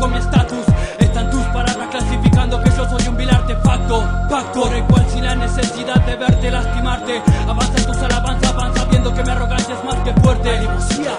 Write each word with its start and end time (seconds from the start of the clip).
con 0.00 0.10
mi 0.10 0.18
estatus. 0.18 0.64
Están 0.98 1.30
tus 1.30 1.44
palabras 1.52 1.88
clasificando 1.90 2.60
que 2.62 2.70
yo 2.70 2.88
soy 2.88 3.08
un 3.08 3.16
vil 3.16 3.30
artefacto. 3.30 4.02
Pacto 4.28 4.62
por 4.62 4.74
el 4.74 4.82
cual 4.84 5.06
sin 5.10 5.24
la 5.24 5.34
necesidad 5.34 6.04
de 6.06 6.16
verte 6.16 6.50
lastimarte. 6.50 7.22
Avanza 7.46 7.86
tus 7.86 7.98
alabanzas, 7.98 8.50
avanza 8.50 8.84
viendo 8.86 9.14
que 9.14 9.22
mi 9.22 9.30
arrogancia 9.30 9.74
es 9.74 9.84
más 9.84 9.96
que 9.96 10.12
fuerte. 10.20 10.50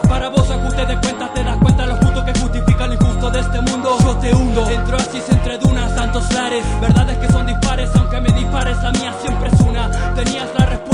Para 0.09 0.29
vos 0.29 0.49
ajuste 0.49 0.85
de 0.85 0.99
cuentas 0.99 1.33
te 1.33 1.43
das 1.43 1.57
cuenta 1.57 1.85
los 1.85 1.99
puntos 1.99 2.23
que 2.23 2.39
justifican 2.39 2.89
lo 2.89 2.95
injusto 2.95 3.29
de 3.29 3.39
este 3.39 3.61
mundo. 3.61 3.97
Yo 4.03 4.15
te 4.17 4.33
hundo. 4.33 4.69
Entro 4.69 4.97
así 4.97 5.21
entre 5.29 5.57
dunas, 5.59 5.95
tantos 5.95 6.33
lares. 6.33 6.63
Verdades 6.81 7.17
que 7.19 7.31
son 7.31 7.45
dispares, 7.45 7.89
aunque 7.95 8.19
me 8.19 8.31
dispares, 8.31 8.81
la 8.81 8.91
mía 8.93 9.13
siempre 9.21 9.49
es 9.53 9.59
una. 9.61 9.91
Tenías 10.15 10.49
la 10.57 10.65
respuesta, 10.65 10.90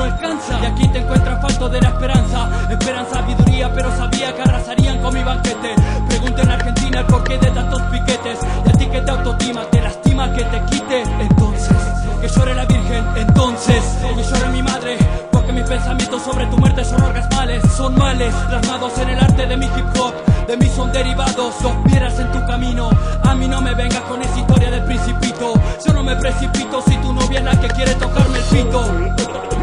no 0.00 0.04
alcanza. 0.04 0.60
Y 0.62 0.66
aquí 0.66 0.88
te 0.88 0.98
encuentras 0.98 1.40
falto 1.42 1.68
de 1.68 1.80
la 1.80 1.88
esperanza. 1.88 2.48
Esperan 2.70 3.06
sabiduría, 3.10 3.70
pero 3.74 3.90
sabía 3.96 4.34
que 4.34 4.42
arrasarían 4.42 4.98
con 5.00 5.14
mi 5.14 5.22
banquete. 5.22 5.74
Pregunta 6.08 6.42
en 6.42 6.50
Argentina 6.50 7.00
el 7.00 7.06
porqué 7.06 7.38
de 7.38 7.50
tantos 7.50 7.82
piquetes. 7.82 8.38
Y 8.64 8.68
a 8.68 8.72
ti 8.72 8.86
que 8.86 9.00
te 9.00 9.10
autotima, 9.10 9.62
te 9.70 9.80
lastima 9.80 10.32
que 10.32 10.44
te 10.44 10.64
quite. 10.70 11.02
Entonces, 11.02 11.76
que 12.20 12.28
llore 12.28 12.54
la 12.54 12.64
Virgen. 12.64 13.04
Entonces, 13.16 13.84
que 14.16 14.22
llore 14.22 14.48
mi 14.50 14.62
madre. 14.62 14.96
Porque 15.30 15.52
mis 15.52 15.64
pensamientos 15.64 16.22
sobre 16.22 16.46
tu 16.46 16.56
muerte 16.56 16.84
son 16.84 17.02
orgasmales. 17.02 17.62
Son 17.76 17.94
males, 17.98 18.34
plasmados 18.48 18.98
en 18.98 19.08
el 19.10 19.20
arte 19.20 19.46
de 19.46 19.56
mi 19.56 19.66
hip 19.66 20.00
hop. 20.00 20.14
De 20.46 20.56
mí 20.56 20.66
son 20.74 20.90
derivados, 20.92 21.54
los 21.62 21.84
vieras 21.84 22.18
en 22.18 22.32
tu 22.32 22.44
camino. 22.46 22.90
A 23.22 23.34
mí 23.34 23.46
no 23.46 23.60
me 23.60 23.74
vengas 23.74 24.00
con 24.02 24.20
esa 24.22 24.38
historia 24.38 24.70
del 24.70 24.84
principito. 24.84 25.52
Yo 25.86 25.92
no 25.92 26.02
me 26.02 26.16
precipito 26.16 26.82
si 26.88 26.96
tu 26.96 27.12
novia 27.12 27.38
es 27.38 27.44
la 27.44 27.60
que 27.60 27.68
quiere 27.68 27.94
tocarme 27.94 28.38
el 28.38 28.44
pito. 28.44 29.59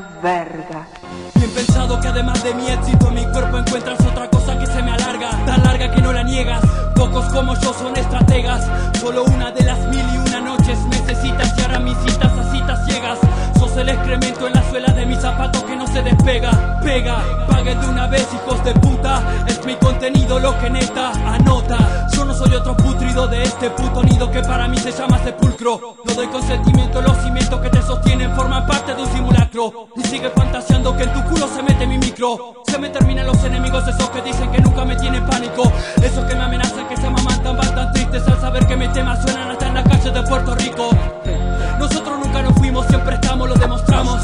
Verga. 0.00 0.86
Bien 1.34 1.50
pensado 1.50 2.00
que 2.00 2.08
además 2.08 2.42
de 2.42 2.54
mi 2.54 2.66
éxito 2.66 3.10
mi 3.10 3.26
cuerpo 3.26 3.58
encuentras 3.58 4.00
otra 4.00 4.26
cosa 4.30 4.58
que 4.58 4.64
se 4.66 4.82
me 4.82 4.90
alarga, 4.90 5.30
tan 5.44 5.62
larga 5.62 5.90
que 5.90 6.00
no 6.00 6.12
la 6.14 6.22
niegas. 6.22 6.62
Pocos 6.94 7.26
como 7.26 7.54
yo 7.56 7.74
son 7.74 7.94
estrategas, 7.96 8.66
solo 8.98 9.24
una 9.24 9.50
de 9.50 9.64
las 9.64 9.78
mil 9.88 10.04
y 10.14 10.28
una 10.28 10.40
necesitas 10.86 11.52
y 11.56 11.62
ahora 11.62 11.78
mis 11.80 11.96
citas 11.98 12.32
a 12.32 12.52
citas 12.52 12.80
ciegas. 12.86 13.18
Sos 13.58 13.76
el 13.76 13.88
excremento 13.88 14.46
en 14.46 14.54
la 14.54 14.70
suela 14.70 14.92
de 14.92 15.06
mis 15.06 15.18
zapatos 15.18 15.62
que 15.64 15.76
no 15.76 15.86
se 15.86 16.02
despega, 16.02 16.80
pega, 16.82 17.22
pague 17.48 17.74
de 17.74 17.86
una 17.86 18.06
vez 18.06 18.26
hijos 18.34 18.64
de 18.64 18.72
puta, 18.74 19.22
es 19.46 19.64
mi 19.64 19.74
contenido 19.76 20.38
lo 20.38 20.58
que 20.58 20.70
neta 20.70 21.12
anota. 21.34 22.08
Yo 22.12 22.24
no 22.24 22.34
soy 22.34 22.54
otro 22.54 22.76
putrido 22.76 23.26
de 23.28 23.42
este 23.42 23.70
puto 23.70 24.02
nido 24.02 24.30
que 24.30 24.42
para 24.42 24.68
mí 24.68 24.76
se 24.78 24.92
llama 24.92 25.18
sepulcro. 25.18 25.96
No 26.04 26.14
doy 26.14 26.26
consentimiento, 26.28 27.00
los 27.00 27.16
cimientos 27.18 27.60
que 27.60 27.70
te 27.70 27.82
sostienen 27.82 28.34
forman 28.34 28.66
parte 28.66 28.94
de 28.94 29.02
un 29.02 29.12
simulacro. 29.12 29.88
Y 29.96 30.02
sigue 30.02 30.30
fantaseando 30.30 30.96
que 30.96 31.04
en 31.04 31.12
tu 31.12 31.22
culo 31.24 31.46
se 31.48 31.62
mete 31.62 31.86
mi 31.86 31.98
micro. 31.98 32.62
Se 32.66 32.78
me 32.78 32.88
terminan 32.88 33.26
los 33.26 33.42
enemigos, 33.44 33.86
esos 33.86 34.08
que 34.10 34.22
dicen 34.22 34.50
que 34.50 34.60
nunca 34.60 34.84
me 34.84 34.96
tienen 34.96 35.24
pánico. 35.26 35.70
Esos 36.02 36.24
que 36.24 36.34
me 36.34 36.44
amenazan, 36.44 36.88
que 36.88 36.96
se 36.96 37.08
mamantan, 37.08 37.56
van 37.56 37.74
tan 37.74 37.92
tristes 37.92 38.26
al 38.26 38.40
saber 38.40 38.66
que 38.66 38.76
mis 38.76 38.92
temas 38.92 39.22
suenan 39.22 39.50
hasta 39.50 39.66
en 39.68 39.74
las 39.74 39.84
calles 39.84 40.14
de 40.14 40.22
Puerto 40.22 40.54
Rico. 40.54 40.61
Nosotros 41.78 42.18
nunca 42.18 42.42
nos 42.42 42.54
fuimos, 42.54 42.86
siempre 42.86 43.14
estamos, 43.14 43.48
lo 43.48 43.54
demostramos. 43.54 44.20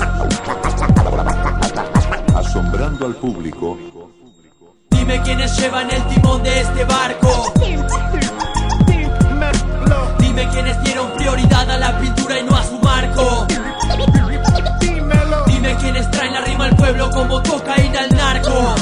asombrando 2.34 3.06
al 3.06 3.14
público, 3.16 3.76
Dime 4.90 5.22
quiénes 5.22 5.58
llevan 5.58 5.90
el 5.90 6.02
timón 6.08 6.42
de 6.42 6.60
este 6.60 6.84
barco. 6.84 7.52
Dime 10.18 10.48
quiénes 10.50 10.82
dieron 10.84 11.10
prioridad 11.12 11.70
a 11.70 11.78
la 11.78 11.98
pintura 11.98 12.38
y 12.38 12.42
no 12.44 12.56
a 12.56 12.62
su 12.62 12.78
marco. 12.78 13.46
Dime 15.46 15.76
quiénes 15.76 16.10
traen 16.10 16.34
la 16.34 16.40
rima 16.42 16.64
al 16.66 16.76
pueblo 16.76 17.10
como 17.10 17.42
cocaína 17.42 18.00
al 18.00 18.16
narco. 18.16 18.74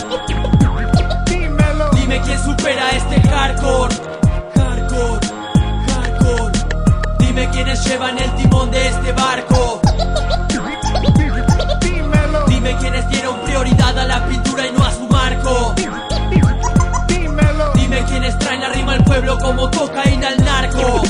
Dime 1.92 2.20
quién 2.22 2.38
supera 2.44 2.90
este 2.90 3.20
hardcore. 3.28 3.94
Hardcore, 4.54 4.56
hardcore. 4.56 5.25
Dime 7.46 7.58
quiénes 7.58 7.84
llevan 7.84 8.18
el 8.18 8.34
timón 8.34 8.70
de 8.72 8.88
este 8.88 9.12
barco. 9.12 9.80
Dime 12.48 12.76
quiénes 12.78 13.08
dieron 13.08 13.36
prioridad 13.42 13.96
a 13.96 14.04
la 14.04 14.26
pintura 14.26 14.66
y 14.66 14.72
no 14.72 14.84
a 14.84 14.90
su 14.90 15.06
marco. 15.06 15.74
Dime 17.74 18.04
quiénes 18.08 18.36
traen 18.38 18.60
la 18.62 18.68
rima 18.70 18.94
al 18.94 19.04
pueblo 19.04 19.38
como 19.38 19.70
cocaína 19.70 20.28
al 20.28 20.44
narco. 20.44 21.02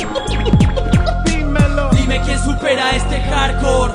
Dime 1.25 2.21
quién 2.21 2.45
supera 2.45 2.91
este 2.91 3.19
hardcore. 3.23 3.95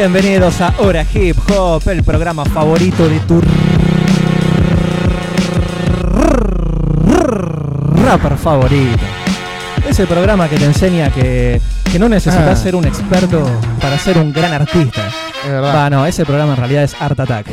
Bienvenidos 0.00 0.62
a 0.62 0.72
Hora 0.78 1.04
Hip 1.12 1.36
Hop, 1.50 1.86
el 1.90 2.02
programa 2.02 2.46
favorito 2.46 3.06
de 3.06 3.20
tu 3.20 3.38
rapper 8.02 8.38
favorito. 8.38 8.98
Ese 9.86 10.06
programa 10.06 10.48
que 10.48 10.56
te 10.56 10.64
enseña 10.64 11.10
que, 11.10 11.60
que 11.92 11.98
no 11.98 12.08
necesitas 12.08 12.58
Ah. 12.58 12.62
ser 12.62 12.76
un 12.76 12.86
experto 12.86 13.44
para 13.78 13.98
ser 13.98 14.16
un 14.16 14.32
gran 14.32 14.54
artista. 14.54 15.02
Es 15.44 15.50
verdad. 15.50 15.90
No, 15.90 16.06
ese 16.06 16.24
programa 16.24 16.52
en 16.54 16.58
realidad 16.60 16.84
es 16.84 16.96
Art 16.98 17.20
Attack. 17.20 17.48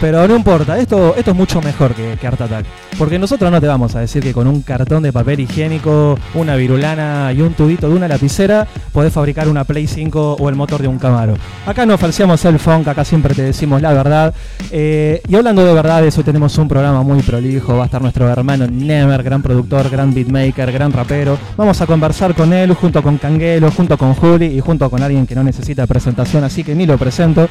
Pero 0.00 0.28
no 0.28 0.36
importa, 0.36 0.78
esto, 0.78 1.16
esto 1.16 1.32
es 1.32 1.36
mucho 1.36 1.60
mejor 1.60 1.92
que, 1.92 2.16
que 2.20 2.26
Attack. 2.26 2.66
Porque 2.96 3.18
nosotros 3.18 3.50
no 3.50 3.60
te 3.60 3.66
vamos 3.66 3.96
a 3.96 4.00
decir 4.00 4.22
que 4.22 4.32
con 4.32 4.46
un 4.46 4.62
cartón 4.62 5.02
de 5.02 5.12
papel 5.12 5.40
higiénico, 5.40 6.16
una 6.34 6.54
virulana 6.54 7.32
y 7.32 7.40
un 7.40 7.54
tubito 7.54 7.88
de 7.88 7.96
una 7.96 8.06
lapicera 8.06 8.66
podés 8.92 9.12
fabricar 9.12 9.48
una 9.48 9.64
Play 9.64 9.86
5 9.86 10.36
o 10.38 10.48
el 10.48 10.54
motor 10.54 10.82
de 10.82 10.88
un 10.88 10.98
Camaro. 10.98 11.34
Acá 11.66 11.84
no 11.84 11.98
falseamos 11.98 12.44
el 12.44 12.58
funk, 12.60 12.86
acá 12.88 13.04
siempre 13.04 13.34
te 13.34 13.42
decimos 13.42 13.82
la 13.82 13.92
verdad. 13.92 14.34
Eh, 14.70 15.20
y 15.28 15.34
hablando 15.34 15.64
de 15.64 15.74
verdades, 15.74 16.16
hoy 16.16 16.24
tenemos 16.24 16.56
un 16.58 16.68
programa 16.68 17.02
muy 17.02 17.22
prolijo. 17.22 17.76
Va 17.76 17.82
a 17.82 17.86
estar 17.86 18.00
nuestro 18.00 18.28
hermano 18.28 18.66
Never, 18.68 19.22
gran 19.22 19.42
productor, 19.42 19.90
gran 19.90 20.14
beatmaker, 20.14 20.70
gran 20.70 20.92
rapero. 20.92 21.38
Vamos 21.56 21.80
a 21.80 21.86
conversar 21.86 22.34
con 22.34 22.52
él 22.52 22.72
junto 22.74 23.02
con 23.02 23.18
Canguelo, 23.18 23.70
junto 23.70 23.98
con 23.98 24.14
Juli 24.14 24.46
y 24.46 24.60
junto 24.60 24.88
con 24.88 25.02
alguien 25.02 25.26
que 25.26 25.34
no 25.34 25.42
necesita 25.42 25.86
presentación, 25.86 26.44
así 26.44 26.62
que 26.62 26.74
ni 26.74 26.86
lo 26.86 26.96
presento, 26.98 27.48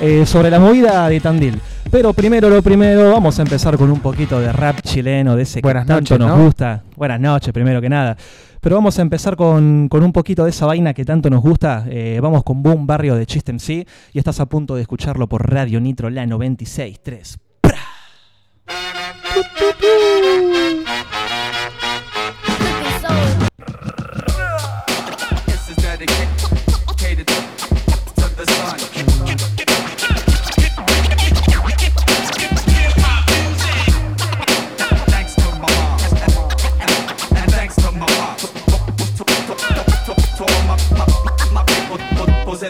eh, 0.00 0.24
sobre 0.24 0.50
la 0.50 0.58
movida 0.58 1.08
de 1.08 1.20
Tandil. 1.20 1.60
Pero 1.90 2.12
primero 2.12 2.48
lo 2.48 2.62
primero, 2.62 3.10
vamos 3.10 3.36
a 3.40 3.42
empezar 3.42 3.76
con 3.76 3.90
un 3.90 3.98
poquito 3.98 4.38
de 4.38 4.52
rap 4.52 4.80
chileno, 4.80 5.34
de 5.34 5.42
ese 5.42 5.60
que 5.60 5.72
tanto 5.72 5.94
noches, 5.94 6.18
nos 6.20 6.28
¿no? 6.36 6.44
gusta. 6.44 6.84
Buenas 6.96 7.18
noches, 7.18 7.52
primero 7.52 7.80
que 7.80 7.88
nada. 7.88 8.16
Pero 8.60 8.76
vamos 8.76 8.96
a 8.98 9.02
empezar 9.02 9.34
con, 9.34 9.88
con 9.88 10.04
un 10.04 10.12
poquito 10.12 10.44
de 10.44 10.50
esa 10.50 10.66
vaina 10.66 10.94
que 10.94 11.04
tanto 11.04 11.28
nos 11.30 11.42
gusta. 11.42 11.84
Eh, 11.88 12.20
vamos 12.22 12.44
con 12.44 12.62
Boom 12.62 12.86
Barrio 12.86 13.16
de 13.16 13.26
Chiste 13.26 13.52
MC 13.52 13.86
y 14.12 14.18
estás 14.18 14.38
a 14.38 14.46
punto 14.46 14.76
de 14.76 14.82
escucharlo 14.82 15.28
por 15.28 15.50
Radio 15.50 15.80
Nitro, 15.80 16.10
la 16.10 16.24
96.3. 16.26 17.38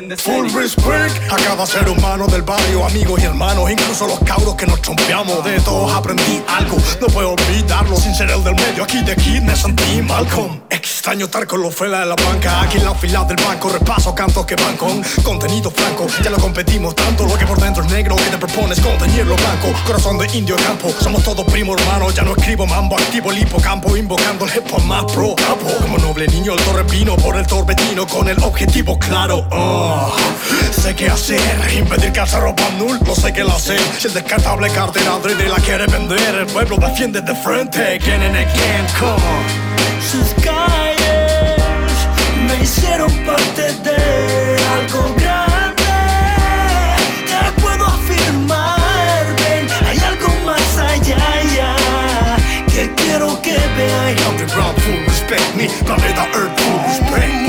a 0.02 1.37
cada 1.37 1.67
ser 1.67 1.87
humano 1.88 2.26
del 2.26 2.41
barrio, 2.41 2.87
amigos 2.87 3.20
y 3.20 3.26
hermanos, 3.26 3.70
incluso 3.70 4.06
los 4.06 4.19
cabros 4.20 4.55
que 4.55 4.67
nos 4.67 4.81
chompeamos. 4.81 5.44
De 5.44 5.61
todos 5.61 5.93
aprendí 5.93 6.43
algo, 6.49 6.79
no 7.00 7.06
puedo 7.08 7.32
olvidarlo. 7.32 7.97
Sin 7.97 8.14
ser 8.14 8.31
el 8.31 8.43
del 8.43 8.55
medio, 8.55 8.85
aquí 8.85 9.02
de 9.02 9.12
aquí 9.12 9.41
me 9.43 9.55
sentí 9.55 10.00
Malcolm. 10.00 10.61
Extraño 10.70 11.26
estar 11.26 11.47
con 11.47 11.61
los 11.61 11.75
fuera 11.75 12.00
de 12.00 12.06
la 12.06 12.14
banca, 12.14 12.62
aquí 12.62 12.79
en 12.79 12.85
la 12.85 12.94
fila 12.94 13.25
del 13.25 13.37
banco. 13.44 13.69
Repaso 13.69 14.14
cantos 14.14 14.47
que 14.47 14.56
van 14.56 14.76
con 14.79 15.02
contenido 15.23 15.70
franco. 15.70 16.06
Ya 16.23 16.31
no 16.31 16.38
competimos 16.38 16.94
tanto, 16.94 17.26
lo 17.26 17.37
que 17.37 17.47
por 17.47 17.61
dentro 17.61 17.85
es 17.85 17.91
negro, 17.93 18.17
que 18.17 18.31
te 18.31 18.38
propones 18.38 18.81
contenerlo 18.81 19.37
blanco. 19.37 19.69
Corazón 19.87 20.17
de 20.17 20.26
indio 20.37 20.56
campo, 20.56 20.94
somos 21.00 21.23
todos 21.23 21.44
primos 21.44 21.79
hermanos. 21.79 22.14
Ya 22.14 22.23
no 22.23 22.35
escribo 22.35 22.67
mambo, 22.67 22.97
activo 22.97 23.32
el 23.32 23.43
hipocampo, 23.43 23.94
invocando 23.97 24.47
el 24.47 24.56
hip 24.56 24.70
más 24.85 25.05
pro. 25.12 25.35
capo. 25.37 25.70
Como 25.82 25.99
noble 25.99 26.26
niño, 26.29 26.55
el 26.55 26.61
torrepino 26.62 27.17
por 27.17 27.37
el 27.37 27.47
torbellino 27.47 28.06
con 28.06 28.29
el 28.29 28.38
objetivo 28.43 28.99
claro. 28.99 29.47
Oh, 29.50 29.90
sé 30.73 30.95
qué 30.95 31.09
hacer, 31.09 31.41
impedir 31.77 32.13
que 32.13 32.27
se 32.27 32.41
ropa 32.41 32.69
nul, 32.79 32.99
no 33.07 33.15
sé 33.15 33.33
qué 33.33 33.45
la 33.45 33.55
hacer. 33.55 33.81
Si 33.99 34.09
el 34.09 34.15
descartable 34.15 34.69
cartera 34.71 35.19
de 35.19 35.49
la 35.49 35.57
quiere 35.57 35.87
vender, 35.87 36.35
el 36.35 36.47
pueblo 36.47 36.77
defiende 36.77 37.21
de 37.21 37.35
frente. 37.35 37.97
Again 37.97 38.23
and 38.23 38.37
again, 38.37 38.87
come 38.99 39.13
on. 39.13 39.71
sus 40.11 40.35
calles 40.43 41.93
me 42.47 42.63
hicieron 42.63 43.11
parte 43.25 43.63
de 43.87 44.57
algo 44.77 45.15
grande. 45.17 45.85
Te 47.31 47.61
puedo 47.61 47.87
afirmar, 47.87 49.25
ven, 49.43 49.69
hay 49.87 49.99
algo 49.99 50.29
más 50.45 50.79
allá, 50.79 51.23
ya, 51.57 51.77
que 52.73 52.93
quiero 52.95 53.41
que 53.43 53.57
veáis. 53.77 54.21
Underground 54.29 54.79
full 54.81 55.05
respect 55.07 55.55
me, 55.57 55.69
planeta 55.85 56.25
Earth 56.35 56.61
full 56.61 56.79
respect. 56.87 57.40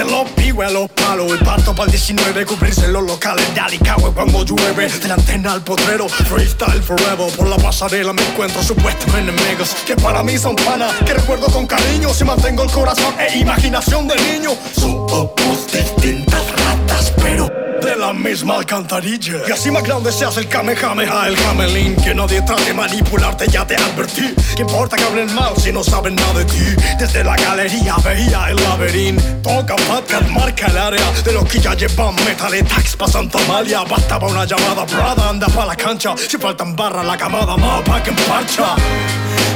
De 0.00 0.06
los 0.10 0.30
pibes 0.30 0.66
a 0.66 0.70
los 0.70 0.90
palos, 0.92 1.30
el 1.30 1.38
parto 1.40 1.74
para 1.74 1.84
el 1.84 1.90
19, 1.90 2.46
cubrirse 2.46 2.88
los 2.88 3.02
locales 3.02 3.54
de 3.54 3.60
Alicagüe 3.60 4.10
cuando 4.14 4.42
llueve. 4.46 4.88
De 4.88 5.08
la 5.08 5.12
antena 5.12 5.52
al 5.52 5.62
potrero, 5.62 6.08
freestyle 6.08 6.82
forever. 6.82 7.30
Por 7.36 7.46
la 7.48 7.58
pasarela 7.58 8.14
me 8.14 8.22
encuentro 8.22 8.62
supuestos 8.62 9.14
enemigos 9.14 9.76
que 9.84 9.96
para 9.96 10.22
mí 10.22 10.38
son 10.38 10.56
panas, 10.56 10.94
que 11.04 11.12
recuerdo 11.12 11.48
con 11.48 11.66
cariño. 11.66 12.14
Si 12.14 12.24
mantengo 12.24 12.62
el 12.62 12.70
corazón 12.70 13.14
e 13.18 13.40
imaginación 13.40 14.08
de 14.08 14.16
niño, 14.16 14.52
somos 14.72 15.32
distintas 15.70 16.44
ratas, 16.52 17.12
pero 17.20 17.59
de 17.80 17.96
la 17.96 18.12
misma 18.12 18.56
alcantarilla. 18.56 19.42
Y 19.48 19.52
así 19.52 19.70
más 19.70 19.82
grande 19.82 20.12
se 20.12 20.24
hace 20.24 20.40
el 20.40 20.48
Kamehameha, 20.48 21.28
el 21.28 21.36
Camelín. 21.36 21.96
Que 21.96 22.14
nadie 22.14 22.42
trate 22.42 22.64
de 22.64 22.74
manipularte, 22.74 23.48
ya 23.48 23.66
te 23.66 23.76
advertí. 23.76 24.34
¿Qué 24.54 24.62
importa 24.62 24.96
que 24.96 25.04
hablen 25.04 25.34
mal 25.34 25.56
si 25.56 25.72
no 25.72 25.82
saben 25.82 26.14
nada 26.14 26.40
de 26.40 26.44
ti? 26.44 26.76
Desde 26.98 27.24
la 27.24 27.36
galería 27.36 27.96
veía 28.04 28.50
el 28.50 28.56
laberinto. 28.56 29.22
Toca 29.42 29.76
podcast, 29.76 30.28
marca 30.28 30.66
el 30.66 30.78
área 30.78 31.12
de 31.24 31.32
los 31.32 31.44
que 31.44 31.60
ya 31.60 31.74
llevan 31.74 32.14
metal 32.16 32.54
y 32.54 32.62
tax 32.62 32.96
pa' 32.96 33.08
Santa 33.08 33.38
Amalia. 33.44 33.82
Bastaba 33.84 34.28
una 34.28 34.44
llamada, 34.44 34.86
Prada, 34.86 35.28
anda 35.28 35.46
pa' 35.48 35.66
la 35.66 35.76
cancha. 35.76 36.14
Si 36.16 36.36
faltan 36.36 36.76
barras, 36.76 37.04
la 37.04 37.16
camada 37.16 37.56
más 37.56 37.82
pa' 37.82 38.02
que 38.02 38.12
marcha. 38.28 38.76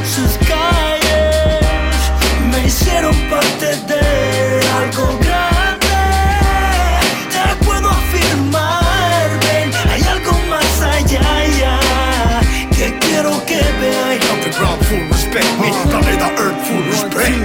sus 0.05 0.38
calles 0.49 1.75
me 2.50 2.67
hicieron 2.67 3.15
parte 3.31 3.67
de 3.67 4.61
algo 4.79 5.24
respect 15.35 15.61
me, 15.61 15.71
planeta 15.91 16.31
Earth 16.39 16.67
full 16.67 16.83
respect. 16.85 17.39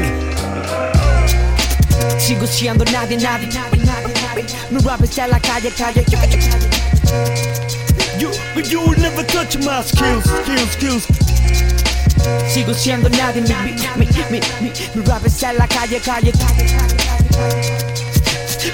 Sigo 2.19 2.45
siendo 2.45 2.85
nadie, 2.85 3.17
nadie, 3.17 3.47
nadie, 3.47 3.83
nadie, 3.83 4.13
nadie. 4.21 4.45
Mi 4.69 4.79
rap 4.81 5.01
está 5.01 5.25
en 5.25 5.31
la 5.31 5.39
calle, 5.39 5.71
calle. 5.71 6.05
You, 8.19 8.31
but 8.53 8.69
you 8.71 8.81
will 8.81 8.99
never 8.99 9.23
touch 9.23 9.57
my 9.57 9.81
skills, 9.81 10.23
skills, 10.23 10.71
skills. 10.71 11.07
Sigo 12.47 12.73
siendo 12.73 13.09
nadie, 13.09 13.41
mi, 13.41 13.53
mi, 13.97 14.05
mi, 14.05 14.05
mi, 14.29 14.41
mi, 14.61 14.71
mi 14.95 15.05
rap 15.05 15.25
está 15.25 15.51
en 15.51 15.57
la 15.57 15.67
calle, 15.67 15.99
calle, 15.99 16.31
calle, 16.31 16.65
calle, 16.65 16.97
calle. 16.97 18.08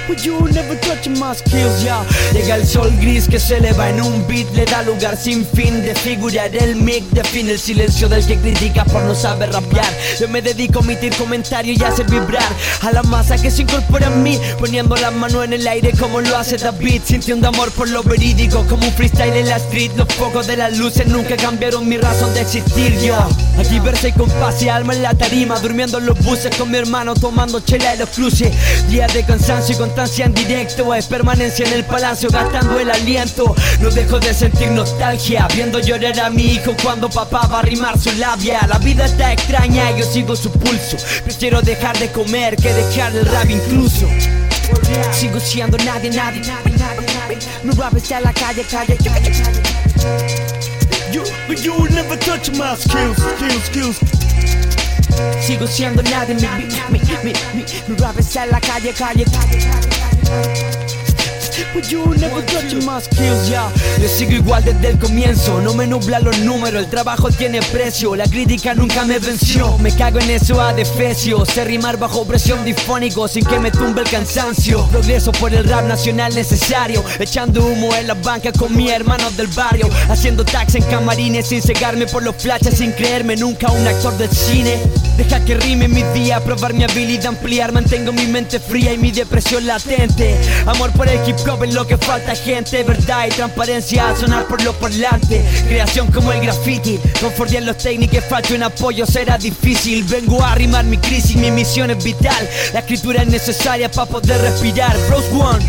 But 0.08 0.24
you 0.24 0.38
never 0.52 0.76
touch 0.76 1.08
my 1.08 1.34
skills. 1.34 1.84
Llega 2.32 2.54
el 2.54 2.66
sol 2.66 2.92
gris 3.00 3.26
que 3.26 3.40
se 3.40 3.56
eleva 3.56 3.90
en 3.90 4.00
un 4.00 4.26
beat, 4.28 4.46
le 4.54 4.64
da 4.64 4.82
lugar 4.82 5.16
sin 5.16 5.44
fin 5.44 5.82
de 5.82 5.94
figurar 5.94 6.54
el 6.54 6.76
mic, 6.76 7.04
define 7.10 7.52
el 7.52 7.58
silencio 7.58 8.08
del 8.08 8.24
que 8.24 8.36
critica 8.36 8.84
por 8.84 9.02
no 9.02 9.14
saber 9.14 9.52
rapear. 9.52 9.92
Yo 10.20 10.28
me 10.28 10.40
dedico 10.40 10.78
a 10.78 10.82
emitir 10.82 11.14
comentarios 11.16 11.80
y 11.80 11.84
hacer 11.84 12.06
vibrar 12.06 12.48
a 12.82 12.92
la 12.92 13.02
masa 13.02 13.36
que 13.36 13.50
se 13.50 13.62
incorpora 13.62 14.06
en 14.06 14.22
mí, 14.22 14.38
poniendo 14.60 14.94
la 14.96 15.10
mano 15.10 15.42
en 15.42 15.52
el 15.52 15.66
aire 15.66 15.92
como 15.98 16.20
lo 16.20 16.36
hace 16.36 16.56
David, 16.56 17.02
sintiendo 17.04 17.48
amor 17.48 17.72
por 17.72 17.88
lo 17.88 18.02
verídico, 18.04 18.64
como 18.68 18.86
un 18.86 18.92
freestyle 18.92 19.36
en 19.36 19.48
la 19.48 19.56
street. 19.56 19.90
Los 19.96 20.12
focos 20.14 20.46
de 20.46 20.56
las 20.56 20.78
luces 20.78 21.08
nunca 21.08 21.36
cambiaron 21.36 21.88
mi 21.88 21.96
razón 21.96 22.32
de 22.34 22.42
existir, 22.42 22.96
yo. 23.00 23.16
Aquí 23.58 23.80
verse 23.80 24.12
con 24.12 24.30
paz 24.30 24.62
y 24.62 24.68
alma 24.68 24.94
en 24.94 25.02
la 25.02 25.14
tarima, 25.14 25.58
durmiendo 25.58 25.98
en 25.98 26.06
los 26.06 26.18
buses 26.24 26.54
con 26.56 26.70
mi 26.70 26.78
hermano, 26.78 27.14
tomando 27.14 27.58
chela 27.60 27.94
en 27.94 27.98
los 28.00 28.10
cruces. 28.10 28.52
Días 28.88 29.12
de 29.12 29.24
cansancio 29.24 29.74
y 29.74 29.78
constancia 29.96 30.26
en 30.26 30.34
directo, 30.34 30.94
es 30.94 31.06
permanencia 31.06 31.66
en 31.66 31.72
el 31.72 31.82
palacio, 31.82 32.28
gastando 32.28 32.78
el 32.78 32.90
aliento. 32.90 33.54
No 33.80 33.88
dejo 33.90 34.20
de 34.20 34.34
sentir 34.34 34.70
nostalgia, 34.72 35.48
viendo 35.54 35.78
llorar 35.78 36.20
a 36.20 36.28
mi 36.28 36.42
hijo 36.42 36.76
cuando 36.82 37.08
papá 37.08 37.48
va 37.50 37.60
a 37.60 37.62
rimar 37.62 37.98
su 37.98 38.12
labia. 38.12 38.60
La 38.68 38.76
vida 38.76 39.06
está 39.06 39.32
extraña 39.32 39.90
y 39.92 40.00
yo 40.00 40.04
sigo 40.04 40.36
su 40.36 40.50
pulso. 40.50 40.98
Prefiero 41.24 41.62
dejar 41.62 41.98
de 41.98 42.12
comer 42.12 42.56
que 42.56 42.74
dejar 42.74 43.16
el 43.16 43.24
rap 43.24 43.48
incluso. 43.48 44.06
Sigo 45.12 45.40
siendo 45.40 45.78
nadie, 45.78 46.10
nadie, 46.10 46.42
nadie, 46.42 46.76
nadie. 46.76 47.38
Mi 47.62 47.72
rap 47.72 47.96
está 47.96 48.18
en 48.18 48.24
la 48.24 48.34
calle, 48.34 48.64
calle, 48.70 48.98
calle. 48.98 49.32
You, 51.10 51.24
you 51.54 51.88
never 51.88 52.18
touch 52.18 52.50
my 52.50 52.76
skills, 52.76 53.16
skills, 53.16 53.64
skills. 53.64 54.75
Sigo 55.40 55.66
siendo 55.66 56.02
nadie, 56.02 56.34
mi, 56.34 56.42
mi, 56.42 56.64
mi, 56.90 57.00
mi, 57.22 57.32
mi, 57.54 57.64
mi 57.88 57.96
rap 57.96 58.18
está 58.18 58.44
en 58.44 58.50
la 58.50 58.60
calle, 58.60 58.92
calle, 58.92 59.24
calle, 59.24 59.58
calle, 59.58 59.88
calle. 59.88 61.65
Yo 64.00 64.08
sigo 64.08 64.32
igual 64.32 64.64
desde 64.64 64.88
el 64.88 64.98
comienzo, 64.98 65.60
no 65.60 65.74
me 65.74 65.86
nublan 65.86 66.24
los 66.24 66.38
números, 66.38 66.82
el 66.82 66.88
trabajo 66.88 67.30
tiene 67.30 67.60
precio, 67.60 68.16
la 68.16 68.24
crítica 68.24 68.74
nunca 68.74 69.04
me 69.04 69.18
venció, 69.18 69.76
me 69.78 69.94
cago 69.94 70.18
en 70.20 70.30
eso 70.30 70.60
a 70.60 70.72
defecio, 70.72 71.44
sé 71.44 71.64
rimar 71.64 71.98
bajo 71.98 72.24
presión 72.26 72.64
difónico 72.64 73.28
sin 73.28 73.44
que 73.44 73.58
me 73.58 73.70
tumbe 73.70 74.00
el 74.00 74.08
cansancio, 74.08 74.86
progreso 74.86 75.32
por 75.32 75.52
el 75.52 75.64
rap 75.64 75.84
nacional 75.84 76.34
necesario, 76.34 77.04
echando 77.18 77.66
humo 77.66 77.94
en 77.94 78.06
las 78.06 78.22
bancas 78.22 78.56
con 78.56 78.74
mis 78.74 78.90
hermanos 78.90 79.36
del 79.36 79.48
barrio, 79.48 79.88
haciendo 80.08 80.44
tax 80.44 80.76
en 80.76 80.82
camarines 80.84 81.48
sin 81.48 81.60
cegarme 81.60 82.06
por 82.06 82.22
los 82.22 82.36
flashes, 82.36 82.78
sin 82.78 82.92
creerme 82.92 83.36
nunca 83.36 83.70
un 83.70 83.86
actor 83.86 84.16
del 84.16 84.30
cine, 84.30 84.78
deja 85.18 85.44
que 85.44 85.56
rime 85.56 85.88
mi 85.88 86.02
día, 86.14 86.40
probar 86.40 86.72
mi 86.72 86.84
habilidad, 86.84 87.26
ampliar, 87.26 87.72
mantengo 87.72 88.12
mi 88.12 88.26
mente 88.26 88.60
fría 88.60 88.94
y 88.94 88.98
mi 88.98 89.10
depresión 89.10 89.66
latente, 89.66 90.38
amor 90.66 90.90
por 90.92 91.08
el 91.08 91.20
hip 91.28 91.36
hop 91.48 91.65
lo 91.74 91.86
que 91.86 91.96
falta 91.96 92.34
gente, 92.34 92.82
verdad 92.82 93.26
y 93.26 93.30
transparencia 93.30 94.08
al 94.08 94.16
sonar 94.16 94.46
por 94.46 94.62
los 94.62 94.74
parlantes. 94.76 95.62
Creación 95.62 96.10
como 96.10 96.32
el 96.32 96.40
graffiti, 96.40 96.98
confort 97.20 97.52
y 97.52 97.56
en 97.56 97.66
los 97.66 97.78
técnicos 97.78 98.24
falta 98.24 98.54
un 98.54 98.62
apoyo, 98.62 99.06
será 99.06 99.38
difícil. 99.38 100.04
Vengo 100.04 100.42
a 100.42 100.52
arrimar 100.52 100.84
mi 100.84 100.98
crisis, 100.98 101.36
mi 101.36 101.50
misión 101.50 101.90
es 101.90 102.02
vital. 102.02 102.48
La 102.72 102.80
escritura 102.80 103.22
es 103.22 103.28
necesaria 103.28 103.90
para 103.90 104.10
poder 104.10 104.40
respirar. 104.40 104.96
Bros 105.08 105.24
One. 105.32 105.64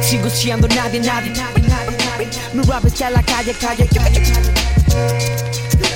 Sigo 0.00 0.30
siendo 0.30 0.68
nadie, 0.68 1.00
nadie, 1.00 1.30
nadie, 1.30 1.62
nadie, 1.68 1.96
nadie. 1.96 2.62
Rap 2.68 2.84
está 2.84 3.08
en 3.08 3.14
la 3.14 3.22
calle, 3.22 3.54
calle, 3.54 3.88
calle, 3.88 4.22
calle. 4.22 5.42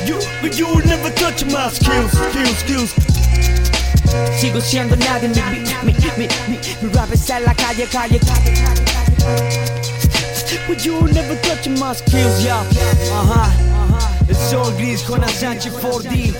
You, 0.06 0.18
but 0.40 0.58
you 0.58 0.66
will 0.66 0.86
never 0.86 1.10
touch 1.10 1.44
my 1.44 1.68
skills, 1.68 2.12
skills, 2.12 2.58
skills. 2.58 3.15
Sigo 4.38 4.60
siendo 4.60 4.96
nadie, 4.96 5.28
mi, 5.28 5.40
mi, 5.82 5.92
mi, 5.92 5.94
mi, 6.16 6.28
mi, 6.48 6.58
mi 6.82 6.92
rap 6.92 7.12
está 7.12 7.38
en 7.38 7.44
la 7.44 7.54
calle, 7.54 7.86
calle, 7.86 8.18
calle, 8.18 8.52
calle, 8.52 8.84
calle. 8.84 9.86
But 10.68 10.84
you 10.84 10.94
will 10.94 11.12
never 11.12 11.36
touch 11.42 11.68
my 11.68 11.92
skills, 11.94 12.44
ya. 12.44 12.60
Ajá, 13.12 13.52
el 14.28 14.34
sol 14.34 14.72
gris 14.76 15.02
con 15.02 15.20
la 15.20 15.28
Sánchez 15.28 15.72
4D. 15.74 16.34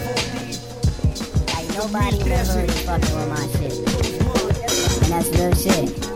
Like 1.55 1.69
nobody 1.77 2.21
in 2.21 2.29
the 2.29 2.45
hood 2.45 2.69
is 2.71 2.81
fucking 2.83 3.15
with 3.17 3.29
my 3.29 3.47
shit. 3.59 3.73
And 5.03 5.13
that's 5.13 5.29
real 5.39 5.55
shit. 5.55 6.16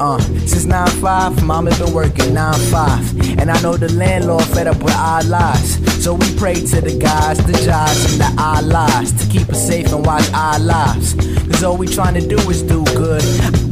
Uh, 0.00 0.18
since 0.46 0.64
9-5, 0.64 1.42
mama 1.42 1.70
been 1.70 1.92
working 1.92 2.26
9-5 2.26 3.40
And 3.40 3.50
I 3.50 3.60
know 3.62 3.76
the 3.76 3.92
landlord 3.92 4.44
fed 4.44 4.68
up 4.68 4.80
with 4.80 4.94
our 4.94 5.24
lies. 5.24 5.74
So 6.04 6.14
we 6.14 6.36
pray 6.36 6.54
to 6.54 6.80
the 6.80 6.96
guys, 6.96 7.38
the 7.38 7.52
jobs, 7.64 8.12
and 8.12 8.20
the 8.20 8.42
Allahs 8.42 9.12
To 9.20 9.28
keep 9.28 9.48
us 9.48 9.66
safe 9.66 9.92
and 9.92 10.06
watch 10.06 10.30
our 10.32 10.60
lives. 10.60 11.14
Cause 11.50 11.64
all 11.64 11.76
we 11.76 11.88
trying 11.88 12.14
to 12.14 12.26
do 12.26 12.38
is 12.48 12.62
do 12.62 12.84
good. 12.94 13.22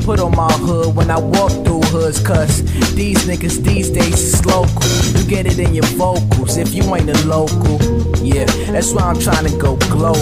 Put 0.04 0.18
on 0.18 0.35
my 0.35 0.52
hood 0.52 0.97
when 0.97 1.12
I 1.12 1.18
walk 1.18 1.52
through 1.64 1.83
hoods 1.83 2.21
Cause 2.21 2.62
these 2.95 3.25
niggas 3.26 3.62
these 3.62 3.90
days 3.90 4.21
is 4.21 4.45
local. 4.45 4.83
You 5.16 5.25
get 5.28 5.47
it 5.47 5.61
in 5.61 5.75
your 5.75 5.87
vocals 5.95 6.56
if 6.56 6.75
you 6.75 6.83
ain't 6.97 7.09
a 7.09 7.26
local 7.28 7.78
Yeah, 8.26 8.45
that's 8.73 8.92
why 8.92 9.02
I'm 9.02 9.21
trying 9.21 9.47
to 9.47 9.56
go 9.56 9.76
global. 9.87 10.18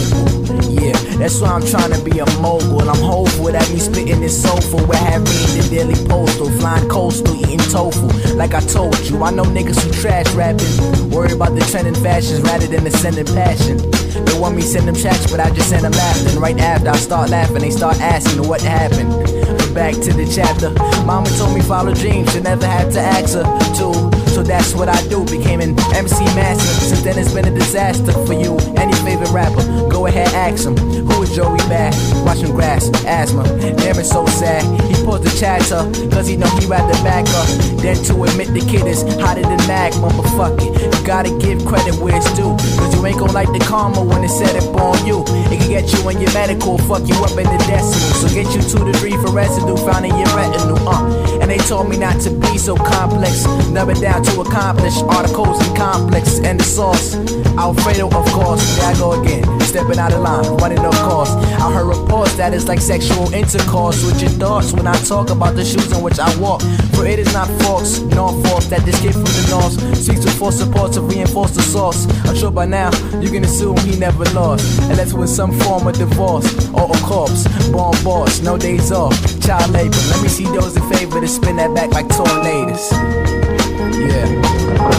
Yeah, 0.68 0.92
that's 1.16 1.40
why 1.40 1.48
I'm 1.48 1.64
trying 1.64 1.90
to 1.92 2.04
be 2.04 2.18
a 2.18 2.26
mogul. 2.38 2.82
I'm 2.82 3.00
hopeful 3.00 3.50
that 3.50 3.66
me 3.72 3.78
spitting 3.78 4.20
this 4.20 4.36
soulful 4.42 4.84
will 4.84 4.94
have 5.08 5.24
me 5.24 5.32
in 5.48 5.50
the 5.56 5.68
daily 5.70 5.94
postal, 6.06 6.50
flying 6.60 6.86
coastal, 6.90 7.34
eating 7.34 7.64
tofu. 7.72 8.06
Like 8.36 8.52
I 8.52 8.60
told 8.60 8.98
you, 9.08 9.22
I 9.24 9.30
know 9.30 9.44
niggas 9.44 9.80
who 9.80 9.90
trash 10.02 10.28
rapping, 10.34 10.68
worry 11.08 11.32
about 11.32 11.54
the 11.54 11.64
trending 11.70 11.94
fashions 11.94 12.42
rather 12.42 12.66
than 12.66 12.84
the 12.84 12.90
sending 12.90 13.24
passion. 13.24 13.78
They 14.26 14.38
want 14.38 14.54
me 14.54 14.60
send 14.60 14.86
them 14.86 14.96
tracks, 14.96 15.30
but 15.30 15.40
I 15.40 15.48
just 15.54 15.70
send 15.70 15.84
them 15.84 15.92
laughing. 15.92 16.38
Right 16.38 16.60
after 16.60 16.90
I 16.90 16.96
start 16.96 17.30
laughing, 17.30 17.60
they 17.60 17.70
start 17.70 17.98
asking 18.02 18.46
what 18.46 18.60
happened. 18.60 19.08
But 19.56 19.72
back 19.72 19.94
to 19.94 20.12
the 20.12 20.28
chapter. 20.28 20.68
Mama 21.06 21.30
told 21.38 21.54
me 21.54 21.62
follow 21.62 21.94
dreams, 21.94 22.34
you 22.34 22.42
never 22.42 22.66
had 22.66 22.92
to 22.92 23.00
ask 23.00 23.32
her 23.32 23.44
to. 23.78 24.13
So 24.34 24.42
that's 24.42 24.74
what 24.74 24.88
I 24.88 25.00
do. 25.06 25.24
Became 25.26 25.60
an 25.60 25.78
MC 25.94 26.24
master. 26.34 26.66
Since 26.84 27.02
then 27.02 27.16
it's 27.20 27.32
been 27.32 27.46
a 27.46 27.54
disaster 27.54 28.10
for 28.26 28.32
you. 28.32 28.56
Any 28.74 28.92
favorite 29.06 29.30
rapper, 29.30 29.62
go 29.94 30.06
ahead 30.06 30.26
ask 30.34 30.66
him. 30.66 30.76
Who 31.06 31.22
is 31.22 31.34
Joey 31.36 31.58
Bad? 31.70 31.94
Watching 32.26 32.50
grass, 32.50 32.90
asthma. 33.06 33.44
Damn 33.78 33.98
it's 33.98 34.10
so 34.10 34.26
sad. 34.26 34.62
He 34.90 34.94
paused 35.04 35.22
the 35.22 35.30
chatter, 35.38 35.86
cause 36.10 36.26
he 36.26 36.36
know 36.36 36.50
he 36.58 36.66
rather 36.66 36.98
back 37.04 37.24
up. 37.38 37.46
Than 37.78 37.96
to 38.10 38.24
admit 38.24 38.48
the 38.48 38.60
kid 38.60 38.86
is 38.86 39.02
hotter 39.22 39.42
than 39.42 39.54
fuck 40.36 40.58
it, 40.60 40.74
you 40.82 41.06
gotta 41.06 41.30
give 41.38 41.64
credit 41.64 41.94
where 42.02 42.16
it's 42.16 42.26
due. 42.34 42.54
Cause 42.78 42.94
you 42.94 43.06
ain't 43.06 43.18
gon' 43.18 43.32
like 43.32 43.50
the 43.52 43.60
karma 43.60 44.02
when 44.02 44.24
it's 44.24 44.36
set 44.36 44.54
up 44.56 44.74
on 44.80 45.06
you. 45.06 45.22
It 45.50 45.60
can 45.60 45.70
get 45.70 45.92
you 45.92 46.08
in 46.10 46.20
your 46.20 46.32
medical, 46.34 46.78
fuck 46.78 47.06
you 47.06 47.14
up 47.22 47.36
in 47.38 47.46
the 47.46 47.58
decimal. 47.70 48.14
So 48.18 48.26
get 48.34 48.50
you 48.54 48.62
two 48.62 48.82
to 48.84 48.92
three 48.98 49.16
for 49.22 49.30
residue 49.30 49.76
found 49.86 50.04
in 50.06 50.14
your 50.16 50.30
retinue. 50.34 50.74
Uh. 50.86 51.40
And 51.40 51.50
they 51.50 51.58
told 51.58 51.88
me 51.88 51.96
not 51.96 52.20
to 52.22 52.30
be 52.30 52.58
so 52.58 52.76
complex. 52.76 53.46
Never 53.70 53.94
down 53.94 54.22
to 54.24 54.40
accomplish 54.40 54.96
articles 55.02 55.60
and 55.64 55.76
complexes 55.76 56.40
and 56.40 56.58
the 56.58 56.64
sauce. 56.64 57.14
Alfredo, 57.56 58.06
of 58.08 58.26
course. 58.32 58.62
There 58.76 58.90
I 58.90 58.94
go 58.98 59.22
again. 59.22 59.53
Stepping 59.64 59.98
out 59.98 60.12
of 60.12 60.20
line, 60.20 60.44
running 60.58 60.78
of 60.78 60.94
course. 61.02 61.30
I 61.30 61.72
heard 61.72 61.86
reports 61.86 62.36
that 62.36 62.54
it's 62.54 62.68
like 62.68 62.80
sexual 62.80 63.32
intercourse 63.34 64.04
with 64.04 64.20
your 64.20 64.30
thoughts 64.30 64.72
when 64.72 64.86
I 64.86 64.94
talk 65.02 65.30
about 65.30 65.56
the 65.56 65.64
shoes 65.64 65.90
in 65.90 66.00
which 66.02 66.18
I 66.18 66.30
walk. 66.38 66.62
For 66.94 67.04
it 67.06 67.18
is 67.18 67.32
not 67.32 67.48
false, 67.62 68.00
nor 68.00 68.30
false 68.44 68.66
that 68.66 68.84
this 68.84 69.00
kid 69.00 69.12
from 69.14 69.24
the 69.24 69.46
north 69.50 69.96
seeks 69.96 70.20
to 70.24 70.30
force 70.30 70.58
support 70.58 70.92
to 70.92 71.00
reinforce 71.00 71.50
the 71.52 71.62
source. 71.62 72.06
I'm 72.24 72.36
sure 72.36 72.52
by 72.52 72.66
now 72.66 72.90
you 73.20 73.30
can 73.30 73.44
assume 73.44 73.76
he 73.78 73.98
never 73.98 74.24
lost, 74.26 74.80
unless 74.82 75.12
with 75.12 75.30
some 75.30 75.52
form 75.60 75.88
of 75.88 75.98
divorce 75.98 76.46
or 76.70 76.90
a 76.90 76.98
corpse. 77.00 77.48
Born 77.70 77.96
boss, 78.04 78.40
no 78.40 78.56
days 78.56 78.92
off, 78.92 79.14
child 79.40 79.70
labor. 79.72 79.96
Let 80.10 80.22
me 80.22 80.28
see 80.28 80.44
those 80.44 80.76
in 80.76 80.88
favor 80.92 81.20
to 81.20 81.26
spin 81.28 81.56
that 81.56 81.74
back 81.74 81.90
like 81.90 82.08
tornadoes. 82.08 82.92
Yeah. 83.98 84.28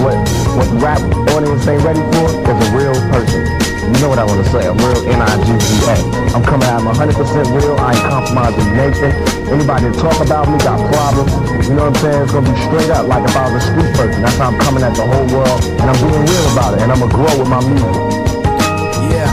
What 0.03 0.17
what 0.57 0.67
rap 0.81 0.99
audience 1.31 1.67
ain't 1.67 1.83
ready 1.83 2.03
for 2.11 2.27
is 2.27 2.67
a 2.67 2.77
real 2.77 2.93
person. 3.11 3.74
You 3.85 4.01
know 4.01 4.09
what 4.09 4.19
I 4.19 4.25
want 4.25 4.43
to 4.43 4.49
say, 4.49 4.65
I'm 4.65 4.77
real 4.81 4.97
N-I-G-G-A. 5.05 5.95
I'm 6.33 6.43
coming 6.43 6.67
out, 6.67 6.81
I'm 6.81 6.89
100% 6.89 7.13
real, 7.53 7.77
I 7.77 7.93
ain't 7.93 8.01
compromising 8.01 8.69
nothing. 8.73 9.13
Anybody 9.45 9.87
that 9.89 9.95
talk 10.01 10.17
about 10.25 10.49
me 10.49 10.57
got 10.57 10.81
problems, 10.89 11.31
you 11.69 11.77
know 11.77 11.87
what 11.89 11.95
I'm 11.95 12.03
saying? 12.03 12.21
It's 12.23 12.33
gonna 12.33 12.49
be 12.49 12.57
straight 12.65 12.89
up 12.89 13.07
like 13.07 13.23
if 13.23 13.35
I 13.37 13.53
was 13.53 13.61
a 13.61 13.69
street 13.69 13.93
person. 13.93 14.21
That's 14.25 14.37
how 14.41 14.49
I'm 14.49 14.59
coming 14.59 14.83
at 14.83 14.97
the 14.97 15.05
whole 15.05 15.27
world, 15.29 15.61
and 15.79 15.85
I'm 15.85 15.97
being 16.01 16.25
real 16.25 16.47
about 16.57 16.73
it, 16.73 16.81
and 16.81 16.91
I'm 16.91 16.99
gonna 16.99 17.13
grow 17.13 17.33
with 17.37 17.47
my 17.47 17.61
music. 17.61 17.93
Yeah. 19.13 19.29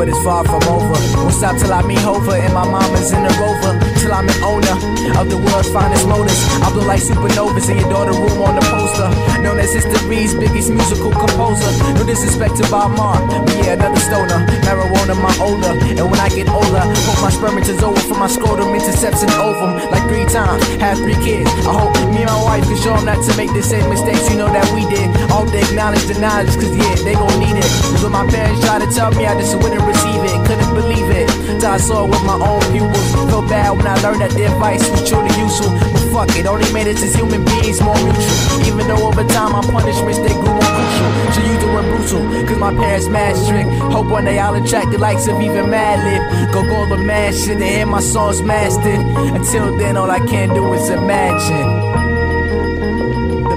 But 0.00 0.08
it's 0.08 0.22
far 0.24 0.42
from 0.48 0.64
over. 0.64 0.96
Won't 1.20 1.36
stop 1.36 1.60
till 1.60 1.72
I 1.72 1.82
meet 1.84 2.00
Hover 2.00 2.34
and 2.34 2.54
my 2.54 2.64
mama's 2.64 3.12
in 3.12 3.22
the 3.22 3.32
rover. 3.36 3.76
Till 4.10 4.18
I'm 4.18 4.26
an 4.26 4.42
owner 4.42 4.74
of 5.22 5.30
the 5.30 5.38
world's 5.38 5.70
finest 5.70 6.02
motors. 6.02 6.34
I 6.58 6.66
blow 6.74 6.82
like 6.82 6.98
supernovas 6.98 7.70
in 7.70 7.78
your 7.78 7.86
daughter 7.94 8.10
room 8.10 8.42
on 8.42 8.58
the 8.58 8.64
poster. 8.66 9.06
Known 9.38 9.62
as 9.62 9.70
history's 9.70 10.34
biggest 10.34 10.66
musical 10.74 11.14
composer. 11.14 11.70
No 11.94 12.02
disrespect 12.02 12.58
to 12.58 12.66
Bob 12.74 12.90
Marr, 12.98 13.22
but 13.22 13.54
yeah, 13.62 13.78
another 13.78 14.02
stoner. 14.02 14.42
Marijuana, 14.66 15.14
my 15.14 15.30
older. 15.38 15.78
And 15.94 16.10
when 16.10 16.18
I 16.18 16.26
get 16.26 16.50
older, 16.50 16.82
hope 17.06 17.22
my 17.22 17.30
sperm 17.30 17.54
is 17.62 17.70
over 17.86 18.02
from 18.02 18.18
my 18.18 18.26
scrotum 18.26 18.74
intercepts 18.74 19.22
and 19.22 19.30
ovum. 19.38 19.78
Like 19.94 20.02
three 20.10 20.26
times, 20.26 20.66
have 20.82 20.98
three 20.98 21.14
kids. 21.22 21.46
I 21.62 21.70
hope 21.70 21.94
me 22.10 22.26
and 22.26 22.34
my 22.34 22.42
wife 22.42 22.66
can 22.66 22.82
show 22.82 22.98
them 22.98 23.06
not 23.06 23.22
to 23.30 23.32
make 23.38 23.54
the 23.54 23.62
same 23.62 23.86
mistakes 23.86 24.26
you 24.26 24.34
know 24.34 24.50
that 24.50 24.66
we 24.74 24.90
did. 24.90 25.06
All 25.30 25.46
they 25.46 25.62
acknowledge 25.62 26.02
the 26.10 26.18
knowledge, 26.18 26.50
cause 26.58 26.74
yeah, 26.74 26.98
they 27.06 27.14
gon' 27.14 27.38
need 27.38 27.54
it. 27.54 27.70
Cause 27.94 28.02
when 28.02 28.10
my 28.10 28.26
parents 28.26 28.58
tried 28.66 28.82
to 28.82 28.90
tell 28.90 29.14
me, 29.14 29.30
I 29.30 29.38
just 29.38 29.54
wouldn't 29.54 29.86
receive 29.86 30.18
it. 30.26 30.34
Couldn't 30.50 30.74
believe 30.74 31.06
it. 31.14 31.30
Till 31.62 31.70
I 31.70 31.78
saw 31.78 32.02
it 32.02 32.10
with 32.10 32.24
my 32.26 32.34
own 32.34 32.58
pupils. 32.74 33.06
Felt 33.30 33.46
bad 33.46 33.70
when 33.78 33.86
I 33.86 33.99
learned 34.02 34.20
that 34.20 34.30
their 34.32 34.50
advice 34.52 34.88
was 34.90 35.08
truly 35.08 35.32
useful. 35.38 35.70
But 35.92 36.04
fuck 36.12 36.36
it, 36.36 36.46
only 36.46 36.70
made 36.72 36.88
us 36.88 37.02
as 37.02 37.14
human 37.14 37.44
beings 37.44 37.80
more 37.80 37.96
mutual. 38.02 38.66
Even 38.66 38.88
though 38.88 39.06
over 39.08 39.24
time 39.24 39.52
my 39.52 39.62
punishments 39.62 40.18
they 40.18 40.34
grew 40.34 40.54
more 40.56 40.72
crucial. 40.74 41.10
So 41.34 41.40
the 41.40 41.68
word 41.72 41.86
brutal, 41.90 42.22
cause 42.46 42.58
my 42.58 42.72
parents 42.74 43.08
mad 43.08 43.36
strict. 43.36 43.68
Hope 43.92 44.08
one 44.08 44.24
day 44.24 44.38
I'll 44.38 44.54
attract 44.54 44.90
the 44.90 44.98
likes 44.98 45.26
of 45.28 45.40
even 45.40 45.66
Madlib. 45.66 46.52
Go 46.52 46.62
go 46.62 46.86
the 46.88 46.98
mad 47.02 47.34
shit 47.34 47.56
and 47.56 47.62
hear 47.62 47.86
my 47.86 48.00
songs 48.00 48.42
mastered. 48.42 49.00
Until 49.36 49.76
then, 49.76 49.96
all 49.96 50.10
I 50.10 50.20
can 50.26 50.54
do 50.54 50.72
is 50.72 50.88
imagine. 50.90 52.00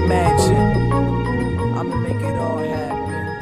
Mansion. 0.04 0.56
I'ma 1.78 1.96
make 1.96 2.20
it 2.20 2.36
all 2.36 2.58
happen. 2.58 3.40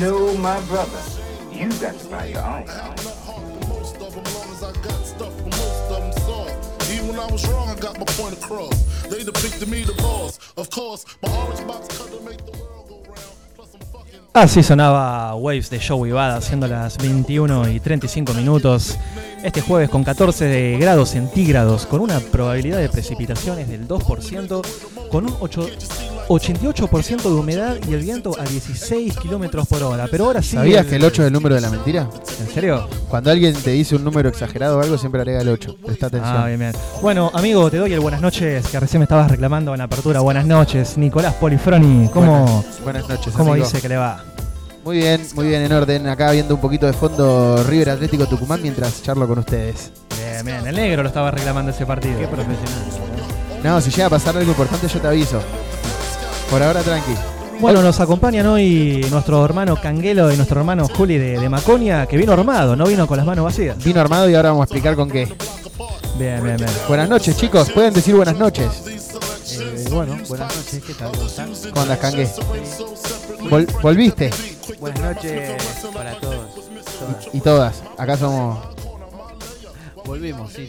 No, 0.00 0.34
my 0.38 0.58
brother, 0.62 1.02
you 1.64 1.80
got 1.80 1.98
to 1.98 2.08
buy 2.08 2.26
your 2.26 2.42
own. 2.42 2.62
Even 6.92 7.08
when 7.08 7.18
I 7.18 7.32
was 7.32 7.46
wrong, 7.48 7.68
I 7.70 7.74
got 7.80 7.98
my 7.98 8.04
point 8.04 8.34
across. 8.34 8.74
They 9.08 9.24
depicted 9.24 9.68
me 9.68 9.84
the 9.84 9.94
boss. 9.94 10.38
Of 10.56 10.68
course, 10.70 11.06
my 11.22 11.30
orange 11.30 11.66
box 11.66 11.88
cut 11.96 12.10
to 12.12 12.20
make 12.22 12.38
the 12.44 12.52
world 12.58 12.88
go 12.88 13.02
round. 13.06 13.44
Así 14.34 14.62
sonaba 14.62 15.34
Waves 15.36 15.70
de 15.70 15.80
Joey 15.80 16.10
Bada, 16.10 16.40
siendo 16.40 16.66
las 16.66 16.98
21 16.98 17.70
y 17.70 17.80
35 17.80 18.34
minutos. 18.34 18.98
Este 19.42 19.60
jueves 19.60 19.88
con 19.88 20.04
14 20.04 20.44
de 20.46 20.78
grados 20.78 21.10
centígrados, 21.10 21.86
con 21.86 22.00
una 22.00 22.18
probabilidad 22.18 22.78
de 22.78 22.88
precipitaciones 22.88 23.68
del 23.68 23.86
2%, 23.86 24.62
con 25.10 25.26
un 25.26 25.36
8 25.40 25.68
88% 26.28 27.22
de 27.22 27.34
humedad 27.34 27.76
y 27.88 27.94
el 27.94 28.00
viento 28.00 28.34
a 28.38 28.44
16 28.44 29.16
kilómetros 29.18 29.66
por 29.68 29.82
hora. 29.82 30.06
Pero 30.10 30.26
ahora 30.26 30.42
sí. 30.42 30.56
¿Sabías 30.56 30.86
que 30.86 30.96
el 30.96 31.04
8 31.04 31.22
es 31.22 31.26
el 31.26 31.32
número 31.32 31.54
de 31.54 31.60
la 31.60 31.70
mentira? 31.70 32.08
¿En 32.40 32.48
serio? 32.48 32.88
Cuando 33.08 33.30
alguien 33.30 33.54
te 33.54 33.70
dice 33.70 33.96
un 33.96 34.04
número 34.04 34.28
exagerado 34.28 34.78
o 34.78 34.82
algo, 34.82 34.96
siempre 34.96 35.20
agrega 35.20 35.40
el 35.40 35.48
8. 35.48 35.76
Presta 35.84 36.06
atención. 36.06 36.36
Ah, 36.36 36.46
bien, 36.46 36.58
bien. 36.58 36.72
Bueno, 37.02 37.30
amigo, 37.34 37.70
te 37.70 37.76
doy 37.76 37.92
el 37.92 38.00
buenas 38.00 38.20
noches, 38.20 38.66
que 38.68 38.80
recién 38.80 39.00
me 39.00 39.04
estabas 39.04 39.30
reclamando 39.30 39.72
en 39.72 39.78
la 39.78 39.84
apertura. 39.84 40.20
Buenas 40.20 40.46
noches, 40.46 40.96
Nicolás 40.96 41.34
Polifroni. 41.34 42.08
¿Cómo, 42.12 42.44
Buenas, 42.44 42.82
buenas 42.82 43.08
noches. 43.08 43.32
¿cómo 43.34 43.52
amigo. 43.52 43.66
dice 43.66 43.80
que 43.80 43.88
le 43.88 43.96
va? 43.96 44.24
Muy 44.84 44.98
bien, 44.98 45.26
muy 45.34 45.46
bien, 45.48 45.62
en 45.62 45.72
orden. 45.72 46.06
Acá 46.08 46.30
viendo 46.32 46.54
un 46.54 46.60
poquito 46.60 46.86
de 46.86 46.92
fondo 46.92 47.62
River 47.66 47.90
Atlético 47.90 48.26
Tucumán 48.26 48.60
mientras 48.60 49.02
charlo 49.02 49.26
con 49.26 49.38
ustedes. 49.38 49.92
Bien, 50.18 50.44
bien. 50.44 50.66
El 50.66 50.76
negro 50.76 51.02
lo 51.02 51.08
estaba 51.08 51.30
reclamando 51.30 51.70
ese 51.70 51.86
partido. 51.86 52.18
Qué 52.18 52.26
profesional. 52.26 52.68
No, 53.62 53.80
si 53.80 53.90
llega 53.90 54.06
a 54.06 54.10
pasar 54.10 54.36
algo 54.36 54.50
importante, 54.50 54.86
yo 54.88 55.00
te 55.00 55.06
aviso. 55.06 55.40
Por 56.50 56.62
ahora, 56.62 56.82
tranqui. 56.82 57.14
Bueno, 57.60 57.82
nos 57.82 58.00
acompañan 58.00 58.46
hoy 58.46 59.06
nuestro 59.10 59.44
hermano 59.44 59.76
Canguelo 59.80 60.30
y 60.32 60.36
nuestro 60.36 60.60
hermano 60.60 60.86
Juli 60.88 61.18
de, 61.18 61.38
de 61.38 61.48
Maconia, 61.48 62.06
que 62.06 62.16
vino 62.16 62.32
armado, 62.32 62.76
no 62.76 62.84
vino 62.86 63.06
con 63.06 63.16
las 63.16 63.24
manos 63.26 63.44
vacías. 63.44 63.76
Vino 63.82 64.00
armado 64.00 64.28
y 64.28 64.34
ahora 64.34 64.50
vamos 64.50 64.62
a 64.62 64.64
explicar 64.64 64.96
con 64.96 65.08
qué. 65.08 65.26
Bien, 66.18 66.42
bien, 66.44 66.56
bien. 66.56 66.70
Buenas 66.88 67.08
noches, 67.08 67.36
chicos. 67.36 67.70
Pueden 67.70 67.94
decir 67.94 68.14
buenas 68.14 68.36
noches. 68.36 68.68
Eh, 68.86 69.84
bueno, 69.90 70.16
buenas 70.28 70.54
noches, 70.56 70.82
¿qué 70.84 70.94
tal? 70.94 71.12
¿Cómo 71.12 71.26
están? 71.26 71.50
¿Cómo 71.70 71.80
andas, 71.82 71.98
Cangue? 71.98 72.28
Vol- 73.50 73.80
¿Volviste? 73.82 74.30
Buenas 74.80 75.00
noches 75.00 75.50
para 75.94 76.12
todos. 76.20 76.46
todas. 76.54 77.34
Y 77.34 77.40
todas. 77.40 77.82
Acá 77.96 78.16
somos. 78.16 78.58
Volvimos, 80.04 80.52
sí, 80.52 80.66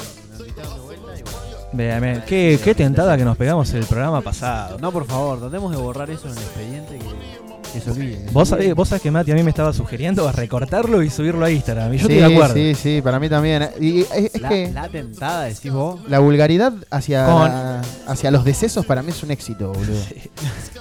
Bien, 1.71 2.01
bien. 2.01 2.23
Qué, 2.25 2.59
qué 2.63 2.73
tentada 2.73 3.17
que 3.17 3.25
nos 3.25 3.35
pegamos 3.37 3.73
el 3.73 3.83
programa 3.85 4.21
pasado. 4.21 4.77
No, 4.79 4.91
por 4.91 5.05
favor, 5.05 5.39
tratemos 5.39 5.71
de 5.71 5.77
borrar 5.77 6.09
eso 6.09 6.27
en 6.27 6.33
el 6.37 6.37
expediente 6.43 6.97
que, 6.97 7.73
que 7.73 7.81
se 7.81 7.91
olvide. 7.91 8.25
Vos, 8.31 8.49
sabés- 8.51 8.73
vos 8.73 8.87
sabés 8.87 9.01
que 9.01 9.11
Mati 9.11 9.31
a 9.31 9.35
mí 9.35 9.43
me 9.43 9.49
estaba 9.49 9.73
sugiriendo 9.73 10.25
a 10.27 10.31
recortarlo 10.31 11.03
y 11.03 11.09
subirlo 11.09 11.43
a 11.43 11.51
Instagram. 11.51 11.93
Y 11.93 11.97
yo 11.97 12.07
sí, 12.07 12.13
estoy 12.13 12.29
de 12.29 12.33
acuerdo. 12.35 12.53
sí, 12.55 12.75
sí, 12.75 13.01
para 13.01 13.19
mí 13.19 13.27
también. 13.27 13.69
Y 13.81 14.01
es, 14.01 14.11
es 14.33 14.41
la, 14.41 14.47
que 14.49 14.71
la 14.71 14.87
tentada, 14.87 15.43
decís 15.45 15.71
vos. 15.71 15.99
la 16.07 16.19
vulgaridad 16.19 16.71
hacia, 16.91 17.25
Con- 17.25 17.43
la- 17.49 17.81
hacia 18.07 18.31
los 18.31 18.45
decesos 18.45 18.85
para 18.85 19.01
mí 19.01 19.09
es 19.11 19.21
un 19.23 19.31
éxito, 19.31 19.73
boludo. 19.73 19.99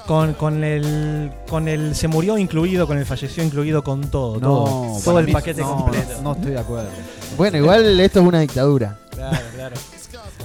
Con, 0.06 0.34
con 0.34 0.62
el 0.62 1.32
con 1.48 1.66
el 1.66 1.94
se 1.96 2.06
murió 2.08 2.36
incluido, 2.38 2.86
con 2.86 2.98
el 2.98 3.06
falleció 3.06 3.42
incluido, 3.42 3.82
con 3.82 4.02
todo. 4.10 4.38
todo, 4.38 4.98
todo 5.02 5.18
el 5.18 5.26
mí- 5.26 5.32
paquete 5.32 5.62
no, 5.62 5.76
completo. 5.76 6.12
No, 6.18 6.22
no 6.22 6.32
estoy 6.34 6.52
de 6.52 6.58
acuerdo. 6.60 6.90
Bueno, 7.36 7.56
igual 7.58 7.98
esto 7.98 8.20
es 8.20 8.26
una 8.26 8.40
dictadura. 8.40 8.96
Claro, 9.10 9.38
claro. 9.54 9.76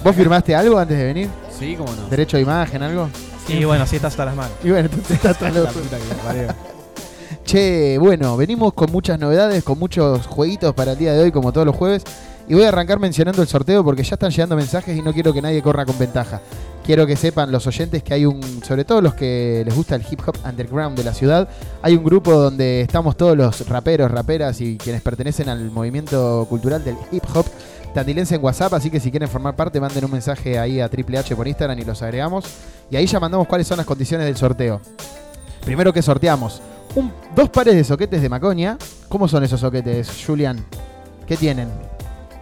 ¿Vos 0.02 0.16
firmaste 0.16 0.54
algo 0.54 0.78
antes 0.78 0.96
de 0.96 1.04
venir? 1.04 1.28
Sí, 1.58 1.74
cómo 1.76 1.92
no. 1.94 2.08
¿Derecho 2.08 2.36
de 2.36 2.42
imagen, 2.42 2.82
algo? 2.82 3.08
Y 3.48 3.64
bueno, 3.64 3.86
sí 3.86 3.96
estás 3.96 4.12
hasta 4.12 4.24
las 4.24 4.34
manos. 4.36 4.52
Y 4.64 4.70
bueno, 4.70 4.88
entonces 4.90 5.10
está 5.16 5.30
hasta 5.30 5.50
La 5.50 5.60
los- 5.60 5.72
puta 5.72 5.98
que 5.98 6.08
la 6.08 6.14
parió. 6.22 6.54
Che, 7.44 7.98
bueno, 7.98 8.36
venimos 8.36 8.72
con 8.74 8.90
muchas 8.92 9.18
novedades, 9.18 9.64
con 9.64 9.78
muchos 9.78 10.26
jueguitos 10.26 10.72
para 10.74 10.92
el 10.92 10.98
día 10.98 11.12
de 11.12 11.22
hoy, 11.22 11.32
como 11.32 11.52
todos 11.52 11.66
los 11.66 11.74
jueves. 11.76 12.02
Y 12.48 12.54
voy 12.54 12.64
a 12.64 12.68
arrancar 12.68 12.98
mencionando 12.98 13.42
el 13.42 13.48
sorteo 13.48 13.84
porque 13.84 14.02
ya 14.02 14.14
están 14.14 14.30
llegando 14.30 14.56
mensajes 14.56 14.96
y 14.96 15.02
no 15.02 15.12
quiero 15.12 15.32
que 15.32 15.40
nadie 15.42 15.62
corra 15.62 15.84
con 15.84 15.96
ventaja. 15.98 16.40
quiero 16.84 17.06
que 17.06 17.14
sepan 17.14 17.52
los 17.52 17.66
oyentes 17.68 18.02
que 18.02 18.14
hay 18.14 18.24
un, 18.26 18.40
sobre 18.64 18.84
todo 18.84 19.00
los 19.00 19.14
que 19.14 19.62
les 19.64 19.74
gusta 19.74 19.94
el 19.94 20.04
hip 20.10 20.20
hop 20.26 20.36
underground 20.44 20.96
de 20.96 21.04
la 21.04 21.14
ciudad, 21.14 21.48
hay 21.82 21.94
un 21.94 22.02
grupo 22.02 22.32
donde 22.32 22.80
estamos 22.80 23.16
todos 23.16 23.36
los 23.36 23.68
raperos, 23.68 24.10
raperas 24.10 24.60
y 24.60 24.76
quienes 24.78 25.00
pertenecen 25.02 25.48
al 25.48 25.70
movimiento 25.70 26.44
cultural 26.48 26.82
del 26.82 26.96
hip 27.12 27.22
hop 27.34 27.46
tandilense 27.94 28.34
en 28.36 28.44
WhatsApp, 28.44 28.74
así 28.74 28.90
que 28.90 29.00
si 29.00 29.10
quieren 29.10 29.28
formar 29.28 29.56
parte 29.56 29.80
manden 29.80 30.04
un 30.04 30.12
mensaje 30.12 30.58
ahí 30.58 30.80
a 30.80 30.88
Triple 30.88 31.18
H 31.18 31.34
por 31.34 31.46
Instagram 31.46 31.78
y 31.78 31.84
los 31.84 32.02
agregamos. 32.02 32.44
Y 32.90 32.96
ahí 32.96 33.06
ya 33.06 33.20
mandamos 33.20 33.46
cuáles 33.46 33.66
son 33.66 33.76
las 33.78 33.86
condiciones 33.86 34.26
del 34.26 34.36
sorteo. 34.36 34.80
Primero 35.64 35.92
que 35.92 36.02
sorteamos 36.02 36.62
dos 37.34 37.48
pares 37.50 37.74
de 37.74 37.84
soquetes 37.84 38.22
de 38.22 38.28
Macoña. 38.28 38.76
¿Cómo 39.08 39.28
son 39.28 39.44
esos 39.44 39.60
soquetes, 39.60 40.10
Julian? 40.26 40.64
¿Qué 41.26 41.36
tienen? 41.36 41.68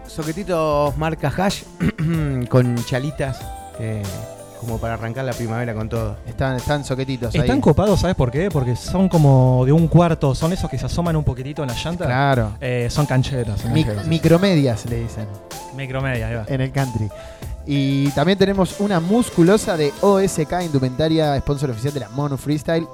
Soquetitos 0.07 0.97
marca 0.97 1.31
hash 1.35 1.63
con 2.49 2.75
chalitas 2.85 3.39
eh, 3.79 4.03
como 4.59 4.77
para 4.77 4.95
arrancar 4.95 5.25
la 5.25 5.33
primavera 5.33 5.73
con 5.73 5.87
todo. 5.89 6.17
Están, 6.27 6.55
están 6.57 6.83
soquetitos 6.83 7.33
ahí. 7.33 7.41
Están 7.41 7.61
copados, 7.61 7.99
¿sabes 8.01 8.15
por 8.15 8.29
qué? 8.31 8.49
Porque 8.51 8.75
son 8.75 9.07
como 9.09 9.63
de 9.65 9.71
un 9.71 9.87
cuarto, 9.87 10.35
son 10.35 10.51
esos 10.53 10.69
que 10.69 10.77
se 10.77 10.85
asoman 10.85 11.15
un 11.15 11.23
poquitito 11.23 11.61
en 11.63 11.69
la 11.69 11.75
llanta. 11.75 12.05
Claro. 12.05 12.51
Eh, 12.61 12.87
son 12.89 13.05
cancheros. 13.05 13.61
son 13.61 13.71
Mic- 13.73 13.85
cancheros. 13.85 14.07
micromedias 14.07 14.85
le 14.85 15.01
dicen 15.01 15.25
Micromedia, 15.75 16.27
ahí 16.27 16.35
va. 16.35 16.45
en 16.47 16.61
el 16.61 16.71
country. 16.71 17.09
Y 17.65 18.09
también 18.11 18.37
tenemos 18.37 18.79
una 18.79 18.99
musculosa 18.99 19.77
de 19.77 19.93
OSK 20.01 20.63
Indumentaria, 20.63 21.37
sponsor 21.39 21.69
oficial 21.69 21.93
de 21.93 21.99
la 21.99 22.09
Mono 22.09 22.35
Freestyle. 22.37 22.87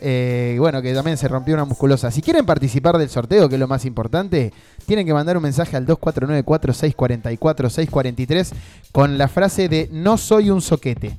Eh, 0.00 0.56
bueno, 0.58 0.80
que 0.82 0.92
también 0.94 1.16
se 1.16 1.28
rompió 1.28 1.54
una 1.54 1.64
musculosa. 1.64 2.10
Si 2.10 2.20
quieren 2.22 2.44
participar 2.46 2.98
del 2.98 3.08
sorteo, 3.08 3.48
que 3.48 3.54
es 3.56 3.60
lo 3.60 3.68
más 3.68 3.84
importante, 3.84 4.52
tienen 4.86 5.06
que 5.06 5.12
mandar 5.12 5.36
un 5.36 5.42
mensaje 5.42 5.76
al 5.76 5.86
2494-644-643 5.86 8.52
con 8.92 9.18
la 9.18 9.28
frase 9.28 9.68
de 9.68 9.88
no 9.92 10.16
soy 10.16 10.50
un 10.50 10.62
soquete. 10.62 11.18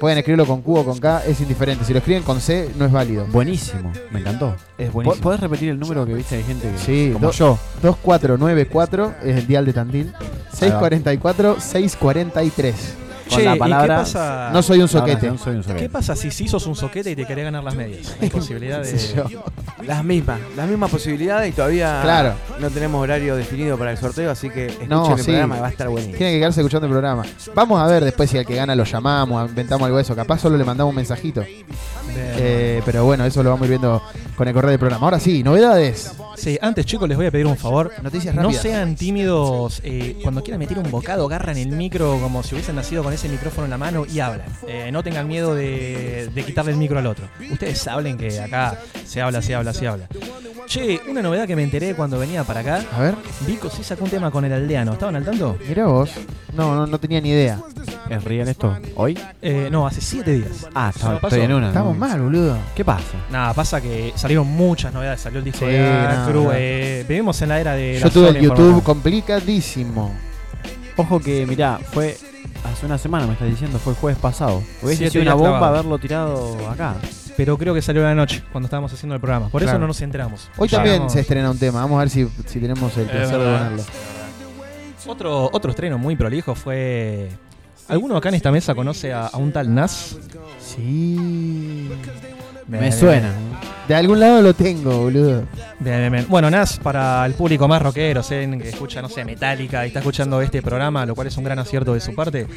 Pueden 0.00 0.16
escribirlo 0.16 0.46
con 0.46 0.62
Q 0.62 0.78
o 0.78 0.84
con 0.84 0.98
K, 0.98 1.24
es 1.26 1.42
indiferente. 1.42 1.84
Si 1.84 1.92
lo 1.92 1.98
escriben 1.98 2.22
con 2.22 2.40
C, 2.40 2.70
no 2.78 2.86
es 2.86 2.92
válido. 2.92 3.26
Buenísimo, 3.26 3.92
me 4.10 4.20
encantó. 4.20 4.56
Es 4.78 4.90
buenísimo. 4.90 5.22
¿Podés 5.22 5.40
repetir 5.40 5.68
el 5.68 5.78
número 5.78 6.06
que 6.06 6.14
viste 6.14 6.38
de 6.38 6.42
gente 6.42 6.70
que, 6.70 6.78
Sí, 6.78 7.10
como 7.12 7.30
yo? 7.32 7.58
2494 7.82 9.14
es 9.24 9.36
el 9.36 9.46
dial 9.46 9.66
de 9.66 9.74
Tandil. 9.74 10.14
644-643. 10.58 12.72
Che, 13.28 13.42
¿y 13.44 13.58
qué 13.58 13.58
pasa? 13.88 14.50
No 14.52 14.62
soy 14.62 14.80
un 14.80 14.88
soquete. 14.88 15.32
¿Qué 15.76 15.88
pasa 15.88 16.16
si 16.16 16.30
sí 16.30 16.48
sos 16.48 16.66
un 16.66 16.74
soquete 16.74 17.10
y 17.10 17.16
te 17.16 17.26
querés 17.26 17.44
ganar 17.44 17.62
las 17.62 17.74
medias? 17.74 18.16
Hay 18.20 18.30
posibilidad 18.30 18.82
de. 18.82 18.98
Las 19.86 20.02
mismas, 20.04 20.40
las 20.56 20.68
mismas 20.68 20.90
posibilidades 20.90 21.50
y 21.50 21.52
todavía 21.52 22.00
Claro. 22.02 22.34
no 22.58 22.68
tenemos 22.68 23.00
horario 23.00 23.36
definido 23.36 23.78
para 23.78 23.92
el 23.92 23.96
sorteo, 23.96 24.28
así 24.30 24.50
que 24.50 24.66
escuchen 24.66 24.88
No, 24.88 25.12
el 25.12 25.18
sí. 25.18 25.26
programa 25.26 25.54
que 25.54 25.60
va 25.60 25.66
a 25.68 25.70
estar 25.70 25.88
buenísimo. 25.88 26.18
Tienen 26.18 26.34
que 26.34 26.40
quedarse 26.40 26.60
escuchando 26.60 26.86
el 26.88 26.92
programa. 26.92 27.22
Vamos 27.54 27.80
a 27.80 27.86
ver 27.86 28.04
después 28.04 28.28
si 28.28 28.36
al 28.38 28.44
que 28.44 28.56
gana 28.56 28.74
lo 28.74 28.82
llamamos, 28.84 29.48
inventamos 29.48 29.86
algo 29.86 29.96
de 29.96 30.02
eso. 30.02 30.16
Capaz 30.16 30.40
solo 30.40 30.56
le 30.58 30.64
mandamos 30.64 30.90
un 30.90 30.96
mensajito. 30.96 31.42
Eh, 32.16 32.82
pero 32.84 33.04
bueno, 33.04 33.24
eso 33.24 33.42
lo 33.42 33.50
vamos 33.50 33.62
a 33.62 33.64
ir 33.66 33.70
viendo 33.70 34.02
con 34.36 34.48
el 34.48 34.54
correo 34.54 34.70
del 34.70 34.78
programa. 34.80 35.04
Ahora 35.06 35.20
sí, 35.20 35.42
novedades. 35.44 36.12
Sí, 36.36 36.58
antes 36.60 36.84
chicos 36.84 37.08
les 37.08 37.16
voy 37.16 37.26
a 37.26 37.30
pedir 37.30 37.46
un 37.46 37.56
favor. 37.56 37.92
Noticias 38.02 38.34
No 38.34 38.42
rápidas. 38.42 38.62
sean 38.62 38.96
tímidos. 38.96 39.80
eh, 39.84 40.18
cuando 40.22 40.42
quieran 40.42 40.58
meter 40.58 40.78
un 40.78 40.90
bocado, 40.90 41.26
agarran 41.26 41.56
el 41.56 41.68
micro 41.68 42.18
como 42.20 42.42
si 42.42 42.54
hubiesen 42.56 42.76
nacido 42.76 43.02
con 43.04 43.12
ese 43.18 43.28
micrófono 43.28 43.64
en 43.64 43.70
la 43.70 43.78
mano 43.78 44.06
y 44.06 44.20
hablan. 44.20 44.46
Eh, 44.66 44.90
no 44.92 45.02
tengan 45.02 45.26
miedo 45.26 45.54
de, 45.54 46.30
de 46.34 46.44
quitarle 46.44 46.70
el 46.72 46.78
micro 46.78 46.98
al 46.98 47.06
otro. 47.06 47.26
Ustedes 47.50 47.86
hablen 47.88 48.16
que 48.16 48.38
acá 48.40 48.78
se 49.04 49.20
habla, 49.20 49.42
se 49.42 49.54
habla, 49.54 49.72
se 49.72 49.86
habla. 49.88 50.06
Che, 50.66 51.00
una 51.08 51.22
novedad 51.22 51.46
que 51.46 51.56
me 51.56 51.62
enteré 51.62 51.94
cuando 51.94 52.18
venía 52.18 52.44
para 52.44 52.60
acá. 52.60 52.84
A 52.94 53.00
ver. 53.00 53.14
Vico 53.46 53.70
sí 53.70 53.82
sacó 53.82 54.04
un 54.04 54.10
tema 54.10 54.30
con 54.30 54.44
el 54.44 54.52
aldeano. 54.52 54.92
¿Estaban 54.92 55.16
al 55.16 55.24
tanto? 55.24 55.56
Mirá 55.66 55.86
vos. 55.86 56.10
No, 56.54 56.74
no, 56.74 56.86
no 56.86 57.00
tenía 57.00 57.20
ni 57.22 57.30
idea. 57.30 57.58
¿Es 58.10 58.22
real 58.22 58.48
esto? 58.48 58.76
¿Hoy? 58.94 59.18
Eh, 59.40 59.68
no, 59.70 59.86
hace 59.86 60.00
siete 60.02 60.32
días. 60.32 60.66
Ah, 60.74 60.90
¿Se 60.92 60.98
está- 60.98 61.12
lo 61.14 61.20
pasó? 61.20 61.36
estoy 61.36 61.46
en 61.46 61.54
una. 61.54 61.68
Estamos 61.68 61.96
mal, 61.96 62.20
boludo. 62.20 62.56
¿Qué 62.76 62.84
pasa? 62.84 63.04
Nada, 63.32 63.54
pasa 63.54 63.80
que 63.80 64.12
salieron 64.14 64.46
muchas 64.46 64.92
novedades. 64.92 65.20
Salió 65.22 65.38
el 65.38 65.44
disco 65.46 65.60
Sí, 65.66 65.72
de 65.72 65.78
no, 65.90 66.08
Acru. 66.24 66.44
no. 66.44 66.50
eh, 66.54 67.04
vivimos 67.08 67.40
en 67.42 67.48
la 67.48 67.60
era 67.60 67.72
de. 67.72 67.98
Yo 67.98 68.06
la 68.06 68.10
tuve 68.12 68.28
el 68.28 68.40
YouTube 68.40 68.82
complicadísimo. 68.82 70.12
Ojo 70.96 71.18
que, 71.20 71.46
mirá, 71.46 71.78
fue 71.92 72.16
hace 72.72 72.86
una 72.86 72.98
semana, 72.98 73.26
me 73.26 73.32
estás 73.32 73.48
diciendo, 73.48 73.78
fue 73.78 73.92
el 73.92 73.98
jueves 73.98 74.18
pasado. 74.18 74.62
Hubiese 74.82 75.10
sido 75.10 75.22
una 75.22 75.34
bomba 75.34 75.50
clavado. 75.50 75.74
haberlo 75.74 75.98
tirado 75.98 76.68
acá. 76.68 76.96
Pero 77.36 77.56
creo 77.56 77.72
que 77.74 77.82
salió 77.82 78.02
a 78.04 78.08
la 78.08 78.14
noche 78.14 78.42
cuando 78.50 78.66
estábamos 78.66 78.92
haciendo 78.92 79.14
el 79.14 79.20
programa. 79.20 79.48
Por 79.48 79.62
eso 79.62 79.78
no 79.78 79.86
nos 79.86 80.00
enteramos. 80.00 80.48
Hoy 80.56 80.68
también 80.68 81.08
se 81.08 81.20
estrena 81.20 81.50
un 81.50 81.58
tema. 81.58 81.80
Vamos 81.80 81.96
a 81.96 82.00
ver 82.00 82.10
si, 82.10 82.28
si 82.46 82.58
tenemos 82.60 82.96
el 82.96 83.06
placer 83.06 83.38
de 83.38 83.44
ponerlo. 83.44 83.82
Otro, 85.06 85.50
otro 85.52 85.70
estreno 85.70 85.98
muy 85.98 86.16
prolijo 86.16 86.54
fue. 86.54 87.28
¿Alguno 87.88 88.16
acá 88.16 88.28
en 88.28 88.34
esta 88.34 88.50
mesa 88.50 88.74
conoce 88.74 89.12
a, 89.12 89.26
a 89.26 89.36
un 89.38 89.52
tal 89.52 89.72
Nas? 89.72 90.16
Sí. 90.60 91.88
Me 92.66 92.92
suena. 92.92 93.32
De 93.86 93.94
algún 93.94 94.20
lado 94.20 94.42
lo 94.42 94.52
tengo, 94.52 95.04
boludo. 95.04 95.44
Bien, 95.80 95.98
bien, 96.00 96.12
bien. 96.12 96.26
Bueno, 96.28 96.50
Nas, 96.50 96.76
para 96.78 97.24
el 97.24 97.34
público 97.34 97.68
más 97.68 97.80
rockero, 97.80 98.20
que 98.26 98.68
escucha, 98.68 99.00
no 99.00 99.08
sé, 99.08 99.24
Metallica 99.24 99.84
y 99.84 99.88
está 99.88 100.00
escuchando 100.00 100.42
este 100.42 100.60
programa, 100.60 101.06
lo 101.06 101.14
cual 101.14 101.28
es 101.28 101.36
un 101.36 101.44
gran 101.44 101.58
acierto 101.60 101.94
de 101.94 102.00
su 102.00 102.14
parte. 102.14 102.46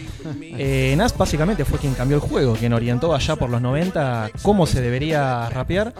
Eh, 0.63 0.93
Nas 0.97 1.17
básicamente 1.17 1.63
fue 1.65 1.79
quien 1.79 1.93
cambió 1.93 2.17
el 2.17 2.21
juego, 2.21 2.53
quien 2.55 2.73
orientó 2.73 3.15
allá 3.15 3.35
por 3.35 3.49
los 3.49 3.61
90 3.61 4.31
cómo 4.43 4.65
se 4.67 4.81
debería 4.81 5.49
rapear. 5.49 5.93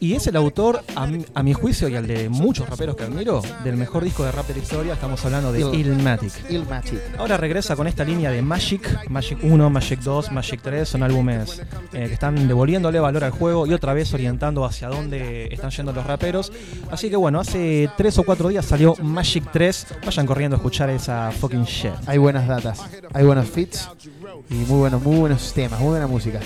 Y 0.00 0.14
es 0.14 0.26
el 0.28 0.36
autor, 0.36 0.82
a 0.94 1.06
mi, 1.06 1.24
a 1.34 1.42
mi 1.42 1.52
juicio 1.54 1.88
y 1.88 1.96
al 1.96 2.06
de 2.06 2.28
muchos 2.28 2.68
raperos 2.68 2.94
que 2.96 3.02
admiro, 3.02 3.42
del 3.64 3.76
mejor 3.76 4.04
disco 4.04 4.24
de 4.24 4.32
rap 4.32 4.46
de 4.46 4.54
la 4.54 4.60
historia. 4.60 4.92
Estamos 4.94 5.22
hablando 5.24 5.52
de 5.52 5.60
Il- 5.60 5.74
Illmatic. 5.74 6.32
Illmatic. 6.50 7.00
Ahora 7.18 7.36
regresa 7.36 7.74
con 7.76 7.86
esta 7.88 8.04
línea 8.04 8.30
de 8.30 8.40
Magic, 8.42 9.08
Magic 9.10 9.38
1, 9.42 9.70
Magic 9.70 10.00
2, 10.00 10.30
Magic 10.32 10.60
3, 10.62 10.88
son 10.88 11.02
álbumes 11.02 11.60
eh, 11.92 12.06
que 12.06 12.14
están 12.14 12.46
devolviéndole 12.46 13.00
valor 13.00 13.24
al 13.24 13.32
juego 13.32 13.66
y 13.66 13.74
otra 13.74 13.92
vez 13.92 14.12
orientando 14.14 14.64
hacia 14.64 14.88
dónde 14.88 15.48
están 15.52 15.70
yendo 15.70 15.92
los 15.92 16.06
raperos. 16.06 16.33
Así 16.90 17.10
que 17.10 17.16
bueno, 17.16 17.40
hace 17.40 17.88
3 17.96 18.18
o 18.18 18.22
4 18.24 18.48
días 18.48 18.64
salió 18.64 18.94
Magic 19.02 19.44
3, 19.52 19.86
vayan 20.04 20.26
corriendo 20.26 20.56
a 20.56 20.58
escuchar 20.58 20.90
esa 20.90 21.30
fucking 21.30 21.64
shit. 21.64 21.92
Hay 22.06 22.18
buenas 22.18 22.46
datas, 22.46 22.82
hay 23.12 23.24
buenos 23.24 23.48
fits 23.48 23.88
y 24.50 24.54
muy 24.54 24.78
buenos, 24.78 25.02
muy 25.02 25.16
buenos 25.16 25.52
temas, 25.52 25.80
muy 25.80 25.90
buena 25.90 26.06
música. 26.06 26.40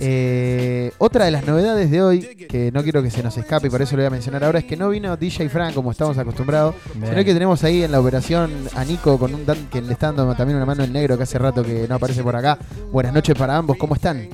Eh, 0.00 0.92
otra 0.98 1.24
de 1.24 1.30
las 1.30 1.46
novedades 1.46 1.90
de 1.90 2.02
hoy, 2.02 2.20
que 2.48 2.70
no 2.72 2.82
quiero 2.82 3.02
que 3.02 3.10
se 3.10 3.22
nos 3.22 3.36
escape 3.36 3.68
y 3.68 3.70
por 3.70 3.82
eso 3.82 3.96
lo 3.96 4.02
voy 4.02 4.06
a 4.06 4.10
mencionar 4.10 4.44
ahora, 4.44 4.58
es 4.58 4.64
que 4.64 4.76
no 4.76 4.88
vino 4.90 5.16
DJ 5.16 5.48
Frank 5.48 5.74
como 5.74 5.90
estamos 5.90 6.18
acostumbrados, 6.18 6.74
Bien. 6.94 7.10
sino 7.10 7.24
que 7.24 7.32
tenemos 7.32 7.62
ahí 7.64 7.82
en 7.82 7.92
la 7.92 8.00
operación 8.00 8.50
a 8.74 8.84
Nico 8.84 9.18
con 9.18 9.34
un 9.34 9.46
dan 9.46 9.68
que 9.68 9.80
le 9.80 9.92
está 9.92 10.12
dando 10.12 10.34
también 10.34 10.56
una 10.56 10.66
mano 10.66 10.84
el 10.84 10.92
negro 10.92 11.16
que 11.16 11.22
hace 11.24 11.38
rato 11.38 11.62
que 11.62 11.86
no 11.88 11.94
aparece 11.96 12.22
por 12.22 12.36
acá. 12.36 12.58
Buenas 12.92 13.12
noches 13.12 13.36
para 13.36 13.56
ambos, 13.56 13.76
¿cómo 13.76 13.94
están? 13.94 14.28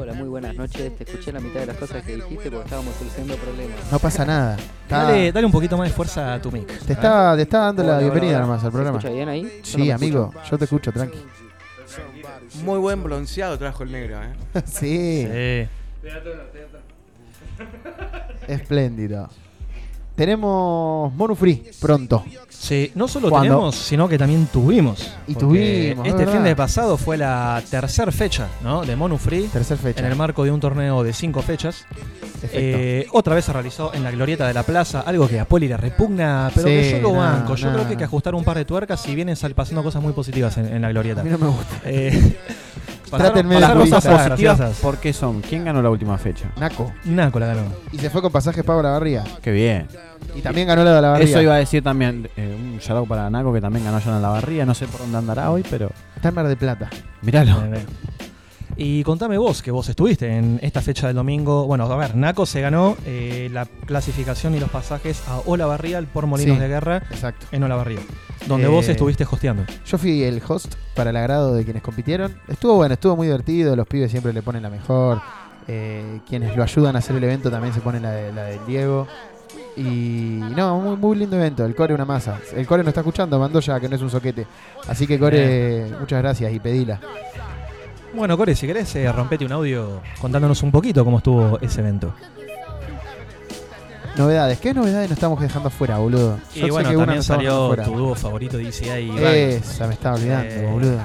Hola, 0.00 0.12
muy 0.14 0.28
buenas 0.28 0.54
noches. 0.54 0.96
Te 0.96 1.02
escuché 1.04 1.32
la 1.32 1.40
mitad 1.40 1.60
de 1.60 1.66
las 1.66 1.76
cosas 1.76 2.04
que 2.04 2.14
dijiste 2.16 2.50
porque 2.50 2.64
estábamos 2.64 2.94
solucionando 2.96 3.34
problemas. 3.36 3.76
No 3.90 3.98
pasa 3.98 4.24
nada. 4.24 4.56
Está- 4.56 5.02
Dale, 5.04 5.32
dale 5.32 5.46
un 5.46 5.52
poquito 5.52 5.76
más 5.76 5.88
de 5.88 5.94
fuerza 5.94 6.34
a 6.34 6.40
tu 6.40 6.52
mic. 6.52 6.66
te, 6.86 6.92
está, 6.92 7.34
te 7.34 7.42
está 7.42 7.58
dando 7.58 7.82
la 7.82 7.88
Hola, 7.88 7.96
hola, 7.98 8.02
bienvenida 8.06 8.36
hola. 8.38 8.46
nomás 8.46 8.60
al 8.64 8.68
¿Se 8.70 8.72
programa. 8.72 8.98
escucha 8.98 9.12
bien 9.14 9.28
ahí? 9.28 9.42
Yo 9.42 9.48
no 9.48 9.64
Sí, 9.64 9.78
me 9.78 9.92
amigo, 9.92 10.32
yo 10.48 10.56
te 10.58 10.64
escucho, 10.64 10.92
tranqui. 10.92 11.18
Muy 12.64 12.78
buen 12.78 13.02
bronceado 13.02 13.58
trajo 13.58 13.82
el 13.82 13.90
negro, 13.92 14.20
¿eh? 14.22 14.62
sí. 14.66 15.26
Espléndido. 18.46 19.28
Tenemos 20.18 21.12
Free 21.38 21.62
pronto. 21.80 22.24
Sí, 22.48 22.90
no 22.96 23.06
solo 23.06 23.30
¿Cuándo? 23.30 23.54
tenemos, 23.54 23.76
sino 23.76 24.08
que 24.08 24.18
también 24.18 24.46
tuvimos. 24.52 25.12
Y 25.28 25.34
tuvimos, 25.36 26.04
es 26.04 26.10
Este 26.12 26.18
verdad. 26.24 26.32
fin 26.34 26.42
de 26.42 26.56
pasado 26.56 26.96
fue 26.96 27.16
la 27.16 27.62
tercera 27.70 28.10
fecha 28.10 28.48
¿no? 28.64 28.84
de 28.84 28.96
Monu 28.96 29.16
Free. 29.16 29.44
Tercer 29.44 29.78
fecha. 29.78 30.00
En 30.00 30.06
el 30.06 30.16
marco 30.16 30.42
de 30.42 30.50
un 30.50 30.58
torneo 30.58 31.04
de 31.04 31.12
cinco 31.12 31.40
fechas. 31.40 31.86
Eh, 32.52 33.06
otra 33.12 33.36
vez 33.36 33.44
se 33.44 33.52
realizó 33.52 33.94
en 33.94 34.02
la 34.02 34.10
glorieta 34.10 34.46
de 34.48 34.54
la 34.54 34.64
plaza, 34.64 35.02
algo 35.02 35.28
que 35.28 35.38
a 35.38 35.44
Poli 35.44 35.68
le 35.68 35.76
repugna, 35.76 36.50
pero 36.52 36.66
Sí, 36.66 36.74
que 36.74 36.90
yo 36.90 36.98
lo 37.00 37.12
no, 37.12 37.18
banco. 37.20 37.54
Yo 37.54 37.68
no. 37.68 37.74
creo 37.74 37.84
que 37.86 37.90
hay 37.92 37.96
que 37.96 38.04
ajustar 38.04 38.34
un 38.34 38.42
par 38.42 38.56
de 38.56 38.64
tuercas 38.64 39.06
y 39.06 39.14
vienen 39.14 39.36
pasando 39.54 39.84
cosas 39.84 40.02
muy 40.02 40.12
positivas 40.12 40.56
en, 40.58 40.66
en 40.66 40.82
la 40.82 40.88
glorieta. 40.90 41.20
A 41.20 41.24
mí 41.24 41.30
no 41.30 41.38
me 41.38 41.46
gusta. 41.46 41.80
Eh, 41.84 42.36
Trátenme 43.10 43.54
de 43.54 43.60
Las 43.60 43.70
pasaron 43.70 43.90
cosas 43.90 44.04
positivas, 44.04 44.58
graciosas. 44.58 44.76
¿por 44.80 44.96
qué 44.98 45.12
son? 45.12 45.40
¿Quién 45.40 45.64
ganó 45.64 45.80
la 45.82 45.90
última 45.90 46.18
fecha? 46.18 46.50
Naco. 46.58 46.92
Naco 47.04 47.38
la 47.40 47.46
ganó. 47.46 47.62
Y 47.92 47.98
se 47.98 48.10
fue 48.10 48.20
con 48.22 48.30
pasajes 48.32 48.62
pago 48.64 48.80
a 48.80 48.82
la 48.82 48.90
barría. 48.90 49.24
Qué 49.42 49.50
bien. 49.50 49.86
Y 50.36 50.40
también 50.42 50.66
ganó 50.68 50.84
la 50.84 50.94
de 50.94 51.02
la 51.02 51.08
barría. 51.10 51.26
Eso 51.28 51.40
iba 51.42 51.54
a 51.54 51.58
decir 51.58 51.82
también, 51.82 52.28
eh, 52.36 52.56
un 52.58 52.78
shout 52.78 52.98
out 52.98 53.08
para 53.08 53.30
Naco 53.30 53.52
que 53.52 53.60
también 53.60 53.84
ganó 53.84 53.98
ya 53.98 54.14
en 54.16 54.22
la 54.22 54.28
barría. 54.28 54.66
No 54.66 54.74
sé 54.74 54.86
por 54.86 55.00
dónde 55.00 55.18
andará 55.18 55.50
hoy, 55.50 55.64
pero 55.68 55.90
Está 56.16 56.28
en 56.28 56.34
Mar 56.34 56.48
de 56.48 56.56
Plata. 56.56 56.90
míralo. 57.22 57.62
Y 58.80 59.02
contame 59.02 59.36
vos, 59.38 59.60
que 59.60 59.72
vos 59.72 59.88
estuviste 59.88 60.36
en 60.36 60.60
esta 60.62 60.80
fecha 60.80 61.08
del 61.08 61.16
domingo. 61.16 61.66
Bueno, 61.66 61.84
a 61.92 61.96
ver, 61.96 62.14
Naco 62.14 62.46
se 62.46 62.60
ganó 62.60 62.96
eh, 63.06 63.48
la 63.52 63.66
clasificación 63.86 64.54
y 64.54 64.60
los 64.60 64.70
pasajes 64.70 65.20
a 65.28 65.38
Olavarría 65.46 66.00
por 66.02 66.26
Molinos 66.26 66.56
Sí, 66.56 66.62
de 66.62 66.68
Guerra 66.68 67.02
Exacto. 67.10 67.46
en 67.50 67.64
Olavarría, 67.64 67.98
donde 68.46 68.66
Eh, 68.66 68.70
vos 68.70 68.88
estuviste 68.88 69.24
hosteando. 69.24 69.64
Yo 69.86 69.98
fui 69.98 70.22
el 70.22 70.40
host 70.46 70.74
para 70.94 71.10
el 71.10 71.16
agrado 71.16 71.54
de 71.54 71.64
quienes 71.64 71.82
compitieron. 71.82 72.34
Estuvo 72.48 72.74
bueno, 72.76 72.94
estuvo 72.94 73.16
muy 73.16 73.26
divertido. 73.26 73.74
Los 73.76 73.86
pibes 73.86 74.10
siempre 74.10 74.32
le 74.32 74.42
ponen 74.42 74.62
la 74.62 74.70
mejor. 74.70 75.20
Eh, 75.66 76.20
quienes 76.28 76.56
lo 76.56 76.62
ayudan 76.62 76.96
a 76.96 77.00
hacer 77.00 77.14
el 77.16 77.24
evento 77.24 77.50
también 77.50 77.74
se 77.74 77.80
ponen 77.80 78.02
la, 78.02 78.12
de- 78.12 78.32
la 78.32 78.44
del 78.44 78.60
Diego. 78.66 79.06
Y 79.76 80.40
no, 80.56 80.80
muy, 80.80 80.96
muy 80.96 81.16
lindo 81.16 81.36
evento. 81.36 81.64
El 81.64 81.74
Core 81.74 81.94
una 81.94 82.04
masa. 82.04 82.38
El 82.54 82.66
Core 82.66 82.82
no 82.82 82.88
está 82.88 83.00
escuchando, 83.00 83.38
mandó 83.38 83.60
ya 83.60 83.78
que 83.78 83.88
no 83.88 83.96
es 83.96 84.02
un 84.02 84.10
soquete. 84.10 84.46
Así 84.88 85.06
que 85.06 85.18
Core, 85.18 85.86
muchas 86.00 86.20
gracias 86.22 86.52
y 86.52 86.58
pedila. 86.58 86.98
Bueno, 88.14 88.36
Core, 88.36 88.54
si 88.56 88.66
querés, 88.66 88.94
eh, 88.96 89.10
rompete 89.12 89.44
un 89.44 89.52
audio 89.52 90.00
contándonos 90.20 90.62
un 90.62 90.72
poquito 90.72 91.04
cómo 91.04 91.18
estuvo 91.18 91.58
ese 91.60 91.80
evento. 91.80 92.12
Novedades, 94.18 94.58
¿qué 94.58 94.74
novedades 94.74 95.08
nos 95.08 95.16
estamos 95.16 95.40
dejando 95.40 95.68
afuera, 95.68 95.98
boludo? 95.98 96.40
Y 96.52 96.60
Yo 96.60 96.66
sé 96.66 96.72
bueno, 96.72 96.90
que 96.90 96.96
una 96.96 97.06
también 97.06 97.22
salió 97.22 97.76
tu 97.76 97.96
dúo 97.96 98.14
favorito 98.16 98.56
de 98.56 98.64
DCI 98.64 98.88
y. 98.88 99.18
Esa, 99.18 99.86
me 99.86 99.94
estaba 99.94 100.16
olvidando, 100.16 100.54
Eh, 100.54 100.68
boludo. 100.70 100.98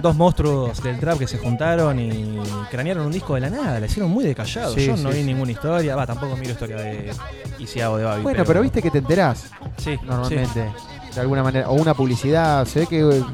Dos 0.00 0.14
monstruos 0.14 0.82
del 0.82 0.98
trap 1.00 1.18
que 1.18 1.26
se 1.26 1.38
juntaron 1.38 1.98
y 1.98 2.38
cranearon 2.70 3.06
un 3.06 3.12
disco 3.12 3.34
de 3.34 3.40
la 3.40 3.50
nada, 3.50 3.80
le 3.80 3.86
hicieron 3.86 4.10
muy 4.10 4.24
de 4.24 4.34
callado. 4.34 4.72
Sí, 4.74 4.86
Yo 4.86 4.96
sí, 4.96 5.02
no 5.02 5.10
vi 5.10 5.16
sí. 5.16 5.24
ninguna 5.24 5.50
historia, 5.52 5.96
va, 5.96 6.06
tampoco 6.06 6.36
miro 6.36 6.52
historia 6.52 6.76
de 6.76 7.10
Easy 7.58 7.80
o 7.82 7.96
de 7.96 8.04
Babi. 8.04 8.22
Bueno, 8.22 8.44
pero 8.46 8.62
viste 8.62 8.80
que 8.80 8.90
te 8.92 8.98
enterás. 8.98 9.50
Sí, 9.78 9.98
Normalmente. 10.04 10.70
De 11.14 11.20
alguna 11.20 11.42
manera. 11.42 11.68
O 11.68 11.74
una 11.74 11.94
publicidad. 11.94 12.64
Se 12.66 12.80
ve 12.80 12.86
que 12.86 13.00
eh, 13.00 13.24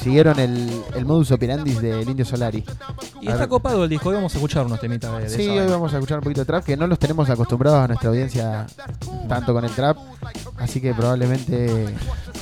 siguieron 0.00 0.38
el, 0.38 0.82
el 0.94 1.04
modus 1.04 1.30
operandi 1.32 1.74
del 1.74 2.08
Indio 2.08 2.24
Solari. 2.24 2.64
Y 3.20 3.28
A 3.28 3.30
está 3.32 3.40
ver, 3.40 3.48
copado 3.48 3.84
el 3.84 3.90
disco, 3.90 4.08
hoy 4.10 4.14
vamos 4.16 4.32
a 4.34 4.38
escuchar 4.38 4.66
unos 4.66 4.78
temitas 4.80 5.12
de, 5.16 5.22
de 5.24 5.28
Sí, 5.30 5.48
hoy 5.48 5.66
vamos 5.68 5.92
a 5.92 5.96
escuchar 5.96 6.18
un 6.18 6.24
poquito 6.24 6.42
de 6.42 6.44
trap, 6.46 6.64
que 6.64 6.76
no 6.76 6.86
los 6.86 6.98
tenemos 6.98 7.28
acostumbrados 7.30 7.84
a 7.84 7.88
nuestra 7.88 8.10
audiencia 8.10 8.66
tanto 9.28 9.52
con 9.52 9.64
el 9.64 9.70
trap. 9.70 9.96
Así 10.58 10.80
que 10.80 10.94
probablemente. 10.94 11.86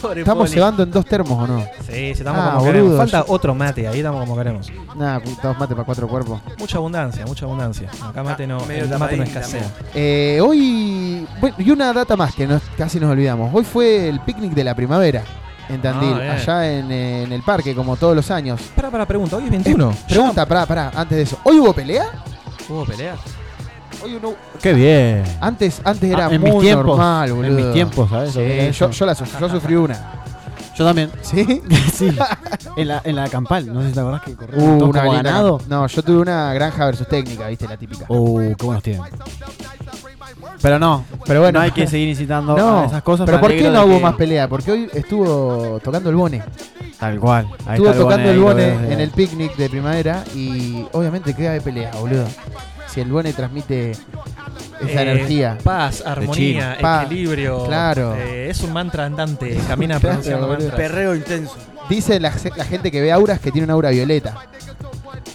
Pobre 0.01 0.21
¿Estamos 0.21 0.45
Poli. 0.49 0.55
cebando 0.55 0.83
en 0.83 0.91
dos 0.91 1.07
termos 1.07 1.31
o 1.33 1.47
no? 1.47 1.61
Sí, 1.87 1.93
sí, 1.93 2.11
estamos 2.11 2.41
Ah, 2.45 2.53
como 2.55 2.65
queremos. 2.67 2.89
boludo, 2.91 2.99
Falta 2.99 3.25
otro 3.29 3.55
mate, 3.55 3.89
ahí 3.89 3.99
estamos 3.99 4.21
como 4.21 4.37
queremos. 4.37 4.71
Nada, 4.97 5.23
dos 5.43 5.59
mate 5.59 5.75
para 5.75 5.85
cuatro 5.85 6.09
cuerpos. 6.09 6.41
Mucha 6.59 6.77
abundancia, 6.79 7.25
mucha 7.27 7.47
abundancia. 7.47 7.89
Acá 8.03 8.23
mate 8.23 8.47
no, 8.47 8.59
el 8.71 8.89
mate 8.99 9.17
no 9.17 9.23
escasea. 9.23 9.71
Eh, 9.95 10.41
hoy. 10.43 11.27
Bueno, 11.41 11.57
y 11.59 11.71
una 11.71 11.93
data 11.93 12.17
más 12.17 12.35
que 12.35 12.47
nos, 12.47 12.63
casi 12.77 13.01
nos 13.01 13.11
olvidamos. 13.11 13.51
Hoy 13.55 13.65
fue 13.65 14.09
el 14.09 14.21
picnic 14.21 14.53
de 14.53 14.65
la 14.65 14.75
primavera 14.75 15.23
en 15.69 15.81
Tandil, 15.83 16.15
Ah, 16.21 16.33
allá 16.35 16.71
en, 16.73 16.91
eh, 16.93 17.23
en 17.25 17.33
el 17.33 17.43
parque, 17.43 17.75
como 17.75 17.97
todos 17.97 18.15
los 18.17 18.31
años. 18.31 18.61
Para, 18.77 18.91
para, 18.91 19.07
pregunta, 19.07 19.37
hoy 19.37 19.45
es 19.45 19.51
21. 19.51 19.95
Pregunta, 20.09 20.47
pará, 20.47 20.67
pará, 20.67 20.91
antes 20.95 21.17
de 21.17 21.23
eso. 21.23 21.39
¿Hoy 21.45 21.59
hubo 21.61 21.73
pelea? 21.73 22.07
¿Hubo 22.69 22.85
pelea? 22.85 23.17
Hoy 24.03 24.19
no. 24.23 24.35
Qué 24.61 24.73
bien. 24.75 25.23
Antes, 25.41 25.81
antes 25.85 26.11
era 26.11 26.27
Ah, 26.27 26.35
en 26.35 26.41
muy 26.41 26.51
mis 26.53 26.61
tiempos, 26.63 26.87
normal, 26.87 27.29
en 27.31 27.37
boludo. 27.37 27.57
mis 27.57 27.73
tiempos, 27.73 28.11
¿sabes? 28.11 28.33
Sí, 28.33 28.41
Era 28.41 28.65
yo, 28.65 28.69
eso. 28.71 28.91
yo, 28.91 29.07
la 29.07 29.15
suf- 29.15 29.41
yo 29.41 29.49
sufrí 29.49 29.75
una. 29.77 30.13
Yo 30.77 30.85
también. 30.85 31.11
¿Sí? 31.23 31.63
sí. 31.95 32.17
En 32.77 32.89
la, 32.89 33.01
en 33.05 33.15
la 33.15 33.29
campal, 33.29 33.73
no 33.73 33.81
sé 33.83 33.89
si 33.91 33.95
te 33.95 34.01
acordás 34.01 34.23
que 34.23 34.35
corrió 34.35 34.59
Uh, 34.61 34.83
linda 34.87 35.05
ganado. 35.05 35.61
No, 35.69 35.87
yo 35.87 36.03
tuve 36.03 36.17
una 36.19 36.53
granja 36.55 36.85
versus 36.87 37.07
técnica, 37.07 37.47
viste, 37.47 37.69
la 37.69 37.77
típica. 37.77 38.05
Uh, 38.09 38.53
qué 38.59 38.67
buenos 38.67 38.83
tiempos. 38.83 39.09
Pero 40.63 40.79
no, 40.79 41.05
Pero 41.27 41.41
bueno. 41.41 41.59
no 41.59 41.65
hay 41.65 41.71
que 41.73 41.87
seguir 41.87 42.09
incitando 42.09 42.57
No, 42.57 42.81
a 42.83 42.87
esas 42.87 43.03
cosas. 43.03 43.27
Pero 43.27 43.41
¿por 43.41 43.51
qué 43.51 43.69
no 43.71 43.85
hubo 43.85 43.97
que- 43.99 44.03
más 44.03 44.15
pelea? 44.15 44.49
Porque 44.49 44.73
hoy 44.73 44.91
estuvo 44.93 45.79
tocando 45.83 46.11
el 46.11 46.17
bone. 46.17 46.43
Tal 46.99 47.19
cual. 47.19 47.47
Ahí 47.67 47.75
Estuvo 47.75 47.89
está 47.91 48.01
tocando 48.03 48.31
el 48.31 48.39
bone 48.39 48.93
en 48.93 49.01
el 49.01 49.11
picnic 49.11 49.57
de 49.57 49.69
primavera 49.69 50.25
y 50.35 50.85
obviamente 50.93 51.35
queda 51.35 51.53
de 51.53 51.61
pelea, 51.61 51.91
boludo. 52.01 52.25
Si 52.87 53.01
el 53.01 53.11
bone 53.11 53.33
transmite 53.33 53.91
esa 53.91 55.03
Eh, 55.03 55.11
energía. 55.13 55.59
Paz, 55.63 56.03
armonía, 56.07 56.79
Paz, 56.81 57.07
equilibrio. 57.07 57.65
claro. 57.65 58.15
Eh, 58.17 58.49
es 58.51 58.61
un 58.63 58.73
mantra 58.73 59.05
andante, 59.05 59.59
camina 59.69 59.99
pronunciando 59.99 60.47
mantras. 60.49 60.75
Perreo 60.75 61.15
intenso. 61.15 61.55
Dice 61.91 62.19
la, 62.21 62.33
la 62.57 62.65
gente 62.65 62.91
que 62.91 63.01
ve 63.03 63.13
auras 63.13 63.41
que 63.41 63.51
tiene 63.51 63.65
un 63.67 63.71
aura 63.73 63.91
violeta. 63.91 64.37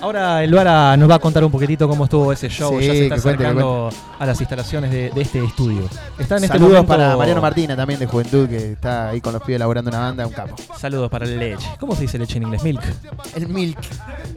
Ahora 0.02 0.42
el 0.44 0.54
Vara 0.54 0.96
nos 0.96 1.10
va 1.10 1.16
a 1.16 1.20
contar 1.20 1.44
un 1.44 1.52
poquitito 1.52 1.88
cómo 1.90 2.06
estuvo 2.06 2.32
ese 2.32 2.48
show. 2.48 2.80
Sí, 2.80 2.86
ya 2.88 2.94
se 2.94 3.04
está 3.04 3.16
que 3.16 3.22
cuente, 3.22 3.44
que 3.44 3.48
acercando 3.48 3.90
a 4.18 4.26
las 4.26 4.40
instalaciones 4.40 4.92
de, 4.92 5.10
de 5.10 5.22
este 5.22 5.44
estudio. 5.44 5.90
Está 6.18 6.38
en 6.38 6.46
este 6.46 6.58
Saludos 6.58 6.72
momento- 6.84 6.88
para 6.88 7.18
Mariano 7.18 7.42
Martina 7.42 7.76
también 7.76 8.00
de 8.00 8.06
Juventud 8.06 8.48
que 8.48 8.72
está 8.74 9.10
ahí 9.10 9.20
con 9.20 9.34
los 9.34 9.42
pibes 9.42 9.58
elaborando 9.58 9.90
una 9.90 10.00
banda, 10.00 10.26
un 10.26 10.32
capo. 10.34 10.56
Saludos 10.78 11.10
para 11.10 11.26
el 11.26 11.38
leche. 11.38 11.68
¿Cómo 11.80 11.96
se 11.96 12.04
dice 12.04 12.18
leche 12.18 12.38
en 12.38 12.44
inglés? 12.44 12.64
Milk. 12.64 12.82
El 13.36 13.50
milk. 13.50 13.78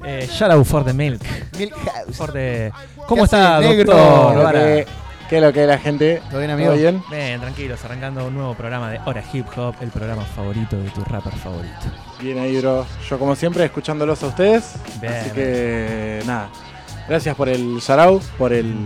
Eh, 0.05 0.29
shout 0.33 0.51
out 0.51 0.66
for 0.66 0.85
the 0.85 0.92
milk. 0.92 1.22
Milk 1.57 1.75
House. 1.75 2.16
For 2.16 2.33
the... 2.33 2.72
¿Cómo 3.07 3.22
¿Qué 3.22 3.25
está, 3.25 3.61
doctor? 3.61 4.42
Vara? 4.42 4.85
¿Qué 5.33 5.38
es 5.38 5.42
lo 5.42 5.51
que 5.51 5.62
es 5.62 5.66
la 5.66 5.79
gente? 5.79 6.21
¿Todo 6.29 6.40
bien, 6.40 6.51
amigo? 6.51 6.75
bien? 6.75 7.03
Bien, 7.11 7.40
tranquilos, 7.40 7.83
arrancando 7.87 8.27
un 8.27 8.35
nuevo 8.35 8.53
programa 8.53 8.90
de 8.90 9.01
Hora 9.07 9.25
Hip 9.33 9.47
Hop, 9.57 9.77
el 9.81 9.88
programa 9.88 10.27
favorito 10.27 10.77
de 10.77 10.90
tu 10.90 11.03
rapper 11.05 11.33
favorito. 11.33 11.75
Bien 12.21 12.38
ahí, 12.38 12.61
bro. 12.61 12.85
Yo 13.09 13.18
como 13.18 13.35
siempre 13.35 13.64
escuchándolos 13.64 14.23
a 14.23 14.27
ustedes. 14.27 14.75
Bien, 15.01 15.14
Así 15.14 15.31
que 15.31 16.21
nada. 16.27 16.51
Gracias 17.09 17.35
por 17.35 17.49
el 17.49 17.79
shout 17.79 18.23
por 18.37 18.53
el. 18.53 18.77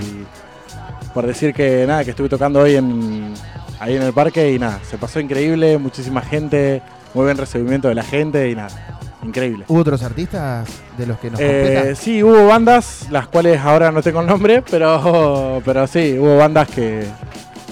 por 1.12 1.26
decir 1.26 1.52
que 1.52 1.84
nada, 1.84 2.04
que 2.04 2.10
estuve 2.10 2.28
tocando 2.28 2.60
hoy 2.60 2.76
en. 2.76 3.34
ahí 3.80 3.96
en 3.96 4.02
el 4.02 4.12
parque 4.12 4.52
y 4.52 4.56
nada, 4.60 4.78
se 4.88 4.98
pasó 4.98 5.18
increíble, 5.18 5.78
muchísima 5.78 6.20
gente, 6.22 6.80
muy 7.12 7.24
buen 7.24 7.38
recibimiento 7.38 7.88
de 7.88 7.96
la 7.96 8.04
gente 8.04 8.48
y 8.48 8.54
nada. 8.54 8.95
Increíble. 9.26 9.64
¿Hubo 9.68 9.80
otros 9.80 10.02
artistas 10.02 10.68
de 10.96 11.06
los 11.06 11.18
que 11.18 11.30
nos 11.30 11.40
Eh, 11.40 11.62
completan? 11.74 11.96
sí, 11.96 12.22
hubo 12.22 12.46
bandas, 12.46 13.08
las 13.10 13.26
cuales 13.28 13.60
ahora 13.60 13.90
no 13.90 14.02
tengo 14.02 14.20
el 14.20 14.26
nombre, 14.26 14.62
pero, 14.70 15.60
pero 15.64 15.86
sí, 15.86 16.16
hubo 16.18 16.36
bandas 16.38 16.68
que. 16.68 17.06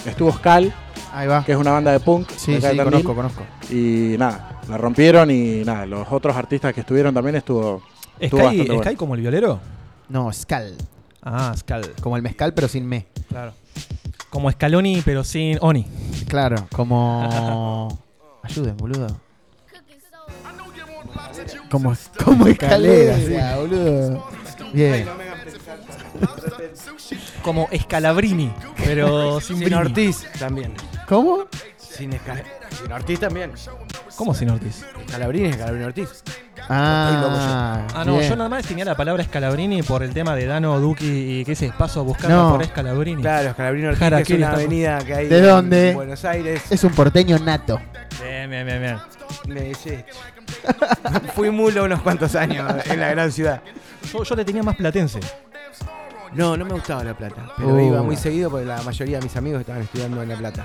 Estuvo 0.05 0.33
Skal, 0.33 0.73
Ahí 1.15 1.27
va. 1.29 1.45
que 1.45 1.53
es 1.53 1.59
una 1.59 1.71
banda 1.73 1.93
de 1.93 2.01
punk. 2.01 2.29
Sí, 2.37 2.53
de 2.53 2.61
sí, 2.61 2.63
Tandil, 2.77 2.85
conozco, 2.85 3.15
conozco. 3.15 3.43
Y 3.71 4.17
nada, 4.19 4.61
la 4.69 4.77
rompieron 4.77 5.31
y 5.31 5.63
nada, 5.65 5.87
los 5.87 6.07
otros 6.11 6.37
artistas 6.37 6.75
que 6.75 6.81
estuvieron 6.81 7.15
también 7.15 7.37
estuvo, 7.37 7.83
estuvo 8.19 8.41
¿Sky, 8.41 8.47
bastante 8.49 8.73
bueno. 8.73 8.83
Sky 8.91 8.97
como 8.97 9.15
el 9.15 9.21
violero? 9.23 9.61
No, 10.09 10.31
Skal. 10.33 10.75
Ah, 11.23 11.55
Skal. 11.57 11.93
Como 12.03 12.17
el 12.17 12.23
mezcal, 12.23 12.53
pero 12.53 12.69
sin 12.69 12.87
me. 12.87 13.07
Claro. 13.29 13.53
Como 14.29 14.51
Scaloni, 14.51 15.01
pero 15.05 15.25
sin 15.25 15.57
Oni. 15.63 15.87
Claro, 16.29 16.67
como. 16.75 17.89
Ayuden, 18.43 18.77
boludo. 18.77 19.07
Como, 21.79 21.95
Como 22.25 22.47
escalera, 22.47 23.17
escalera, 23.17 23.57
boludo. 23.57 24.29
Bien. 24.73 25.07
Como 27.43 27.69
Scalabrini, 27.77 28.53
pero 28.85 29.41
sin, 29.43 29.59
Sin. 29.59 29.75
Ortiz 29.75 30.25
también. 30.39 30.75
¿Cómo? 31.09 31.47
Sin, 31.77 32.11
sin 32.13 32.93
Ortiz 32.93 33.21
también. 33.21 33.53
¿Cómo 34.17 34.35
sin 34.35 34.51
Ortiz? 34.51 34.85
Calabrini 35.11 35.49
es 35.49 35.57
Calabrini 35.57 35.85
Ortiz. 35.85 36.09
Ah, 36.69 37.87
Ah, 37.95 38.05
no, 38.07 38.17
bien. 38.17 38.31
yo 38.31 38.37
nada 38.37 38.49
más 38.49 38.65
tenía 38.67 38.85
la 38.87 38.97
palabra 38.97 39.23
Scalabrini 39.25 39.83
por 39.83 40.03
el 40.03 40.15
tema 40.15 40.35
de 40.35 40.47
Dano, 40.47 40.81
Duki 40.81 41.41
y 41.41 41.45
que 41.45 41.53
ese 41.53 41.71
paso 41.77 42.05
buscando 42.05 42.37
No. 42.51 42.57
por 42.57 42.65
Scalabrini. 42.65 43.21
Claro, 43.23 43.55
Calabrini 43.55 43.87
Ortiz, 43.89 44.03
es 44.03 44.09
una 44.09 44.19
estamos- 44.19 44.55
avenida 44.55 44.99
que 45.05 45.15
hay 45.15 45.29
¿De 45.29 45.39
en 45.39 45.45
dónde? 45.45 45.95
Buenos 45.95 46.25
Aires. 46.25 46.63
Es 46.71 46.83
un 46.85 46.93
porteño 46.93 47.39
nato. 47.39 47.81
Bien, 48.23 48.49
bien, 48.49 48.67
bien, 48.67 48.81
bien. 48.81 48.99
Me-. 49.47 49.73
Fui 51.35 51.51
mulo 51.51 51.85
unos 51.85 52.01
cuantos 52.03 52.35
años 52.35 52.73
en 52.87 53.01
la 53.01 53.11
gran 53.11 53.31
ciudad. 53.33 53.61
Yo, 54.13 54.23
yo 54.23 54.35
le 54.37 54.45
tenía 54.45 54.63
más 54.63 54.77
platense. 54.77 55.21
No, 56.33 56.57
no 56.57 56.65
me 56.65 56.73
gustaba 56.73 57.05
La 57.05 57.15
Plata. 57.15 57.43
Pero 57.57 57.75
Uh. 57.75 57.81
iba 57.89 58.03
muy 58.03 58.17
seguido 58.17 58.51
porque 58.51 58.67
la 58.67 58.83
mayoría 58.83 59.19
de 59.19 59.25
mis 59.25 59.37
amigos 59.37 59.61
estaban 59.61 59.83
estudiando 59.83 60.23
en 60.23 60.29
La 60.29 60.37
Plata. 60.37 60.65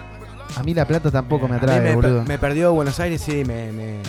A 0.58 0.64
mí 0.64 0.74
La 0.74 0.86
Plata 0.86 1.12
tampoco 1.12 1.48
me 1.48 1.56
A 1.56 1.60
mí 1.60 1.64
atrae, 1.64 1.80
me, 1.82 1.96
boludo. 1.96 2.24
me 2.24 2.38
perdió 2.40 2.74
Buenos 2.74 3.00
Aires, 3.00 3.22
sí, 3.22 3.44
me, 3.46 3.72
me- 3.72 4.00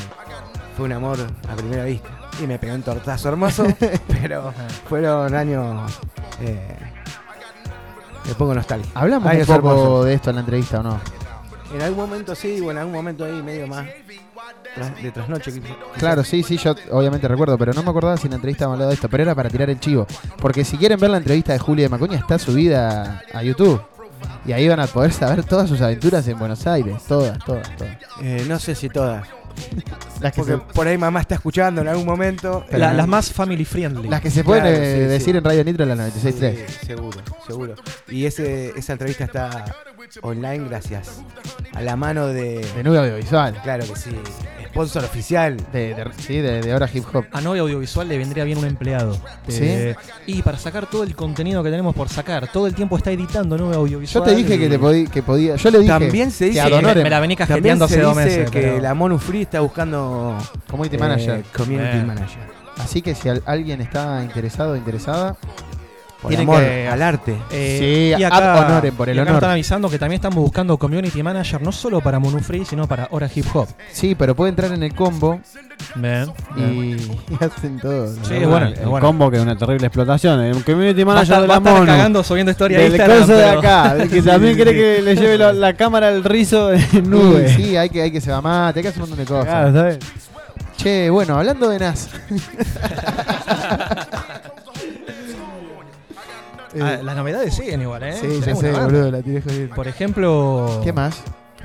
fue 0.77 0.87
un 0.87 0.93
amor 0.93 1.19
a 1.51 1.57
primera 1.57 1.85
vista. 1.85 2.09
Y 2.43 2.47
me 2.47 2.59
pegó 2.59 2.75
un 2.75 2.83
tortazo 2.83 3.29
hermoso, 3.29 3.67
pero 4.23 4.53
fueron 4.89 5.35
años 5.35 5.93
eh, 6.41 6.77
de 8.25 8.35
poco 8.35 8.55
nostalgia. 8.55 8.91
Hablamos 8.95 9.29
Años 9.29 9.49
un 9.51 9.57
poco 9.57 9.69
hermosos. 9.71 10.05
de 10.07 10.15
esto 10.15 10.31
en 10.31 10.37
la 10.37 10.41
entrevista, 10.41 10.81
¿o 10.81 10.83
no? 10.83 11.01
En 11.75 11.81
algún 11.83 11.99
momento 12.09 12.35
sí, 12.35 12.61
o 12.61 12.71
en 12.71 12.79
algún 12.79 12.93
momento 12.95 13.25
ahí 13.25 13.43
medio 13.43 13.67
más 13.67 13.87
tras- 14.75 15.03
de 15.03 15.11
trasnoche. 15.13 15.53
quizás. 15.53 15.71
Claro, 15.99 16.25
sí, 16.25 16.43
sí, 16.43 16.57
yo 16.57 16.75
obviamente 16.91 17.29
recuerdo, 17.29 17.57
pero 17.57 17.73
no 17.73 17.83
me 17.83 17.91
acordaba 17.91 18.17
si 18.17 18.27
en 18.27 18.31
la 18.31 18.37
entrevista 18.37 18.67
me 18.67 18.73
hablado 18.75 18.91
de 18.91 18.95
esto, 18.95 19.09
pero 19.09 19.23
era 19.23 19.35
para 19.35 19.49
tirar 19.51 19.71
el 19.71 19.79
chivo. 19.79 20.07
Porque 20.41 20.65
si 20.65 20.77
quieren 20.77 20.99
ver 20.99 21.11
la 21.11 21.19
entrevista 21.19 21.53
de 21.53 21.59
Julia 21.59 21.85
de 21.85 21.89
Macoña, 21.91 22.19
está 22.19 22.39
subida 22.39 23.23
a 23.33 23.43
YouTube. 23.43 23.81
Y 24.45 24.53
ahí 24.53 24.69
van 24.69 24.81
a 24.81 24.87
poder 24.87 25.13
saber 25.13 25.45
todas 25.45 25.69
sus 25.69 25.81
aventuras 25.81 26.27
en 26.29 26.39
Buenos 26.39 26.67
Aires. 26.67 27.03
Todas, 27.07 27.39
todas, 27.45 27.75
todas. 27.77 27.97
Eh, 28.23 28.45
no 28.49 28.59
sé 28.59 28.75
si 28.75 28.89
todas. 28.89 29.27
Las 30.21 30.33
que, 30.35 30.43
Porque 30.43 30.53
se, 30.53 30.75
por 30.75 30.87
ahí 30.87 30.99
mamá 30.99 31.21
está 31.21 31.35
escuchando 31.37 31.81
en 31.81 31.89
algún 31.89 32.05
momento. 32.05 32.65
La- 32.73 32.93
Eh, 32.93 32.95
las 32.95 33.09
más 33.09 33.33
family 33.33 33.65
friendly. 33.65 34.07
las 34.09 34.21
que 34.21 34.31
se 34.31 34.45
pueden 34.45 34.65
Claro, 34.65 34.77
eh, 34.77 34.95
sí, 34.97 35.01
sí. 35.03 35.07
decir 35.09 35.37
en 35.37 35.45
Radio 35.45 35.65
Nitro 35.65 35.83
en 35.85 35.89
la 35.89 35.97
96.3. 36.09 36.67
Sí, 36.69 36.87
seguro, 36.87 37.19
seguro. 37.47 37.75
Y 38.09 38.27
ese, 38.27 38.73
esa 38.77 38.93
entrevista 38.93 39.25
está 39.25 39.65
online 40.23 40.67
gracias 40.69 41.23
a 41.73 41.81
la 41.81 41.97
mano 41.97 42.27
de. 42.27 42.67
De 42.77 42.85
nube 42.85 42.99
audiovisual. 42.99 43.59
Claro 43.63 43.87
que 43.87 43.97
sí. 43.97 44.11
Sponsor 44.71 45.05
oficial. 45.05 45.57
De, 45.73 45.95
de- 45.95 46.05
sí, 46.19 46.39
de, 46.39 46.61
de 46.63 46.75
hora 46.75 46.89
hip 46.93 47.05
hop. 47.13 47.25
A 47.33 47.41
Novia 47.41 47.63
Audiovisual 47.63 48.09
le 48.09 48.19
vendría 48.19 48.45
bien 48.45 48.59
un 48.59 48.65
empleado. 48.65 49.17
Eh, 49.49 49.95
y 50.27 50.43
para 50.43 50.59
sacar 50.59 50.87
todo 50.89 51.03
el 51.03 51.15
contenido 51.17 51.63
que 51.63 51.71
tenemos 51.71 51.95
por 51.95 52.09
sacar, 52.09 52.51
todo 52.53 52.67
el 52.67 52.75
tiempo 52.75 52.97
está 52.97 53.11
editando 53.11 53.57
Novia 53.59 53.75
Yo 53.75 53.81
Audiovisual. 53.81 54.25
te 54.25 54.35
dije 54.35 54.59
que 54.59 54.69
te 54.69 54.79
podí- 54.81 55.09
que 55.09 55.23
podía. 55.23 55.57
Yo 55.57 55.71
le 55.71 55.79
dije 55.81 55.91
También 55.91 56.31
se 56.31 56.47
dice 56.47 56.63
que 56.63 56.83
me, 56.83 56.95
me 56.95 57.11
la 57.11 57.21
vení 57.21 57.37
También 57.37 57.37
cajeteando 57.37 57.85
hace 57.85 58.01
dos 58.01 58.17
meses. 58.17 58.51
que 58.51 58.61
pero- 58.63 58.81
la 58.81 58.95
Monu 58.95 59.19
Free 59.19 59.43
está 59.43 59.61
buscando 59.61 60.37
community 60.69 60.97
eh, 60.97 60.99
manager. 60.99 61.45
community 61.57 61.99
Eh. 61.99 62.05
manager. 62.05 62.51
Así 62.79 63.03
que 63.03 63.15
si 63.15 63.29
al- 63.29 63.43
alguien 63.47 63.81
está 63.81 64.23
interesado 64.23 64.73
o 64.73 64.77
interesada, 64.77 65.37
Por 66.21 66.29
Tienen 66.29 66.47
amor 66.49 66.61
que- 66.63 66.87
al 66.87 67.01
arte. 67.01 67.35
Eh, 67.51 68.13
Sí, 68.15 68.21
y 68.21 68.25
ad 68.25 68.59
honorem, 68.67 68.95
por 68.95 69.09
el 69.09 69.17
y 69.17 69.21
acá 69.21 69.31
honor. 69.31 69.39
están 69.43 69.51
avisando 69.53 69.89
que 69.89 69.99
también 69.99 70.17
estamos 70.19 70.37
buscando 70.37 70.77
community 70.77 71.23
manager 71.23 71.63
no 71.63 71.73
solo 71.73 72.03
para 72.03 72.19
Monu 72.19 72.41
Free, 72.41 72.67
sino 72.67 72.87
para 72.87 73.09
Hora 73.11 73.27
Hip 73.35 73.47
Hop. 73.55 73.69
Sí, 73.91 74.15
pero 74.15 74.35
puede 74.37 74.51
entrar 74.51 74.71
en 74.73 74.83
el 74.83 74.95
combo 74.95 75.41
Ven. 75.95 76.31
y, 76.59 76.61
y 76.63 77.19
hacen 77.41 77.81
todo. 77.81 78.13
Sí, 78.25 78.35
bueno, 78.45 78.67
el 78.67 78.75
bueno. 78.87 79.07
combo 79.07 79.31
que 79.31 79.39
es 79.39 79.43
una 79.43 79.57
terrible 79.57 79.87
explotación. 79.87 80.41
El 80.41 80.63
community 80.63 81.05
Va 81.05 81.13
a 81.13 81.15
manager 81.15 81.33
estar- 81.39 81.41
de 81.41 81.47
va 81.49 81.55
a 81.55 81.57
la 81.61 81.63
estar 81.71 81.73
mono. 81.81 81.87
cagando 81.87 82.23
subiendo 82.23 82.51
historia 82.53 82.79
Del 82.81 82.89
Instagram, 82.93 83.21
coso 83.21 83.33
de 83.33 83.45
acá. 83.49 83.97
el 83.99 84.11
que 84.11 84.21
Sí, 84.21 84.29
también 84.29 84.53
sí, 84.53 84.63
quiere 84.63 84.71
sí. 84.73 84.77
que 84.77 85.03
le 85.03 85.17
lleve 85.17 85.39
la, 85.39 85.53
la 85.55 85.73
cámara 85.73 86.09
al 86.09 86.23
rizo 86.23 86.71
en 86.75 86.81
Sí, 86.83 87.01
nube. 87.01 87.49
Sí, 87.57 87.77
hay 87.79 87.89
que, 87.89 88.03
hay 88.03 88.11
que 88.11 88.21
se 88.21 88.31
va 88.31 88.43
mate, 88.43 88.81
hay 88.81 88.83
que 88.83 88.89
hacer 88.91 89.03
un 89.03 89.09
montón 89.09 89.25
de 89.25 89.29
cosas. 89.31 89.47
Claro, 89.47 89.73
¿sabes? 89.73 89.99
Che, 90.77 91.09
bueno, 91.11 91.37
hablando 91.39 91.69
de 91.69 91.79
NAS. 91.79 92.09
Ah, 96.81 96.99
las 97.03 97.17
novedades 97.17 97.55
siguen 97.55 97.83
igual, 97.83 98.03
¿eh? 98.03 98.13
Sí, 98.21 98.41
ya 98.45 98.55
sé, 98.55 98.73
boludo, 98.73 99.11
la 99.11 99.23
tiré 99.23 99.41
jodiendo. 99.43 99.75
Por 99.75 99.89
ejemplo. 99.89 100.81
¿Qué 100.85 100.93
más? 100.93 101.23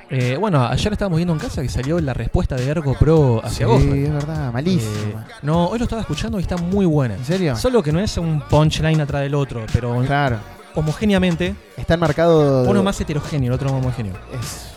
Eh, 0.09 0.37
bueno, 0.39 0.63
ayer 0.67 0.93
estábamos 0.93 1.17
viendo 1.17 1.33
en 1.33 1.39
casa 1.39 1.63
que 1.63 1.69
salió 1.69 1.99
la 1.99 2.13
respuesta 2.13 2.55
de 2.55 2.67
Ergo 2.69 2.93
Pro 2.93 3.41
hacia 3.43 3.65
Sí, 3.65 3.71
Gospel. 3.73 4.05
es 4.05 4.13
verdad, 4.13 4.53
malísima. 4.53 5.25
Eh, 5.27 5.33
no, 5.41 5.67
hoy 5.67 5.79
lo 5.79 5.85
estaba 5.85 6.01
escuchando 6.01 6.37
y 6.39 6.43
está 6.43 6.57
muy 6.57 6.85
buena. 6.85 7.15
¿En 7.15 7.25
serio? 7.25 7.55
Solo 7.55 7.81
que 7.81 7.91
no 7.91 7.99
es 7.99 8.15
un 8.17 8.39
punchline 8.41 9.01
atrás 9.01 9.23
del 9.23 9.33
otro, 9.33 9.65
pero 9.73 10.01
Claro. 10.05 10.37
Homogéneamente, 10.75 11.55
Está 11.77 11.97
marcado. 11.97 12.63
uno 12.69 12.83
más 12.83 12.99
heterogéneo, 13.01 13.49
el 13.49 13.53
otro 13.55 13.69
más 13.71 13.79
homogéneo. 13.81 14.13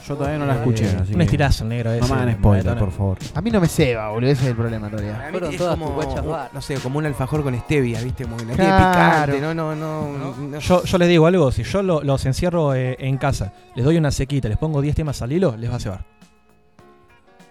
Yo 0.06 0.16
todavía 0.16 0.38
no 0.38 0.46
la 0.46 0.54
escuché. 0.54 0.86
Eh, 0.86 0.96
así 1.02 1.12
un 1.12 1.18
que 1.18 1.24
estirazo 1.24 1.64
negro 1.66 1.90
No 1.90 1.96
ese. 1.96 2.14
me 2.14 2.20
hagan 2.22 2.34
spoiler, 2.36 2.64
maratona. 2.64 2.86
por 2.86 2.96
favor. 2.96 3.18
A 3.34 3.40
mí 3.42 3.50
no 3.50 3.60
me 3.60 3.68
ceba, 3.68 4.08
boludo, 4.08 4.30
ese 4.30 4.42
es 4.44 4.48
el 4.48 4.56
problema 4.56 4.86
en 4.86 4.92
realidad. 4.92 5.30
Fueron 5.30 5.50
es 5.52 5.58
todas 5.58 5.74
como, 5.74 5.86
tus 5.86 5.94
guachas 5.96 6.24
un- 6.24 6.54
no 6.54 6.62
sé, 6.62 6.74
como 6.76 6.98
un 6.98 7.04
alfajor 7.06 7.42
con 7.42 7.54
stevia, 7.60 8.00
¿viste? 8.00 8.24
Muy 8.24 8.38
Claro. 8.44 9.32
picante, 9.34 9.40
no, 9.40 9.52
no, 9.52 9.76
no. 9.76 10.34
no- 10.38 10.58
Yo, 10.60 10.82
yo 10.84 10.98
les 10.98 11.08
digo 11.08 11.26
algo, 11.26 11.52
si 11.52 11.62
yo 11.62 11.82
lo- 11.82 12.02
los 12.02 12.24
encierro 12.24 12.74
eh, 12.74 12.96
en 13.00 13.18
casa, 13.18 13.52
les 13.74 13.84
doy 13.84 13.98
una 13.98 14.10
sequita, 14.10 14.48
les 14.48 14.56
pongo 14.56 14.80
10 14.80 14.94
temas 14.96 15.20
al 15.20 15.30
hilo, 15.32 15.56
les 15.58 15.70
va 15.70 15.76
a 15.76 15.80
cebar. 15.80 16.04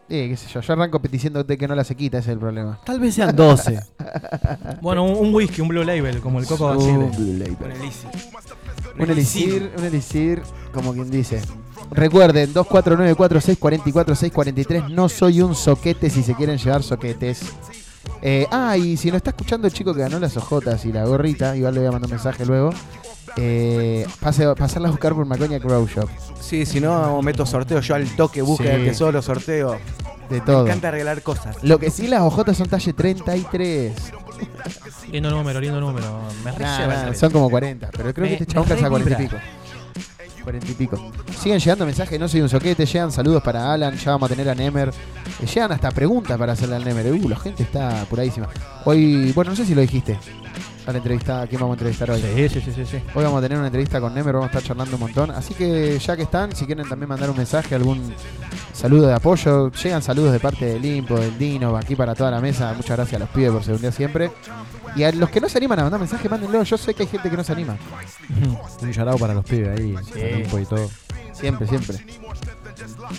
Eh, 0.10 0.30
qué 0.30 0.38
sé 0.38 0.48
yo, 0.48 0.62
yo 0.62 0.74
arranco 0.74 1.02
diciéndote 1.12 1.58
que 1.58 1.67
no 1.67 1.76
la 1.76 1.84
se 1.84 1.93
quita, 1.96 2.20
ese 2.20 2.30
es 2.30 2.34
el 2.34 2.39
problema. 2.39 2.80
Tal 2.86 2.98
vez 3.00 3.15
sean 3.15 3.36
12. 3.36 3.80
Bueno, 4.82 5.04
un, 5.04 5.28
un 5.28 5.34
whisky, 5.34 5.62
un 5.62 5.67
blue 5.67 5.84
label, 5.84 6.22
como 6.22 6.39
el 6.39 6.46
Coco 6.46 6.72
Un 6.72 6.78
Basile. 6.78 7.10
Blue 7.17 7.34
Label. 7.38 7.58
Un 7.62 7.72
elixir. 7.72 8.10
Un 8.98 9.10
elixir, 9.10 9.72
un 9.78 9.84
elixir, 9.84 10.41
como 10.74 10.93
quien 10.93 11.10
dice. 11.10 11.41
Recuerden, 11.91 12.54
2494644643, 12.54 14.89
no 14.89 15.10
soy 15.10 15.41
un 15.41 15.56
soquete 15.56 16.10
si 16.10 16.24
se 16.24 16.36
quieren 16.36 16.58
llevar 16.58 16.84
soquetes. 16.84 17.41
Eh, 18.22 18.48
ah, 18.52 18.78
y 18.78 18.96
si 18.98 19.10
no 19.12 19.17
está 19.17 19.32
escuchando 19.32 19.67
el 19.67 19.74
chico 19.74 19.93
que 19.93 20.00
ganó 20.02 20.20
las 20.20 20.38
ojotas 20.38 20.86
y 20.86 20.91
la 20.93 21.06
gorrita, 21.06 21.56
igual 21.56 21.74
le 21.74 21.80
voy 21.82 21.89
a 21.89 21.91
mandar 21.91 22.08
un 22.08 22.12
mensaje 22.15 22.46
luego. 22.46 22.70
Eh, 23.35 24.05
pase, 24.19 24.47
pasarla 24.55 24.87
a 24.87 24.91
buscar 24.91 25.13
por 25.13 25.25
Macoña 25.25 25.59
Grow 25.59 25.85
Shop. 25.87 26.09
Sí, 26.39 26.65
si 26.65 26.79
no 26.79 27.21
meto 27.21 27.45
sorteo, 27.45 27.81
yo 27.81 27.95
al 27.95 28.07
toque 28.15 28.41
busque 28.41 28.63
Sí. 28.67 28.69
el 28.69 28.85
tesoro, 28.85 29.21
sorteo. 29.21 29.77
De 30.29 30.39
Me 30.39 30.41
todo. 30.41 30.65
encanta 30.65 30.91
regalar 30.91 31.21
cosas. 31.21 31.55
Lo 31.63 31.79
que 31.79 31.89
sí, 31.89 32.07
las 32.07 32.21
ojotas 32.21 32.57
son 32.57 32.67
talle 32.67 32.91
33. 32.93 33.93
Lindo 35.11 35.29
número, 35.29 35.59
lindo 35.61 35.79
número. 35.79 36.19
Me 36.43 36.51
Nah, 36.51 37.13
son 37.13 37.31
como 37.31 37.49
40, 37.49 37.89
pero 37.95 38.13
creo 38.13 38.23
Me- 38.23 38.29
que 38.29 38.33
este 38.43 38.45
me 38.47 38.53
chabón 38.53 38.67
calza 38.67 38.83
re 38.85 38.89
40 38.89 39.11
y 39.23 39.25
pico. 39.27 39.37
40 40.43 40.67
y 40.67 40.73
pico. 40.73 41.11
Siguen 41.41 41.59
llegando 41.59 41.85
mensajes, 41.85 42.19
no 42.19 42.27
soy 42.27 42.41
un 42.41 42.49
soquete, 42.49 42.85
llegan 42.85 43.11
saludos 43.11 43.41
para 43.41 43.71
Alan, 43.73 43.95
ya 43.95 44.11
vamos 44.11 44.29
a 44.29 44.35
tener 44.35 44.49
a 44.49 44.55
Nemer. 44.55 44.89
Eh, 45.41 45.45
llegan 45.45 45.71
hasta 45.71 45.91
preguntas 45.91 46.37
para 46.37 46.53
hacerle 46.53 46.75
al 46.75 46.83
Nemer. 46.83 47.11
Uh, 47.13 47.29
la 47.29 47.37
gente 47.37 47.63
está 47.63 48.01
apuradísima. 48.01 48.47
Hoy, 48.85 49.31
bueno, 49.33 49.51
no 49.51 49.55
sé 49.57 49.65
si 49.65 49.73
lo 49.75 49.81
dijiste. 49.81 50.17
La 50.88 51.00
entrevista, 51.00 51.41
¿a 51.41 51.47
quién 51.47 51.60
vamos 51.60 51.73
a 51.73 51.76
entrevistar 51.76 52.10
hoy? 52.12 52.21
Sí, 52.21 52.47
sí, 52.47 52.62
sí, 52.62 52.71
sí, 52.71 52.86
sí. 52.86 52.97
Hoy 53.13 53.23
vamos 53.26 53.39
a 53.39 53.41
tener 53.41 53.58
una 53.58 53.67
entrevista 53.67 54.00
con 54.00 54.13
Nemer, 54.13 54.36
vamos 54.36 54.45
a 54.45 54.52
estar 54.52 54.63
charlando 54.63 54.95
un 54.95 55.02
montón. 55.02 55.32
Así 55.32 55.54
que 55.54 56.00
ya 56.00 56.15
que 56.15 56.23
están, 56.23 56.56
si 56.56 56.65
quieren 56.65 56.88
también 56.88 57.10
mandar 57.10 57.30
un 57.30 57.36
mensaje, 57.36 57.76
algún 57.76 58.13
saludo 58.71 59.08
de 59.08 59.13
apoyo, 59.13 59.69
llegan 59.69 60.02
saludos 60.02 60.32
de 60.32 60.39
parte 60.39 60.65
del 60.65 60.82
Limpo, 60.82 61.19
del 61.19 61.38
Dino, 61.38 61.76
aquí 61.76 61.93
para 61.93 62.15
toda 62.15 62.32
la 62.32 62.39
mesa. 62.39 62.73
Muchas 62.73 62.95
gracias 62.95 63.17
a 63.17 63.19
los 63.19 63.30
pibes 63.30 63.52
por 63.52 63.63
seguridad 63.65 63.91
siempre. 63.91 64.32
Y 64.95 65.04
a 65.04 65.12
los 65.12 65.30
que 65.30 65.41
no 65.41 65.50
se 65.50 65.58
animan 65.58 65.80
a 65.80 65.84
mandar 65.84 66.00
mensajes, 66.00 66.32
mándenlo. 66.32 66.63
Yo 66.63 66.78
sé 66.78 66.93
que 66.93 67.04
hay 67.04 67.10
gente 67.10 67.30
que 67.30 67.36
no 67.36 67.43
se 67.43 67.52
anima. 67.52 67.78
Un 68.82 68.91
charao 68.93 69.17
para 69.17 69.34
los 69.34 69.43
pibes 69.43 69.78
ahí. 69.78 69.93
Olimpo 70.15 70.58
y 70.58 70.65
todo. 70.65 70.89
Siempre, 71.34 71.67
siempre. 71.67 71.97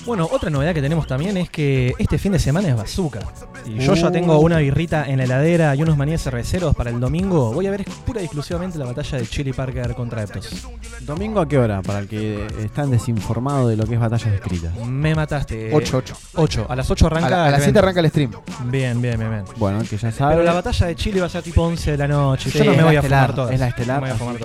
Bueno, 0.06 0.28
otra 0.30 0.50
novedad 0.50 0.74
que 0.74 0.80
tenemos 0.82 1.06
también 1.06 1.36
es 1.36 1.50
que 1.50 1.94
este 1.98 2.18
fin 2.18 2.32
de 2.32 2.38
semana 2.38 2.68
es 2.68 2.76
bazooka. 2.76 3.20
Y 3.66 3.78
yo 3.78 3.94
ya 3.94 4.08
Uh. 4.08 4.12
tengo 4.12 4.38
una 4.38 4.58
birrita 4.58 5.04
en 5.08 5.18
la 5.18 5.24
heladera 5.24 5.74
y 5.74 5.82
unos 5.82 5.96
maníes 5.96 6.22
cerveceros 6.22 6.74
para 6.74 6.90
el 6.90 7.00
domingo. 7.00 7.52
Voy 7.52 7.66
a 7.66 7.70
ver 7.70 7.84
pura 8.06 8.20
y 8.20 8.24
exclusivamente 8.24 8.78
la 8.78 8.86
batalla 8.86 9.18
de 9.18 9.26
Chili 9.26 9.52
Parker 9.52 9.94
contra 9.94 10.22
Eptos. 10.22 10.66
¿Domingo 11.00 11.40
a 11.40 11.48
qué 11.48 11.58
hora? 11.58 11.82
Para 11.82 12.00
el 12.00 12.08
que 12.08 12.46
están 12.62 12.90
desinformado 12.90 13.68
de 13.68 13.76
lo 13.76 13.86
que 13.86 13.94
es 13.94 14.00
batallas 14.00 14.32
escritas. 14.34 14.74
Me 14.86 15.14
mataste. 15.14 15.70
8, 15.72 15.96
8. 15.98 16.16
8. 16.36 16.66
A 16.68 16.76
las 16.76 16.90
8 16.90 17.06
arranca. 17.06 17.26
A, 17.26 17.30
la- 17.30 17.42
a 17.44 17.46
el 17.46 17.52
las 17.52 17.62
7 17.62 17.70
evento. 17.70 17.78
arranca 17.86 18.00
el 18.00 18.08
stream. 18.10 18.30
Bien, 18.70 19.00
bien, 19.02 19.18
bien, 19.18 19.30
bien. 19.30 19.44
Bueno, 19.56 19.80
que 19.88 19.96
ya 19.96 20.10
sabe. 20.12 20.32
Pero 20.34 20.44
la 20.44 20.52
batalla 20.54 20.86
de 20.86 20.96
Chile 20.96 21.20
va 21.20 21.26
a 21.26 21.30
ser 21.30 21.42
tipo 21.42 21.62
11 21.62 21.90
de 21.92 21.98
la 21.98 22.08
noche. 22.08 22.50
Sí, 22.50 22.58
yo 22.58 22.64
no 22.64 22.72
me 22.76 22.82
voy 22.84 22.96
a 22.96 23.00
estelar, 23.00 23.20
fumar 23.26 23.34
todas. 23.36 23.54
es 23.54 23.60
la 23.60 23.68
estelar, 23.68 23.96
No 23.96 24.02
me 24.02 24.08
voy 24.08 24.16
a 24.16 24.18
fumar 24.18 24.36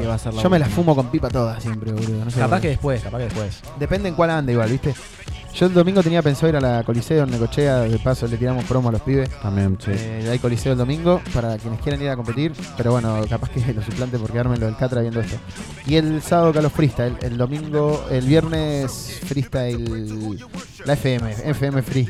Yo 5.53 5.67
el 5.67 5.73
domingo 5.73 6.01
tenía 6.01 6.23
pensado 6.23 6.49
ir 6.49 6.55
a 6.55 6.61
la 6.61 6.83
Coliseo 6.83 7.25
en 7.25 7.29
Necochea, 7.29 7.81
de 7.81 7.99
paso 7.99 8.25
le 8.25 8.37
tiramos 8.37 8.65
promo 8.65 8.89
a 8.89 8.93
los 8.93 9.01
pibes. 9.01 9.29
También, 9.39 9.77
sí. 9.79 9.91
Eh, 9.93 10.27
hay 10.31 10.39
Coliseo 10.39 10.71
el 10.71 10.79
domingo 10.79 11.21
para 11.31 11.57
quienes 11.59 11.79
quieran 11.79 12.01
ir 12.01 12.09
a 12.09 12.15
competir, 12.15 12.53
pero 12.75 12.91
bueno, 12.91 13.23
capaz 13.29 13.51
que 13.51 13.71
lo 13.71 13.83
suplante 13.83 14.17
por 14.17 14.31
quedarme 14.31 14.57
lo 14.57 14.65
del 14.65 14.75
Catra 14.75 15.01
viendo 15.01 15.21
esto. 15.21 15.37
Y 15.85 15.97
el 15.97 16.23
sábado 16.23 16.53
Carlos 16.53 16.71
Freestyle, 16.71 17.17
el 17.21 17.37
domingo, 17.37 18.03
el 18.09 18.25
viernes 18.25 19.21
Freestyle, 19.25 20.39
la 20.85 20.93
FM, 20.93 21.31
FM 21.31 21.83
Free. 21.83 22.09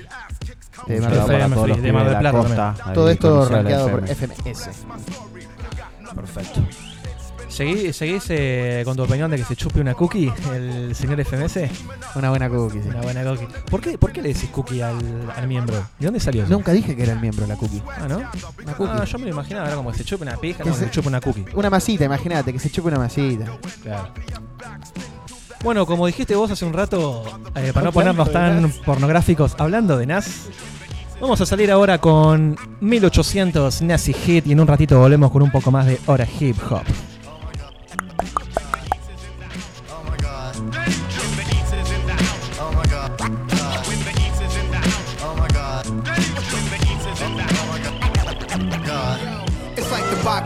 De 0.88 1.02
Mar 1.02 1.12
del 1.12 1.26
Plata. 1.26 1.50
todos 1.54 1.70
los 1.70 1.82
de 1.82 1.92
Mar 1.92 2.10
del 2.10 2.18
Plata 2.20 2.94
Todo 2.94 3.10
esto 3.10 3.50
rankeado 3.50 3.90
por 3.90 4.10
FM. 4.10 4.36
FMS. 4.36 4.70
Perfecto. 6.16 6.62
¿Seguís, 7.54 7.96
seguís 7.96 8.24
eh, 8.30 8.82
con 8.84 8.98
tu 8.98 9.04
opinión 9.04 9.30
de 9.30 9.38
que 9.38 9.44
se 9.44 9.56
chupe 9.56 9.80
una 9.80 9.94
cookie 9.94 10.32
el 10.56 10.96
señor 10.96 11.24
FMS? 11.24 11.60
Una 12.16 12.30
buena 12.32 12.50
cookie. 12.50 12.82
sí. 12.82 12.90
Una 12.90 13.02
buena 13.02 13.24
cookie. 13.24 13.48
¿Por 13.70 13.80
qué, 13.80 13.98
por 14.00 14.12
qué 14.12 14.24
le 14.24 14.30
decís 14.34 14.50
cookie 14.50 14.82
al, 14.82 14.98
al 15.36 15.48
miembro? 15.48 15.76
¿De 16.00 16.06
dónde 16.08 16.20
salió 16.20 16.44
eso? 16.44 16.52
Nunca 16.52 16.72
dije 16.72 16.96
que 16.96 17.04
era 17.04 17.14
el 17.14 17.20
miembro 17.20 17.46
la 17.46 17.56
cookie. 17.56 17.84
Ah, 17.88 18.08
¿no? 18.10 18.18
Una 18.18 18.74
cookie. 18.74 18.92
Ah, 18.96 19.04
yo 19.06 19.20
me 19.20 19.26
lo 19.26 19.32
imaginaba, 19.32 19.68
era 19.68 19.76
como 19.76 19.92
que 19.92 20.00
se 20.00 20.04
chupe 20.04 20.24
una 20.24 20.36
pija, 20.38 20.64
Que 20.64 20.70
no, 20.70 20.76
que 20.76 20.80
se- 20.80 20.86
se 20.86 20.92
chupe 20.92 21.08
una 21.10 21.22
cookie. 21.22 21.46
Una 21.54 21.70
masita, 21.70 22.06
imagínate, 22.06 22.52
que 22.52 22.58
se 22.60 22.72
chupe 22.72 22.88
una 22.88 22.98
masita. 22.98 23.46
Claro. 23.84 24.10
Bueno, 25.64 25.86
como 25.86 26.08
dijiste 26.08 26.36
vos 26.36 26.50
hace 26.50 26.66
un 26.66 26.74
rato, 26.74 27.24
eh, 27.56 27.72
para 27.72 27.86
no 27.86 27.92
ponernos 27.94 28.32
tan 28.32 28.72
pornográficos, 28.84 29.56
hablando 29.60 29.96
de 29.98 30.08
NAS, 30.08 30.48
vamos 31.22 31.40
a 31.40 31.46
salir 31.46 31.72
ahora 31.72 32.00
con 32.00 32.58
1800 32.82 33.82
Nazi 33.84 34.12
Hit 34.12 34.48
y 34.48 34.52
en 34.54 34.60
un 34.60 34.68
ratito 34.68 34.98
volvemos 35.00 35.32
con 35.32 35.42
un 35.44 35.52
poco 35.52 35.70
más 35.72 35.86
de 35.86 36.00
hora 36.08 36.28
hip 36.40 36.58
hop. 36.70 36.82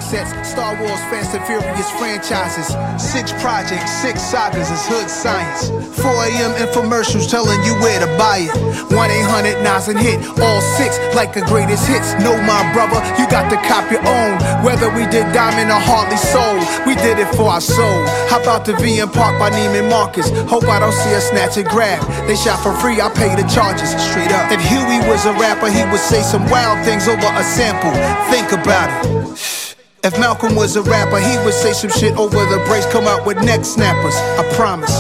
Sets, 0.08 0.32
Star 0.48 0.72
Wars, 0.80 1.04
Fast 1.12 1.36
and 1.36 1.44
Furious 1.44 1.92
franchises. 2.00 2.72
Six 2.96 3.36
projects, 3.44 3.92
six 3.92 4.24
sagas 4.24 4.72
is 4.72 4.84
hood 4.88 5.10
science. 5.10 5.68
4 6.00 6.08
a.m. 6.32 6.52
infomercials 6.64 7.28
telling 7.30 7.60
you 7.68 7.76
where 7.84 8.00
to 8.00 8.08
buy 8.16 8.48
it. 8.48 8.56
1 8.88 8.96
800 8.96 9.64
Nas 9.64 9.92
and 9.92 10.00
hit 10.00 10.24
all 10.40 10.62
six 10.80 10.96
like 11.12 11.34
the 11.34 11.44
greatest 11.44 11.84
hits. 11.88 12.16
No, 12.24 12.32
my 12.48 12.64
brother, 12.72 13.04
you 13.20 13.28
got 13.28 13.52
to 13.52 13.60
cop 13.68 13.92
your 13.92 14.04
own. 14.08 14.40
Whether 14.64 14.88
we 14.96 15.04
did 15.12 15.28
Diamond 15.36 15.72
or 15.76 15.82
Harley 15.84 16.16
Soul, 16.32 16.56
we 16.88 16.96
did 16.96 17.20
it 17.20 17.28
for 17.36 17.52
our 17.52 17.62
soul. 17.62 18.00
How 18.32 18.40
about 18.40 18.64
the 18.64 18.74
VM 18.80 19.12
Park 19.12 19.36
by 19.40 19.52
Neiman 19.52 19.90
Marcus? 19.90 20.32
Hope 20.48 20.72
I 20.72 20.80
don't 20.80 20.96
see 20.96 21.12
a 21.12 21.20
snatch 21.20 21.58
and 21.58 21.68
grab. 21.68 22.00
They 22.28 22.36
shot 22.40 22.64
for 22.64 22.72
free, 22.80 23.02
I 23.04 23.12
pay 23.12 23.36
the 23.36 23.48
charges 23.52 23.92
straight 24.08 24.32
up. 24.32 24.52
If 24.56 24.64
Huey 24.72 25.04
was 25.12 25.26
a 25.28 25.34
rapper, 25.36 25.68
he 25.68 25.84
would 25.92 26.00
say 26.00 26.24
some 26.24 26.48
wild 26.48 26.80
things 26.88 27.08
over 27.12 27.28
a 27.28 27.44
sample. 27.44 27.92
Think 28.32 28.56
about 28.56 28.88
it. 29.04 29.67
If 30.04 30.20
Malcolm 30.20 30.56
was 30.56 30.76
a 30.76 30.84
rapper, 30.84 31.20
he 31.20 31.38
would 31.44 31.54
say 31.54 31.74
some 31.74 31.90
shit 31.90 32.16
over 32.18 32.38
the 32.38 32.64
breaks, 32.68 32.86
come 32.94 33.06
out 33.06 33.26
with 33.26 33.38
neck 33.44 33.66
snappers. 33.66 34.16
I 34.38 34.46
promise. 34.54 34.94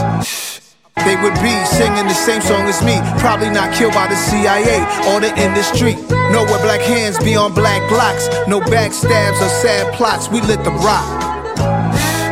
They 1.06 1.16
would 1.22 1.38
be 1.38 1.54
singing 1.78 2.10
the 2.10 2.18
same 2.18 2.42
song 2.42 2.66
as 2.66 2.82
me. 2.82 2.98
Probably 3.22 3.50
not 3.50 3.74
killed 3.76 3.94
by 3.94 4.08
the 4.08 4.16
CIA 4.18 4.82
or 5.14 5.22
the 5.22 5.30
industry. 5.38 5.94
No, 6.34 6.44
where 6.50 6.60
black 6.66 6.82
hands 6.82 7.20
be 7.20 7.36
on 7.36 7.54
black 7.54 7.88
blocks. 7.90 8.28
No 8.48 8.60
backstabs 8.60 9.38
or 9.38 9.50
sad 9.62 9.94
plots. 9.94 10.30
We 10.30 10.42
lit 10.42 10.64
the 10.64 10.74
rock. 10.82 11.06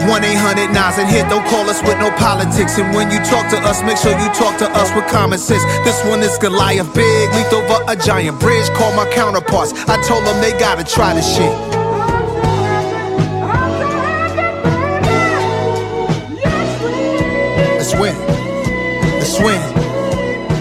1 0.10 0.24
800 0.24 0.74
Nas 0.74 0.98
and 0.98 1.08
hit. 1.08 1.30
Don't 1.30 1.46
call 1.48 1.70
us 1.70 1.82
with 1.84 1.98
no 2.00 2.10
politics. 2.18 2.78
And 2.80 2.94
when 2.96 3.12
you 3.12 3.20
talk 3.30 3.48
to 3.54 3.58
us, 3.62 3.84
make 3.84 3.98
sure 3.98 4.18
you 4.18 4.30
talk 4.34 4.58
to 4.58 4.70
us 4.74 4.90
with 4.96 5.06
common 5.08 5.38
sense. 5.38 5.64
This 5.86 6.04
one 6.06 6.22
is 6.22 6.38
Goliath 6.40 6.94
big. 6.96 7.30
Leaped 7.34 7.54
over 7.54 7.86
a 7.88 7.96
giant 7.96 8.40
bridge. 8.40 8.68
Call 8.74 8.92
my 8.96 9.06
counterparts. 9.14 9.72
I 9.88 10.02
told 10.02 10.26
them 10.26 10.42
they 10.42 10.58
gotta 10.58 10.84
try 10.84 11.14
this 11.14 11.30
shit. 11.38 11.75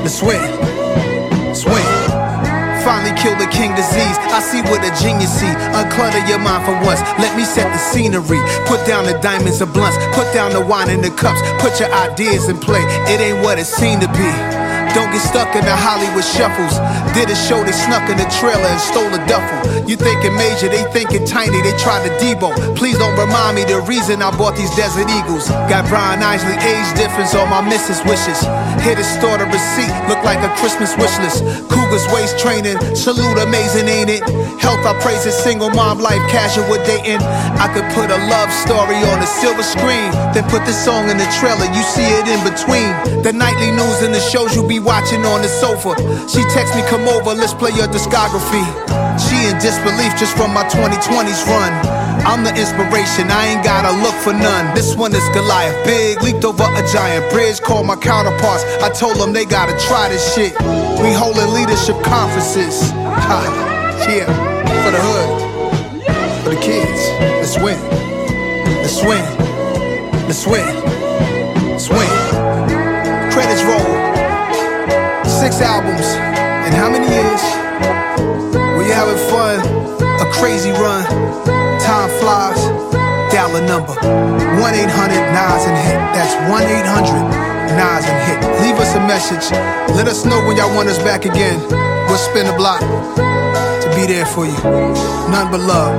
Swing, 0.07 0.38
swing. 1.55 1.85
Finally 2.85 3.17
killed 3.19 3.40
the 3.40 3.49
king 3.51 3.75
disease. 3.75 4.17
I 4.31 4.40
see 4.40 4.61
what 4.62 4.85
a 4.85 4.93
genius 5.03 5.33
see. 5.40 5.51
Unclutter 5.73 6.29
your 6.29 6.38
mind 6.38 6.64
for 6.64 6.75
once. 6.87 7.01
Let 7.19 7.37
me 7.37 7.45
set 7.45 7.73
the 7.73 7.79
scenery. 7.79 8.40
Put 8.67 8.87
down 8.87 9.07
the 9.07 9.19
diamonds 9.21 9.61
and 9.61 9.73
blunts. 9.73 9.97
Put 10.14 10.33
down 10.35 10.53
the 10.53 10.61
wine 10.61 10.90
and 10.90 11.03
the 11.03 11.11
cups. 11.11 11.40
Put 11.59 11.81
your 11.81 11.93
ideas 11.93 12.49
in 12.49 12.59
play. 12.59 12.83
It 13.09 13.21
ain't 13.21 13.43
what 13.43 13.59
it 13.59 13.64
seemed 13.64 14.03
to 14.03 14.09
be. 14.09 14.63
Don't 14.95 15.11
get 15.11 15.27
stuck 15.27 15.51
in 15.59 15.65
the 15.67 15.75
Hollywood 15.75 16.23
shuffles. 16.23 16.79
Did 17.19 17.27
a 17.27 17.35
show, 17.35 17.67
they 17.67 17.75
snuck 17.75 18.07
in 18.07 18.17
the 18.17 18.31
trailer 18.39 18.71
and 18.71 18.79
stole 18.79 19.11
a 19.11 19.19
duffel. 19.27 19.59
You 19.91 19.99
thinking 19.99 20.35
major, 20.39 20.71
they 20.71 20.87
thinking 20.95 21.27
tiny, 21.27 21.61
they 21.67 21.75
tried 21.83 22.07
to 22.07 22.13
Debo. 22.23 22.55
Please 22.79 22.97
don't 22.97 23.19
remind 23.19 23.59
me 23.59 23.67
the 23.67 23.83
reason 23.91 24.23
I 24.23 24.31
bought 24.39 24.55
these 24.55 24.71
Desert 24.79 25.11
Eagles. 25.11 25.51
Got 25.67 25.91
Brian 25.91 26.23
Isley 26.23 26.55
age 26.63 26.89
difference 26.95 27.35
on 27.35 27.51
my 27.51 27.61
missus 27.61 27.99
wishes. 28.07 28.39
Hit 28.87 29.03
a 29.03 29.05
store 29.05 29.37
the 29.39 29.51
receipt, 29.51 29.91
look 30.07 30.23
like 30.23 30.39
a 30.47 30.51
Christmas 30.63 30.95
wish 30.95 31.19
list. 31.19 31.43
Cougars 31.67 32.07
waist 32.15 32.39
training, 32.39 32.79
salute 32.95 33.43
amazing, 33.43 33.91
ain't 33.91 34.11
it? 34.15 34.23
Health 34.63 34.87
I 34.87 34.95
praise 35.03 35.27
it, 35.27 35.35
single 35.35 35.71
mom 35.75 35.99
life, 35.99 36.23
casual 36.31 36.79
dating. 36.87 37.19
I 37.59 37.67
could 37.75 37.87
put 37.99 38.15
a 38.15 38.21
love 38.31 38.51
story 38.55 39.03
on 39.11 39.19
a 39.19 39.27
silver 39.27 39.67
screen, 39.67 40.15
then 40.31 40.47
put 40.47 40.63
the 40.65 40.73
song 40.73 41.11
in 41.11 41.19
the 41.19 41.27
trailer, 41.35 41.67
you 41.75 41.83
see 41.83 42.07
it 42.07 42.31
in 42.31 42.41
between. 42.47 42.95
The 43.27 43.33
nightly 43.35 43.75
news 43.75 44.07
and 44.07 44.15
the 44.15 44.21
shows 44.21 44.55
you 44.55 44.63
be 44.67 44.84
watching 44.85 45.25
on 45.25 45.40
the 45.40 45.49
sofa. 45.49 45.97
She 46.29 46.44
texts 46.53 46.77
me, 46.77 46.83
come 46.87 47.09
over, 47.09 47.35
let's 47.35 47.55
play 47.55 47.73
your 47.73 47.88
discography. 47.88 48.64
She 49.18 49.49
in 49.49 49.57
disbelief 49.59 50.12
just 50.20 50.37
from 50.37 50.53
my 50.53 50.64
2020s 50.68 51.42
run. 51.49 51.73
I'm 52.25 52.44
the 52.44 52.53
inspiration, 52.57 53.31
I 53.31 53.57
ain't 53.57 53.64
gotta 53.64 53.92
look 54.01 54.14
for 54.14 54.33
none. 54.33 54.75
This 54.75 54.94
one 54.97 55.14
is 55.14 55.27
Goliath, 55.33 55.85
big, 55.85 56.23
leaped 56.23 56.44
over 56.44 56.64
a 56.64 56.85
giant 56.92 57.31
bridge. 57.33 57.61
Called 57.61 57.87
my 57.87 57.97
counterparts, 57.97 58.64
I 58.83 58.90
told 58.90 59.16
them 59.16 59.33
they 59.33 59.44
gotta 59.44 59.77
try 59.88 60.09
this 60.09 60.35
shit. 60.35 60.53
We 61.01 61.12
holding 61.12 61.53
leadership 61.53 62.01
conferences. 62.05 62.90
Ha, 62.92 63.40
yeah, 64.09 64.29
for 64.85 64.90
the 64.92 65.01
hood, 65.01 66.44
for 66.44 66.51
the 66.51 66.61
kids. 66.61 67.01
Let's 67.40 67.57
win, 67.57 67.79
let's 68.81 69.03
win, 69.05 69.25
let's 70.27 70.47
win, 70.47 70.84
Six 75.55 75.71
albums 75.71 76.11
in 76.67 76.75
how 76.75 76.90
many 76.90 77.07
years? 77.07 77.43
Were 78.75 78.90
having 78.90 79.14
fun? 79.31 79.62
A 80.19 80.27
crazy 80.35 80.73
run. 80.73 81.07
Time 81.79 82.11
flies. 82.19 82.59
Dial 83.31 83.55
a 83.55 83.62
number 83.62 83.95
1 83.95 84.75
800 84.75 85.14
Nas 85.31 85.62
and 85.71 85.79
hit. 85.79 85.95
That's 86.11 86.35
1 86.51 86.59
800 86.59 87.71
Nas 87.71 88.03
and 88.03 88.19
hit. 88.27 88.67
Leave 88.67 88.83
us 88.83 88.97
a 88.97 89.07
message. 89.07 89.47
Let 89.95 90.09
us 90.09 90.25
know 90.25 90.45
when 90.45 90.57
y'all 90.57 90.75
want 90.75 90.88
us 90.88 90.99
back 90.99 91.25
again. 91.25 91.61
We'll 92.11 92.19
spin 92.19 92.47
the 92.51 92.57
block 92.59 92.81
to 92.83 93.88
be 93.95 94.11
there 94.11 94.27
for 94.27 94.47
you. 94.47 94.59
None 95.31 95.53
but 95.53 95.61
love. 95.61 95.95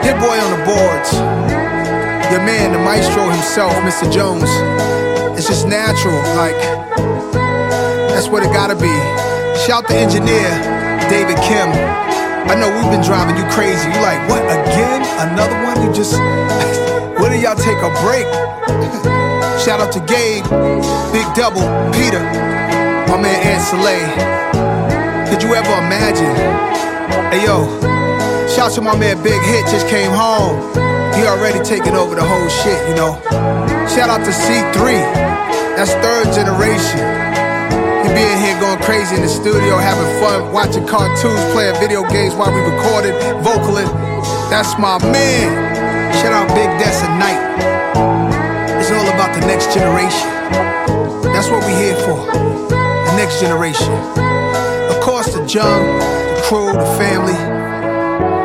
Hit 0.00 0.16
boy 0.16 0.40
on 0.40 0.50
the 0.56 0.64
boards. 0.64 1.12
Your 2.32 2.40
man, 2.48 2.72
the 2.72 2.78
maestro 2.78 3.28
himself, 3.28 3.74
Mr. 3.84 4.10
Jones. 4.10 4.48
It's 5.36 5.46
just 5.46 5.68
natural, 5.68 6.16
like 6.40 6.56
that's 8.20 8.30
what 8.30 8.44
it 8.44 8.52
gotta 8.52 8.76
be. 8.76 8.92
Shout 9.64 9.88
the 9.88 9.96
engineer, 9.96 10.52
David 11.08 11.40
Kim. 11.40 11.72
I 11.72 12.52
know 12.52 12.68
we've 12.68 12.92
been 12.92 13.00
driving 13.00 13.32
you 13.32 13.48
crazy. 13.48 13.88
You 13.88 13.96
like, 14.04 14.20
what 14.28 14.44
again? 14.44 15.00
Another 15.24 15.56
one? 15.64 15.80
You 15.80 15.88
just 15.88 16.12
when 17.16 17.32
do 17.32 17.40
y'all 17.40 17.56
take 17.56 17.80
a 17.80 17.88
break? 18.04 18.28
Shout 19.64 19.80
out 19.80 19.88
to 19.96 20.04
Gabe, 20.04 20.44
Big 21.16 21.24
Double, 21.32 21.64
Peter, 21.96 22.20
my 23.08 23.16
man 23.16 23.40
Ed 23.40 23.64
Soleil. 23.64 24.04
Could 25.32 25.40
you 25.40 25.56
ever 25.56 25.72
imagine? 25.80 26.36
Hey 27.32 27.48
yo, 27.48 27.64
shout 28.52 28.68
out 28.68 28.72
to 28.76 28.82
my 28.82 28.96
man 29.00 29.16
Big 29.22 29.40
Hit, 29.48 29.64
just 29.72 29.88
came 29.88 30.12
home. 30.12 30.60
He 31.16 31.24
already 31.24 31.64
taking 31.64 31.96
over 31.96 32.14
the 32.14 32.24
whole 32.24 32.48
shit, 32.50 32.86
you 32.86 32.94
know. 32.96 33.16
Shout 33.88 34.12
out 34.12 34.20
to 34.28 34.30
C3, 34.30 35.00
that's 35.72 35.92
third 36.04 36.34
generation. 36.34 37.29
He 38.10 38.26
being 38.26 38.38
here 38.42 38.58
going 38.58 38.82
crazy 38.82 39.14
in 39.14 39.22
the 39.22 39.28
studio, 39.28 39.78
having 39.78 40.10
fun, 40.18 40.52
watching 40.52 40.84
cartoons, 40.84 41.38
playing 41.52 41.78
video 41.78 42.02
games 42.10 42.34
while 42.34 42.50
we 42.50 42.58
recorded, 42.58 43.14
vocaling. 43.38 43.86
That's 44.50 44.76
my 44.78 44.98
man. 44.98 45.46
Shout 46.18 46.32
out 46.32 46.48
Big 46.48 46.66
Des 46.82 46.98
at 47.06 47.12
night. 47.22 47.38
It's 48.80 48.90
all 48.90 49.06
about 49.14 49.38
the 49.38 49.46
next 49.46 49.72
generation. 49.72 50.26
That's 51.30 51.48
what 51.50 51.62
we're 51.62 51.78
here 51.78 51.94
for. 52.02 52.26
The 52.74 53.14
next 53.14 53.38
generation. 53.38 53.94
Of 54.90 55.00
course, 55.00 55.32
the 55.32 55.46
Jung, 55.46 55.86
the 56.34 56.42
crew, 56.46 56.72
the 56.72 56.90
family. 56.98 57.38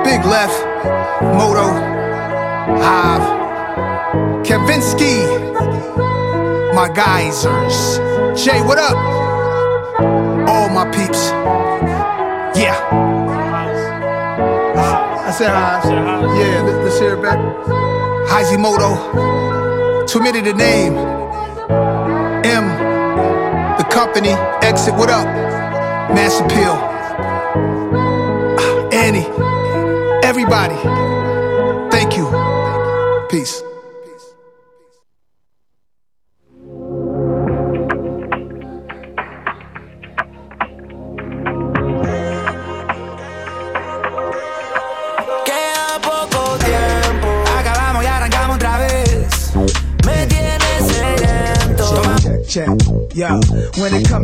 Big 0.05 0.23
Left, 0.25 0.53
Moto, 1.33 1.73
Hive, 2.85 4.45
Kavinsky, 4.45 5.25
my 6.75 6.87
geysers. 6.87 7.97
Jay, 8.39 8.61
what 8.61 8.77
up? 8.77 9.14
All 10.47 10.69
my 10.69 10.85
peeps. 10.91 11.31
Yeah. 12.57 12.77
I 15.13 15.31
said 15.31 15.49
hi. 15.49 15.81
Yeah, 16.39 16.61
let- 16.63 16.83
let's 16.83 16.99
hear 16.99 17.13
it 17.15 17.21
back. 17.21 17.39
Hizimoto. 18.29 18.91
Too 20.07 20.19
many 20.21 20.41
to 20.43 20.53
name. 20.53 20.95
M. 22.45 22.65
The 23.77 23.85
company. 23.89 24.31
Exit. 24.61 24.95
What 24.95 25.09
up? 25.09 25.27
Mass 26.15 26.39
appeal. 26.39 26.75
Ah, 28.59 28.89
Annie. 29.05 29.27
Everybody. 30.23 30.75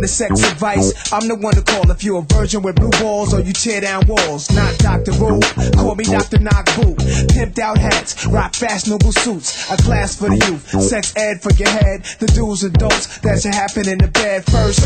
the 0.01 0.07
sex 0.07 0.43
advice. 0.43 0.93
I'm 1.13 1.27
the 1.27 1.35
one 1.35 1.53
to 1.55 1.61
call 1.61 1.91
if 1.91 2.05
you're 2.05 2.19
a 2.19 2.33
virgin 2.33 2.61
with 2.61 2.77
blue 2.77 2.89
balls 2.91 3.33
or 3.33 3.41
you 3.41 3.51
tear 3.51 3.81
down 3.81 4.07
walls. 4.07 4.49
Not 4.51 4.77
Dr. 4.77 5.11
Wu, 5.19 5.41
call 5.75 5.95
me 5.95 6.05
Dr. 6.05 6.39
Knock 6.39 6.65
Boo. 6.77 6.95
Pimped 7.35 7.59
out 7.59 7.77
hats, 7.77 8.25
rock 8.27 8.55
fashionable 8.55 9.11
suits. 9.11 9.69
A 9.69 9.75
class 9.75 10.15
for 10.15 10.29
the 10.29 10.39
youth, 10.47 10.63
sex 10.81 11.13
ed 11.17 11.41
for 11.41 11.51
your 11.59 11.67
head. 11.67 12.03
The 12.19 12.27
do's 12.27 12.63
and 12.63 12.73
don'ts 12.75 13.19
that 13.19 13.41
should 13.41 13.53
happen 13.53 13.89
in 13.89 13.97
the 13.97 14.07
bed 14.07 14.45
first. 14.45 14.85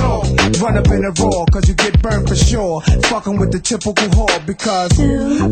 Run 0.59 0.77
up 0.77 0.87
in 0.89 1.05
the 1.05 1.13
raw, 1.21 1.45
cause 1.53 1.69
you 1.69 1.75
get 1.75 2.01
burned 2.01 2.27
for 2.27 2.35
sure. 2.35 2.81
Fucking 3.05 3.37
with 3.37 3.51
the 3.51 3.59
typical 3.59 3.93
whore 4.17 4.41
because 4.47 4.97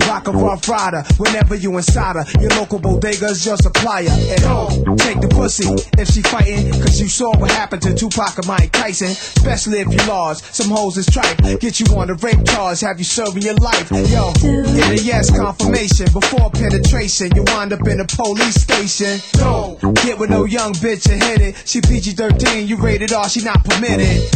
rock 0.09 0.27
a 0.27 0.31
rough 0.31 0.67
rider 0.67 1.03
whenever 1.17 1.53
you 1.53 1.77
inside 1.77 2.15
her. 2.15 2.25
Your 2.41 2.49
local 2.57 2.79
bodega's 2.79 3.45
your 3.45 3.57
supplier. 3.57 4.09
And 4.09 4.97
take 4.97 5.21
the 5.21 5.29
pussy 5.29 5.69
if 6.01 6.09
she 6.09 6.23
fighting, 6.23 6.71
cause 6.81 6.99
you 6.99 7.07
saw 7.07 7.37
what 7.37 7.51
happened 7.51 7.83
to 7.83 7.93
Tupac 7.93 8.37
and 8.39 8.47
Mike 8.47 8.71
Tyson. 8.71 9.09
Especially 9.13 9.79
if 9.79 9.93
you 9.93 10.01
lost. 10.09 10.62
Some 10.63 10.71
hoes 10.71 10.95
is 10.95 11.05
tripe. 11.07 11.37
Get 11.59 11.81
you 11.81 11.85
on 11.97 12.07
the 12.07 12.13
rape 12.23 12.45
charge, 12.45 12.79
have 12.79 12.97
you 12.97 13.03
serving 13.03 13.43
your 13.43 13.55
life. 13.55 13.91
Yo, 13.91 14.31
get 14.39 14.97
a 14.97 15.03
yes 15.03 15.29
confirmation 15.29 16.05
before 16.13 16.49
penetration. 16.51 17.35
You 17.35 17.43
wind 17.47 17.73
up 17.73 17.85
in 17.85 17.99
a 17.99 18.05
police 18.05 18.63
station. 18.63 19.19
No, 19.41 19.77
get 20.05 20.17
with 20.17 20.29
no 20.29 20.45
young 20.45 20.71
bitch 20.75 21.11
and 21.11 21.21
hit 21.21 21.41
it. 21.41 21.61
She 21.65 21.81
PG 21.81 22.13
13, 22.13 22.65
you 22.65 22.77
rated 22.77 23.11
R, 23.11 23.27
she 23.27 23.43
not 23.43 23.61
permitted. 23.65 24.31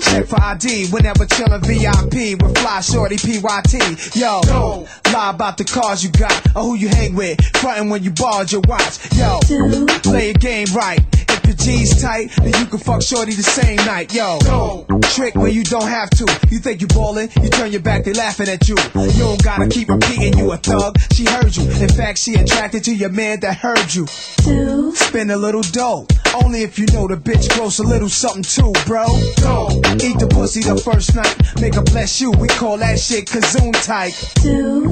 Check 0.00 0.26
for 0.26 0.40
ID 0.40 0.90
whenever 0.92 1.26
chillin' 1.26 1.66
VIP 1.66 2.40
with 2.40 2.56
fly 2.58 2.80
shorty 2.80 3.16
PYT. 3.16 4.14
Yo, 4.14 4.86
lie 5.12 5.30
about 5.30 5.58
the 5.58 5.64
cars 5.64 6.04
you 6.04 6.10
got 6.12 6.54
or 6.54 6.62
who 6.62 6.74
you 6.76 6.86
hang 6.86 7.16
with. 7.16 7.44
Frontin' 7.56 7.90
when 7.90 8.04
you 8.04 8.12
borrowed 8.12 8.52
your 8.52 8.62
watch. 8.68 9.12
Yo, 9.16 9.40
play 10.04 10.30
a 10.30 10.34
game 10.34 10.68
right. 10.72 11.00
Your 11.46 11.56
jeans 11.56 12.00
tight, 12.00 12.30
then 12.36 12.52
you 12.58 12.66
can 12.66 12.78
fuck 12.78 13.02
shorty 13.02 13.34
the 13.34 13.42
same 13.42 13.76
night. 13.76 14.14
Yo, 14.14 14.38
trick 15.14 15.34
when 15.34 15.52
you 15.52 15.64
don't 15.64 15.88
have 15.88 16.10
to. 16.10 16.24
You 16.50 16.58
think 16.58 16.80
you 16.80 16.86
ballin', 16.88 17.28
you 17.42 17.48
turn 17.48 17.70
your 17.72 17.82
back, 17.82 18.04
they 18.04 18.12
laughing 18.12 18.48
at 18.48 18.68
you. 18.68 18.76
You 18.94 19.18
don't 19.18 19.42
gotta 19.42 19.68
keep 19.68 19.88
repeating 19.88 20.36
you 20.38 20.52
a 20.52 20.56
thug. 20.56 20.96
She 21.12 21.24
heard 21.24 21.56
you. 21.56 21.64
In 21.82 21.88
fact, 21.88 22.18
she 22.18 22.34
attracted 22.34 22.84
to 22.84 22.94
your 22.94 23.10
man 23.10 23.40
that 23.40 23.56
heard 23.56 23.94
you. 23.94 24.06
Spend 24.06 25.30
a 25.30 25.36
little 25.36 25.62
dough. 25.62 26.06
Only 26.42 26.62
if 26.62 26.78
you 26.78 26.86
know 26.86 27.06
the 27.06 27.16
bitch 27.16 27.48
grows 27.54 27.78
a 27.78 27.82
little 27.82 28.08
something 28.08 28.42
too, 28.42 28.72
bro. 28.86 29.06
Eat 30.02 30.18
the 30.18 30.28
pussy 30.30 30.60
the 30.60 30.76
first 30.76 31.14
night. 31.14 31.36
Make 31.60 31.74
her 31.74 31.82
bless 31.82 32.20
you. 32.20 32.30
We 32.32 32.48
call 32.48 32.78
that 32.78 32.98
shit 32.98 33.26
kazoon 33.26 33.72
tight. 33.84 34.12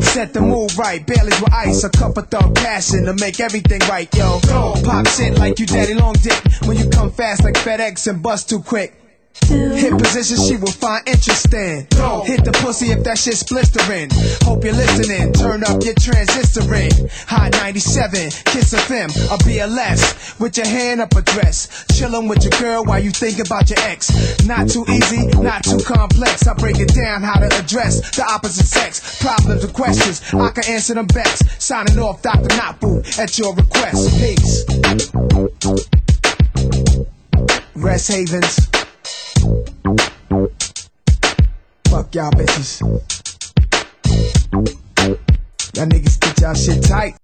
Set 0.03 0.33
the 0.33 0.41
mood 0.41 0.75
right. 0.77 1.05
Baileys 1.05 1.41
with 1.41 1.53
ice. 1.53 1.85
A 1.85 1.91
cup 1.91 2.17
of 2.17 2.29
thug 2.29 2.55
passion 2.55 3.05
to 3.07 3.15
make 3.15 3.41
everything 3.41 3.81
right, 3.89 4.13
yo. 4.15 4.41
Go 4.47 4.75
Pop 4.85 5.07
shit 5.09 5.37
like 5.39 5.59
you 5.59 5.67
daddy 5.67 5.95
long 5.95 6.15
dick. 6.15 6.41
When 6.65 6.77
you 6.77 6.89
come 6.89 7.11
fast 7.11 7.43
like 7.45 7.55
FedEx 7.55 8.07
and 8.09 8.23
bust 8.23 8.49
too 8.49 8.61
quick. 8.61 9.02
Hit 9.35 9.99
position 9.99 10.37
she 10.37 10.57
will 10.57 10.73
find 10.73 11.07
interesting. 11.09 11.87
Hit 12.25 12.45
the 12.45 12.53
pussy 12.63 12.91
if 12.91 13.03
that 13.05 13.19
shit's 13.19 13.43
blistering. 13.43 14.09
Hope 14.43 14.65
you're 14.65 14.75
listening. 14.75 15.33
Turn 15.33 15.65
up 15.65 15.83
your 15.83 15.95
transistoring. 15.95 16.93
High 17.27 17.49
97, 17.51 18.31
Kiss 18.53 18.75
FM, 18.75 19.11
a 19.33 19.39
BLS. 19.43 20.39
With 20.41 20.57
your 20.57 20.67
hand 20.67 21.01
up 21.01 21.15
a 21.17 21.23
dress. 21.23 21.85
Chillin' 21.93 22.29
with 22.29 22.45
your 22.45 22.59
girl 22.61 22.85
while 22.85 23.01
you 23.01 23.11
think 23.11 23.39
about 23.39 23.71
your 23.71 23.79
ex. 23.81 24.11
Not 24.47 24.69
too 24.69 24.85
easy, 24.89 25.27
not 25.41 25.65
too 25.65 25.79
complex. 25.79 26.47
I 26.47 26.55
break 26.55 26.79
it 26.79 26.95
down 26.95 27.23
how 27.23 27.39
to 27.41 27.47
address 27.59 28.15
the 28.17 28.25
opposite 28.25 28.67
sex. 28.67 29.21
Problems 29.21 29.65
and 29.65 29.73
questions, 29.73 30.23
I 30.35 30.51
can 30.51 30.65
answer 30.69 30.95
them 30.95 31.07
best. 31.07 31.61
Signing 31.61 31.99
off, 31.99 32.23
Dr. 32.23 32.55
Napu, 32.57 33.03
at 33.19 33.39
your 33.39 33.55
request. 33.55 34.09
Peace. 34.21 34.65
Rest 37.75 38.09
Havens. 38.09 38.72
Fuck 39.43 39.59
y'all 42.15 42.31
bitches. 42.31 42.81
Y'all 45.75 45.87
niggas 45.87 46.21
get 46.21 46.41
y'all 46.41 46.55
shit 46.55 46.81
tight. 46.85 47.17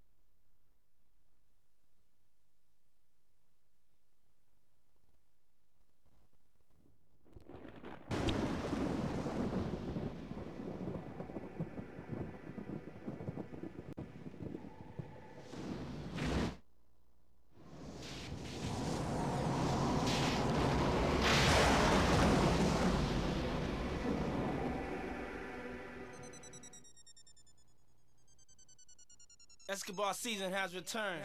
Escobar 29.89 30.12
season 30.12 30.53
has 30.53 30.74
returned. 30.74 31.22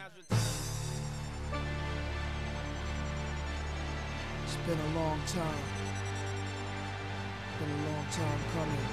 It's 4.46 4.56
been 4.66 4.80
a 4.80 4.96
long 4.96 5.20
time. 5.28 5.64
Been 7.60 7.70
a 7.70 7.92
long 7.92 8.06
time 8.10 8.40
coming. 8.54 8.86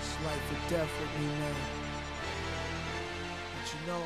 It's 0.00 0.16
life 0.26 0.50
or 0.50 0.58
death 0.68 0.90
with 1.00 1.14
me 1.20 1.26
now. 1.38 1.56
But 3.54 3.66
you 3.72 3.80
know, 3.86 4.02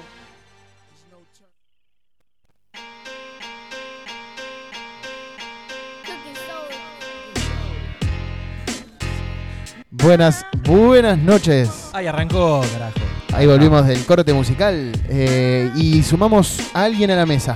Buenas, 9.90 10.44
buenas 10.64 11.16
noches. 11.18 11.90
Ahí 11.92 12.06
arrancó, 12.06 12.62
carajo. 12.72 12.98
Ahí 13.32 13.46
volvimos 13.46 13.86
del 13.86 14.04
corte 14.04 14.32
musical 14.34 14.92
eh, 15.08 15.70
y 15.76 16.02
sumamos 16.02 16.58
a 16.74 16.84
alguien 16.84 17.10
a 17.10 17.16
la 17.16 17.26
mesa. 17.26 17.54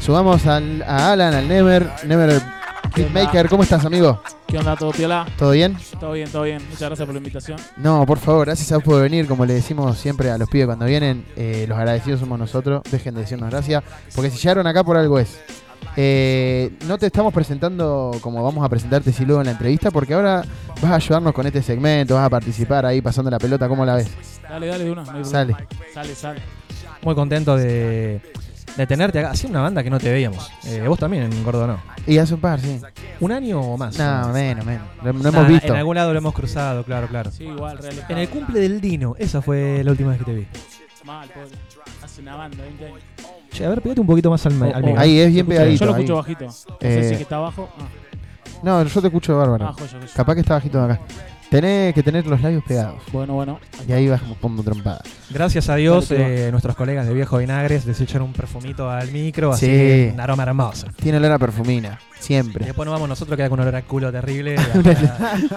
Sumamos 0.00 0.46
al- 0.46 0.82
a 0.82 1.12
Alan, 1.12 1.32
al 1.34 1.48
Nemer, 1.48 1.88
Nemer 2.06 2.42
Hitmaker. 2.94 3.48
¿Cómo 3.48 3.62
estás, 3.62 3.84
amigo? 3.84 4.20
¿Qué 4.46 4.58
onda? 4.58 4.76
¿Todo 4.76 4.90
piola? 4.92 5.26
¿Todo 5.38 5.52
bien? 5.52 5.76
Todo 5.98 6.12
bien, 6.12 6.30
todo 6.30 6.42
bien. 6.42 6.62
Muchas 6.68 6.80
gracias 6.88 7.06
por 7.06 7.14
la 7.14 7.18
invitación. 7.18 7.58
No, 7.78 8.04
por 8.04 8.18
favor, 8.18 8.46
gracias 8.46 8.70
a 8.72 8.76
vos 8.76 8.84
por 8.84 9.00
venir. 9.00 9.26
Como 9.26 9.46
le 9.46 9.54
decimos 9.54 9.96
siempre 9.98 10.30
a 10.30 10.36
los 10.36 10.48
pibes 10.50 10.66
cuando 10.66 10.84
vienen, 10.84 11.24
eh, 11.36 11.64
los 11.66 11.78
agradecidos 11.78 12.20
somos 12.20 12.38
nosotros. 12.38 12.82
Dejen 12.90 13.14
de 13.14 13.22
decirnos 13.22 13.50
gracias, 13.50 13.82
porque 14.14 14.30
si 14.30 14.36
llegaron 14.38 14.66
acá 14.66 14.84
por 14.84 14.96
algo 14.98 15.18
es. 15.18 15.38
Eh, 15.96 16.72
no 16.86 16.98
te 16.98 17.06
estamos 17.06 17.32
presentando 17.32 18.10
como 18.20 18.42
vamos 18.42 18.64
a 18.64 18.68
presentarte 18.68 19.12
si 19.12 19.24
luego 19.24 19.40
en 19.40 19.46
la 19.46 19.52
entrevista, 19.52 19.90
porque 19.90 20.14
ahora 20.14 20.44
vas 20.82 20.90
a 20.92 20.94
ayudarnos 20.96 21.32
con 21.32 21.46
este 21.46 21.62
segmento, 21.62 22.14
vas 22.14 22.26
a 22.26 22.30
participar 22.30 22.84
ahí 22.86 23.00
pasando 23.00 23.30
la 23.30 23.38
pelota. 23.38 23.68
¿Cómo 23.68 23.84
la 23.84 23.96
ves? 23.96 24.10
Dale, 24.42 24.66
dale 24.66 24.84
de 24.84 24.90
una. 24.90 25.04
no 25.04 25.24
Sale. 25.24 25.54
Sale, 25.92 26.14
sale. 26.14 26.40
Muy 27.02 27.14
contento 27.14 27.56
de, 27.56 28.20
de 28.76 28.86
tenerte 28.86 29.18
acá. 29.20 29.30
Hacía 29.30 29.50
una 29.50 29.60
banda 29.60 29.82
que 29.82 29.90
no 29.90 29.98
te 30.00 30.10
veíamos. 30.10 30.50
Eh, 30.66 30.84
vos 30.88 30.98
también, 30.98 31.30
Gordo, 31.44 31.66
¿no? 31.66 31.78
Y 32.06 32.18
hace 32.18 32.34
un 32.34 32.40
par, 32.40 32.60
sí. 32.60 32.80
¿Un 33.20 33.32
año 33.32 33.60
o 33.60 33.76
más? 33.76 33.96
No, 33.98 34.28
menos, 34.32 34.64
menos. 34.64 34.86
Lo, 35.02 35.12
lo 35.12 35.18
Nah, 35.20 35.28
hemos 35.28 35.48
visto. 35.48 35.68
En 35.68 35.76
algún 35.76 35.94
lado 35.96 36.12
lo 36.12 36.18
hemos 36.18 36.34
cruzado, 36.34 36.82
claro, 36.84 37.06
claro. 37.08 37.30
Sí, 37.30 37.44
igual, 37.44 37.78
real. 37.78 38.04
En 38.08 38.18
el 38.18 38.28
cumple 38.28 38.60
del 38.60 38.80
Dino, 38.80 39.14
esa 39.18 39.40
fue 39.42 39.82
la 39.84 39.90
última 39.92 40.10
vez 40.10 40.18
que 40.18 40.24
te 40.24 40.34
vi. 40.34 40.46
Mal, 41.04 41.28
pobre. 41.28 41.48
Hace 42.02 42.22
una 42.22 42.36
banda, 42.36 42.62
20 42.62 42.86
años. 42.86 43.00
Che, 43.54 43.64
a 43.64 43.68
ver, 43.68 43.80
pegate 43.80 44.00
un 44.00 44.06
poquito 44.06 44.30
más 44.30 44.44
al, 44.46 44.52
al 44.62 44.82
Oh, 44.82 44.86
micro. 44.86 45.00
Ahí 45.00 45.18
es 45.20 45.32
bien 45.32 45.46
Yo 45.46 45.52
lo 45.52 45.58
pegadito. 45.58 45.84
escucho 45.90 46.12
ahí. 46.12 46.18
bajito. 46.18 46.44
No 46.46 46.52
sé 46.52 46.66
Eh, 46.80 47.08
si 47.10 47.16
que 47.16 47.22
está 47.22 47.36
abajo. 47.36 47.68
Ah. 47.78 47.84
No, 48.62 48.82
yo 48.84 49.00
te 49.00 49.06
escucho 49.06 49.36
bárbaro. 49.38 49.66
Ah, 49.66 49.72
joya, 49.78 49.92
joya. 50.00 50.12
Capaz 50.14 50.34
que 50.34 50.40
está 50.40 50.54
bajito 50.54 50.78
de 50.86 50.92
acá. 50.92 51.00
Tenés 51.50 51.94
que 51.94 52.02
tener 52.02 52.26
los 52.26 52.40
labios 52.40 52.64
pegados. 52.66 53.00
Bueno, 53.12 53.34
bueno. 53.34 53.60
Y 53.86 53.92
ahí 53.92 54.08
vas 54.08 54.20
como 54.40 54.62
trompada. 54.64 55.02
Gracias 55.30 55.68
a 55.68 55.76
Dios, 55.76 56.10
eh, 56.10 56.48
nuestros 56.50 56.74
colegas 56.74 57.06
de 57.06 57.14
Viejo 57.14 57.38
Vinagres 57.38 57.86
les 57.86 58.00
echan 58.00 58.22
un 58.22 58.32
perfumito 58.32 58.90
al 58.90 59.12
micro, 59.12 59.52
así 59.52 59.66
Sí. 59.66 60.10
un 60.12 60.18
aroma 60.18 60.42
hermoso. 60.42 60.88
Tiene 61.00 61.18
olor 61.18 61.32
a 61.32 61.38
perfumina, 61.38 62.00
Y 62.18 62.22
siempre. 62.22 62.64
después 62.64 62.86
nos 62.86 62.92
vamos 62.94 63.08
nosotros, 63.08 63.36
queda 63.36 63.48
con 63.50 63.60
un 63.60 63.68
olor 63.68 63.76
a 63.76 63.82
culo 63.82 64.10
terrible. 64.10 64.56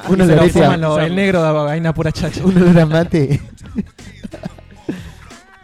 Un 0.10 0.20
olor- 0.20 0.38
y 0.38 0.44
un 0.44 0.52
se 0.52 0.78
lo 0.78 1.00
el 1.00 1.16
negro 1.16 1.42
de 1.44 1.52
vaina 1.52 1.94
pura 1.96 2.12
chacha. 2.12 2.44
Un 2.46 2.58
olor 2.62 2.80
a 2.80 2.86
mate. 2.86 3.42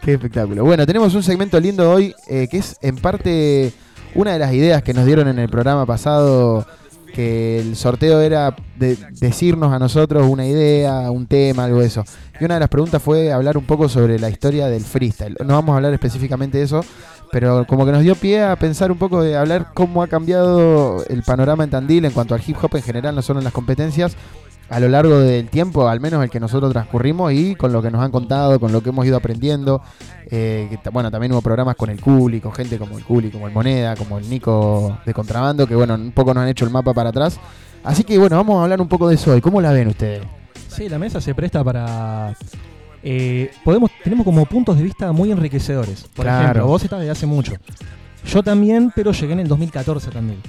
Qué 0.04 0.12
espectáculo. 0.12 0.64
Bueno, 0.64 0.84
tenemos 0.84 1.14
un 1.14 1.22
segmento 1.22 1.58
lindo 1.58 1.90
hoy 1.90 2.14
eh, 2.28 2.46
que 2.50 2.58
es 2.58 2.76
en 2.82 2.96
parte 2.96 3.72
una 4.14 4.34
de 4.34 4.38
las 4.38 4.52
ideas 4.52 4.82
que 4.82 4.92
nos 4.92 5.06
dieron 5.06 5.28
en 5.28 5.38
el 5.38 5.48
programa 5.48 5.86
pasado, 5.86 6.66
que 7.14 7.58
el 7.58 7.74
sorteo 7.74 8.20
era 8.20 8.54
de 8.76 8.98
decirnos 9.18 9.72
a 9.72 9.78
nosotros 9.78 10.28
una 10.28 10.46
idea, 10.46 11.10
un 11.10 11.26
tema, 11.26 11.64
algo 11.64 11.80
de 11.80 11.86
eso. 11.86 12.04
Y 12.38 12.44
una 12.44 12.54
de 12.54 12.60
las 12.60 12.68
preguntas 12.68 13.02
fue 13.02 13.32
hablar 13.32 13.56
un 13.56 13.64
poco 13.64 13.88
sobre 13.88 14.18
la 14.18 14.28
historia 14.28 14.66
del 14.66 14.82
freestyle. 14.82 15.36
No 15.40 15.54
vamos 15.54 15.72
a 15.72 15.76
hablar 15.76 15.94
específicamente 15.94 16.58
de 16.58 16.64
eso, 16.64 16.84
pero 17.32 17.66
como 17.66 17.86
que 17.86 17.92
nos 17.92 18.02
dio 18.02 18.14
pie 18.14 18.42
a 18.42 18.56
pensar 18.56 18.92
un 18.92 18.98
poco 18.98 19.22
de 19.22 19.38
hablar 19.38 19.72
cómo 19.72 20.02
ha 20.02 20.06
cambiado 20.06 21.02
el 21.08 21.22
panorama 21.22 21.64
en 21.64 21.70
Tandil 21.70 22.04
en 22.04 22.12
cuanto 22.12 22.34
al 22.34 22.42
hip 22.46 22.58
hop 22.62 22.76
en 22.76 22.82
general, 22.82 23.14
no 23.14 23.22
solo 23.22 23.40
en 23.40 23.44
las 23.44 23.54
competencias, 23.54 24.18
a 24.70 24.80
lo 24.80 24.88
largo 24.88 25.18
del 25.18 25.48
tiempo, 25.48 25.86
al 25.88 26.00
menos 26.00 26.22
el 26.24 26.30
que 26.30 26.40
nosotros 26.40 26.72
transcurrimos 26.72 27.32
y 27.32 27.54
con 27.54 27.72
lo 27.72 27.82
que 27.82 27.90
nos 27.90 28.02
han 28.02 28.10
contado, 28.10 28.58
con 28.58 28.72
lo 28.72 28.82
que 28.82 28.88
hemos 28.88 29.04
ido 29.06 29.16
aprendiendo. 29.16 29.82
Eh, 30.30 30.78
que 30.82 30.90
bueno, 30.90 31.10
también 31.10 31.32
hubo 31.32 31.42
programas 31.42 31.76
con 31.76 31.90
el 31.90 32.00
Culi, 32.00 32.40
con 32.40 32.52
gente 32.52 32.78
como 32.78 32.96
el 32.98 33.04
Culi, 33.04 33.30
como 33.30 33.46
el 33.46 33.52
Moneda, 33.52 33.94
como 33.94 34.18
el 34.18 34.28
Nico 34.28 34.98
de 35.04 35.12
Contrabando, 35.14 35.66
que 35.66 35.74
bueno, 35.74 35.94
un 35.94 36.12
poco 36.12 36.32
nos 36.34 36.42
han 36.42 36.48
hecho 36.48 36.64
el 36.64 36.70
mapa 36.70 36.94
para 36.94 37.10
atrás. 37.10 37.38
Así 37.84 38.02
que 38.04 38.18
bueno, 38.18 38.36
vamos 38.36 38.58
a 38.58 38.62
hablar 38.64 38.80
un 38.80 38.88
poco 38.88 39.08
de 39.08 39.16
eso 39.16 39.32
hoy. 39.32 39.40
¿Cómo 39.42 39.60
la 39.60 39.70
ven 39.72 39.88
ustedes? 39.88 40.22
Sí, 40.68 40.88
la 40.88 40.98
mesa 40.98 41.20
se 41.20 41.34
presta 41.34 41.62
para. 41.62 42.34
eh, 43.02 43.50
podemos, 43.64 43.90
tenemos 44.02 44.24
como 44.24 44.46
puntos 44.46 44.76
de 44.78 44.82
vista 44.82 45.12
muy 45.12 45.30
enriquecedores. 45.30 46.04
Por 46.14 46.24
Claro. 46.24 46.42
ejemplo, 46.42 46.66
vos 46.66 46.82
estás 46.82 46.98
desde 47.00 47.12
hace 47.12 47.26
mucho. 47.26 47.52
Yo 48.26 48.42
también, 48.42 48.90
pero 48.96 49.12
llegué 49.12 49.34
en 49.34 49.40
el 49.40 49.48
2014 49.48 50.10
también. 50.10 50.40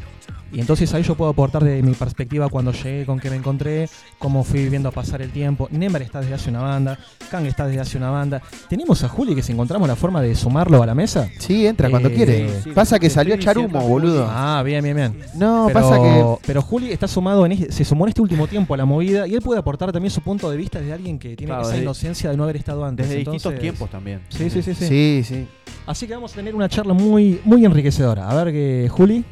Y 0.53 0.59
entonces 0.61 0.93
ahí 0.93 1.03
yo 1.03 1.15
puedo 1.15 1.31
aportar 1.31 1.63
de 1.63 1.81
mi 1.83 1.93
perspectiva 1.93 2.47
cuando 2.49 2.71
llegué, 2.71 3.05
con 3.05 3.19
qué 3.19 3.29
me 3.29 3.35
encontré, 3.35 3.89
cómo 4.19 4.43
fui 4.43 4.61
viviendo 4.63 4.87
a 4.89 4.91
pasar 4.91 5.21
el 5.21 5.31
tiempo. 5.31 5.67
Neymar 5.71 6.01
está 6.03 6.21
desde 6.21 6.33
hace 6.35 6.49
una 6.49 6.61
banda, 6.61 6.97
Kang 7.29 7.45
está 7.45 7.67
desde 7.67 7.81
hace 7.81 7.97
una 7.97 8.09
banda. 8.09 8.41
Tenemos 8.69 9.03
a 9.03 9.09
Juli 9.09 9.35
que 9.35 9.43
si 9.43 9.51
encontramos 9.51 9.87
la 9.87 9.95
forma 9.97 10.21
de 10.21 10.33
sumarlo 10.35 10.81
a 10.81 10.85
la 10.85 10.95
mesa. 10.95 11.27
Sí, 11.39 11.67
entra 11.67 11.89
cuando 11.89 12.09
Eh, 12.09 12.13
quiere. 12.13 12.61
sí, 12.61 12.71
Pasa 12.71 12.99
que 12.99 13.09
salió 13.09 13.33
estoy 13.33 13.45
Charumo, 13.45 13.67
diciendo, 13.67 13.87
boludo. 13.89 14.27
Ah, 14.29 14.61
bien, 14.63 14.83
bien, 14.83 14.95
bien. 14.95 15.19
No, 15.35 15.65
pero, 15.67 15.79
pasa 15.81 15.95
que- 16.01 16.47
Pero 16.47 16.61
Juli 16.61 16.91
está 16.91 17.07
sumado 17.07 17.45
en 17.45 17.51
este- 17.53 17.71
se 17.71 17.83
sumó 17.83 18.05
en 18.05 18.09
este 18.09 18.21
último 18.21 18.47
tiempo 18.47 18.73
a 18.73 18.77
la 18.77 18.85
movida 18.85 19.27
y 19.27 19.33
él 19.35 19.41
puede 19.41 19.59
aportar 19.59 19.91
también 19.91 20.11
su 20.11 20.21
punto 20.21 20.49
de 20.49 20.55
vista 20.57 20.79
de 20.79 20.93
alguien 20.93 21.19
que 21.19 21.35
tiene 21.35 21.49
Claro, 21.49 21.63
esa 21.63 21.71
desde- 21.71 21.83
inocencia 21.83 22.29
de 22.29 22.37
no 22.37 22.43
haber 22.43 22.57
estado 22.57 22.85
antes. 22.85 23.07
desde 23.09 23.19
distintos 23.19 23.59
tiempos 23.59 23.89
también. 23.89 24.21
Sí, 24.29 24.49
sí, 24.49 24.61
sí, 24.61 24.73
sí. 24.73 24.87
Sí, 24.87 25.21
sí. 25.25 25.47
Así 25.85 26.07
que 26.07 26.13
vamos 26.13 26.31
a 26.31 26.35
tener 26.35 26.55
una 26.55 26.69
charla 26.69 26.93
muy, 26.93 27.41
muy 27.43 27.65
enriquecedora. 27.65 28.29
A 28.29 28.43
ver 28.43 28.53
que 28.53 28.87
Juli. 28.89 29.25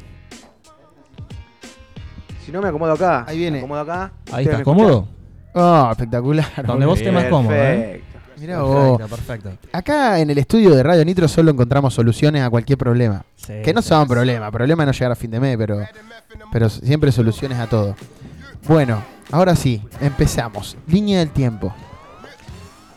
No 2.54 2.62
me 2.62 2.68
acomodo 2.68 2.92
acá. 2.92 3.24
Ahí 3.26 3.38
viene. 3.38 3.56
Me 3.56 3.64
acomodo 3.64 3.80
acá. 3.80 4.12
Ahí 4.30 4.44
estás 4.44 4.62
cómodo. 4.62 5.08
Ah, 5.56 5.88
espectacular. 5.90 6.64
Donde 6.64 6.86
vos 6.86 6.98
estés 6.98 7.12
más 7.12 7.24
cómodo, 7.24 7.52
¿eh? 7.52 8.00
Perfecto. 8.12 8.40
Mirá 8.40 8.62
vos. 8.62 8.98
Perfecto, 8.98 9.16
perfecto. 9.16 9.68
Acá 9.72 10.20
en 10.20 10.30
el 10.30 10.38
estudio 10.38 10.72
de 10.72 10.84
Radio 10.84 11.04
Nitro 11.04 11.26
solo 11.26 11.50
encontramos 11.50 11.92
soluciones 11.94 12.42
a 12.42 12.50
cualquier 12.50 12.78
problema. 12.78 13.24
Sí, 13.34 13.54
que 13.64 13.74
no 13.74 13.82
sí, 13.82 13.88
son 13.88 14.06
problema, 14.06 14.52
problema 14.52 14.84
es 14.84 14.86
no 14.86 14.92
llegar 14.92 15.10
a 15.10 15.16
fin 15.16 15.32
de 15.32 15.40
mes, 15.40 15.56
pero, 15.56 15.80
pero 16.52 16.68
siempre 16.68 17.10
soluciones 17.10 17.58
a 17.58 17.66
todo. 17.66 17.96
Bueno, 18.68 19.02
ahora 19.32 19.56
sí, 19.56 19.82
empezamos. 20.00 20.76
Línea 20.86 21.18
del 21.18 21.30
tiempo. 21.30 21.74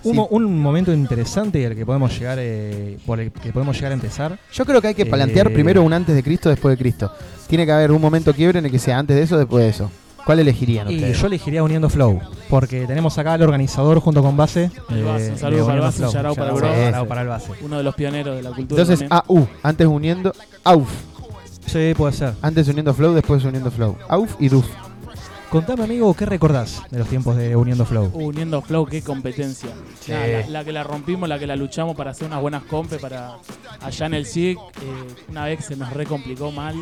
Un, 0.10 0.28
un 0.30 0.62
momento 0.62 0.91
interesante 0.93 1.66
al 1.66 1.76
que 1.76 1.86
podemos 1.86 2.18
llegar, 2.18 2.38
eh, 2.41 2.97
por 3.05 3.20
el 3.20 3.32
que 3.32 3.51
podemos 3.51 3.76
llegar 3.76 3.91
a 3.91 3.95
empezar. 3.95 4.38
Yo 4.53 4.66
creo 4.66 4.82
que 4.82 4.88
hay 4.89 4.95
que 4.95 5.05
plantear 5.05 5.47
Eh, 5.47 5.51
primero 5.51 5.84
un 5.84 5.93
antes 5.93 6.16
de 6.16 6.24
Cristo, 6.24 6.49
después 6.49 6.74
de 6.74 6.78
Cristo. 6.78 7.12
Tiene 7.47 7.66
que 7.66 7.72
haber 7.72 7.91
un 7.91 8.01
momento 8.01 8.34
quiebre 8.34 8.60
en 8.60 8.66
el 8.66 8.72
que 8.72 8.80
sea 8.80 8.97
antes 8.99 9.16
de 9.16 9.24
eso 9.24 9.36
o 9.36 9.39
después 9.39 9.64
de 9.64 9.70
eso. 9.70 9.91
¿Cuál 10.26 10.39
elegirían 10.39 10.91
Y 10.91 11.14
yo 11.14 11.28
elegiría 11.28 11.64
Uniendo 11.64 11.89
Flow, 11.89 12.20
porque 12.49 12.86
tenemos 12.86 13.18
acá 13.18 13.34
al 13.34 13.41
organizador 13.43 14.01
junto 14.01 14.22
con 14.22 14.36
Base. 14.36 14.70
El 14.89 14.95
de- 14.97 15.03
Base, 15.03 15.26
el 15.28 15.53
el 15.53 17.08
para 17.08 17.22
el 17.22 17.28
Base. 17.30 17.51
Uno 17.62 17.78
de 17.78 17.84
los 17.84 17.95
pioneros 17.95 18.36
de 18.36 18.43
la 18.43 18.49
cultura. 18.49 18.82
Entonces, 18.82 19.08
también. 19.08 19.22
AU, 19.28 19.47
antes 19.64 19.88
uniendo, 19.88 20.34
AUF. 20.66 20.89
Sí, 21.66 21.93
puede 21.95 22.14
ser. 22.14 22.34
Antes 22.41 22.68
Uniendo 22.68 22.93
Flow, 22.93 23.14
después 23.14 23.43
Uniendo 23.43 23.72
Flow. 23.72 23.97
Auf 24.10 24.36
y 24.39 24.47
Duf. 24.49 24.66
Contame, 25.50 25.86
amigo, 25.86 26.14
¿qué 26.14 26.26
recordás 26.26 26.84
de 26.91 27.00
los 27.00 27.08
tiempos 27.08 27.38
de 27.38 27.56
Uniendo 27.56 27.86
Flow? 27.86 28.12
Uniendo 28.14 28.62
Flow, 28.62 28.86
qué 28.86 29.02
competencia. 29.02 29.70
Sí. 30.02 30.12
La, 30.12 30.45
la 30.48 30.66
que 30.66 30.74
la 30.74 30.84
rompimos, 30.84 31.30
la 31.30 31.39
que 31.39 31.48
la 31.48 31.56
luchamos 31.56 31.95
para 31.95 32.12
hacer 32.12 32.28
unas 32.28 32.41
buenas 32.41 32.64
compes 32.64 33.00
para 33.00 33.38
allá 33.82 34.06
en 34.08 34.14
el 34.14 34.26
SIC. 34.26 34.58
eh, 34.58 34.62
una 35.30 35.45
vez 35.45 35.64
se 35.66 35.78
nos 35.78 35.91
re 35.93 36.06
complicó 36.06 36.52
mal. 36.52 36.76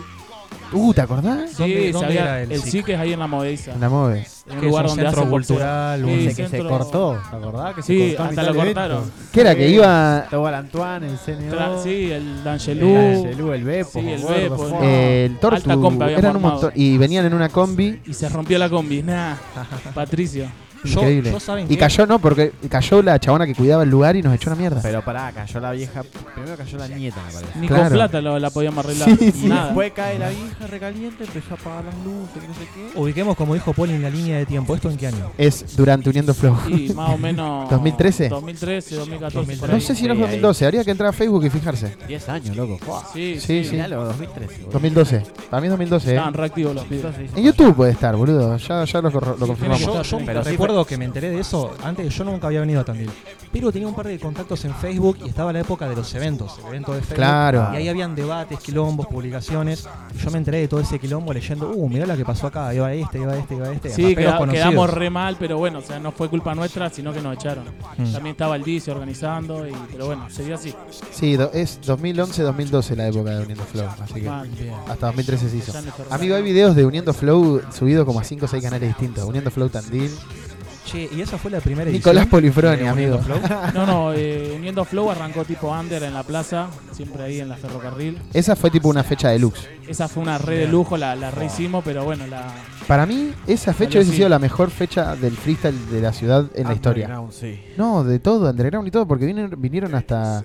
Uh, 0.73 0.93
¿te 0.93 1.01
acordás? 1.01 1.51
Sí, 1.51 1.55
¿Dónde- 1.57 1.91
dónde 1.91 2.07
había- 2.07 2.21
era 2.21 2.41
el 2.41 2.51
el 2.51 2.61
SIC? 2.61 2.89
Es 2.89 2.99
ahí 2.99 3.13
en 3.13 3.19
la 3.19 3.27
Movediza. 3.27 3.73
En 3.73 3.79
la 3.81 3.87
Move. 3.89 4.25
En 4.47 4.53
un 4.55 4.59
Que 4.59 4.65
lugar 4.65 4.83
un 4.85 4.89
donde 4.89 5.03
boxeo. 5.05 5.29
cultural, 5.29 5.99
Sí, 5.99 6.05
un- 6.27 6.35
que 6.35 6.47
se 6.49 6.57
cortó, 6.59 7.21
¿te 7.31 7.35
acordás? 7.37 7.75
Que 7.75 7.81
se 7.81 7.87
Sí, 7.93 8.07
cortó 8.17 8.23
hasta 8.23 8.43
lo 8.51 8.55
cortaron. 8.55 9.11
¿Qué 9.31 9.41
era? 9.41 9.55
Que 9.55 9.69
iba. 9.69 10.19
Estaba 10.25 10.49
el 10.49 10.55
Antoine, 10.55 11.07
el 11.07 11.17
CNO. 11.17 11.55
Tra- 11.55 11.83
Sí, 11.83 12.11
el 12.11 12.11
El 12.11 12.43
D'Angelou. 12.43 12.93
D'Angelou, 13.23 13.51
el 13.53 13.63
Beppo, 13.63 13.99
Sí, 14.01 14.09
el 14.09 14.19
fue. 14.19 14.49
no. 14.49 14.79
eh, 14.83 15.25
el 15.25 15.37
Tortu. 15.37 15.55
Alta 15.55 15.75
compa 15.77 16.11
Eran 16.11 16.35
un 16.35 16.41
montón. 16.41 16.71
Y 16.75 16.97
venían 16.97 17.25
en 17.25 17.33
una 17.33 17.49
combi. 17.49 18.01
Y 18.05 18.13
se 18.13 18.27
rompió 18.27 18.57
la 18.57 18.69
combi. 18.69 19.01
Nah, 19.03 19.35
Patricio. 19.93 20.47
Increíble. 20.93 21.31
yo 21.31 21.39
saben 21.39 21.65
y 21.65 21.69
qué- 21.69 21.77
cayó, 21.77 22.05
no, 22.05 22.19
porque 22.19 22.51
cayó 22.69 23.01
la 23.01 23.19
chabona 23.19 23.45
que 23.45 23.55
cuidaba 23.55 23.83
el 23.83 23.89
lugar 23.89 24.15
y 24.15 24.21
nos 24.21 24.33
echó 24.35 24.49
una 24.49 24.59
mierda. 24.59 24.79
Pero 24.81 25.03
pará, 25.03 25.31
cayó 25.31 25.59
la 25.59 25.71
vieja. 25.71 26.03
Primero 26.33 26.57
cayó 26.57 26.77
la 26.77 26.87
nieta, 26.87 27.17
me 27.27 27.33
parece. 27.33 27.59
Ni 27.59 27.67
Claro. 27.67 27.83
con 27.83 27.93
plata 27.93 28.21
lo- 28.21 28.39
la 28.39 28.49
podíamos 28.49 28.85
arreglar. 28.85 29.09
Sí, 29.17 29.31
sí. 29.31 29.47
Nada. 29.47 29.65
Después 29.65 29.91
cae 29.93 30.19
la 30.19 30.29
vieja 30.29 30.67
recaliente, 30.67 31.23
empezó 31.23 31.53
a 31.53 31.57
apagar 31.57 31.85
las 31.85 31.95
luces, 32.03 32.41
que 32.41 32.47
no 32.47 32.53
sé 32.53 32.59
qué. 32.93 32.99
Ubiquemos, 32.99 33.35
como 33.35 33.53
dijo 33.53 33.73
Paul, 33.73 33.89
en 33.91 34.01
la 34.01 34.09
línea 34.09 34.37
de 34.37 34.45
tiempo. 34.45 34.75
¿Esto 34.75 34.89
en 34.89 34.97
qué 34.97 35.07
año? 35.07 35.31
Es 35.37 35.75
durante 35.75 36.09
Uniendo 36.09 36.33
Flow. 36.33 36.55
Y 36.69 36.93
más 36.93 37.09
o 37.11 37.17
menos. 37.17 37.69
2013. 37.69 38.29
2013, 38.29 38.95
2014. 38.95 39.57
por 39.57 39.69
No 39.69 39.75
ahí. 39.75 39.81
sé 39.81 39.95
si 39.95 40.07
no 40.07 40.13
es 40.13 40.19
2012. 40.19 40.65
Habría 40.65 40.83
que 40.83 40.91
entrar 40.91 41.09
a 41.09 41.13
Facebook 41.13 41.45
y 41.45 41.49
fijarse. 41.49 41.95
10 42.07 42.29
años, 42.29 42.55
loco. 42.55 42.77
Sí, 43.13 43.35
Sí, 43.39 43.39
sí. 43.39 43.63
sí. 43.65 43.71
Miralo, 43.71 44.05
2013. 44.05 44.55
boludo. 44.55 44.71
2012. 44.73 45.23
Para 45.49 45.61
mí 45.61 45.67
es 45.67 45.71
2012. 45.71 46.09
¿eh? 46.09 46.13
Estaban 46.13 46.33
reactivos 46.33 46.75
los 46.75 46.83
pibes. 46.85 47.05
En 47.35 47.43
YouTube 47.43 47.75
puede 47.75 47.91
estar, 47.91 48.15
boludo. 48.15 48.57
Ya, 48.57 48.83
ya 48.85 49.01
lo, 49.01 49.11
corro- 49.11 49.35
lo 49.37 49.45
Sí, 49.45 49.47
confirmamos. 49.47 49.81
Yo, 50.09 50.17
Pero 50.25 50.39
yo 50.39 50.43
sí 50.43 50.49
recuerdo 50.51 50.74
que 50.83 50.97
me 50.97 51.05
enteré 51.05 51.29
de 51.29 51.39
eso. 51.39 51.73
Antes 51.83 52.13
yo 52.13 52.23
nunca 52.23 52.47
había 52.47 52.61
venido 52.61 52.81
a 52.81 52.83
Tandil. 52.83 53.11
Pero 53.51 53.71
tenía 53.71 53.87
un 53.87 53.95
par 53.95 54.07
de 54.07 54.19
contactos 54.19 54.65
en 54.65 54.73
Facebook 54.75 55.17
y 55.23 55.29
estaba 55.29 55.53
la 55.53 55.61
época 55.61 55.87
de 55.87 55.95
los 55.95 56.13
eventos. 56.15 56.57
El 56.59 56.65
evento 56.69 56.91
de 56.93 56.99
Facebook. 56.99 57.15
Claro. 57.15 57.69
Y 57.73 57.75
ahí 57.77 57.87
habían 57.87 58.13
debates, 58.15 58.59
quilombos, 58.59 59.05
publicaciones. 59.07 59.87
Y 60.13 60.17
yo 60.17 60.31
me 60.31 60.39
enteré 60.39 60.57
de 60.59 60.67
todo 60.67 60.81
ese 60.81 60.99
quilombo 60.99 61.31
leyendo, 61.31 61.69
uh, 61.69 61.87
mirá 61.87 62.05
lo 62.05 62.17
que 62.17 62.25
pasó 62.25 62.47
acá. 62.47 62.73
Iba 62.73 62.91
este, 62.93 63.19
iba 63.19 63.37
este, 63.37 63.55
iba 63.55 63.71
este. 63.71 63.89
Sí, 63.91 64.13
queda- 64.15 64.37
quedamos 64.49 64.89
re 64.89 65.09
mal, 65.09 65.37
pero 65.39 65.57
bueno, 65.57 65.79
o 65.79 65.81
sea, 65.81 65.99
no 65.99 66.11
fue 66.11 66.27
culpa 66.29 66.53
nuestra, 66.55 66.89
sino 66.89 67.13
que 67.13 67.21
nos 67.21 67.35
echaron. 67.35 67.63
Mm. 67.97 68.11
También 68.11 68.33
estaba 68.33 68.55
el 68.57 68.63
DC 68.63 68.91
organizando, 68.91 69.65
y, 69.67 69.71
pero 69.91 70.07
bueno, 70.07 70.27
sería 70.29 70.55
así. 70.55 70.73
Sí, 71.11 71.37
do- 71.37 71.51
es 71.53 71.79
2011-2012 71.85 72.95
la 72.95 73.07
época 73.07 73.29
de 73.31 73.43
Uniendo 73.43 73.63
Flow. 73.63 73.87
Así 74.01 74.13
que 74.15 74.29
Mal. 74.29 74.49
hasta 74.89 75.05
2013 75.07 75.49
se 75.49 75.57
hizo. 75.57 75.71
Amigo, 76.09 76.35
hay 76.35 76.43
videos 76.43 76.75
de 76.75 76.85
Uniendo 76.85 77.13
Flow 77.13 77.61
subidos 77.71 78.05
como 78.05 78.19
a 78.19 78.23
5 78.23 78.45
o 78.45 78.47
6 78.47 78.61
canales 78.63 78.89
distintos. 78.89 79.23
Uniendo 79.23 79.51
Flow 79.51 79.69
Tandil. 79.69 80.11
Che, 80.85 81.09
y 81.11 81.19
esa 81.21 81.37
fue 81.39 81.49
la 81.49 81.59
primera 81.59 81.89
edición. 81.89 82.13
Nicolás 82.13 82.27
Polifroni, 82.27 82.77
de 82.77 82.87
amigo. 82.87 83.17
Flow. 83.19 83.39
No, 83.73 83.85
no, 83.87 84.13
eh, 84.13 84.53
Uniendo 84.55 84.85
Flow 84.85 85.09
arrancó 85.09 85.43
tipo 85.43 85.69
under 85.71 86.03
en 86.03 86.13
la 86.13 86.21
plaza, 86.23 86.67
siempre 86.91 87.23
ahí 87.23 87.39
en 87.39 87.49
la 87.49 87.57
ferrocarril. 87.57 88.19
Esa 88.33 88.55
fue 88.55 88.69
tipo 88.69 88.87
una 88.87 89.03
fecha 89.03 89.29
deluxe. 89.29 89.67
Esa 89.87 90.07
fue 90.07 90.21
una 90.21 90.37
red 90.37 90.59
de 90.59 90.67
lujo, 90.67 90.95
la, 90.95 91.15
la 91.15 91.31
rehicimos, 91.31 91.83
pero 91.83 92.03
bueno, 92.03 92.27
la. 92.27 92.53
Para 92.87 93.05
mí, 93.07 93.33
esa 93.47 93.73
fecha 93.73 93.97
hubiese 93.97 94.15
sido 94.15 94.29
la 94.29 94.37
mejor 94.39 94.69
fecha 94.69 95.15
del 95.15 95.35
freestyle 95.35 95.89
de 95.89 96.01
la 96.01 96.13
ciudad 96.13 96.45
en 96.53 96.67
la 96.67 96.73
historia. 96.73 97.05
Underground, 97.05 97.33
sí. 97.33 97.59
No, 97.77 98.03
de 98.03 98.19
todo, 98.19 98.49
underground 98.49 98.87
y 98.87 98.91
todo, 98.91 99.07
porque 99.07 99.25
vinieron, 99.25 99.59
vinieron 99.59 99.95
hasta. 99.95 100.43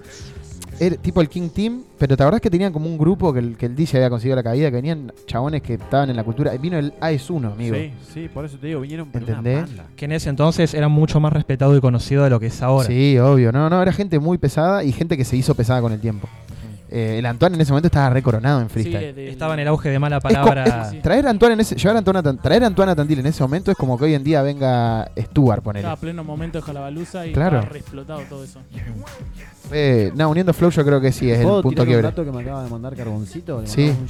Era 0.80 0.96
tipo 0.96 1.20
el 1.20 1.28
King 1.28 1.50
Team, 1.50 1.82
pero 1.98 2.16
¿te 2.16 2.22
acordás 2.22 2.40
que 2.40 2.48
tenían 2.50 2.72
como 2.72 2.86
un 2.86 2.96
grupo 2.98 3.32
que 3.32 3.38
el, 3.38 3.56
que 3.56 3.66
el 3.66 3.76
DJ 3.76 3.98
había 3.98 4.10
conseguido 4.10 4.34
la 4.36 4.42
cabida? 4.42 4.70
Que 4.70 4.76
venían 4.76 5.12
chabones 5.26 5.60
que 5.62 5.74
estaban 5.74 6.08
en 6.10 6.16
la 6.16 6.24
cultura. 6.24 6.52
Vino 6.56 6.78
el 6.78 6.92
AES1, 6.98 7.52
amigo. 7.52 7.76
Sí, 7.76 7.92
sí, 8.14 8.28
por 8.32 8.44
eso 8.46 8.56
te 8.58 8.68
digo, 8.68 8.80
vinieron 8.80 9.10
por 9.10 9.22
una 9.22 9.32
¿Entendés? 9.32 9.66
banda. 9.66 9.84
Que 9.94 10.06
en 10.06 10.12
ese 10.12 10.30
entonces 10.30 10.72
era 10.74 10.88
mucho 10.88 11.20
más 11.20 11.32
respetado 11.32 11.76
y 11.76 11.80
conocido 11.80 12.24
de 12.24 12.30
lo 12.30 12.40
que 12.40 12.46
es 12.46 12.62
ahora. 12.62 12.86
Sí, 12.88 13.18
obvio. 13.18 13.52
No, 13.52 13.68
no, 13.70 13.80
era 13.82 13.92
gente 13.92 14.18
muy 14.18 14.38
pesada 14.38 14.82
y 14.82 14.90
gente 14.92 15.16
que 15.16 15.24
se 15.24 15.36
hizo 15.36 15.54
pesada 15.54 15.80
con 15.82 15.92
el 15.92 16.00
tiempo. 16.00 16.28
Eh, 16.92 17.18
el 17.20 17.26
Antoine 17.26 17.54
en 17.54 17.60
ese 17.60 17.70
momento 17.70 17.86
estaba 17.86 18.10
recoronado 18.10 18.60
en 18.60 18.66
Sí, 18.66 18.72
freestyle. 18.72 19.14
de- 19.14 19.30
Estaba 19.30 19.54
en 19.54 19.60
el 19.60 19.68
auge 19.68 19.90
de 19.90 19.98
mala 20.00 20.18
palabra. 20.18 20.90
es- 20.92 21.00
traer 21.02 21.24
a 21.28 21.30
Antoine 21.30 21.52
en 21.54 21.60
ese, 21.60 21.76
llevar 21.76 21.94
a 21.94 21.98
Antoine 22.00 22.18
a 22.18 22.32
traer 22.36 22.64
a 22.64 22.66
Antoine 22.66 22.90
a 22.90 22.96
Tandil 22.96 23.20
en 23.20 23.26
ese 23.26 23.44
momento 23.44 23.70
es 23.70 23.76
como 23.76 23.96
que 23.96 24.06
hoy 24.06 24.14
en 24.14 24.24
día 24.24 24.42
venga 24.42 25.08
Stuart, 25.16 25.62
ponele. 25.62 25.82
Estaba 25.82 25.92
a 25.94 26.00
pleno 26.00 26.24
momento 26.24 26.58
de 26.58 26.62
Jalabaluza 26.62 27.28
y 27.28 27.32
Claro. 27.32 27.58
estaba 27.58 27.72
re 27.72 27.78
explotado 27.78 28.20
todo 28.28 28.42
eso. 28.42 28.60
Eh, 29.72 30.12
no, 30.14 30.30
uniendo 30.30 30.52
Flow 30.52 30.70
yo 30.70 30.84
creo 30.84 31.00
que 31.00 31.12
sí 31.12 31.30
es 31.30 31.38
el 31.38 31.44
¿Puedo 31.44 31.62
punto 31.62 31.82
tirar 31.82 31.86
un 31.86 31.88
quiebre. 31.88 32.08
dato 32.08 32.24
que 32.24 32.32
me 32.32 32.42
acaba 32.42 32.64
de 32.64 32.70
mandar 32.70 32.96
Carboncito? 32.96 33.60
Le 33.60 33.66
Sí. 33.66 33.88
un 33.88 34.06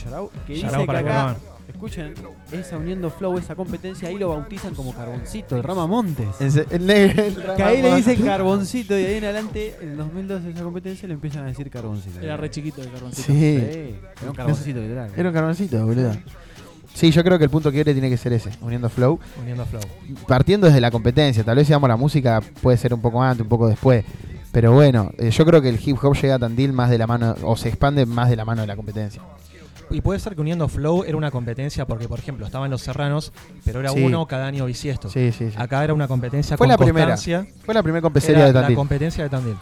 Que 0.46 0.54
dice 0.54 0.66
que 0.68 0.84
para 0.86 0.98
acá, 1.00 1.36
escuchen, 1.68 2.14
esa 2.52 2.76
uniendo 2.76 3.10
flow, 3.10 3.38
esa 3.38 3.54
competencia, 3.54 4.08
ahí 4.08 4.18
lo 4.18 4.30
bautizan 4.30 4.74
como 4.74 4.92
Carboncito, 4.94 5.56
el 5.56 5.62
Rama 5.62 5.86
Montes. 5.86 6.28
El 6.40 6.86
Que 7.56 7.62
ahí 7.62 7.82
le 7.82 7.94
dicen. 7.96 8.22
Carboncito 8.22 8.98
y 8.98 9.02
de 9.02 9.08
ahí 9.08 9.14
en 9.16 9.24
adelante, 9.24 9.76
en 9.80 9.90
el 9.90 9.96
2012 9.96 10.50
esa 10.50 10.62
competencia 10.62 11.08
le 11.08 11.14
empiezan 11.14 11.44
a 11.44 11.46
decir 11.46 11.70
Carboncito. 11.70 12.20
Era 12.20 12.36
re 12.36 12.50
chiquito 12.50 12.82
el 12.82 12.90
carboncito. 12.90 13.26
Sí. 13.32 13.56
era 14.20 14.30
un 14.30 14.36
carboncito 14.36 14.80
literal. 14.80 15.10
Era 15.16 15.28
un 15.28 15.34
carboncito, 15.34 15.86
boludo. 15.86 16.12
Sí, 16.92 17.12
yo 17.12 17.22
creo 17.22 17.38
que 17.38 17.44
el 17.44 17.50
punto 17.50 17.70
quiebre 17.70 17.92
tiene 17.92 18.10
que 18.10 18.16
ser 18.16 18.32
ese, 18.32 18.50
uniendo 18.60 18.88
Flow. 18.88 19.18
Uniendo 19.40 19.64
Flow. 19.64 19.80
Partiendo 20.26 20.66
desde 20.66 20.80
la 20.80 20.90
competencia, 20.90 21.44
tal 21.44 21.56
vez 21.56 21.66
si 21.66 21.72
vamos 21.72 21.86
a 21.86 21.92
la 21.92 21.96
música 21.96 22.42
puede 22.60 22.76
ser 22.76 22.92
un 22.92 23.00
poco 23.00 23.22
antes, 23.22 23.42
un 23.42 23.48
poco 23.48 23.68
después. 23.68 24.04
Pero 24.52 24.72
bueno, 24.72 25.10
eh, 25.18 25.30
yo 25.30 25.44
creo 25.46 25.62
que 25.62 25.68
el 25.68 25.78
hip 25.84 25.96
hop 26.02 26.14
llega 26.16 26.34
a 26.34 26.38
Tandil 26.38 26.72
más 26.72 26.90
de 26.90 26.98
la 26.98 27.06
mano, 27.06 27.34
o 27.44 27.56
se 27.56 27.68
expande 27.68 28.04
más 28.06 28.28
de 28.30 28.36
la 28.36 28.44
mano 28.44 28.62
de 28.62 28.66
la 28.66 28.76
competencia. 28.76 29.22
Y 29.92 30.02
puede 30.02 30.20
ser 30.20 30.36
que 30.36 30.40
Uniendo 30.40 30.68
Flow 30.68 31.02
era 31.04 31.16
una 31.16 31.32
competencia 31.32 31.84
porque, 31.84 32.06
por 32.06 32.20
ejemplo, 32.20 32.46
estaban 32.46 32.70
los 32.70 32.80
serranos, 32.80 33.32
pero 33.64 33.80
era 33.80 33.90
Sí. 33.90 34.04
uno 34.04 34.24
cada 34.26 34.46
año 34.46 34.64
bisiesto. 34.66 35.08
Sí, 35.08 35.32
sí, 35.32 35.50
sí. 35.50 35.56
Acá 35.58 35.82
era 35.82 35.92
una 35.94 36.06
competencia 36.06 36.56
Fue 36.56 36.66
con 36.66 36.68
la 36.70 36.78
primera. 36.78 37.16
Fue 37.16 37.74
la 37.74 37.82
primera 37.82 38.00
competencia 38.00 38.36
Era 38.36 38.46
de 38.46 38.52
La 38.52 38.60
Tandil. 38.60 38.76
competencia 38.76 39.24
de 39.24 39.30
Tandil. 39.30 39.56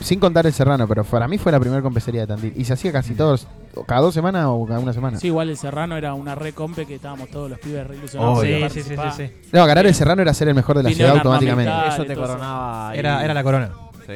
Sin 0.00 0.18
contar 0.18 0.46
el 0.46 0.54
Serrano, 0.54 0.88
pero 0.88 1.04
para 1.04 1.28
mí 1.28 1.36
fue 1.36 1.52
la 1.52 1.60
primera 1.60 1.82
competencia 1.82 2.22
de 2.22 2.26
Tandil. 2.26 2.54
Y 2.56 2.64
se 2.64 2.72
hacía 2.72 2.90
casi 2.90 3.14
todos, 3.14 3.46
o 3.74 3.84
cada 3.84 4.00
dos 4.00 4.14
semanas 4.14 4.46
o 4.48 4.64
cada 4.66 4.80
una 4.80 4.94
semana. 4.94 5.18
Sí, 5.18 5.26
igual 5.26 5.50
el 5.50 5.58
Serrano 5.58 5.94
era 5.98 6.14
una 6.14 6.34
re 6.34 6.54
compe 6.54 6.86
que 6.86 6.94
estábamos 6.94 7.28
todos 7.28 7.50
los 7.50 7.58
pibes 7.58 7.86
re 7.86 7.96
ilusionados. 7.96 8.40
Sí, 8.40 8.46
sí, 8.46 8.54
sí, 8.54 8.60
participar. 8.62 9.12
sí, 9.12 9.26
sí. 9.26 9.48
No, 9.52 9.66
ganar 9.66 9.84
el 9.86 9.94
Serrano 9.94 10.22
era 10.22 10.32
ser 10.32 10.48
el 10.48 10.54
mejor 10.54 10.78
de 10.78 10.84
la 10.84 10.90
ciudad 10.90 11.16
automáticamente. 11.16 11.70
Eso 11.90 12.06
te 12.06 12.14
coronaba. 12.14 12.94
Era, 12.94 13.22
era 13.22 13.34
la 13.34 13.42
corona. 13.42 13.70
Sí. 14.06 14.12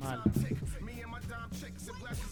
Mal. 0.00 0.22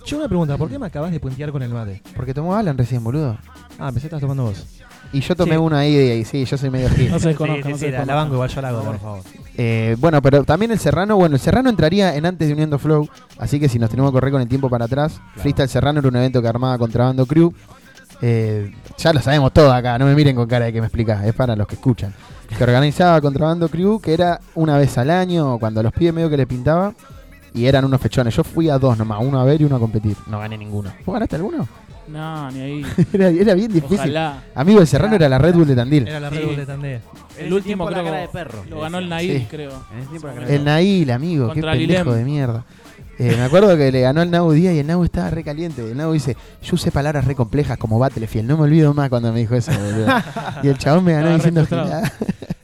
Yo 0.07 0.18
una 0.18 0.28
pregunta, 0.28 0.57
¿por 0.59 0.68
qué 0.68 0.78
me 0.78 0.86
acabas 0.86 1.11
de 1.12 1.18
puntear 1.18 1.51
con 1.51 1.62
el 1.62 1.70
mate? 1.70 2.03
Porque 2.14 2.34
tomó 2.34 2.55
Alan 2.55 2.76
recién, 2.76 3.03
boludo. 3.03 3.38
Ah, 3.78 3.86
pensé 3.86 4.01
que 4.03 4.07
estabas 4.07 4.20
tomando 4.20 4.45
vos. 4.45 4.66
Y 5.12 5.20
yo 5.20 5.34
tomé 5.36 5.53
Sí. 5.53 5.57
uno 5.59 5.76
ahí 5.76 5.95
y 5.95 6.11
ahí, 6.11 6.24
sí, 6.24 6.45
yo 6.45 6.59
soy 6.59 6.70
medio 6.70 6.90
gil. 6.90 7.11
No 7.11 7.18
se 7.18 7.22
Sí, 7.22 7.28
desconozca, 7.28 7.62
sí, 7.64 7.68
no 7.70 7.74
sí, 7.76 7.80
se 7.80 7.86
la, 7.86 7.92
la 7.92 7.99
desconozca. 7.99 8.14
banco 8.22 8.34
igual 8.34 8.49
yo 8.51 8.61
la 8.62 8.68
hago, 8.68 8.78
No, 8.78 8.84
por 8.84 8.99
favor. 9.01 9.20
Eh, 9.57 9.97
bueno, 9.99 10.20
pero 10.20 10.45
también 10.45 10.72
el 10.72 10.78
Serrano, 10.78 11.16
bueno, 11.16 11.36
el 11.36 11.40
Serrano 11.40 11.70
entraría 11.70 12.14
en 12.16 12.26
antes 12.26 12.49
de 12.49 12.55
Uniendo 12.55 12.78
Flow, 12.78 13.09
así 13.38 13.59
que 13.61 13.68
si 13.68 13.78
nos 13.78 13.88
tenemos 13.90 14.11
que 14.11 14.14
correr 14.14 14.32
con 14.32 14.42
el 14.42 14.49
tiempo 14.49 14.68
para 14.68 14.84
atrás, 14.86 15.20
Freestyle 15.36 15.68
Serrano 15.68 16.01
era 16.01 16.09
un 16.09 16.16
evento 16.16 16.42
que 16.42 16.49
armaba 16.49 16.76
Contrabando 16.78 17.24
Crew. 17.26 17.53
Eh, 18.20 18.72
ya 18.99 19.12
lo 19.12 19.20
sabemos 19.20 19.53
todo 19.53 19.72
acá, 19.72 19.99
no 19.99 20.07
me 20.07 20.14
miren 20.14 20.34
con 20.36 20.47
cara 20.49 20.66
de 20.66 20.72
que 20.72 20.80
me 20.80 20.86
explicás, 20.88 21.24
es 21.24 21.34
para 21.34 21.55
los 21.57 21.66
que 21.66 21.74
escuchan. 21.76 22.12
Que 22.57 22.62
organizaba 22.62 23.20
Contrabando 23.20 23.68
Crew, 23.68 24.01
que 24.01 24.14
era 24.14 24.40
una 24.55 24.78
vez 24.78 24.97
al 24.99 25.11
año, 25.11 25.59
cuando 25.59 25.80
a 25.80 25.82
los 25.82 25.92
pibes 25.92 26.14
medio 26.14 26.30
que 26.30 26.36
le 26.36 26.47
pintaba, 26.47 26.95
y 27.53 27.66
eran 27.66 27.84
unos 27.84 28.01
fechones. 28.01 28.34
Yo 28.36 28.45
fui 28.45 28.68
a 28.68 28.78
dos 28.78 28.97
nomás, 28.99 29.18
uno 29.22 29.40
a 29.40 29.45
ver 29.45 29.61
y 29.61 29.64
uno 29.64 29.76
a 29.76 29.80
competir. 29.80 30.16
No 30.26 30.38
gané 30.38 30.57
ninguno. 30.59 30.92
¿Vos 31.05 31.12
ganaste 31.14 31.36
alguno? 31.36 31.66
No, 32.07 32.51
ni 32.51 32.61
ahí. 32.61 32.86
era, 33.12 33.28
era 33.28 33.55
bien 33.55 33.72
difícil. 33.72 33.99
Ojalá. 33.99 34.42
Amigo, 34.55 34.80
el 34.80 34.86
Serrano 34.86 35.16
era 35.16 35.28
la 35.28 35.38
Red 35.38 35.55
Bull 35.55 35.66
de 35.66 35.74
Tandil. 35.74 36.07
Era 36.07 36.20
la 36.20 36.30
Sí. 36.30 36.36
Red 36.36 36.47
Bull 36.47 36.57
de 36.57 36.66
Tandil. 36.66 36.99
El 37.38 37.53
último 37.53 37.61
tiempo 37.62 37.90
la 37.90 37.97
creo 37.99 38.05
cara 38.05 38.18
de 38.20 38.28
perro, 38.28 38.64
lo 38.68 38.80
ganó 38.80 38.99
el. 38.99 39.09
Nail, 39.09 39.38
Sí. 39.40 39.47
creo. 39.51 39.70
En 39.92 39.99
ese 40.01 40.09
tiempo 40.11 40.28
la 40.28 40.34
cara 40.34 40.47
Sí. 40.47 40.53
El 40.55 40.64
Nail, 40.64 41.11
amigo, 41.11 41.47
qué 41.49 41.53
Contra 41.55 41.72
pendejo 41.72 42.05
Lilem. 42.11 42.18
de 42.18 42.24
mierda. 42.24 42.64
Eh, 43.19 43.35
me 43.37 43.43
acuerdo 43.43 43.77
que 43.77 43.93
le 43.93 44.01
ganó 44.01 44.23
el 44.23 44.31
Nau 44.31 44.51
Díaz 44.53 44.75
y 44.75 44.81
el 44.81 44.87
Nau 44.87 45.05
estaba 45.05 45.31
re 45.31 45.45
caliente. 45.45 45.89
El 45.89 45.97
Nau 45.97 46.12
dice, 46.12 46.37
yo 46.62 46.75
usé 46.75 46.91
palabras 46.91 47.25
re 47.25 47.35
complejas 47.35 47.79
como 47.79 47.99
Battlefield. 47.99 48.49
No 48.49 48.57
me 48.57 48.65
olvido 48.65 48.93
más 48.95 49.09
cuando 49.09 49.33
me 49.33 49.41
dijo 49.41 49.55
eso, 49.55 49.71
boludo. 49.73 50.07
Y 50.62 50.69
el 50.69 50.79
chabón 50.79 51.05
me 51.05 51.12
ganó 51.12 51.29
re 51.29 51.35
diciendo. 51.35 51.67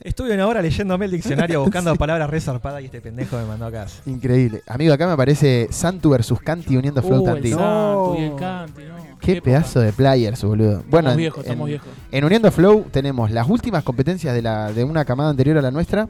Estuve 0.03 0.33
una 0.33 0.47
hora 0.47 0.61
leyéndome 0.61 1.05
el 1.05 1.11
diccionario 1.11 1.61
buscando 1.63 1.95
palabras 1.95 2.29
re 2.29 2.41
zarpadas 2.41 2.81
y 2.81 2.85
este 2.85 3.01
pendejo 3.01 3.37
me 3.37 3.45
mandó 3.45 3.67
acá. 3.67 3.85
Increíble. 4.07 4.61
Amigo, 4.67 4.93
acá 4.93 5.05
me 5.07 5.13
aparece 5.13 5.67
Santu 5.71 6.09
versus 6.09 6.39
Canti 6.41 6.75
uniendo 6.75 7.01
Flow 7.01 7.21
Uh, 7.23 7.35
el. 7.35 7.43
Santo 7.53 8.15
y 8.17 8.23
el 8.23 8.35
Canti, 8.35 8.81
no. 8.81 9.17
Qué 9.19 9.41
pedazo 9.41 9.79
de 9.79 9.93
players, 9.93 10.43
boludo. 10.43 10.83
Bueno, 10.89 11.09
Estamos 11.09 11.11
en- 11.11 11.17
viejos, 11.17 11.39
estamos 11.43 11.61
en, 11.61 11.67
viejos. 11.67 11.87
en 12.11 12.23
Uniendo 12.25 12.51
Flow 12.51 12.85
tenemos 12.91 13.29
las 13.31 13.47
últimas 13.47 13.83
competencias 13.83 14.33
de, 14.33 14.41
la, 14.41 14.73
de 14.73 14.83
una 14.83 15.05
camada 15.05 15.29
anterior 15.29 15.57
a 15.59 15.61
la 15.61 15.69
nuestra 15.71 16.07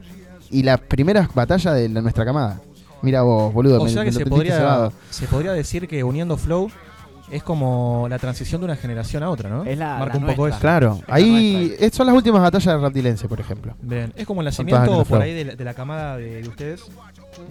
y 0.50 0.62
las 0.62 0.80
primeras 0.80 1.32
batallas 1.34 1.74
de 1.74 1.88
la- 1.90 2.00
nuestra 2.00 2.24
camada. 2.24 2.60
Mira 3.02 3.22
vos, 3.22 3.52
boludo. 3.52 3.80
O 3.80 3.84
me- 3.84 3.90
sea 3.90 4.04
que 4.04 4.12
se 4.12 4.24
podría, 4.26 4.90
se 5.10 5.26
podría 5.26 5.52
decir 5.52 5.88
que 5.88 6.02
Uniendo 6.04 6.36
Flow 6.36 6.70
es 7.30 7.42
como 7.42 8.06
la 8.10 8.18
transición 8.18 8.60
de 8.60 8.66
una 8.66 8.76
generación 8.76 9.22
a 9.22 9.30
otra, 9.30 9.48
¿no? 9.48 9.64
Es 9.64 9.78
la- 9.78 9.98
Marca 9.98 10.14
la 10.14 10.20
un 10.20 10.26
poco 10.26 10.48
eso. 10.48 10.58
Claro, 10.60 11.00
la 11.08 11.14
ahí 11.14 11.74
es- 11.78 11.94
son 11.94 12.06
las 12.06 12.14
últimas 12.14 12.42
batallas 12.42 12.66
de 12.74 12.78
Raptilense, 12.78 13.26
por 13.28 13.40
ejemplo. 13.40 13.74
Bien. 13.80 14.12
Es 14.16 14.26
como 14.26 14.40
el 14.42 14.46
nacimiento 14.46 14.98
por 14.98 15.06
Flow. 15.06 15.20
ahí 15.22 15.32
de 15.34 15.44
la, 15.46 15.54
de 15.54 15.64
la 15.64 15.74
camada 15.74 16.16
de, 16.16 16.42
de 16.42 16.48
ustedes. 16.48 16.82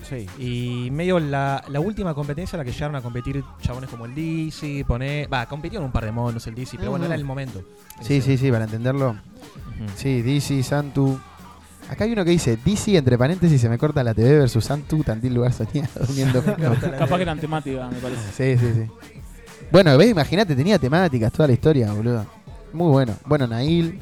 Sí. 0.08 0.28
Y 0.38 0.92
medio 0.92 1.20
la, 1.20 1.64
la 1.68 1.80
última 1.80 2.14
competencia 2.14 2.56
a 2.56 2.60
la 2.60 2.64
que 2.66 2.72
llegaron 2.72 2.96
a 2.96 3.02
competir 3.02 3.44
chabones 3.62 3.90
como 3.90 4.06
el 4.06 4.14
DC, 4.14 4.86
pone. 4.88 5.26
Va, 5.26 5.48
compitieron 5.48 5.86
un 5.88 5.92
par 5.92 6.06
de 6.06 6.12
monos 6.12 6.46
el 6.46 6.54
DC, 6.54 6.78
pero 6.78 6.92
bueno, 6.92 7.06
era 7.06 7.16
el 7.16 7.26
momento. 7.26 7.64
Sí, 8.02 8.22
sí, 8.22 8.38
sí, 8.38 8.52
para 8.52 8.66
entenderlo. 8.66 9.16
Sí, 9.96 10.22
DC, 10.22 10.62
Santu. 10.62 11.20
Acá 11.92 12.06
hay 12.06 12.14
uno 12.14 12.24
que 12.24 12.32
dice 12.32 12.58
DC, 12.64 12.96
entre 12.96 13.18
paréntesis, 13.18 13.60
se 13.60 13.68
me 13.70 13.78
corta 13.78 14.02
la 14.04 14.14
TV 14.14 14.40
versus 14.40 14.64
Santu, 14.64 15.04
Tandil 15.04 15.34
Lugar 15.34 15.52
Soñado, 15.52 15.90
uniendo. 16.10 16.42
Capaz 16.98 17.18
que 17.18 17.22
eran 17.22 17.40
temáticas, 17.40 17.92
me 17.92 17.98
parece. 18.00 18.58
Sí, 18.58 18.66
sí, 18.66 18.74
sí. 18.86 18.92
Bueno, 19.72 19.98
ves, 19.98 20.10
imagínate, 20.10 20.56
tenía 20.56 20.80
temáticas 20.80 21.32
toda 21.34 21.48
la 21.48 21.54
historia, 21.54 21.92
boludo. 21.94 22.26
Muy 22.74 22.90
bueno. 22.92 23.14
Bueno, 23.26 23.46
Nail. 23.46 24.00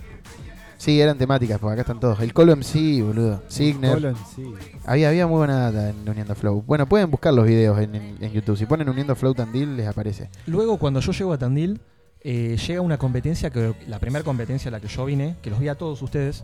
Sí, 0.78 1.02
eran 1.02 1.18
temáticas, 1.18 1.60
porque 1.60 1.74
acá 1.74 1.82
están 1.82 2.00
todos. 2.00 2.20
El 2.22 2.32
Colo 2.32 2.56
MC, 2.56 3.02
boludo. 3.04 3.42
Signer. 3.50 3.96
Colo 3.96 4.12
MC. 4.12 4.44
Había, 4.86 5.10
había 5.10 5.28
muy 5.28 5.38
buena 5.40 5.72
data 5.72 5.90
en 5.90 6.08
Uniendo 6.08 6.36
Flow. 6.36 6.64
Bueno, 6.66 6.88
pueden 6.88 7.12
buscar 7.12 7.34
los 7.34 7.46
videos 7.46 7.78
en, 7.80 7.96
en- 7.96 8.18
en 8.22 8.32
YouTube. 8.32 8.56
Si 8.58 8.66
ponen 8.66 8.88
Uniendo 8.88 9.16
Flow 9.16 9.34
Tandil, 9.34 9.76
les 9.76 9.88
aparece. 9.88 10.30
Luego, 10.46 10.78
cuando 10.78 11.02
yo 11.02 11.12
llego 11.12 11.34
a 11.34 11.38
Tandil, 11.38 11.82
eh, 12.22 12.56
llega 12.66 12.80
una 12.82 12.98
competencia 12.98 13.50
que 13.50 13.74
la 13.88 14.00
primera 14.00 14.24
competencia 14.24 14.70
a 14.70 14.72
la 14.72 14.80
que 14.80 14.88
yo 14.88 15.04
vine, 15.06 15.36
que 15.42 15.50
los 15.50 15.60
vi 15.60 15.68
a 15.68 15.76
todos 15.76 16.02
ustedes, 16.02 16.44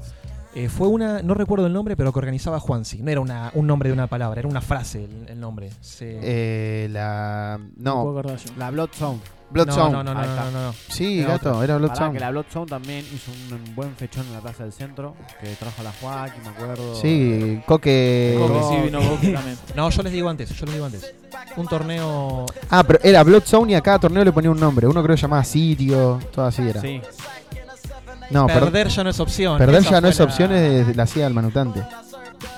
eh, 0.55 0.69
fue 0.69 0.87
una, 0.87 1.21
no 1.21 1.33
recuerdo 1.33 1.67
el 1.67 1.73
nombre, 1.73 1.95
pero 1.97 2.11
que 2.13 2.19
organizaba 2.19 2.59
Juansi. 2.59 3.01
No 3.01 3.11
era 3.11 3.19
una, 3.21 3.51
un 3.53 3.67
nombre 3.67 3.89
de 3.89 3.93
una 3.93 4.07
palabra, 4.07 4.39
era 4.39 4.47
una 4.47 4.61
frase 4.61 5.03
el, 5.05 5.27
el 5.29 5.39
nombre. 5.39 5.69
Se- 5.81 6.19
Eh, 6.23 6.87
la. 6.89 7.59
No. 7.77 8.21
La 8.57 8.71
Blood 8.71 8.89
Zone. 8.93 9.19
Blood 9.51 9.67
No, 9.67 9.73
Zone. 9.73 9.91
no, 9.91 10.03
no, 10.03 10.13
no, 10.15 10.19
no, 10.21 10.25
está. 10.25 10.51
no, 10.51 10.61
no. 10.67 10.73
Sí, 10.89 11.19
Era 11.19 11.33
gato, 11.33 11.63
era 11.63 11.77
Blood 11.77 11.89
Pará, 11.89 11.99
Zone. 12.07 12.13
que 12.13 12.19
la 12.19 12.31
Blood 12.31 12.45
Zone 12.51 12.65
también 12.65 13.05
hizo 13.13 13.31
un, 13.31 13.53
un 13.53 13.75
buen 13.75 13.95
fechón 13.95 14.25
en 14.25 14.33
la 14.33 14.39
Plaza 14.41 14.63
del 14.63 14.73
Centro, 14.73 15.15
que 15.39 15.47
trajo 15.55 15.81
a 15.81 15.83
la 15.83 15.91
Joaquín, 16.01 16.41
me 16.41 16.49
acuerdo. 16.49 16.95
Sí, 16.95 17.61
Coque. 17.67 18.35
Coque, 18.39 18.59
sí, 18.69 18.81
vino 18.85 18.99
Coque 19.07 19.31
también. 19.33 19.57
No, 19.75 19.89
yo 19.89 20.01
les 20.03 20.11
digo 20.13 20.29
antes, 20.29 20.49
yo 20.49 20.65
les 20.65 20.73
digo 20.73 20.85
antes. 20.87 21.13
Un 21.57 21.67
torneo. 21.67 22.45
Ah, 22.71 22.83
pero 22.85 22.99
era 23.03 23.23
Blood 23.23 23.43
Zone 23.43 23.73
y 23.73 23.75
a 23.75 23.81
cada 23.81 23.99
torneo 23.99 24.23
le 24.23 24.31
ponía 24.31 24.49
un 24.49 24.59
nombre. 24.59 24.87
Uno 24.87 25.03
creo 25.03 25.15
que 25.15 25.21
llamaba 25.21 25.43
Sitio, 25.43 26.19
todo 26.33 26.45
así 26.45 26.63
era. 26.67 26.81
Sí. 26.81 26.99
No, 28.29 28.47
per- 28.47 28.59
Perder 28.59 28.87
ya 28.89 29.03
no 29.03 29.09
es 29.09 29.19
opción. 29.19 29.57
Perder 29.57 29.81
Esa 29.81 29.91
ya 29.91 30.01
no 30.01 30.07
es 30.07 30.19
la- 30.19 30.25
opción, 30.25 30.51
es 30.51 30.95
la 30.95 31.03
hacía 31.03 31.27
el 31.27 31.33
manutante. 31.33 31.83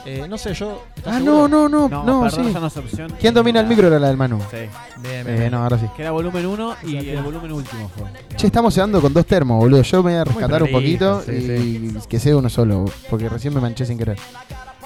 Eh, 0.05 0.25
no 0.27 0.37
sé, 0.37 0.53
yo. 0.53 0.83
¿estás 0.95 1.15
Ah, 1.15 1.17
seguro? 1.19 1.47
no, 1.47 1.69
no, 1.69 1.87
no, 1.89 2.03
No, 2.03 2.23
no, 2.23 2.29
sí. 2.29 2.41
ya 2.53 2.59
no 2.59 2.67
es 2.67 2.77
opción. 2.77 3.13
¿Quién 3.19 3.33
domina 3.33 3.59
el 3.59 3.67
micro? 3.67 3.87
Era 3.87 3.99
la 3.99 4.07
del 4.07 4.17
Manu. 4.17 4.39
Sí. 4.49 4.57
Bien, 4.57 4.69
bien, 5.01 5.27
Eh, 5.27 5.39
bien. 5.39 5.51
no, 5.51 5.63
ahora 5.63 5.77
sí. 5.77 5.85
Que 5.95 6.01
era 6.01 6.11
volumen 6.11 6.45
1 6.45 6.75
y 6.83 6.97
el 7.09 7.21
volumen 7.21 7.51
último 7.51 7.89
fue. 7.95 8.05
Che, 8.35 8.47
estamos 8.47 8.73
quedando 8.73 9.01
con 9.01 9.13
dos 9.13 9.25
termos, 9.25 9.59
boludo. 9.59 9.81
Yo 9.83 9.97
me 10.03 10.11
voy 10.11 10.19
a 10.19 10.23
rescatar 10.23 10.63
un 10.63 10.71
poquito 10.71 11.21
sí, 11.21 11.31
y 11.31 12.07
que 12.07 12.19
sea 12.19 12.35
uno 12.37 12.49
solo, 12.49 12.85
porque 13.09 13.29
recién 13.29 13.53
me 13.53 13.61
manché 13.61 13.85
sin 13.85 13.97
querer. 13.97 14.17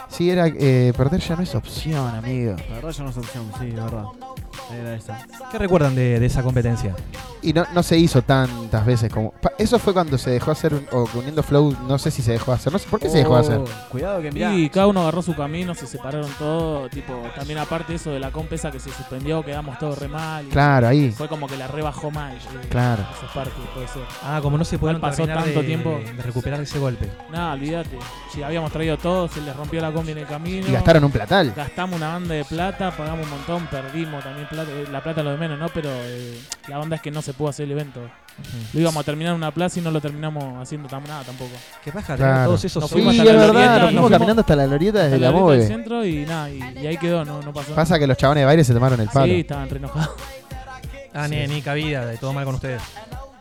Sí, 0.09 0.29
era 0.29 0.47
eh, 0.47 0.91
perder 0.97 1.21
ya 1.21 1.36
no 1.38 1.43
es 1.43 1.55
opción, 1.55 2.13
amigo. 2.15 2.55
Perder 2.57 2.91
ya 2.93 3.03
no 3.03 3.09
es 3.11 3.17
opción, 3.17 3.51
sí, 3.59 3.67
de 3.67 3.82
verdad. 3.82 4.03
Era 4.72 4.95
esa. 4.95 5.26
¿Qué 5.51 5.57
recuerdan 5.57 5.95
de, 5.95 6.20
de 6.20 6.26
esa 6.26 6.43
competencia? 6.43 6.95
Y 7.41 7.53
no, 7.53 7.66
no 7.74 7.82
se 7.84 7.97
hizo 7.97 8.22
tantas 8.22 8.86
veces 8.86 9.12
como. 9.12 9.32
pa- 9.32 9.51
Eso 9.57 9.80
fue 9.80 9.93
cuando 9.93 10.18
se 10.18 10.30
dejó 10.30 10.51
hacer, 10.51 10.74
un- 10.74 10.86
o 10.91 11.05
que 11.05 11.18
uniendo 11.18 11.41
Flow, 11.43 11.76
no 11.88 11.97
sé 11.97 12.12
si 12.12 12.22
se 12.22 12.34
dejó 12.34 12.51
hacer. 12.53 12.72
No 12.72 12.80
sé 12.80 12.88
por 12.88 12.99
qué 12.99 13.09
se 13.09 13.18
dejó 13.18 13.36
hacer. 13.36 13.57
Oh, 13.57 13.66
Cuidado 13.89 14.22
que 14.22 14.32
mirá. 14.32 14.53
Y 14.53 14.70
cada 14.70 14.88
uno 14.88 15.01
agarró 15.01 15.22
su 15.22 15.36
camino, 15.36 15.74
se 15.76 15.88
separaron 15.88 16.30
todos. 16.38 16.89
Tipo, 16.91 17.14
también 17.36 17.59
aparte 17.59 17.95
eso 17.95 18.12
de 18.12 18.20
la 18.20 18.32
comp 18.32 18.51
esa 18.53 18.72
que 18.72 18.80
se 18.80 18.91
suspendió, 18.91 19.43
quedamos 19.43 19.78
todos 19.80 19.97
re 19.97 20.07
mal. 20.07 20.45
y 20.45 20.49
Claro, 20.49 20.88
ahí. 20.88 21.12
Fue 21.12 21.28
como 21.28 21.47
que 21.47 21.57
la 21.57 21.68
rebajó 21.68 22.12
mal. 22.12 22.34
eh, 22.34 22.68
Claro. 22.70 23.03
Esa 23.18 23.34
parte, 23.34 23.51
puede 23.74 23.88
ser. 23.88 24.03
Ah, 24.24 24.39
como 24.41 24.57
no 24.57 24.64
se 24.64 24.78
pudieron 24.78 25.01
pasó 25.01 25.18
terminar 25.26 25.43
tanto 25.43 25.62
de- 25.62 25.66
tiempo. 25.68 25.99
de 26.16 26.22
recuperar 26.24 26.62
ese 26.62 26.80
golpe. 26.80 27.09
Nada, 27.32 27.53
olvídate. 27.53 27.97
Si 28.32 28.41
habíamos 28.43 28.72
traído 28.72 28.97
todo, 28.97 29.28
se 29.28 29.41
les 29.41 29.55
rompió 29.55 29.82
la 29.82 29.91
combi 29.91 30.12
en 30.12 30.20
el 30.20 30.28
camino. 30.28 30.68
Y 30.68 30.72
gastaron 30.72 31.03
un 31.03 31.12
platal. 31.12 31.51
Gastamos 31.55 31.97
una 31.97 32.09
banda 32.14 32.36
de 32.36 32.45
plata, 32.45 32.91
pagamos 32.95 33.26
un 33.26 33.32
montón, 33.32 33.68
perdimos 33.68 34.24
también 34.24 34.47
plata. 34.52 34.70
eh, 34.72 34.86
La 34.91 35.02
plata 35.02 35.22
es 35.22 35.26
lo 35.26 35.32
de 35.32 35.38
menos, 35.38 35.58
¿no? 35.58 35.68
Pero 35.70 35.89
eh, 35.91 36.39
la 36.68 36.80
onda 36.80 36.97
es 36.97 37.02
que 37.02 37.10
no 37.10 37.22
se 37.24 37.34
pudo 37.34 37.49
hacer 37.49 37.66
el 37.66 37.72
evento. 37.72 38.02
Lo 38.74 38.80
íbamos 38.80 39.02
a 39.02 39.04
terminar 39.04 39.32
en 39.32 39.38
una 39.38 39.52
plaza 39.52 39.80
y 39.80 39.82
no 39.82 39.91
lo 39.91 39.99
terminamos 40.02 40.62
haciendo 40.62 40.88
tan 40.88 41.04
nada 41.04 41.24
tampoco. 41.24 41.52
¿Qué 41.84 41.91
pasa? 41.91 42.16
Claro. 42.16 42.45
Todos 42.45 42.66
esos 42.66 42.82
Nos 42.82 42.89
Sí, 42.89 42.95
fuimos 42.95 43.14
es 43.16 43.20
a 43.22 43.24
la 43.24 43.32
verdad, 43.34 43.47
glorieta, 43.52 43.80
nos 43.80 43.91
fuimos 43.91 44.12
caminando 44.12 44.41
hasta 44.41 44.56
la 44.56 44.66
glorieta 44.68 44.99
desde 45.04 45.16
Hasta 45.16 45.26
la 45.26 45.32
glorieta 45.38 45.64
del 45.64 45.68
centro 45.76 46.06
y 46.06 46.26
nada, 46.26 46.49
y, 46.49 46.60
y 46.82 46.88
ahí 46.88 46.97
quedó, 46.97 47.26
no, 47.26 47.41
no 47.41 47.54
pasó 47.54 47.74
Pasa 47.76 47.97
que 47.99 48.08
los 48.08 48.18
chabones 48.18 48.41
de 48.41 48.45
baile 48.45 48.64
se 48.64 48.74
tomaron 48.74 48.99
el 49.02 49.10
palo. 49.10 49.26
Sí, 49.34 49.39
estaban 49.41 49.70
re 49.70 49.78
enojados. 49.78 50.16
Ah, 51.14 51.28
ni, 51.28 51.45
ni 51.47 51.62
cabida, 51.62 52.06
de 52.06 52.18
todo 52.18 52.32
mal 52.34 52.45
con 52.45 52.56
ustedes. 52.56 52.82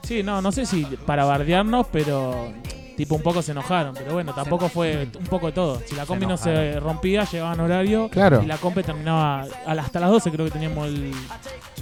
Sí, 0.03 0.23
no, 0.25 0.43
no 0.43 0.51
sé 0.51 0.67
si 0.67 0.85
para 1.07 1.25
bardearnos, 1.25 1.87
pero 1.93 2.53
tipo 3.01 3.15
un 3.15 3.23
poco 3.23 3.41
se 3.41 3.53
enojaron. 3.53 3.95
Pero 3.95 4.13
bueno, 4.13 4.35
tampoco 4.35 4.69
fue 4.69 5.09
un 5.19 5.27
poco 5.27 5.47
de 5.47 5.53
todo. 5.53 5.81
Si 5.87 5.95
la 5.95 6.05
combi 6.05 6.27
no 6.27 6.37
se 6.37 6.79
rompía, 6.81 7.25
llegaban 7.25 7.59
horario. 7.59 8.11
Claro. 8.11 8.43
Y 8.43 8.47
la 8.47 8.59
combi 8.59 8.83
terminaba 8.83 9.47
hasta 9.67 10.01
las 10.01 10.11
12 10.11 10.31
creo 10.31 10.45
que 10.45 10.53
teníamos 10.53 10.87
el, 10.87 11.11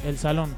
el 0.06 0.16
salón. 0.16 0.54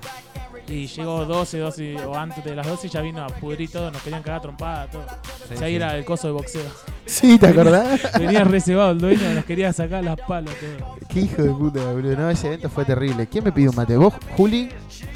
Y 0.68 0.86
llegó 0.86 1.24
12, 1.24 1.58
12 1.58 1.96
o 2.04 2.14
antes 2.14 2.44
de 2.44 2.54
las 2.54 2.66
12 2.66 2.86
y 2.86 2.90
ya 2.90 3.00
vino 3.00 3.24
a 3.24 3.28
pudrir 3.28 3.70
todo, 3.70 3.90
nos 3.90 4.02
querían 4.02 4.22
cagar 4.22 4.42
trompada, 4.42 4.86
todo. 4.86 5.02
Sí, 5.48 5.54
o 5.54 5.56
sea, 5.56 5.66
ahí 5.66 5.72
sí. 5.72 5.76
era 5.76 5.96
el 5.96 6.04
coso 6.04 6.28
de 6.28 6.34
boxeo. 6.34 6.62
Sí, 7.06 7.38
¿te 7.38 7.48
acordás? 7.48 8.12
Venía 8.18 8.44
reservado 8.44 8.90
el 8.92 8.98
dueño, 8.98 9.32
nos 9.34 9.44
quería 9.46 9.72
sacar 9.72 10.04
las 10.04 10.20
palas, 10.20 10.54
todo. 10.56 10.96
Qué 11.08 11.20
hijo 11.20 11.42
de 11.42 11.50
puta, 11.50 11.90
boludo. 11.90 12.16
No, 12.16 12.30
ese 12.30 12.48
evento 12.48 12.68
fue 12.68 12.84
terrible. 12.84 13.26
¿Quién 13.26 13.44
me 13.44 13.50
pidió 13.50 13.70
un 13.70 13.76
mate? 13.76 13.96
¿Vos, 13.96 14.14
Juli? 14.36 14.68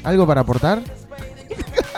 ¿Algo 0.03 0.25
para 0.25 0.41
aportar? 0.41 0.81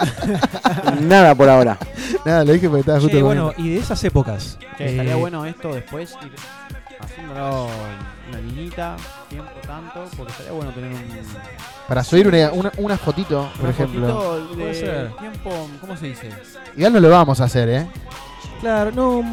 Nada 1.01 1.33
por 1.33 1.49
ahora. 1.49 1.79
Nada, 2.25 2.43
lo 2.45 2.53
dije 2.53 2.67
porque 2.67 2.81
estaba 2.81 2.99
justo 2.99 3.15
Che, 3.17 3.23
bueno, 3.23 3.51
comiendo. 3.53 3.71
y 3.71 3.75
de 3.75 3.79
esas 3.81 4.03
épocas. 4.03 4.57
Che, 4.77 4.85
estaría 4.85 5.13
eh, 5.13 5.15
bueno 5.15 5.45
esto 5.45 5.73
después 5.73 6.15
ir 6.23 6.31
haciéndolo 6.99 7.67
una 8.29 8.39
linita, 8.41 8.95
tiempo 9.29 9.51
tanto, 9.65 10.05
porque 10.17 10.31
estaría 10.31 10.51
bueno 10.51 10.71
tener 10.71 10.91
un. 10.91 11.03
Para 11.87 12.03
subir 12.03 12.27
una, 12.27 12.51
una, 12.51 12.71
una 12.77 12.97
fotito, 12.97 13.49
por 13.53 13.61
una 13.61 13.69
ejemplo. 13.69 14.07
fotito 14.07 14.55
Puede 14.55 14.67
de 14.67 14.73
ser. 14.75 15.11
tiempo, 15.17 15.69
¿cómo 15.81 15.95
se 15.97 16.07
dice? 16.07 16.29
Igual 16.75 16.93
no 16.93 16.99
lo 16.99 17.09
vamos 17.09 17.39
a 17.41 17.45
hacer, 17.45 17.69
¿eh? 17.69 17.87
Claro, 18.61 18.91
no. 18.91 19.23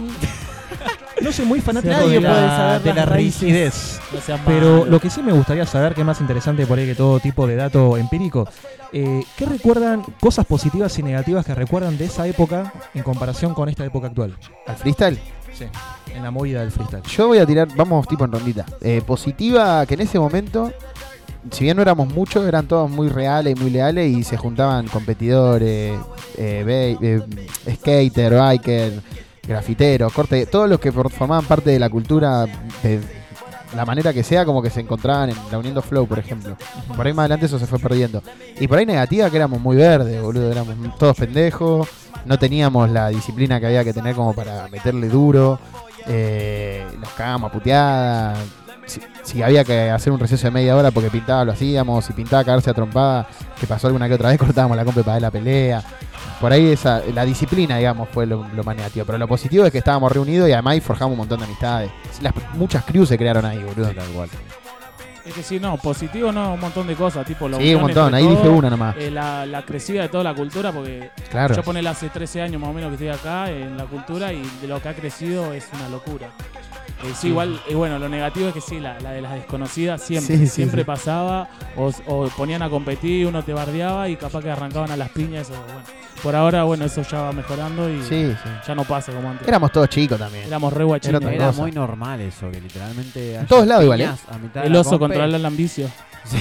No 1.25 1.33
soy 1.33 1.47
muy 1.47 1.63
fanático 1.63 1.95
Nadie 1.95 2.21
de 2.21 2.21
puede 2.21 2.43
la, 2.43 2.57
saber 2.57 2.83
de 2.83 2.95
la 2.95 3.07
rigidez. 3.07 3.99
No 4.13 4.37
Pero 4.45 4.85
lo 4.85 5.01
que 5.01 5.09
sí 5.09 5.23
me 5.23 5.33
gustaría 5.33 5.65
saber, 5.65 5.95
que 5.95 6.03
es 6.03 6.07
más 6.07 6.21
interesante 6.21 6.67
por 6.67 6.79
ahí 6.79 6.85
que 6.85 6.95
todo 6.95 7.19
tipo 7.19 7.47
de 7.47 7.57
dato 7.57 7.97
empírico, 7.97 8.47
eh, 8.93 9.25
¿qué 9.39 9.47
recuerdan, 9.47 10.03
cosas 10.21 10.45
positivas 10.45 10.99
y 10.99 11.03
negativas 11.03 11.47
que 11.47 11.55
recuerdan 11.55 11.97
de 11.97 12.05
esa 12.05 12.27
época 12.27 12.75
en 12.93 13.03
comparación 13.03 13.55
con 13.55 13.71
esta 13.71 13.87
época 13.87 14.09
actual? 14.09 14.37
¿Al 14.67 14.77
freestyle? 14.77 15.19
Sí, 15.55 15.65
en 16.15 16.23
la 16.23 16.31
movida 16.31 16.61
del 16.61 16.71
freestyle. 16.71 17.03
Yo 17.05 17.29
voy 17.29 17.39
a 17.39 17.47
tirar, 17.47 17.69
vamos 17.75 18.07
tipo 18.07 18.27
en 18.27 18.33
rondita. 18.33 18.67
Eh, 18.83 19.01
positiva, 19.07 19.87
que 19.87 19.95
en 19.95 20.03
ese 20.03 20.19
momento, 20.19 20.73
si 21.51 21.65
bien 21.65 21.79
no 21.79 21.83
éramos 21.83 22.13
muchos, 22.13 22.47
eran 22.47 22.69
todos 22.69 22.91
muy 22.91 23.09
reales 23.09 23.55
y 23.57 23.61
muy 23.61 23.71
leales 23.71 24.15
y 24.15 24.25
se 24.25 24.37
juntaban 24.37 24.89
competidores, 24.89 25.99
eh, 26.37 26.97
eh, 27.01 27.23
skater, 27.77 28.35
biker, 28.35 28.93
grafiteros, 29.47 30.13
corte, 30.13 30.47
todos 30.47 30.69
los 30.69 30.81
que 30.81 30.91
for- 30.93 31.11
formaban 31.11 31.45
parte 31.45 31.71
de 31.71 31.79
la 31.79 31.89
cultura 31.91 32.47
de 32.83 33.01
la 33.77 33.85
manera 33.85 34.13
que 34.13 34.23
sea, 34.23 34.45
como 34.45 34.63
que 34.63 34.71
se 34.71 34.81
encontraban 34.81 35.31
en 35.31 35.37
la 35.51 35.59
Uniendo 35.59 35.83
Flow, 35.83 36.07
por 36.07 36.19
ejemplo. 36.19 36.57
Por 36.97 37.07
ahí 37.07 37.13
más 37.13 37.25
adelante 37.25 37.47
eso 37.47 37.59
se 37.59 37.67
fue 37.67 37.79
perdiendo. 37.81 38.23
Y 38.61 38.69
por 38.69 38.79
ahí 38.79 38.87
negativa, 38.87 39.29
que 39.31 39.37
éramos 39.37 39.61
muy 39.61 39.77
verdes, 39.77 40.23
boludo, 40.23 40.51
éramos 40.53 40.77
todos 40.99 41.17
pendejos, 41.17 41.89
no 42.25 42.39
teníamos 42.39 42.89
la 42.91 43.09
disciplina 43.09 43.59
que 43.59 43.67
había 43.67 43.83
que 43.83 43.93
tener 43.93 44.15
como 44.15 44.33
para 44.33 44.69
meterle 44.69 45.09
duro, 45.09 45.59
eh, 46.07 46.87
nos 47.01 47.09
cagábamos 47.11 47.51
a 47.51 47.53
puteada. 47.53 48.35
Si, 48.87 49.01
si 49.23 49.43
había 49.43 49.65
que 49.65 49.91
hacer 49.91 50.13
un 50.13 50.21
receso 50.21 50.47
de 50.47 50.51
media 50.51 50.77
hora 50.77 50.91
porque 50.91 51.09
pintaba, 51.11 51.45
lo 51.45 51.53
hacíamos. 51.53 52.05
Si 52.05 52.13
pintaba 52.13 52.45
cagarse 52.45 52.71
a 52.71 52.75
trompada, 52.75 53.27
que 53.59 53.67
pasó 53.67 53.87
alguna 53.89 54.07
que 54.09 54.15
otra 54.15 54.29
vez, 54.29 54.39
cortábamos 54.39 54.77
la 54.77 54.85
compra 54.85 55.03
para 55.03 55.15
ver 55.15 55.23
la 55.23 55.31
pelea. 55.31 55.83
Por 56.45 56.53
ahí 56.53 56.73
esa, 56.73 57.01
la 57.15 57.25
disciplina, 57.25 57.79
digamos, 57.79 58.07
fue 58.11 58.27
lo, 58.27 58.47
lo. 58.55 58.63
Pero 58.63 59.17
lo 59.17 59.27
positivo 59.27 59.65
es 59.65 59.73
que 59.73 59.79
estábamos 59.79 60.13
reunidos 60.13 60.47
y 60.47 60.53
además 60.53 60.79
forjamos 60.83 61.13
un 61.13 61.19
montón 61.21 61.39
de 61.39 61.47
amistades. 61.47 61.91
Las, 62.21 62.35
muchas 62.53 62.85
crews 62.85 63.09
se 63.09 63.17
crearon 63.17 63.47
ahí, 63.47 63.65
boludo. 63.65 63.91
Es 65.25 65.33
que 65.33 65.43
sí, 65.43 65.59
no, 65.59 65.79
positivo 65.79 66.31
no, 66.33 66.53
un 66.53 66.61
montón 66.61 66.87
de 66.87 66.97
cosas, 66.97 67.25
tipo 67.27 67.49
los 67.49 67.59
Sí, 67.59 67.75
un 67.75 67.81
montón, 67.81 68.13
ahí 68.13 68.27
dije 68.27 68.47
una 68.47 68.69
nomás. 68.69 68.95
eh, 68.99 69.11
la, 69.11 69.47
la 69.47 69.65
crecida 69.65 70.03
de 70.03 70.11
toda 70.11 70.23
la 70.23 70.35
cultura, 70.35 70.71
porque 70.71 71.13
Claro. 71.31 71.55
yo 71.55 71.63
ponele 71.63 71.89
hace 71.89 72.11
13 72.11 72.43
años 72.43 72.61
más 72.61 72.69
o 72.69 72.73
menos 72.75 72.91
que 72.91 73.07
estoy 73.07 73.09
acá 73.09 73.49
en 73.51 73.79
la 73.79 73.87
cultura 73.87 74.31
y 74.31 74.43
de 74.61 74.69
lo 74.69 74.83
que 74.83 74.91
ha 74.91 74.95
crecido 74.95 75.55
es 75.55 75.67
una 75.73 75.89
locura. 75.89 76.29
Eh, 77.05 77.09
sí, 77.11 77.15
Sí. 77.23 77.29
igual, 77.29 77.61
eh, 77.69 77.75
bueno, 77.75 77.99
lo 77.99 78.09
negativo 78.09 78.49
es 78.49 78.55
que 78.55 78.61
sí, 78.61 78.81
la, 78.81 78.99
la 79.01 79.13
de 79.13 79.21
las 79.21 79.35
desconocidas 79.35 80.03
siempre, 80.03 80.37
Sí, 80.39 80.47
siempre 80.47 80.83
sí. 80.83 80.85
pasaba, 80.87 81.49
o, 81.77 81.91
o 82.07 82.29
ponían 82.31 82.63
a 82.63 82.71
competir, 82.71 83.27
uno 83.27 83.43
te 83.43 83.53
bardeaba 83.53 84.09
y 84.09 84.17
capaz 84.17 84.43
que 84.43 84.51
arrancaban 84.51 84.91
a 84.91 84.97
las 84.97 85.11
piñas, 85.11 85.51
o 85.51 85.53
bueno. 85.55 85.81
Por 86.23 86.35
ahora, 86.35 86.63
bueno, 86.65 86.87
eso 86.87 87.03
ya 87.03 87.21
va 87.21 87.33
mejorando 87.33 87.91
y 87.91 88.01
Sí, 88.03 88.33
sí. 88.43 88.49
ya 88.67 88.75
no 88.75 88.85
pasa 88.85 89.13
como 89.13 89.29
antes. 89.31 89.47
Éramos 89.47 89.71
todos 89.73 89.89
chicos 89.91 90.19
también. 90.19 90.45
Éramos 90.47 90.73
re 90.73 90.85
guachitos. 90.85 91.21
Era 91.23 91.53
muy 91.53 91.71
normal 91.71 92.21
eso, 92.23 92.51
que 92.51 92.61
literalmente. 92.63 93.35
En 93.35 93.47
todos 93.47 93.67
lados 93.67 93.85
igual, 93.85 94.01
¿eh? 94.01 94.11
El 94.63 94.75
oso 94.77 94.99
contra 94.99 95.27
el 95.27 95.35
Alambicio. 95.35 95.91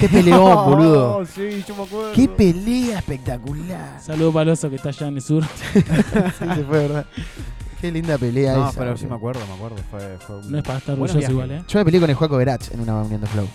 Qué 0.00 0.08
peleón, 0.08 0.64
boludo. 0.70 1.16
Oh, 1.18 1.26
sí, 1.26 1.62
yo 1.68 1.76
me 1.76 1.82
acuerdo. 1.82 2.12
Qué 2.14 2.26
pelea 2.26 2.98
espectacular. 3.00 4.00
Saludos 4.00 4.32
para 4.32 4.42
el 4.44 4.48
oso 4.50 4.70
que 4.70 4.76
está 4.76 4.88
allá 4.88 5.08
en 5.08 5.16
el 5.16 5.22
sur. 5.22 5.44
sí, 5.74 5.80
se 5.82 6.64
fue, 6.64 6.78
¿verdad? 6.78 7.04
Qué 7.84 7.92
linda 7.92 8.16
pelea 8.16 8.54
No, 8.54 8.70
esa. 8.70 8.78
pero 8.80 8.96
sí 8.96 9.06
me 9.06 9.14
acuerdo, 9.14 9.46
me 9.46 9.52
acuerdo. 9.52 9.76
Fue, 9.90 10.16
fue 10.18 10.36
un- 10.38 10.50
No 10.52 10.56
es 10.56 10.64
para 10.64 10.78
estar 10.78 10.96
buenos 10.96 11.14
orgulloso 11.14 11.18
viajes. 11.18 11.30
igual, 11.34 11.50
¿eh? 11.50 11.64
Yo 11.68 11.78
me 11.80 11.84
peleé 11.84 12.00
con 12.00 12.08
el 12.08 12.16
Juaco 12.16 12.36
Verach 12.38 12.70
en 12.72 12.80
una 12.80 13.02
Unión 13.02 13.20
de 13.20 13.26
Flow. 13.26 13.46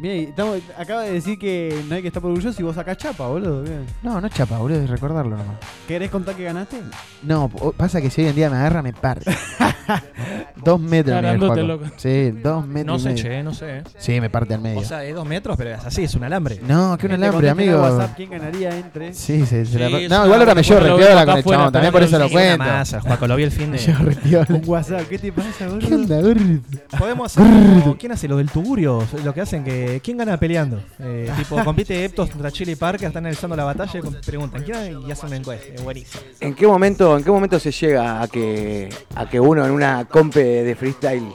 Mira, 0.00 0.14
estamos- 0.14 0.58
acaba 0.78 1.02
de 1.02 1.12
decir 1.12 1.38
que 1.38 1.82
no 1.88 1.94
hay 1.96 2.02
que 2.02 2.08
estar 2.08 2.24
orgulloso 2.24 2.60
y 2.60 2.64
vos 2.64 2.76
sacás 2.76 2.96
chapa, 2.98 3.26
boludo. 3.26 3.62
Bien. 3.62 3.84
No, 4.02 4.20
no 4.20 4.26
es 4.28 4.32
chapa, 4.32 4.58
boludo, 4.58 4.80
es 4.80 4.88
recordarlo 4.90 5.36
nomás. 5.36 5.56
¿Querés 5.88 6.08
contar 6.10 6.36
que 6.36 6.44
ganaste? 6.44 6.80
No, 7.22 7.48
po- 7.48 7.72
pasa 7.72 8.00
que 8.00 8.08
si 8.08 8.22
hoy 8.22 8.28
en 8.28 8.36
día 8.36 8.48
me 8.50 8.56
agarra, 8.56 8.80
me 8.82 8.92
parte. 8.92 9.30
dos 10.64 10.78
metros 10.80 11.16
mide 11.16 11.30
el 11.32 11.38
Grandote, 11.38 11.62
Juaco. 11.62 11.66
loco. 11.66 11.84
Sí, 11.96 12.30
dos 12.30 12.66
metros. 12.66 12.86
No 12.86 12.96
y 12.96 13.00
sé, 13.00 13.08
medio. 13.08 13.22
che, 13.38 13.42
no 13.42 13.54
sé. 13.54 13.82
Sí, 13.98 14.20
me 14.20 14.30
parte 14.30 14.54
al 14.54 14.60
medio. 14.60 14.78
O 14.80 14.84
sea, 14.84 15.02
es 15.04 15.14
dos 15.14 15.26
metros, 15.26 15.56
pero 15.56 15.70
es 15.70 15.84
así, 15.84 16.04
es 16.04 16.14
un 16.14 16.24
alambre. 16.24 16.60
no, 16.66 16.96
que 16.98 17.06
un 17.06 17.12
Gente, 17.12 17.26
alambre, 17.26 17.48
contesten 17.48 17.74
amigo. 17.74 17.96
WhatsApp 17.96 18.16
quién 18.16 18.30
ganaría 18.30 18.78
entre. 18.78 19.14
Sí, 19.14 19.46
se, 19.46 19.64
se 19.66 19.78
la- 19.78 19.88
Sí, 19.88 20.04
es 20.04 20.10
No, 20.10 20.16
una- 20.18 20.24
igual 20.26 20.40
ahora 20.40 20.54
me 20.54 20.62
llevo 20.62 20.80
Bueno, 20.80 20.94
lo 20.94 20.98
repiola 21.00 21.26
con 21.26 21.36
el 21.38 21.44
chabón, 21.44 21.72
también 21.72 21.92
por 21.92 22.02
eso 22.02 22.18
lo 22.18 22.28
Sí, 22.28 22.34
una 22.34 22.42
cuento. 22.44 22.64
masa, 22.64 23.00
Juaco, 23.00 23.26
lo 23.26 23.36
vi 23.36 23.42
el 23.42 23.50
fin 23.50 23.72
de... 23.72 23.78
Yo 23.78 23.94
repiola. 23.98 24.46
Un 24.50 24.62
WhatsApp, 24.66 25.08
¿qué 25.08 25.18
te 25.18 25.32
pasa, 25.32 25.66
boludo? 25.68 25.88
¿Qué 25.88 25.94
onda, 25.94 26.20
gordo? 26.20 26.60
Podemos 26.98 27.36
hacer 27.36 27.52
como- 27.82 27.96
¿Quién 27.98 28.12
hace 28.12 28.28
lo 28.28 28.36
del 28.36 28.50
tugurio? 28.50 29.02
Lo 29.24 29.34
que 29.34 29.40
hacen 29.40 29.64
que. 29.64 29.87
¿Quién 30.02 30.16
gana 30.18 30.38
peleando? 30.38 30.82
Eh, 30.98 31.30
tipo, 31.36 31.62
compite 31.64 32.04
Eptos 32.04 32.30
contra 32.30 32.50
Chile 32.50 32.76
Parker, 32.76 33.06
están 33.08 33.24
analizando 33.24 33.56
la 33.56 33.64
batalla 33.64 33.98
y 34.00 34.24
preguntan, 34.24 34.62
¿quién 34.62 34.76
gana? 34.92 35.06
Y 35.08 35.10
hacen 35.12 35.26
una 35.28 35.36
encuesta. 35.36 35.66
Es 35.74 35.82
buenísimo. 35.82 36.22
¿En 36.40 36.54
qué 36.54 36.66
momento, 36.66 37.16
en 37.16 37.24
qué 37.24 37.30
momento 37.30 37.58
se 37.58 37.70
llega 37.72 38.22
a 38.22 38.28
que, 38.28 38.88
a 39.14 39.28
que 39.28 39.40
uno 39.40 39.64
en 39.64 39.72
una 39.72 40.04
compe 40.06 40.40
de 40.42 40.74
freestyle 40.76 41.32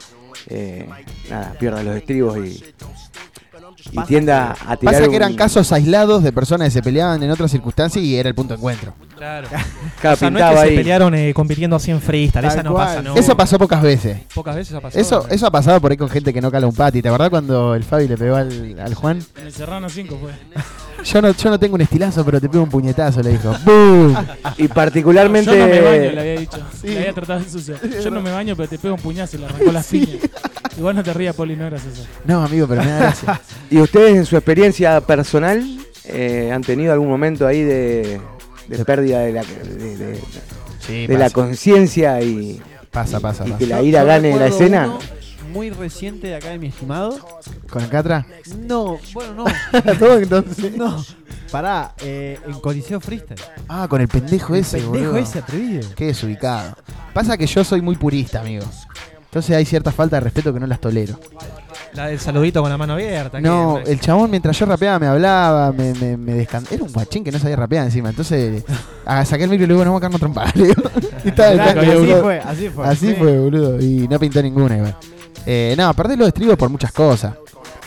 eh, 0.47 0.88
nada, 1.30 1.56
pierda 1.60 1.82
los 1.84 1.95
estribos 1.95 2.38
y, 2.39 2.64
y 3.91 3.99
tienda 4.06 4.56
a 4.68 4.78
tirar 4.78 4.95
Pasa 4.95 5.08
que 5.10 5.16
eran 5.16 5.32
un- 5.32 5.38
casos 5.38 5.72
aislados 5.72 6.24
de 6.24 6.32
personas 6.32 6.68
que 6.68 6.72
se 6.72 6.82
peleaban 6.82 7.22
en 7.24 7.32
otras 7.32 7.51
circunstancias 7.51 8.04
y 8.04 8.16
era 8.18 8.30
el 8.30 8.36
punto 8.36 8.54
de 8.54 8.58
encuentro. 8.58 8.93
Claro. 9.24 9.47
Cada 10.01 10.15
o 10.15 10.17
sea, 10.17 10.30
no 10.30 10.38
es 10.38 10.43
pintaba 10.43 10.51
que 10.51 10.67
se 10.67 10.71
ahí. 10.71 10.76
pelearon 10.76 11.15
eh, 11.15 11.34
compitiendo 11.34 11.76
así 11.78 11.91
en 11.91 12.01
freestyle, 12.01 12.43
Tal 12.43 12.51
esa 12.51 12.63
no 12.63 12.74
cual. 12.74 12.88
pasa, 12.88 13.01
no. 13.01 13.15
Eso 13.15 13.38
pasó 13.38 13.57
pocas 13.57 13.82
veces. 13.82 14.17
Pocas 14.36 14.53
veces 14.53 14.74
ha 14.76 14.82
pasado. 14.82 15.01
Eso, 15.01 15.28
eso 15.30 15.47
ha 15.47 15.51
pasado 15.51 15.80
por 15.80 15.91
ahí 15.91 15.97
con 15.97 16.09
gente 16.09 16.34
que 16.34 16.41
no 16.41 16.51
cala 16.51 16.67
un 16.67 16.76
pati. 16.76 17.01
¿Te 17.01 17.07
acordás 17.07 17.30
cuando 17.30 17.74
el 17.74 17.86
Fabi 17.86 18.09
le 18.09 18.17
pegó 18.17 18.36
al, 18.36 18.78
al 18.78 18.93
Juan? 18.95 19.24
En 19.38 19.47
el 19.47 19.53
Serrano 19.53 19.88
5 19.88 20.19
fue. 20.19 20.32
Yo 21.05 21.21
no, 21.21 21.32
yo 21.32 21.49
no 21.49 21.59
tengo 21.59 21.76
un 21.76 21.82
estilazo, 21.82 22.24
pero 22.24 22.39
te 22.39 22.47
pego 22.47 22.63
un 22.63 22.69
puñetazo, 22.69 23.21
le 23.21 23.32
dijo. 23.32 23.53
¡Bum! 23.65 24.15
Y 24.57 24.69
particularmente. 24.69 25.51
Yo 25.51 25.57
no 25.57 25.67
me 25.67 25.82
baño, 25.82 26.11
le 26.11 26.19
había 26.19 26.39
dicho. 26.39 26.57
Le 26.84 26.97
había 26.99 27.13
tratado 27.13 27.39
de 27.39 27.45
ensuciar. 27.45 27.78
Yo 28.01 28.09
no 28.09 28.21
me 28.21 28.32
baño, 28.32 28.55
pero 28.55 28.69
te 28.69 28.78
pego 28.78 28.95
un 28.95 29.01
puñazo 29.01 29.36
y 29.36 29.39
le 29.39 29.45
arrancó 29.47 29.71
las 29.71 29.88
piñas. 29.88 30.17
Igual 30.78 30.95
no 30.95 31.03
te 31.03 31.13
rías, 31.13 31.36
Poli, 31.36 31.57
no 31.57 31.65
es 31.65 31.71
gracioso. 31.71 32.03
No, 32.24 32.43
amigo, 32.43 32.67
pero 32.67 32.84
me 32.84 32.89
da 32.91 32.99
gracia. 32.99 33.41
¿Y 33.69 33.80
ustedes 33.80 34.15
en 34.15 34.26
su 34.26 34.38
experiencia 34.38 35.01
personal 35.01 35.65
eh, 36.05 36.51
han 36.53 36.61
tenido 36.61 36.93
algún 36.93 37.09
momento 37.09 37.45
ahí 37.47 37.63
de, 37.63 38.21
de 38.68 38.86
pérdida 38.86 39.20
de 39.20 39.34
la, 39.34 39.43
de, 39.43 39.97
de- 39.97 40.22
Sí, 40.86 41.07
de 41.07 41.18
la 41.18 41.30
conciencia 41.30 42.22
y, 42.22 42.61
Pasa, 42.91 43.20
pasa, 43.22 43.43
y 43.45 43.51
pasa. 43.51 43.57
que 43.57 43.68
la 43.68 43.82
ira 43.82 44.03
gane 44.03 44.32
en 44.32 44.39
la 44.39 44.47
escena? 44.47 44.86
uno 44.88 44.99
Muy 45.53 45.70
reciente 45.70 46.28
de 46.28 46.36
acá 46.36 46.49
de 46.49 46.59
mi 46.59 46.68
estimado. 46.68 47.18
¿Con 47.70 47.84
el 47.84 47.89
Catra? 47.89 48.26
No, 48.57 48.99
bueno, 49.14 49.34
no. 49.34 49.45
Todo 49.99 50.18
entonces. 50.20 50.76
No. 50.78 51.03
Pará, 51.51 51.93
eh, 52.01 52.38
en 52.47 52.59
Coliseo 52.59 52.99
Freestyle. 52.99 53.39
Ah, 53.70 53.88
con 53.89 54.01
el 54.01 54.07
pendejo 54.07 54.55
El 54.55 54.61
ese, 54.61 54.78
pendejo 54.80 54.91
boludo. 55.05 55.18
ese 55.18 55.39
atrevido. 55.39 55.88
Qué 55.95 56.07
desubicado. 56.07 56.76
Pasa 57.14 57.38
que 57.38 57.45
yo 57.47 57.64
soy 57.64 57.82
muy 57.82 57.95
purista, 57.95 58.41
amigo. 58.41 58.66
Entonces 59.34 59.56
hay 59.56 59.66
cierta 59.66 59.92
falta 59.92 60.18
de 60.18 60.20
respeto 60.20 60.54
que 60.54 60.60
no 60.60 60.68
las 60.68 60.80
tolero. 60.80 61.20
La 61.94 62.06
del 62.06 62.20
saludito 62.20 62.62
con 62.62 62.70
la 62.70 62.78
mano 62.78 62.94
abierta. 62.94 63.42
No, 63.42 63.80
el 63.80 64.00
chabón 64.00 64.30
mientras 64.30 64.58
yo 64.60 64.68
rapeaba 64.68 65.00
me 65.00 65.08
hablaba, 65.08 65.72
me, 65.72 65.92
me, 65.96 66.18
me 66.18 66.34
descan- 66.36 66.68
Era 66.72 66.84
un 66.84 66.94
guachín 66.94 67.24
que 67.24 67.32
no 67.32 67.40
sabía 67.40 67.56
rapear 67.56 67.86
encima. 67.86 68.10
Entonces 68.10 68.64
ah, 69.08 69.26
saqué 69.26 69.46
el 69.46 69.50
micro 69.50 69.66
y 69.66 69.68
le 69.70 69.74
digo, 69.74 69.84
no 69.86 70.00
vamos 70.00 70.22
a 70.22 70.52
Claro, 70.54 71.58
tanque, 71.58 71.80
así 71.92 72.14
fue, 72.22 72.40
así 72.40 72.70
fue. 72.70 72.86
Así 72.88 73.08
Sí. 73.08 73.16
fue, 73.16 73.40
boludo. 73.40 73.80
Y 73.82 74.08
no 74.08 74.20
pintó 74.20 74.40
ninguna 74.44 74.78
igual. 74.78 74.96
Eh, 75.48 75.74
no, 75.76 75.92
perdí 75.96 76.16
los 76.16 76.28
estribos 76.28 76.56
por 76.56 76.70
muchas 76.70 76.92
cosas. 76.92 77.34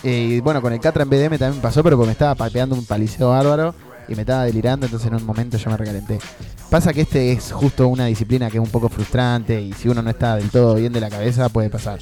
Eh, 0.03 0.11
y 0.37 0.41
bueno, 0.41 0.61
con 0.61 0.73
el 0.73 0.81
Catra 0.81 1.05
en 1.05 1.11
BDM 1.11 1.39
también 1.39 1.63
pasó, 1.63 1.81
pero 1.85 1.97
porque 1.97 2.07
me 2.09 2.13
estaba 2.13 2.35
papeando 2.35 2.75
un 2.75 2.85
paliceo 2.85 3.31
bárbaro 3.31 3.73
y 4.09 4.17
me 4.17 4.23
estaba 4.23 4.45
delirando, 4.45 4.87
entonces 4.87 5.07
en 5.09 5.15
un 5.15 5.25
momento 5.25 5.57
yo 5.59 5.71
me 5.71 5.77
recalenté. 5.77 6.19
Pasa 6.71 6.93
que 6.93 7.03
este 7.03 7.33
es 7.33 7.53
justo 7.53 7.87
una 7.87 8.07
disciplina 8.07 8.51
que 8.51 8.59
es 8.59 8.63
un 8.63 8.71
poco 8.71 8.89
frustrante 8.89 9.61
y 9.61 9.73
si 9.73 9.89
uno 9.89 10.03
no 10.03 10.11
está 10.11 10.37
del 10.37 10.51
todo 10.51 10.75
bien 10.75 10.93
de 10.93 11.01
la 11.01 11.09
cabeza, 11.09 11.49
puede 11.49 11.71
pasar. 11.71 12.01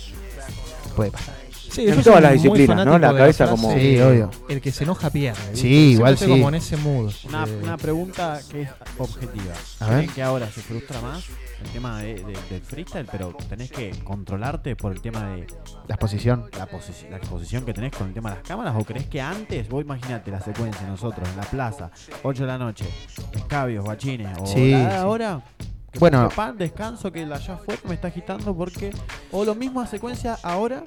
Puede 0.96 1.10
pasar. 1.10 1.43
Sí, 1.74 1.88
En 1.88 2.02
todas 2.02 2.22
las 2.22 2.32
disciplinas, 2.34 2.86
¿no? 2.86 2.98
La 2.98 3.14
cabeza 3.16 3.48
como- 3.48 3.72
Sí, 3.74 3.98
obvio. 4.00 4.30
El 4.48 4.60
que 4.60 4.70
se 4.70 4.84
enoja 4.84 5.10
pierde. 5.10 5.40
¿viste? 5.50 5.56
Sí, 5.56 5.60
Siempre 5.68 5.92
igual 5.94 6.18
sí. 6.18 6.26
como 6.28 6.48
en 6.48 6.54
ese 6.54 6.76
mood. 6.76 7.12
Una, 7.28 7.44
Eh, 7.44 7.60
una 7.62 7.76
pregunta 7.76 8.40
que 8.50 8.62
es 8.62 8.68
objetiva. 8.98 9.54
A 9.80 9.86
ver. 9.86 9.94
¿Creen 9.98 10.10
que 10.14 10.22
ahora 10.22 10.46
se 10.46 10.60
frustra 10.60 11.00
más 11.00 11.24
el 11.64 11.70
tema 11.70 12.00
de, 12.00 12.14
de- 12.14 12.38
del 12.50 12.62
freestyle, 12.62 13.06
pero 13.10 13.36
tenés 13.48 13.72
que 13.72 13.90
controlarte 14.04 14.76
por 14.76 14.92
el 14.92 15.00
tema 15.00 15.30
de 15.30 15.46
La 15.88 15.94
exposición. 15.96 16.48
la, 16.56 16.68
posi- 16.68 17.08
la 17.10 17.16
exposición 17.16 17.64
que 17.64 17.72
tenés 17.74 17.92
con 17.92 18.06
el 18.08 18.14
tema 18.14 18.30
de 18.30 18.36
las 18.36 18.44
cámaras? 18.46 18.74
¿O 18.78 18.84
crees 18.84 19.06
que 19.06 19.20
antes, 19.20 19.68
vos 19.68 19.82
imaginate 19.82 20.30
la 20.30 20.40
secuencia 20.40 20.86
nosotros 20.86 21.28
en 21.28 21.36
la 21.36 21.42
plaza, 21.44 21.90
8 22.22 22.42
de 22.42 22.46
la 22.46 22.58
noche, 22.58 22.84
escabios, 23.32 23.84
guachines, 23.84 24.28
o 24.38 24.46
Sí, 24.46 24.70
la 24.70 24.78
de 24.78 24.90
sí. 24.90 24.96
ahora, 24.96 25.42
que 25.90 25.98
Bueno. 25.98 26.28
pan, 26.34 26.56
descanso, 26.58 27.10
que 27.10 27.24
la 27.26 27.36
allá 27.36 27.54
afuera 27.54 27.80
me 27.88 27.94
está 27.94 28.08
agitando 28.08 28.54
porque, 28.54 28.90
o 29.32 29.44
lo 29.44 29.54
mismo 29.54 29.80
a 29.80 29.86
secuencia 29.86 30.36
ahora, 30.42 30.84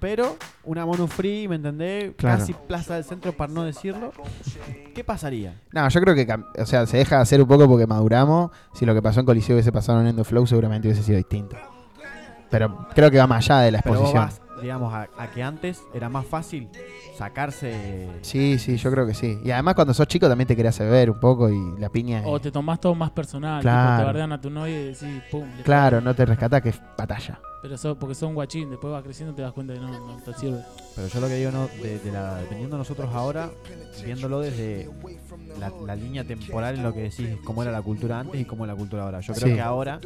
pero 0.00 0.36
una 0.64 0.84
mono 0.84 1.06
free, 1.06 1.48
¿me 1.48 1.56
entendés? 1.56 2.14
Claro. 2.16 2.38
Casi 2.38 2.52
plaza 2.52 2.94
del 2.94 3.04
centro 3.04 3.32
para 3.32 3.52
no 3.52 3.64
decirlo. 3.64 4.12
¿Qué 4.94 5.04
pasaría? 5.04 5.60
No, 5.72 5.88
yo 5.88 6.00
creo 6.00 6.14
que 6.14 6.26
o 6.60 6.66
sea, 6.66 6.86
se 6.86 6.98
deja 6.98 7.16
de 7.16 7.22
hacer 7.22 7.40
un 7.40 7.48
poco 7.48 7.66
porque 7.68 7.86
maduramos. 7.86 8.50
Si 8.74 8.84
lo 8.86 8.94
que 8.94 9.02
pasó 9.02 9.20
en 9.20 9.26
Coliseo 9.26 9.56
hubiese 9.56 9.72
pasado 9.72 10.00
en 10.00 10.08
Endo 10.08 10.24
Flow, 10.24 10.46
seguramente 10.46 10.88
hubiese 10.88 11.02
sido 11.02 11.18
distinto. 11.18 11.56
Pero 12.50 12.86
creo 12.94 13.10
que 13.10 13.18
va 13.18 13.26
más 13.26 13.44
allá 13.50 13.60
de 13.62 13.72
la 13.72 13.80
Pero 13.80 14.00
vos 14.00 14.10
exposición. 14.10 14.46
vas, 14.54 14.62
digamos, 14.62 14.94
a, 14.94 15.08
a 15.18 15.30
que 15.32 15.42
antes 15.42 15.82
era 15.92 16.08
más 16.08 16.24
fácil 16.26 16.68
sacarse. 17.18 18.08
Sí, 18.22 18.58
sí, 18.58 18.76
yo 18.76 18.90
creo 18.90 19.06
que 19.06 19.14
sí. 19.14 19.40
Y 19.44 19.50
además 19.50 19.74
cuando 19.74 19.92
sos 19.94 20.06
chico 20.06 20.28
también 20.28 20.46
te 20.46 20.54
querés 20.54 20.74
hacer 20.76 20.88
ver 20.90 21.10
un 21.10 21.18
poco 21.18 21.48
y 21.48 21.74
la 21.80 21.88
piña... 21.88 22.22
O 22.24 22.38
te 22.40 22.52
tomás 22.52 22.78
todo 22.80 22.94
más 22.94 23.10
personal. 23.10 23.62
Claro. 23.62 23.90
Tipo, 23.90 23.98
te 24.00 24.04
bardean 24.06 24.32
a 24.32 24.40
tu 24.40 24.50
novia 24.50 24.80
y 24.80 24.84
decís, 24.86 25.22
pum. 25.30 25.44
Claro, 25.64 26.00
no 26.00 26.14
te 26.14 26.24
rescatás 26.24 26.62
que 26.62 26.68
es 26.68 26.80
batalla. 26.96 27.40
Pero 27.62 27.76
so- 27.78 27.96
porque 27.98 28.14
son 28.14 28.34
guachín, 28.34 28.70
después 28.70 28.92
va 28.92 29.02
creciendo 29.02 29.32
y 29.32 29.36
te 29.36 29.42
das 29.42 29.52
cuenta 29.52 29.74
que 29.74 29.80
no, 29.80 29.88
no 29.88 30.16
te 30.22 30.34
sirve. 30.34 30.60
Pero 30.94 31.08
yo 31.08 31.20
lo 31.20 31.26
que 31.28 31.34
digo, 31.36 31.50
no, 31.50 31.66
de, 31.82 31.98
de 31.98 32.12
la, 32.12 32.36
dependiendo 32.36 32.78
nosotros 32.78 33.08
ahora, 33.12 33.50
viéndolo 34.04 34.40
desde 34.40 34.88
la, 35.58 35.72
la 35.84 35.96
línea 35.96 36.22
temporal 36.24 36.76
en 36.76 36.82
lo 36.82 36.92
que 36.92 37.02
decís, 37.02 37.28
cómo 37.44 37.62
era 37.62 37.72
la 37.72 37.82
cultura 37.82 38.20
antes 38.20 38.40
y 38.40 38.44
cómo 38.44 38.64
es 38.64 38.68
la 38.68 38.76
cultura 38.76 39.02
ahora. 39.04 39.20
Yo 39.20 39.34
creo 39.34 39.48
Sí. 39.48 39.54
que 39.54 39.60
ahora 39.60 40.00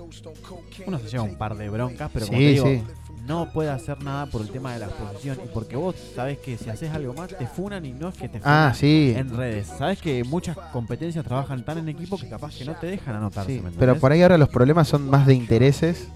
uno 0.86 0.98
se 1.00 1.08
lleva 1.08 1.22
un 1.24 1.36
par 1.36 1.56
de 1.56 1.68
broncas, 1.68 2.10
pero 2.12 2.26
como 2.26 2.38
Sí, 2.38 2.44
te 2.44 2.50
digo, 2.52 2.66
sí. 2.66 2.82
no 3.26 3.52
puede 3.52 3.70
hacer 3.70 4.02
nada 4.02 4.26
por 4.26 4.40
el 4.42 4.48
tema 4.50 4.72
de 4.72 4.78
la 4.78 4.86
exposición 4.86 5.38
y 5.44 5.48
porque 5.48 5.76
vos 5.76 5.94
sabés 6.14 6.38
que 6.38 6.56
si 6.56 6.70
haces 6.70 6.90
algo 6.92 7.12
más 7.14 7.28
te 7.36 7.46
funan 7.46 7.84
y 7.84 7.92
no 7.92 8.08
es 8.08 8.14
que 8.14 8.28
te 8.28 8.38
funan 8.40 8.68
Ah, 8.70 8.74
sí. 8.74 9.12
en 9.16 9.36
redes. 9.36 9.66
Sabés 9.66 10.00
que 10.00 10.24
muchas 10.24 10.56
competencias 10.72 11.24
trabajan 11.24 11.64
tan 11.64 11.78
en 11.78 11.88
equipo 11.90 12.16
que 12.16 12.28
capaz 12.28 12.56
que 12.56 12.64
no 12.64 12.74
te 12.76 12.86
dejan 12.86 13.16
anotarse. 13.16 13.56
Sí, 13.56 13.60
¿me 13.62 13.70
pero 13.72 13.96
por 13.96 14.12
ahí 14.12 14.22
ahora 14.22 14.38
los 14.38 14.48
problemas 14.48 14.88
son 14.88 15.10
más 15.10 15.26
de 15.26 15.34
intereses. 15.34 16.08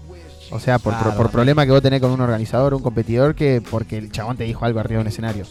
O 0.51 0.59
sea, 0.59 0.77
por, 0.79 0.93
Claro, 0.93 1.15
por, 1.17 1.31
problema 1.31 1.65
que 1.65 1.71
vos 1.71 1.81
tenés 1.81 2.01
con 2.01 2.11
un 2.11 2.21
organizador, 2.21 2.73
un 2.73 2.81
competidor, 2.81 3.35
que 3.35 3.61
porque 3.69 3.97
el 3.97 4.11
chabón 4.11 4.37
te 4.37 4.43
dijo 4.43 4.63
algo 4.65 4.79
arriba 4.79 4.99
de 4.99 5.01
un 5.01 5.07
escenario. 5.07 5.45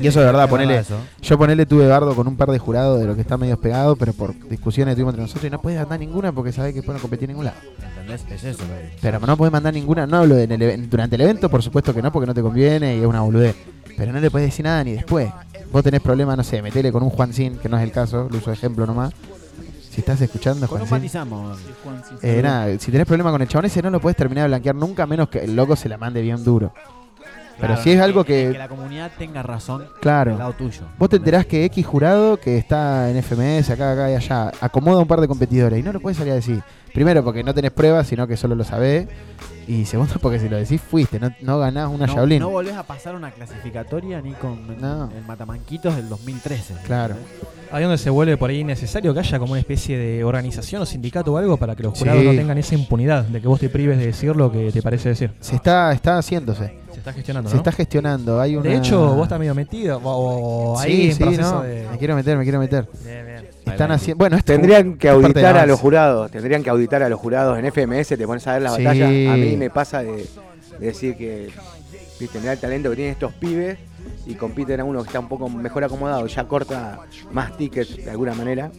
y 0.00 0.06
eso 0.06 0.20
de 0.20 0.26
verdad, 0.26 0.48
ponele. 0.48 0.74
verdad 0.74 0.92
eso. 0.92 0.98
Yo 1.22 1.38
ponele 1.38 1.64
tuve 1.66 1.86
bardo 1.88 2.14
con 2.14 2.26
un 2.28 2.36
par 2.36 2.50
de 2.50 2.58
jurados 2.58 3.00
de 3.00 3.06
lo 3.06 3.14
que 3.14 3.22
está 3.22 3.36
medio 3.36 3.58
pegado, 3.58 3.96
pero 3.96 4.12
por 4.12 4.34
discusiones 4.48 4.92
que 4.92 4.96
tuvimos 4.96 5.14
entre 5.14 5.22
nosotros 5.22 5.44
y 5.46 5.50
no 5.50 5.60
puedes 5.60 5.78
mandar 5.80 5.98
ninguna 6.00 6.32
porque 6.32 6.52
sabés 6.52 6.72
que 6.72 6.80
después 6.80 6.96
no 6.96 7.00
competí 7.02 7.24
en 7.24 7.30
ningún 7.30 7.46
lado. 7.46 7.56
¿Entendés? 8.00 8.24
Es 8.30 8.44
eso. 8.44 8.64
güey. 8.66 8.90
Pero 9.00 9.18
no 9.20 9.36
puedes 9.36 9.52
mandar 9.52 9.72
ninguna, 9.72 10.06
no 10.06 10.18
hablo 10.18 10.36
en 10.38 10.52
el 10.52 10.60
even- 10.62 10.90
durante 10.90 11.16
el 11.16 11.22
evento, 11.22 11.48
por 11.48 11.62
supuesto 11.62 11.94
que 11.94 12.02
no, 12.02 12.12
porque 12.12 12.26
no 12.26 12.34
te 12.34 12.42
conviene 12.42 12.96
y 12.96 13.00
es 13.00 13.06
una 13.06 13.22
boludez. 13.22 13.56
Pero 13.96 14.12
no 14.12 14.20
le 14.20 14.30
puedes 14.30 14.48
decir 14.48 14.64
nada 14.64 14.82
ni 14.84 14.92
después. 14.92 15.30
Vos 15.72 15.82
tenés 15.82 16.00
problemas, 16.00 16.36
no 16.36 16.44
sé, 16.44 16.60
metele 16.62 16.92
con 16.92 17.02
un 17.02 17.10
Juancín, 17.10 17.58
que 17.58 17.68
no 17.68 17.76
es 17.76 17.82
el 17.84 17.90
caso, 17.92 18.28
lo 18.30 18.38
uso 18.38 18.50
de 18.50 18.54
ejemplo 18.56 18.86
nomás. 18.86 19.12
Si 19.94 20.00
estás 20.00 20.20
escuchando, 20.20 20.66
Con 20.66 20.80
un 20.82 20.88
Juancín. 20.88 21.20
matizamos. 21.20 21.58
Eh, 22.22 22.40
nada, 22.42 22.76
si 22.80 22.90
tenés 22.90 23.06
problema 23.06 23.30
con 23.30 23.40
el 23.40 23.46
chabón 23.46 23.66
ese 23.66 23.80
no 23.80 23.90
lo 23.90 24.00
puedes 24.00 24.16
terminar 24.16 24.42
de 24.44 24.48
blanquear 24.48 24.74
nunca, 24.74 25.04
a 25.04 25.06
menos 25.06 25.28
que 25.28 25.38
el 25.44 25.54
loco 25.54 25.76
se 25.76 25.88
la 25.88 25.96
mande 25.98 26.20
bien 26.20 26.42
duro. 26.42 26.72
Pero 27.56 27.68
Claro, 27.74 27.82
si 27.84 27.92
es 27.92 28.00
algo 28.00 28.24
que, 28.24 28.46
que, 28.46 28.52
que 28.52 28.58
la 28.58 28.66
comunidad 28.68 29.12
tenga 29.16 29.40
razón 29.44 29.86
Claro. 30.00 30.32
del 30.32 30.40
lado 30.40 30.54
tuyo. 30.54 30.82
vos 30.98 31.08
te 31.08 31.16
enterás 31.16 31.46
que 31.46 31.64
X 31.66 31.86
jurado 31.86 32.36
que 32.40 32.58
está 32.58 33.08
en 33.08 33.16
FMS, 33.22 33.70
acá, 33.70 33.92
acá 33.92 34.10
y 34.10 34.14
allá, 34.16 34.50
acomoda 34.60 34.98
un 35.00 35.06
par 35.06 35.20
de 35.20 35.28
competidores 35.28 35.78
y 35.78 35.82
no 35.84 35.92
lo 35.92 36.00
puedes 36.00 36.18
salir 36.18 36.32
a 36.32 36.36
decir. 36.36 36.60
Primero 36.92 37.22
porque 37.22 37.44
no 37.44 37.54
tenés 37.54 37.70
pruebas, 37.70 38.08
sino 38.08 38.26
que 38.26 38.36
solo 38.36 38.56
lo 38.56 38.64
sabés. 38.64 39.06
Y 39.68 39.84
segundo 39.86 40.14
porque 40.20 40.40
si 40.40 40.48
lo 40.48 40.56
decís 40.56 40.80
fuiste, 40.80 41.20
no, 41.20 41.30
no 41.42 41.58
ganás 41.60 41.88
una 41.88 42.06
no, 42.08 42.14
Shaolin. 42.14 42.40
no 42.40 42.50
volvés 42.50 42.74
a 42.74 42.82
pasar 42.82 43.14
una 43.14 43.30
clasificatoria 43.30 44.20
ni 44.20 44.32
con 44.32 44.58
el 44.68 45.24
Matamanquitos 45.24 45.94
del 45.94 46.08
2013. 46.08 46.74
Claro. 46.84 47.14
Ahí 47.74 47.82
donde 47.82 47.98
se 47.98 48.08
vuelve 48.08 48.36
por 48.36 48.50
ahí 48.50 48.62
necesario 48.62 49.12
que 49.12 49.18
haya 49.20 49.38
como 49.38 49.52
una 49.52 49.60
especie 49.60 49.98
de 49.98 50.22
organización 50.22 50.82
o 50.82 50.86
sindicato 50.86 51.32
o 51.32 51.36
algo 51.38 51.56
para 51.56 51.74
que 51.74 51.82
los 51.82 51.98
jurados 51.98 52.20
Sí. 52.22 52.28
no 52.28 52.34
tengan 52.34 52.56
esa 52.56 52.74
impunidad 52.76 53.24
de 53.24 53.40
que 53.40 53.48
vos 53.48 53.58
te 53.58 53.68
prives 53.68 53.98
de 53.98 54.06
decir 54.06 54.36
lo 54.36 54.52
que 54.52 54.70
te 54.70 54.80
parece 54.80 55.08
decir. 55.08 55.32
Se 55.40 55.56
está, 55.56 55.92
está 55.92 56.18
haciéndose. 56.18 56.72
Se 56.92 56.98
está 56.98 57.12
gestionando, 57.12 57.50
Se 57.50 57.56
¿no? 57.56 57.60
está 57.60 57.72
gestionando. 57.72 58.40
Hay 58.40 58.54
una... 58.54 58.70
De 58.70 58.76
hecho, 58.76 59.14
vos 59.14 59.24
estás 59.24 59.40
medio 59.40 59.56
metido 59.56 59.98
o, 60.04 60.74
o 60.74 60.78
ahí 60.78 60.92
Sí, 60.92 61.10
en 61.10 61.16
sí, 61.16 61.22
proceso 61.24 61.52
no, 61.56 61.62
de... 61.62 61.86
Me 61.90 61.98
quiero 61.98 62.14
meter, 62.14 62.36
me 62.38 62.44
quiero 62.44 62.58
meter. 62.60 62.86
Bien, 63.04 63.26
bien. 63.26 63.44
Están 63.66 63.90
haciendo. 63.90 64.18
Bueno, 64.18 64.36
esto 64.36 64.52
Tendrían 64.52 64.96
que 64.96 65.08
es 65.08 65.12
parte 65.14 65.40
de 65.40 65.46
auditar 65.46 65.56
a 65.56 65.66
los 65.66 65.80
jurados, 65.80 66.30
tendrían 66.30 66.62
que 66.62 66.70
auditar 66.70 67.02
a 67.02 67.08
los 67.08 67.18
jurados 67.18 67.58
en 67.58 67.64
FMS, 67.72 68.06
te 68.16 68.24
pones 68.26 68.46
a 68.46 68.52
ver 68.52 68.62
la 68.62 68.70
Sí. 68.76 68.84
batalla. 68.84 69.06
A 69.32 69.36
mí 69.36 69.56
me 69.56 69.70
pasa 69.70 70.00
de, 70.04 70.12
de 70.78 70.86
decir 70.86 71.16
que 71.16 71.48
viste, 72.20 72.38
mirá 72.38 72.52
el 72.52 72.58
talento 72.60 72.90
que 72.90 72.94
tienen 72.96 73.12
estos 73.14 73.32
pibes 73.34 73.78
y 74.26 74.34
compiten 74.34 74.80
a 74.80 74.84
uno 74.84 75.02
que 75.02 75.08
está 75.08 75.20
un 75.20 75.28
poco 75.28 75.48
mejor 75.48 75.84
acomodado, 75.84 76.26
ya 76.26 76.44
corta 76.48 76.98
más 77.32 77.56
tickets 77.56 77.96
de 78.04 78.10
alguna 78.10 78.34
manera. 78.34 78.70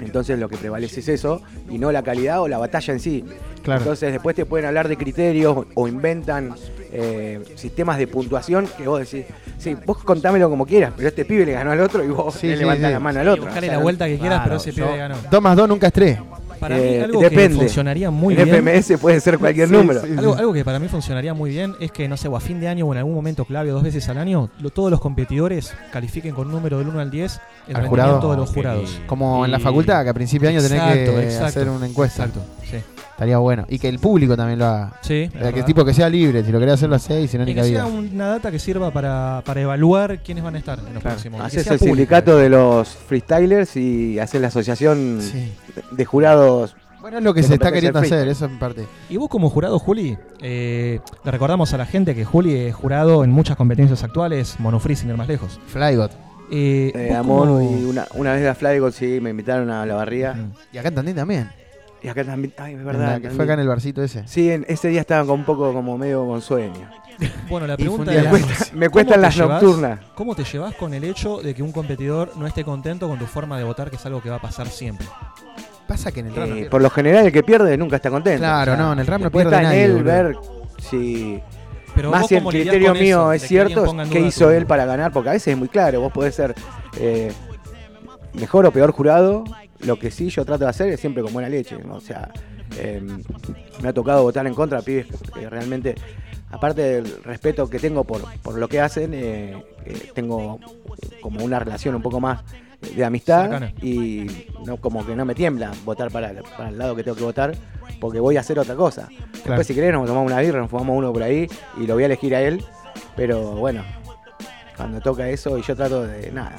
Entonces 0.00 0.38
lo 0.38 0.48
que 0.48 0.56
prevalece 0.56 1.00
es 1.00 1.08
eso 1.08 1.40
y 1.68 1.78
no 1.78 1.90
la 1.90 2.02
calidad 2.02 2.40
o 2.40 2.48
la 2.48 2.58
batalla 2.58 2.92
en 2.94 3.00
sí. 3.00 3.24
Claro. 3.62 3.80
Entonces 3.80 4.12
después 4.12 4.36
te 4.36 4.44
pueden 4.46 4.66
hablar 4.66 4.88
de 4.88 4.96
criterios 4.96 5.66
o 5.74 5.88
inventan 5.88 6.54
eh, 6.92 7.42
sistemas 7.56 7.98
de 7.98 8.06
puntuación 8.06 8.68
que 8.76 8.86
vos 8.86 9.00
decís, 9.00 9.26
sí, 9.58 9.76
vos 9.86 9.98
contámelo 10.04 10.48
como 10.50 10.64
quieras, 10.66 10.92
pero 10.96 11.08
este 11.08 11.24
pibe 11.24 11.46
le 11.46 11.52
ganó 11.52 11.72
al 11.72 11.80
otro 11.80 12.04
y 12.04 12.08
vos 12.08 12.34
Sí, 12.34 12.46
le 12.48 12.54
sí, 12.54 12.60
levantás 12.60 12.88
sí. 12.88 12.92
la 12.92 13.00
mano 13.00 13.20
al 13.20 13.28
otro. 13.28 13.44
buscale 13.44 13.66
O 13.66 13.70
sea, 13.70 13.78
la 13.78 13.82
vuelta 13.82 14.06
que 14.06 14.18
quieras, 14.18 14.40
pero 14.44 14.56
ese 14.56 14.72
pibe 14.72 14.86
yo- 14.86 14.96
ganó. 14.96 15.16
2 15.30 15.42
más 15.42 15.56
2 15.56 15.68
nunca 15.68 15.86
es 15.88 15.92
3. 15.92 16.18
Para 16.64 16.76
mí 16.76 16.82
Eh, 16.82 17.02
algo 17.04 17.20
que 17.20 17.28
depende. 17.28 17.58
funcionaría 17.58 18.10
muy 18.10 18.34
En 18.34 18.44
bien. 18.46 18.56
FMS 18.56 18.96
puede 18.98 19.20
ser 19.20 19.38
cualquier 19.38 19.68
Sí, 19.68 19.74
número. 19.74 20.00
sí, 20.00 20.08
algo, 20.16 20.34
algo 20.34 20.52
que 20.54 20.64
para 20.64 20.78
mí 20.78 20.88
funcionaría 20.88 21.34
muy 21.34 21.50
bien 21.50 21.74
es 21.78 21.92
que, 21.92 22.08
no 22.08 22.16
sé, 22.16 22.26
o 22.28 22.36
a 22.36 22.40
fin 22.40 22.58
de 22.58 22.68
año 22.68 22.86
o 22.86 22.92
en 22.92 22.98
algún 22.98 23.14
momento 23.14 23.44
clave, 23.44 23.68
dos 23.68 23.82
veces 23.82 24.08
al 24.08 24.16
año, 24.16 24.48
lo- 24.60 24.70
todos 24.70 24.90
los 24.90 24.98
competidores 24.98 25.74
califiquen 25.92 26.34
con 26.34 26.46
un 26.46 26.52
número 26.54 26.78
del 26.78 26.88
1 26.88 27.00
al 27.00 27.10
10 27.10 27.38
el 27.68 27.76
Al 27.76 27.86
jurado. 27.86 28.30
de 28.30 28.36
los 28.38 28.50
jurados. 28.50 28.98
Como 29.06 29.44
en 29.44 29.50
la 29.50 29.58
facultad, 29.60 30.04
que 30.04 30.08
a 30.08 30.14
principio 30.14 30.48
de 30.48 30.56
año 30.56 30.66
tenés 30.66 30.80
Exacto, 30.82 31.12
que 31.16 31.22
exacto, 31.24 31.44
hacer 31.46 31.68
una 31.68 31.86
encuesta. 31.86 32.24
Exacto, 32.24 32.46
sí. 32.70 32.78
Estaría 33.14 33.38
bueno. 33.38 33.64
Y 33.68 33.78
que 33.78 33.88
el 33.88 34.00
público 34.00 34.36
también 34.36 34.58
lo 34.58 34.66
haga. 34.66 34.92
Sí, 35.00 35.30
O 35.34 35.38
sea, 35.38 35.52
que 35.52 35.62
tipo 35.62 35.84
que 35.84 35.94
sea 35.94 36.08
libre, 36.08 36.42
si 36.44 36.50
lo 36.50 36.58
querés 36.58 36.74
hacer 36.74 36.88
lo 36.88 36.96
hacés 36.96 37.24
y 37.24 37.28
si 37.28 37.38
no 37.38 37.44
Y 37.44 37.46
ni 37.46 37.54
que 37.54 37.62
sea 37.62 37.86
una 37.86 38.26
data 38.26 38.50
que 38.50 38.58
sirva 38.58 38.90
para, 38.90 39.40
para 39.44 39.60
evaluar 39.60 40.18
quiénes 40.20 40.42
van 40.42 40.56
a 40.56 40.58
estar 40.58 40.80
en 40.80 40.92
los 40.94 41.02
próximos. 41.02 41.40
que 41.40 41.46
Haces 41.46 41.66
el 41.68 41.78
sindicato 41.78 42.36
de 42.36 42.48
los 42.48 42.88
freestylers 42.88 43.76
y 43.76 44.18
haces 44.18 44.40
la 44.40 44.48
asociación 44.48 45.20
de 45.92 46.04
jurados. 46.04 46.74
Bueno, 47.00 47.18
es 47.18 47.24
lo 47.24 47.34
que 47.34 47.42
se 47.44 47.54
está 47.54 47.70
queriendo 47.70 48.00
hacer, 48.00 48.26
eso 48.26 48.46
en 48.46 48.58
parte. 48.58 48.84
Y 49.08 49.16
vos 49.16 49.28
como 49.28 49.48
jurado, 49.48 49.78
Juli, 49.78 50.18
eh, 50.40 50.98
le 51.24 51.30
recordamos 51.30 51.72
a 51.72 51.76
la 51.78 51.86
gente 51.86 52.14
que 52.16 52.24
Juli 52.24 52.56
es 52.56 52.74
jurado 52.74 53.22
en 53.22 53.30
muchas 53.30 53.56
competencias 53.56 54.02
actuales, 54.02 54.56
Monofree 54.58 54.96
sin 54.96 55.10
ir 55.10 55.16
más 55.16 55.28
lejos. 55.28 55.60
Flygot. 55.68 56.10
Eh, 56.50 56.92
Eh, 56.94 57.14
a 57.14 57.22
Mono 57.22 57.62
y 57.62 57.84
una, 57.84 58.06
una 58.14 58.32
vez 58.32 58.46
a 58.48 58.54
Flygot 58.54 58.92
sí 58.92 59.18
me 59.20 59.30
invitaron 59.30 59.70
a 59.70 59.86
la 59.86 59.94
barría. 59.94 60.34
Y 60.72 60.78
acá 60.78 60.88
en 60.88 60.94
Tandil 60.96 61.14
también. 61.14 61.48
Y 62.04 62.08
acá 62.08 62.22
también, 62.22 62.52
ay, 62.58 62.74
es 62.74 62.84
verdad. 62.84 63.12
la 63.14 63.20
que 63.20 63.30
fue 63.30 63.44
acá 63.44 63.54
en 63.54 63.60
el 63.60 63.68
barcito 63.68 64.02
ese. 64.02 64.28
Sí, 64.28 64.50
en- 64.50 64.64
ese 64.68 64.88
día 64.88 65.00
estaba 65.00 65.24
con 65.26 65.40
un 65.40 65.44
poco 65.46 65.72
como 65.72 65.96
medio 65.98 66.26
con 66.26 66.40
sueño. 66.42 66.88
Bueno, 67.48 67.66
la 67.66 67.76
pregunta 67.76 68.12
es, 68.12 68.24
me 68.24 68.28
cuesta- 68.30 68.64
me 68.74 68.86
¿cómo 68.86 68.90
cuestan 68.92 69.20
las 69.22 69.36
llevas- 69.36 69.62
nocturnas. 69.62 70.00
¿Cómo 70.16 70.34
te 70.34 70.44
llevas 70.44 70.74
con 70.74 70.92
el 70.94 71.04
hecho 71.04 71.38
de 71.42 71.54
que 71.54 71.62
un 71.62 71.70
competidor 71.72 72.36
no 72.36 72.46
esté 72.46 72.64
contento 72.64 73.08
con 73.08 73.18
tu 73.18 73.26
forma 73.26 73.56
de 73.56 73.62
votar, 73.64 73.88
que 73.88 73.96
es 73.96 74.04
algo 74.06 74.20
que 74.20 74.28
va 74.30 74.36
a 74.36 74.40
pasar 74.42 74.66
siempre? 74.68 75.06
Pasa 75.86 76.10
que 76.10 76.20
en 76.20 76.26
el 76.26 76.38
Eh, 76.64 76.68
por 76.70 76.82
lo 76.82 76.90
general 76.90 77.26
el 77.26 77.32
que 77.32 77.42
pierde 77.44 77.76
nunca 77.78 77.96
está 77.96 78.10
contento. 78.10 78.40
Claro, 78.40 78.76
no, 78.76 78.92
en 78.94 78.98
el 78.98 79.06
rap 79.06 79.20
no 79.20 79.30
pierde 79.30 79.46
está 79.50 79.58
en 79.58 79.62
nadie, 79.68 79.84
él 79.84 79.92
boludo. 79.92 80.04
ver 80.12 80.36
si 80.78 81.40
Pero 81.94 82.10
más 82.10 82.26
si 82.26 82.34
el 82.34 82.44
criterio 82.44 82.92
mío 82.94 83.32
eso, 83.32 83.32
es 83.32 83.42
cierto, 83.48 83.94
qué 84.10 84.20
hizo 84.20 84.50
él 84.50 84.66
para 84.66 84.84
ganar, 84.84 85.12
porque 85.12 85.28
a 85.28 85.32
veces 85.32 85.48
es 85.48 85.56
muy 85.58 85.68
claro, 85.68 86.00
vos 86.00 86.12
podés 86.12 86.34
ser 86.34 86.54
eh, 86.98 87.32
mejor 88.32 88.66
o 88.66 88.72
peor 88.72 88.90
jurado, 88.90 89.44
lo 89.84 89.98
que 89.98 90.10
sí 90.10 90.28
yo 90.30 90.44
trato 90.44 90.64
de 90.64 90.70
hacer 90.70 90.88
es 90.88 91.00
siempre 91.00 91.22
con 91.22 91.32
buena 91.32 91.48
leche, 91.48 91.76
¿no? 91.84 91.94
o 91.96 92.00
sea, 92.00 92.30
eh, 92.78 93.00
me 93.82 93.88
ha 93.88 93.92
tocado 93.92 94.22
votar 94.22 94.46
en 94.46 94.54
contra 94.54 94.80
pibes 94.82 95.06
que 95.32 95.48
realmente, 95.48 95.94
aparte 96.50 96.82
del 96.82 97.22
respeto 97.24 97.68
que 97.68 97.78
tengo 97.78 98.04
por, 98.04 98.22
por 98.40 98.56
lo 98.58 98.68
que 98.68 98.80
hacen, 98.80 99.12
eh, 99.14 99.62
eh, 99.84 100.10
tengo 100.14 100.58
como 101.20 101.44
una 101.44 101.58
relación 101.58 101.94
un 101.94 102.02
poco 102.02 102.20
más 102.20 102.42
de 102.80 103.04
amistad 103.04 103.42
Cercana. 103.50 103.72
y 103.82 104.26
no 104.66 104.76
como 104.78 105.06
que 105.06 105.14
no 105.16 105.24
me 105.24 105.34
tiembla 105.34 105.72
votar 105.84 106.10
para, 106.10 106.30
el- 106.30 106.42
para 106.56 106.68
el 106.68 106.76
lado 106.78 106.94
que 106.94 107.02
tengo 107.02 107.16
que 107.16 107.22
votar 107.24 107.54
porque 108.00 108.20
voy 108.20 108.36
a 108.36 108.40
hacer 108.40 108.58
otra 108.58 108.74
cosa. 108.74 109.06
Claro. 109.08 109.30
Después 109.32 109.66
si 109.66 109.74
querés 109.74 109.92
nos 109.92 110.06
tomamos 110.06 110.30
una 110.30 110.40
birra, 110.40 110.60
nos 110.60 110.70
fumamos 110.70 110.96
uno 110.98 111.12
por 111.12 111.22
ahí 111.22 111.46
y 111.80 111.86
lo 111.86 111.94
voy 111.94 112.02
a 112.02 112.06
elegir 112.06 112.34
a 112.34 112.42
él, 112.42 112.62
pero 113.16 113.52
bueno, 113.52 113.82
cuando 114.76 115.00
toca 115.00 115.28
eso 115.30 115.56
y 115.58 115.62
yo 115.62 115.74
trato 115.76 116.02
de 116.06 116.30
nada, 116.32 116.56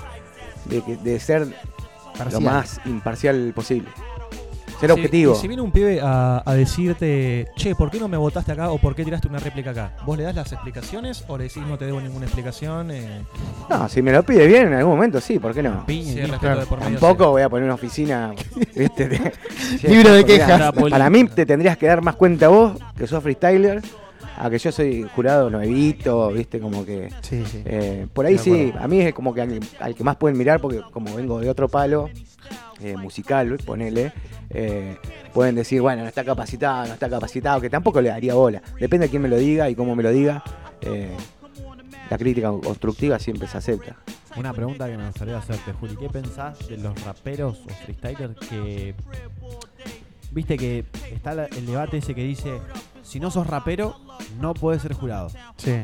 de, 0.65 0.82
de 0.97 1.19
ser 1.19 1.47
Parcial. 2.18 2.43
lo 2.43 2.49
más 2.49 2.80
imparcial 2.86 3.51
posible. 3.55 3.89
Ser 4.80 4.89
Si- 4.89 4.93
objetivo. 4.93 5.36
Si 5.36 5.47
viene 5.47 5.61
un 5.63 5.72
pibe 5.72 6.01
a, 6.03 6.43
a 6.45 6.53
decirte, 6.53 7.47
che, 7.55 7.76
¿por 7.76 7.89
qué 7.89 7.97
no 7.97 8.09
me 8.09 8.18
votaste 8.18 8.51
acá 8.51 8.72
o 8.72 8.78
por 8.78 8.93
qué 8.93 9.05
tiraste 9.05 9.30
una 9.30 9.39
réplica 9.39 9.70
acá? 9.72 9.93
¿Vos 10.05 10.18
le 10.18 10.24
das 10.26 10.36
las 10.36 10.51
explicaciones 10.51 11.24
o 11.30 11.38
le 11.38 11.45
decís 11.45 11.63
no 11.66 11.78
te 11.78 11.86
debo 11.86 12.01
ninguna 12.01 12.26
explicación? 12.26 12.91
Eh, 12.91 13.22
No, 13.70 13.88
si 13.88 14.01
me 14.01 14.11
lo 14.11 14.24
pide 14.24 14.45
bien 14.47 14.68
en 14.68 14.74
algún 14.74 14.95
momento, 14.95 15.22
sí, 15.22 15.39
¿por 15.39 15.53
qué 15.53 15.63
no? 15.63 15.86
Sí, 15.88 16.20
el 16.20 16.28
respeto 16.30 16.59
de 16.59 16.66
por 16.66 16.80
medio, 16.82 16.99
Tampoco 16.99 17.32
voy 17.32 17.43
a 17.43 17.47
poner 17.49 17.63
una 17.66 17.76
oficina, 17.76 18.34
¿viste? 18.76 19.07
de- 19.07 19.32
Libro 19.84 20.11
de 20.11 20.26
quejas. 20.26 20.74
Para 20.74 21.09
mí 21.09 21.24
te 21.26 21.45
tendrías 21.45 21.78
que 21.78 21.88
dar 21.88 22.01
más 22.01 22.16
cuenta 22.18 22.49
vos, 22.49 22.74
que 22.97 23.07
sos 23.07 23.24
freestyler, 23.24 23.82
a 24.38 24.50
que 24.50 24.58
yo 24.58 24.72
soy 24.72 25.04
jurado 25.16 25.50
nuevito, 25.50 26.30
¿viste? 26.32 26.60
Como 26.60 26.86
que... 26.86 27.10
Sí, 27.22 27.44
sí. 27.46 27.62
eh, 27.66 28.08
por 28.14 28.26
ahí 28.26 28.38
sí, 28.38 28.74
a 28.78 28.88
mí 28.88 29.02
es 29.02 29.14
como 29.14 29.34
que 29.34 29.42
al, 29.42 29.60
al 29.80 29.96
que 29.96 30.04
más 30.04 30.16
pueden 30.18 30.38
mirar, 30.38 30.60
porque 30.60 30.82
como 30.92 31.16
vengo 31.16 31.40
de 31.40 31.50
otro 31.50 31.68
palo, 31.70 32.10
eh, 32.82 32.98
musical, 32.98 33.58
ponele, 33.66 34.12
eh, 34.50 34.98
pueden 35.34 35.56
decir, 35.56 35.82
bueno, 35.82 36.04
no 36.04 36.08
está 36.08 36.24
capacitado, 36.24 36.88
no 36.88 36.94
está 36.94 37.10
capacitado, 37.10 37.62
que 37.62 37.70
tampoco 37.70 38.02
le 38.02 38.10
daría 38.10 38.34
bola. 38.34 38.62
Depende 38.80 39.08
de 39.08 39.10
quién 39.10 39.22
me 39.22 39.30
lo 39.30 39.38
diga 39.38 39.70
y 39.70 39.76
cómo 39.76 39.96
me 39.96 40.04
lo 40.04 40.12
diga. 40.12 40.44
eh, 40.82 41.16
la 42.10 42.18
crítica 42.18 42.50
constructiva 42.50 43.18
siempre 43.18 43.48
se 43.48 43.58
acepta. 43.58 43.98
Una 44.38 44.54
pregunta 44.54 44.88
que 44.88 44.98
me 44.98 45.06
gustaría 45.08 45.38
hacerte, 45.38 45.72
Juli. 45.74 45.96
¿Qué 45.96 46.10
pensás 46.10 46.68
de 46.68 46.78
los 46.78 47.04
raperos 47.04 47.58
o 47.66 47.70
freestylers 47.70 48.36
que. 48.48 48.94
Viste 50.32 50.58
que 50.58 50.84
está 51.12 51.46
el 51.46 51.66
debate 51.66 51.98
ese 51.98 52.14
que 52.14 52.24
dice: 52.24 52.60
si 53.06 53.20
no 53.20 53.30
sos 53.32 53.47
rapero, 53.47 53.95
no 54.41 54.53
puedes 54.53 54.82
ser 54.82 54.93
jurado. 54.93 55.30
Sí. 55.58 55.84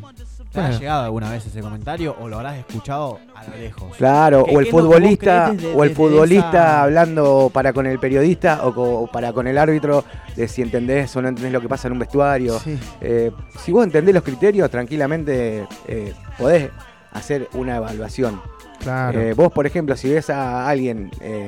¿Te 0.52 0.60
ha 0.60 0.64
Bueno. 0.64 0.80
llegado 0.80 1.04
alguna 1.06 1.30
vez 1.32 1.46
ese 1.46 1.62
comentario 1.62 2.16
o 2.20 2.28
lo 2.28 2.36
habrás 2.38 2.58
escuchado 2.58 3.20
a 3.36 3.44
lo 3.48 3.56
lejos? 3.56 3.96
Claro, 3.96 4.44
¿Qué- 4.44 4.56
o 4.56 4.60
el 4.60 4.66
futbolista, 4.68 5.52
desde- 5.52 5.74
o 5.74 5.84
el 5.86 5.92
futbolista 5.96 6.50
esa- 6.50 6.84
hablando 6.84 7.50
para 7.54 7.72
con 7.72 7.86
el 7.86 8.00
periodista 8.00 8.66
o, 8.66 8.74
co- 8.74 9.00
o 9.02 9.08
para 9.08 9.32
con 9.32 9.48
el 9.48 9.58
árbitro 9.58 10.04
de 10.36 10.48
si 10.50 10.62
entendés 10.62 11.16
o 11.16 11.22
no 11.22 11.30
entendés 11.30 11.54
lo 11.54 11.62
que 11.62 11.70
pasa 11.70 11.88
en 11.88 11.94
un 11.94 12.00
vestuario. 12.00 12.60
Sí. 12.60 12.78
Eh, 13.00 13.32
si 13.60 13.72
vos 13.72 13.84
entendés 13.86 14.14
los 14.14 14.24
criterios, 14.24 14.70
tranquilamente 14.70 15.68
eh, 15.88 16.14
podés 16.38 16.70
hacer 17.14 17.48
una 17.54 17.78
evaluación. 17.78 18.42
Claro. 18.80 19.20
Eh, 19.22 19.34
vos, 19.34 19.52
por 19.54 19.66
ejemplo, 19.68 19.96
si 19.96 20.10
ves 20.10 20.30
a 20.30 20.68
alguien, 20.68 21.12
eh, 21.22 21.48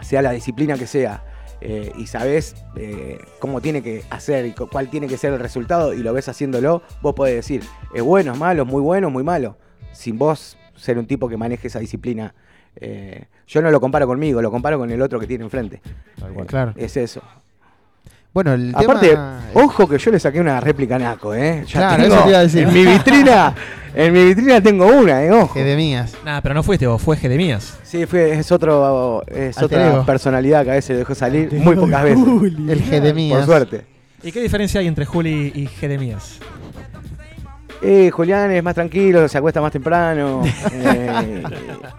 sea 0.00 0.22
la 0.22 0.30
disciplina 0.30 0.76
que 0.78 0.86
sea, 0.86 1.22
eh, 1.64 1.92
y 1.96 2.06
sabés 2.06 2.56
eh, 2.76 3.18
cómo 3.38 3.60
tiene 3.60 3.82
que 3.82 4.02
hacer 4.10 4.46
y 4.46 4.52
cu- 4.52 4.68
cuál 4.68 4.88
tiene 4.90 5.06
que 5.06 5.16
ser 5.16 5.32
el 5.32 5.38
resultado 5.40 5.92
y 5.94 5.98
lo 6.02 6.12
ves 6.12 6.28
haciéndolo, 6.28 6.82
vos 7.00 7.14
podés 7.14 7.36
decir, 7.36 7.62
es 7.94 8.02
bueno, 8.02 8.32
es 8.32 8.38
malo, 8.38 8.62
es 8.64 8.68
muy 8.68 8.82
bueno, 8.82 9.06
es 9.08 9.12
muy 9.12 9.22
malo. 9.24 9.56
Sin 9.92 10.18
vos 10.18 10.56
ser 10.76 10.98
un 10.98 11.06
tipo 11.06 11.28
que 11.28 11.36
maneje 11.36 11.68
esa 11.68 11.78
disciplina. 11.78 12.34
Eh, 12.76 13.26
yo 13.46 13.60
no 13.62 13.70
lo 13.70 13.80
comparo 13.80 14.06
conmigo, 14.06 14.40
lo 14.42 14.50
comparo 14.50 14.78
con 14.78 14.90
el 14.90 15.02
otro 15.02 15.20
que 15.20 15.26
tiene 15.26 15.44
enfrente. 15.44 15.80
Eh, 16.42 16.46
Claro. 16.46 16.72
Es 16.76 16.96
eso. 16.96 17.22
Bueno, 18.34 18.54
el 18.54 18.72
Aparte, 18.74 19.10
tema. 19.10 19.40
ojo 19.54 19.86
que 19.86 19.98
yo 19.98 20.10
le 20.10 20.18
saqué 20.18 20.40
una 20.40 20.58
réplica 20.58 20.96
a 20.96 20.98
Naco, 20.98 21.34
¿eh? 21.34 21.64
Ya 21.66 21.72
Claro, 21.80 22.02
tengo- 22.02 22.14
eso 22.14 22.24
te 22.24 22.30
iba 22.30 22.38
a 22.38 22.42
decir. 22.42 22.62
En 22.62 22.72
mi 22.72 22.86
vitrina, 22.86 23.54
en 23.94 24.12
mi 24.12 24.24
vitrina 24.24 24.60
tengo 24.62 24.86
una, 24.86 25.22
¿eh? 25.22 25.30
Ojo. 25.32 25.52
Gedemías. 25.52 26.14
Nada, 26.24 26.40
pero 26.40 26.54
no 26.54 26.62
fuiste 26.62 26.86
vos, 26.86 27.02
fue 27.02 27.16
Gedemías. 27.18 27.78
Sí, 27.82 28.06
fue, 28.06 28.32
es 28.38 28.50
otro, 28.50 29.22
es 29.26 29.58
Alter 29.58 29.78
otra 29.80 29.92
ego. 29.94 30.06
personalidad 30.06 30.64
que 30.64 30.70
a 30.70 30.74
veces 30.74 30.96
dejó 30.96 31.14
salir 31.14 31.52
muy 31.52 31.76
pocas 31.76 32.04
veces. 32.04 32.24
El 32.68 32.82
Gedemías. 32.82 33.36
Por 33.38 33.46
suerte. 33.46 33.84
¿Y 34.22 34.32
qué 34.32 34.40
diferencia 34.40 34.80
hay 34.80 34.86
entre 34.86 35.04
Juli 35.04 35.52
y 35.54 35.66
Gedemías? 35.66 36.38
Eh, 37.84 38.10
Julián 38.12 38.50
es 38.52 38.62
más 38.62 38.76
tranquilo, 38.76 39.28
se 39.28 39.36
acuesta 39.36 39.60
más 39.60 39.72
temprano. 39.72 40.42
eh, 40.72 41.42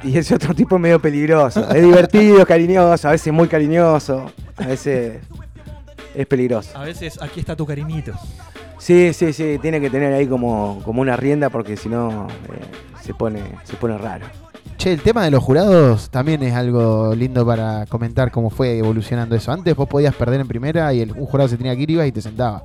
y 0.03 0.17
es 0.17 0.31
otro 0.31 0.53
tipo 0.55 0.79
medio 0.79 0.99
peligroso. 0.99 1.69
Es 1.69 1.83
divertido, 1.83 2.39
es 2.39 2.45
cariñoso, 2.45 3.07
a 3.09 3.11
veces 3.11 3.31
muy 3.33 3.47
cariñoso, 3.49 4.31
a 4.57 4.65
veces 4.65 5.17
es 6.13 6.25
peligroso. 6.27 6.77
A 6.77 6.83
veces 6.83 7.21
aquí 7.21 7.39
está 7.39 7.55
tu 7.55 7.65
cariñito. 7.65 8.13
Sí, 8.77 9.13
sí, 9.13 9.31
sí, 9.31 9.57
tiene 9.61 9.79
que 9.79 9.89
tener 9.89 10.13
ahí 10.13 10.27
como, 10.27 10.81
como 10.83 11.01
una 11.01 11.15
rienda 11.15 11.49
porque 11.49 11.77
si 11.77 11.87
no 11.89 12.27
eh, 12.27 12.61
se, 13.01 13.13
pone, 13.13 13.41
se 13.63 13.75
pone 13.77 13.97
raro. 13.97 14.25
Che, 14.77 14.91
el 14.91 15.01
tema 15.01 15.23
de 15.23 15.31
los 15.31 15.43
jurados 15.43 16.09
también 16.09 16.43
es 16.43 16.53
algo 16.53 17.15
lindo 17.15 17.45
para 17.45 17.85
comentar 17.85 18.31
cómo 18.31 18.49
fue 18.49 18.77
evolucionando 18.77 19.35
eso. 19.35 19.51
Antes 19.51 19.75
vos 19.75 19.87
podías 19.87 20.13
perder 20.15 20.41
en 20.41 20.47
primera 20.47 20.93
y 20.93 21.01
el, 21.01 21.11
un 21.11 21.25
jurado 21.25 21.47
se 21.47 21.57
tenía 21.57 21.75
que 21.75 21.83
ir 21.83 21.91
ibas 21.91 22.07
y 22.07 22.11
te 22.11 22.21
sentaba. 22.21 22.63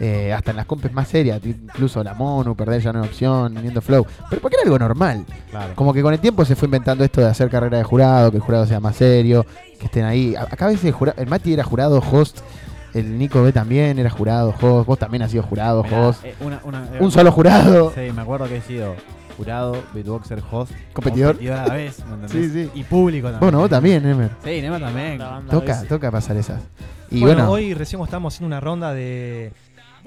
Eh, 0.00 0.32
hasta 0.32 0.50
en 0.50 0.56
las 0.56 0.66
compes 0.66 0.92
más 0.92 1.06
serias, 1.08 1.40
incluso 1.44 2.02
la 2.02 2.14
Monu, 2.14 2.56
perder 2.56 2.80
ya 2.82 2.92
no 2.92 3.00
era 3.00 3.08
opción, 3.08 3.54
viniendo 3.54 3.80
flow. 3.80 4.04
Pero 4.28 4.42
porque 4.42 4.56
era 4.56 4.64
algo 4.64 4.78
normal. 4.78 5.24
Claro. 5.50 5.74
Como 5.74 5.92
que 5.92 6.02
con 6.02 6.12
el 6.12 6.20
tiempo 6.20 6.44
se 6.44 6.56
fue 6.56 6.66
inventando 6.66 7.04
esto 7.04 7.20
de 7.20 7.28
hacer 7.28 7.48
carrera 7.50 7.78
de 7.78 7.84
jurado, 7.84 8.30
que 8.30 8.38
el 8.38 8.42
jurado 8.42 8.66
sea 8.66 8.80
más 8.80 8.96
serio, 8.96 9.46
que 9.78 9.86
estén 9.86 10.04
ahí. 10.04 10.34
Acá 10.36 10.64
a 10.64 10.68
veces 10.68 10.86
el, 10.86 10.92
jura- 10.92 11.14
el 11.16 11.26
Mati 11.28 11.52
era 11.52 11.62
jurado, 11.64 11.98
host. 12.10 12.38
El 12.94 13.16
Nico 13.18 13.42
B 13.42 13.52
también 13.52 13.98
era 13.98 14.10
jurado, 14.10 14.54
host. 14.60 14.86
Vos 14.86 14.98
también 14.98 15.22
has 15.22 15.30
sido 15.30 15.42
jurado, 15.44 15.82
Mirá, 15.84 16.08
host. 16.08 16.24
eh, 16.24 16.34
una- 16.40 16.60
una- 16.64 16.88
Un 17.00 17.10
solo 17.10 17.30
jurado. 17.32 17.90
Sí, 17.94 18.12
me 18.14 18.22
acuerdo 18.22 18.46
que 18.48 18.56
he 18.56 18.62
sido 18.62 18.94
jurado, 19.36 19.82
beatboxer, 19.94 20.42
host, 20.50 20.72
Competidor. 20.92 21.36
a 21.50 21.66
la 21.68 21.74
vez, 21.74 21.98
¿me 22.06 22.14
entendés? 22.14 22.30
Sí, 22.30 22.50
sí. 22.64 22.70
Y 22.74 22.84
público 22.84 23.26
también. 23.28 23.40
Bueno, 23.40 23.58
vos 23.60 23.70
también, 23.70 24.02
Nemer. 24.02 24.30
Sí, 24.44 24.60
Nemer 24.62 24.80
también. 24.80 25.20
Toca, 25.50 25.82
toca 25.84 26.10
pasar 26.10 26.36
esas. 26.36 26.60
Y 27.10 27.20
bueno, 27.20 27.36
bueno, 27.36 27.50
hoy 27.52 27.74
recién 27.74 28.00
estamos 28.02 28.34
haciendo 28.34 28.46
una 28.54 28.60
ronda 28.60 28.92
de, 28.94 29.52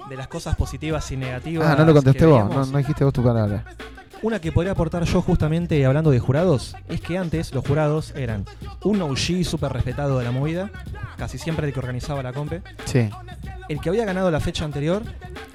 de 0.10 0.16
las 0.18 0.28
cosas 0.28 0.56
positivas 0.56 1.12
y 1.12 1.18
negativas. 1.18 1.68
ah, 1.68 1.76
no 1.78 1.86
lo 1.86 1.94
contesté 1.94 2.26
vos, 2.26 2.50
no, 2.50 2.66
no 2.66 2.78
dijiste 2.78 3.04
vos 3.04 3.14
tu 3.14 3.24
palabra. 3.24 3.64
Una 4.22 4.40
que 4.40 4.52
podría 4.52 4.72
aportar 4.72 5.04
yo 5.04 5.22
justamente 5.22 5.86
hablando 5.86 6.10
de 6.10 6.20
jurados 6.20 6.76
es 6.90 7.00
que 7.02 7.18
antes 7.18 7.54
los 7.54 7.68
jurados 7.68 8.12
eran 8.16 8.46
un 8.84 9.00
OG 9.02 9.44
súper 9.44 9.72
respetado 9.74 10.18
de 10.18 10.26
la 10.26 10.32
movida, 10.32 10.72
casi 11.18 11.38
siempre 11.38 11.68
el 11.68 11.74
que 11.74 11.80
organizaba 11.80 12.24
la 12.24 12.34
compe, 12.34 12.62
Sí, 12.86 13.08
el 13.70 13.80
que 13.82 13.90
había 13.90 14.06
ganado 14.06 14.32
la 14.32 14.40
fecha 14.40 14.66
anterior 14.66 15.04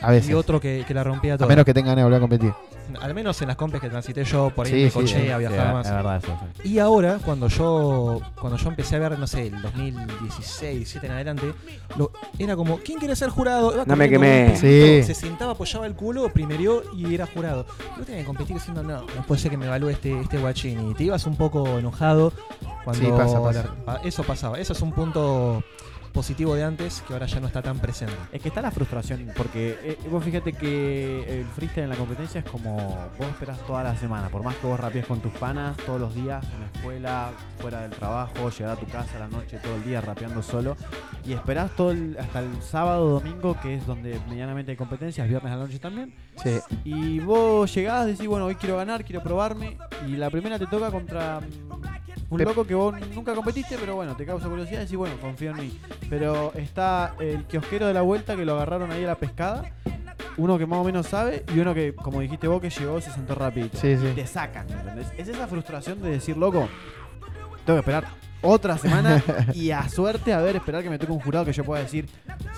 A 0.01 0.13
veces. 0.13 0.31
y 0.31 0.35
otro 0.35 0.61
que, 0.61 0.85
que 0.87 0.95
la 0.95 1.03
rompía 1.03 1.35
a 1.35 1.39
toda. 1.39 1.49
menos 1.49 1.65
que 1.65 1.75
tengan 1.75 1.97
ganas 1.97 1.99
de 1.99 2.05
volver 2.05 2.17
a 2.19 2.21
competir. 2.21 2.53
Al 2.97 3.15
menos 3.15 3.41
en 3.43 3.49
las 3.49 3.57
compes 3.57 3.81
que 3.81 3.89
transité 3.89 4.25
yo, 4.25 4.51
por 4.51 4.67
ahí 4.67 4.73
Sí, 4.73 4.79
me 4.85 4.91
sí, 4.91 4.95
coché 4.99 5.27
eh, 5.27 5.33
a 5.33 5.37
sí, 5.39 5.47
viajar 5.47 5.73
más. 5.75 5.87
es 5.87 5.93
verdad 5.93 6.17
eso, 6.17 6.39
Y 6.65 6.79
ahora, 6.79 7.19
cuando 7.25 7.49
yo 7.49 8.21
cuando 8.41 8.57
yo 8.59 8.69
empecé 8.69 8.97
a 8.97 8.99
ver, 9.01 9.19
no 9.19 9.27
sé, 9.27 9.47
el 9.49 9.61
2016, 9.63 10.77
17 10.77 11.07
en 11.07 11.13
adelante, 11.13 11.53
lo- 11.97 12.13
era 12.39 12.57
como, 12.57 12.79
¿quién 12.79 12.99
quiere 12.99 13.15
ser 13.17 13.31
jurado? 13.31 13.73
Iba 13.75 13.85
No 13.87 13.97
me 13.97 14.09
quemé. 14.09 14.57
Sí. 14.57 15.03
Se 15.05 15.15
sentaba, 15.15 15.53
apoyaba 15.53 15.87
el 15.87 15.95
culo, 15.95 16.33
primerió 16.33 16.83
y 16.97 17.15
era 17.15 17.27
jurado. 17.27 17.67
Yo 17.99 18.05
tenía 18.05 18.21
que 18.21 18.27
competir 18.27 18.57
diciendo, 18.57 18.83
no, 18.83 19.01
no 19.03 19.23
puede 19.27 19.41
ser 19.41 19.51
que 19.51 19.57
me 19.57 19.67
evalúe 19.67 19.91
este, 19.91 20.21
este 20.21 20.39
guachín. 20.39 20.91
Y 20.91 20.95
te 20.95 21.05
ibas 21.05 21.27
un 21.27 21.37
poco 21.37 21.79
enojado 21.79 22.33
cuando... 22.85 23.05
Sí, 23.05 23.11
pasa, 23.17 23.43
pasa. 23.43 24.01
Eso 24.05 24.23
pasaba. 24.23 24.59
Eso 24.59 24.73
es 24.73 24.81
un 24.83 24.93
punto 24.93 25.63
positivo 26.13 26.55
de 26.55 26.65
antes 26.65 27.03
que 27.07 27.13
ahora 27.13 27.27
ya 27.27 27.41
no 27.41 27.47
está 27.47 27.63
tan 27.63 27.79
presente. 27.79 28.15
Es 28.33 28.43
que 28.43 28.49
está 28.49 28.61
la 28.63 28.71
frustración, 28.71 29.31
porque 29.37 29.79
eh, 29.83 29.99
vos 30.11 30.23
fíjate 30.25 30.53
que 30.53 31.41
el 31.41 31.47
freestyle 31.47 31.85
en 31.85 31.91
la 31.91 31.97
competencia 31.97 32.41
es 32.41 32.45
como 32.51 32.77
vos 33.19 33.29
esperás 33.29 33.59
toda 33.67 33.83
la 33.83 33.97
semana, 33.97 34.29
por 34.29 34.43
más 34.43 34.57
que 34.57 34.67
vos 34.67 34.79
rapees 34.79 35.07
con 35.07 35.21
tus 35.21 35.33
panas 35.33 35.77
todos 35.79 36.01
los 36.01 36.15
días, 36.15 36.45
en 36.55 36.61
la 36.61 36.67
escuela, 36.67 37.31
fuera 37.59 37.83
del 37.83 37.91
trabajo, 37.91 38.51
llegar 38.51 38.77
a 38.77 38.81
tu 38.81 38.87
casa 38.87 39.17
a 39.17 39.21
la 39.21 39.29
noche 39.29 39.59
todo 39.59 39.75
el 39.77 39.85
día 39.85 40.01
rapeando 40.01 40.43
solo, 40.43 40.77
y 41.27 41.33
esperás 41.33 41.71
todo 41.77 41.91
el- 41.93 42.17
hasta 42.19 42.41
el 42.41 42.63
sábado 42.63 43.09
domingo, 43.09 43.57
que 43.61 43.75
es 43.75 43.87
donde 43.87 44.21
medianamente 44.29 44.71
hay 44.73 44.77
competencias, 44.77 45.29
viernes 45.29 45.53
a 45.53 45.57
la 45.57 45.65
noche 45.65 45.79
también. 45.79 46.15
Sí. 46.43 46.59
Y 46.85 47.19
vos 47.21 47.73
llegás, 47.75 48.07
decís, 48.07 48.27
bueno, 48.27 48.47
hoy 48.47 48.55
quiero 48.55 48.77
ganar, 48.77 49.05
quiero 49.05 49.23
probarme, 49.23 49.77
y 50.09 50.13
la 50.17 50.31
primera 50.31 50.59
te 50.59 50.67
toca 50.67 50.91
contra 50.91 51.41
un 52.31 52.41
loco 52.43 52.65
que 52.67 52.75
vos 52.75 52.95
nunca 53.15 53.35
competiste, 53.35 53.77
pero 53.79 53.97
bueno, 53.97 54.17
te 54.17 54.25
causa 54.25 54.49
curiosidad 54.49 54.81
y 54.81 54.85
decís, 54.85 54.97
bueno, 54.97 55.17
confío 55.21 55.51
en 55.51 55.57
mí. 55.59 55.79
Pero 56.09 56.53
está 56.55 57.15
el 57.21 57.45
kiosquero 57.45 57.87
de 57.87 57.95
la 57.95 58.03
vuelta 58.03 58.37
que 58.37 58.45
lo 58.45 58.55
agarraron 58.55 58.91
ahí 58.93 59.05
a 59.05 59.09
la 59.09 59.15
pescada, 59.17 59.65
uno 60.37 60.57
que 60.59 60.67
más 60.67 60.79
o 60.79 60.85
menos 60.85 61.07
sabe 61.07 61.45
y 61.55 61.59
uno 61.59 61.75
que, 61.75 61.95
como 61.95 62.21
dijiste 62.21 62.47
vos, 62.49 62.61
que 62.61 62.71
llegó, 62.71 63.01
se 63.01 63.11
sentó 63.11 63.35
rapidito. 63.35 63.77
Sí, 63.79 63.97
sí. 63.97 64.07
Y 64.07 64.15
te 64.15 64.27
sacan, 64.27 64.67
¿entendés? 64.71 65.09
Es 65.19 65.29
esa 65.29 65.47
frustración 65.49 66.01
de 66.03 66.11
decir, 66.11 66.37
loco, 66.37 66.69
tengo 67.67 67.77
que 67.77 67.81
esperar 67.81 68.05
otra 68.43 68.79
semana 68.79 69.23
y 69.55 69.71
a 69.71 69.87
suerte, 69.89 70.33
a 70.33 70.39
ver, 70.41 70.57
esperar 70.57 70.83
que 70.83 70.89
me 70.91 70.99
toque 70.99 71.13
un 71.13 71.21
jurado 71.21 71.45
que 71.45 71.53
yo 71.53 71.65
pueda 71.65 71.83
decir, 71.83 72.09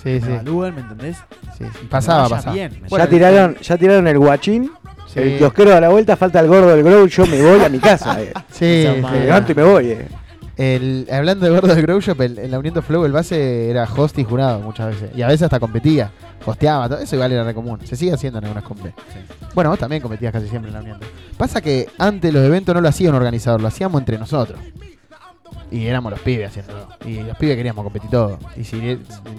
Sí, 0.03 0.11
me 0.11 0.20
sí. 0.20 0.27
evalúen, 0.33 0.75
¿me 0.75 0.81
entendés? 0.83 1.16
Sí, 1.59 1.64
sí. 1.64 1.79
Y 1.83 1.87
Pasaba, 1.87 2.29
pasaba. 2.29 2.55
bien, 2.55 2.79
¿me 2.83 2.89
ya, 2.89 3.07
tiraron, 3.09 3.57
ya 3.57 3.77
tiraron 3.79 4.07
el 4.07 4.18
guachín, 4.18 4.70
Sí. 5.13 5.21
el 5.21 5.39
kiosquero 5.39 5.75
a 5.75 5.81
la 5.81 5.89
vuelta, 5.91 6.17
falta 6.17 6.41
el 6.41 6.47
gordo 6.49 6.69
del 6.69 6.83
grow, 6.83 7.07
yo 7.07 7.27
me 7.27 7.41
voy 7.43 7.63
a 7.65 7.69
mi 7.69 7.79
casa. 7.79 8.21
eh. 8.23 8.33
Sí, 8.51 8.87
me 9.03 9.21
levanto 9.21 9.53
y 9.53 9.55
me 9.55 9.63
voy. 9.63 9.91
eh. 9.91 10.09
El, 10.57 11.09
hablando 11.11 11.47
de 11.47 11.53
gordo 11.53 11.75
del 11.75 11.83
Grow 11.83 11.99
Shop, 12.01 12.21
el- 12.21 12.39
en 12.39 12.51
la 12.51 12.59
Unión 12.59 12.75
de 12.75 12.83
Flow 12.83 13.05
el 13.07 13.13
base 13.13 13.71
era 13.71 13.85
host 13.85 14.19
y 14.19 14.25
jurado 14.25 14.61
muchas 14.61 14.89
veces. 14.89 15.11
Y 15.17 15.23
a 15.23 15.27
veces 15.27 15.43
hasta 15.45 15.59
competía, 15.59 16.11
hosteaba, 16.45 16.89
todo 16.91 16.99
eso 16.99 17.17
igual 17.17 17.33
era 17.33 17.43
re 17.43 17.55
común. 17.55 17.81
Se 17.85 17.97
sigue 17.97 18.13
haciendo 18.13 18.39
en 18.39 18.45
algunas 18.45 18.63
compes. 18.63 18.93
Bueno, 19.55 19.71
vos 19.71 19.79
también 19.79 20.03
competías 20.03 20.31
casi 20.31 20.49
siempre 20.49 20.69
en 20.69 20.75
la 20.75 20.81
Unión. 20.83 20.99
Pasa 21.39 21.63
que 21.63 21.89
antes 21.99 22.33
los 22.35 22.45
eventos 22.45 22.75
no 22.75 22.83
lo 22.83 22.89
hacía 22.89 23.09
un 23.09 23.17
organizador, 23.17 23.63
lo 23.63 23.69
hacíamos 23.69 23.99
entre 24.03 24.19
nosotros. 24.19 24.59
Y 25.71 25.87
éramos 25.87 26.13
los 26.13 26.21
pibes 26.21 26.49
haciéndolo. 26.49 26.87
Y 27.07 27.23
los 27.23 27.37
pibes 27.39 27.57
queríamos 27.57 27.83
competir 27.83 28.11
todo. 28.11 28.39
Y 28.57 28.65
si 28.65 28.77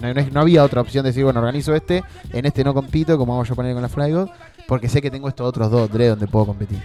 no, 0.02 0.12
no- 0.14 0.22
no 0.32 0.40
había 0.40 0.64
otra 0.64 0.80
opción 0.80 1.04
de 1.04 1.10
decir, 1.10 1.22
bueno, 1.22 1.38
organizo 1.38 1.74
este, 1.76 2.02
en 2.32 2.44
este 2.44 2.64
no 2.64 2.74
compito, 2.74 3.16
como 3.16 3.34
hago 3.34 3.44
yo 3.44 3.54
poner 3.54 3.72
con 3.72 3.82
la 3.82 3.88
Fly 3.88 4.10
God, 4.12 4.28
porque 4.68 4.88
sé 4.88 5.00
que 5.02 5.10
tengo 5.10 5.28
estos 5.28 5.46
otros 5.46 5.70
dos, 5.70 5.90
tres 5.90 6.10
donde 6.10 6.26
puedo 6.26 6.46
competir. 6.46 6.80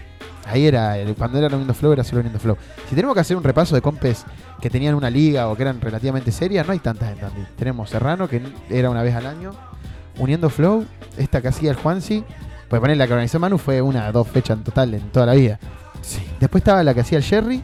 Ahí 0.46 0.66
era, 0.66 0.96
cuando 1.18 1.38
era 1.38 1.48
Uniendo 1.48 1.74
Flow 1.76 1.94
era 1.94 2.04
solo 2.04 2.22
Uniendo 2.22 2.40
Flow. 2.40 2.58
Si 2.90 2.96
tenemos 2.96 3.14
que 3.14 3.20
hacer 3.22 3.38
un 3.38 3.44
repaso 3.44 3.76
de 3.76 3.82
compes 3.82 4.26
que 4.60 4.70
tenían 4.70 4.96
una 4.96 5.10
liga 5.10 5.48
o 5.48 5.56
que 5.56 5.62
eran 5.62 5.80
relativamente 5.80 6.32
serias, 6.32 6.66
no 6.66 6.74
hay 6.74 6.80
tantas 6.80 7.12
en 7.12 7.20
Tandil. 7.20 7.46
Tenemos 7.56 7.90
Serrano, 7.90 8.28
que 8.28 8.42
era 8.70 8.90
una 8.90 9.04
vez 9.04 9.14
al 9.16 9.28
año, 9.28 9.52
Uniendo 10.18 10.50
Flow, 10.50 10.86
esta 11.18 11.42
que 11.42 11.50
hacía 11.50 11.70
el 11.72 11.78
Juansi, 11.78 12.24
pues 12.68 12.82
poner 12.82 12.98
la 12.98 13.06
que 13.06 13.14
organizó 13.14 13.40
Manu 13.40 13.58
fue 13.60 13.82
una, 13.82 14.12
dos 14.12 14.28
fechas 14.28 14.58
en 14.58 14.64
total 14.64 14.94
en 14.96 15.02
toda 15.12 15.26
la 15.28 15.34
vida. 15.34 15.60
Después 16.40 16.62
estaba 16.62 16.84
la 16.84 16.94
que 16.96 17.02
hacía 17.02 17.20
el 17.20 17.24
Jerry, 17.24 17.64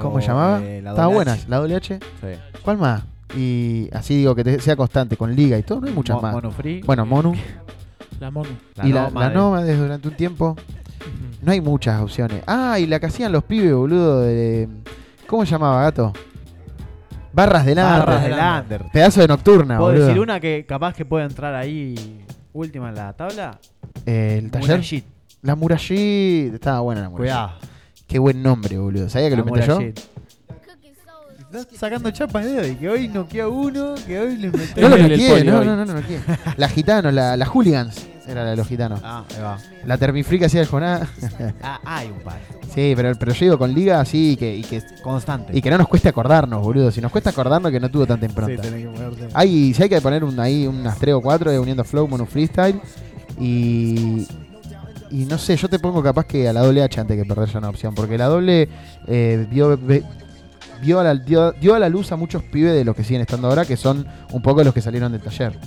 ¿cómo 0.00 0.16
O, 0.16 0.20
se 0.20 0.28
llamaba? 0.28 0.60
eh, 0.62 0.78
Estaba 0.78 1.06
buena, 1.08 1.36
la 1.48 1.56
doble 1.58 1.74
H. 1.76 1.98
Sí. 1.98 2.26
¿Cuál 2.62 2.78
más? 2.78 3.02
Y 3.36 3.88
así 3.92 4.16
digo 4.18 4.34
que 4.36 4.44
te- 4.44 4.60
sea 4.60 4.76
constante 4.76 5.16
con 5.16 5.34
liga 5.34 5.58
y 5.58 5.62
todo, 5.64 5.80
no 5.80 5.88
hay 5.88 5.92
muchas 5.92 6.16
Mo- 6.16 6.22
más. 6.22 6.34
Mono 6.34 6.50
Free. 6.52 6.82
Bueno, 6.82 7.04
Monu. 7.04 7.34
La 8.20 8.30
Monu. 8.30 8.48
y 8.82 8.92
la, 8.92 9.10
la 9.10 9.30
Nómades 9.30 9.78
durante 9.78 10.08
un 10.08 10.14
tiempo. 10.16 10.56
No 11.42 11.52
hay 11.52 11.60
muchas 11.60 12.00
opciones. 12.00 12.42
Ah, 12.46 12.78
y 12.78 12.86
la 12.86 12.98
que 12.98 13.06
hacían 13.06 13.30
los 13.32 13.44
pibes, 13.44 13.74
boludo, 13.74 14.20
de. 14.22 14.68
¿Cómo 15.26 15.44
se 15.44 15.50
llamaba, 15.52 15.82
gato? 15.82 16.12
Barras 17.32 17.66
de 17.66 17.74
Lander. 17.74 18.06
Barras 18.06 18.22
de 18.22 18.28
Lander. 18.30 18.84
Pedazo 18.92 19.20
de 19.20 19.28
nocturna, 19.28 19.76
¿Puedo 19.78 19.90
boludo. 19.90 20.06
decir 20.06 20.20
una 20.20 20.40
que 20.40 20.64
capaz 20.66 20.94
que 20.94 21.04
puede 21.04 21.24
entrar 21.24 21.54
ahí 21.54 22.24
última 22.52 22.88
en 22.90 22.94
la 22.94 23.12
tabla? 23.12 23.58
Eh, 24.06 24.38
el 24.42 24.50
taller. 24.50 24.80
La 25.42 25.54
Murallit. 25.56 26.54
Estaba 26.54 26.80
buena 26.80 27.02
la 27.02 27.10
Murallit. 27.10 27.32
Cuidado. 27.34 27.52
Qué 28.06 28.18
buen 28.18 28.42
nombre, 28.42 28.78
boludo. 28.78 29.08
¿Sabía 29.08 29.28
que 29.30 29.36
La 29.36 29.42
lo 29.42 29.48
inventé 29.48 29.66
yo? 29.66 29.78
Estás 31.54 31.78
sacando 31.78 32.10
chapas 32.10 32.44
de 32.44 32.58
hoy, 32.58 32.74
que 32.74 32.88
hoy 32.88 33.08
noquea 33.08 33.48
uno, 33.48 33.94
que 34.06 34.18
hoy 34.18 34.36
le 34.36 34.46
inventé. 34.48 34.80
No 34.82 34.88
lo 34.88 34.96
el 34.96 35.02
noqueé, 35.02 35.30
podio 35.30 35.52
no, 35.52 35.58
hoy. 35.60 35.66
no, 35.66 35.76
no, 35.76 35.84
no 35.84 35.94
noqueé. 35.94 36.18
La 36.56 36.68
gitano, 36.68 37.10
la, 37.12 37.36
la 37.36 37.46
hooligans. 37.46 38.08
Era 38.26 38.42
la 38.42 38.50
de 38.50 38.56
los 38.56 38.66
gitanos. 38.66 39.00
Ah, 39.04 39.22
ahí 39.30 39.40
va. 39.42 39.58
La 39.84 39.98
Termifree 39.98 40.38
que 40.38 40.46
hacía 40.46 40.62
el 40.62 40.66
Joná. 40.66 41.06
Ah, 41.62 41.78
hay 41.84 42.08
un 42.08 42.20
par. 42.20 42.40
sí, 42.74 42.94
pero, 42.96 43.14
pero 43.16 43.32
yo 43.34 43.44
digo 43.44 43.58
con 43.58 43.72
liga 43.74 44.00
así 44.00 44.32
y 44.32 44.36
que, 44.36 44.56
y 44.56 44.62
que 44.62 44.82
Constante. 45.02 45.56
y 45.56 45.60
que 45.60 45.70
no 45.70 45.76
nos 45.78 45.86
cueste 45.88 46.08
acordarnos, 46.08 46.62
boludo. 46.62 46.90
Si 46.90 47.00
nos 47.02 47.12
cuesta 47.12 47.30
acordarnos 47.30 47.70
que 47.70 47.78
no 47.78 47.90
tuvo 47.90 48.06
tanta 48.06 48.24
impronta. 48.26 48.62
Sí, 48.62 48.68
tenés 48.70 48.86
que 48.86 48.90
ponerte. 48.90 49.28
Hay, 49.34 49.74
si 49.74 49.82
hay 49.82 49.88
que 49.90 50.00
poner 50.00 50.24
un, 50.24 50.40
ahí 50.40 50.66
unas 50.66 50.98
3 50.98 51.14
o 51.14 51.20
4 51.20 51.50
de 51.52 51.58
uniendo 51.58 51.84
flow, 51.84 52.08
mono 52.08 52.24
freestyle. 52.26 52.80
Y. 53.38 54.26
Y 55.10 55.26
no 55.26 55.38
sé, 55.38 55.56
yo 55.56 55.68
te 55.68 55.78
pongo 55.78 56.02
capaz 56.02 56.24
que 56.26 56.48
a 56.48 56.52
la 56.52 56.62
doble 56.62 56.82
H 56.82 57.00
antes 57.00 57.16
que 57.16 57.24
perder 57.24 57.48
ya 57.48 57.58
una 57.58 57.68
opción. 57.68 57.94
Porque 57.94 58.18
la 58.18 58.26
doble 58.26 58.68
eh, 59.06 59.46
vio, 59.50 59.78
ve- 59.80 60.02
vio 60.84 61.00
a 61.00 61.04
la, 61.04 61.14
dio, 61.14 61.52
dio 61.52 61.74
a 61.74 61.78
la 61.78 61.88
luz 61.88 62.12
a 62.12 62.16
muchos 62.16 62.42
pibes 62.42 62.74
de 62.74 62.84
los 62.84 62.94
que 62.94 63.02
siguen 63.04 63.22
estando 63.22 63.48
ahora, 63.48 63.64
que 63.64 63.76
son 63.76 64.06
un 64.32 64.42
poco 64.42 64.62
los 64.62 64.74
que 64.74 64.80
salieron 64.82 65.10
del 65.12 65.20
taller. 65.22 65.58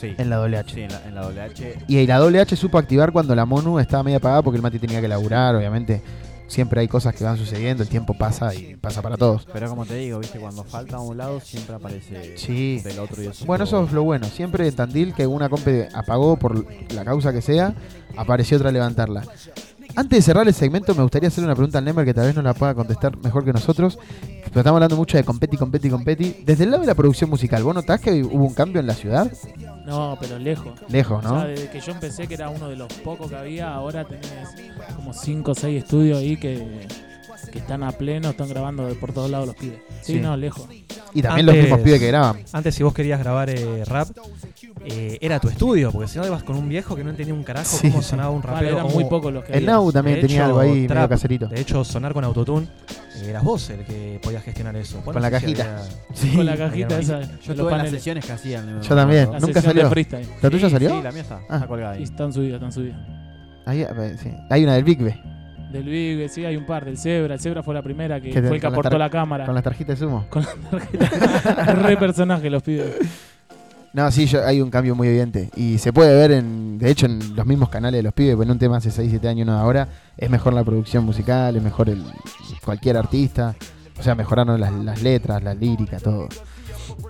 Sí. 0.00 0.14
En 0.18 0.28
la 0.28 0.36
doble 0.36 0.58
H. 0.58 0.74
Sí, 0.74 0.82
en 0.82 0.90
la, 0.92 1.00
en 1.06 1.14
la 1.14 1.22
doble 1.22 1.40
H. 1.40 1.78
Y 1.88 2.06
la 2.06 2.18
doble 2.18 2.40
H 2.40 2.56
supo 2.56 2.76
activar 2.78 3.10
cuando 3.12 3.34
la 3.34 3.46
Monu 3.46 3.78
estaba 3.78 4.02
media 4.02 4.18
apagada 4.18 4.42
porque 4.42 4.56
el 4.56 4.62
Mati 4.62 4.78
tenía 4.78 5.00
que 5.00 5.08
laburar, 5.08 5.54
obviamente. 5.56 6.02
Siempre 6.46 6.82
hay 6.82 6.88
cosas 6.88 7.14
que 7.14 7.24
van 7.24 7.38
sucediendo, 7.38 7.82
el 7.82 7.88
tiempo 7.88 8.12
pasa 8.12 8.54
y 8.54 8.76
pasa 8.76 9.00
para 9.00 9.16
todos. 9.16 9.48
Pero 9.50 9.66
como 9.70 9.86
te 9.86 9.94
digo, 9.94 10.18
viste, 10.18 10.38
cuando 10.38 10.62
falta 10.62 10.96
a 10.96 11.00
un 11.00 11.16
lado 11.16 11.40
siempre 11.40 11.74
aparece 11.74 12.36
Sí. 12.36 12.80
del 12.84 12.98
otro 12.98 13.22
y 13.22 13.28
eso. 13.28 13.46
Bueno, 13.46 13.64
eso 13.64 13.82
es 13.82 13.92
lo 13.92 14.02
bueno. 14.02 14.26
Siempre 14.26 14.68
en 14.68 14.76
Tandil 14.76 15.14
que 15.14 15.26
una 15.26 15.48
compe 15.48 15.88
apagó 15.94 16.36
por 16.36 16.66
la 16.92 17.02
causa 17.04 17.32
que 17.32 17.40
sea, 17.40 17.74
apareció 18.16 18.58
otra 18.58 18.68
a 18.68 18.72
levantarla. 18.72 19.24
Antes 19.96 20.18
de 20.18 20.22
cerrar 20.22 20.48
el 20.48 20.54
segmento, 20.54 20.94
me 20.94 21.02
gustaría 21.02 21.28
hacerle 21.28 21.46
una 21.46 21.54
pregunta 21.54 21.78
al 21.78 21.84
Nemer 21.84 22.04
que 22.04 22.14
tal 22.14 22.26
vez 22.26 22.34
no 22.34 22.42
la 22.42 22.54
pueda 22.54 22.74
contestar 22.74 23.16
mejor 23.18 23.44
que 23.44 23.52
nosotros. 23.52 23.98
Pero 24.20 24.60
estamos 24.60 24.76
hablando 24.76 24.96
mucho 24.96 25.16
de 25.16 25.24
competi, 25.24 25.56
competi, 25.56 25.88
competi. 25.88 26.36
Desde 26.44 26.64
el 26.64 26.70
lado 26.70 26.80
de 26.82 26.88
la 26.88 26.94
producción 26.94 27.30
musical, 27.30 27.62
¿vos 27.62 27.74
notás 27.74 28.00
que 28.00 28.24
hubo 28.24 28.44
un 28.44 28.54
cambio 28.54 28.80
en 28.80 28.88
la 28.88 28.94
ciudad? 28.94 29.30
No, 29.86 30.16
pero 30.20 30.38
lejos. 30.38 30.72
Lejos, 30.88 31.22
¿no? 31.22 31.34
O 31.34 31.40
sea, 31.40 31.48
desde 31.48 31.70
que 31.70 31.80
yo 31.80 31.92
empecé, 31.92 32.26
que 32.26 32.34
era 32.34 32.48
uno 32.48 32.68
de 32.68 32.76
los 32.76 32.92
pocos 32.92 33.30
que 33.30 33.36
había, 33.36 33.72
ahora 33.72 34.04
tenés 34.04 34.48
como 34.96 35.12
5 35.12 35.50
o 35.50 35.54
6 35.54 35.82
estudios 35.84 36.18
ahí 36.18 36.36
que, 36.36 36.86
que 37.48 37.58
están 37.58 37.82
a 37.82 37.92
pleno, 37.92 38.30
están 38.30 38.48
grabando 38.48 38.86
de 38.86 38.94
por 38.94 39.12
todos 39.12 39.30
lados 39.30 39.46
los 39.48 39.56
pibes. 39.56 39.78
Sí, 40.02 40.14
Sí. 40.14 40.20
no, 40.20 40.36
lejos. 40.36 40.66
Y 41.12 41.22
también 41.22 41.46
los 41.46 41.54
mismos 41.56 41.80
pibes 41.80 42.00
que 42.00 42.06
graban. 42.08 42.38
Antes, 42.52 42.74
si 42.74 42.82
vos 42.82 42.92
querías 42.92 43.18
grabar 43.20 43.48
eh, 43.50 43.84
rap, 43.84 44.08
eh, 44.84 45.18
era 45.20 45.38
tu 45.40 45.48
estudio, 45.48 45.92
porque 45.92 46.08
si 46.08 46.18
no 46.18 46.26
ibas 46.26 46.42
con 46.42 46.56
un 46.56 46.68
viejo 46.68 46.96
que 46.96 47.04
no 47.04 47.10
entendía 47.10 47.32
un 47.34 47.44
carajo 47.44 47.76
Sí, 47.76 47.90
cómo 47.90 48.02
sonaba 48.02 48.30
un 48.30 48.42
Vale, 48.42 48.54
rapero. 48.54 48.72
eran 48.76 48.86
o- 48.86 48.90
muy 48.90 49.04
pocos 49.04 49.32
los 49.32 49.44
que 49.44 49.52
El 49.52 49.58
había. 49.58 49.70
Nau 49.70 49.92
también 49.92 50.16
De 50.16 50.22
tenía 50.22 50.36
hecho, 50.38 50.44
algo 50.46 50.58
ahí 50.60 50.70
medio 50.72 50.88
trap, 50.88 51.10
caserito. 51.10 51.46
De 51.46 51.60
hecho, 51.60 51.84
sonar 51.84 52.12
con 52.12 52.24
autotune, 52.24 52.66
eh, 53.16 53.26
eras 53.30 53.44
vos 53.44 53.70
el 53.70 53.84
que 53.84 54.18
podías 54.22 54.42
gestionar 54.42 54.76
eso. 54.76 55.00
Con 55.02 55.14
la 55.20 55.28
si 55.28 55.32
cajita. 55.32 55.62
había- 55.62 55.88
Sí. 56.14 56.30
Con 56.34 56.46
la 56.46 56.56
cajita 56.56 56.98
esa. 57.00 57.18
de 57.18 57.26
Yo 57.26 57.30
los 57.32 57.48
estuve 57.50 57.72
en 57.72 57.78
las 57.78 57.90
sesiones 57.90 58.24
que 58.26 58.32
hacían. 58.32 58.82
Yo 58.82 58.94
también. 58.96 59.30
La 59.32 59.38
Nunca 59.40 59.62
salió. 59.62 59.82
¿La 59.84 60.50
tuya 60.50 60.66
Sí, 60.66 60.72
salió? 60.72 60.90
Sí, 60.90 61.02
la 61.02 61.12
mía 61.12 61.22
está. 61.22 61.40
Ah. 61.48 61.54
Está 61.56 61.66
colgada 61.68 61.94
Y 61.94 61.98
ahí. 61.98 62.02
están 62.02 62.32
subidas, 62.32 62.54
están 62.54 62.72
subidas. 62.72 62.98
Ahí, 63.66 63.80
eh, 63.82 64.16
sí. 64.22 64.30
Hay 64.50 64.64
una 64.64 64.74
del 64.74 64.84
Big 64.84 65.00
B. 65.02 65.14
Del 65.74 65.88
Big, 65.88 66.30
sí, 66.30 66.44
hay 66.44 66.56
un 66.56 66.64
par. 66.64 66.84
Del 66.84 66.96
Zebra. 66.96 67.34
El 67.34 67.40
Zebra 67.40 67.62
fue 67.64 67.74
la 67.74 67.82
primera 67.82 68.20
que, 68.20 68.32
fue 68.32 68.54
el 68.56 68.60
que 68.60 68.66
aportó 68.66 68.96
la 68.96 69.10
cámara. 69.10 69.44
Con 69.44 69.54
las 69.56 69.64
tarjetas 69.64 69.98
de 69.98 70.06
sumo. 70.06 70.24
Con 70.30 70.42
la 70.44 70.70
tarjeta. 70.70 71.74
Re 71.74 71.96
personaje 71.96 72.48
los 72.48 72.62
pibes. 72.62 72.94
No, 73.92 74.10
sí, 74.10 74.26
yo- 74.26 74.44
hay 74.44 74.60
un 74.60 74.70
cambio 74.70 74.94
muy 74.94 75.08
evidente. 75.08 75.50
Y 75.56 75.78
se 75.78 75.92
puede 75.92 76.16
ver, 76.16 76.30
en, 76.32 76.78
de 76.78 76.90
hecho, 76.90 77.06
en 77.06 77.34
los 77.36 77.44
mismos 77.46 77.68
canales 77.70 77.98
de 77.98 78.02
los 78.04 78.12
pibes. 78.12 78.36
Bueno, 78.36 78.52
un 78.52 78.58
tema 78.58 78.76
hace 78.76 78.90
6, 78.90 79.08
7 79.10 79.28
años, 79.28 79.46
no 79.46 79.54
de 79.54 79.60
ahora. 79.60 79.88
Es 80.16 80.30
mejor 80.30 80.52
la 80.52 80.62
producción 80.64 81.04
musical, 81.04 81.56
es 81.56 81.62
mejor 81.62 81.88
el, 81.88 82.04
cualquier 82.64 82.96
artista. 82.96 83.54
O 83.98 84.02
sea, 84.02 84.14
mejoraron 84.14 84.60
las, 84.60 84.72
las 84.72 85.02
letras, 85.02 85.42
la 85.42 85.54
lírica, 85.54 85.98
todo. 85.98 86.28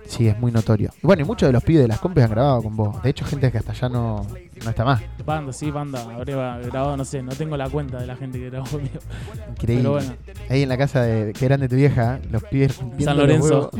Sí, 0.07 0.27
es 0.27 0.39
muy 0.39 0.51
notorio. 0.51 0.91
Y 1.03 1.07
bueno, 1.07 1.21
y 1.23 1.25
muchos 1.25 1.47
de 1.49 1.53
los 1.53 1.63
pibes 1.63 1.83
de 1.83 1.87
las 1.87 1.99
compes 1.99 2.23
han 2.23 2.31
grabado 2.31 2.63
con 2.63 2.75
vos. 2.75 3.01
De 3.03 3.09
hecho, 3.09 3.25
gente 3.25 3.51
que 3.51 3.57
hasta 3.57 3.73
ya 3.73 3.89
no, 3.89 4.25
no 4.63 4.69
está 4.69 4.85
más. 4.85 5.01
Banda, 5.25 5.53
sí, 5.53 5.71
banda. 5.71 6.01
Habría 6.01 6.57
grabado, 6.57 6.97
no 6.97 7.05
sé, 7.05 7.21
no 7.21 7.33
tengo 7.33 7.57
la 7.57 7.69
cuenta 7.69 7.99
de 7.99 8.07
la 8.07 8.15
gente 8.15 8.39
que 8.39 8.49
grabó 8.49 8.65
conmigo. 8.67 8.99
Increíble. 9.49 9.83
Pero 9.83 9.91
bueno. 9.91 10.15
Ahí 10.49 10.63
en 10.63 10.69
la 10.69 10.77
casa 10.77 11.01
de 11.01 11.33
que 11.33 11.45
eran 11.45 11.59
de 11.59 11.69
tu 11.69 11.75
vieja, 11.75 12.19
los 12.29 12.43
pibes 12.43 12.79
San 12.99 13.17
Lorenzo. 13.17 13.71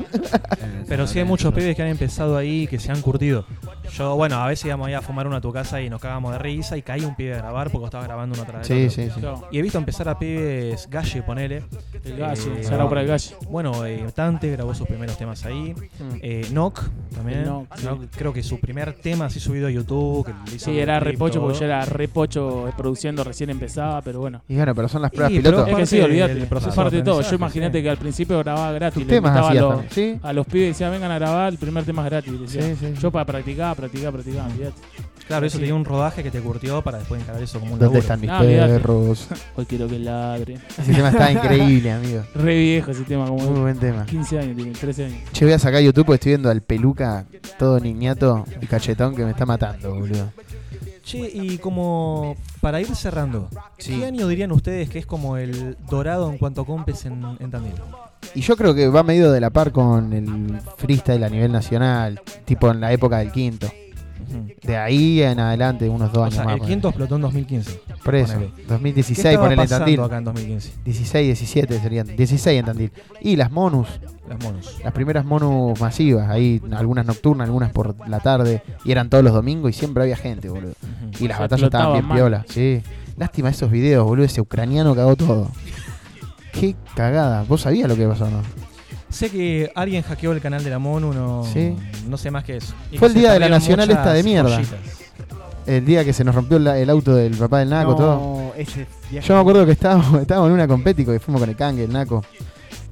Pero 0.87 1.07
sí 1.07 1.19
hay 1.19 1.25
muchos 1.25 1.53
pibes 1.53 1.75
que 1.75 1.81
han 1.81 1.89
empezado 1.89 2.37
ahí 2.37 2.67
que 2.67 2.79
se 2.79 2.91
han 2.91 3.01
curtido. 3.01 3.45
Yo, 3.93 4.15
bueno, 4.15 4.37
a 4.37 4.47
veces 4.47 4.65
íbamos 4.65 4.87
ahí 4.87 4.93
a 4.93 5.01
fumar 5.01 5.27
una 5.27 5.37
a 5.37 5.41
tu 5.41 5.51
casa 5.51 5.81
y 5.81 5.89
nos 5.89 6.01
cagamos 6.01 6.31
de 6.31 6.39
risa 6.39 6.77
y 6.77 6.81
caía 6.81 7.07
un 7.07 7.15
pibe 7.15 7.35
a 7.35 7.37
grabar 7.37 7.69
porque 7.69 7.85
estaba 7.85 8.03
grabando 8.03 8.33
uno 8.33 8.43
atrás 8.43 8.67
del 8.67 8.89
Sí, 8.89 9.03
sí, 9.03 9.11
sí. 9.13 9.21
Y 9.51 9.59
he 9.59 9.61
visto 9.61 9.77
empezar 9.77 10.09
a 10.09 10.17
pibes 10.17 10.87
Galle, 10.89 11.21
ponele. 11.23 11.63
El 12.03 12.17
Galle, 12.17 12.51
para 12.69 13.01
el 13.01 13.07
Galle. 13.07 13.35
Bueno, 13.49 13.85
eh, 13.85 14.05
Tante 14.13 14.51
grabó 14.51 14.73
sus 14.73 14.87
primeros 14.87 15.17
temas 15.17 15.45
ahí. 15.45 15.73
Mm. 15.73 16.17
Eh, 16.21 16.47
Nock 16.51 16.81
también. 17.13 17.39
El 17.39 17.45
Nock, 17.45 17.77
sí. 17.77 17.85
Nock, 17.85 18.03
creo 18.15 18.33
que 18.33 18.43
su 18.43 18.59
primer 18.59 18.93
tema 18.93 19.25
así 19.25 19.39
subido 19.39 19.67
a 19.67 19.71
YouTube. 19.71 20.25
Que 20.25 20.59
Sí, 20.59 20.79
era 20.79 20.99
repocho 20.99 21.41
porque 21.41 21.59
yo 21.59 21.65
era 21.65 21.85
repocho 21.85 22.69
produciendo, 22.77 23.23
recién 23.23 23.49
empezaba, 23.49 24.01
pero 24.01 24.19
bueno. 24.19 24.41
Y 24.47 24.55
bueno, 24.55 24.73
pero 24.73 24.87
son 24.87 25.01
las 25.01 25.11
pruebas 25.11 25.31
Y, 25.31 25.37
piloto. 25.37 25.67
Es 25.67 25.75
que 25.75 25.85
sí, 25.85 25.99
olvídate. 25.99 26.41
Es 26.41 26.47
parte 26.47 26.95
de 26.95 27.01
de 27.01 27.03
todo. 27.03 27.21
Yo 27.21 27.35
imagínate 27.35 27.77
sí. 27.77 27.83
que 27.83 27.89
al 27.89 27.97
principio 27.97 28.39
grababa 28.39 28.71
gratis. 28.71 29.03
Tus 29.03 29.07
le 29.07 29.13
temas 29.15 29.35
a, 29.35 29.53
los, 29.53 29.69
también, 29.69 29.91
¿sí? 29.91 30.19
a 30.21 30.33
los 30.33 30.45
pibes 30.47 30.69
decía, 30.69 30.89
vengan 30.89 31.11
a 31.11 31.19
grabar, 31.19 31.51
el 31.51 31.57
primer 31.57 31.83
tema 31.83 32.03
es 32.03 32.09
gratis. 32.09 32.39
Decía. 32.39 32.61
Sí, 32.61 32.75
sí, 32.79 32.93
sí. 32.95 33.01
Yo 33.01 33.11
para 33.11 33.25
practicar, 33.25 33.74
practicar, 33.75 34.13
olvídate. 34.15 34.73
Claro, 35.27 35.45
eso 35.47 35.53
Sí. 35.57 35.61
tenía 35.61 35.73
un 35.75 35.85
rodaje 35.85 36.21
que 36.21 36.29
te 36.29 36.39
curtió 36.39 36.81
para 36.83 36.99
después 36.99 37.19
encarar 37.21 37.41
eso 37.41 37.59
como 37.59 37.73
un 37.73 37.79
¿Dónde 37.79 37.99
laburo. 37.99 37.99
están 38.01 38.21
mis 38.21 38.29
Ah, 38.29 38.39
perros? 38.41 39.27
Hoy 39.55 39.65
quiero 39.65 39.87
que 39.87 39.97
ladre. 39.99 40.59
Ese 40.77 40.93
tema 40.93 41.09
está 41.09 41.31
increíble, 41.31 41.91
amigo. 41.91 42.23
Re 42.35 42.57
viejo 42.59 42.91
ese 42.91 43.03
tema, 43.03 43.25
como 43.27 43.43
Muy 43.43 43.59
buen 43.61 43.79
tema. 43.79 44.05
15 44.05 44.37
años, 44.39 44.55
tiene 44.55 44.71
13 44.73 45.05
años. 45.05 45.17
Che, 45.31 45.45
voy 45.45 45.53
a 45.53 45.59
sacar 45.59 45.81
YouTube 45.81 46.05
porque 46.05 46.15
estoy 46.15 46.31
viendo 46.33 46.49
al 46.51 46.61
peluca 46.61 47.25
todo 47.57 47.79
niñato 47.79 48.45
y 48.61 48.67
cachetón 48.67 49.15
que 49.15 49.23
me 49.25 49.31
está 49.31 49.45
matando, 49.47 49.95
boludo. 49.95 50.31
Che, 51.03 51.19
y 51.33 51.57
como 51.59 52.35
para 52.61 52.81
ir 52.81 52.95
cerrando, 52.95 53.47
¿qué 53.77 54.05
año 54.05 54.27
dirían 54.27 54.51
ustedes 54.51 54.89
que 54.89 54.99
es 54.99 55.05
como 55.05 55.37
el 55.37 55.75
dorado 55.89 56.31
en 56.31 56.37
cuanto 56.37 56.61
a 56.61 56.65
compes 56.65 57.05
en, 57.05 57.23
en 57.39 57.51
Tandil? 57.51 57.73
Y 58.33 58.41
yo 58.41 58.55
creo 58.57 58.73
que 58.73 58.87
va 58.87 59.03
medido 59.03 59.31
de 59.31 59.39
la 59.41 59.49
par 59.49 59.71
con 59.71 60.11
el 60.13 60.59
freestyle 60.77 61.23
a 61.23 61.29
nivel 61.29 61.51
nacional, 61.51 62.19
tipo 62.45 62.69
en 62.71 62.79
la 62.81 62.91
época 62.91 63.17
del 63.19 63.31
quinto. 63.31 63.67
De 64.63 64.75
ahí 64.75 65.21
en 65.21 65.39
adelante, 65.39 65.87
unos 65.87 66.11
dos 66.11 66.17
O 66.21 66.23
años 66.23 66.35
sea, 66.35 66.45
más. 66.45 66.55
el 66.55 66.61
quinto 66.61 66.87
explotó 66.89 67.15
en 67.17 67.21
2015. 67.21 67.81
Por 68.03 68.15
eso, 68.15 68.33
ponele. 68.33 68.51
2016 68.67 69.21
¿Qué 69.21 69.29
estaba 69.29 69.45
ponele 69.45 69.61
en 69.61 69.65
pasando 69.67 69.85
Tandil. 69.85 70.01
acá 70.01 70.17
en 70.17 70.23
2015? 70.23 70.71
16, 70.83 71.25
17 71.27 71.79
serían. 71.79 72.07
16 72.15 72.59
en 72.59 72.65
Tandil. 72.65 72.91
Y 73.21 73.35
las 73.35 73.51
monus. 73.51 73.87
Las 74.27 74.43
monus. 74.43 74.79
Las 74.83 74.93
primeras 74.93 75.23
monus 75.25 75.79
masivas, 75.79 76.27
ahí 76.29 76.59
algunas 76.71 77.05
nocturnas, 77.05 77.45
algunas 77.45 77.71
por 77.71 77.95
la 78.09 78.19
tarde, 78.19 78.63
y 78.83 78.91
eran 78.91 79.09
todos 79.09 79.23
los 79.23 79.33
domingos 79.33 79.69
y 79.69 79.73
siempre 79.73 80.01
había 80.03 80.17
gente, 80.17 80.49
boludo. 80.49 80.73
Y 81.19 81.27
las 81.27 81.37
Se 81.37 81.43
batallas 81.43 81.63
estaban 81.65 81.93
bien 81.93 82.05
mal. 82.05 82.17
piolas, 82.17 82.45
sí. 82.49 82.81
Lástima 83.17 83.49
esos 83.49 83.69
videos, 83.71 84.03
boludo, 84.05 84.25
ese 84.25 84.41
ucraniano 84.41 84.95
cagó 84.95 85.15
todo. 85.15 85.51
Qué 86.59 86.75
cagada. 86.95 87.43
¿Vos 87.47 87.61
sabías 87.61 87.87
lo 87.89 87.95
que 87.95 88.07
pasó, 88.07 88.29
no? 88.29 88.41
Sé 89.09 89.29
que 89.29 89.71
alguien 89.75 90.01
hackeó 90.03 90.31
el 90.31 90.41
canal 90.41 90.63
de 90.63 90.69
la 90.69 90.79
MONU, 90.79 91.13
no, 91.13 91.43
Sí. 91.45 91.75
no 92.07 92.17
sé 92.17 92.31
más 92.31 92.43
que 92.43 92.57
eso. 92.57 92.73
Y 92.91 92.97
Fue 92.97 93.07
que 93.09 93.13
el 93.13 93.19
día 93.21 93.33
de 93.33 93.39
la 93.39 93.49
nacional 93.49 93.89
esta 93.89 94.13
de 94.13 94.23
mierda. 94.23 94.55
joyitas. 94.55 94.79
El 95.67 95.85
día 95.85 96.03
que 96.05 96.13
se 96.13 96.23
nos 96.23 96.35
rompió 96.35 96.59
la- 96.59 96.77
el 96.77 96.89
auto 96.89 97.15
del 97.15 97.35
papá 97.35 97.59
del 97.59 97.69
Naco, 97.69 97.91
No, 97.91 97.95
todo. 97.97 98.53
ese 98.57 98.85
viaje- 99.09 99.27
Yo 99.27 99.33
me 99.35 99.39
acuerdo 99.41 99.65
que 99.65 99.71
estábamos, 99.71 100.05
estábamos 100.21 100.49
en 100.49 100.53
una 100.53 100.67
compético 100.67 101.13
y 101.13 101.19
fuimos 101.19 101.41
con 101.41 101.49
el 101.49 101.55
Kange, 101.55 101.83
el 101.85 101.91
Naco. 101.93 102.23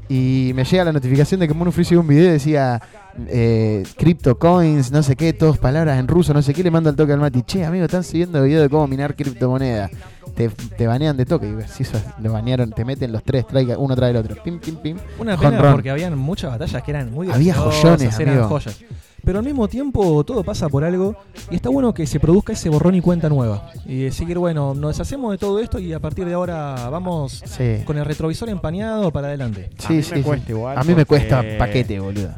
Y 0.10 0.52
me 0.56 0.64
llega 0.66 0.84
la 0.84 0.92
notificación 0.92 1.40
de 1.40 1.48
que 1.48 1.54
Mono 1.54 1.72
Free 1.72 1.86
subió 1.86 2.02
un 2.02 2.08
video 2.08 2.26
y 2.26 2.32
decía 2.34 2.82
eh, 3.28 3.84
Crypto 3.98 4.38
Coins, 4.40 4.92
no 4.92 5.04
sé 5.04 5.16
qué, 5.16 5.34
todas 5.34 5.58
palabras 5.60 6.00
en 6.00 6.08
ruso, 6.08 6.34
no 6.34 6.42
sé 6.42 6.54
qué. 6.54 6.64
Le 6.64 6.72
mando 6.72 6.90
al 6.90 6.96
toque 6.96 7.14
al 7.14 7.20
Mati. 7.20 7.44
Che, 7.44 7.64
amigo, 7.64 7.86
están 7.86 8.04
subiendo 8.04 8.42
video 8.42 8.62
de 8.62 8.70
cómo 8.70 8.88
minar 8.88 9.16
criptomonedas. 9.16 9.92
Te, 10.36 10.50
te 10.50 10.88
banean 10.88 11.16
de 11.18 11.26
toque. 11.26 11.48
Y 11.48 11.68
si 11.68 11.84
eso 11.84 12.00
lo 12.22 12.34
banearon, 12.34 12.72
te 12.72 12.84
meten 12.86 13.12
los 13.12 13.24
tres, 13.24 13.46
traiga 13.48 13.78
uno 13.78 13.96
tras 13.96 14.10
el 14.10 14.18
otro. 14.18 14.36
Pim, 14.44 14.60
pim, 14.60 14.76
pim. 14.78 14.98
Una 15.20 15.36
Home 15.36 15.50
pena 15.50 15.62
run. 15.62 15.72
porque 15.74 15.90
habían 15.92 16.18
muchas 16.18 16.52
batallas 16.52 16.82
que 16.84 16.92
eran 16.92 17.12
muy 17.12 17.30
Había 17.32 17.54
joyones, 17.56 18.20
eran 18.20 18.36
amigo. 18.36 18.50
joyas. 18.50 18.80
Pero 19.26 19.40
al 19.40 19.46
mismo 19.46 19.70
tiempo 19.70 20.22
todo 20.26 20.44
pasa 20.44 20.68
por 20.68 20.84
algo 20.84 21.16
y 21.50 21.56
está 21.56 21.70
bueno 21.70 21.94
que 21.94 22.06
se 22.06 22.20
produzca 22.20 22.52
ese 22.52 22.68
borrón 22.68 22.96
y 22.96 23.00
cuenta 23.00 23.30
nueva. 23.30 23.70
Y 23.86 24.00
decir, 24.04 24.38
bueno, 24.38 24.74
nos 24.74 24.92
deshacemos 24.98 25.32
de 25.32 25.38
todo 25.38 25.60
esto 25.60 25.80
y 25.80 25.94
a 25.94 26.00
partir 26.02 26.26
de 26.26 26.34
ahora 26.34 26.90
vamos 26.90 27.42
Sí. 27.46 27.84
con 27.86 27.98
el 27.98 28.04
retrovisor 28.04 28.50
empañado 28.50 29.12
para 29.12 29.28
adelante. 29.28 29.70
Sí, 29.78 30.04
sí, 30.04 30.22
sí. 30.24 30.54
A 30.76 30.84
mí 30.84 30.94
me 30.94 31.06
cuesta 31.06 31.42
paquete, 31.58 32.02
boludo. 32.02 32.32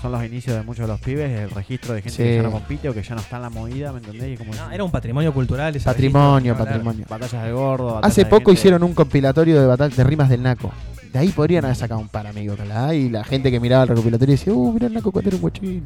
Son 0.00 0.12
los 0.12 0.24
inicios 0.24 0.56
de 0.56 0.62
muchos 0.62 0.86
de 0.86 0.92
los 0.92 1.00
pibes, 1.00 1.30
el 1.40 1.50
registro 1.50 1.92
de 1.94 2.00
gente 2.02 2.16
Sí. 2.16 2.22
que 2.22 2.36
ya 2.36 2.42
no 2.42 2.50
compite 2.52 2.88
o 2.88 2.94
que 2.94 3.02
ya 3.02 3.14
no 3.14 3.20
está 3.20 3.36
en 3.36 3.42
la 3.42 3.50
movida, 3.50 3.92
¿me 3.92 3.98
entendés? 3.98 4.32
Y 4.34 4.36
como 4.38 4.52
era 4.72 4.82
un 4.82 4.90
patrimonio 4.90 5.32
cultural. 5.34 5.76
ese 5.76 5.84
Patrimonio, 5.84 6.54
registro, 6.54 6.64
patrimonio. 6.64 7.06
Batallas 7.08 7.42
del 7.44 7.52
gordo. 7.54 7.84
batallas 7.86 8.10
Hace 8.12 8.24
de 8.24 8.30
poco 8.30 8.50
hicieron 8.52 8.82
un 8.82 8.94
compilatorio 8.94 9.60
de, 9.60 9.66
batall- 9.68 9.94
de 9.94 10.04
rimas 10.04 10.28
del 10.30 10.42
Naco. 10.42 10.72
De 11.12 11.18
ahí 11.18 11.28
podrían 11.28 11.64
haber 11.64 11.76
sacado 11.76 12.00
un 12.00 12.08
par, 12.08 12.26
amigo. 12.26 12.54
ojalá. 12.54 12.94
Y 12.94 13.10
la 13.10 13.24
gente 13.24 13.50
que 13.50 13.60
miraba 13.60 13.82
el 13.82 13.88
recopilatorio 13.90 14.32
decía, 14.36 14.52
uh, 14.54 14.72
mirá 14.72 14.86
el 14.86 14.94
Naco 14.94 15.12
cuando 15.12 15.28
era 15.28 15.36
un 15.36 15.42
guachín. 15.42 15.84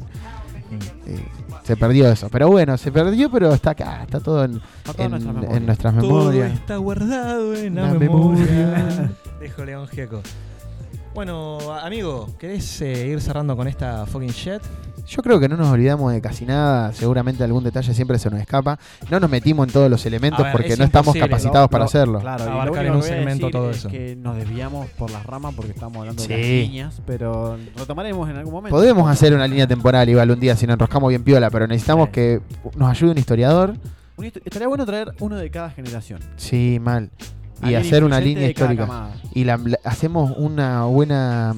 Eh, 1.07 1.19
se 1.63 1.75
perdió 1.75 2.09
eso. 2.11 2.29
Pero 2.29 2.47
bueno, 2.49 2.77
se 2.77 2.91
perdió, 2.91 3.29
pero 3.29 3.53
está 3.53 3.71
acá. 3.71 4.01
Está 4.03 4.19
todo 4.19 4.45
en, 4.45 4.61
todo 4.83 4.95
en 4.99 5.03
en- 5.05 5.11
nuestras 5.11 5.33
en 5.35 5.41
memorias. 5.41 5.61
nuestras 5.65 5.95
Todo 5.95 6.19
memorias. 6.31 6.53
está 6.53 6.77
guardado 6.77 7.53
en 7.55 7.75
la, 7.75 7.81
La 7.81 7.93
memoria. 7.99 8.45
memoria. 8.45 9.11
Dijo 9.41 9.65
León 9.65 9.87
Gieco. 9.87 10.21
Bueno, 11.15 11.57
amigo, 11.81 12.27
¿querés 12.37 12.81
eh, 12.81 13.07
ir 13.07 13.21
cerrando 13.21 13.55
con 13.55 13.67
esta 13.69 14.05
fucking 14.05 14.29
shit? 14.29 14.61
Yo 15.07 15.21
creo 15.21 15.39
que 15.39 15.47
no 15.47 15.55
nos 15.55 15.69
olvidamos 15.69 16.11
de 16.11 16.19
casi 16.19 16.45
nada. 16.45 16.91
Seguramente 16.91 17.41
algún 17.43 17.63
detalle 17.63 17.93
siempre 17.93 18.19
se 18.19 18.29
nos 18.29 18.39
escapa. 18.41 18.77
No 19.09 19.19
nos 19.19 19.29
metimos 19.29 19.65
en 19.67 19.73
todos 19.73 19.89
los 19.89 20.05
elementos 20.05 20.41
A 20.41 20.43
ver, 20.43 20.51
porque 20.51 20.73
es 20.73 20.79
no 20.79 20.83
estamos 20.83 21.15
imposible. 21.15 21.29
capacitados 21.29 21.65
Lo- 21.65 21.69
para 21.69 21.83
lo- 21.83 21.85
hacerlo. 21.85 22.19
Claro, 22.19 22.43
y 22.43 22.47
lo 22.47 22.51
Abarcar 22.53 22.69
único 22.71 22.81
en 22.81 22.85
que 22.85 22.91
un 22.91 22.99
voy 22.99 23.09
a 23.09 23.13
segmento 23.13 23.45
decir 23.45 23.51
todo 23.59 23.69
es 23.71 23.77
eso. 23.77 23.89
que 23.89 24.15
nos 24.17 24.35
desviamos 24.35 24.87
por 24.89 25.09
las 25.11 25.25
ramas 25.25 25.53
porque 25.55 25.71
estamos 25.71 25.97
hablando 25.99 26.21
de 26.21 26.27
Sí. 26.27 26.33
las 26.33 26.41
niñas, 26.69 27.01
pero 27.05 27.57
retomaremos 27.77 28.29
en 28.29 28.35
algún 28.35 28.53
momento. 28.53 28.75
Podemos 28.75 29.09
hacer 29.09 29.33
una 29.33 29.47
línea 29.47 29.67
temporal 29.67 30.09
igual 30.09 30.31
un 30.31 30.39
día 30.39 30.55
si 30.57 30.65
nos 30.67 30.73
enroscamos 30.73 31.09
bien 31.09 31.23
piola, 31.23 31.49
pero 31.49 31.65
necesitamos 31.65 32.09
que 32.09 32.41
nos 32.75 32.89
ayude 32.89 33.11
un 33.11 33.17
historiador. 33.19 33.75
Un 34.17 34.25
histo- 34.25 34.41
Estaría 34.43 34.67
bueno 34.67 34.85
traer 34.85 35.13
uno 35.19 35.37
de 35.37 35.49
cada 35.49 35.69
generación. 35.69 36.19
Sí, 36.35 36.79
mal. 36.81 37.09
Y 37.61 37.65
Alguien 37.65 37.81
hacer 37.81 38.03
una 38.03 38.19
línea 38.19 38.49
histórica. 38.49 39.09
Y 39.33 39.43
la, 39.43 39.57
la- 39.57 39.79
hacemos 39.83 40.33
una 40.37 40.83
buena. 40.85 41.55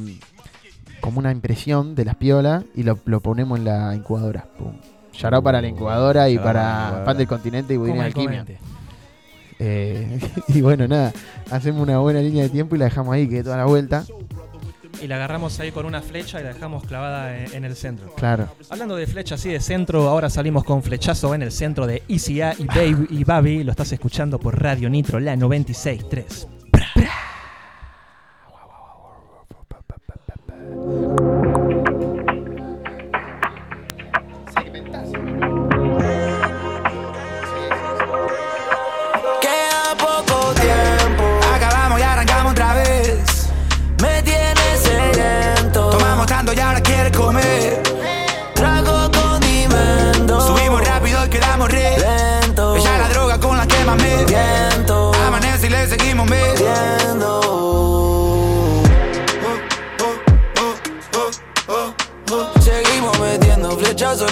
como 1.01 1.19
una 1.19 1.31
impresión 1.31 1.95
de 1.95 2.05
las 2.05 2.15
piolas 2.15 2.63
y 2.75 2.83
lo, 2.83 2.99
lo 3.05 3.19
ponemos 3.19 3.57
en 3.59 3.65
la 3.65 3.95
incubadora. 3.95 4.45
Pum. 4.57 4.73
Shout 5.13 5.43
para 5.43 5.61
la 5.61 5.67
incubadora 5.67 6.29
y 6.29 6.37
para. 6.37 7.03
Pan 7.05 7.17
del 7.17 7.27
Continente 7.27 7.73
y 7.73 7.77
el 7.77 7.99
Alquimia. 7.99 8.45
Eh, 9.59 10.19
y 10.49 10.61
bueno, 10.61 10.87
nada. 10.87 11.11
Hacemos 11.49 11.81
una 11.81 11.97
buena 11.99 12.19
línea 12.21 12.43
de 12.43 12.49
tiempo 12.49 12.75
y 12.75 12.79
la 12.79 12.85
dejamos 12.85 13.13
ahí, 13.13 13.27
que 13.27 13.37
dé 13.37 13.43
toda 13.43 13.57
la 13.57 13.65
vuelta. 13.65 14.05
Y 15.01 15.07
la 15.07 15.15
agarramos 15.15 15.59
ahí 15.59 15.71
con 15.71 15.85
una 15.85 16.01
flecha 16.01 16.39
y 16.39 16.43
la 16.43 16.53
dejamos 16.53 16.85
clavada 16.85 17.37
en, 17.37 17.53
en 17.53 17.65
el 17.65 17.75
centro. 17.75 18.13
Claro. 18.15 18.49
Hablando 18.69 18.95
de 18.95 19.07
flecha 19.07 19.35
así 19.35 19.49
de 19.49 19.59
centro, 19.59 20.07
ahora 20.07 20.29
salimos 20.29 20.63
con 20.63 20.83
flechazo 20.83 21.33
en 21.35 21.43
el 21.43 21.51
centro 21.51 21.87
de 21.87 22.03
ICA 22.07 22.53
y 22.57 22.65
Baby 22.65 23.07
y 23.09 23.23
Babi. 23.23 23.63
Lo 23.63 23.71
estás 23.71 23.91
escuchando 23.91 24.39
por 24.39 24.61
Radio 24.61 24.89
Nitro, 24.89 25.19
la 25.19 25.35
96.3. 25.35 26.47
Queda 26.93 27.27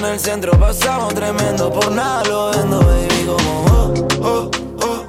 en 0.05 0.13
el 0.13 0.19
centro, 0.19 0.51
pasamos 0.59 1.13
tremendo, 1.13 1.71
por 1.71 1.91
nada 1.91 2.23
lo 2.25 2.51
vendo, 2.51 2.79
baby, 2.79 3.25
como 3.25 3.65
oh, 3.65 3.93
oh, 4.21 4.51
oh, 4.81 5.05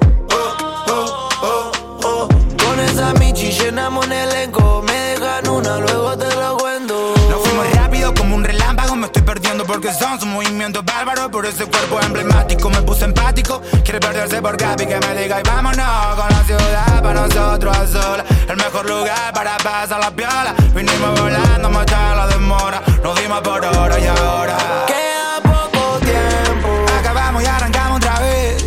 oh, 0.87 1.29
oh, 1.41 1.71
oh. 2.03 2.27
Con 2.63 2.79
esa 2.79 3.13
michi 3.13 3.51
llenamos 3.51 4.05
un 4.05 4.11
elenco, 4.11 4.83
me 4.85 4.93
dejan 4.93 5.47
una, 5.49 5.77
luego 5.77 6.17
te 6.17 6.33
lo 6.35 6.57
cuento. 6.57 7.13
Nos 7.29 7.41
fuimos 7.41 7.71
rápido 7.73 8.13
como 8.13 8.35
un 8.35 8.43
relámpago, 8.43 8.95
me 8.95 9.07
estoy 9.07 9.21
perdiendo 9.21 9.65
porque 9.65 9.93
son 9.93 10.19
sus 10.19 10.27
movimientos 10.29 10.83
bárbaros. 10.85 11.29
Por 11.29 11.45
ese 11.45 11.65
cuerpo 11.65 11.99
emblemático 12.01 12.69
me 12.69 12.81
puse 12.81 13.05
empático. 13.05 13.61
Quiere 13.83 13.99
perderse 13.99 14.41
por 14.41 14.57
Gaby 14.57 14.85
que 14.85 14.99
me 14.99 15.21
diga 15.21 15.39
y 15.39 15.43
vámonos 15.43 16.15
con 16.15 16.29
la 16.29 16.43
ciudad 16.45 17.03
para 17.03 17.27
nosotros 17.27 17.77
a 17.77 17.87
solas. 17.87 18.25
El 18.47 18.57
mejor 18.57 18.89
lugar 18.89 19.33
para 19.33 19.57
pasar 19.57 19.99
la 19.99 20.11
piola. 20.11 20.55
Vinimos 20.73 21.19
volando, 21.19 21.69
matar 21.69 22.17
la 22.17 22.27
demora. 22.27 22.81
Nos 23.03 23.19
dimos 23.19 23.41
por 23.41 23.63
hora 23.63 23.99
y 23.99 24.05
ahora. 24.05 24.57
Queda 24.87 25.41
poco 25.43 25.99
tiempo. 25.99 26.69
Acabamos 26.99 27.43
y 27.43 27.45
arrancamos 27.45 27.97
otra 27.97 28.19
vez. 28.19 28.65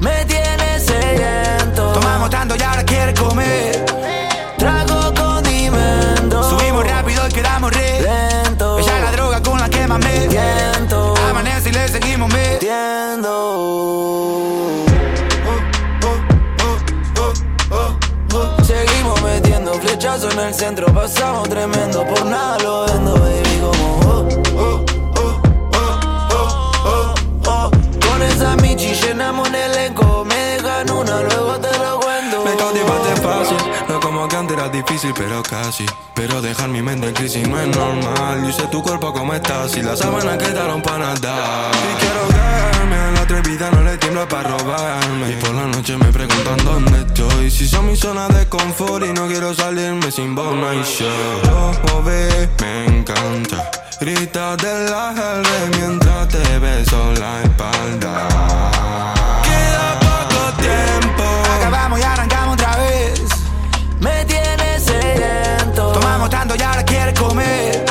Me 0.00 0.24
tienes 0.24 0.84
sediento. 0.84 1.92
Tomamos 1.92 2.30
tanto 2.30 2.56
y 2.56 2.62
ahora 2.62 2.84
quiere 2.84 3.14
comer. 3.14 3.84
Trago 4.58 5.14
condimento. 5.14 6.42
Subimos 6.50 6.86
rápido 6.86 7.26
y 7.28 7.32
quedamos 7.32 7.72
re 7.72 8.00
lento. 8.00 8.78
Ella 8.78 8.96
es 8.98 9.04
la 9.04 9.12
droga 9.12 9.42
con 9.42 9.58
la 9.60 9.68
que 9.68 9.86
más 9.86 9.98
me 9.98 10.28
tiento. 10.28 11.14
Amanece 11.30 11.70
y 11.70 11.72
le 11.72 11.88
seguimos 11.88 12.32
metiendo. 12.32 13.84
Seguimos 18.66 19.22
metiendo 19.22 19.74
flechazos 19.74 20.32
en 20.34 20.40
el 20.40 20.54
centro, 20.54 20.86
pasamos 20.92 21.48
tremendo, 21.48 22.04
por 22.06 22.24
nada 22.24 22.58
lo 22.58 22.86
vendo, 22.86 23.14
baby, 23.14 23.43
llenamos 29.34 29.48
un 29.48 29.54
elenco, 29.54 30.24
me 30.24 30.34
dejan 30.34 30.90
una, 30.90 31.20
luego 31.22 31.58
te 31.60 31.78
lo 31.78 32.00
cuento. 32.00 32.44
Me 32.44 32.56
cautivaste 32.56 33.22
fácil, 33.22 33.56
no 33.88 34.00
como 34.00 34.28
que 34.28 34.36
antes 34.36 34.56
era 34.56 34.68
difícil, 34.68 35.12
pero 35.16 35.42
casi. 35.42 35.86
Pero 36.14 36.40
dejar 36.40 36.68
mi 36.68 36.82
mente 36.82 37.08
en 37.08 37.14
crisis 37.14 37.46
no 37.48 37.60
es 37.60 37.68
normal. 37.76 38.44
Yo 38.46 38.52
sé 38.52 38.66
tu 38.68 38.82
cuerpo 38.82 39.12
cómo 39.12 39.34
está, 39.34 39.68
si 39.68 39.82
las 39.82 39.98
sábanas 39.98 40.38
quedaron 40.38 40.80
para 40.82 41.14
nadar. 41.14 41.72
Y 41.74 42.00
quiero 42.00 42.26
verme 42.28 42.96
a 42.96 43.10
la 43.10 43.20
atrevida, 43.22 43.70
no 43.70 43.82
le 43.82 43.98
tiembla 43.98 44.28
para 44.28 44.56
robarme. 44.56 45.30
Y 45.30 45.32
por 45.34 45.54
la 45.54 45.66
noche 45.66 45.96
me 45.96 46.12
preguntan 46.12 46.56
dónde 46.64 46.98
estoy. 47.00 47.50
Si 47.50 47.66
son 47.66 47.86
mi 47.86 47.96
zona 47.96 48.28
de 48.28 48.48
confort 48.48 49.04
y 49.04 49.12
no 49.12 49.26
quiero 49.26 49.54
salirme 49.54 50.10
sin 50.10 50.34
vos, 50.34 50.54
no 50.54 50.68
hay 50.68 50.82
show. 50.82 51.72
Oh, 51.92 52.02
ve, 52.02 52.48
me 52.60 52.98
encanta. 52.98 53.70
Grita 54.00 54.56
de 54.56 54.90
la 54.90 55.42
mientras 55.78 56.28
te 56.28 56.58
beso 56.58 57.12
la 57.14 57.42
espalda. 57.42 59.13
Comer. 67.34 67.84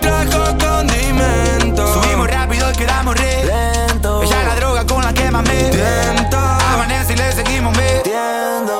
Trajo 0.00 0.56
condimento. 0.58 1.94
Subimos 1.94 2.28
rápido 2.28 2.70
y 2.70 2.74
quedamos 2.74 3.16
re 3.16 3.44
lento. 3.44 4.22
Ella 4.22 4.44
la 4.44 4.54
droga 4.56 4.86
con 4.86 5.02
la 5.02 5.12
que 5.12 5.30
me 5.30 5.42
tiento. 5.42 6.38
Amanece 6.38 7.14
y 7.14 7.16
le 7.16 7.32
seguimos 7.32 7.76
metiendo. 7.76 8.76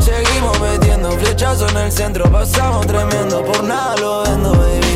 Seguimos 0.00 0.60
metiendo 0.60 1.10
flechazos 1.12 1.70
en 1.72 1.78
el 1.78 1.92
centro, 1.92 2.30
pasamos 2.30 2.86
tremendo, 2.86 3.44
por 3.44 3.62
nada 3.64 3.96
lo 3.96 4.22
vendo, 4.22 4.52
baby, 4.52 4.91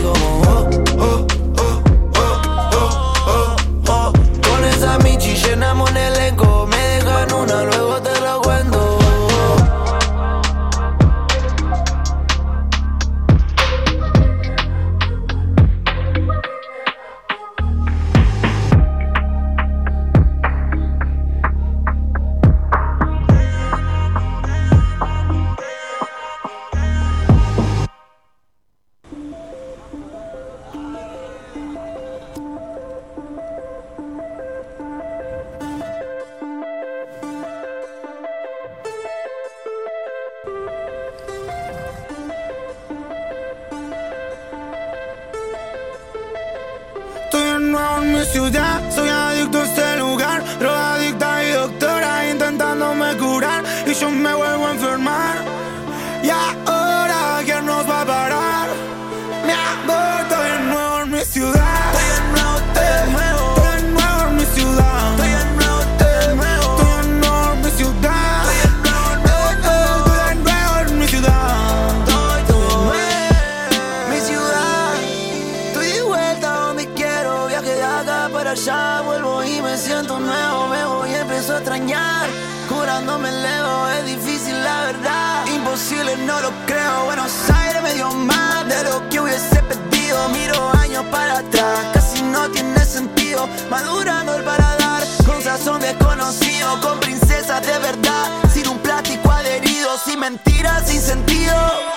sentido, 93.66 93.70
madurando 93.70 94.34
el 94.34 94.44
paladar, 94.44 95.02
con 95.24 95.42
sazón 95.42 95.80
desconocido, 95.80 96.80
con 96.80 96.98
princesas 97.00 97.62
de 97.62 97.78
verdad, 97.78 98.28
sin 98.52 98.68
un 98.68 98.78
plástico 98.78 99.30
adherido, 99.30 99.90
sin 100.04 100.20
mentiras, 100.20 100.86
sin 100.86 101.00
sentido, 101.00 101.54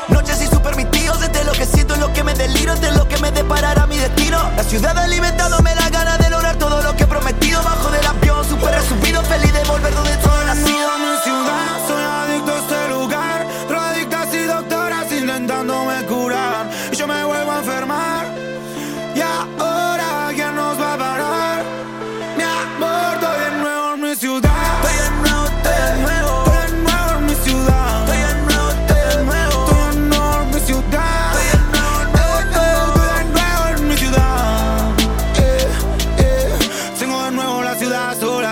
noches 0.10 0.42
y 0.42 0.48
sus 0.48 0.60
permitidos, 0.60 1.22
este 1.22 1.40
es 1.40 1.46
lo 1.46 1.52
que 1.54 1.66
siento, 1.66 1.94
es 1.94 2.00
lo 2.00 2.12
que 2.14 2.24
me 2.24 2.34
deliro, 2.34 2.74
es 2.74 2.96
lo 2.96 3.08
que 3.08 3.18
me 3.18 3.32
deparará 3.32 3.88
mi 3.88 3.98
destino, 3.98 4.38
la 4.56 4.64
ciudad 4.64 4.98
alimentándome 4.98 5.76
la 5.76 5.90
gana 5.90 6.18
de 6.18 6.30
lograr 6.30 6.56
todo 6.58 6.82
lo 6.82 6.96
que 6.96 7.04
he 7.04 7.08
prometido, 7.08 7.62
bajo 7.64 7.90
del 7.92 8.06
avión, 8.06 8.48
super 8.48 8.74
resumido, 8.74 9.24
feliz 9.24 9.54
de 9.54 9.64
volver 9.64 9.94
donde 9.94 10.16
todo 10.18 10.29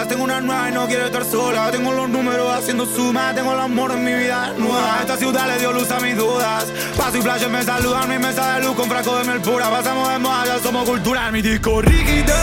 tengo 0.07 0.23
una 0.23 0.39
nueva 0.39 0.69
y 0.69 0.71
no 0.71 0.87
quiero 0.87 1.05
estar 1.05 1.25
sola, 1.25 1.69
tengo 1.71 1.91
los 1.91 2.09
números 2.09 2.53
haciendo 2.53 2.85
suma, 2.85 3.33
tengo 3.33 3.53
el 3.53 3.59
amor 3.59 3.91
en 3.91 4.03
mi 4.03 4.13
vida 4.13 4.53
nueva, 4.57 4.99
esta 5.01 5.17
ciudad 5.17 5.47
le 5.47 5.59
dio 5.59 5.73
luz 5.73 5.89
a 5.91 5.99
mis 5.99 6.15
dudas, 6.15 6.65
paso 6.95 7.17
y 7.17 7.21
flashes 7.21 7.49
me 7.49 7.63
saludan, 7.63 8.09
mi 8.09 8.17
mesa 8.17 8.55
de 8.55 8.65
luz 8.65 8.75
con 8.75 8.89
frasco 8.89 9.17
de 9.17 9.25
miel 9.25 9.41
pura, 9.41 9.69
pasamos 9.69 10.09
de 10.09 10.19
moda, 10.19 10.59
somos 10.63 10.89
cultura, 10.89 11.31
mi 11.31 11.41
disco 11.41 11.81
rígido, 11.81 12.33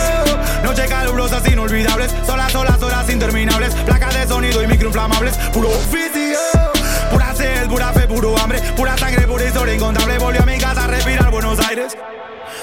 noches 0.63 0.87
calurosas 0.89 1.47
inolvidables, 1.47 2.13
solas, 2.25 2.51
solas, 2.51 2.81
horas 2.81 3.09
interminables, 3.09 3.73
placas 3.73 4.13
de 4.13 4.27
sonido 4.27 4.61
y 4.61 4.67
microinflamables, 4.67 5.35
puro 5.53 5.69
oficio. 5.69 6.39
Pura 7.11 7.35
sed, 7.35 7.67
pura 7.67 7.93
fe, 7.93 8.07
puro 8.07 8.35
hambre, 8.37 8.59
pura 8.75 8.97
sangre, 8.97 9.27
pura 9.27 9.45
historia 9.45 9.75
incontable. 9.75 10.17
Volví 10.17 10.39
a 10.39 10.45
mi 10.45 10.57
casa 10.57 10.85
a 10.85 10.87
respirar 10.87 11.29
Buenos 11.29 11.59
Aires. 11.59 11.95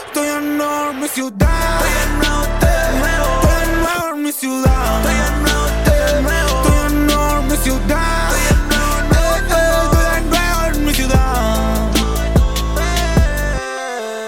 Estoy 0.06 0.28
en 0.28 1.08
ciudad. 1.08 2.61
Mi 4.32 4.38
ciudad. 4.38 5.00
Estoy 5.00 5.14
en 5.14 5.42
mi 7.48 7.56
ciudad. 7.56 8.34
Estoy 8.34 8.52
en 10.74 10.84
mi 10.84 10.94
ciudad. 10.94 11.90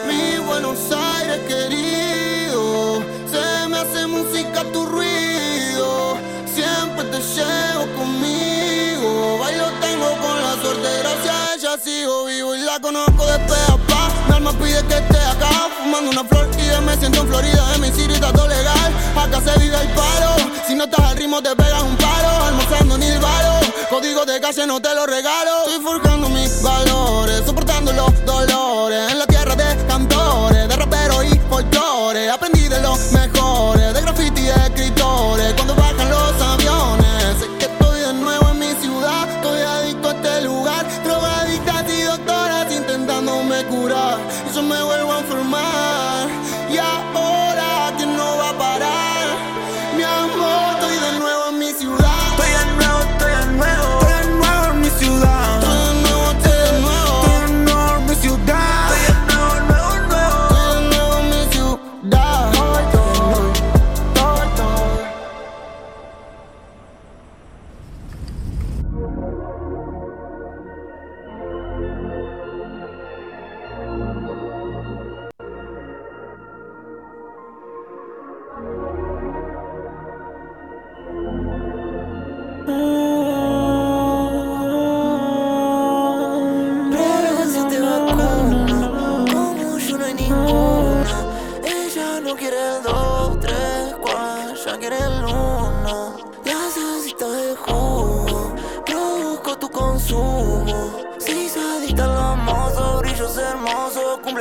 Mi 0.06 0.38
Buenos 0.38 0.78
Aires 0.90 1.40
querido, 1.48 3.02
se 3.30 3.68
me 3.68 3.78
hace 3.78 4.06
música 4.06 4.64
tu 4.72 4.86
ruido. 4.86 6.18
Siempre 6.54 7.04
te 7.04 7.18
llevo 7.18 7.86
conmigo. 7.96 9.38
Bailo 9.38 9.70
tengo 9.80 10.16
con 10.20 10.42
la 10.42 10.52
suerte, 10.62 10.88
gracias 11.00 11.34
a 11.34 11.54
ella 11.54 11.78
sigo 11.82 12.24
vivo 12.26 12.54
y 12.54 12.60
la 12.60 12.78
conozco 12.80 13.26
de 13.26 13.38
pe 13.38 13.54
a 13.68 13.76
pa. 13.88 14.10
Mi 14.28 14.34
alma 14.36 14.52
pide 14.52 14.84
que 14.86 14.98
esté 14.98 15.18
acá, 15.18 15.68
fumando 15.78 16.10
una 16.10 16.24
flor 16.24 16.50
me 16.82 16.96
siento 16.96 17.20
en 17.20 17.28
Florida. 17.28 17.74
En 17.74 17.80
mi 17.80 17.88
city 17.88 18.18
todo 18.20 18.46
legal, 18.48 18.92
acá 19.16 19.40
se 19.40 19.58
vive 19.58 19.76
el 19.80 19.88
paro. 19.88 20.36
Si 20.66 20.74
no 20.74 20.84
estás 20.84 21.04
al 21.04 21.16
ritmo 21.16 21.42
te 21.42 21.54
pegas 21.54 21.82
un 21.82 21.96
paro, 21.96 22.44
almorzando 22.44 22.98
ni 22.98 23.06
el 23.06 23.18
varo. 23.18 23.60
Código 23.90 24.24
de 24.24 24.40
calle 24.40 24.66
no 24.66 24.80
te 24.80 24.94
lo 24.94 25.06
regalo. 25.06 25.66
Estoy 25.66 25.82
forjando 25.82 26.28
mis 26.28 26.62
valores, 26.62 27.42
soportando 27.46 27.92
los 27.92 28.24
dolores. 28.24 29.23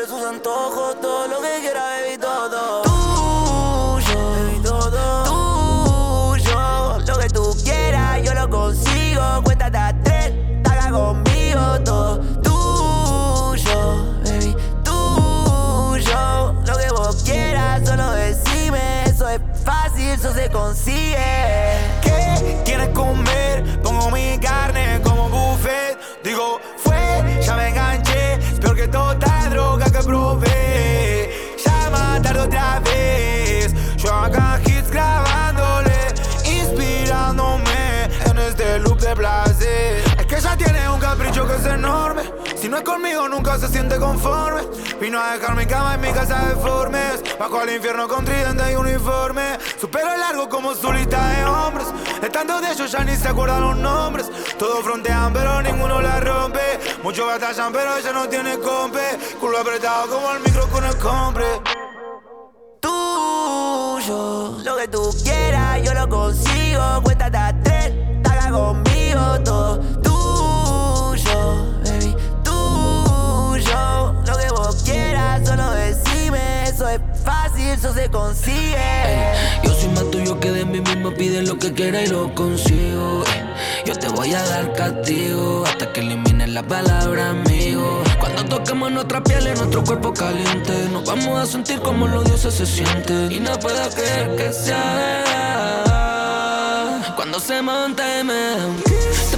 Sus 0.08 0.22
antojos, 0.22 1.00
todo 1.00 1.28
lo 1.28 1.42
que 1.42 1.60
quiera, 1.62 2.03
Si 42.64 42.70
no 42.70 42.78
es 42.78 42.84
conmigo, 42.84 43.28
nunca 43.28 43.60
se 43.60 43.68
siente 43.68 44.00
conforme. 44.00 44.62
Vino 44.98 45.20
a 45.20 45.34
dejar 45.34 45.54
mi 45.54 45.66
cama 45.66 45.96
en 45.96 46.00
mi 46.00 46.14
casa 46.14 46.46
de 46.46 46.56
formes. 46.56 47.22
Bajo 47.38 47.60
al 47.60 47.70
infierno 47.70 48.08
con 48.08 48.24
tridente 48.24 48.72
y 48.72 48.76
uniforme. 48.76 49.58
Su 49.78 49.90
pelo 49.90 50.16
largo 50.16 50.48
como 50.48 50.74
su 50.74 50.90
lista 50.94 51.28
de 51.28 51.44
hombres. 51.44 51.88
De 52.22 52.30
tantos 52.30 52.62
de 52.62 52.72
ellos 52.72 52.90
ya 52.90 53.04
ni 53.04 53.18
se 53.18 53.28
acuerdan 53.28 53.60
los 53.60 53.76
nombres. 53.76 54.32
Todos 54.58 54.82
frontean, 54.82 55.34
pero 55.34 55.62
ninguno 55.62 56.02
la 56.02 56.22
rompe. 56.22 56.62
Muchos 57.04 57.28
batallan, 57.28 57.74
pero 57.74 57.98
ella 57.98 58.14
no 58.14 58.30
tiene 58.30 58.58
compe. 58.60 59.20
Culo 59.42 59.58
apretado 59.58 60.16
como 60.16 60.32
el 60.32 60.40
micro 60.40 60.66
con 60.70 60.86
el 60.86 60.98
compre. 61.00 61.46
Tuyo, 62.80 64.60
lo 64.64 64.78
que 64.78 64.88
tú 64.88 65.14
quieras, 65.22 65.82
yo 65.84 65.94
lo 65.94 66.08
consigo. 66.08 67.02
Cuéntate 67.04 67.38
a 67.38 67.62
tres, 67.62 67.92
taga 68.24 68.52
conmigo, 68.52 69.44
todo. 69.44 70.03
Eso 77.74 77.94
se 77.94 78.10
consigue. 78.10 78.78
Yo 79.64 79.74
soy 79.74 79.90
más 79.90 80.10
tuyo 80.12 80.40
que 80.40 80.52
de 80.52 80.66
mí 80.66 80.80
mismo, 80.80 81.12
pide 81.14 81.42
lo 81.42 81.58
que 81.58 81.74
quiera 81.74 82.02
y 82.04 82.08
lo 82.08 82.34
consigo. 82.36 83.24
Yo 83.86 83.96
te 83.96 84.08
voy 84.10 84.34
a 84.34 84.44
dar 84.44 84.74
castigo 84.74 85.64
hasta 85.66 85.92
que 85.92 86.02
elimines 86.02 86.50
la 86.50 86.64
palabra 86.64 87.32
amigo. 87.32 88.04
Cuando 88.20 88.46
toquemos 88.46 88.92
nuestra 88.92 89.24
piel 89.24 89.48
en 89.48 89.56
nuestro 89.56 89.84
cuerpo 89.84 90.14
caliente, 90.14 90.88
nos 90.92 91.06
vamos 91.06 91.40
a 91.40 91.46
sentir 91.46 91.80
como 91.82 92.08
los 92.08 92.24
dioses 92.26 92.54
se 92.54 92.66
sienten. 92.66 93.32
Y 93.32 93.40
no 93.40 93.58
puedo 93.60 93.90
creer 93.90 94.36
que 94.36 94.54
sea. 94.54 95.24
Cuando 97.16 97.40
se 97.40 97.62
monta 97.62 98.20
y 98.20 98.24
me 98.24 98.56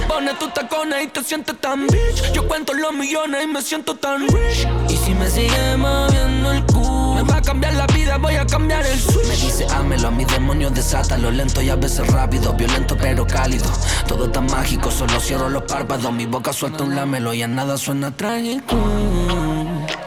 pones 0.08 0.38
tus 0.38 0.52
tacones 0.52 1.04
y 1.04 1.08
te 1.08 1.24
sientes 1.24 1.58
tan 1.60 1.86
bitch. 1.86 2.32
Yo 2.32 2.46
cuento 2.46 2.74
los 2.74 2.92
millones 2.92 3.44
y 3.44 3.46
me 3.46 3.62
siento 3.62 3.96
tan 3.96 4.28
rich. 4.28 4.68
Y 4.88 4.96
si 4.96 5.14
me 5.14 5.30
sigue 5.30 5.76
moviendo 5.76 6.52
el 6.52 6.64
culo, 6.66 6.75
me 7.16 7.22
va 7.22 7.36
a 7.38 7.42
cambiar 7.42 7.74
la 7.74 7.86
vida, 7.86 8.18
voy 8.18 8.34
a 8.34 8.44
cambiar 8.44 8.84
el 8.84 8.98
switch. 8.98 9.28
Me 9.28 9.36
dice, 9.36 9.66
ámelo, 9.74 10.08
a 10.08 10.10
mis 10.10 10.26
demonios 10.26 10.74
desátalo. 10.74 11.30
Lento 11.30 11.62
y 11.62 11.70
a 11.70 11.76
veces 11.76 12.06
rápido, 12.12 12.52
violento 12.52 12.96
pero 12.96 13.26
cálido. 13.26 13.70
Todo 14.06 14.30
tan 14.30 14.46
mágico, 14.46 14.90
solo 14.90 15.18
cierro 15.18 15.48
los 15.48 15.62
párpados. 15.62 16.12
Mi 16.12 16.26
boca 16.26 16.52
suelta 16.52 16.84
un 16.84 16.94
lamelo 16.94 17.32
y 17.32 17.42
en 17.42 17.54
nada 17.54 17.78
suena 17.78 18.14
trágico. 18.14 18.76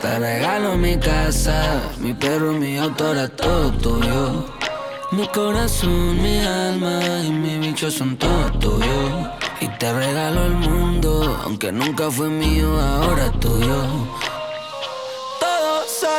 Te 0.02 0.20
regalo 0.20 0.78
mi 0.78 0.98
casa, 0.98 1.82
mi 2.00 2.14
perro, 2.14 2.54
mi 2.54 2.78
auto, 2.78 3.08
ahora 3.08 3.28
todo 3.28 3.72
tuyo. 3.72 4.46
Mi 5.12 5.28
corazón, 5.30 6.22
mi 6.22 6.40
alma 6.40 7.00
y 7.26 7.32
mi 7.32 7.58
bicho 7.58 7.90
son 7.90 8.18
todo 8.18 8.52
tuyo. 8.60 9.32
Y 9.62 9.68
te 9.80 9.92
regalo 9.92 10.46
el 10.46 10.54
mundo, 10.54 11.42
aunque 11.44 11.72
nunca 11.72 12.12
fue 12.12 12.30
mío, 12.30 12.80
ahora 12.80 13.26
es 13.26 13.40
tuyo. 13.40 13.84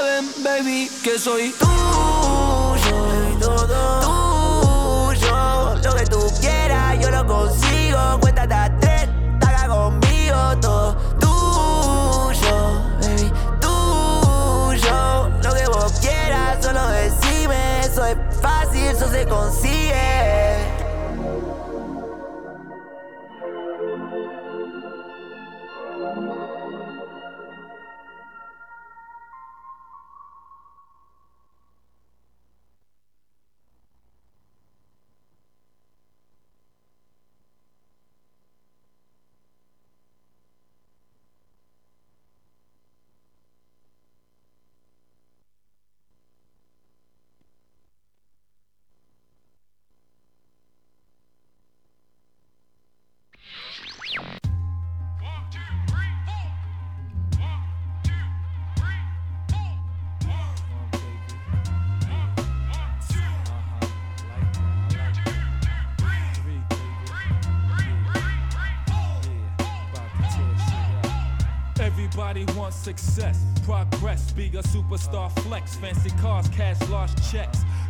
Saben, 0.00 0.32
baby, 0.42 0.90
que 1.04 1.18
soy 1.18 1.54
tuyo, 1.58 3.36
todo 3.38 5.12
tuyo. 5.12 5.74
Lo 5.84 5.94
que 5.94 6.06
tú 6.06 6.26
quieras, 6.40 6.98
yo 7.00 7.10
lo 7.10 7.26
consigo. 7.26 7.98
Cuéntate 8.22 8.54
a 8.54 8.78
tres, 8.80 9.10
taga 9.38 9.68
conmigo, 9.68 10.56
todo 10.62 10.96
tuyo, 11.20 12.82
baby, 13.02 13.30
tuyo. 13.60 15.28
Lo 15.42 15.54
que 15.54 15.66
vos 15.66 15.92
quieras, 16.00 16.64
solo 16.64 16.88
decime. 16.88 17.80
Eso 17.80 18.06
es 18.06 18.16
fácil, 18.40 18.80
eso 18.80 19.06
se 19.10 19.26
consigue. 19.26 19.69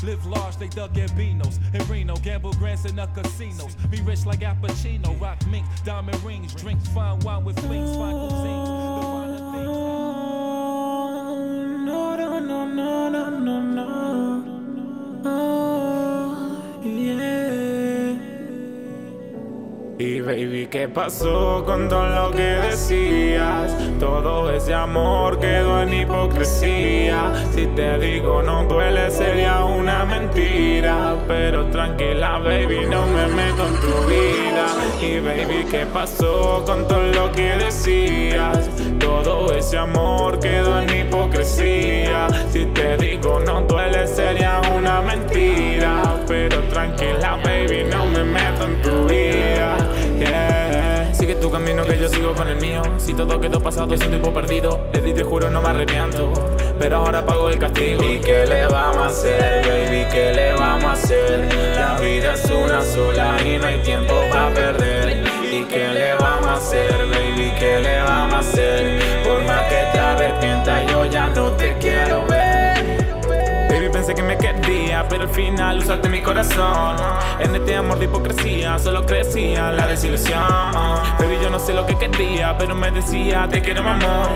Live 0.02 0.24
large, 0.26 0.56
they 0.56 0.68
dug 0.68 0.94
Gambinos. 0.94 1.58
In 1.74 1.86
Reno, 1.86 2.16
gamble 2.16 2.52
grants 2.54 2.86
in 2.86 2.96
the 2.96 3.06
casinos. 3.06 3.74
Be 3.90 4.00
rich 4.00 4.24
like 4.24 4.42
Al 4.42 4.56
Pacino, 4.56 5.09
¿qué 20.70 20.88
pasó 20.88 21.64
con 21.66 21.88
todo 21.88 22.06
lo 22.06 22.30
que 22.30 22.42
decías? 22.42 23.76
Todo 23.98 24.50
ese 24.50 24.72
amor 24.72 25.40
quedó 25.40 25.82
en 25.82 25.92
hipocresía. 25.92 27.32
Si 27.52 27.66
te 27.66 27.98
digo 27.98 28.40
no 28.42 28.64
duele 28.64 29.10
sería 29.10 29.64
una 29.64 30.04
mentira. 30.04 31.16
Pero 31.26 31.66
tranquila, 31.66 32.38
baby, 32.38 32.86
no 32.88 33.04
me 33.06 33.26
meto 33.26 33.66
en 33.66 33.80
tu 33.80 34.08
vida. 34.08 34.66
Y 35.00 35.18
baby, 35.18 35.66
¿qué 35.70 35.86
pasó 35.86 36.62
con 36.64 36.86
todo 36.86 37.02
lo 37.02 37.32
que 37.32 37.56
decías? 37.56 38.70
Todo 39.00 39.52
ese 39.52 39.76
amor 39.76 40.38
quedó 40.38 40.80
en 40.80 41.06
hipocresía. 41.06 42.28
Si 42.52 42.66
te 42.66 42.96
digo 42.96 43.40
no 43.40 43.62
duele 43.62 44.06
sería 44.06 44.60
una 44.76 45.00
mentira. 45.00 46.22
Pero 46.28 46.60
tranquila, 46.64 47.38
baby, 47.42 47.84
no 47.90 48.06
me 48.06 48.22
meto 48.22 48.64
en 48.66 48.82
tu 48.82 49.08
vida. 49.08 49.69
Camino 51.50 51.84
que 51.84 51.98
yo 51.98 52.08
sigo 52.08 52.32
con 52.32 52.48
el 52.48 52.56
mío. 52.56 52.82
Si 52.98 53.12
todo 53.12 53.40
quedó 53.40 53.60
pasado, 53.60 53.94
es 53.94 54.00
un 54.02 54.12
tipo 54.12 54.32
perdido. 54.32 54.86
Le 54.92 55.00
di, 55.00 55.12
te 55.12 55.24
juro, 55.24 55.50
no 55.50 55.60
me 55.60 55.70
arrepiento. 55.70 56.32
Pero 56.78 56.96
ahora 56.96 57.26
pago 57.26 57.50
el 57.50 57.58
castigo. 57.58 58.02
¿Y 58.04 58.18
qué 58.20 58.46
le 58.46 58.66
vamos 58.66 58.98
a 58.98 59.06
hacer, 59.06 59.66
baby? 59.66 60.06
¿Qué 60.12 60.32
le 60.32 60.54
vamos 60.54 60.84
a 60.84 60.92
hacer? 60.92 61.48
La 61.74 61.98
vida 62.00 62.34
es 62.34 62.44
una 62.44 62.82
sola 62.82 63.36
y 63.44 63.58
no 63.58 63.66
hay 63.66 63.78
tiempo 63.82 64.14
para 64.32 64.54
perder. 64.54 65.24
¿Y 65.52 65.64
qué 65.64 65.88
le 65.88 66.14
vamos 66.14 66.46
a 66.46 66.54
hacer, 66.54 66.92
baby? 67.10 67.52
¿Qué 67.58 67.80
le 67.80 68.02
vamos 68.02 68.34
a 68.34 68.38
hacer? 68.38 69.00
Por 69.24 69.42
más 69.44 69.62
que 69.64 69.88
te 69.92 69.98
arrepientas, 69.98 70.90
yo 70.90 71.04
ya 71.06 71.26
no 71.28 71.50
te 71.52 71.76
quiero 71.78 72.24
ver. 72.26 72.39
Pensé 74.00 74.14
que 74.14 74.22
me 74.22 74.38
quería, 74.38 75.06
pero 75.10 75.24
al 75.24 75.28
final 75.28 75.76
usaste 75.76 76.08
mi 76.08 76.22
corazón. 76.22 76.96
En 77.38 77.54
este 77.54 77.76
amor 77.76 77.98
de 77.98 78.06
hipocresía 78.06 78.78
solo 78.78 79.04
crecía 79.04 79.70
la 79.72 79.86
desilusión. 79.86 80.40
Baby, 81.18 81.36
yo 81.42 81.50
no 81.50 81.58
sé 81.58 81.74
lo 81.74 81.84
que 81.84 81.98
quería, 81.98 82.56
pero 82.56 82.74
me 82.74 82.90
decía 82.90 83.46
te 83.50 83.60
quiero, 83.60 83.82
mi 83.82 83.90
amor. 83.90 84.30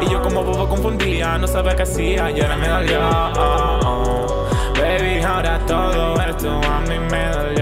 Y 0.00 0.10
yo 0.10 0.22
como 0.22 0.42
bobo 0.42 0.66
confundía, 0.66 1.36
no 1.36 1.46
sabía 1.46 1.76
qué 1.76 1.82
hacía 1.82 2.30
y 2.30 2.40
ahora 2.40 2.56
me 2.56 2.68
dolió. 2.68 3.00
Baby, 4.80 5.20
ahora 5.20 5.58
todo 5.66 6.18
esto 6.18 6.58
a 6.64 6.80
mí 6.80 6.98
me 6.98 7.28
dolió. 7.32 7.61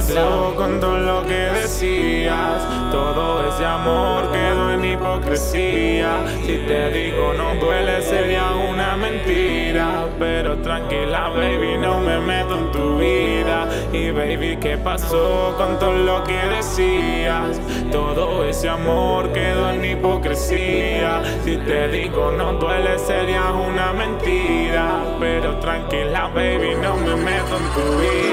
Pasó 0.00 0.54
con 0.56 0.80
todo 0.80 0.98
lo 0.98 1.26
que 1.26 1.50
decías? 1.60 2.62
Todo 2.90 3.46
ese 3.48 3.66
amor 3.66 4.30
quedó 4.32 4.72
en 4.72 4.84
hipocresía. 4.84 6.24
Si 6.46 6.56
te 6.66 6.90
digo 6.90 7.34
no 7.34 7.54
duele 7.56 8.00
sería 8.00 8.50
una 8.52 8.96
mentira. 8.96 10.06
Pero 10.18 10.56
tranquila, 10.58 11.28
baby, 11.28 11.76
no 11.78 12.00
me 12.00 12.18
meto 12.18 12.56
en 12.56 12.72
tu 12.72 12.98
vida. 12.98 13.68
Y 13.92 14.10
baby, 14.10 14.56
¿qué 14.60 14.78
pasó 14.78 15.54
con 15.58 15.78
todo 15.78 15.92
lo 15.92 16.24
que 16.24 16.38
decías? 16.56 17.60
Todo 17.92 18.44
ese 18.44 18.68
amor 18.68 19.32
quedó 19.32 19.70
en 19.70 19.84
hipocresía. 19.84 21.22
Si 21.44 21.56
te 21.58 21.88
digo 21.88 22.32
no 22.32 22.54
duele 22.54 22.98
sería 22.98 23.52
una 23.52 23.92
mentira. 23.92 25.02
Pero 25.18 25.58
tranquila, 25.58 26.30
baby, 26.34 26.74
no 26.80 26.96
me 26.96 27.16
meto 27.16 27.56
en 27.56 27.74
tu 27.74 27.98
vida. 28.00 28.30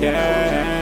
Yeah. 0.00 0.79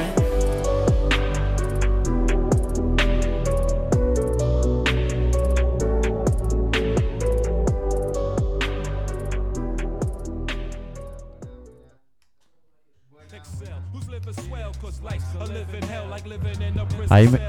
Ahí 17.18 17.26
me... 17.26 17.40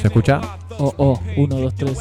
¿Se 0.00 0.08
escucha? 0.08 0.40
Oh, 0.78 0.92
oh, 0.96 1.20
1, 1.36 1.56
2, 1.56 1.74
3. 1.74 1.98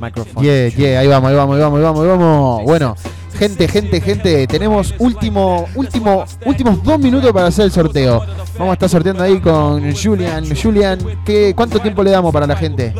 Microphone. 0.00 0.44
Yeah, 0.44 0.68
yeah, 0.68 1.00
ahí 1.00 1.08
vamos, 1.08 1.30
ahí 1.30 1.36
vamos, 1.36 1.56
ahí 1.56 1.62
vamos, 1.62 1.78
ahí 1.78 1.84
vamos, 1.84 2.00
ahí 2.02 2.08
vamos. 2.08 2.62
Bueno, 2.64 2.96
gente, 3.36 3.66
gente, 3.66 4.00
gente, 4.00 4.46
tenemos 4.46 4.94
último, 4.98 5.66
último, 5.74 6.24
últimos 6.44 6.84
dos 6.84 6.98
minutos 7.00 7.32
para 7.32 7.46
hacer 7.46 7.64
el 7.64 7.72
sorteo. 7.72 8.24
Vamos 8.58 8.70
a 8.70 8.72
estar 8.74 8.88
sorteando 8.88 9.24
ahí 9.24 9.40
con 9.40 9.94
Julian. 9.96 10.44
Julian, 10.54 10.98
¿qué, 11.24 11.54
¿cuánto 11.56 11.80
tiempo 11.80 12.04
le 12.04 12.10
damos 12.12 12.32
para 12.32 12.46
la 12.46 12.56
gente? 12.56 12.94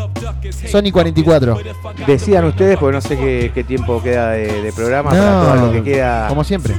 Sony 0.68 0.90
44. 0.92 1.58
Decidan 2.06 2.44
ustedes, 2.46 2.76
porque 2.78 2.94
no 2.94 3.00
sé 3.00 3.16
qué, 3.16 3.52
qué 3.54 3.62
tiempo 3.62 4.02
queda 4.02 4.30
de, 4.32 4.62
de 4.62 4.72
programa 4.72 5.14
No, 5.14 5.22
para 5.22 5.54
todo 5.54 5.66
lo 5.66 5.72
que 5.72 5.82
queda. 5.82 6.28
como 6.28 6.42
siempre. 6.42 6.74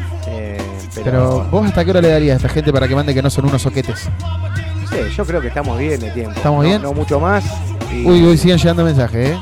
Pero 1.03 1.44
vos 1.52 1.65
hasta 1.68 1.84
qué 1.84 1.91
hora 1.91 2.02
le 2.02 2.10
darías 2.10 2.34
a 2.34 2.38
esta 2.38 2.49
gente 2.49 2.72
para 2.72 2.88
que 2.88 2.95
mande 2.95 3.14
que 3.14 3.22
no 3.22 3.30
son 3.30 3.45
unos 3.45 3.61
soquetes. 3.61 4.07
Sí, 4.90 4.98
yo 5.15 5.26
creo 5.26 5.41
que 5.41 5.49
estamos 5.49 5.78
bien 5.78 5.99
de 5.99 6.10
tiempo. 6.11 6.32
¿Estamos 6.36 6.64
No- 6.64 6.69
bien? 6.69 6.82
No 6.82 6.94
mucho 6.94 7.19
más. 7.19 7.44
y- 7.91 8.06
Uy, 8.06 8.24
uy, 8.26 8.38
siguen 8.38 8.57
llegando 8.57 8.84
mensajes, 8.84 9.30
¿eh? 9.32 9.38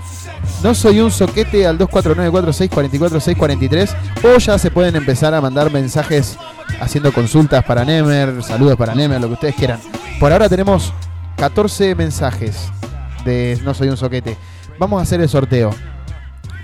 No 0.64 0.73
soy 0.76 0.99
un 0.99 1.11
soquete 1.11 1.65
al 1.68 1.77
249-4644-643 1.77 3.95
o 4.23 4.38
ya 4.38 4.57
se 4.57 4.72
pueden 4.72 4.95
empezar 4.95 5.34
a 5.34 5.41
mandar 5.41 5.72
mensajes 5.72 6.38
haciendo 6.80 7.11
consultas 7.14 7.64
para 7.64 7.84
Nemer, 7.86 8.41
saludos 8.44 8.76
para 8.77 8.95
Nemer, 8.95 9.22
lo 9.22 9.27
que 9.27 9.34
ustedes 9.34 9.56
quieran. 9.56 9.80
Por 10.19 10.32
ahora 10.32 10.49
tenemos 10.49 10.94
14 11.38 11.95
mensajes 11.95 12.69
de 13.26 13.60
No 13.64 13.73
soy 13.73 13.90
un 13.90 13.98
soquete. 13.98 14.38
Vamos 14.80 14.99
a 14.99 15.03
hacer 15.03 15.22
el 15.22 15.30
sorteo. 15.30 15.72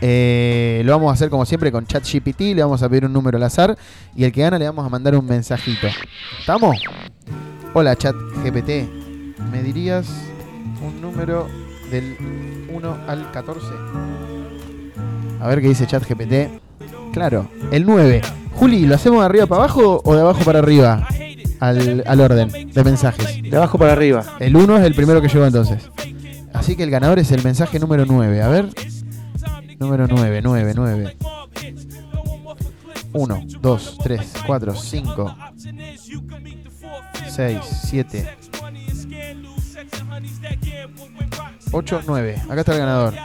Eh, 0.03 0.81
lo 0.83 0.93
vamos 0.93 1.11
a 1.11 1.13
hacer 1.13 1.29
como 1.29 1.45
siempre 1.45 1.71
con 1.71 1.85
ChatGPT, 1.85 2.41
le 2.55 2.63
vamos 2.63 2.81
a 2.81 2.89
pedir 2.89 3.05
un 3.05 3.13
número 3.13 3.37
al 3.37 3.43
azar 3.43 3.77
y 4.15 4.23
el 4.23 4.31
que 4.31 4.41
gana 4.41 4.57
le 4.57 4.65
vamos 4.65 4.83
a 4.83 4.89
mandar 4.89 5.15
un 5.15 5.25
mensajito. 5.25 5.87
¿Estamos? 6.39 6.77
Hola 7.73 7.95
ChatGPT, 7.95 8.89
¿me 9.51 9.61
dirías 9.63 10.07
un 10.83 10.99
número 10.99 11.47
del 11.91 12.17
1 12.73 12.97
al 13.07 13.31
14? 13.31 13.67
A 15.39 15.47
ver 15.47 15.61
qué 15.61 15.67
dice 15.69 15.85
ChatGPT. 15.85 16.61
Claro, 17.13 17.47
el 17.71 17.85
9. 17.85 18.21
Juli, 18.55 18.85
¿lo 18.85 18.95
hacemos 18.95 19.19
de 19.19 19.25
arriba 19.25 19.45
para 19.45 19.63
abajo 19.63 20.01
o 20.03 20.15
de 20.15 20.21
abajo 20.21 20.43
para 20.43 20.59
arriba? 20.59 21.07
Al, 21.59 22.03
al 22.07 22.21
orden 22.21 22.71
de 22.71 22.83
mensajes. 22.83 23.41
De 23.43 23.55
abajo 23.55 23.77
para 23.77 23.91
arriba. 23.91 24.23
El 24.39 24.55
1 24.55 24.77
es 24.77 24.83
el 24.83 24.95
primero 24.95 25.21
que 25.21 25.27
llegó 25.27 25.45
entonces. 25.45 25.89
Así 26.53 26.75
que 26.75 26.83
el 26.83 26.89
ganador 26.89 27.19
es 27.19 27.31
el 27.31 27.43
mensaje 27.43 27.79
número 27.79 28.05
9. 28.07 28.41
A 28.41 28.47
ver. 28.47 28.69
Número 29.81 30.05
9, 30.07 30.41
9, 30.43 30.73
9. 30.75 31.17
1, 33.13 33.45
2, 33.59 33.97
3, 34.03 34.33
4, 34.45 34.75
5, 34.75 35.35
6, 37.27 37.57
7, 37.89 38.37
8, 41.71 42.01
9. 42.05 42.41
Acá 42.47 42.59
está 42.59 42.73
el 42.73 42.77
ganador. 42.77 43.15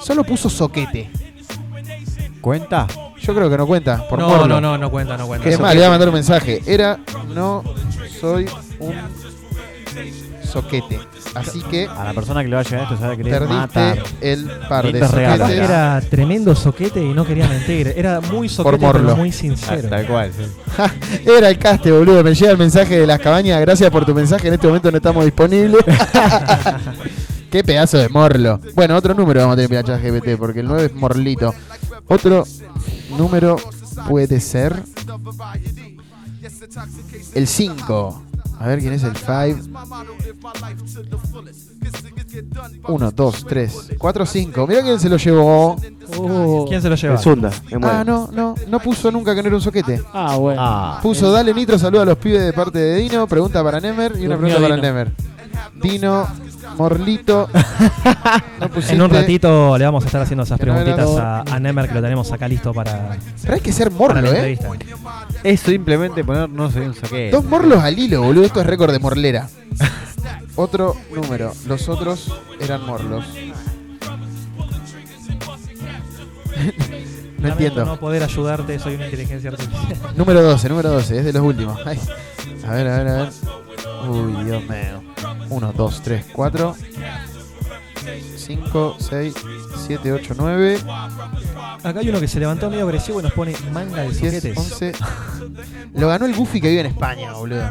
Solo 0.00 0.22
puso 0.22 0.50
soquete. 0.50 1.10
¿Cuenta? 2.42 2.86
Yo 3.18 3.34
creo 3.34 3.48
que 3.48 3.56
no 3.56 3.66
cuenta. 3.66 4.06
Por 4.06 4.18
No, 4.18 4.46
no, 4.46 4.60
no, 4.60 4.76
no 4.76 4.90
cuenta, 4.90 5.16
no 5.16 5.26
cuenta. 5.26 5.48
Es 5.48 5.58
más, 5.58 5.72
le 5.72 5.80
voy 5.80 5.86
a 5.86 5.90
mandar 5.90 6.08
un 6.08 6.14
mensaje. 6.14 6.60
Era, 6.66 7.00
no 7.34 7.64
soy 8.20 8.46
un 8.80 8.94
soquete. 10.50 10.98
Así 11.34 11.60
que 11.62 11.86
A 11.86 12.04
la 12.04 12.12
persona 12.12 12.42
que 12.42 12.48
le 12.48 12.54
va 12.56 12.60
a 12.60 12.64
llegar 12.64 12.82
esto 12.84 12.96
se 12.96 13.02
va 13.06 13.12
a 13.12 13.16
querer 13.16 13.32
perdiste 13.32 13.54
matar. 13.54 13.98
el 14.20 14.50
par 14.68 14.84
de 14.86 14.92
Lindos 14.92 15.10
regalos. 15.12 15.38
soquetes. 15.48 15.64
Era 15.70 16.00
tremendo 16.10 16.54
soquete 16.56 17.04
y 17.04 17.12
no 17.14 17.24
quería 17.24 17.48
mentir. 17.48 17.94
Era 17.96 18.20
muy 18.20 18.48
soquete, 18.48 18.78
morlo. 18.78 19.02
pero 19.04 19.16
muy 19.16 19.32
sincero. 19.32 19.88
Tal 19.88 20.06
cual, 20.06 20.32
sí. 20.36 21.22
Era 21.26 21.48
el 21.48 21.58
caste, 21.58 21.92
boludo. 21.92 22.22
Me 22.24 22.34
llega 22.34 22.52
el 22.52 22.58
mensaje 22.58 22.98
de 23.00 23.06
las 23.06 23.20
cabañas. 23.20 23.60
Gracias 23.60 23.90
por 23.90 24.04
tu 24.04 24.14
mensaje. 24.14 24.48
En 24.48 24.54
este 24.54 24.66
momento 24.66 24.90
no 24.90 24.96
estamos 24.96 25.24
disponibles. 25.24 25.84
Qué 27.50 27.64
pedazo 27.64 27.98
de 27.98 28.08
morlo. 28.08 28.60
Bueno, 28.74 28.96
otro 28.96 29.12
número 29.14 29.40
vamos 29.40 29.54
a 29.54 29.56
tener 29.56 29.84
para 29.84 29.98
GPT 29.98 30.36
porque 30.38 30.60
el 30.60 30.66
9 30.68 30.86
es 30.86 30.94
morlito. 30.94 31.52
Otro 32.06 32.44
número 33.16 33.56
puede 34.08 34.40
ser 34.40 34.82
el 37.34 37.46
5. 37.46 38.22
A 38.60 38.66
ver 38.68 38.78
quién 38.80 38.92
es 38.92 39.02
el 39.04 39.16
5. 39.16 39.80
1, 42.88 43.10
2, 43.10 43.44
3, 43.48 43.90
4, 43.96 44.26
5. 44.26 44.66
Mirá 44.66 44.82
quién 44.82 45.00
se 45.00 45.08
lo 45.08 45.16
llevó. 45.16 45.76
¿Quién 46.68 46.82
se 46.82 46.90
lo 46.90 46.94
lleva? 46.94 47.14
El 47.14 47.20
Zunda, 47.20 47.50
me 47.70 47.78
muero. 47.78 47.96
Ah, 47.96 48.04
no, 48.04 48.28
no, 48.30 48.54
no 48.68 48.80
puso 48.80 49.10
nunca 49.10 49.34
que 49.34 49.42
no 49.42 49.48
era 49.48 49.56
un 49.56 49.62
soquete. 49.62 50.02
Ah, 50.12 50.36
bueno. 50.36 50.60
Ah, 50.62 51.00
Puso 51.02 51.32
Dale 51.32 51.54
Nitro, 51.54 51.78
saluda 51.78 52.02
a 52.02 52.04
los 52.04 52.18
pibes 52.18 52.44
de 52.44 52.52
parte 52.52 52.78
de 52.78 52.96
Dino, 52.96 53.26
pregunta 53.26 53.64
para 53.64 53.80
Nemer 53.80 54.12
y 54.18 54.26
una 54.26 54.36
Durmió 54.36 54.56
pregunta 54.56 54.60
para 54.60 54.76
Dino. 54.76 54.86
Nemer. 54.88 55.12
Dino, 55.82 56.28
Morlito. 56.76 57.48
No 58.60 58.68
pusiste- 58.68 58.94
En 58.94 59.02
un 59.02 59.10
ratito 59.10 59.78
le 59.78 59.84
vamos 59.84 60.04
a 60.04 60.06
estar 60.06 60.20
haciendo 60.22 60.42
esas 60.44 60.58
no 60.58 60.62
preguntitas 60.64 61.08
a, 61.16 61.40
a 61.40 61.60
Nemer 61.60 61.88
que 61.88 61.94
lo 61.94 62.02
tenemos 62.02 62.30
acá 62.30 62.46
listo 62.46 62.72
para, 62.74 63.16
Pero 63.42 63.54
hay 63.54 63.60
que 63.60 63.72
ser 63.72 63.90
morlo, 63.90 64.32
¿eh? 64.32 64.58
Es 65.42 65.60
simplemente 65.60 66.22
poner 66.24 66.48
no 66.50 66.70
soy 66.70 66.82
un 66.86 66.94
soquete. 66.94 67.30
Dos 67.30 67.44
morlos 67.44 67.82
al 67.82 67.98
hilo, 67.98 68.22
boludo. 68.22 68.44
Esto 68.44 68.60
es 68.60 68.66
récord 68.66 68.92
de 68.92 68.98
morlera. 68.98 69.48
Otro 70.56 70.94
número. 71.14 71.52
Los 71.66 71.88
otros 71.88 72.34
eran 72.60 72.84
morlos. 72.84 73.24
no 77.38 77.48
entiendo. 77.48 77.84
no 77.86 77.98
poder 77.98 78.22
ayudarte, 78.22 78.78
soy 78.78 78.96
una 78.96 79.06
inteligencia 79.06 79.50
artificial. 79.50 79.96
Número 80.16 80.42
12, 80.42 80.68
número 80.68 80.90
12, 80.90 81.18
es 81.18 81.24
de 81.24 81.32
los 81.32 81.42
últimos. 81.42 81.78
Ay. 81.86 81.98
A 82.66 82.72
ver, 82.74 82.86
a 82.88 82.98
ver, 82.98 83.08
a 83.08 83.12
ver. 83.24 83.28
Uy, 84.08 84.44
Dios 84.44 84.62
mío. 84.64 85.02
1, 85.50 85.72
2, 85.76 86.02
3, 86.02 86.24
4, 86.32 86.76
5, 88.36 88.96
6, 88.98 89.34
7, 89.86 90.12
8, 90.12 90.34
9, 90.36 90.78
Acá 91.82 92.00
hay 92.00 92.08
uno 92.10 92.20
que 92.20 92.28
se 92.28 92.38
levantó 92.38 92.68
medio 92.70 92.84
agresivo 92.84 93.20
y 93.20 93.22
nos 93.22 93.32
pone 93.32 93.54
manga 93.72 94.02
de 94.02 94.10
10, 94.10 94.16
soquetes. 94.34 94.56
11. 94.58 94.92
Lo 95.94 96.08
ganó 96.08 96.26
el 96.26 96.34
Goofy 96.34 96.60
que 96.60 96.68
vive 96.68 96.80
en 96.82 96.86
España, 96.88 97.32
boludo. 97.32 97.70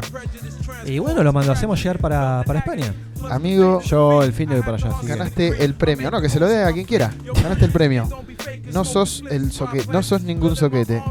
Y 0.84 0.98
bueno, 0.98 1.22
lo 1.22 1.32
mandó, 1.32 1.52
hacemos 1.52 1.78
llegar 1.80 1.98
para, 1.98 2.42
para 2.44 2.58
España. 2.58 2.92
Amigo, 3.30 3.80
Yo 3.82 4.22
el 4.24 4.32
fin 4.32 4.48
de 4.48 4.56
voy 4.56 4.64
para 4.64 4.76
allá. 4.78 4.88
así 4.88 5.02
que- 5.02 5.06
ganaste 5.06 5.64
el 5.64 5.74
premio. 5.74 6.10
No, 6.10 6.20
que 6.20 6.28
se 6.28 6.40
lo 6.40 6.48
dé 6.48 6.64
a 6.64 6.72
quien 6.72 6.86
quiera. 6.86 7.12
Ganaste 7.42 7.66
el 7.66 7.70
premio. 7.72 8.08
No 8.72 8.84
sos 8.84 9.22
el 9.30 9.52
soquete, 9.52 9.92
no 9.92 10.02
sos 10.02 10.22
ningún 10.22 10.56
soquete. 10.56 11.02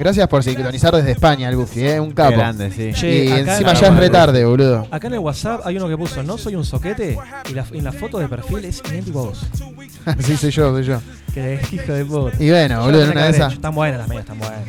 Gracias 0.00 0.26
por 0.28 0.42
sincronizar 0.42 0.94
desde 0.96 1.10
España 1.12 1.48
el 1.50 1.56
Goofy, 1.56 1.86
eh, 1.86 2.00
un 2.00 2.12
capo. 2.12 2.30
Qué 2.30 2.36
grande, 2.36 2.70
sí. 2.70 2.90
Che, 2.94 3.24
y 3.24 3.28
acá 3.28 3.38
encima 3.52 3.72
en- 3.72 3.76
ya 3.80 3.86
es 3.88 3.96
retarde, 3.96 4.44
boludo. 4.46 4.86
Acá 4.90 5.08
en 5.08 5.12
el 5.12 5.18
WhatsApp 5.18 5.60
hay 5.66 5.76
uno 5.76 5.88
que 5.90 5.96
puso, 5.98 6.22
no 6.22 6.38
soy 6.38 6.54
un 6.56 6.64
soquete, 6.64 7.18
y 7.50 7.52
la, 7.52 7.66
en 7.70 7.84
la 7.84 7.92
foto 7.92 8.18
de 8.18 8.26
perfil 8.26 8.64
es 8.64 8.82
idéntico 8.88 9.20
a 9.20 9.22
vos. 9.24 9.46
sí, 10.20 10.36
soy 10.38 10.50
yo, 10.50 10.72
soy 10.72 10.84
yo. 10.84 11.00
Que 11.34 11.60
hijo 11.70 11.92
de 11.92 12.04
puta. 12.06 12.42
Y 12.42 12.48
bueno, 12.48 12.76
Yo 12.78 12.84
boludo, 12.86 13.02
en 13.04 13.10
una 13.10 13.24
de 13.24 13.30
esas. 13.30 13.52
Están 13.52 13.74
buenas 13.74 13.98
las 14.00 14.08
medias, 14.08 14.24
están 14.24 14.38
buenas. 14.38 14.60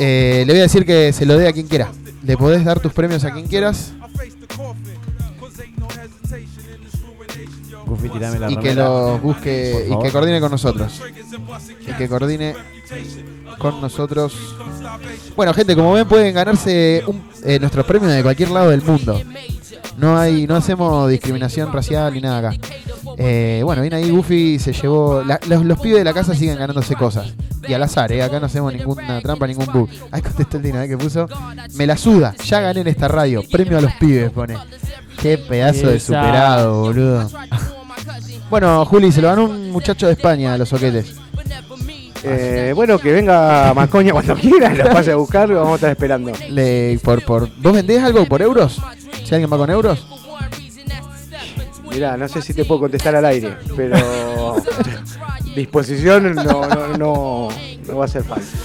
Eh, 0.00 0.42
le 0.44 0.52
voy 0.52 0.58
a 0.60 0.64
decir 0.64 0.84
que 0.84 1.12
se 1.12 1.24
lo 1.26 1.38
dé 1.38 1.46
a 1.46 1.52
quien 1.52 1.68
quiera. 1.68 1.88
Le 2.24 2.36
podés 2.36 2.64
dar 2.64 2.80
tus 2.80 2.92
premios 2.92 3.24
a 3.24 3.30
quien 3.30 3.46
quieras 3.46 3.92
Goofy, 7.90 8.08
tirame 8.08 8.38
la 8.38 8.50
y 8.50 8.56
que 8.56 8.60
remera. 8.70 8.84
los 8.88 9.20
busque 9.22 9.86
y 9.90 9.98
que 10.02 10.10
coordine 10.12 10.40
con 10.40 10.50
nosotros. 10.50 11.02
Y 11.86 11.92
que 11.92 12.08
coordine 12.08 12.54
con 13.58 13.80
nosotros. 13.80 14.32
Bueno, 15.36 15.52
gente, 15.54 15.74
como 15.76 15.92
ven, 15.92 16.06
pueden 16.08 16.34
ganarse 16.34 17.02
un- 17.06 17.22
eh, 17.44 17.58
nuestros 17.58 17.84
premios 17.86 18.12
de 18.12 18.22
cualquier 18.22 18.50
lado 18.50 18.70
del 18.70 18.82
mundo. 18.82 19.20
No 19.98 20.18
hay, 20.18 20.46
no 20.46 20.56
hacemos 20.56 21.10
discriminación 21.10 21.72
racial 21.72 22.12
ni 22.14 22.20
nada 22.20 22.38
acá. 22.50 22.56
Eh, 23.18 23.60
bueno, 23.64 23.82
viene 23.82 23.96
ahí 23.96 24.10
Goofy 24.10 24.58
se 24.58 24.72
llevó. 24.72 25.22
la- 25.22 25.40
los, 25.48 25.64
los 25.64 25.78
pibes 25.80 25.98
de 25.98 26.04
la 26.04 26.14
casa 26.14 26.34
siguen 26.34 26.58
ganándose 26.58 26.94
cosas. 26.96 27.34
Y 27.68 27.74
al 27.74 27.82
azar, 27.82 28.10
¿eh? 28.12 28.22
acá 28.22 28.40
no 28.40 28.46
hacemos 28.46 28.72
ninguna 28.72 29.20
trampa, 29.20 29.46
ningún 29.46 29.66
bug. 29.66 29.88
Ahí 30.10 30.22
contestó 30.22 30.56
el 30.56 30.62
Dino, 30.62 30.80
¿eh? 30.80 30.88
que 30.88 30.96
puso. 30.96 31.26
Me 31.74 31.86
la 31.86 31.96
suda, 31.96 32.34
ya 32.44 32.60
gané 32.60 32.80
en 32.80 32.88
esta 32.88 33.08
radio. 33.08 33.42
Premio 33.50 33.76
a 33.78 33.80
los 33.82 33.92
pibes, 33.94 34.30
pone. 34.30 34.56
Qué 35.20 35.36
pedazo 35.36 35.88
de 35.88 36.00
superado, 36.00 36.80
boludo. 36.80 37.28
Bueno, 38.50 38.84
Juli, 38.84 39.12
se 39.12 39.22
lo 39.22 39.28
ganó 39.28 39.44
un 39.44 39.70
muchacho 39.70 40.06
de 40.06 40.12
España, 40.12 40.58
los 40.58 40.68
soquetes. 40.68 41.14
Eh, 42.22 42.72
bueno, 42.74 42.98
que 42.98 43.12
venga 43.12 43.72
Macoña 43.72 44.12
cuando 44.12 44.34
quiera, 44.34 44.74
lo 44.74 44.92
vaya 44.92 45.12
a 45.12 45.16
buscar, 45.16 45.48
lo 45.48 45.56
vamos 45.56 45.72
a 45.72 45.74
estar 45.76 45.90
esperando. 45.90 46.32
Le, 46.50 46.98
por, 47.02 47.24
por, 47.24 47.48
¿Vos 47.58 47.72
vendés 47.72 48.02
algo 48.02 48.26
por 48.26 48.42
euros? 48.42 48.80
Si 49.24 49.34
alguien 49.34 49.50
va 49.50 49.56
con 49.56 49.70
euros. 49.70 50.06
Mirá, 51.90 52.16
no 52.16 52.28
sé 52.28 52.42
si 52.42 52.52
te 52.52 52.64
puedo 52.64 52.82
contestar 52.82 53.16
al 53.16 53.24
aire, 53.24 53.56
pero 53.76 54.56
disposición 55.54 56.34
no, 56.34 56.42
no, 56.44 56.96
no, 56.98 57.48
no 57.86 57.96
va 57.96 58.04
a 58.04 58.08
ser 58.08 58.22
fácil. 58.24 58.58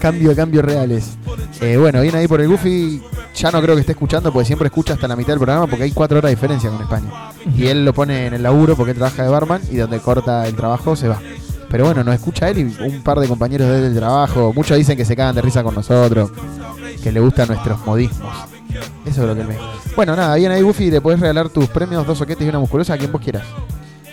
Cambio, 0.00 0.34
cambio 0.34 0.62
reales. 0.62 1.16
Eh, 1.60 1.76
bueno, 1.76 2.00
viene 2.02 2.18
ahí 2.18 2.28
por 2.28 2.40
el 2.40 2.48
Goofy. 2.48 3.02
Ya 3.40 3.50
no 3.50 3.62
creo 3.62 3.74
que 3.74 3.80
esté 3.80 3.92
escuchando 3.92 4.30
porque 4.30 4.44
siempre 4.44 4.66
escucha 4.66 4.92
hasta 4.92 5.08
la 5.08 5.16
mitad 5.16 5.28
del 5.28 5.38
programa 5.38 5.66
porque 5.66 5.84
hay 5.84 5.92
cuatro 5.92 6.18
horas 6.18 6.28
de 6.28 6.34
diferencia 6.34 6.68
con 6.68 6.82
España. 6.82 7.10
Y 7.56 7.68
él 7.68 7.86
lo 7.86 7.94
pone 7.94 8.26
en 8.26 8.34
el 8.34 8.42
laburo 8.42 8.76
porque 8.76 8.90
él 8.90 8.98
trabaja 8.98 9.22
de 9.22 9.30
barman 9.30 9.62
y 9.70 9.76
donde 9.76 9.98
corta 9.98 10.46
el 10.46 10.54
trabajo 10.54 10.94
se 10.94 11.08
va. 11.08 11.18
Pero 11.70 11.86
bueno, 11.86 12.04
nos 12.04 12.14
escucha 12.14 12.50
él 12.50 12.58
y 12.58 12.84
un 12.84 13.02
par 13.02 13.18
de 13.18 13.26
compañeros 13.28 13.66
de 13.68 13.76
él 13.76 13.82
del 13.84 13.96
trabajo. 13.96 14.52
Muchos 14.54 14.76
dicen 14.76 14.94
que 14.94 15.06
se 15.06 15.16
cagan 15.16 15.34
de 15.34 15.40
risa 15.40 15.62
con 15.62 15.74
nosotros, 15.74 16.30
que 17.02 17.10
le 17.10 17.20
gustan 17.20 17.48
nuestros 17.48 17.80
modismos. 17.86 18.30
Eso 19.06 19.22
es 19.22 19.26
lo 19.28 19.34
que 19.34 19.40
él 19.40 19.48
me 19.48 19.56
Bueno, 19.96 20.14
nada, 20.14 20.34
viene 20.34 20.56
ahí 20.56 20.60
Goofy 20.60 20.84
y 20.84 20.90
le 20.90 21.00
podés 21.00 21.18
regalar 21.18 21.48
tus 21.48 21.66
premios, 21.68 22.06
dos 22.06 22.18
soquetes 22.18 22.46
y 22.46 22.50
una 22.50 22.58
musculosa 22.58 22.92
a 22.92 22.98
quien 22.98 23.10
vos 23.10 23.22
quieras. 23.22 23.44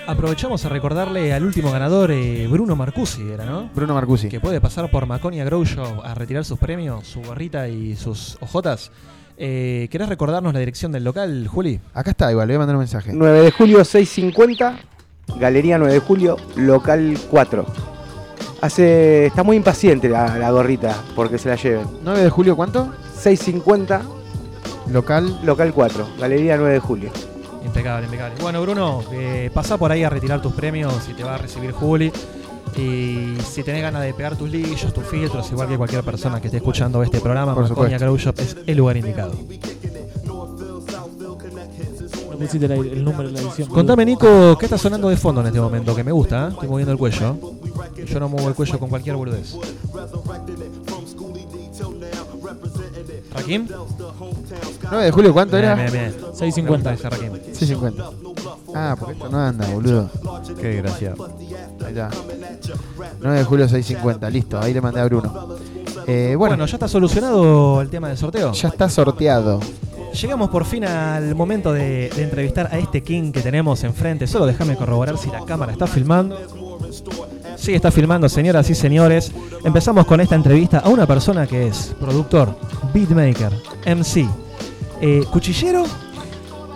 Aprovechamos 0.08 0.64
a 0.64 0.70
recordarle 0.70 1.34
al 1.34 1.44
último 1.44 1.70
ganador, 1.70 2.12
eh, 2.12 2.48
Bruno 2.50 2.78
Marcusi, 2.78 3.30
era, 3.30 3.44
¿no? 3.44 3.70
Bruno 3.76 3.94
Marcusi. 3.94 4.30
Que 4.30 4.40
puede 4.40 4.62
pasar 4.62 4.90
por 4.90 5.06
Maconia 5.06 5.44
Grow 5.44 5.66
Shop 5.66 6.02
a 6.02 6.14
retirar 6.14 6.46
sus 6.46 6.58
premios, 6.58 7.06
su 7.06 7.22
gorrita 7.22 7.68
y 7.68 7.98
sus 7.98 8.38
ojotas. 8.40 8.90
Eh, 9.38 9.88
¿Querés 9.92 10.10
recordarnos 10.10 10.52
la 10.54 10.60
dirección 10.60 10.92
del 10.92 11.04
local, 11.04 11.48
Juli? 11.48 11.80
Acá 11.94 12.12
está, 12.12 12.32
igual, 12.32 12.48
le 12.48 12.54
voy 12.54 12.56
a 12.56 12.60
mandar 12.60 12.76
un 12.76 12.82
mensaje. 12.82 13.12
9 13.14 13.42
de 13.42 13.52
julio 13.52 13.86
650, 13.86 14.80
Galería 15.40 15.78
9 15.78 15.94
de 15.94 16.00
julio, 16.00 16.38
local 16.56 17.18
4. 17.30 17.66
Hace, 18.62 19.28
está 19.28 19.44
muy 19.44 19.56
impaciente 19.58 20.10
la, 20.10 20.38
la 20.40 20.50
gorrita 20.50 20.96
porque 21.16 21.38
se 21.38 21.50
la 21.50 21.56
lleven. 21.56 21.86
9 22.04 22.24
de 22.24 22.30
julio, 22.30 22.56
¿cuánto? 22.56 22.92
650, 23.20 24.02
Local. 24.90 25.40
local 25.44 25.72
4, 25.74 26.08
Galería 26.20 26.58
9 26.58 26.74
de 26.74 26.80
julio. 26.80 27.12
Impecable, 27.64 28.06
impecable. 28.06 28.36
Bueno, 28.42 28.62
Bruno, 28.62 29.04
eh, 29.12 29.52
pasá 29.54 29.78
por 29.78 29.92
ahí 29.92 30.04
a 30.04 30.10
retirar 30.10 30.42
tus 30.42 30.54
premios 30.54 31.08
y 31.10 31.14
te 31.14 31.24
va 31.24 31.36
a 31.36 31.38
recibir 31.38 31.72
Juli. 31.74 32.12
Y 32.76 33.38
si 33.42 33.64
tenés 33.64 33.82
ganas 33.82 34.04
de 34.04 34.14
pegar 34.14 34.36
tus 34.38 34.50
lillos, 34.50 34.94
tus 34.94 35.04
filtros, 35.06 35.52
igual 35.52 35.68
que 35.68 35.78
cualquier 35.78 36.04
persona 36.04 36.40
que 36.42 36.48
esté 36.48 36.58
escuchando 36.58 37.02
este 37.02 37.20
programa, 37.20 37.56
Por 37.56 37.70
Maconia. 37.70 37.98
Grow 37.98 38.18
Shop 38.18 38.36
es 38.40 38.56
el 38.68 38.78
lugar 38.78 38.98
indicado. 38.98 39.34
No 42.30 42.38
pusiste 42.38 42.68
la- 42.68 42.76
el 42.76 43.04
número 43.04 43.30
de 43.30 43.34
la 43.34 43.42
edición. 43.42 43.68
Contame, 43.70 44.06
Nico, 44.06 44.58
¿qué 44.60 44.66
está 44.68 44.78
sonando 44.78 45.10
de 45.10 45.18
fondo 45.18 45.42
en 45.42 45.48
este 45.48 45.60
momento? 45.60 45.96
Que 45.96 46.04
me 46.04 46.12
gusta, 46.12 46.48
¿eh? 46.48 46.50
estoy 46.52 46.68
moviendo 46.68 46.92
el 46.92 46.98
cuello. 47.00 47.36
Yo 48.06 48.20
no 48.20 48.30
muevo 48.30 48.48
el 48.50 48.54
cuello 48.56 48.78
con 48.80 48.90
cualquier 48.90 49.16
boludez. 49.16 49.56
¿Rakim? 53.38 53.68
9 54.92 55.06
de 55.06 55.12
julio, 55.12 55.34
¿cuánto 55.34 55.58
era? 55.58 55.76
Bien, 55.76 55.92
bien, 55.92 56.12
bien. 56.12 56.34
650. 56.34 56.90
Me 56.90 56.96
gusta 56.96 57.10
ese 57.10 57.10
Rakim. 57.10 57.54
650. 57.54 58.10
Ah, 58.76 58.96
porque 59.00 59.14
esto 59.14 59.30
no 59.30 59.40
anda, 59.40 59.68
boludo. 59.70 60.10
Qué 60.60 60.68
desgraciado. 60.68 61.30
Ahí 61.86 61.90
está. 61.90 62.10
9 63.22 63.38
de 63.40 63.44
julio 63.44 63.68
650, 63.68 64.30
listo, 64.30 64.60
ahí 64.60 64.74
le 64.74 64.82
mandé 64.82 65.00
a 65.00 65.06
Bruno. 65.06 65.58
Eh, 66.08 66.36
bueno, 66.38 66.52
Bueno, 66.56 66.66
ya 66.66 66.76
está 66.76 66.88
solucionado 66.88 67.82
el 67.82 67.90
tema 67.90 68.08
del 68.10 68.18
sorteo. 68.18 68.52
ya 68.54 68.70
está 68.70 68.90
sorteado. 68.90 69.60
Llegamos 70.22 70.50
por 70.50 70.66
fin 70.66 70.86
al 70.86 71.36
momento 71.36 71.74
de, 71.74 72.10
de 72.16 72.24
entrevistar 72.24 72.70
a 72.72 72.78
este 72.80 73.04
King 73.04 73.32
que 73.32 73.42
tenemos 73.42 73.84
enfrente. 73.84 74.26
Solo 74.26 74.46
déjame 74.46 74.76
corroborar 74.76 75.18
si 75.18 75.30
la 75.30 75.46
cámara 75.46 75.72
está 75.74 75.86
filmando. 75.86 76.38
Sí, 77.58 77.74
está 77.74 77.92
filmando, 77.92 78.30
señoras 78.30 78.70
y 78.70 78.76
señores. 78.76 79.32
Empezamos 79.64 80.06
con 80.06 80.22
esta 80.22 80.36
entrevista 80.36 80.80
a 80.80 80.90
una 80.90 81.06
persona 81.06 81.48
que 81.48 81.68
es 81.68 81.96
productor, 82.00 82.58
beatmaker, 82.94 83.52
MC, 83.86 84.28
eh, 85.02 85.24
cuchillero 85.32 85.84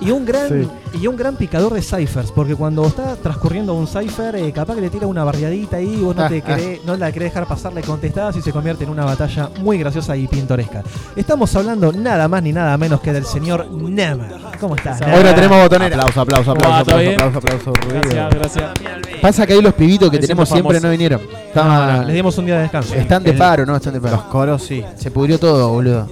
y 0.01 0.11
un 0.11 0.25
gran 0.25 0.69
y 0.99 1.07
un 1.07 1.15
gran 1.15 1.35
picador 1.37 1.73
de 1.73 1.81
ciphers, 1.81 2.31
porque 2.31 2.53
cuando 2.55 2.85
está 2.85 3.15
transcurriendo 3.15 3.73
un 3.73 3.87
cipher, 3.87 4.35
eh, 4.35 4.51
capaz 4.51 4.75
que 4.75 4.81
le 4.81 4.89
tira 4.89 5.07
una 5.07 5.23
barriadita 5.23 5.77
ahí 5.77 5.93
y 5.99 6.01
vos 6.03 6.15
no, 6.15 6.23
Ah, 6.23 6.27
te 6.29 6.39
ah. 6.45 6.47
querés- 6.57 6.83
no 6.83 6.97
la 6.97 7.11
querés 7.11 7.31
dejar 7.33 7.47
pasar, 7.47 7.71
le 7.73 7.81
contestás 7.81 8.35
y 8.35 8.41
se 8.41 8.51
convierte 8.51 8.83
en 8.83 8.89
una 8.89 9.05
batalla 9.05 9.49
muy 9.59 9.77
graciosa 9.77 10.17
y 10.17 10.27
pintoresca. 10.27 10.83
Estamos 11.15 11.55
hablando 11.55 11.93
nada 11.93 12.27
más 12.27 12.43
ni 12.43 12.51
nada 12.51 12.77
menos 12.77 12.99
que 12.99 13.13
del 13.13 13.25
señor 13.25 13.69
Nemer. 13.71 14.33
¿Cómo 14.59 14.75
estás? 14.75 14.99
No 14.99 15.07
tenemos 15.35 15.61
botonera. 15.63 15.95
Aplauso, 15.95 16.21
aplauso, 16.21 16.51
aplauso, 16.51 16.83
¿Todo 16.85 16.95
aplauso, 16.97 17.37
aplauso, 17.37 17.69
aplauso, 17.69 17.71
ruido. 17.89 18.01
Gracias, 18.01 18.69
gracias. 18.75 19.19
Pasa 19.21 19.45
que 19.47 19.53
ahí 19.53 19.61
los 19.61 19.73
pibitos 19.75 20.09
que 20.09 20.17
Me 20.17 20.21
tenemos 20.23 20.49
siempre 20.49 20.73
famoso. 20.79 20.87
no 20.87 20.91
vinieron. 20.91 21.21
No, 21.21 21.37
Estaban- 21.37 21.97
no, 22.01 22.03
les 22.05 22.15
dimos 22.15 22.37
un 22.37 22.45
día 22.47 22.55
de 22.55 22.61
descanso. 22.63 22.95
están 22.95 23.23
de 23.23 23.31
El- 23.31 23.37
paro, 23.37 23.65
¿no? 23.65 23.75
Están 23.75 23.93
de 23.93 23.99
Los 23.99 24.09
paro. 24.11 24.29
coros 24.29 24.63
sí. 24.63 24.83
Se 24.97 25.11
pudrió 25.11 25.37
todo, 25.39 25.69
boludo. 25.69 26.07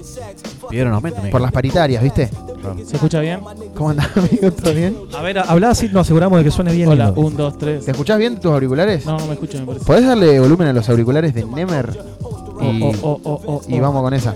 Pidieron 0.70 0.94
aumento, 0.94 1.20
amigo. 1.20 1.32
Por 1.32 1.42
las 1.42 1.52
paritarias, 1.52 2.02
¿viste? 2.04 2.30
¿Se 2.86 2.96
escucha 2.96 3.20
bien? 3.22 3.40
¿Cómo 3.76 3.90
andás, 3.92 4.10
amigo? 4.16 4.52
¿Todo 4.52 4.74
bien? 4.74 4.96
A 5.18 5.22
ver, 5.22 5.40
hablá 5.40 5.72
así, 5.72 5.88
nos 5.88 6.02
aseguramos 6.02 6.38
de 6.40 6.44
que 6.46 6.52
suene 6.52 6.74
bien. 6.74 6.88
Hola, 6.90 7.08
lindo. 7.08 7.22
un, 7.22 7.36
dos, 7.38 7.58
tres. 7.58 7.86
¿Te 7.86 7.92
escuchás 7.92 8.18
bien 8.20 8.40
tus 8.40 8.52
auriculares? 8.52 9.06
No, 9.06 9.18
no 9.18 9.26
me 9.28 9.34
escucho, 9.34 9.60
me 9.60 9.66
parece. 9.66 9.86
¿Podés 9.86 10.06
darle 10.06 10.40
volumen 10.40 10.68
a 10.68 10.74
los 10.74 10.88
auriculares 10.90 11.34
de 11.34 11.46
Nemer? 11.46 11.98
Y, 12.62 12.84
Oh, 12.84 12.92
oh, 12.92 12.96
oh, 13.02 13.22
oh, 13.24 13.42
oh, 13.46 13.62
y 13.70 13.80
oh. 13.80 13.82
vamos 13.82 14.02
con 14.04 14.14
esa. 14.14 14.36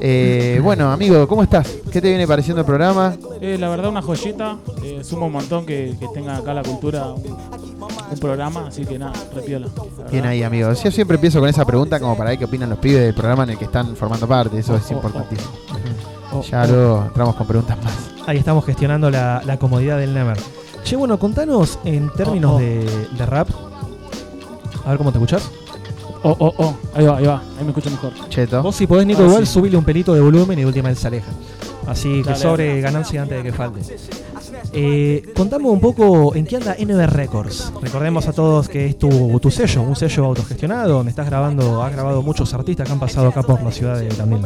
Eh, 0.00 0.60
bueno, 0.62 0.90
amigo, 0.92 1.26
¿cómo 1.26 1.42
estás? 1.42 1.68
¿Qué 1.90 2.00
te 2.00 2.08
viene 2.08 2.26
pareciendo 2.26 2.60
el 2.60 2.66
programa? 2.66 3.14
Eh, 3.40 3.56
la 3.58 3.68
verdad, 3.68 3.90
una 3.90 4.02
joyita. 4.02 4.56
Eh, 4.82 5.00
sumo 5.02 5.26
un 5.26 5.32
montón 5.32 5.64
que, 5.64 5.94
que 5.98 6.06
tenga 6.14 6.36
acá 6.36 6.52
la 6.54 6.62
cultura 6.62 7.06
un, 7.06 7.22
un 8.10 8.18
programa, 8.18 8.66
así 8.68 8.84
que 8.84 8.98
nada, 8.98 9.12
repiola. 9.34 9.68
Bien 10.10 10.26
ahí, 10.26 10.42
amigo. 10.42 10.72
Yo 10.72 10.90
siempre 10.90 11.14
empiezo 11.16 11.40
con 11.40 11.48
esa 11.48 11.64
pregunta 11.64 11.98
como 11.98 12.16
para 12.16 12.30
ver 12.30 12.38
qué 12.38 12.44
opinan 12.44 12.70
los 12.70 12.78
pibes 12.78 13.02
del 13.02 13.14
programa 13.14 13.44
en 13.44 13.50
el 13.50 13.58
que 13.58 13.64
están 13.64 13.96
formando 13.96 14.26
parte. 14.28 14.58
Eso 14.58 14.74
Oh, 14.74 14.76
es 14.76 14.90
importantísimo. 14.90 15.50
Ya 16.50 16.66
luego 16.66 17.04
entramos 17.06 17.34
con 17.36 17.46
preguntas 17.46 17.78
más. 17.82 17.94
Ahí 18.26 18.38
estamos 18.38 18.64
gestionando 18.64 19.10
la, 19.10 19.40
la 19.44 19.58
comodidad 19.58 19.98
del 19.98 20.12
Nemer. 20.12 20.36
Che, 20.84 20.94
bueno, 20.96 21.18
contanos 21.18 21.78
en 21.84 22.10
términos 22.12 22.52
Oh, 22.52 22.56
oh. 22.56 22.60
De, 22.60 22.84
de 23.16 23.26
rap. 23.26 23.48
A 24.84 24.90
ver 24.90 24.98
cómo 24.98 25.10
te 25.10 25.18
escuchás. 25.18 25.50
Oh, 26.28 26.36
oh, 26.40 26.54
oh. 26.58 26.76
Ahí 26.92 27.06
va, 27.06 27.18
ahí 27.18 27.24
va. 27.24 27.40
Ahí 27.56 27.62
me 27.62 27.68
escucho 27.68 27.88
mejor. 27.88 28.12
Cheto. 28.28 28.60
Vos 28.60 28.74
si 28.74 28.84
podés, 28.88 29.06
Nico, 29.06 29.20
Ahora 29.20 29.30
igual 29.30 29.46
sí. 29.46 29.52
subile 29.52 29.76
un 29.76 29.84
pelito 29.84 30.12
de 30.12 30.20
volumen 30.20 30.58
y 30.58 30.62
de 30.62 30.66
última 30.66 30.90
él 30.90 30.96
se 30.96 31.06
aleja. 31.06 31.30
Así 31.86 32.20
que 32.22 32.30
Dale, 32.30 32.36
sobre 32.42 32.80
ganancia 32.80 33.22
antes 33.22 33.38
de 33.38 33.44
que 33.44 33.52
falte. 33.56 33.80
Eh, 34.72 35.22
contame 35.36 35.68
un 35.68 35.78
poco 35.78 36.34
en 36.34 36.44
qué 36.44 36.56
anda 36.56 36.74
NB 36.76 37.06
Records. 37.06 37.72
Recordemos 37.80 38.26
a 38.26 38.32
todos 38.32 38.68
que 38.68 38.86
es 38.86 38.98
tu, 38.98 39.38
tu 39.38 39.52
sello, 39.52 39.82
un 39.82 39.94
sello 39.94 40.24
autogestionado, 40.24 40.94
donde 40.94 41.10
estás 41.10 41.26
grabando, 41.26 41.80
has 41.80 41.92
grabado 41.92 42.22
muchos 42.22 42.52
artistas 42.54 42.88
que 42.88 42.92
han 42.92 42.98
pasado 42.98 43.28
acá 43.28 43.44
por 43.44 43.62
la 43.62 43.70
ciudad 43.70 43.96
de 43.96 44.08
también. 44.08 44.42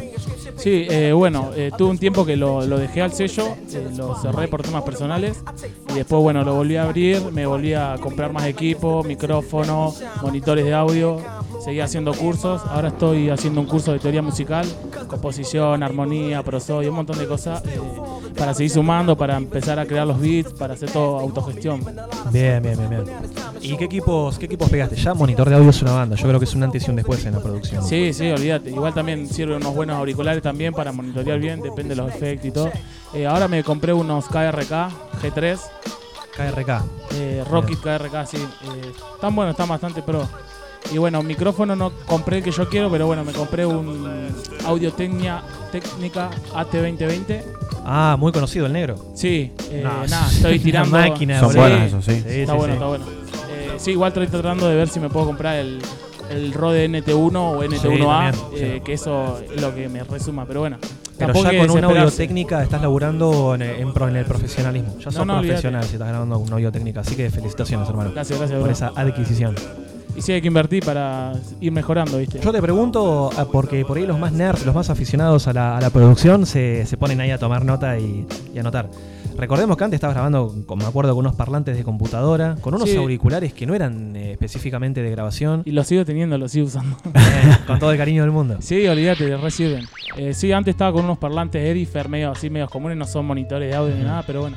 Sí, 0.56 0.86
eh, 0.90 1.12
bueno, 1.12 1.52
eh, 1.56 1.70
tuve 1.76 1.88
un 1.88 1.98
tiempo 1.98 2.26
que 2.26 2.36
lo, 2.36 2.66
lo 2.66 2.76
dejé 2.78 3.00
al 3.00 3.12
sello, 3.14 3.56
eh, 3.72 3.88
lo 3.96 4.14
cerré 4.16 4.46
por 4.46 4.60
temas 4.62 4.82
personales 4.82 5.42
y 5.88 5.94
después, 5.94 6.20
bueno, 6.20 6.44
lo 6.44 6.54
volví 6.54 6.76
a 6.76 6.82
abrir, 6.82 7.32
me 7.32 7.46
volví 7.46 7.72
a 7.72 7.96
comprar 7.98 8.30
más 8.30 8.44
equipo, 8.44 9.02
micrófono, 9.02 9.94
monitores 10.20 10.66
de 10.66 10.74
audio, 10.74 11.16
seguí 11.64 11.80
haciendo 11.80 12.12
cursos, 12.14 12.62
ahora 12.68 12.88
estoy 12.88 13.30
haciendo 13.30 13.60
un 13.60 13.66
curso 13.66 13.92
de 13.92 13.98
teoría 13.98 14.22
musical, 14.22 14.66
composición, 15.08 15.82
armonía, 15.82 16.42
prosodio, 16.42 16.90
un 16.90 16.96
montón 16.96 17.18
de 17.18 17.26
cosas 17.26 17.62
eh, 17.66 17.80
para 18.36 18.54
seguir 18.54 18.70
sumando, 18.70 19.16
para 19.16 19.36
empezar 19.36 19.78
a 19.78 19.86
crear 19.86 20.06
los 20.06 20.20
beats, 20.20 20.52
para 20.52 20.74
hacer 20.74 20.90
todo 20.90 21.18
autogestión. 21.18 21.84
Bien, 22.30 22.62
bien, 22.62 22.76
bien, 22.76 22.90
bien. 22.90 23.04
¿Y 23.60 23.76
qué 23.76 23.84
equipos, 23.84 24.38
qué 24.38 24.46
equipos 24.46 24.68
pegaste? 24.70 24.96
Ya 24.96 25.14
monitor 25.14 25.48
de 25.48 25.56
audio 25.56 25.70
es 25.70 25.82
una 25.82 25.92
banda, 25.92 26.16
yo 26.16 26.26
creo 26.26 26.38
que 26.38 26.44
es 26.44 26.54
un 26.54 26.62
antes 26.62 26.86
y 26.86 26.90
un 26.90 26.96
después 26.96 27.24
en 27.26 27.34
la 27.34 27.40
producción. 27.40 27.84
Sí, 27.84 28.12
sí, 28.12 28.30
olvídate. 28.30 28.70
Igual 28.70 28.94
también 28.94 29.26
sirven 29.26 29.56
unos 29.56 29.74
buenos 29.74 29.96
auriculares 29.96 30.42
también 30.42 30.72
para 30.72 30.92
monitorear 30.92 31.38
bien, 31.38 31.60
depende 31.60 31.94
de 31.94 31.96
los 31.96 32.14
efectos 32.14 32.46
y 32.46 32.50
todo. 32.52 32.70
Eh, 33.12 33.26
ahora 33.26 33.48
me 33.48 33.62
compré 33.64 33.92
unos 33.92 34.26
KRK 34.26 34.90
G3. 35.20 35.58
KRK. 36.36 36.84
Eh, 37.14 37.44
Rocket 37.50 37.78
KRK, 37.80 38.26
sí. 38.26 38.36
Eh, 38.36 38.92
están 39.14 39.34
buenos, 39.34 39.52
están 39.52 39.68
bastante 39.68 40.02
pro. 40.02 40.26
Y 40.92 40.98
bueno, 40.98 41.22
micrófono 41.22 41.76
no 41.76 41.92
compré 42.06 42.38
el 42.38 42.42
que 42.44 42.50
yo 42.50 42.68
quiero, 42.68 42.90
pero 42.90 43.06
bueno, 43.06 43.24
me 43.24 43.32
compré 43.32 43.64
un 43.64 44.28
Audio 44.66 44.92
Técnica 44.92 45.42
AT2020. 46.54 47.42
Ah, 47.84 48.16
muy 48.18 48.32
conocido 48.32 48.66
el 48.66 48.72
negro. 48.72 48.96
Sí, 49.14 49.52
eh, 49.70 49.80
No, 49.84 50.06
nada, 50.06 50.26
es 50.28 50.36
estoy 50.36 50.58
tirando. 50.58 50.90
máquina, 50.96 51.40
Son 51.40 51.52
Sí, 51.52 51.58
buenos 51.58 51.80
esos, 51.82 52.04
sí. 52.04 52.12
Sí, 52.26 52.40
está 52.40 52.52
sí, 52.52 52.58
bueno, 52.58 52.64
sí. 52.66 52.72
está 52.72 52.86
bueno. 52.86 53.04
Eh, 53.50 53.74
sí, 53.78 53.90
igual 53.92 54.08
estoy 54.08 54.26
tratando 54.26 54.68
de 54.68 54.74
ver 54.76 54.88
si 54.88 55.00
me 55.00 55.08
puedo 55.08 55.26
comprar 55.26 55.56
el, 55.56 55.80
el 56.28 56.52
Rode 56.52 56.88
NT1 56.90 57.36
o 57.36 57.62
NT1A, 57.62 58.32
también, 58.32 58.34
eh, 58.56 58.72
sí. 58.76 58.80
que 58.84 58.92
eso 58.92 59.38
es 59.54 59.60
lo 59.60 59.74
que 59.74 59.88
me 59.88 60.02
resuma, 60.04 60.44
pero 60.44 60.60
bueno. 60.60 60.78
Pero 61.18 61.34
ya 61.34 61.42
con 61.42 61.52
una 61.52 61.62
audio 61.62 61.78
desesperarse. 61.88 62.16
técnica 62.16 62.62
estás 62.62 62.80
laburando 62.82 63.54
en, 63.54 63.62
en 63.62 63.92
pro- 63.92 64.08
en 64.08 64.16
el 64.16 64.24
profesionalismo. 64.24 64.96
Ya 64.98 65.10
sos 65.10 65.26
no, 65.26 65.38
profesional 65.40 65.84
si 65.84 65.92
estás 65.94 66.08
grabando 66.08 66.38
una 66.38 66.54
audio 66.56 66.72
técnica. 66.72 67.00
Así 67.00 67.14
que 67.14 67.30
felicitaciones, 67.30 67.88
hermano. 67.88 68.10
Gracias, 68.12 68.38
gracias, 68.38 68.58
Por 68.58 68.68
bro. 68.68 68.72
esa 68.72 68.92
adquisición. 68.96 69.54
Y 70.16 70.22
sí, 70.22 70.32
hay 70.32 70.40
que 70.42 70.48
invertir 70.48 70.84
para 70.84 71.32
ir 71.60 71.72
mejorando, 71.72 72.18
¿viste? 72.18 72.40
Yo 72.40 72.52
te 72.52 72.60
pregunto, 72.60 73.30
ah, 73.36 73.46
porque 73.50 73.84
por 73.84 73.96
ahí 73.96 74.06
los 74.06 74.18
más 74.18 74.32
nerds, 74.32 74.66
los 74.66 74.74
más 74.74 74.90
aficionados 74.90 75.46
a 75.48 75.52
la, 75.52 75.78
a 75.78 75.80
la 75.80 75.90
producción, 75.90 76.46
se, 76.46 76.84
se 76.86 76.96
ponen 76.96 77.20
ahí 77.20 77.30
a 77.30 77.38
tomar 77.38 77.64
nota 77.64 77.98
y, 77.98 78.26
y 78.54 78.58
anotar. 78.58 78.88
Recordemos 79.38 79.76
que 79.78 79.84
antes 79.84 79.96
estabas 79.96 80.14
grabando, 80.14 80.54
con- 80.66 80.78
me 80.78 80.84
acuerdo, 80.84 81.14
con 81.14 81.24
unos 81.24 81.34
parlantes 81.34 81.74
de 81.76 81.84
computadora, 81.84 82.56
con 82.60 82.74
unos 82.74 82.90
Sí. 82.90 82.96
auriculares 82.96 83.54
que 83.54 83.64
no 83.66 83.74
eran 83.74 84.14
eh, 84.14 84.32
específicamente 84.32 85.02
de 85.02 85.10
grabación. 85.10 85.62
Y 85.64 85.70
lo 85.70 85.82
sigo 85.84 86.04
teniendo, 86.04 86.36
lo 86.36 86.48
sigo 86.48 86.66
usando. 86.66 86.96
con 87.66 87.78
todo 87.78 87.92
el 87.92 87.96
cariño 87.96 88.22
del 88.22 88.32
mundo. 88.32 88.56
Sí, 88.60 88.86
olvídate, 88.86 89.34
reciben. 89.38 89.86
Eh, 90.18 90.34
sí, 90.34 90.52
antes 90.52 90.72
estaba 90.74 90.92
con 90.92 91.04
unos 91.04 91.16
parlantes 91.16 91.62
Edifer 91.64 92.08
medio 92.10 92.32
así, 92.32 92.50
medios 92.50 92.68
comunes, 92.68 92.98
no 92.98 93.06
son 93.06 93.24
monitores 93.24 93.70
de 93.70 93.76
audio 93.76 93.94
ni 93.94 94.02
nada, 94.04 94.24
pero 94.26 94.42
bueno. 94.42 94.56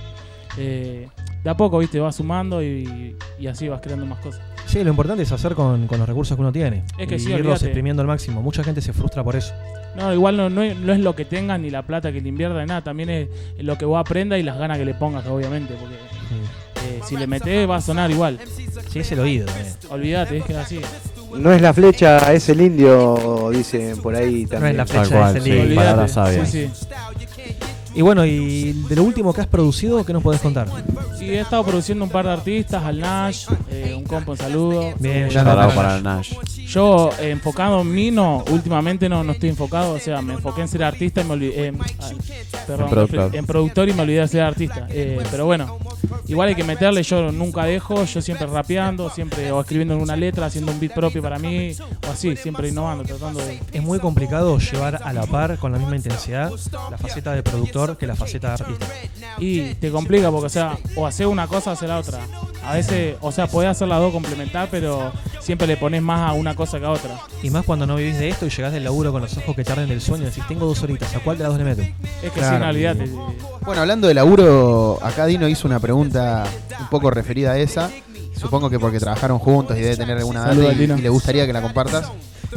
Eh, 1.43 1.45
de 1.45 1.49
a 1.49 1.57
poco, 1.57 1.79
viste, 1.79 1.99
vas 1.99 2.15
sumando 2.15 2.63
y, 2.63 3.15
y 3.39 3.47
así 3.47 3.67
vas 3.67 3.81
creando 3.81 4.05
más 4.05 4.19
cosas. 4.19 4.41
Sí, 4.65 4.83
lo 4.83 4.89
importante 4.89 5.23
es 5.23 5.31
hacer 5.31 5.55
con, 5.55 5.87
con 5.87 5.99
los 5.99 6.07
recursos 6.07 6.35
que 6.37 6.41
uno 6.41 6.51
tiene. 6.51 6.83
Es 6.97 7.07
que 7.07 7.15
y 7.15 7.19
sí, 7.19 7.25
irlos 7.29 7.39
olvídate. 7.41 7.65
exprimiendo 7.65 8.01
al 8.01 8.07
máximo. 8.07 8.41
Mucha 8.41 8.63
gente 8.63 8.81
se 8.81 8.93
frustra 8.93 9.23
por 9.23 9.35
eso. 9.35 9.53
No, 9.95 10.11
igual 10.13 10.37
no, 10.37 10.49
no, 10.49 10.61
es, 10.63 10.75
no 10.77 10.93
es 10.93 10.99
lo 10.99 11.15
que 11.15 11.25
tengas 11.25 11.59
ni 11.59 11.69
la 11.69 11.83
plata 11.83 12.11
que 12.11 12.19
le 12.21 12.29
inviertas 12.29 12.61
ni 12.61 12.67
nada, 12.67 12.81
también 12.81 13.09
es 13.09 13.27
lo 13.59 13.77
que 13.77 13.85
vos 13.85 13.99
aprendas 13.99 14.39
y 14.39 14.43
las 14.43 14.57
ganas 14.57 14.77
que 14.79 14.85
le 14.85 14.93
pongas, 14.95 15.25
obviamente, 15.27 15.75
porque 15.79 15.95
eh, 15.95 16.99
si 17.05 17.15
le 17.15 17.27
metés 17.27 17.69
va 17.69 17.75
a 17.75 17.81
sonar 17.81 18.09
igual. 18.09 18.39
Sí, 18.89 18.99
es 18.99 19.11
el 19.11 19.19
oído 19.19 19.45
también. 19.45 19.67
Olvídate, 19.89 20.37
es 20.37 20.45
que 20.45 20.53
es 20.53 20.59
así. 20.59 20.79
No 21.37 21.51
es 21.51 21.61
la 21.61 21.73
flecha, 21.73 22.31
es 22.33 22.47
el 22.49 22.61
indio, 22.61 23.49
dicen 23.51 23.97
por 24.01 24.15
ahí 24.15 24.45
también. 24.45 24.77
la 24.77 24.85
flecha, 24.85 25.09
Tal 25.09 25.19
cual, 25.19 25.29
es 25.37 25.45
el 25.45 25.51
sí, 25.51 25.59
indio. 25.59 25.75
palabras 25.75 26.11
sabias. 26.11 26.49
Sí, 26.49 26.69
sí. 26.73 27.22
Y 27.95 28.01
bueno, 28.01 28.25
y 28.25 28.73
de 28.73 28.95
lo 28.95 29.03
último 29.03 29.33
que 29.33 29.41
has 29.41 29.47
producido, 29.47 30.03
¿qué 30.03 30.13
nos 30.13 30.23
podés 30.23 30.41
contar? 30.41 30.67
Y 31.19 31.25
he 31.25 31.39
estado 31.41 31.63
produciendo 31.63 32.03
un 32.03 32.09
par 32.11 32.25
de 32.25 32.31
artistas, 32.31 32.83
al 32.83 32.99
Nash, 32.99 33.45
eh, 33.69 33.93
un 33.95 34.03
compo, 34.03 34.31
un 34.31 34.37
saludo. 34.37 34.93
Bien, 34.99 35.29
ya 35.29 35.43
Nash. 35.43 35.75
para 35.75 35.97
el 35.97 36.03
Nash. 36.03 36.33
Yo, 36.65 37.11
eh, 37.19 37.29
enfocado 37.29 37.81
en 37.81 37.93
mí, 37.93 38.09
no, 38.09 38.43
últimamente 38.49 39.07
no, 39.07 39.23
no 39.23 39.33
estoy 39.33 39.49
enfocado, 39.49 39.93
o 39.93 39.99
sea, 39.99 40.21
me 40.21 40.33
enfoqué 40.33 40.61
en 40.61 40.67
ser 40.67 40.83
artista 40.83 41.21
y 41.21 41.23
me 41.25 41.33
olvidé, 41.33 41.67
eh, 41.67 41.73
ah, 41.99 42.09
perdón, 42.65 42.85
En 42.85 42.89
productor. 42.89 43.35
en 43.35 43.45
productor 43.45 43.89
y 43.89 43.93
me 43.93 44.01
olvidé 44.01 44.21
de 44.21 44.27
ser 44.27 44.41
artista. 44.41 44.87
Eh, 44.89 45.21
pero 45.29 45.45
bueno, 45.45 45.77
igual 46.27 46.49
hay 46.49 46.55
que 46.55 46.63
meterle, 46.63 47.03
yo 47.03 47.31
nunca 47.31 47.65
dejo, 47.65 48.05
yo 48.05 48.21
siempre 48.21 48.47
rapeando, 48.47 49.09
siempre 49.11 49.51
o 49.51 49.61
escribiendo 49.61 49.93
en 49.93 50.01
una 50.01 50.15
letra, 50.15 50.47
haciendo 50.47 50.71
un 50.71 50.79
beat 50.79 50.93
propio 50.93 51.21
para 51.21 51.37
mí, 51.37 51.73
o 52.07 52.11
así, 52.11 52.35
siempre 52.35 52.69
innovando, 52.69 53.03
tratando 53.03 53.39
de... 53.45 53.59
Es 53.71 53.83
muy 53.83 53.99
complicado 53.99 54.57
llevar 54.57 54.99
a 55.03 55.13
la 55.13 55.27
par, 55.27 55.57
con 55.59 55.71
la 55.71 55.77
misma 55.77 55.95
intensidad, 55.95 56.51
la 56.89 56.97
faceta 56.97 57.33
de 57.33 57.43
productor 57.43 57.82
que 57.97 58.07
la 58.07 58.15
faceta 58.15 58.47
de 58.49 58.53
artista. 58.53 58.85
Y 59.39 59.73
te 59.75 59.91
complica 59.91 60.29
porque, 60.31 60.45
o 60.47 60.49
sea, 60.49 60.77
o 60.95 61.05
hacer 61.07 61.27
una 61.27 61.47
cosa 61.47 61.71
o 61.71 61.73
hacer 61.73 61.89
la 61.89 61.99
otra. 61.99 62.19
A 62.65 62.75
veces, 62.75 63.15
o 63.21 63.31
sea, 63.31 63.47
podés 63.47 63.69
hacer 63.69 63.87
las 63.87 63.99
dos 63.99 64.11
complementar, 64.13 64.69
pero 64.71 65.11
siempre 65.41 65.67
le 65.67 65.75
pones 65.77 66.01
más 66.01 66.29
a 66.29 66.33
una 66.33 66.55
cosa 66.55 66.79
que 66.79 66.85
a 66.85 66.91
otra. 66.91 67.19
Y 67.41 67.49
más 67.49 67.65
cuando 67.65 67.85
no 67.85 67.95
vivís 67.95 68.17
de 68.19 68.29
esto 68.29 68.45
y 68.45 68.49
llegás 68.49 68.71
del 68.71 68.83
laburo 68.85 69.11
con 69.11 69.21
los 69.21 69.35
ojos 69.37 69.55
que 69.55 69.63
tarden 69.63 69.89
del 69.89 70.01
sueño 70.01 70.23
y 70.23 70.25
decís, 70.27 70.43
tengo 70.47 70.65
dos 70.65 70.81
horitas, 70.83 71.13
¿a 71.15 71.19
cuál 71.19 71.37
de 71.37 71.43
las 71.43 71.51
dos 71.51 71.59
le 71.59 71.65
meto? 71.65 71.81
Es 71.81 72.31
que 72.31 72.39
Claro. 72.39 72.57
sí, 72.57 72.63
no 72.63 72.69
olvidate. 72.69 73.09
Bueno, 73.65 73.81
hablando 73.81 74.07
de 74.07 74.13
laburo, 74.13 74.99
acá 75.01 75.25
Dino 75.25 75.47
hizo 75.49 75.67
una 75.67 75.79
pregunta 75.79 76.43
un 76.79 76.87
poco 76.89 77.09
referida 77.11 77.51
a 77.53 77.57
esa. 77.57 77.89
Supongo 78.37 78.69
que 78.69 78.79
porque 78.79 78.99
trabajaron 78.99 79.39
juntos 79.39 79.77
y 79.77 79.81
debe 79.81 79.95
tener 79.97 80.17
alguna 80.17 80.41
data 80.41 80.73
y, 80.73 80.83
y 80.83 80.87
le 81.01 81.09
gustaría 81.09 81.45
que 81.45 81.53
la 81.53 81.61
compartas. 81.61 82.11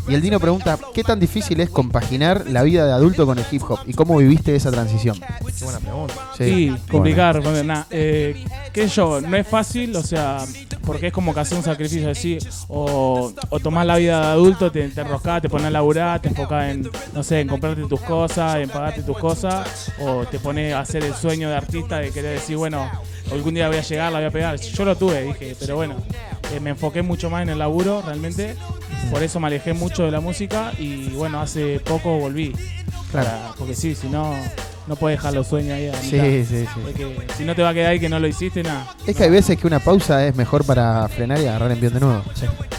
Y 0.09 0.14
el 0.14 0.23
Dino 0.23 0.39
pregunta, 0.40 0.78
¿qué 0.94 1.02
tan 1.02 1.18
difícil 1.18 1.60
es 1.60 1.70
compaginar 1.70 2.44
la 2.48 2.62
vida 2.62 2.86
de 2.86 2.93
adulto 2.93 3.27
con 3.27 3.39
el 3.39 3.44
hip 3.51 3.62
hop? 3.68 3.81
¿Y 3.86 3.94
cómo 3.94 4.16
viviste 4.18 4.55
esa 4.55 4.70
transición? 4.70 5.18
Qué 5.18 5.64
buena 5.64 5.81
pregunta. 5.81 6.14
Sí, 6.36 6.74
complicado 6.90 7.35
responder. 7.35 7.64
Nada, 7.64 7.86
eh, 7.90 8.44
qué 8.73 8.89
sé 8.89 8.97
yo, 8.97 9.20
no 9.20 9.36
es 9.36 9.47
fácil, 9.47 9.94
o 9.97 10.02
sea, 10.02 10.44
porque 10.85 11.09
es 11.09 11.12
como 11.12 11.35
que 11.35 11.40
hacer 11.40 11.59
un 11.59 11.64
sacrificio 11.64 12.10
así, 12.10 12.39
o, 12.68 13.32
o 13.48 13.60
tomás 13.60 13.86
la 13.86 13.97
vida 13.97 14.20
de 14.20 14.27
adulto, 14.27 14.70
te, 14.70 14.89
te 14.89 15.01
enroscás, 15.01 15.43
te 15.43 15.48
pones 15.48 15.66
a 15.66 15.70
laburar, 15.70 16.20
te 16.20 16.28
enfocás 16.28 16.70
en, 16.70 16.90
no 17.12 17.23
sé, 17.23 17.40
en 17.40 17.48
comprarte 17.48 17.82
tus 17.86 18.01
cosas, 18.01 18.56
en 18.56 18.68
pagarte 18.68 19.02
tus 19.02 19.18
cosas, 19.18 19.93
o 20.01 20.24
te 20.27 20.39
pones 20.39 20.74
a 20.74 20.81
hacer 20.81 21.05
el 21.05 21.14
sueño 21.14 21.48
de 21.48 21.56
artista 21.56 21.98
de 21.98 22.10
querer 22.10 22.39
decir, 22.39 22.56
bueno, 22.56 22.89
algún 23.32 23.55
día 23.55 23.68
voy 23.68 23.78
a 23.78 23.82
llegar, 23.82 24.12
la 24.12 24.18
voy 24.18 24.28
a 24.28 24.31
pegar. 24.31 24.56
Yo 24.60 24.85
lo 24.85 24.97
tuve, 24.97 25.23
dije, 25.23 25.56
pero 25.59 25.77
bueno, 25.77 25.97
eh, 26.52 26.60
me 26.60 26.70
enfoqué 26.70 27.02
mucho 27.02 27.31
más 27.31 27.43
en 27.43 27.48
el 27.48 27.59
laburo 27.59 28.02
realmente, 28.02 28.55
por 29.10 29.23
eso 29.23 29.40
me 29.40 29.47
alejé 29.47 29.73
mucho 29.73 30.05
de 30.05 30.10
la 30.10 30.20
música 30.20 30.73
y 30.78 31.09
bueno, 31.10 31.40
hace 31.40 31.81
poco 31.81 32.18
volví. 32.18 32.52
Claro. 33.10 33.28
Para- 33.28 33.55
porque 33.59 33.74
sí, 33.74 33.94
si 33.94 34.09
no, 34.09 34.35
no 34.87 34.97
puedes 34.97 35.19
dejar 35.19 35.35
los 35.35 35.47
sueños 35.47 35.73
ahí 35.75 35.89
a 35.89 35.95
Sí, 35.95 36.17
mitad. 36.17 36.25
sí, 36.25 36.45
sí. 36.45 36.67
Si 37.39 37.45
no 37.45 37.55
te 37.55 37.63
va 37.63 37.71
a 37.71 37.75
quedar 37.75 37.91
ahí 37.93 38.01
que 38.01 38.09
no 38.09 38.19
lo 38.19 38.27
hiciste, 38.27 38.63
nada. 38.63 38.87
Es 39.07 39.17
que 39.17 39.25
hay 39.25 39.31
veces 39.31 39.59
que 39.59 39.67
una 39.67 39.79
pausa 39.81 40.27
es 40.27 40.35
mejor 40.37 40.65
para 40.65 41.07
frenar 41.09 41.41
y 41.41 41.47
agarrar 41.47 41.71
envión 41.73 41.93
de 41.95 42.01
nuevo. 42.01 42.23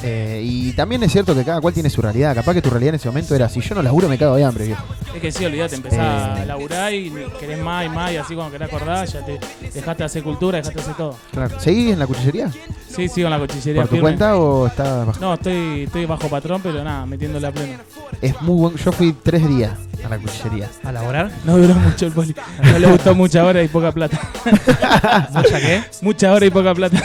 Eh, 0.03 0.41
y 0.43 0.71
también 0.73 1.01
es 1.03 1.11
cierto 1.11 1.33
que 1.35 1.43
cada 1.43 1.59
cual 1.61 1.73
tiene 1.73 1.89
su 1.89 2.01
realidad. 2.01 2.35
Capaz 2.35 2.53
que 2.53 2.61
tu 2.61 2.69
realidad 2.69 2.89
en 2.89 2.95
ese 2.95 3.07
momento 3.07 3.35
era, 3.35 3.49
si 3.49 3.61
yo 3.61 3.75
no 3.75 3.81
laburo 3.81 4.07
me 4.07 4.17
cago 4.17 4.35
de 4.35 4.43
hambre, 4.43 4.65
viejo. 4.65 4.83
Es 5.15 5.21
que 5.21 5.31
sí, 5.31 5.45
olvídate, 5.45 5.75
empezás 5.75 6.37
Eh. 6.37 6.41
a 6.41 6.45
laburar 6.45 6.93
y 6.93 7.11
querés 7.39 7.59
más 7.59 7.85
y 7.85 7.89
más 7.89 8.11
y 8.11 8.17
así 8.17 8.35
cuando 8.35 8.51
querés 8.51 8.67
acordar 8.73 9.07
ya 9.07 9.25
te 9.25 9.39
dejaste 9.73 10.03
de 10.03 10.05
hacer 10.05 10.23
cultura, 10.23 10.57
dejaste 10.59 10.75
de 10.77 10.81
hacer 10.83 10.95
todo. 10.95 11.15
Claro. 11.31 11.59
¿Seguís 11.59 11.91
en 11.93 11.99
la 11.99 12.05
cuchillería? 12.07 12.51
Sí, 12.87 13.07
sigo 13.09 13.27
en 13.27 13.31
la 13.31 13.39
cuchillería 13.39 13.81
¿Por 13.83 13.89
tu 13.89 13.95
firme. 13.95 14.01
cuenta 14.09 14.37
o 14.37 14.67
estás 14.67 15.05
bajo? 15.07 15.19
No, 15.19 15.33
estoy, 15.33 15.83
estoy 15.83 16.05
bajo 16.05 16.27
patrón, 16.29 16.61
pero 16.63 16.83
nada, 16.83 17.05
metiéndole 17.05 17.47
a 17.47 17.51
pleno. 17.51 17.73
Es 18.21 18.39
muy 18.41 18.55
buen. 18.55 18.75
Yo 18.77 18.91
fui 18.91 19.13
tres 19.23 19.47
días 19.47 19.71
a 20.05 20.09
la 20.09 20.17
cuchillería. 20.17 20.69
¿A 20.83 20.91
laborar? 20.91 21.31
No 21.45 21.57
duró 21.57 21.73
mucho 21.75 21.96
el 22.05 22.11
poli. 22.11 22.35
No 22.63 22.79
le 22.79 22.87
gustó 22.87 23.15
mucha 23.15 23.43
hora 23.43 23.63
y 23.63 23.67
poca 23.67 23.91
plata. 23.91 24.19
¿Mucha 25.33 25.59
qué? 25.59 25.83
Mucha 26.01 26.33
hora 26.33 26.45
y 26.45 26.49
poca 26.49 26.73
plata. 26.73 27.01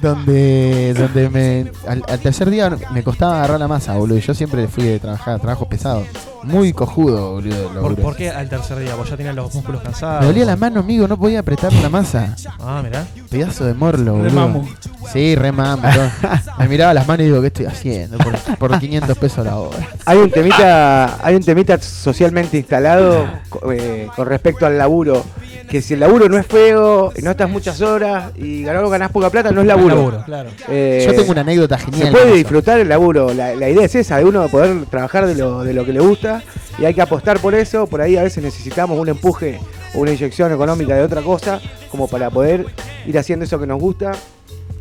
Donde 0.00 0.94
donde 0.94 1.28
me 1.30 1.70
al, 1.86 2.02
al 2.08 2.18
tercer 2.20 2.50
día 2.50 2.76
me 2.92 3.02
costaba 3.02 3.38
agarrar 3.38 3.60
la 3.60 3.68
masa, 3.68 3.94
boludo. 3.94 4.18
y 4.18 4.20
Yo 4.20 4.34
siempre 4.34 4.68
fui 4.68 4.84
de 4.84 4.98
trabajar 4.98 5.40
trabajos 5.40 5.68
pesados. 5.68 6.06
Muy 6.44 6.72
cojudo, 6.72 7.32
boludo. 7.32 7.96
¿Por, 7.96 8.16
qué 8.16 8.30
al 8.30 8.48
tercer 8.48 8.78
día? 8.78 8.94
¿Vos 8.94 9.10
ya 9.10 9.16
tenías 9.16 9.34
los 9.34 9.52
músculos 9.52 9.82
cansados? 9.82 10.20
Me 10.20 10.26
dolía 10.26 10.44
la 10.44 10.56
mano, 10.56 10.80
amigo, 10.80 11.08
no 11.08 11.16
podía 11.16 11.40
apretar 11.40 11.72
la 11.72 11.88
masa. 11.88 12.36
Ah, 12.60 12.80
mirá. 12.82 13.06
Pedazo 13.28 13.64
de 13.64 13.74
morlo, 13.74 14.14
boludo. 14.14 14.30
mamu. 14.30 14.64
Sí, 15.12 15.34
re 15.34 15.52
mamu. 15.52 15.82
todo. 15.82 16.10
Me 16.58 16.68
miraba 16.68 16.94
las 16.94 17.06
manos 17.08 17.22
y 17.22 17.24
digo, 17.26 17.40
¿qué 17.40 17.48
estoy 17.48 17.66
haciendo? 17.66 18.18
Por, 18.18 18.38
por 18.56 18.78
500 18.78 19.18
pesos 19.18 19.44
la 19.44 19.56
hora. 19.56 19.78
Hay 20.04 20.18
un 20.18 20.30
temita, 20.30 21.18
hay 21.24 21.34
un 21.34 21.42
temita 21.42 21.78
socialmente 21.78 22.56
instalado 22.56 23.26
eh, 23.72 24.08
con 24.14 24.26
respecto 24.26 24.64
al 24.64 24.78
laburo. 24.78 25.24
Que 25.68 25.82
si 25.82 25.94
el 25.94 26.00
laburo 26.00 26.28
no 26.30 26.38
es 26.38 26.46
feo, 26.46 27.12
no 27.22 27.30
estás 27.30 27.50
muchas 27.50 27.80
horas 27.82 28.32
y 28.36 28.62
ganás, 28.62 28.88
ganás 28.88 29.10
poca 29.12 29.28
plata, 29.28 29.50
no 29.50 29.60
es 29.60 29.66
laburo. 29.66 29.94
laburo, 29.96 30.22
claro. 30.24 30.50
Eh, 30.68 31.04
Yo 31.06 31.14
tengo 31.14 31.30
una 31.32 31.42
anécdota 31.42 31.76
genial 31.76 32.06
Se 32.06 32.10
puede 32.12 32.32
disfrutar 32.36 32.80
el 32.80 32.88
laburo. 32.88 33.34
La, 33.34 33.54
la 33.54 33.68
idea 33.68 33.84
es 33.84 33.94
esa, 33.94 34.16
de 34.16 34.24
uno 34.24 34.48
poder 34.48 34.86
trabajar 34.86 35.26
de 35.26 35.34
lo, 35.34 35.64
de 35.64 35.74
lo 35.74 35.84
que 35.84 35.92
le 35.92 36.00
gusta 36.00 36.42
y 36.78 36.86
hay 36.86 36.94
que 36.94 37.02
apostar 37.02 37.38
por 37.40 37.54
eso. 37.54 37.86
Por 37.86 38.00
ahí 38.00 38.16
a 38.16 38.22
veces 38.22 38.42
necesitamos 38.42 38.98
un 38.98 39.08
empuje 39.10 39.60
o 39.94 39.98
una 40.00 40.12
inyección 40.12 40.52
económica 40.52 40.94
de 40.94 41.02
otra 41.02 41.20
cosa 41.20 41.60
como 41.90 42.08
para 42.08 42.30
poder 42.30 42.64
ir 43.06 43.18
haciendo 43.18 43.44
eso 43.44 43.58
que 43.60 43.66
nos 43.66 43.78
gusta. 43.78 44.12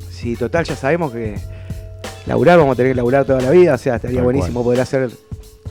Si 0.09 0.37
total 0.37 0.63
ya 0.63 0.75
sabemos 0.77 1.11
que 1.11 1.35
laburar 2.25 2.57
vamos 2.59 2.73
a 2.73 2.75
tener 2.77 2.91
que 2.93 2.95
laburar 2.95 3.25
toda 3.25 3.41
la 3.41 3.49
vida, 3.51 3.75
o 3.75 3.77
sea, 3.77 3.95
estaría 3.97 4.21
buenísimo 4.23 4.63
poder 4.63 4.79
hacer 4.81 5.09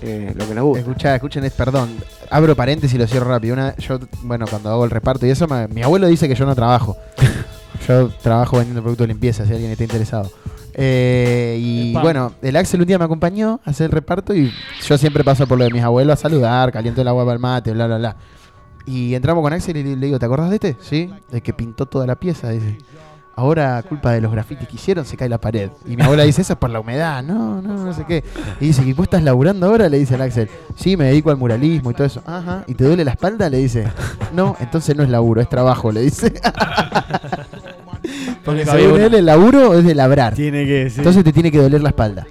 eh, 0.03 0.33
lo 0.37 0.49
que 0.49 0.55
nos 0.55 0.65
gusta. 0.65 0.81
Escuchá, 0.81 1.15
escuchen, 1.15 1.45
es, 1.45 1.53
perdón. 1.53 1.91
Abro 2.31 2.55
paréntesis 2.57 2.95
y 2.95 2.99
lo 2.99 3.07
cierro 3.07 3.29
rápido. 3.29 3.55
Una, 3.55 3.77
yo, 3.77 3.99
bueno, 4.23 4.47
cuando 4.49 4.71
hago 4.71 4.85
el 4.85 4.91
reparto 4.91 5.27
y 5.27 5.31
eso, 5.31 5.47
me- 5.47 5.69
mi 5.69 5.83
abuelo 5.83 6.07
dice 6.07 6.29
que 6.29 6.35
yo 6.35 6.47
no 6.47 6.55
trabajo. 6.55 6.97
yo 7.89 8.09
trabajo 8.23 8.57
vendiendo 8.57 8.83
productos 8.83 9.07
de 9.07 9.13
limpieza, 9.13 9.47
si 9.47 9.53
alguien 9.53 9.71
está 9.71 9.85
interesado. 9.85 10.31
Eh, 10.79 11.57
y 11.61 11.93
bueno, 11.95 12.35
el 12.43 12.55
Axel 12.57 12.81
un 12.83 12.87
día 12.87 12.99
me 12.99 13.05
acompañó 13.07 13.61
a 13.65 13.71
hacer 13.71 13.87
el 13.87 13.93
reparto 13.93 14.35
y 14.35 14.53
yo 14.87 14.99
siempre 14.99 15.25
paso 15.25 15.47
por 15.47 15.57
lo 15.57 15.65
de 15.65 15.71
mis 15.71 15.83
abuelos 15.83 16.13
a 16.13 16.21
saludar, 16.21 16.71
caliento 16.71 17.01
el 17.01 17.09
agua 17.09 17.25
para 17.25 17.35
el 17.35 17.39
mate, 17.41 17.73
bla, 17.73 17.87
bla, 17.87 17.97
bla. 17.99 18.17
Y 18.85 19.15
entramos 19.15 19.43
con 19.43 19.53
Axel 19.53 19.77
y 19.79 19.83
le, 19.83 19.97
le 19.97 20.07
digo, 20.07 20.19
¿te 20.19 20.27
acordás 20.27 20.51
de 20.51 20.57
este? 20.57 20.77
Sí, 20.81 21.11
el 21.33 21.41
que 21.43 21.53
pintó 21.55 21.87
toda 21.87 22.07
la 22.07 22.15
pieza, 22.17 22.51
dice. 22.51 22.79
Ahora, 23.39 23.83
culpa 23.87 24.13
de 24.13 24.23
los 24.23 24.33
grafitis 24.33 24.67
que 24.67 24.77
hicieron, 24.77 25.05
se 25.05 25.15
cae 25.15 25.29
la 25.29 25.39
pared. 25.39 25.69
Y 25.85 25.95
mi 25.95 26.03
abuela 26.03 26.23
dice, 26.23 26.41
eso 26.41 26.55
es 26.55 26.59
por 26.59 26.71
la 26.71 26.81
humedad. 26.81 27.23
No, 27.23 27.61
no, 27.61 27.85
no 27.85 27.93
sé 27.93 28.05
qué. 28.07 28.25
Y 28.61 28.69
dice, 28.69 28.83
¿y 28.83 28.95
vos 28.95 29.05
estás 29.05 29.23
laburando 29.23 29.67
ahora? 29.67 29.91
Le 29.91 29.99
dice 29.99 30.15
el 30.15 30.23
Axel. 30.23 30.49
Sí, 30.75 30.97
me 30.97 31.05
dedico 31.05 31.31
al 31.31 31.37
muralismo 31.37 31.91
y 31.91 31.95
todo 31.95 32.07
eso. 32.07 32.23
Ajá. 32.25 32.65
¿Y 32.67 32.75
te 32.75 32.85
duele 32.85 33.05
la 33.05 33.11
espalda? 33.11 33.51
Le 33.51 33.59
dice. 33.59 33.89
No, 34.33 34.57
entonces 34.59 34.97
no 34.97 35.03
es 35.03 35.11
laburo, 35.11 35.43
es 35.43 35.51
trabajo, 35.51 35.93
le 35.93 36.01
dice. 36.01 36.33
Porque 38.43 38.65
según 38.67 39.03
él, 39.03 39.15
el 39.15 39.27
laburo 39.27 39.75
es 39.75 39.85
de 39.85 39.95
labrar. 39.95 40.35
Tiene 40.35 40.65
que, 40.65 40.89
sí. 40.89 41.01
Entonces 41.01 41.23
te 41.23 41.33
tiene 41.33 41.53
que 41.53 41.59
doler 41.59 41.83
la 41.83 41.91
espalda. 41.91 42.27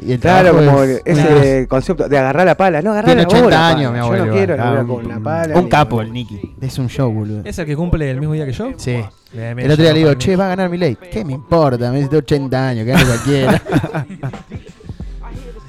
Y 0.00 0.12
el 0.12 0.20
Claro, 0.20 0.54
como 0.54 0.82
es- 0.82 1.02
ese 1.04 1.66
concepto 1.68 2.08
de 2.08 2.18
agarrar 2.18 2.46
la 2.46 2.56
pala. 2.56 2.82
No, 2.82 2.90
agarrar 2.92 3.06
Tiene 3.06 3.22
la 3.22 3.28
80 3.28 3.44
bola, 3.44 3.68
años, 3.68 3.90
pala. 3.90 3.90
mi 3.92 3.98
Yo 3.98 4.04
abuelo. 4.04 4.26
no 4.26 4.32
quiero 4.32 4.54
Ah, 4.58 4.84
con 4.86 5.08
la 5.08 5.16
un- 5.16 5.22
pala. 5.22 5.58
Un 5.58 5.68
capo 5.68 6.00
el 6.00 6.12
Nicky. 6.12 6.54
Es 6.60 6.78
un 6.78 6.88
show, 6.88 7.12
boludo. 7.12 7.42
¿Es 7.44 7.58
el 7.58 7.66
que 7.66 7.76
cumple 7.76 8.10
el 8.10 8.18
mismo 8.20 8.34
día 8.34 8.44
que 8.46 8.52
yo? 8.52 8.70
Sí. 8.76 8.92
Bien, 9.32 9.56
bien, 9.56 9.60
el 9.60 9.72
otro 9.72 9.82
día 9.82 9.90
yo 9.90 9.94
le 9.94 9.98
digo, 10.00 10.14
che, 10.14 10.36
va 10.36 10.46
a 10.46 10.48
ganar 10.48 10.68
mi 10.70 10.78
ley. 10.78 10.96
¿Qué 11.10 11.24
me 11.24 11.32
importa? 11.32 11.90
Me 11.90 12.00
dice 12.02 12.16
80 12.16 12.68
años, 12.68 12.84
que 12.84 12.92
gane 12.92 13.04
cualquiera. 13.04 13.62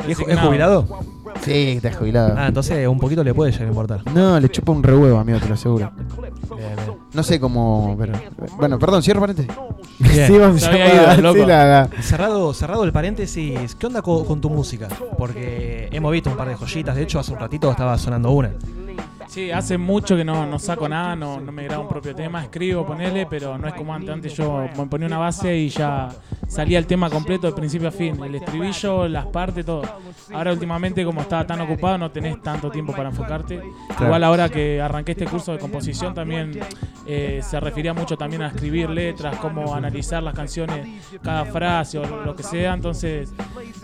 ¿Y 0.07 0.11
¿Es, 0.11 0.19
es 0.19 0.39
jubilado? 0.39 0.87
Sí, 1.43 1.73
está 1.77 1.93
jubilado. 1.93 2.33
Ah, 2.37 2.47
entonces 2.47 2.87
un 2.87 2.97
poquito 2.99 3.23
le 3.23 3.33
puede 3.33 3.51
llegar 3.51 3.67
a 3.67 3.69
importar. 3.69 4.01
No, 4.13 4.39
le 4.39 4.49
chupa 4.49 4.71
un 4.71 4.81
rehuevo, 4.81 5.17
amigo, 5.19 5.39
te 5.39 5.47
lo 5.47 5.53
aseguro. 5.53 5.91
No 7.13 7.23
sé 7.23 7.39
cómo. 7.39 7.95
Pero, 7.99 8.13
bueno, 8.57 8.79
perdón, 8.79 9.03
cierro 9.03 9.19
paréntesis. 9.21 9.51
Bien. 9.99 10.27
Sí, 10.27 10.37
vamos 10.37 10.61
Se 10.61 10.69
a 10.69 11.15
ido, 11.17 11.45
la- 11.47 11.89
Cerrado, 12.01 12.53
cerrado 12.53 12.83
el 12.83 12.91
paréntesis, 12.91 13.75
¿qué 13.75 13.87
onda 13.87 14.01
co- 14.01 14.25
con, 14.25 14.41
tu 14.41 14.49
música? 14.49 14.87
Porque 15.17 15.87
hemos 15.91 16.11
visto 16.11 16.29
un 16.29 16.37
par 16.37 16.47
de 16.49 16.55
joyitas, 16.55 16.95
de 16.95 17.03
hecho 17.03 17.19
hace 17.19 17.31
un 17.33 17.39
ratito 17.39 17.69
estaba 17.71 17.97
sonando 17.97 18.31
una. 18.31 18.51
Sí, 19.35 19.51
hace 19.51 19.77
mucho 19.77 20.15
que 20.15 20.23
no, 20.23 20.45
no 20.45 20.57
saco 20.57 20.87
nada, 20.87 21.13
no, 21.13 21.41
no 21.41 21.51
me 21.51 21.65
grabo 21.65 21.83
un 21.83 21.89
propio 21.89 22.15
tema, 22.15 22.41
escribo, 22.41 22.85
ponele, 22.85 23.25
pero 23.25 23.57
no 23.57 23.67
es 23.67 23.73
como 23.73 23.93
antes. 23.93 24.09
Antes 24.09 24.33
yo 24.33 24.69
me 24.77 24.85
ponía 24.85 25.07
una 25.07 25.17
base 25.17 25.57
y 25.57 25.67
ya 25.67 26.07
salía 26.47 26.77
el 26.77 26.87
tema 26.87 27.09
completo 27.09 27.45
de 27.45 27.51
principio 27.51 27.89
a 27.89 27.91
fin. 27.91 28.17
El 28.23 28.35
estribillo, 28.35 29.09
las 29.09 29.25
partes, 29.25 29.65
todo. 29.65 29.81
Ahora 30.33 30.53
últimamente 30.53 31.03
como 31.03 31.19
estaba 31.19 31.45
tan 31.45 31.59
ocupado 31.59 31.97
no 31.97 32.11
tenés 32.11 32.41
tanto 32.41 32.71
tiempo 32.71 32.93
para 32.93 33.09
enfocarte. 33.09 33.59
Claro. 33.87 34.05
Igual 34.05 34.23
ahora 34.23 34.47
que 34.47 34.81
arranqué 34.81 35.11
este 35.11 35.25
curso 35.25 35.51
de 35.51 35.59
composición 35.59 36.13
también 36.13 36.57
eh, 37.05 37.41
se 37.43 37.59
refería 37.59 37.93
mucho 37.93 38.15
también 38.15 38.41
a 38.41 38.47
escribir 38.47 38.89
letras, 38.89 39.35
cómo 39.39 39.75
analizar 39.75 40.23
las 40.23 40.33
canciones, 40.33 40.87
cada 41.21 41.43
frase 41.43 41.97
o 41.97 42.23
lo 42.23 42.33
que 42.37 42.43
sea. 42.43 42.73
Entonces 42.73 43.33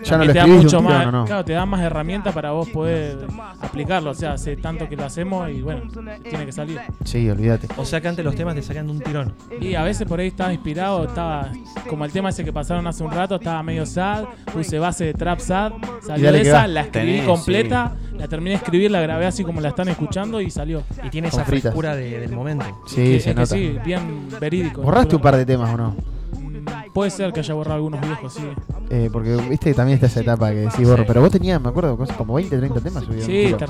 Ya 0.02 0.16
no 0.16 0.24
te 0.24 0.32
da 0.32 0.46
mucho 0.46 0.80
más, 0.80 1.26
claro, 1.26 1.44
te 1.44 1.52
da 1.52 1.66
más 1.66 1.82
herramientas 1.82 2.32
para 2.32 2.52
vos 2.52 2.70
poder 2.70 3.26
aplicarlo. 3.60 4.12
O 4.12 4.14
sea, 4.14 4.32
hace 4.32 4.56
tanto 4.56 4.88
que 4.88 4.96
lo 4.96 5.04
hacemos 5.04 5.41
y 5.48 5.62
bueno, 5.62 5.82
tiene 6.22 6.46
que 6.46 6.52
salir. 6.52 6.80
Sí, 7.04 7.28
olvídate. 7.28 7.68
O 7.76 7.84
sea 7.84 8.00
que 8.00 8.08
antes 8.08 8.24
los 8.24 8.34
temas 8.34 8.54
te 8.54 8.62
salían 8.62 8.86
de 8.86 8.92
un 8.92 9.00
tirón. 9.00 9.32
Y 9.60 9.74
a 9.74 9.82
veces 9.82 10.06
por 10.06 10.20
ahí 10.20 10.28
estaba 10.28 10.52
inspirado, 10.52 11.04
estaba 11.04 11.50
como 11.88 12.04
el 12.04 12.12
tema 12.12 12.28
ese 12.30 12.44
que 12.44 12.52
pasaron 12.52 12.86
hace 12.86 13.02
un 13.04 13.10
rato, 13.10 13.36
estaba 13.36 13.62
medio 13.62 13.86
sad, 13.86 14.24
puse 14.52 14.78
base 14.78 15.04
de 15.04 15.14
trap 15.14 15.38
sad, 15.40 15.72
salió 16.06 16.32
de 16.32 16.42
que 16.42 16.48
esa, 16.48 16.66
la 16.66 16.82
escribí 16.82 17.12
Tenés, 17.12 17.26
completa, 17.26 17.96
la 18.18 18.28
terminé 18.28 18.50
de 18.50 18.56
escribir, 18.56 18.90
la 18.90 19.00
grabé 19.00 19.26
así 19.26 19.44
como 19.44 19.60
la 19.60 19.68
están 19.70 19.88
escuchando 19.88 20.40
y 20.40 20.50
salió. 20.50 20.82
Y 21.04 21.10
tiene 21.10 21.30
Con 21.30 21.40
esa 21.40 21.48
frescura 21.48 21.94
de- 21.96 22.20
del 22.20 22.32
momento. 22.32 22.64
Sí, 22.86 22.96
Que- 22.96 23.04
se 23.12 23.16
es 23.16 23.24
que 23.24 23.34
nota. 23.34 23.46
sí, 23.46 23.76
bien 23.84 24.28
verídico. 24.40 24.82
¿Borraste 24.82 25.16
un 25.16 25.22
par 25.22 25.36
de 25.36 25.46
temas 25.46 25.72
o 25.74 25.76
no? 25.76 25.96
Puede 26.92 27.10
ser 27.10 27.32
que 27.32 27.40
haya 27.40 27.54
borrado 27.54 27.76
algunos 27.76 28.00
viejos, 28.00 28.34
sí. 28.34 28.42
Eh, 28.90 29.08
porque 29.10 29.36
viste 29.48 29.70
que 29.70 29.74
también 29.74 29.94
está 29.94 30.06
esa 30.06 30.20
etapa 30.20 30.50
que 30.50 30.56
decís 30.56 30.86
borro. 30.86 31.04
Pero 31.06 31.20
vos 31.22 31.30
tenías, 31.30 31.60
me 31.60 31.70
acuerdo, 31.70 31.96
cosas 31.96 32.16
como 32.16 32.34
20, 32.34 32.58
30 32.58 32.80
temas 32.80 33.04
subidos. 33.04 33.24
Sí, 33.24 33.54
te. 33.58 33.66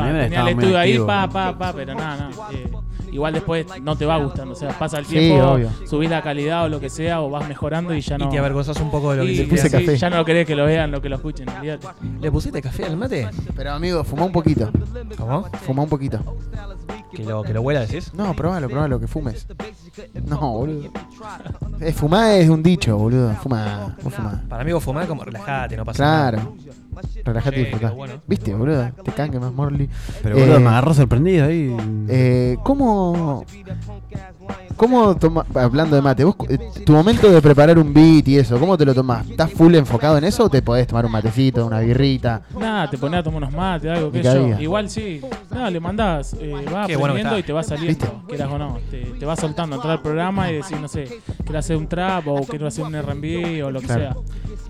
También 0.00 0.24
Tenía 0.24 0.40
el 0.42 0.48
estudio 0.48 0.78
ahí, 0.78 0.98
pa, 0.98 1.28
pa, 1.28 1.56
pa, 1.56 1.72
pero 1.72 1.94
nada, 1.94 2.30
nada. 2.30 2.83
Igual 3.14 3.32
después 3.32 3.64
no 3.80 3.96
te 3.96 4.04
va 4.04 4.18
gustando. 4.18 4.52
O 4.52 4.56
sea, 4.56 4.78
pasa 4.78 4.98
el 4.98 5.06
Sí, 5.06 5.16
tiempo, 5.16 5.42
obvio. 5.46 5.70
subís 5.88 6.10
la 6.10 6.20
calidad 6.20 6.64
o 6.64 6.68
lo 6.68 6.80
que 6.80 6.90
sea, 6.90 7.22
o 7.22 7.30
vas 7.30 7.48
mejorando 7.48 7.94
y 7.94 8.00
ya 8.02 8.18
no. 8.18 8.28
te 8.28 8.38
avergonzás 8.38 8.78
un 8.80 8.90
poco 8.90 9.12
de 9.12 9.16
lo 9.18 9.22
que 9.24 9.28
Y 9.30 9.32
hiciste. 9.34 9.54
Le 9.54 9.62
puse 9.62 9.70
café. 9.70 9.96
Ya 9.96 10.10
no 10.10 10.24
querés 10.24 10.46
que 10.46 10.54
lo 10.54 10.66
vean, 10.66 10.90
lo 10.90 11.00
que 11.00 11.08
lo 11.08 11.16
escuchen. 11.16 11.48
olvídate. 11.48 11.86
¿Le 12.20 12.30
pusiste 12.30 12.60
café 12.60 12.84
al 12.84 12.96
mate? 12.98 13.28
Pero 13.56 13.72
amigo, 13.72 14.04
fumá 14.04 14.24
un 14.24 14.32
poquito. 14.32 14.70
¿Cómo? 15.16 15.44
Fumá 15.62 15.82
un 15.84 15.88
poquito. 15.88 16.20
¿Que 17.14 17.22
lo, 17.24 17.42
que 17.44 17.52
lo 17.54 17.62
huela, 17.62 17.80
decís? 17.86 18.12
No, 18.12 18.34
probalo, 18.34 18.68
probalo, 18.68 18.98
que 18.98 19.06
fumes. 19.06 19.46
No, 20.26 20.38
boludo. 20.52 20.90
Eh, 21.80 21.92
fumar 21.92 22.32
es 22.32 22.48
un 22.48 22.60
dicho, 22.60 22.96
boludo. 22.98 23.32
Fuma, 23.36 23.96
vos 24.02 24.12
fumá. 24.12 24.42
Para 24.48 24.64
mí 24.64 24.72
vos 24.72 24.82
fumás 24.82 25.06
como 25.06 25.22
relajate, 25.22 25.76
no 25.76 25.84
pasa 25.84 26.02
nada. 26.04 26.30
Claro. 26.32 26.56
Relajate 27.24 27.56
y 27.60 27.64
disfrutá. 27.64 27.90
bueno. 27.90 28.14
¿Viste, 28.26 28.54
boludo? 28.54 28.90
Te 29.04 29.12
cangue 29.12 29.38
más 29.40 29.52
Morley. 29.52 29.88
Pero 30.22 30.36
boludo, 30.38 30.60
me 30.60 30.68
agarró 30.68 30.94
sorprendido 30.94 31.46
ahí. 31.46 31.76
Eh, 32.08 32.56
¿Cómo. 32.64 33.44
¿Cómo 34.76 35.14
toma, 35.16 35.46
hablando 35.54 35.94
de 35.94 36.02
mate, 36.02 36.24
vos, 36.24 36.34
eh, 36.48 36.58
tu 36.84 36.92
momento 36.92 37.30
de 37.30 37.40
preparar 37.40 37.78
un 37.78 37.94
beat 37.94 38.26
y 38.28 38.38
eso, 38.38 38.58
¿cómo 38.58 38.76
te 38.76 38.84
lo 38.84 38.92
tomás? 38.92 39.28
¿Estás 39.30 39.52
full 39.52 39.72
enfocado 39.76 40.18
en 40.18 40.24
eso 40.24 40.44
o 40.44 40.50
te 40.50 40.62
podés 40.62 40.86
tomar 40.88 41.06
un 41.06 41.12
matecito, 41.12 41.64
una 41.64 41.78
birrita? 41.78 42.42
Nada, 42.58 42.90
te 42.90 42.98
ponés 42.98 43.20
a 43.20 43.22
tomar 43.22 43.38
unos 43.44 43.52
mates, 43.52 43.90
algo, 43.92 44.10
qué 44.10 44.18
Y 44.18 44.22
sé 44.24 44.34
yo. 44.50 44.60
Igual 44.60 44.90
sí. 44.90 45.20
Nada, 45.50 45.70
le 45.70 45.78
mandás, 45.78 46.34
eh, 46.40 46.52
vas 46.70 46.88
Qué 46.88 46.96
bueno 46.96 47.14
que 47.14 47.20
aprendiendo 47.20 47.30
está. 47.30 47.38
y 47.38 47.42
te 47.44 47.52
va 47.52 47.62
saliendo, 47.62 48.22
quieras 48.28 48.50
o 48.50 48.58
no. 48.58 48.78
Te, 48.90 48.98
te 49.18 49.24
va 49.24 49.36
soltando, 49.36 49.76
entrar 49.76 49.92
al 49.92 50.02
programa 50.02 50.50
y 50.50 50.56
decir, 50.56 50.78
no 50.80 50.88
sé, 50.88 51.04
quiero 51.44 51.58
hacer 51.60 51.76
un 51.76 51.86
trap 51.86 52.26
o 52.26 52.40
quiero 52.44 52.66
hacer 52.66 52.84
un 52.84 52.94
RB 53.00 53.64
o 53.64 53.70
lo 53.70 53.80
que 53.80 53.86
Claro. 53.86 54.02
sea. 54.02 54.12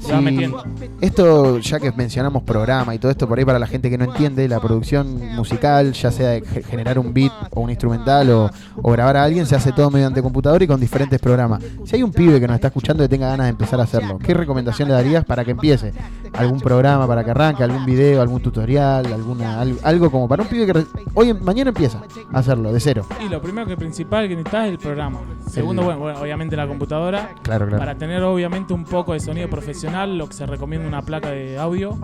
Te 0.07 0.13
vas 0.13 0.19
Sí, 0.19 0.25
metiendo. 0.25 0.63
Esto, 1.01 1.59
ya 1.61 1.81
que 1.81 1.91
mencionamos 2.15 2.45
programa 2.45 2.95
y 2.95 2.99
todo 3.01 3.11
esto, 3.11 3.27
por 3.27 3.37
ahí 3.41 3.45
para 3.45 3.59
la 3.59 3.67
gente 3.67 3.91
que 3.91 3.99
no 3.99 4.05
entiende, 4.05 4.47
la 4.47 4.61
producción 4.61 5.19
musical, 5.35 5.93
ya 5.95 6.13
sea 6.13 6.29
de 6.31 6.43
generar 6.43 6.97
un 7.01 7.13
beat 7.13 7.33
o 7.51 7.61
un 7.63 7.71
instrumental 7.71 8.31
o, 8.31 8.51
o 8.81 8.93
grabar 8.93 9.17
a 9.17 9.25
alguien, 9.25 9.47
se 9.47 9.57
hace 9.57 9.73
todo 9.73 9.91
mediante 9.91 10.23
computadora 10.23 10.63
y 10.63 10.69
con 10.69 10.79
diferentes 10.79 11.19
programas. 11.21 11.61
Si 11.85 11.97
hay 11.97 12.05
un 12.05 12.13
pibe 12.13 12.39
que 12.39 12.47
nos 12.47 12.55
está 12.55 12.69
escuchando 12.69 13.03
y 13.03 13.09
tenga 13.09 13.27
ganas 13.31 13.47
de 13.47 13.51
empezar 13.51 13.81
a 13.81 13.83
hacerlo, 13.83 14.21
¿qué 14.21 14.33
recomendación 14.33 14.87
le 14.89 14.95
darías 14.95 15.25
para 15.25 15.45
que 15.45 15.51
empiece? 15.51 15.93
¿Algún 16.35 16.61
programa 16.61 17.05
para 17.09 17.25
que 17.25 17.33
arranque? 17.33 17.65
¿Algún 17.65 17.85
video? 17.85 18.23
¿Algún 18.23 18.41
tutorial? 18.41 19.07
alguna 19.13 19.61
al- 19.61 19.79
Algo 19.83 20.09
como 20.09 20.29
para 20.29 20.45
un 20.45 20.49
pibe 20.49 20.73
que 20.73 20.85
hoy, 21.15 21.35
mañana 21.35 21.71
empieza 21.71 22.01
a 22.33 22.39
hacerlo, 22.39 22.73
de 22.73 22.79
cero. 22.79 23.07
Y 23.25 23.29
lo 23.29 23.43
primero 23.43 23.67
que 23.67 23.77
principal 23.77 24.29
que 24.29 24.37
necesitas 24.37 24.67
es 24.67 24.71
el 24.73 24.79
programa. 24.79 25.19
Segundo, 25.51 25.91
El- 25.91 25.99
bueno, 25.99 26.21
obviamente 26.21 26.55
la 26.55 26.69
computadora. 26.69 27.31
Claro, 27.43 27.67
claro. 27.67 27.79
Para 27.81 27.97
tener 27.97 28.23
obviamente 28.23 28.73
un 28.73 28.85
poco 28.85 29.15
de 29.15 29.21
sonido 29.21 29.49
profesional, 29.51 30.17
lo 30.17 30.29
que 30.29 30.35
se 30.35 30.47
recomienda 30.47 30.87
una 30.87 31.03
placa 31.03 31.31
de 31.31 31.59
audio. 31.59 31.99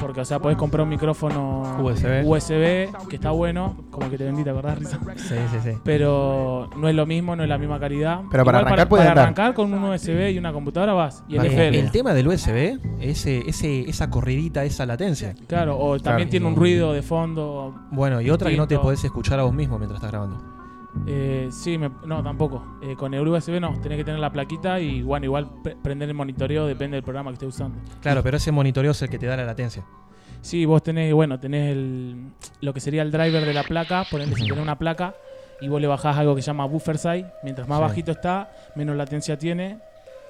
Porque, 0.00 0.20
o 0.20 0.24
sea, 0.24 0.38
podés 0.38 0.56
comprar 0.56 0.82
un 0.82 0.88
micrófono 0.88 1.76
USB. 1.82 2.24
USB, 2.26 3.08
que 3.08 3.16
está 3.16 3.30
bueno, 3.30 3.76
como 3.90 4.06
el 4.06 4.10
que 4.10 4.18
te 4.18 4.24
vendí, 4.24 4.44
¿te 4.44 4.50
acordás, 4.50 4.78
Risa? 4.78 4.98
Sí, 5.16 5.34
sí, 5.50 5.58
sí. 5.62 5.70
Pero 5.84 6.70
no 6.76 6.88
es 6.88 6.94
lo 6.94 7.06
mismo, 7.06 7.36
no 7.36 7.42
es 7.42 7.48
la 7.48 7.58
misma 7.58 7.78
calidad. 7.78 8.20
Pero 8.30 8.44
para 8.44 8.58
Igual 8.58 8.72
arrancar 8.72 8.88
puede 8.88 9.00
para 9.02 9.10
andar. 9.12 9.24
arrancar 9.24 9.54
con 9.54 9.72
un 9.72 9.84
USB 9.84 10.30
y 10.30 10.38
una 10.38 10.52
computadora 10.52 10.92
vas. 10.92 11.24
Y 11.28 11.36
el 11.36 11.46
FL. 11.46 11.78
el 11.78 11.90
tema 11.90 12.14
del 12.14 12.28
USB, 12.28 12.78
ese, 13.00 13.42
ese, 13.46 13.88
esa 13.88 14.10
corridita, 14.10 14.64
esa 14.64 14.86
latencia. 14.86 15.34
Claro, 15.46 15.78
o 15.78 15.98
también 15.98 16.28
tiene 16.30 16.46
un 16.46 16.56
ruido 16.56 16.92
de 16.92 17.02
fondo. 17.02 17.74
Bueno, 17.90 18.20
y 18.20 18.30
otra 18.30 18.50
que 18.50 18.56
no 18.56 18.68
te 18.68 18.78
podés 18.78 19.02
escuchar 19.04 19.38
a 19.40 19.44
vos 19.44 19.54
mismo 19.54 19.78
mientras 19.78 19.98
estás 19.98 20.10
grabando. 20.10 20.59
Eh, 21.06 21.48
sí, 21.52 21.78
me- 21.78 21.90
no, 22.04 22.22
tampoco. 22.22 22.62
Eh, 22.82 22.96
con 22.96 23.14
el 23.14 23.26
USB 23.26 23.60
no, 23.60 23.72
tenés 23.80 23.98
que 23.98 24.04
tener 24.04 24.20
la 24.20 24.30
plaquita 24.30 24.80
y 24.80 25.02
bueno, 25.02 25.24
igual 25.26 25.48
pre- 25.62 25.76
prender 25.76 26.08
el 26.08 26.14
monitoreo 26.14 26.66
depende 26.66 26.96
del 26.96 27.04
programa 27.04 27.30
que 27.30 27.34
estés 27.34 27.48
usando. 27.50 27.78
Claro, 28.02 28.22
pero 28.22 28.36
ese 28.36 28.50
monitoreo 28.52 28.90
es 28.90 29.02
el 29.02 29.08
que 29.08 29.18
te 29.18 29.26
da 29.26 29.36
la 29.36 29.44
latencia. 29.44 29.84
Sí, 30.42 30.64
vos 30.64 30.82
tenés, 30.82 31.12
bueno, 31.12 31.38
tenés 31.38 31.72
el, 31.72 32.30
lo 32.60 32.72
que 32.72 32.80
sería 32.80 33.02
el 33.02 33.10
driver 33.12 33.44
de 33.44 33.52
la 33.54 33.62
placa, 33.62 34.04
por 34.10 34.20
ejemplo, 34.20 34.42
si 34.42 34.48
tenés 34.48 34.62
una 34.62 34.78
placa 34.78 35.14
y 35.60 35.68
vos 35.68 35.80
le 35.80 35.86
bajás 35.86 36.16
algo 36.16 36.34
que 36.34 36.42
se 36.42 36.46
llama 36.46 36.64
buffer 36.64 36.96
size, 36.98 37.26
mientras 37.42 37.68
más 37.68 37.78
Sí. 37.78 37.82
bajito 37.82 38.12
está, 38.12 38.50
menos 38.74 38.96
latencia 38.96 39.38
tiene, 39.38 39.78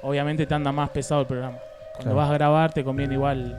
obviamente 0.02 0.46
te 0.46 0.54
anda 0.54 0.72
más 0.72 0.90
pesado 0.90 1.20
el 1.22 1.26
programa. 1.26 1.56
Cuando 1.94 2.14
Claro. 2.14 2.16
vas 2.16 2.30
a 2.30 2.34
grabar 2.34 2.72
te 2.72 2.82
conviene 2.82 3.14
igual, 3.14 3.56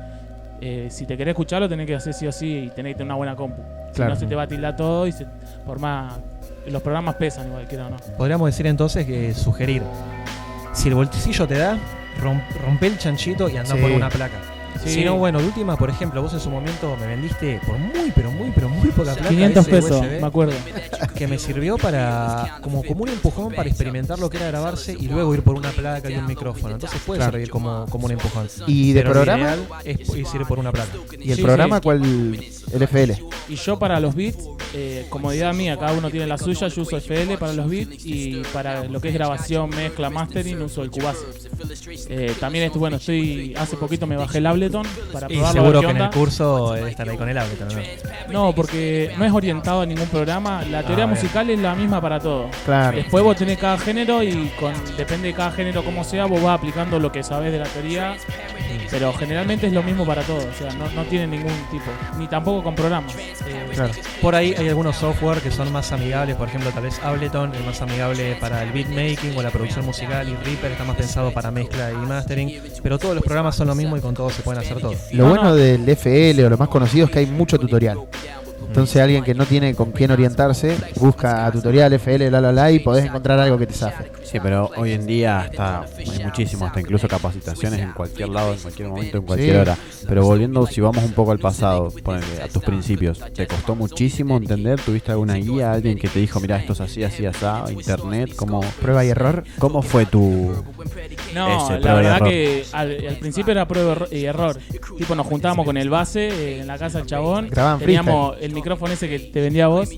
eh, 0.59 0.87
si 0.91 1.05
te 1.05 1.15
querés 1.17 1.31
escucharlo 1.31 1.69
tenés 1.69 1.87
que 1.87 1.95
hacer 1.95 2.13
sí 2.13 2.27
o 2.27 2.31
sí 2.31 2.65
y 2.65 2.69
tenés 2.69 2.93
que 2.93 2.97
tener 2.97 3.05
una 3.07 3.15
buena 3.15 3.35
compu. 3.35 3.61
Si 3.91 3.95
Claro. 3.95 4.13
no 4.13 4.19
se 4.19 4.25
te 4.27 4.35
va 4.35 4.43
a 4.43 4.47
tildar 4.47 4.75
todo 4.75 5.07
y 5.07 5.11
se- 5.13 5.25
por 5.65 5.79
más... 5.79 6.19
Los 6.67 6.81
programas 6.81 7.15
pesan 7.15 7.47
igual, 7.47 7.67
quiera 7.67 7.87
o 7.87 7.89
no. 7.89 7.97
Podríamos 8.17 8.47
decir 8.47 8.67
entonces 8.67 9.05
que 9.05 9.33
sugerir, 9.33 9.83
si 10.73 10.89
el 10.89 10.95
bolsillo 10.95 11.47
te 11.47 11.57
da, 11.57 11.77
rom- 12.21 12.41
rompe 12.65 12.87
el 12.87 12.97
chanchito 12.97 13.49
y 13.49 13.57
anda 13.57 13.75
Sí. 13.75 13.81
por 13.81 13.91
una 13.91 14.09
placa. 14.09 14.37
Sí. 14.85 14.89
Si 14.89 15.03
no, 15.05 15.17
bueno, 15.17 15.39
de 15.39 15.45
última, 15.45 15.75
por 15.75 15.89
ejemplo, 15.89 16.21
vos 16.21 16.33
en 16.33 16.39
su 16.39 16.49
momento 16.49 16.95
me 16.97 17.05
vendiste 17.05 17.59
por 17.67 17.77
muy, 17.77 18.09
pero 18.15 18.31
muy, 18.31 18.51
pero 18.55 18.69
muy 18.69 18.87
poca 18.89 19.13
plata. 19.13 19.27
500 19.27 19.63
ese 19.67 19.71
pesos, 19.75 19.91
USB, 20.01 20.21
me 20.21 20.27
acuerdo. 20.27 20.53
Que 21.13 21.27
me 21.27 21.37
sirvió 21.37 21.77
para, 21.77 22.57
como, 22.61 22.81
como 22.81 23.03
un 23.03 23.09
empujón 23.09 23.53
para 23.53 23.67
experimentar 23.67 24.17
lo 24.17 24.29
que 24.29 24.37
era 24.37 24.47
grabarse 24.47 24.95
y 24.97 25.09
luego 25.09 25.35
ir 25.35 25.43
por 25.43 25.55
una 25.55 25.69
placa 25.71 26.09
y 26.09 26.15
un 26.15 26.25
micrófono. 26.25 26.73
Entonces 26.75 27.01
puede 27.05 27.17
Claro. 27.19 27.33
servir 27.33 27.49
como, 27.49 27.85
como 27.89 28.05
un 28.05 28.11
empujón. 28.13 28.47
¿Y 28.65 28.93
de 28.93 29.01
Pero 29.01 29.11
programa? 29.13 29.55
Es, 29.83 29.99
es 30.09 30.33
ir 30.35 30.45
por 30.47 30.57
una 30.57 30.71
placa. 30.71 30.89
¿Y 31.19 31.31
el 31.31 31.35
Sí, 31.35 31.43
programa 31.43 31.75
sí. 31.75 31.81
cuál? 31.83 32.01
El 32.73 32.83
FL. 32.83 33.13
Y 33.49 33.55
yo 33.55 33.77
para 33.77 33.99
los 33.99 34.15
beats, 34.15 34.37
eh, 34.73 35.05
comodidad 35.09 35.53
mía, 35.53 35.77
cada 35.77 35.93
uno 35.93 36.09
tiene 36.09 36.25
la 36.27 36.37
suya, 36.37 36.67
yo 36.69 36.81
uso 36.83 36.97
FL 36.97 37.37
para 37.37 37.53
los 37.53 37.69
beats 37.69 38.05
y 38.05 38.41
para 38.53 38.85
lo 38.85 39.01
que 39.01 39.09
es 39.09 39.13
grabación, 39.13 39.69
mezcla, 39.71 40.09
mastering, 40.09 40.61
uso 40.61 40.83
el 40.83 40.91
Cubase. 40.91 41.19
Eh, 42.09 42.33
también 42.39 42.65
estoy, 42.65 42.79
bueno, 42.79 42.97
estoy, 42.97 43.53
hace 43.57 43.75
poquito 43.77 44.07
me 44.07 44.15
bajé 44.15 44.37
el 44.39 44.45
Ableton 44.47 44.85
para 45.11 45.27
Y 45.29 45.35
probarlo. 45.35 45.61
seguro 45.61 45.81
que 45.81 45.87
en 45.89 45.97
el 45.97 46.09
curso 46.11 46.75
estar 46.75 47.09
ahí 47.09 47.17
con 47.17 47.29
el 47.29 47.37
Ableton, 47.37 47.67
¿no? 47.69 47.81
No, 48.31 48.55
porque 48.55 49.13
no 49.17 49.25
es 49.25 49.31
orientado 49.33 49.81
a 49.81 49.85
ningún 49.85 50.07
programa. 50.07 50.63
La 50.63 50.83
teoría 50.83 51.03
Ah, 51.03 51.07
bien. 51.07 51.19
musical 51.19 51.49
es 51.49 51.59
la 51.59 51.75
misma 51.75 51.99
para 52.01 52.19
todo. 52.19 52.49
Claro. 52.65 52.95
Después 52.97 53.23
vos 53.23 53.35
tenés 53.35 53.57
cada 53.57 53.77
género 53.77 54.23
y 54.23 54.49
con, 54.59 54.73
depende 54.97 55.27
de 55.29 55.33
cada 55.33 55.51
género 55.51 55.83
como 55.83 56.03
sea, 56.03 56.25
vos 56.25 56.41
vas 56.41 56.57
aplicando 56.57 56.99
lo 56.99 57.11
que 57.11 57.23
sabés 57.23 57.51
de 57.51 57.59
la 57.59 57.65
teoría. 57.65 58.15
Pero 58.89 59.13
generalmente 59.13 59.67
es 59.67 59.73
lo 59.73 59.83
mismo 59.83 60.05
para 60.05 60.21
todo. 60.23 60.37
O 60.39 60.53
sea, 60.57 60.73
no, 60.73 60.89
no 60.91 61.03
tiene 61.05 61.27
ningún 61.27 61.53
tipo. 61.71 61.85
Ni 62.17 62.27
tampoco 62.27 62.60
con 62.63 62.75
programas. 62.75 63.15
Eh, 63.15 63.91
Por 64.21 64.35
ahí 64.35 64.53
hay 64.57 64.67
algunos 64.69 64.95
software 64.95 65.39
que 65.41 65.51
son 65.51 65.71
más 65.71 65.91
amigables, 65.91 66.35
por 66.35 66.47
ejemplo, 66.47 66.71
tal 66.71 66.83
vez 66.83 66.99
Ableton 67.03 67.53
es 67.55 67.65
más 67.65 67.81
amigable 67.81 68.35
para 68.39 68.63
el 68.63 68.71
beatmaking 68.71 69.37
o 69.37 69.41
la 69.41 69.49
producción 69.51 69.85
musical 69.85 70.27
y 70.27 70.35
Reaper 70.35 70.71
está 70.71 70.83
más 70.83 70.95
pensado 70.97 71.31
para 71.31 71.51
mezcla 71.51 71.91
y 71.91 71.95
mastering, 71.95 72.61
pero 72.83 72.99
todos 72.99 73.15
los 73.15 73.23
programas 73.23 73.55
son 73.55 73.67
lo 73.67 73.75
mismo 73.75 73.97
y 73.97 74.01
con 74.01 74.13
todos 74.13 74.33
se 74.33 74.41
pueden 74.41 74.61
hacer 74.61 74.79
todo. 74.79 74.93
Lo 75.11 75.29
bueno 75.29 75.55
del 75.55 75.87
FL 75.87 76.43
o 76.45 76.49
lo 76.49 76.57
más 76.57 76.69
conocido 76.69 77.05
es 77.05 77.11
que 77.11 77.19
hay 77.19 77.25
mucho 77.25 77.57
tutorial. 77.57 77.97
Entonces 78.71 79.01
alguien 79.01 79.21
que 79.25 79.33
no 79.33 79.45
tiene 79.45 79.75
con 79.75 79.91
quién 79.91 80.11
orientarse, 80.11 80.77
busca 80.95 81.51
tutorial 81.51 81.91
FL, 81.91 82.29
la 82.31 82.39
la 82.39 82.53
la 82.53 82.71
y 82.71 82.79
podés 82.79 83.03
encontrar 83.03 83.37
algo 83.37 83.57
que 83.57 83.67
te 83.67 83.73
zafe. 83.73 84.09
Sí, 84.23 84.39
pero 84.41 84.71
hoy 84.77 84.93
en 84.93 85.05
día 85.05 85.49
está, 85.51 85.81
hay 85.81 86.23
muchísimo, 86.23 86.65
hasta 86.65 86.79
incluso 86.79 87.05
capacitaciones 87.09 87.81
en 87.81 87.91
cualquier 87.91 88.29
lado, 88.29 88.53
en 88.53 88.59
cualquier 88.59 88.87
momento, 88.87 89.17
en 89.17 89.23
cualquier 89.23 89.55
Sí. 89.55 89.59
hora. 89.59 89.77
Pero 90.07 90.23
volviendo, 90.23 90.65
si 90.67 90.79
vamos 90.79 91.03
un 91.03 91.11
poco 91.11 91.33
al 91.33 91.39
pasado, 91.39 91.89
ponele, 92.01 92.41
a 92.41 92.47
tus 92.47 92.63
principios, 92.63 93.19
¿te 93.33 93.45
costó 93.45 93.75
muchísimo 93.75 94.37
entender? 94.37 94.79
¿Tuviste 94.79 95.11
alguna 95.11 95.33
guía, 95.35 95.73
alguien 95.73 95.97
que 95.97 96.07
te 96.07 96.19
dijo, 96.19 96.39
mira, 96.39 96.55
esto 96.55 96.71
es 96.71 96.79
así, 96.79 97.03
así, 97.03 97.25
así, 97.25 97.45
internet? 97.73 98.31
¿Cómo, 98.37 98.61
prueba 98.81 99.03
y 99.03 99.09
error? 99.09 99.43
¿Cómo 99.59 99.81
fue 99.81 100.05
tu... 100.05 100.53
No, 101.35 101.65
ese 101.65 101.73
la 101.73 101.79
prueba 101.79 101.99
y 101.99 102.03
verdad 102.03 102.15
error? 102.15 102.29
que 102.29 102.63
al, 102.71 103.07
al 103.09 103.15
principio 103.17 103.51
era 103.51 103.67
prueba 103.67 104.07
y 104.11 104.23
error. 104.23 104.57
Tipo, 104.97 105.13
nos 105.15 105.27
juntábamos 105.27 105.65
con 105.65 105.75
el 105.75 105.89
base 105.89 106.29
eh, 106.29 106.59
en 106.61 106.67
la 106.67 106.77
casa 106.77 106.99
del 106.99 107.07
chabón. 107.07 107.49
Grababan 107.49 107.79
Teníamos 107.79 108.37
el 108.39 108.53
micrófono 108.61 108.93
ese 108.93 109.09
que 109.09 109.19
te 109.19 109.41
vendía 109.41 109.65
a 109.65 109.67
vos. 109.67 109.89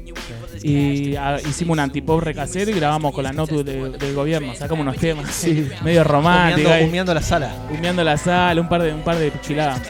Y 0.61 1.15
ah, 1.15 1.38
hicimos 1.48 1.73
un 1.73 1.80
antipop 1.80 2.22
recasero 2.22 2.72
y 2.72 2.73
grabamos 2.76 3.14
con 3.14 3.23
la 3.23 3.31
de- 3.31 3.90
del 3.98 4.14
gobierno. 4.15 4.53
Sacamos 4.56 4.81
unos 4.84 4.98
temas 4.98 5.30
Sí. 5.31 5.68
medio 5.84 6.03
románticos. 6.03 6.61
Humeando- 6.72 6.73
ahí. 6.73 6.85
humeando 6.90 7.14
la 7.14 7.22
sala. 7.22 7.53
Humeando 7.69 8.03
la 8.03 8.18
sala, 8.18 8.61
un 8.61 8.69
par 8.69 8.81
de, 8.84 8.94
un 8.94 9.02
par 9.02 9.18
de 9.18 9.31
chiladas. 9.41 9.81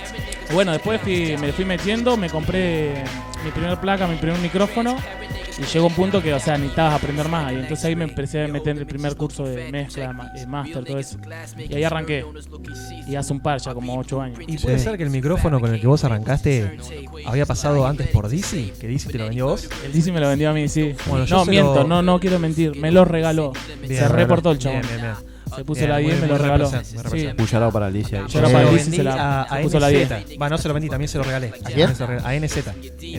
Bueno, 0.51 0.71
después 0.71 0.99
fui- 1.01 1.35
me 1.37 1.51
fui 1.53 1.65
metiendo, 1.65 2.17
me 2.17 2.29
compré 2.29 3.03
mi 3.45 3.51
primer 3.51 3.77
placa, 3.79 4.07
mi 4.07 4.15
primer 4.17 4.39
micrófono. 4.39 4.95
Y 5.59 5.63
llegó 5.65 5.87
un 5.87 5.93
punto 5.93 6.21
que, 6.21 6.33
o 6.33 6.39
sea, 6.39 6.57
necesitabas 6.57 6.95
aprender 6.95 7.27
más. 7.29 7.51
Y 7.51 7.55
entonces 7.55 7.85
ahí 7.85 7.95
me 7.95 8.03
empecé 8.05 8.43
a 8.43 8.47
meter 8.47 8.69
en 8.71 8.79
el 8.79 8.85
primer 8.87 9.15
curso 9.15 9.45
de 9.45 9.71
mezcla, 9.71 10.11
master, 10.47 10.83
todo 10.83 10.97
eso. 10.99 11.17
Y 11.57 11.75
ahí 11.75 11.83
arranqué. 11.83 12.25
Y 13.07 13.15
hace 13.15 13.33
un 13.33 13.39
par, 13.39 13.59
ya 13.59 13.73
como 13.73 13.97
8 13.97 14.21
años. 14.21 14.39
¿Y 14.47 14.57
puede 14.57 14.79
ser 14.79 14.97
que 14.97 15.03
el 15.03 15.09
micrófono 15.09 15.59
con 15.59 15.73
el 15.73 15.79
que 15.79 15.87
vos 15.87 16.03
arrancaste 16.03 16.77
había 17.25 17.45
pasado 17.45 17.85
antes 17.85 18.07
por 18.07 18.27
Dizzy? 18.29 18.73
¿Que 18.79 18.87
Dizzy 18.87 19.09
te 19.09 19.17
lo 19.17 19.25
vendió 19.25 19.47
vos? 19.47 19.69
El 19.85 19.91
Dizzy 19.91 20.11
me 20.11 20.19
lo 20.19 20.27
vendió 20.27 20.49
a 20.49 20.53
mí, 20.53 20.67
sí. 20.67 20.95
Bueno, 21.07 21.25
yo 21.25 21.37
no, 21.37 21.45
miento, 21.45 21.75
lo- 21.75 21.83
no, 21.87 22.01
no 22.01 22.19
quiero 22.19 22.39
mentir. 22.39 22.75
Me 22.75 22.91
lo 22.91 23.05
regaló. 23.05 23.53
Bien, 23.81 24.01
se 24.01 24.07
reportó 24.07 24.51
el 24.51 24.59
chabón. 24.59 24.81
bien, 24.81 24.93
bien, 25.01 25.01
bien. 25.13 25.33
Se 25.55 25.63
puso 25.65 25.81
Bien, 25.81 25.89
la 25.91 25.95
muy- 25.97 26.05
10 26.05 26.17
y 26.17 26.21
me 26.23 26.27
lo 26.29 26.37
regaló. 26.39 26.71
represent- 26.71 27.37
muy 27.37 27.47
Sí. 27.47 27.55
para 27.71 27.85
Alicia. 27.85 28.25
Yo 28.27 28.41
para 28.41 28.71
Dizzy, 28.71 28.91
se 28.91 29.03
la, 29.03 29.13
a, 29.13 29.41
a 29.43 29.57
se 29.57 29.63
puso 29.63 29.79
la 29.79 29.87
10. 29.89 30.09
NZ. 30.09 30.41
Va, 30.41 30.49
no 30.49 30.57
se 30.57 30.67
lo 30.67 30.73
vendí, 30.73 30.89
también 30.89 31.07
se 31.09 31.17
lo 31.19 31.23
regalé. 31.23 31.49
¿A 31.63 31.69
quién? 31.69 31.89
A 32.23 32.33
NZ. 32.33 32.57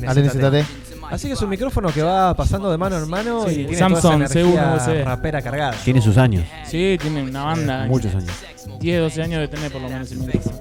Al 0.08 0.18
NZT. 0.18 0.66
Así 1.10 1.26
que 1.28 1.34
es 1.34 1.42
un 1.42 1.50
micrófono 1.50 1.90
que 1.92 2.02
va 2.02 2.34
pasando 2.34 2.70
de 2.70 2.78
mano 2.78 2.96
en 2.98 3.08
mano 3.08 3.44
Sí, 3.48 3.52
y 3.60 3.64
tiene 3.66 3.76
Samsung 3.78 4.02
toda 4.02 4.24
esa 4.24 4.38
energía 4.40 4.74
C1 4.74 4.76
USB. 4.76 5.04
rapera 5.04 5.42
cargada. 5.42 5.72
Tiene 5.84 6.00
sus 6.00 6.16
años. 6.16 6.44
Sí, 6.64 6.96
tiene 7.00 7.22
una 7.22 7.44
banda. 7.44 7.86
Muchos 7.86 8.14
años. 8.14 8.32
10, 8.80 9.00
12 9.00 9.22
años 9.22 9.40
de 9.40 9.48
tener 9.48 9.70
por 9.72 9.80
lo 9.82 9.88
menos 9.88 10.10
el 10.12 10.18
micrófono. 10.18 10.56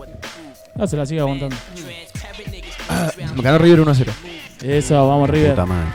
No, 0.76 0.88
se 0.88 0.98
la 0.98 1.06
sigue 1.06 1.22
aguantando. 1.22 1.56
Ganó 3.42 3.58
River 3.58 3.80
1-0. 3.82 4.08
Eso, 4.64 5.08
vamos 5.08 5.30
River. 5.30 5.52
Puta 5.52 5.66
madre. 5.66 5.90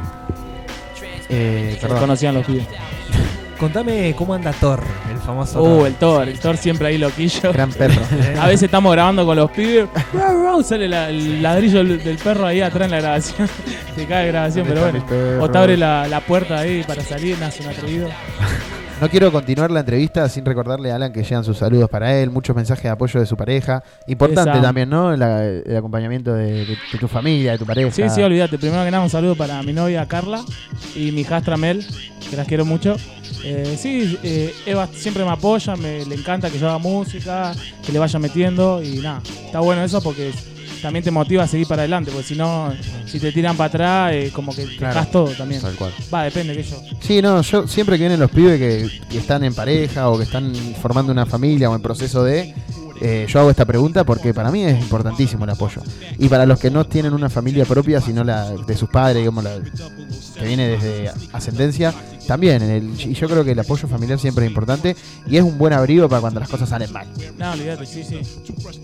Eh, 1.28 1.70
Se 1.74 1.80
perdón. 1.80 2.00
conocían 2.00 2.34
los 2.34 2.46
pibes. 2.46 2.66
Contame 3.58 4.14
cómo 4.16 4.34
anda 4.34 4.52
Thor, 4.52 4.82
famoso. 5.28 5.62
Uh, 5.62 5.84
el 5.86 5.94
Thor, 5.94 6.28
el 6.28 6.38
Thor 6.38 6.56
siempre 6.56 6.88
ahí 6.88 6.98
loquillo. 6.98 7.52
Gran 7.52 7.70
perro. 7.72 8.00
A 8.40 8.46
veces 8.46 8.64
estamos 8.64 8.92
grabando 8.92 9.24
con 9.26 9.36
los 9.36 9.50
pibes. 9.50 9.88
Sale 10.64 10.88
la- 10.88 11.08
el 11.10 11.42
ladrillo 11.42 11.78
del 11.84 12.02
del 12.02 12.16
perro 12.18 12.46
ahí 12.46 12.60
atrás 12.60 12.86
en 12.86 12.90
la 12.90 13.00
grabación. 13.00 13.48
Se 13.96 14.06
cae 14.06 14.26
la 14.26 14.32
grabación, 14.32 14.66
¿Dónde 14.68 15.00
pero 15.06 15.06
bueno. 15.10 15.44
O 15.44 15.50
te 15.50 15.58
abre 15.58 15.76
la, 15.76 16.08
la 16.08 16.20
puerta 16.20 16.58
ahí 16.58 16.82
para 16.82 17.02
salir, 17.02 17.38
nace 17.38 17.62
un 17.62 17.68
atrevido. 17.68 18.08
No 19.00 19.08
quiero 19.08 19.30
continuar 19.30 19.70
la 19.70 19.80
entrevista 19.80 20.28
sin 20.28 20.44
recordarle 20.44 20.90
a 20.90 20.96
Alan 20.96 21.12
que 21.12 21.22
llegan 21.22 21.44
sus 21.44 21.58
saludos 21.58 21.88
para 21.88 22.16
él, 22.18 22.30
muchos 22.30 22.56
mensajes 22.56 22.82
de 22.82 22.88
apoyo 22.88 23.20
de 23.20 23.26
su 23.26 23.36
pareja. 23.36 23.84
Importante 24.08 24.50
Esa. 24.50 24.60
también, 24.60 24.90
¿no? 24.90 25.16
La- 25.16 25.44
el 25.44 25.76
acompañamiento 25.76 26.34
de, 26.34 26.64
de- 26.64 26.76
de 26.92 26.98
tu 26.98 27.06
familia, 27.06 27.52
de 27.52 27.58
tu 27.58 27.64
pareja. 27.66 27.92
Sí, 27.92 28.02
sí, 28.12 28.22
olvídate. 28.22 28.58
Primero 28.58 28.84
que 28.84 28.90
nada, 28.90 29.04
un 29.04 29.10
saludo 29.10 29.36
para 29.36 29.62
mi 29.62 29.72
novia 29.72 30.04
Carla 30.06 30.42
y 30.96 31.12
mi 31.12 31.20
hijastra 31.20 31.56
Mel, 31.56 31.86
que 32.28 32.36
las 32.36 32.48
quiero 32.48 32.64
mucho. 32.64 32.96
Eh, 33.44 33.76
sí, 33.78 34.18
eh, 34.24 34.52
Eva 34.66 34.88
siempre 34.92 35.24
me 35.24 35.30
apoya, 35.30 35.76
me, 35.76 36.04
le 36.04 36.16
encanta 36.16 36.50
que 36.50 36.58
yo 36.58 36.68
haga 36.68 36.78
música, 36.78 37.52
que 37.86 37.92
le 37.92 38.00
vaya 38.00 38.18
metiendo 38.18 38.82
y 38.82 38.96
nada. 38.98 39.22
Está 39.46 39.60
bueno 39.60 39.80
eso 39.84 40.02
porque 40.02 40.32
también 40.80 41.04
te 41.04 41.10
motiva 41.10 41.44
a 41.44 41.48
seguir 41.48 41.66
para 41.66 41.82
adelante, 41.82 42.10
porque 42.10 42.26
si 42.26 42.34
no, 42.34 42.72
si 43.06 43.18
te 43.20 43.32
tiran 43.32 43.56
para 43.56 43.68
atrás, 43.68 44.12
eh, 44.14 44.30
como 44.32 44.54
que 44.54 44.64
Claro. 44.76 44.94
dejas 44.94 45.10
todo 45.10 45.26
también. 45.32 45.60
Tal 45.60 45.74
cual. 45.74 45.92
Va, 46.12 46.24
depende 46.24 46.54
que 46.56 46.62
yo. 46.62 46.76
Sí, 47.00 47.20
no, 47.22 47.40
yo 47.42 47.66
siempre 47.68 47.96
que 47.96 48.02
vienen 48.04 48.20
los 48.20 48.30
pibes 48.30 48.58
que, 48.58 49.00
que 49.08 49.18
están 49.18 49.44
en 49.44 49.54
pareja 49.54 50.08
o 50.10 50.16
que 50.18 50.24
están 50.24 50.52
formando 50.80 51.12
una 51.12 51.26
familia 51.26 51.70
o 51.70 51.74
en 51.74 51.82
proceso 51.82 52.22
de, 52.24 52.54
eh, 53.00 53.26
yo 53.28 53.40
hago 53.40 53.50
esta 53.50 53.64
pregunta 53.64 54.04
porque 54.04 54.34
para 54.34 54.50
mí 54.50 54.64
es 54.64 54.80
importantísimo 54.80 55.44
el 55.44 55.50
apoyo. 55.50 55.82
Y 56.18 56.28
para 56.28 56.46
los 56.46 56.58
que 56.58 56.70
no 56.70 56.84
tienen 56.84 57.12
una 57.14 57.30
familia 57.30 57.64
propia, 57.64 58.00
sino 58.00 58.24
la 58.24 58.50
de 58.50 58.76
sus 58.76 58.88
padres, 58.88 59.18
digamos, 59.18 59.44
la 59.44 59.56
que 60.38 60.44
viene 60.46 60.68
desde 60.68 61.10
ascendencia, 61.32 61.92
también. 62.28 62.62
En 62.62 62.70
el, 62.70 63.00
y 63.00 63.14
yo 63.14 63.26
creo 63.28 63.42
que 63.44 63.50
el 63.52 63.58
apoyo 63.58 63.88
familiar 63.88 64.18
siempre 64.20 64.44
es 64.44 64.50
importante 64.50 64.94
y 65.28 65.36
es 65.36 65.42
un 65.42 65.58
buen 65.58 65.72
abrigo 65.72 66.08
para 66.08 66.20
cuando 66.20 66.38
las 66.38 66.48
cosas 66.48 66.68
salen 66.68 66.92
mal. 66.92 67.08
No, 67.36 67.50
olvídate, 67.52 67.84
sí, 67.86 68.04
sí. 68.04 68.20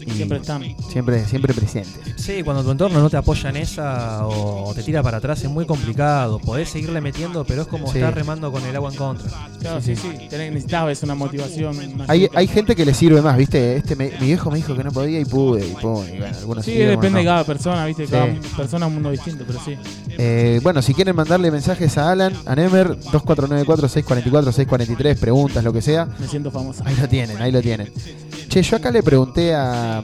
Y 0.06 0.10
Siempre 0.10 0.38
están. 0.38 0.62
Siempre, 0.90 1.24
siempre 1.26 1.54
presentes. 1.54 2.14
Sí, 2.16 2.42
cuando 2.42 2.64
tu 2.64 2.70
entorno 2.72 3.00
no 3.00 3.10
te 3.10 3.16
apoya 3.16 3.50
en 3.50 3.56
esa 3.58 4.26
o 4.26 4.72
te 4.74 4.82
tira 4.82 5.02
para 5.02 5.18
atrás 5.18 5.42
es 5.44 5.50
muy 5.50 5.66
complicado. 5.66 6.38
Podés 6.40 6.70
seguirle 6.70 7.00
metiendo, 7.00 7.44
pero 7.44 7.62
es 7.62 7.68
como 7.68 7.86
Sí. 7.92 7.98
estar 7.98 8.14
remando 8.14 8.50
con 8.50 8.64
el 8.64 8.74
agua 8.74 8.90
en 8.90 8.96
contra. 8.96 9.30
Claro, 9.60 9.80
sí, 9.80 9.94
sí. 9.94 10.08
Tenés, 10.30 10.72
a 10.72 10.84
veces 10.84 11.04
una 11.04 11.14
motivación. 11.14 11.76
Hay, 12.08 12.28
hay 12.34 12.46
gente 12.48 12.74
que 12.74 12.84
le 12.84 12.94
sirve 12.94 13.20
más, 13.22 13.36
¿viste? 13.36 13.76
Este 13.76 13.94
me- 13.94 14.10
mi 14.18 14.26
viejo 14.26 14.50
me 14.50 14.56
dijo 14.56 14.74
que 14.74 14.82
no 14.82 14.90
podía 14.90 15.20
y 15.20 15.24
pude. 15.26 15.66
Y, 15.66 15.74
pude, 15.74 16.16
y 16.16 16.18
bueno, 16.18 16.36
algunos 16.38 16.64
Sí, 16.64 16.72
sirven, 16.72 16.88
depende 16.90 17.18
de 17.18 17.24
cada 17.26 17.44
persona, 17.44 17.84
¿viste? 17.86 18.06
Sí. 18.06 18.12
Cada 18.12 18.26
persona 18.56 18.86
es 18.86 18.88
un 18.88 18.94
mundo 18.94 19.10
distinto, 19.10 19.44
pero 19.46 19.60
sí. 19.64 19.76
Eh, 20.16 20.60
bueno, 20.62 20.80
si 20.80 20.94
quieren 20.94 21.14
mandarle 21.14 21.50
mensajes 21.50 21.98
a 21.98 22.10
Alan, 22.12 22.32
a 22.46 22.54
Nemer, 22.54 22.96
2494-644-643, 23.36 25.18
preguntas, 25.18 25.62
lo 25.64 25.72
que 25.72 25.82
sea. 25.82 26.06
Me 26.18 26.26
siento 26.28 26.50
famosa. 26.50 26.84
Ahí 26.86 26.96
lo 26.96 27.08
tienen, 27.08 27.40
ahí 27.40 27.52
lo 27.52 27.60
tienen. 27.62 27.90
Che, 28.48 28.62
yo 28.62 28.76
acá 28.76 28.90
le 28.90 29.02
pregunté 29.02 29.54
a, 29.54 29.98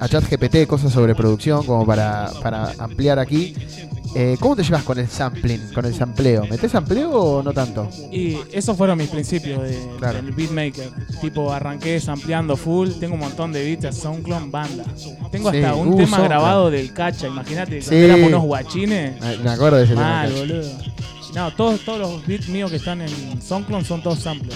a 0.00 0.08
ChatGPT 0.08 0.66
cosas 0.66 0.92
sobre 0.92 1.14
producción, 1.14 1.64
como 1.64 1.84
para, 1.86 2.30
para 2.42 2.72
ampliar 2.78 3.18
aquí. 3.18 3.54
Eh, 4.14 4.36
¿Cómo 4.40 4.54
te 4.54 4.62
llevas 4.62 4.82
con 4.82 4.98
el 4.98 5.08
sampling, 5.08 5.72
con 5.72 5.86
el 5.86 5.94
sampleo? 5.94 6.44
¿Metés 6.46 6.70
sampleo 6.72 7.10
o 7.12 7.42
no 7.42 7.54
tanto? 7.54 7.88
Y 8.12 8.36
esos 8.52 8.76
fueron 8.76 8.98
mis 8.98 9.08
principios 9.08 9.62
de, 9.62 9.70
del 10.12 10.32
beatmaker. 10.32 10.90
Tipo, 11.22 11.50
arranqué 11.50 11.98
sampleando 11.98 12.54
full. 12.58 12.90
Tengo 13.00 13.14
un 13.14 13.20
montón 13.20 13.52
de 13.54 13.64
beats 13.64 13.96
SoundCloud 13.96 14.50
banda. 14.50 14.84
Tengo 15.30 15.50
Sí, 15.50 15.56
hasta 15.62 15.74
un 15.76 15.88
uh, 15.88 15.96
tema 15.96 16.08
SoundCloud. 16.18 16.24
grabado 16.28 16.70
del 16.70 16.92
cacha. 16.92 17.26
Imagínate, 17.26 17.80
Sí. 17.80 17.94
éramos 17.94 18.28
unos 18.28 18.42
guachines. 18.44 19.18
Me- 19.42 19.50
acuerdo 19.50 19.78
de 19.78 19.84
ese 19.84 19.94
tema 19.94 20.06
Mal, 20.10 20.28
Cacha. 20.28 20.40
boludo. 20.40 20.68
No, 21.34 21.50
todos, 21.54 21.80
todos 21.80 21.98
los 21.98 22.26
beats 22.26 22.48
míos 22.48 22.70
que 22.70 22.76
están 22.76 23.00
en 23.00 23.40
SoundCloud 23.42 23.84
son 23.84 24.02
todos 24.02 24.18
samples. 24.20 24.54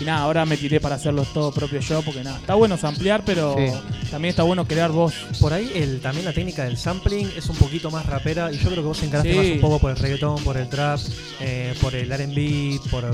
Y 0.00 0.04
nada, 0.04 0.20
ahora 0.20 0.44
me 0.44 0.56
tiré 0.56 0.80
para 0.80 0.94
hacerlos 0.96 1.32
todos 1.32 1.52
propios 1.54 1.88
yo, 1.88 2.02
porque 2.02 2.22
nada, 2.22 2.38
está 2.38 2.54
bueno 2.54 2.76
samplear, 2.76 3.22
pero 3.24 3.56
también 4.10 4.30
está 4.30 4.42
bueno 4.44 4.66
crear 4.68 4.92
voz. 4.92 5.14
Por 5.40 5.52
ahí 5.52 5.72
el, 5.74 6.00
también 6.00 6.24
la 6.26 6.32
técnica 6.32 6.64
del 6.64 6.76
sampling 6.76 7.28
es 7.36 7.48
un 7.48 7.56
poquito 7.56 7.90
más 7.90 8.06
rapera 8.06 8.52
y 8.52 8.58
yo 8.58 8.64
creo 8.70 8.82
que 8.82 8.88
vos 8.88 9.02
encaraste 9.02 9.32
Sí. 9.32 9.36
más 9.36 9.46
un 9.46 9.60
poco 9.60 9.78
por 9.80 9.90
el 9.90 9.96
reggaetón, 9.96 10.44
por 10.44 10.56
el 10.56 10.68
trap, 10.68 11.00
eh, 11.40 11.74
por 11.80 11.94
el 11.94 12.12
R&B, 12.12 12.78
por 12.90 13.04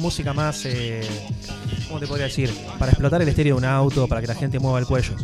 música 0.00 0.32
más, 0.34 0.66
eh, 0.66 1.00
¿cómo 1.86 2.00
te 2.00 2.06
podría 2.06 2.26
decir? 2.26 2.50
Para 2.78 2.90
explotar 2.92 3.22
el 3.22 3.28
estéreo 3.28 3.54
de 3.54 3.58
un 3.58 3.64
auto, 3.64 4.06
para 4.08 4.20
que 4.20 4.26
la 4.26 4.34
gente 4.34 4.58
mueva 4.58 4.80
el 4.80 4.86
cuello. 4.86 5.14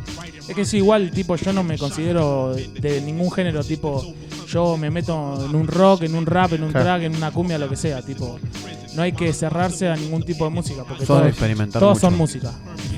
Es 0.48 0.54
que 0.54 0.64
sí, 0.64 0.78
igual, 0.78 1.10
tipo, 1.10 1.36
yo 1.36 1.52
no 1.52 1.62
me 1.64 1.76
considero 1.76 2.54
de 2.54 3.00
ningún 3.02 3.30
género, 3.30 3.62
tipo, 3.62 4.14
yo 4.50 4.76
me 4.76 4.90
meto 4.90 5.46
en 5.48 5.54
un 5.54 5.66
rock, 5.66 6.02
en 6.02 6.14
un 6.14 6.26
rap, 6.26 6.52
en 6.52 6.64
un 6.64 6.70
Claro. 6.70 6.84
track, 6.86 7.02
en 7.04 7.16
una 7.16 7.30
cumbia, 7.30 7.58
lo 7.58 7.68
que 7.68 7.76
sea, 7.76 8.02
tipo. 8.02 8.38
No 8.96 9.02
hay 9.02 9.12
que 9.12 9.32
cerrarse 9.32 9.88
a 9.88 9.94
ningún 9.94 10.24
tipo 10.24 10.44
de 10.44 10.50
música, 10.50 10.82
porque 10.86 11.06
Son 11.06 11.18
todos, 11.18 11.28
experimentar 11.30 11.78
todos 11.80 11.98
son 12.00 12.16
música. 12.18 12.50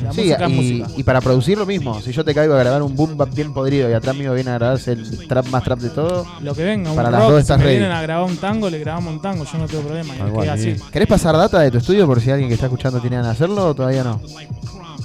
La 0.03 0.11
Sí, 0.13 0.23
música 0.23 0.47
es 0.47 0.51
y, 0.51 0.55
música. 0.55 0.89
y 0.97 1.03
para 1.03 1.21
producir 1.21 1.59
lo 1.59 1.67
mismo. 1.67 2.01
Si 2.01 2.13
yo 2.13 2.25
te 2.25 2.35
caigo 2.35 2.55
a 2.55 2.59
grabar 2.59 2.83
un 2.83 2.97
boom 2.97 3.17
bap 3.17 3.33
bien 3.35 3.53
podrido 3.53 3.91
y 3.91 3.93
atrás 3.93 4.17
mío 4.17 4.33
viene 4.33 4.51
a 4.51 4.55
grabarse 4.55 4.93
el 4.93 5.29
trap 5.29 5.47
más 5.49 5.63
trap 5.63 5.79
de 5.81 5.91
todo, 5.91 6.27
Lo 6.41 6.55
que 6.55 6.65
venga, 6.65 6.91
un 6.91 6.97
para 6.97 7.11
las 7.11 7.21
rock, 7.21 7.31
dos 7.31 7.39
si 7.39 7.43
estás 7.43 7.59
me 7.59 7.65
ready. 7.65 7.77
vienen 7.77 7.95
a 7.97 8.01
grabar 8.03 8.25
un 8.31 8.37
tango, 8.39 8.71
le 8.71 8.79
grabamos 8.79 9.13
un 9.13 9.21
tango, 9.21 9.45
yo 9.45 9.59
no 9.59 9.67
tengo 9.67 9.83
problema, 9.83 10.15
me 10.15 10.49
así. 10.49 10.77
¿Querés 10.91 11.07
pasar 11.09 11.37
data 11.37 11.61
de 11.61 11.71
tu 11.71 11.77
estudio 11.79 12.07
por 12.07 12.21
si 12.23 12.31
alguien 12.31 12.49
que 12.49 12.55
está 12.55 12.67
escuchando 12.67 12.99
tiene 13.01 13.17
ganas 13.17 13.39
de 13.39 13.45
hacerlo 13.45 13.67
o 13.69 13.75
todavía 13.75 14.03
no? 14.03 14.19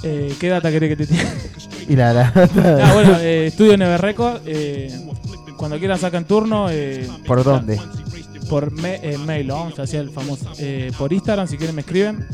Eh, 0.02 0.34
¿Qué 0.40 0.48
data 0.48 0.70
querés 0.70 0.96
que 0.96 1.04
te 1.04 1.06
tire? 1.12 1.26
Y 1.88 1.96
la, 1.96 2.12
la 2.12 2.32
Ah, 2.34 2.90
bueno, 2.94 3.16
eh, 3.20 3.46
estudio 3.46 3.76
Never 3.76 4.00
Record. 4.00 4.40
eh, 4.46 4.90
cuando 5.58 5.78
quieran 5.78 5.98
sacan 5.98 6.24
turno. 6.24 6.68
eh, 6.70 7.06
¿Por 7.26 7.44
dónde? 7.44 7.78
Por 8.48 8.70
me- 8.72 8.98
eh, 9.02 9.18
mail, 9.18 9.48
vamos 9.48 9.78
hacer 9.78 10.00
el 10.00 10.10
famoso. 10.10 10.50
Eh, 10.58 10.90
por 10.96 11.12
Instagram, 11.12 11.46
si 11.46 11.58
quieren 11.58 11.74
me 11.76 11.82
escriben. 11.82 12.26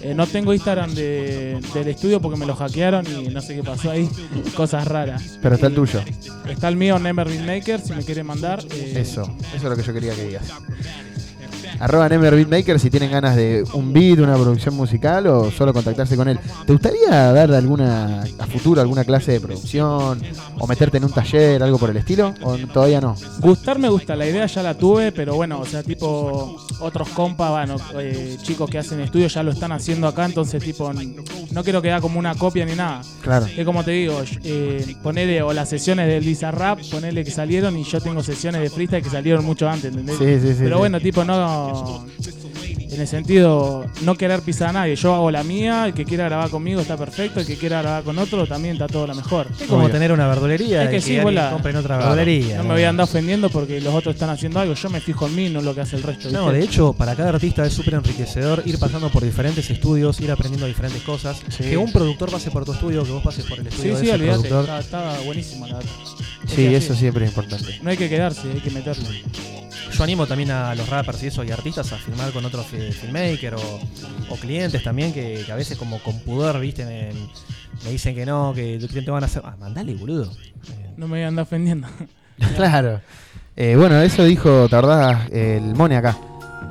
Eh, 0.00 0.14
no 0.14 0.26
tengo 0.26 0.54
Instagram 0.54 0.94
de- 0.94 1.60
del 1.74 1.88
estudio 1.88 2.20
porque 2.22 2.38
me 2.38 2.46
lo 2.46 2.54
hackearon 2.54 3.04
y 3.06 3.28
no 3.28 3.42
sé 3.42 3.54
qué 3.56 3.62
pasó 3.62 3.90
ahí. 3.90 4.08
Cosas 4.56 4.88
raras. 4.88 5.38
Pero 5.42 5.56
está 5.56 5.66
el 5.66 5.74
tuyo. 5.74 6.00
Está 6.48 6.68
el 6.68 6.76
mío, 6.76 6.98
Never 6.98 7.28
Beatmaker, 7.28 7.80
si 7.80 7.92
me 7.92 8.02
quieren 8.04 8.26
mandar. 8.26 8.64
eh, 8.70 8.94
Eso, 8.96 9.22
eso 9.22 9.56
es 9.56 9.62
lo 9.62 9.76
que 9.76 9.82
yo 9.82 9.92
quería 9.92 10.14
que 10.14 10.24
digas. 10.26 10.44
Arroba 11.80 12.08
Nemer 12.08 12.34
Beatmaker 12.34 12.80
si 12.80 12.90
tienen 12.90 13.10
ganas 13.10 13.36
de 13.36 13.64
un 13.72 13.92
beat, 13.92 14.18
una 14.18 14.34
producción 14.34 14.74
musical 14.74 15.26
o 15.28 15.50
solo 15.50 15.72
contactarse 15.72 16.16
con 16.16 16.28
él. 16.28 16.38
¿Te 16.66 16.72
gustaría 16.72 17.32
dar 17.32 17.52
alguna 17.52 18.22
a 18.38 18.46
futuro 18.46 18.80
alguna 18.80 19.04
clase 19.04 19.32
de 19.32 19.40
producción 19.40 20.20
o 20.58 20.66
meterte 20.66 20.96
en 20.98 21.04
un 21.04 21.12
taller, 21.12 21.62
algo 21.62 21.78
por 21.78 21.90
el 21.90 21.96
estilo? 21.96 22.34
¿O 22.42 22.56
todavía 22.72 23.00
no? 23.00 23.14
Gustar 23.40 23.78
me 23.78 23.88
gusta, 23.88 24.16
la 24.16 24.26
idea 24.26 24.46
ya 24.46 24.62
la 24.62 24.74
tuve, 24.74 25.12
pero 25.12 25.34
bueno, 25.34 25.60
o 25.60 25.66
sea, 25.66 25.82
tipo, 25.82 26.56
otros 26.80 27.08
compas, 27.10 27.50
bueno, 27.50 27.76
eh, 27.98 28.36
chicos 28.42 28.68
que 28.68 28.78
hacen 28.78 29.00
estudios 29.00 29.32
ya 29.34 29.42
lo 29.42 29.52
están 29.52 29.72
haciendo 29.72 30.08
acá, 30.08 30.24
entonces, 30.24 30.62
tipo, 30.62 30.92
no 30.92 31.64
quiero 31.64 31.80
que 31.80 31.90
haga 31.92 32.00
como 32.00 32.18
una 32.18 32.34
copia 32.34 32.64
ni 32.64 32.74
nada. 32.74 33.02
Claro. 33.22 33.46
Es 33.46 33.64
como 33.64 33.84
te 33.84 33.92
digo, 33.92 34.20
eh, 34.42 34.96
ponele, 35.02 35.42
o 35.42 35.52
las 35.52 35.68
sesiones 35.68 36.08
del 36.08 36.24
Bizarrap, 36.24 36.80
ponele 36.90 37.24
que 37.24 37.30
salieron 37.30 37.76
y 37.76 37.84
yo 37.84 38.00
tengo 38.00 38.22
sesiones 38.22 38.62
de 38.62 38.70
freestyle 38.70 39.02
que 39.02 39.10
salieron 39.10 39.44
mucho 39.44 39.68
antes, 39.68 39.86
¿entendés? 39.94 40.18
Sí, 40.18 40.40
sí, 40.40 40.54
sí, 40.54 40.60
Pero 40.60 40.76
sí. 40.76 40.80
bueno, 40.80 41.00
tipo, 41.00 41.24
no. 41.24 41.67
En 42.90 43.02
el 43.02 43.06
sentido, 43.06 43.84
no 44.02 44.16
querer 44.16 44.40
pisar 44.40 44.70
a 44.70 44.72
nadie. 44.72 44.96
Yo 44.96 45.14
hago 45.14 45.30
la 45.30 45.44
mía, 45.44 45.86
el 45.86 45.94
que 45.94 46.04
quiera 46.04 46.24
grabar 46.24 46.48
conmigo 46.50 46.80
está 46.80 46.96
perfecto, 46.96 47.38
el 47.38 47.46
que 47.46 47.56
quiera 47.56 47.80
grabar 47.82 48.02
con 48.02 48.18
otro 48.18 48.46
también 48.46 48.74
está 48.74 48.86
todo 48.88 49.06
lo 49.06 49.14
mejor. 49.14 49.46
Es 49.60 49.66
como 49.68 49.88
tener 49.90 50.10
una 50.10 50.26
verdulería 50.26 50.84
Es 50.84 50.90
que 50.90 50.96
y 50.96 51.00
sí, 51.02 51.10
que 51.12 51.16
vos 51.18 51.26
alguien 51.28 51.44
la- 51.44 51.50
compre 51.52 51.70
en 51.72 51.76
otra 51.76 51.96
Claro. 51.98 52.14
verdulería. 52.16 52.56
No 52.56 52.64
me 52.64 52.74
voy 52.74 52.82
a 52.84 52.88
andar 52.88 53.04
ofendiendo 53.04 53.50
porque 53.50 53.80
los 53.80 53.94
otros 53.94 54.14
están 54.14 54.30
haciendo 54.30 54.58
algo. 54.58 54.74
Yo 54.74 54.90
me 54.90 55.00
fijo 55.00 55.26
en 55.26 55.36
mí, 55.36 55.48
no 55.50 55.60
en 55.60 55.66
lo 55.66 55.74
que 55.74 55.82
hace 55.82 55.96
el 55.96 56.02
resto. 56.02 56.30
No, 56.30 56.46
¿viste? 56.46 56.58
de 56.58 56.64
hecho, 56.64 56.92
para 56.94 57.14
cada 57.14 57.28
artista 57.28 57.64
es 57.66 57.72
súper 57.74 57.94
enriquecedor 57.94 58.62
ir 58.64 58.78
pasando 58.78 59.10
por 59.10 59.22
diferentes 59.22 59.68
estudios, 59.70 60.18
ir 60.20 60.30
aprendiendo 60.32 60.66
diferentes 60.66 61.02
cosas. 61.02 61.36
Sí. 61.50 61.64
Que 61.64 61.76
un 61.76 61.92
productor 61.92 62.30
pase 62.30 62.50
por 62.50 62.64
tu 62.64 62.72
estudio, 62.72 63.04
que 63.04 63.12
vos 63.12 63.22
pases 63.22 63.44
por 63.44 63.58
el 63.58 63.64
Sí, 63.66 63.70
estudio 63.70 63.96
sí, 63.96 64.06
de 64.06 64.06
ese 64.06 64.14
olvídate. 64.14 64.48
productor. 64.48 64.80
Está, 64.80 65.10
está 65.12 65.20
buenísima 65.24 65.68
la. 65.68 65.78
Es 65.78 65.86
Sí, 66.50 66.56
que 66.56 66.76
eso 66.76 66.94
siempre 66.94 67.26
es 67.26 67.30
importante. 67.30 67.78
No 67.82 67.90
hay 67.90 67.96
que 67.98 68.08
quedarse, 68.08 68.50
hay 68.50 68.60
que 68.60 68.70
meterle. 68.70 69.22
Yo 69.98 70.04
animo 70.04 70.26
también 70.28 70.52
a 70.52 70.76
los 70.76 70.88
rappers 70.88 71.20
y 71.24 71.26
eso 71.26 71.42
y 71.42 71.50
artistas 71.50 71.92
a 71.92 71.96
filmar 71.96 72.30
con 72.30 72.44
otros 72.44 72.66
fi- 72.66 72.92
filmmakers 72.92 73.60
o, 73.60 73.80
o 74.32 74.36
clientes 74.36 74.80
también 74.84 75.12
que, 75.12 75.42
que 75.44 75.50
a 75.50 75.56
veces 75.56 75.76
como 75.76 75.98
con 76.00 76.20
pudor, 76.20 76.60
viste, 76.60 76.84
me, 76.84 77.10
me 77.84 77.90
dicen 77.90 78.14
que 78.14 78.24
no, 78.24 78.52
que 78.54 78.78
¿qué 78.92 79.02
te 79.02 79.10
van 79.10 79.24
a 79.24 79.26
hacer. 79.26 79.42
Ah, 79.44 79.56
mandale, 79.58 79.94
boludo. 79.96 80.30
No 80.96 81.08
me 81.08 81.16
voy 81.16 81.22
a 81.22 81.28
andar 81.28 81.42
ofendiendo. 81.44 81.88
Claro. 82.54 83.00
Eh, 83.56 83.74
bueno, 83.76 84.00
eso 84.00 84.22
dijo, 84.22 84.68
¿te 84.68 84.76
acordás? 84.76 85.28
El 85.32 85.74
Mone 85.74 85.96
acá. 85.96 86.16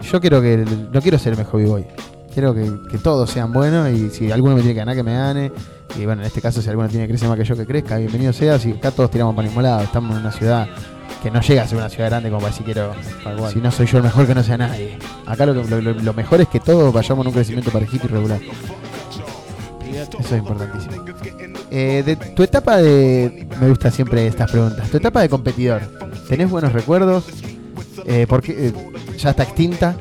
Yo 0.09 0.21
quiero 0.21 0.41
que 0.41 0.55
no 0.93 1.01
quiero 1.01 1.19
ser 1.19 1.33
el 1.33 1.39
mejor 1.39 1.61
b-boy. 1.61 1.85
Quiero 2.33 2.55
que, 2.55 2.71
que 2.89 2.97
todos 2.99 3.29
sean 3.29 3.51
buenos 3.51 3.89
y 3.91 4.09
si 4.09 4.31
alguno 4.31 4.55
me 4.55 4.61
tiene 4.61 4.73
que 4.75 4.79
ganar, 4.79 4.95
que 4.95 5.03
me 5.03 5.13
gane. 5.13 5.51
Y 5.99 6.05
bueno, 6.05 6.21
en 6.21 6.27
este 6.27 6.39
caso, 6.41 6.61
si 6.61 6.69
alguno 6.69 6.87
tiene 6.87 7.05
que 7.05 7.09
crecer 7.11 7.27
más 7.27 7.37
que 7.37 7.43
yo, 7.43 7.57
que 7.57 7.65
crezca, 7.65 7.97
bienvenido 7.97 8.31
sea. 8.31 8.57
Si 8.57 8.71
acá 8.71 8.91
todos 8.91 9.11
tiramos 9.11 9.35
para 9.35 9.45
el 9.45 9.49
mismo 9.49 9.61
lado, 9.61 9.81
estamos 9.81 10.11
en 10.15 10.21
una 10.21 10.31
ciudad 10.31 10.69
que 11.21 11.31
no 11.31 11.41
llega 11.41 11.63
a 11.63 11.67
ser 11.67 11.77
una 11.77 11.89
ciudad 11.89 12.09
grande 12.09 12.29
como 12.29 12.45
decir 12.47 12.63
quiero. 12.65 12.93
Si 13.51 13.59
no 13.59 13.71
soy 13.71 13.85
yo 13.87 13.97
el 13.97 14.03
mejor, 14.03 14.27
que 14.27 14.35
no 14.35 14.43
sea 14.43 14.57
nadie. 14.57 14.97
Acá 15.25 15.45
lo, 15.45 15.53
lo- 15.53 15.81
lo- 15.81 15.93
lo 15.93 16.13
mejor 16.13 16.41
es 16.41 16.47
que 16.47 16.59
todos 16.59 16.93
vayamos 16.93 17.23
en 17.25 17.27
un 17.29 17.33
crecimiento 17.33 17.71
parejito 17.71 18.05
y 18.07 18.09
regular. 18.09 18.39
Eso 20.19 20.35
es 20.35 20.39
importantísimo. 20.39 21.05
Eh, 21.71 22.03
de 22.05 22.15
tu 22.15 22.43
etapa 22.43 22.77
de. 22.77 23.47
Me 23.59 23.67
gusta 23.69 23.89
siempre 23.91 24.27
estas 24.27 24.49
preguntas. 24.51 24.89
Tu 24.89 24.97
etapa 24.97 25.21
de 25.21 25.29
competidor. 25.29 25.81
¿Tenés 26.29 26.49
buenos 26.49 26.71
recuerdos? 26.73 27.25
Eh, 28.05 28.25
porque 28.29 28.67
eh, 28.67 28.73
ya 29.17 29.31
está 29.31 29.43
extinta. 29.43 29.95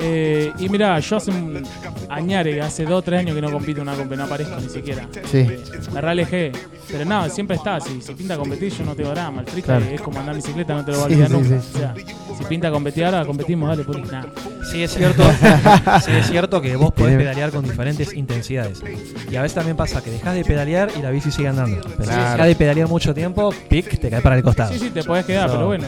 Eh, 0.00 0.52
y 0.58 0.68
mira, 0.68 0.98
yo 1.00 1.16
hace 1.16 1.30
un 1.30 1.62
añare, 2.08 2.60
hace 2.60 2.84
2 2.84 2.92
o 2.92 3.02
3 3.02 3.20
años 3.20 3.34
que 3.34 3.42
no 3.42 3.50
compito 3.50 3.80
en 3.82 3.88
una 3.88 3.96
compe, 3.96 4.16
no 4.16 4.24
aparezco 4.24 4.56
ni 4.60 4.68
siquiera. 4.68 5.08
Sí. 5.30 5.38
Eh, 5.38 5.60
Me 5.92 6.00
realejé. 6.00 6.52
Pero 6.90 7.04
nada, 7.04 7.28
siempre 7.28 7.56
está. 7.56 7.80
Si, 7.80 8.00
si 8.00 8.14
pinta 8.14 8.36
competir, 8.36 8.72
yo 8.72 8.84
no 8.84 8.94
tengo 8.94 9.10
drama. 9.10 9.40
El 9.42 9.46
freestyle 9.48 9.78
Claro. 9.80 9.94
es 9.94 10.00
como 10.00 10.20
andar 10.20 10.34
en 10.34 10.40
bicicleta, 10.40 10.74
no 10.74 10.84
te 10.84 10.92
lo 10.92 10.98
voy 10.98 11.02
a 11.02 11.06
olvidar 11.06 11.28
sí, 11.28 11.34
nunca. 11.34 11.60
sí. 11.60 11.68
O 11.74 11.78
sea, 11.78 11.94
si 12.38 12.44
pinta 12.44 12.70
competir 12.70 13.04
ahora, 13.04 13.26
competimos, 13.26 13.68
dale, 13.68 13.84
puri. 13.84 14.02
Nada. 14.02 14.26
Sí 14.70 14.82
es 14.82 14.92
cierto, 14.94 15.22
sí 16.04 16.10
es 16.12 16.26
cierto 16.28 16.60
que 16.60 16.76
vos 16.76 16.92
podés 16.92 17.16
pedalear 17.16 17.50
con 17.50 17.64
diferentes 17.64 18.14
intensidades. 18.14 18.82
Y 19.30 19.36
a 19.36 19.42
veces 19.42 19.54
también 19.56 19.76
pasa 19.76 20.02
que 20.02 20.10
dejás 20.10 20.34
de 20.34 20.44
pedalear 20.44 20.90
y 20.98 21.02
la 21.02 21.10
bici 21.10 21.30
sigue 21.30 21.48
andando. 21.48 21.80
Pero 21.96 22.04
si 22.10 22.16
dejás 22.18 22.46
de 22.46 22.54
pedalear 22.54 22.88
mucho 22.88 23.12
tiempo, 23.14 23.52
pic, 23.68 23.98
te 23.98 24.08
cae 24.10 24.20
para 24.20 24.36
el 24.36 24.42
costado. 24.42 24.72
Sí, 24.72 24.78
sí, 24.78 24.90
te 24.90 25.02
podés 25.02 25.24
quedar, 25.26 25.48
So- 25.48 25.54
pero 25.56 25.66
bueno, 25.66 25.86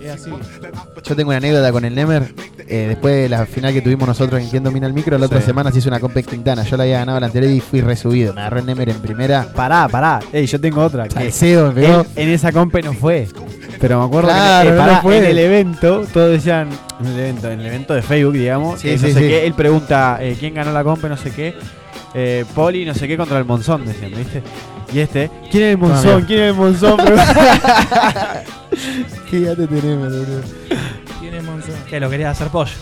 eh, 0.00 0.01
así. 0.14 0.30
Yo 1.04 1.16
tengo 1.16 1.30
una 1.30 1.38
anécdota 1.38 1.72
con 1.72 1.84
el 1.84 1.94
Nemer. 1.94 2.34
eh, 2.68 2.86
después 2.88 3.14
de 3.14 3.28
la 3.28 3.44
final 3.44 3.72
que 3.72 3.82
tuvimos 3.82 4.08
nosotros 4.08 4.40
en 4.40 4.48
Quien 4.48 4.62
Domina 4.64 4.86
el 4.86 4.92
Micro, 4.94 5.18
la 5.18 5.26
otra 5.26 5.40
Sí. 5.40 5.46
semana 5.46 5.70
se 5.72 5.78
hizo 5.80 5.88
una 5.88 6.00
compa 6.00 6.20
en 6.20 6.26
Quintana. 6.26 6.62
Yo 6.64 6.76
la 6.76 6.84
había 6.84 6.98
ganado 7.00 7.20
la 7.20 7.26
anterior 7.26 7.52
y 7.52 7.60
fui 7.60 7.80
resubido. 7.80 8.32
Me 8.32 8.40
agarró 8.40 8.60
el 8.60 8.66
Nemer 8.66 8.88
en 8.88 8.98
primera. 9.00 9.46
Pará, 9.54 9.88
pará. 9.88 10.20
Ey, 10.32 10.46
yo 10.46 10.60
tengo 10.60 10.82
otra. 10.82 11.04
que 11.08 11.14
Salseo, 11.14 11.68
me 11.72 11.82
pegó. 11.82 12.00
él 12.00 12.06
en 12.16 12.28
esa 12.30 12.50
compe 12.52 12.80
no 12.82 12.92
fue. 12.94 13.28
Pero 13.80 13.98
me 14.00 14.06
acuerdo 14.06 14.28
Claro, 14.28 14.70
que 14.70 14.76
eh, 14.76 14.86
no 14.86 15.02
fue. 15.02 15.18
en 15.18 15.24
el 15.24 15.38
evento, 15.38 16.04
todos 16.12 16.30
decían, 16.30 16.68
en 17.00 17.06
el 17.06 17.18
evento, 17.18 17.50
en 17.50 17.60
el 17.60 17.66
evento 17.66 17.94
de 17.94 18.02
Facebook, 18.02 18.34
digamos, 18.34 18.80
Sí, 18.80 18.90
eh, 18.90 18.98
sí, 18.98 19.08
no 19.08 19.12
sé 19.14 19.20
qué, 19.20 19.46
él 19.46 19.54
pregunta 19.54 20.20
quién 20.38 20.54
ganó 20.54 20.72
la 20.72 20.84
compe, 20.84 21.08
no 21.08 21.16
sé 21.16 21.30
qué. 21.32 21.54
Eh, 22.14 22.44
Poli, 22.54 22.84
no 22.84 22.94
sé 22.94 23.08
qué, 23.08 23.16
contra 23.16 23.38
el 23.38 23.44
Monzón, 23.44 23.86
decían, 23.86 24.12
¿viste? 24.14 24.42
Y 24.92 25.00
este, 25.00 25.30
¿quién 25.50 25.64
es 25.64 25.70
el 25.72 25.78
Monzón? 25.78 26.24
¿Quién 26.24 26.40
es 26.40 26.48
el 26.50 26.54
Monzón? 26.54 26.98
Qué 29.30 29.40
gato 29.40 29.66
tenemos, 29.66 30.08
boludo. 30.08 30.42
Tiene 31.20 31.40
Monzón. 31.40 31.74
Que 31.88 31.98
lo 32.00 32.10
querías 32.10 32.32
hacer 32.32 32.48
pollo. 32.52 32.72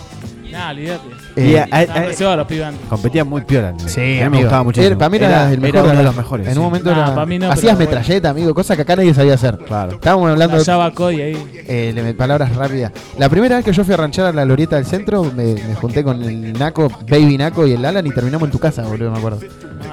Olvídate. 0.54 1.08
Y, 1.36 1.54
eh, 1.54 1.64
Estaban 1.72 2.34
eh, 2.34 2.36
los 2.36 2.46
pibes 2.46 2.64
antes. 2.66 2.86
Competían 2.88 3.28
muy 3.28 3.40
piola. 3.42 3.74
Sí, 3.86 4.00
a 4.00 4.02
mí 4.02 4.14
me 4.18 4.24
amigo. 4.24 4.42
gustaba 4.44 4.62
mucho. 4.64 4.82
Era- 4.82 4.96
para 4.98 5.08
mí 5.10 5.16
era, 5.18 5.52
el 5.52 5.60
mejor 5.60 5.84
uno 5.84 5.96
de 5.96 6.02
los 6.02 6.16
mejores. 6.16 6.46
En 6.46 6.52
sí. 6.54 6.58
un 6.58 6.64
momento 6.64 6.90
Nah, 6.90 6.96
era- 6.96 7.14
para 7.14 7.26
mí 7.26 7.38
no, 7.38 7.50
hacías 7.50 7.76
pero 7.76 7.90
metralleta, 7.90 8.30
amigo, 8.30 8.54
cosa 8.54 8.76
que 8.76 8.82
acá 8.82 8.96
nadie 8.96 9.14
sabía 9.14 9.34
hacer. 9.34 9.58
Claro. 9.58 9.92
Estábamos 9.92 10.30
hablando 10.30 10.56
Hallaba 10.58 10.90
Cody 10.92 11.20
ahí. 11.22 11.64
eh, 11.66 11.92
de 11.94 12.14
palabras 12.14 12.54
rápidas. 12.56 12.92
La 13.18 13.28
primera 13.28 13.56
vez 13.56 13.64
que 13.64 13.72
yo 13.72 13.84
fui 13.84 13.94
a 13.94 13.96
ranchar 13.96 14.26
a 14.26 14.32
la 14.32 14.44
Lorieta 14.44 14.76
del 14.76 14.86
centro, 14.86 15.24
me, 15.24 15.54
me 15.54 15.74
junté 15.74 16.02
con 16.04 16.22
el 16.22 16.52
Naco, 16.54 16.90
Baby 17.08 17.38
Naco 17.38 17.66
y 17.66 17.72
el 17.72 17.84
Alan 17.84 18.06
y 18.06 18.10
terminamos 18.10 18.46
en 18.48 18.52
tu 18.52 18.58
casa, 18.58 18.82
boludo, 18.82 19.10
me 19.10 19.18
acuerdo. 19.18 19.40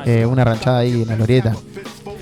Eh, 0.05 0.25
una 0.25 0.43
ranchada 0.43 0.79
ahí 0.79 1.01
en 1.03 1.07
la 1.07 1.15
Lorieta. 1.15 1.53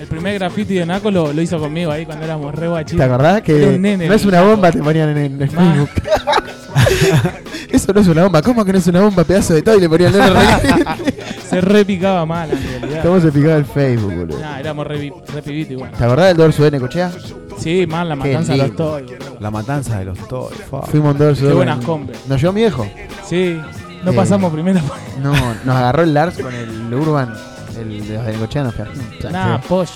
El 0.05 0.09
primer 0.09 0.35
graffiti 0.35 0.75
de 0.75 0.85
Naco 0.85 1.09
lo, 1.09 1.33
lo 1.33 1.41
hizo 1.41 1.57
conmigo 1.57 1.91
ahí 1.91 2.05
cuando 2.05 2.25
éramos 2.25 2.53
re 2.53 2.67
guachitos. 2.67 2.97
¿Te 2.97 3.03
acordás 3.03 3.41
que 3.41 3.53
un 3.69 3.81
nene, 3.81 4.07
no 4.07 4.13
es 4.13 4.23
una 4.23 4.41
bomba? 4.43 4.71
Te 4.71 4.77
ponían 4.79 5.09
en, 5.17 5.41
en 5.41 5.49
Facebook. 5.49 5.89
Eso 7.69 7.91
no 7.93 8.01
es 8.01 8.07
una 8.07 8.23
bomba. 8.23 8.41
¿Cómo 8.43 8.63
que 8.63 8.71
no 8.71 8.77
es 8.77 8.87
una 8.87 9.01
bomba? 9.01 9.23
Pedazo 9.23 9.55
de 9.55 9.61
todo 9.63 9.75
y 9.77 9.81
le 9.81 9.89
ponían 9.89 10.13
el 10.13 10.21
nene 10.33 11.13
Se 11.49 11.59
repicaba 11.59 12.23
mal 12.25 12.49
en 12.51 12.61
realidad. 12.81 13.01
¿Cómo 13.03 13.19
se 13.19 13.31
picaba 13.31 13.55
el 13.55 13.65
Facebook, 13.65 14.13
boludo? 14.13 14.39
Nah, 14.39 14.59
éramos 14.59 14.85
re, 14.85 15.11
re 15.33 15.41
pibitos 15.41 15.71
igual. 15.73 15.91
¿Te 15.91 16.03
acordás 16.03 16.27
del 16.27 16.37
dorso 16.37 16.63
de 16.63 16.71
Necochea? 16.71 17.11
Sí, 17.57 17.85
man, 17.87 18.07
la 18.07 18.15
Qué 18.17 18.29
matanza 18.33 18.51
de 18.51 18.57
los 18.59 18.67
lindo. 18.67 18.83
toys. 18.91 19.05
boludo. 19.07 19.37
La 19.39 19.51
matanza 19.51 19.99
de 19.99 20.05
los 20.05 20.27
toys. 20.27 20.57
fa. 20.69 20.81
Fuimos 20.83 21.13
un 21.13 21.17
dorso 21.17 21.47
Qué 21.47 21.53
buenas 21.53 21.83
compras. 21.83 22.19
¿Nos 22.27 22.39
llevó 22.39 22.53
mi 22.53 22.61
viejo? 22.61 22.87
Sí, 23.27 23.59
no 24.03 24.11
Eh, 24.11 24.15
pasamos 24.15 24.53
primero. 24.53 24.79
No, 25.21 25.33
nos 25.65 25.75
agarró 25.75 26.03
el 26.03 26.13
Lars 26.13 26.37
con 26.37 26.53
el 26.53 26.93
Urban. 26.93 27.33
El 27.79 28.07
de 28.07 28.13
los 28.15 28.25
de 28.25 28.31
Necochea 28.33 28.63
nos 28.63 28.73
pegó. 28.73 28.89
O 28.91 29.21
sea, 29.21 29.29
Nah, 29.31 29.57
feo. 29.59 29.67
pollo. 29.69 29.91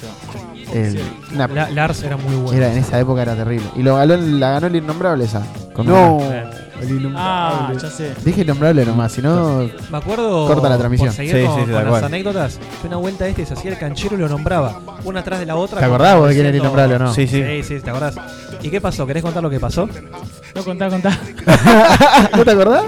El- 0.73 1.01
una- 1.33 1.47
La- 1.47 1.69
Lars 1.71 2.03
era 2.03 2.15
muy 2.17 2.35
bueno. 2.35 2.51
Era, 2.57 2.71
en 2.71 2.77
esa 2.79 2.99
época 2.99 3.21
era 3.23 3.35
terrible. 3.35 3.65
Y 3.75 3.81
lo 3.83 3.95
ganó, 3.95 4.13
el- 4.13 4.39
la 4.39 4.51
ganó 4.51 4.67
el 4.67 4.75
innombrable 4.75 5.25
esa. 5.25 5.41
Con 5.73 5.87
No. 5.87 6.19
el 6.81 6.89
innombrable. 6.89 7.15
Ah, 7.17 7.71
ya 7.81 7.89
sé. 7.89 8.13
Dije 8.23 8.41
innombrable 8.41 8.85
nomás, 8.85 9.11
si 9.13 9.21
no. 9.21 9.67
Me 9.89 9.97
acuerdo. 9.97 10.45
Corta 10.47 10.69
la 10.69 10.77
transmisión. 10.77 11.07
Por 11.09 11.15
seguir 11.15 11.35
Sí, 11.37 11.43
con, 11.45 11.55
sí, 11.55 11.59
sí, 11.61 11.65
con 11.65 11.73
tal 11.73 11.83
las 11.85 11.91
cual. 11.91 12.03
anécdotas, 12.03 12.59
que 12.81 12.87
una 12.87 12.97
vuelta 12.97 13.27
este 13.27 13.45
se 13.47 13.53
hacía 13.53 13.71
el 13.71 13.77
canchero 13.79 14.15
y 14.15 14.19
lo 14.19 14.29
nombraba, 14.29 14.79
una 15.05 15.21
atrás 15.21 15.39
de 15.39 15.45
la 15.47 15.55
otra. 15.55 15.79
¿Te 15.79 15.85
acordás 15.85 16.17
vos 16.17 16.27
de 16.29 16.33
quién 16.35 16.45
era 16.45 16.51
diciendo- 16.51 16.65
innombrable 16.79 16.95
o 16.95 16.99
no? 16.99 17.13
Sí, 17.13 17.25
sí. 17.27 17.41
Sí, 17.43 17.63
sí, 17.63 17.79
¿te 17.81 17.89
acordás? 17.89 18.15
¿Y 18.61 18.69
qué 18.69 18.79
pasó? 18.81 19.07
¿Querés 19.07 19.23
contar 19.23 19.41
lo 19.41 19.49
que 19.49 19.59
pasó? 19.59 19.89
No, 20.53 20.63
contá, 20.63 20.89
contá. 20.89 21.17
¿No 22.37 22.43
te 22.45 22.51
acordás? 22.51 22.83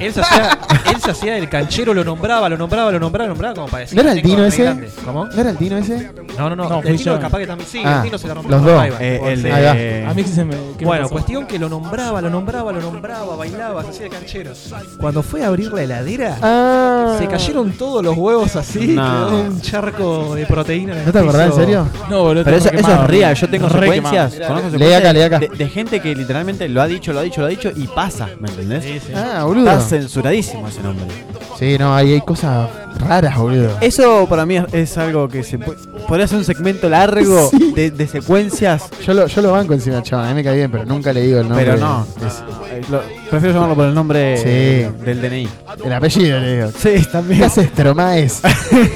Él 0.00 0.12
se 0.12 0.20
hacía, 0.20 0.58
él 0.94 1.00
se 1.00 1.10
hacía 1.10 1.36
el 1.38 1.48
canchero, 1.48 1.92
lo 1.94 2.04
nombraba, 2.04 2.48
lo 2.48 2.56
nombraba, 2.56 2.90
lo 2.92 3.00
nombraba, 3.00 3.24
lo 3.26 3.34
nombraba 3.34 3.54
como 3.54 3.66
para 3.68 3.80
decir. 3.82 3.96
¿No 3.96 4.02
era 4.02 4.12
el 4.12 4.22
"Tengo 4.22 4.34
Dino 4.36 4.46
ese? 4.46 4.62
grande". 4.62 4.90
¿Cómo? 5.04 5.24
¿No 5.26 5.40
era 5.40 5.50
el 5.50 5.56
Dino 5.58 5.76
ese? 5.78 6.10
No, 6.38 6.48
no, 6.50 6.56
no. 6.56 6.80
El 6.82 6.96
Dino 6.96 7.14
yo. 7.14 7.20
capaz 7.20 7.38
que 7.38 7.46
también. 7.46 7.68
Sí, 7.68 7.82
Ah, 7.84 7.96
el 7.98 8.02
Dino 8.04 8.18
se 8.18 8.28
la 8.28 8.34
rompió 8.34 8.50
los 8.56 8.62
con 8.64 8.74
dos. 8.74 9.00
Eh, 9.00 9.20
el 9.24 9.42
Sí. 9.42 9.48
Ahí 9.48 9.64
va. 9.64 9.74
de. 9.74 10.06
A 10.08 10.14
mí 10.14 10.22
que 10.22 10.28
se 10.30 10.44
me. 10.44 10.50
¿qué 10.56 10.60
me 10.80 10.84
Bueno, 10.86 11.02
pasó? 11.04 11.12
cuestión 11.14 11.46
que 11.46 11.58
lo 11.58 11.68
nombraba, 11.68 12.20
lo 12.20 12.30
nombraba, 12.30 12.72
lo 12.72 12.80
nombraba, 12.80 13.36
bailaba, 13.36 13.82
se 13.84 13.90
hacía 13.90 14.06
el 14.06 14.12
canchero. 14.12 14.52
Cuando 15.00 15.22
fue 15.22 15.42
a 15.44 15.48
abrir 15.48 15.72
la 15.72 15.82
heladera, 15.82 16.36
Ah. 16.42 17.16
se 17.18 17.26
cayeron 17.26 17.72
todos 17.72 18.04
los 18.04 18.16
huevos 18.16 18.54
así, 18.56 18.88
No. 18.88 19.02
quedó 19.28 19.40
un 19.42 19.60
charco 19.60 20.34
de 20.34 20.46
proteína 20.46 20.92
en 20.92 20.98
el 21.00 21.06
¿No 21.06 21.12
te 21.12 21.18
acordás, 21.18 21.46
en 21.48 21.52
serio? 21.54 21.88
No, 22.08 22.22
boludo. 22.22 22.44
Pero 22.44 22.56
eso, 22.56 22.70
es 22.70 23.00
real, 23.06 23.34
yo 23.34 23.48
tengo 23.48 23.68
Re 23.68 23.80
secuencias, 23.88 24.34
Lee 24.72 24.92
acá, 24.94 25.12
lee 25.12 25.22
acá. 25.22 25.38
de, 25.38 25.48
de 25.48 25.68
gente 25.68 26.00
que 26.00 26.14
literalmente 26.14 26.68
lo 26.68 26.80
ha 26.82 26.86
dicho, 26.86 27.12
lo 27.12 27.20
ha 27.20 27.22
dicho, 27.22 27.40
lo 27.40 27.46
ha 27.46 27.50
dicho 27.50 27.70
y 27.74 27.86
pasa, 27.88 28.28
¿me 28.40 28.48
entendés? 28.48 28.84
Sí, 28.84 29.00
sí. 29.06 29.12
Ah, 29.14 29.44
boludo. 29.44 29.70
Censuradísimo 29.88 30.68
ese 30.68 30.82
nombre. 30.82 31.06
Sí, 31.58 31.76
no, 31.78 31.94
ahí 31.94 32.12
hay 32.12 32.20
cosas 32.20 32.68
raras, 33.00 33.36
boludo. 33.36 33.76
Eso 33.80 34.26
para 34.28 34.46
mí 34.46 34.56
es, 34.56 34.64
es 34.72 34.98
algo 34.98 35.28
que 35.28 35.42
se 35.42 35.58
puede, 35.58 35.78
podría 36.06 36.26
ser 36.28 36.38
un 36.38 36.44
segmento 36.44 36.88
largo 36.88 37.48
Sí. 37.50 37.72
de, 37.74 37.90
de 37.90 38.06
secuencias, 38.06 38.84
Yo 39.04 39.12
lo, 39.14 39.26
yo 39.26 39.42
lo 39.42 39.52
banco 39.52 39.74
encima, 39.74 40.02
chaval. 40.02 40.26
A 40.26 40.28
mí 40.28 40.34
me 40.36 40.44
cae 40.44 40.56
bien, 40.56 40.70
pero 40.70 40.84
nunca 40.84 41.12
le 41.12 41.22
digo 41.22 41.40
el 41.40 41.48
nombre. 41.48 41.64
pero 41.66 41.78
no. 41.78 42.06
Es- 42.24 42.42
Eh, 42.70 42.82
lo- 42.90 43.00
prefiero 43.30 43.54
llamarlo 43.54 43.74
por 43.74 43.86
el 43.86 43.94
nombre 43.94 44.36
Sí. 44.36 45.04
del 45.04 45.20
DNI. 45.22 45.48
el 45.84 45.92
apellido 45.92 46.38
le 46.38 46.56
digo. 46.56 46.70
Sí, 46.70 46.90
¿Qué 46.90 47.04
también. 47.10 47.42
haces, 47.44 47.72
Tromaes? 47.72 48.42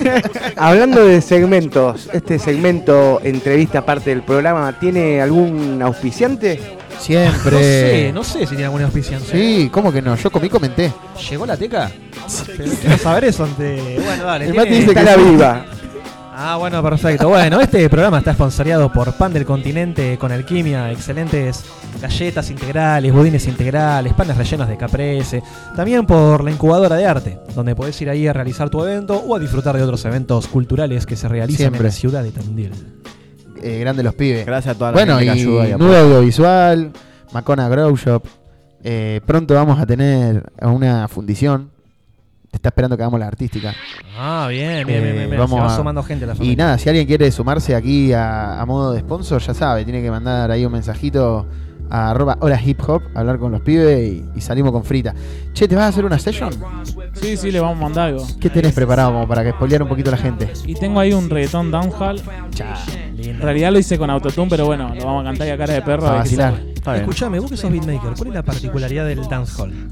Hablando 0.56 1.04
de 1.04 1.20
segmentos, 1.20 2.08
este 2.12 2.38
segmento 2.38 3.20
entrevista 3.24 3.84
parte 3.84 4.10
del 4.10 4.22
programa, 4.22 4.78
¿tiene 4.78 5.20
algún 5.20 5.80
auspiciante? 5.82 6.60
Siempre. 7.02 7.52
No 7.52 7.58
sé, 7.58 8.12
no 8.14 8.24
sé 8.24 8.38
si 8.40 8.46
tiene 8.48 8.64
alguna 8.64 8.84
auspiciante. 8.84 9.30
Sí, 9.30 9.68
¿cómo 9.72 9.92
que 9.92 10.00
no? 10.02 10.14
Yo 10.16 10.30
comí, 10.30 10.48
comenté. 10.48 10.92
¿Llegó 11.30 11.44
la 11.46 11.56
teca? 11.56 11.90
Pero 12.56 12.72
quiero 12.80 12.98
saber 12.98 13.24
eso 13.24 13.44
antes. 13.44 14.04
Bueno, 14.04 14.24
dale. 14.24 14.46
El 14.46 14.52
tiene- 14.52 14.66
Mati 14.66 14.80
dice 14.80 14.94
que 14.94 15.02
la 15.02 15.14
sí. 15.14 15.20
viva. 15.22 15.64
Ah, 16.34 16.56
bueno, 16.56 16.82
perfecto. 16.82 17.28
Bueno, 17.28 17.60
este 17.60 17.88
programa 17.90 18.18
está 18.18 18.32
sponsoreado 18.32 18.90
por 18.90 19.12
Pan 19.14 19.34
del 19.34 19.44
Continente 19.44 20.16
con 20.18 20.32
Alquimia, 20.32 20.90
excelentes 20.90 21.62
galletas 22.00 22.48
integrales, 22.50 23.12
budines 23.12 23.46
integrales, 23.46 24.14
panes 24.14 24.36
rellenos 24.38 24.66
de 24.66 24.76
caprese. 24.78 25.42
También 25.76 26.06
por 26.06 26.42
la 26.42 26.50
incubadora 26.50 26.96
de 26.96 27.06
arte, 27.06 27.38
donde 27.54 27.76
podés 27.76 28.00
ir 28.00 28.08
ahí 28.08 28.26
a 28.26 28.32
realizar 28.32 28.70
tu 28.70 28.82
evento 28.82 29.16
o 29.16 29.36
a 29.36 29.38
disfrutar 29.38 29.76
de 29.76 29.82
otros 29.82 30.04
eventos 30.06 30.46
culturales 30.48 31.04
que 31.04 31.16
se 31.16 31.28
realizan 31.28 31.58
Siempre. 31.58 31.80
en 31.80 31.84
la 31.86 31.92
ciudad 31.92 32.22
de 32.22 32.30
Tandil. 32.30 32.72
Eh, 33.62 33.78
grande 33.80 34.02
los 34.02 34.14
pibes. 34.14 34.44
Gracias 34.46 34.74
a 34.74 34.78
toda 34.78 34.90
la 34.90 34.96
Bueno, 34.96 35.18
gente 35.18 35.24
y 35.24 35.34
que 35.34 35.40
ayuda 35.40 35.68
y 35.68 35.72
Nudo 35.72 35.84
apoya. 35.86 36.00
Audiovisual, 36.00 36.92
Macona 37.32 37.68
Grow 37.68 37.96
Shop. 37.96 38.24
Eh, 38.84 39.20
pronto 39.26 39.54
vamos 39.54 39.78
a 39.78 39.86
tener 39.86 40.42
una 40.62 41.06
fundición. 41.08 41.70
Te 42.50 42.56
está 42.56 42.68
esperando 42.68 42.96
que 42.96 43.02
hagamos 43.02 43.18
la 43.20 43.28
artística. 43.28 43.72
Ah, 44.18 44.46
bien, 44.50 44.86
bien, 44.86 45.02
bien, 45.02 45.14
bien. 45.16 45.30
bien. 45.30 45.40
vamos 45.40 45.58
Se 45.58 45.64
va 45.66 45.72
a- 45.72 45.76
sumando 45.76 46.02
gente 46.02 46.24
a 46.24 46.28
la 46.28 46.34
Y 46.34 46.36
familia. 46.36 46.64
nada, 46.64 46.78
si 46.78 46.88
alguien 46.88 47.06
quiere 47.06 47.30
sumarse 47.30 47.74
aquí 47.74 48.12
a, 48.12 48.60
a 48.60 48.66
modo 48.66 48.92
de 48.92 49.00
sponsor, 49.00 49.40
ya 49.40 49.54
sabe, 49.54 49.84
tiene 49.84 50.02
que 50.02 50.10
mandar 50.10 50.50
ahí 50.50 50.66
un 50.66 50.72
mensajito 50.72 51.46
a 51.92 52.10
arroba 52.10 52.38
hola 52.40 52.58
hip 52.60 52.80
hop, 52.88 53.02
hablar 53.14 53.38
con 53.38 53.52
los 53.52 53.60
pibes 53.60 54.12
y, 54.12 54.24
y 54.34 54.40
salimos 54.40 54.72
con 54.72 54.82
frita. 54.82 55.14
Che, 55.52 55.68
¿te 55.68 55.76
vas 55.76 55.84
a 55.84 55.88
hacer 55.88 56.06
una 56.06 56.18
session? 56.18 56.50
Sí, 57.12 57.36
sí, 57.36 57.50
le 57.50 57.60
vamos 57.60 57.76
a 57.76 57.80
mandar 57.82 58.08
algo. 58.08 58.26
¿Qué 58.40 58.48
tenés 58.48 58.72
preparado 58.72 59.12
como 59.12 59.28
para 59.28 59.44
que 59.44 59.50
spoilear 59.50 59.82
un 59.82 59.88
poquito 59.88 60.08
a 60.08 60.12
la 60.12 60.16
gente? 60.16 60.50
Y 60.66 60.74
tengo 60.74 60.98
ahí 60.98 61.12
un 61.12 61.28
reggaetón 61.28 61.70
downhall. 61.70 62.22
En 63.18 63.40
realidad 63.40 63.72
lo 63.72 63.78
hice 63.78 63.98
con 63.98 64.08
autotune, 64.08 64.48
pero 64.48 64.64
bueno, 64.64 64.94
lo 64.94 65.04
vamos 65.04 65.22
a 65.22 65.24
cantar 65.28 65.46
y 65.46 65.50
a 65.50 65.58
cara 65.58 65.74
de 65.74 65.82
perro. 65.82 66.06
A 66.06 66.12
vacilar. 66.14 66.54
Escuchame, 66.94 67.38
vos 67.38 67.50
que 67.50 67.56
sos 67.58 67.70
beatmaker, 67.70 68.14
¿cuál 68.16 68.28
es 68.28 68.34
la 68.34 68.42
particularidad 68.42 69.06
del 69.06 69.28
dancehall? 69.28 69.90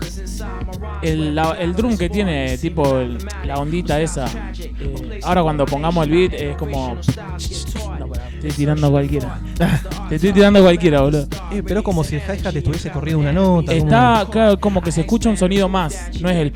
El, 1.02 1.34
la- 1.34 1.52
el 1.58 1.74
drum 1.74 1.96
que 1.96 2.08
tiene, 2.10 2.56
tipo 2.58 2.98
el- 2.98 3.18
la 3.44 3.56
ondita 3.58 4.00
esa. 4.00 4.26
eh, 4.58 5.20
ahora 5.22 5.42
cuando 5.42 5.64
pongamos 5.66 6.06
el 6.06 6.10
beat 6.12 6.32
es 6.34 6.56
como. 6.56 6.96
No, 7.98 8.06
estoy 8.34 8.50
tirando 8.52 8.90
cualquiera. 8.90 9.40
Te 10.08 10.14
estoy 10.16 10.32
tirando 10.32 10.60
cualquiera, 10.62 11.00
boludo. 11.02 11.26
Eh, 11.52 11.62
pero 11.66 11.82
como 11.82 12.04
si 12.04 12.16
el 12.16 12.22
hi-hat 12.22 12.54
estuviese 12.56 12.90
corriendo 12.90 13.20
una 13.20 13.32
nota. 13.32 13.72
como- 13.72 13.84
Está 13.84 14.26
claro, 14.30 14.60
como 14.60 14.82
que 14.82 14.92
se 14.92 15.00
escucha 15.02 15.28
un 15.30 15.36
sonido 15.36 15.68
más, 15.68 16.10
no 16.20 16.28
es 16.28 16.36
el. 16.36 16.52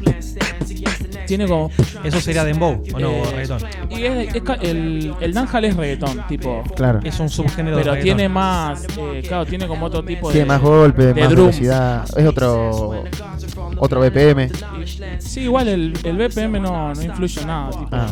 Tiene 1.27 1.47
como. 1.47 1.71
Eso 2.03 2.21
sería 2.21 2.45
dembow, 2.45 2.83
¿o 2.95 2.99
no? 2.99 3.11
Eh, 3.11 3.23
reggaetón. 3.33 3.61
Y 3.91 4.05
es, 4.05 4.35
es 4.35 4.43
el, 4.63 5.15
el 5.21 5.33
dancehall 5.35 5.65
es 5.65 5.77
reggaetón, 5.77 6.27
tipo. 6.29 6.63
Claro. 6.77 7.01
Es 7.05 7.19
un 7.21 7.29
subgénero 7.29 7.77
de 7.77 7.83
Pero 7.83 7.95
reggaetón. 7.95 8.17
tiene 8.17 8.29
más. 8.29 8.85
eh, 8.99 9.23
claro, 9.27 9.47
tiene 9.47 9.67
como 9.67 9.87
otro 9.87 10.03
tipo 10.05 10.29
de. 10.29 10.33
Tiene 10.35 10.47
más 10.49 10.61
golpe, 10.61 11.07
de 11.07 11.15
más 11.23 11.31
drum. 11.31 11.47
velocidad. 11.47 12.05
Es 12.17 12.27
otro 12.27 13.05
otro 13.77 14.01
BPM. 14.01 14.49
Sí, 15.19 15.41
igual 15.43 15.69
el, 15.69 15.95
el 16.05 16.17
BPM 16.17 16.61
no, 16.63 16.95
no 16.95 17.03
influye 17.03 17.41
en 17.41 17.47
nada. 17.47 17.71
Tipo, 17.71 17.89
Ah, 17.93 18.07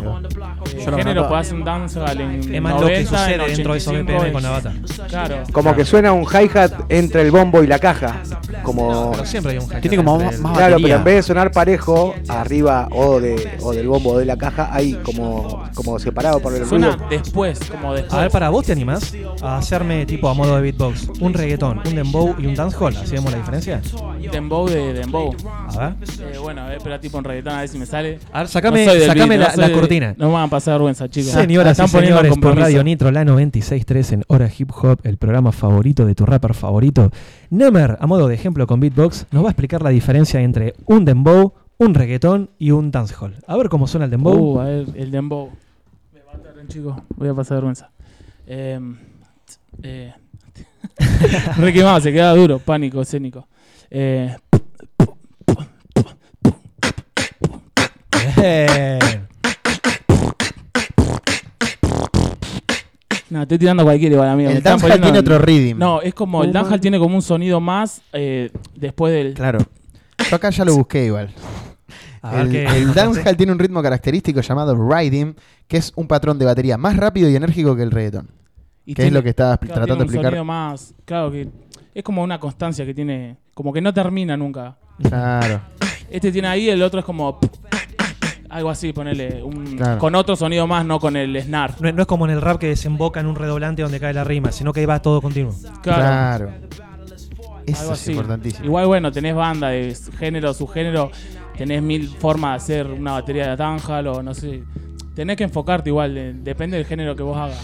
eh, 0.67 0.83
Yo 0.85 0.91
lo 0.91 0.97
género 0.97 1.29
puede 1.29 1.41
hacer 1.41 1.55
un 1.55 1.65
dancehall 1.65 2.21
en 2.21 2.55
Es 2.55 2.63
más 2.63 2.73
lo 2.81 2.87
que 2.87 3.05
90, 3.05 3.11
sucede 3.11 3.35
en 3.35 3.57
dentro 3.57 3.73
de 3.73 3.79
esos 3.79 3.93
85, 3.93 4.21
BPM 4.23 4.33
con 4.33 4.43
la 4.43 4.51
bata. 4.51 4.73
Claro. 5.09 5.37
Como 5.53 5.75
que 5.77 5.85
suena 5.85 6.13
un 6.13 6.25
hi-hat 6.25 6.73
entre 6.89 7.23
el 7.23 7.31
bombo 7.31 7.63
y 7.63 7.67
la 7.67 7.79
caja. 7.79 8.23
Como... 8.63 9.13
Pero 9.13 9.27
siempre 9.27 9.53
hay 9.53 9.59
un 9.59 9.65
hi-hat. 9.71 9.81
Tiene 9.81 9.97
como 9.99 10.19
más, 10.19 10.35
el- 10.35 10.41
más 10.41 10.53
Claro, 10.57 10.73
batería. 10.75 10.87
pero 10.89 10.99
en 10.99 11.05
vez 11.05 11.15
de 11.17 11.23
sonar 11.23 11.51
parejo, 11.53 12.15
arriba 12.29 12.89
o, 12.91 13.02
de, 13.21 13.49
o 13.63 13.73
del 13.73 13.89
bombo 13.89 14.13
o 14.13 14.19
de 14.19 14.25
la 14.25 14.37
caja, 14.37 14.69
hay 14.73 14.95
como, 15.03 15.63
como 15.75 15.99
separado 15.99 16.41
por 16.41 16.55
el 16.55 16.65
Suena 16.67 16.93
ruido. 16.93 17.07
después, 17.11 17.59
como 17.71 17.95
después. 17.95 18.13
A 18.15 18.21
ver, 18.23 18.31
para 18.31 18.49
vos 18.51 18.65
te 18.67 18.73
animás 18.73 19.13
a 19.43 19.59
hacerme 19.59 20.07
tipo 20.07 20.29
a 20.29 20.35
modo 20.35 20.57
de 20.57 20.63
beatbox 20.63 21.09
un 21.21 21.33
reggaetón, 21.35 21.81
un 21.87 21.95
dembow 21.95 22.35
y 22.39 22.47
un 22.47 22.55
dancehall. 22.55 22.97
¿Así 22.97 23.13
vemos 23.13 23.31
la 23.33 23.39
diferencia? 23.39 23.81
Dembow 24.31 24.69
de 24.69 24.93
Dembow. 24.95 25.35
A 25.47 25.79
ver. 25.79 25.95
Eh, 26.33 26.39
bueno, 26.39 26.63
a 26.63 26.67
ver, 26.69 26.79
espera 26.79 27.01
tipo 27.01 27.19
en 27.19 27.25
reggaetón 27.25 27.53
a 27.55 27.61
ver 27.61 27.69
si 27.69 27.79
me 27.79 27.87
sale. 27.87 28.19
A 28.33 28.41
ver, 28.41 28.49
sacame- 28.49 29.07
sacame 29.07 29.37
beat, 29.39 29.57
la- 29.57 29.67
del- 29.67 29.73
cortina. 29.77 30.15
No 30.17 30.29
me 30.29 30.35
van 30.35 30.45
a 30.45 30.49
pasar 30.51 30.75
vergüenza, 30.75 31.09
chicos. 31.09 31.33
Señoras 31.33 31.79
y 31.79 31.83
están 31.83 31.91
poniendo 31.91 32.19
señores, 32.21 32.39
por. 32.39 32.57
Radio 32.57 32.83
Nitro, 32.85 33.11
la 33.11 33.25
96.3 33.25 34.13
en 34.13 34.25
Hora 34.29 34.49
Hip 34.57 34.71
Hop, 34.83 35.01
el 35.05 35.17
programa 35.19 35.53
favorito 35.53 36.07
de 36.07 36.15
tu 36.15 36.25
rapper 36.25 36.55
favorito. 36.55 37.11
Nemer, 37.51 37.99
a 38.01 38.07
modo 38.07 38.29
de 38.29 38.35
ejemplo 38.35 38.67
con 38.67 38.81
beatbox, 38.81 39.27
nos 39.31 39.43
va 39.45 39.49
a 39.49 39.51
explicar 39.51 39.83
la 39.83 39.91
diferencia 39.91 40.41
entre 40.41 40.75
un 40.87 41.05
dembow, 41.05 41.53
un 41.85 41.95
reggaetón 41.95 42.51
y 42.59 42.71
un 42.71 42.91
dancehall. 42.91 43.37
A 43.47 43.57
ver 43.57 43.69
cómo 43.69 43.87
suena 43.87 44.05
el 44.07 44.11
dembow. 44.11 44.37
Uh, 44.37 44.61
a 44.61 44.65
ver, 44.65 44.87
el 44.95 45.11
Dembow. 45.11 45.51
Me 46.13 46.21
mataron, 46.33 46.69
chicos. 46.69 46.97
Voy 47.17 47.29
a 47.29 47.35
pasar 47.35 47.57
vergüenza. 47.59 47.91
Eh, 48.47 48.79
eh, 49.83 50.13
re 51.59 51.73
quemado, 51.73 52.01
se 52.01 52.13
queda 52.13 52.35
duro. 52.35 52.59
Pánico 52.59 53.01
escénico. 53.03 53.47
Eh, 53.91 54.35
Bien. 58.37 59.27
no, 63.31 63.43
estoy 63.43 63.59
tirando 63.59 63.83
cualquiera 63.85 64.15
igual, 64.15 64.29
amigo. 64.29 64.51
El 64.51 64.59
están 64.59 64.73
dancehall 64.73 64.91
poniendo 65.01 65.07
tiene 65.07 65.19
en- 65.19 65.25
otro 65.25 65.39
rhythm. 65.47 65.79
No, 65.79 66.01
es 66.03 66.15
como 66.15 66.45
el 66.45 66.53
dancehall 66.53 66.81
tiene 66.81 66.99
como 66.99 67.15
un 67.17 67.23
sonido 67.23 67.61
más 67.61 68.03
eh, 68.13 68.51
después 68.75 69.13
del. 69.13 69.35
Claro. 69.35 69.61
Yo 70.29 70.37
acá 70.37 70.51
ya 70.51 70.65
lo 70.65 70.75
busqué 70.77 71.07
igual. 71.07 71.31
A 72.23 72.43
El, 72.43 72.51
qué- 72.51 72.65
el 72.67 72.95
dancehall 72.95 73.37
tiene 73.37 73.53
un 73.53 73.59
ritmo 73.59 73.83
característico 73.83 74.41
llamado 74.41 74.77
riding, 74.77 75.35
que 75.67 75.77
es 75.79 75.93
un 75.97 76.07
patrón 76.07 76.39
de 76.39 76.45
batería 76.45 76.79
más 76.79 76.97
rápido 76.97 77.29
y 77.29 77.35
enérgico 77.37 77.75
que 77.75 77.83
el 77.83 77.91
reggaetón. 77.91 78.29
y 78.87 78.95
que 78.95 79.07
es 79.07 79.13
lo 79.13 79.23
que 79.23 79.31
estaba 79.31 79.57
claro, 79.59 79.75
tratando 79.75 79.97
de 79.97 80.05
explicar. 80.05 80.31
sonido 80.31 80.45
más. 80.45 80.95
Claro 81.05 81.31
que 81.33 81.49
es 81.95 82.03
como 82.05 82.23
una 82.23 82.39
constancia 82.39 82.87
que 82.87 82.95
tiene. 82.95 83.37
Como 83.55 83.73
que 83.73 83.81
no 83.81 83.93
termina 83.93 84.37
nunca. 84.37 84.77
Claro. 85.03 85.61
Este 86.11 86.31
tiene 86.33 86.49
ahí, 86.49 86.69
el 86.71 86.83
otro 86.83 87.01
es 87.01 87.07
como. 87.07 87.39
Algo 88.51 88.69
así, 88.71 88.93
ponele. 88.93 89.43
Un, 89.43 89.77
Claro. 89.77 89.99
Con 89.99 90.15
otro 90.15 90.37
sonido 90.37 90.67
más, 90.67 90.85
no 90.85 91.01
con 91.01 91.17
el 91.17 91.41
snare. 91.43 91.75
No, 91.81 91.91
no 91.93 92.03
es 92.03 92.07
como 92.07 92.27
en 92.27 92.33
el 92.33 92.41
rap 92.43 92.59
que 92.59 92.69
desemboca 92.69 93.19
en 93.21 93.27
un 93.27 93.35
redoblante 93.35 93.83
donde 93.83 93.99
cae 93.99 94.13
la 94.13 94.25
rima, 94.25 94.53
sino 94.53 94.73
que 94.73 94.85
va 94.87 95.01
todo 95.01 95.21
continuo. 95.23 95.55
Claro. 95.83 96.51
Eso 97.67 97.81
Algo 97.83 97.93
es 97.95 98.01
así. 98.01 98.11
importantísimo. 98.11 98.65
Igual, 98.67 98.87
bueno, 98.87 99.11
tenés 99.13 99.35
banda 99.35 99.69
de 99.69 99.97
género, 100.19 100.53
subgénero, 100.53 101.11
tenés 101.57 101.83
mil 101.83 102.09
formas 102.09 102.67
de 102.67 102.81
hacer 102.81 102.87
una 102.93 103.13
batería 103.13 103.51
de 103.51 103.57
Tanjal 103.57 104.07
o 104.09 104.23
no 104.23 104.35
sé. 104.35 104.63
Tenés 105.15 105.37
que 105.37 105.45
enfocarte 105.45 105.91
igual, 105.91 106.15
de- 106.15 106.33
depende 106.35 106.77
del 106.77 106.87
género 106.87 107.15
que 107.17 107.23
vos 107.23 107.37
hagas. 107.37 107.61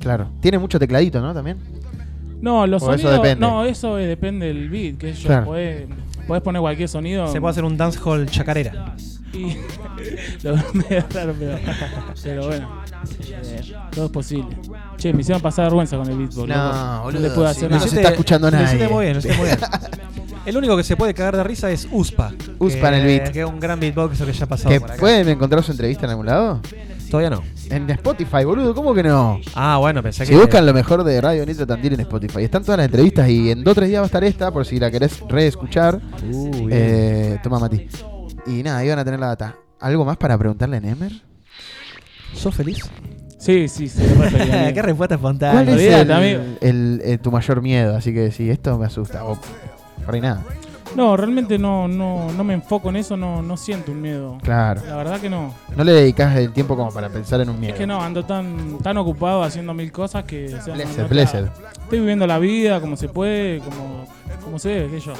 Claro. 0.00 0.30
Tiene 0.40 0.58
mucho 0.58 0.78
tecladito, 0.78 1.20
¿no? 1.20 1.32
También. 1.34 1.58
No, 2.40 2.66
los 2.66 2.82
O 2.82 2.86
eso 2.94 3.02
sonidos. 3.02 3.22
depende. 3.22 3.46
No, 3.46 3.64
eso 3.64 3.98
es- 3.98 4.08
depende 4.08 4.46
del 4.46 4.68
beat, 4.70 4.96
que 4.98 5.12
yo. 5.12 5.26
Claro. 5.28 5.44
Podés, 5.46 5.86
podés 6.26 6.42
poner 6.42 6.60
cualquier 6.60 6.88
sonido. 6.88 7.26
Se 7.28 7.40
puede 7.40 7.50
hacer 7.52 7.64
un 7.64 7.76
dancehall 7.76 8.26
chacarera. 8.30 8.94
Y 9.32 9.56
lo 10.42 10.56
raro, 10.56 11.34
pero, 11.38 11.58
pero 12.24 12.46
bueno, 12.48 12.68
eh, 13.28 13.60
todo 13.92 14.06
es 14.06 14.10
posible. 14.10 14.56
Che, 14.96 15.12
me 15.12 15.20
hicieron 15.20 15.40
pasar 15.40 15.66
vergüenza 15.66 15.96
con 15.96 16.08
el 16.10 16.16
beatbox. 16.18 16.48
No, 16.48 17.02
boludo, 17.04 17.20
le 17.20 17.30
puedo 17.30 17.46
hacer 17.46 17.70
no 17.70 17.76
nada. 17.76 17.88
se 17.88 17.96
está 17.96 18.08
escuchando 18.10 18.50
Lo 18.50 18.56
hiciste 18.56 18.78
nadie. 18.78 18.88
muy 18.92 19.04
bien, 19.04 19.12
lo 19.14 19.18
hiciste 19.20 19.36
muy 19.38 19.46
bien. 19.46 19.58
El 20.50 20.56
único 20.56 20.76
que 20.76 20.82
se 20.82 20.96
puede 20.96 21.14
cagar 21.14 21.36
de 21.36 21.44
risa 21.44 21.70
es 21.70 21.86
Uspa. 21.92 22.32
Uspa 22.58 22.88
en 22.88 22.94
el 22.94 23.06
beat. 23.06 23.30
Que 23.30 23.42
es 23.42 23.46
un 23.46 23.60
gran 23.60 23.78
beatboxer 23.78 24.26
que 24.26 24.32
ya 24.32 24.46
ha 24.46 24.48
pasado 24.48 24.68
¿Que 24.70 24.80
por 24.80 24.90
acá. 24.90 24.98
¿Pueden 24.98 25.28
encontrar 25.28 25.62
su 25.62 25.70
entrevista 25.70 26.06
en 26.06 26.10
algún 26.10 26.26
lado? 26.26 26.60
Todavía 27.08 27.30
no. 27.30 27.44
En 27.70 27.88
Spotify, 27.90 28.42
boludo, 28.44 28.74
¿cómo 28.74 28.92
que 28.92 29.04
no? 29.04 29.38
Ah, 29.54 29.76
bueno, 29.78 30.02
pensé 30.02 30.26
Si 30.26 30.32
que. 30.32 30.36
buscan 30.38 30.66
lo 30.66 30.74
mejor 30.74 31.04
de 31.04 31.20
Radio 31.20 31.46
Nitro 31.46 31.68
Tandil 31.68 31.92
en 31.92 32.00
Spotify, 32.00 32.42
están 32.42 32.64
todas 32.64 32.78
las 32.78 32.86
entrevistas 32.86 33.28
y 33.28 33.52
en 33.52 33.62
dos 33.62 33.70
o 33.70 33.74
tres 33.76 33.90
días 33.90 34.00
va 34.00 34.04
a 34.04 34.06
estar 34.06 34.24
esta, 34.24 34.50
por 34.50 34.66
si 34.66 34.80
la 34.80 34.90
querés 34.90 35.20
reescuchar. 35.28 36.00
Uh, 36.32 36.66
eh, 36.68 37.38
toma, 37.44 37.60
Mati. 37.60 37.86
Y 38.48 38.64
nada, 38.64 38.84
iban 38.84 38.98
a 38.98 39.04
tener 39.04 39.20
la 39.20 39.28
data. 39.28 39.54
¿Algo 39.78 40.04
más 40.04 40.16
para 40.16 40.36
preguntarle 40.36 40.78
a 40.78 40.80
Nemer? 40.80 41.12
¿Sos 42.34 42.52
feliz? 42.56 42.78
Sí, 43.38 43.68
sí, 43.68 43.88
sí. 43.88 44.02
Qué 44.74 44.82
respuesta 44.82 45.14
espontánea. 45.14 45.64
¿Cuál 45.64 45.78
es 45.80 45.92
el, 45.92 46.56
el- 46.60 47.00
eh, 47.04 47.18
tu 47.18 47.30
mayor 47.30 47.62
miedo? 47.62 47.96
Así 47.96 48.12
que 48.12 48.32
sí, 48.32 48.50
esto 48.50 48.76
me 48.78 48.86
asusta. 48.86 49.22
No, 50.96 51.16
realmente 51.16 51.56
no, 51.56 51.86
no, 51.86 52.32
no 52.32 52.42
me 52.42 52.52
enfoco 52.54 52.88
en 52.88 52.96
eso, 52.96 53.16
no, 53.16 53.42
no 53.42 53.56
siento 53.56 53.92
un 53.92 54.02
miedo. 54.02 54.38
Claro. 54.42 54.82
La 54.88 54.96
verdad 54.96 55.20
que 55.20 55.30
no. 55.30 55.54
No 55.76 55.84
le 55.84 55.92
dedicas 55.92 56.34
el 56.36 56.52
tiempo 56.52 56.76
como 56.76 56.90
para 56.92 57.08
pensar 57.08 57.40
en 57.40 57.48
un 57.50 57.60
miedo. 57.60 57.74
Es 57.74 57.78
que 57.78 57.86
no, 57.86 58.02
ando 58.02 58.24
tan, 58.24 58.78
tan 58.78 58.96
ocupado 58.98 59.44
haciendo 59.44 59.72
mil 59.72 59.92
cosas 59.92 60.24
que. 60.24 60.46
o 60.46 60.48
sea, 60.60 60.66
no- 60.66 60.74
Blessed, 60.74 61.02
no- 61.02 61.08
blessed. 61.08 61.44
Estoy 61.84 62.00
viviendo 62.00 62.26
la 62.26 62.38
vida 62.38 62.80
como 62.80 62.96
se 62.96 63.08
puede, 63.08 63.60
como, 63.60 64.04
como 64.42 64.58
se 64.58 64.68
debe, 64.70 64.90
que 64.90 65.00
yo. 65.00 65.12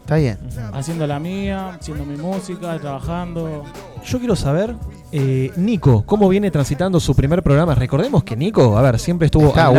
Está 0.00 0.16
bien. 0.16 0.38
Haciendo 0.72 1.06
la 1.06 1.20
mía, 1.20 1.74
haciendo 1.80 2.04
mi 2.04 2.16
música, 2.16 2.76
trabajando. 2.80 3.62
Yo 4.04 4.18
quiero 4.18 4.34
saber, 4.34 4.74
eh, 5.12 5.52
Nico, 5.56 6.04
¿cómo 6.06 6.28
viene 6.28 6.50
transitando 6.50 6.98
su 6.98 7.14
primer 7.14 7.42
programa? 7.42 7.74
Recordemos 7.74 8.24
que 8.24 8.36
Nico, 8.36 8.76
a 8.78 8.82
ver, 8.82 8.98
siempre 8.98 9.26
estuvo 9.26 9.48
Está 9.48 9.70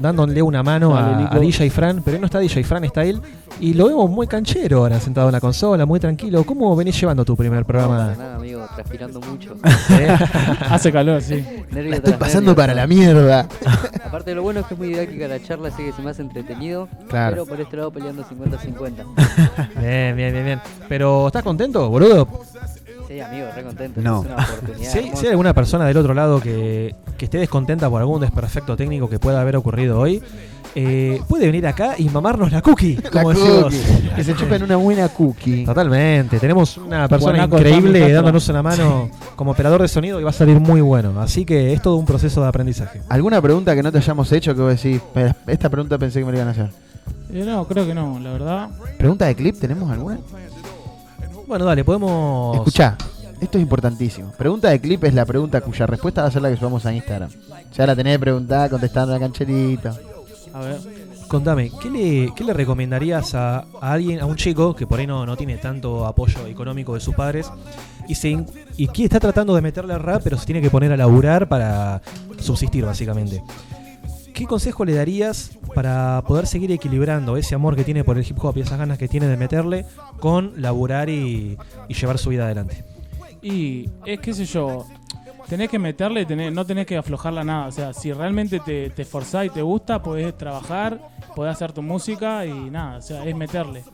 dándole 0.00 0.40
una 0.42 0.62
mano 0.62 0.94
Dale, 0.94 1.24
a, 1.24 1.34
a 1.34 1.38
DJ 1.38 1.70
Fran, 1.70 2.02
pero 2.04 2.16
él 2.16 2.20
no 2.22 2.26
está 2.26 2.38
DJ 2.38 2.64
Fran, 2.64 2.84
está 2.84 3.04
él. 3.04 3.20
Y 3.60 3.74
lo 3.74 3.86
vemos 3.88 4.08
muy 4.10 4.26
canchero 4.26 4.78
ahora, 4.78 4.98
sentado 5.00 5.28
en 5.28 5.32
la 5.32 5.40
consola, 5.40 5.84
muy 5.84 6.00
tranquilo. 6.00 6.44
¿Cómo 6.44 6.74
venís 6.76 6.98
llevando 7.00 7.24
tu 7.24 7.36
primer 7.36 7.60
No, 7.60 7.66
para 7.66 7.86
programa? 7.86 8.14
nada, 8.16 8.36
amigo, 8.36 8.64
transpirando 8.74 9.20
mucho. 9.20 9.54
Hace 10.70 10.92
calor, 10.92 11.20
sí. 11.22 11.44
Nervio 11.70 11.90
La 11.90 11.96
estoy 11.96 12.12
pasando 12.14 12.50
nervio. 12.52 12.56
para 12.56 12.74
la 12.74 12.86
mierda. 12.86 13.48
Aparte, 14.04 14.34
lo 14.34 14.42
bueno 14.42 14.60
es 14.60 14.66
que 14.66 14.74
es 14.74 14.78
muy 14.78 14.88
didáctica 14.88 15.28
la 15.28 15.42
charla, 15.42 15.68
así 15.68 15.82
que 15.82 15.92
se 15.92 16.00
me 16.02 16.10
hace 16.10 16.22
entretenido. 16.22 16.88
Claro. 17.08 17.32
Pero 17.34 17.46
por 17.46 17.60
este 17.60 17.76
lado 17.76 17.90
peleando 17.90 18.24
50-50. 18.24 19.78
Bien, 19.80 20.16
bien, 20.16 20.32
bien, 20.32 20.44
bien. 20.44 20.60
Pero, 20.88 21.26
¿estás 21.26 21.42
contento, 21.42 21.88
boludo? 21.90 22.26
Sí, 23.08 23.20
amigo, 23.20 23.46
re 23.56 23.62
contento. 23.62 24.00
No. 24.02 24.20
Es 24.22 24.26
una 24.26 24.34
oportunidad. 24.44 24.92
Si 24.92 24.98
hay, 24.98 25.10
si 25.16 25.24
hay 25.26 25.30
alguna 25.30 25.54
persona 25.54 25.86
del 25.86 25.96
otro 25.96 26.12
lado 26.14 26.40
que, 26.40 26.94
que 27.16 27.24
esté 27.24 27.38
descontenta 27.38 27.88
por 27.88 28.00
algún 28.02 28.20
desperfecto 28.20 28.76
técnico 28.76 29.08
que 29.08 29.18
pueda 29.18 29.40
haber 29.40 29.56
ocurrido 29.56 29.98
hoy, 29.98 30.22
eh, 30.74 31.20
puede 31.26 31.46
venir 31.46 31.66
acá 31.66 31.94
y 31.96 32.08
mamarnos 32.10 32.52
la 32.52 32.60
cookie, 32.60 32.96
La 33.02 33.10
como 33.10 33.30
decimos. 33.30 33.64
cookie. 33.64 34.10
Que 34.14 34.24
se 34.24 34.34
chupen 34.34 34.62
una 34.62 34.76
buena 34.76 35.08
cookie. 35.08 35.64
Totalmente, 35.64 36.38
tenemos 36.38 36.76
una 36.76 37.08
persona 37.08 37.46
Guanaco, 37.46 37.56
increíble 37.56 38.12
dándonos 38.12 38.46
una 38.50 38.62
mano 38.62 39.08
como 39.36 39.52
operador 39.52 39.80
de 39.80 39.88
sonido 39.88 40.20
y 40.20 40.24
va 40.24 40.30
a 40.30 40.34
salir 40.34 40.60
muy 40.60 40.82
bueno. 40.82 41.18
Así 41.20 41.46
que 41.46 41.72
es 41.72 41.80
todo 41.80 41.96
un 41.96 42.04
proceso 42.04 42.42
de 42.42 42.48
aprendizaje. 42.48 43.00
¿Alguna 43.08 43.40
pregunta 43.40 43.74
que 43.74 43.82
no 43.82 43.90
te 43.90 43.98
hayamos 43.98 44.30
hecho 44.32 44.54
que 44.54 44.60
vos 44.60 44.70
decís? 44.82 45.00
"Pe- 45.14 45.32
Esta 45.46 45.70
pregunta 45.70 45.96
pensé 45.96 46.18
que 46.20 46.26
me 46.26 46.32
la 46.32 46.38
iban 46.38 46.48
a 46.48 46.50
hacer. 46.50 46.68
Eh, 47.32 47.42
no, 47.46 47.66
creo 47.66 47.86
que 47.86 47.94
no, 47.94 48.18
la 48.20 48.32
verdad. 48.32 48.68
¿Pregunta 48.98 49.24
de 49.26 49.34
clip 49.34 49.58
tenemos 49.58 49.90
alguna? 49.90 50.18
Bueno, 51.48 51.64
dale, 51.64 51.82
podemos. 51.82 52.58
Escuchá, 52.58 52.94
esto 53.40 53.56
es 53.56 53.62
importantísimo. 53.62 54.32
Pregunta 54.32 54.68
de 54.68 54.78
clip 54.82 55.02
es 55.04 55.14
la 55.14 55.24
pregunta 55.24 55.62
cuya 55.62 55.86
respuesta 55.86 56.20
va 56.20 56.28
a 56.28 56.30
ser 56.30 56.42
la 56.42 56.50
que 56.50 56.58
subamos 56.58 56.84
a 56.84 56.92
Instagram. 56.92 57.30
Ya 57.74 57.86
la 57.86 57.96
tenés 57.96 58.18
preguntada 58.18 58.68
contestando 58.68 59.14
la 59.14 59.18
cancherita. 59.18 59.96
A 60.52 60.60
ver. 60.60 60.78
Contame, 61.26 61.70
¿qué 61.80 61.90
le, 61.90 62.34
qué 62.34 62.44
le 62.44 62.52
recomendarías 62.52 63.34
a, 63.34 63.58
a 63.58 63.92
alguien, 63.92 64.20
a 64.20 64.26
un 64.26 64.36
chico 64.36 64.74
que 64.74 64.86
por 64.86 64.98
ahí 64.98 65.06
no, 65.06 65.24
no 65.26 65.36
tiene 65.36 65.56
tanto 65.58 66.06
apoyo 66.06 66.46
económico 66.46 66.94
de 66.94 67.00
sus 67.00 67.14
padres 67.14 67.50
y, 68.08 68.14
se, 68.14 68.44
y 68.78 68.88
que 68.88 69.04
está 69.04 69.20
tratando 69.20 69.54
de 69.54 69.60
meterle 69.60 69.92
al 69.92 70.00
rap, 70.00 70.22
pero 70.24 70.38
se 70.38 70.46
tiene 70.46 70.62
que 70.62 70.70
poner 70.70 70.90
a 70.92 70.96
laburar 70.96 71.46
para 71.46 72.00
subsistir, 72.40 72.84
básicamente? 72.86 73.42
¿Qué 74.34 74.46
consejo 74.46 74.84
le 74.84 74.94
darías 74.94 75.50
para 75.74 76.22
poder 76.26 76.46
seguir 76.46 76.70
equilibrando 76.72 77.36
ese 77.36 77.54
amor 77.54 77.76
que 77.76 77.84
tiene 77.84 78.04
por 78.04 78.18
el 78.18 78.26
hip 78.26 78.42
hop 78.42 78.56
y 78.56 78.60
esas 78.60 78.78
ganas 78.78 78.98
que 78.98 79.08
tiene 79.08 79.26
de 79.26 79.36
meterle 79.36 79.84
con 80.20 80.60
laburar 80.60 81.08
y, 81.08 81.56
llevar 81.88 82.18
su 82.18 82.30
vida 82.30 82.44
adelante? 82.44 82.84
Y 83.42 83.88
es 84.04 84.20
qué 84.20 84.34
sé 84.34 84.44
yo, 84.44 84.86
tenés 85.48 85.68
que 85.68 85.78
meterle, 85.78 86.26
no 86.50 86.64
tenés 86.64 86.86
que 86.86 86.96
aflojarla 86.96 87.44
nada. 87.44 87.66
O 87.66 87.72
sea, 87.72 87.92
si 87.92 88.12
realmente 88.12 88.60
te, 88.60 88.90
te 88.90 89.02
esforzás 89.02 89.46
y 89.46 89.50
te 89.50 89.62
gusta, 89.62 90.02
podés 90.02 90.36
trabajar, 90.36 91.00
podés 91.34 91.52
hacer 91.52 91.72
tu 91.72 91.82
música 91.82 92.44
y 92.46 92.70
nada, 92.70 92.98
o 92.98 93.02
sea, 93.02 93.24
es 93.24 93.34
meterle. 93.34 93.84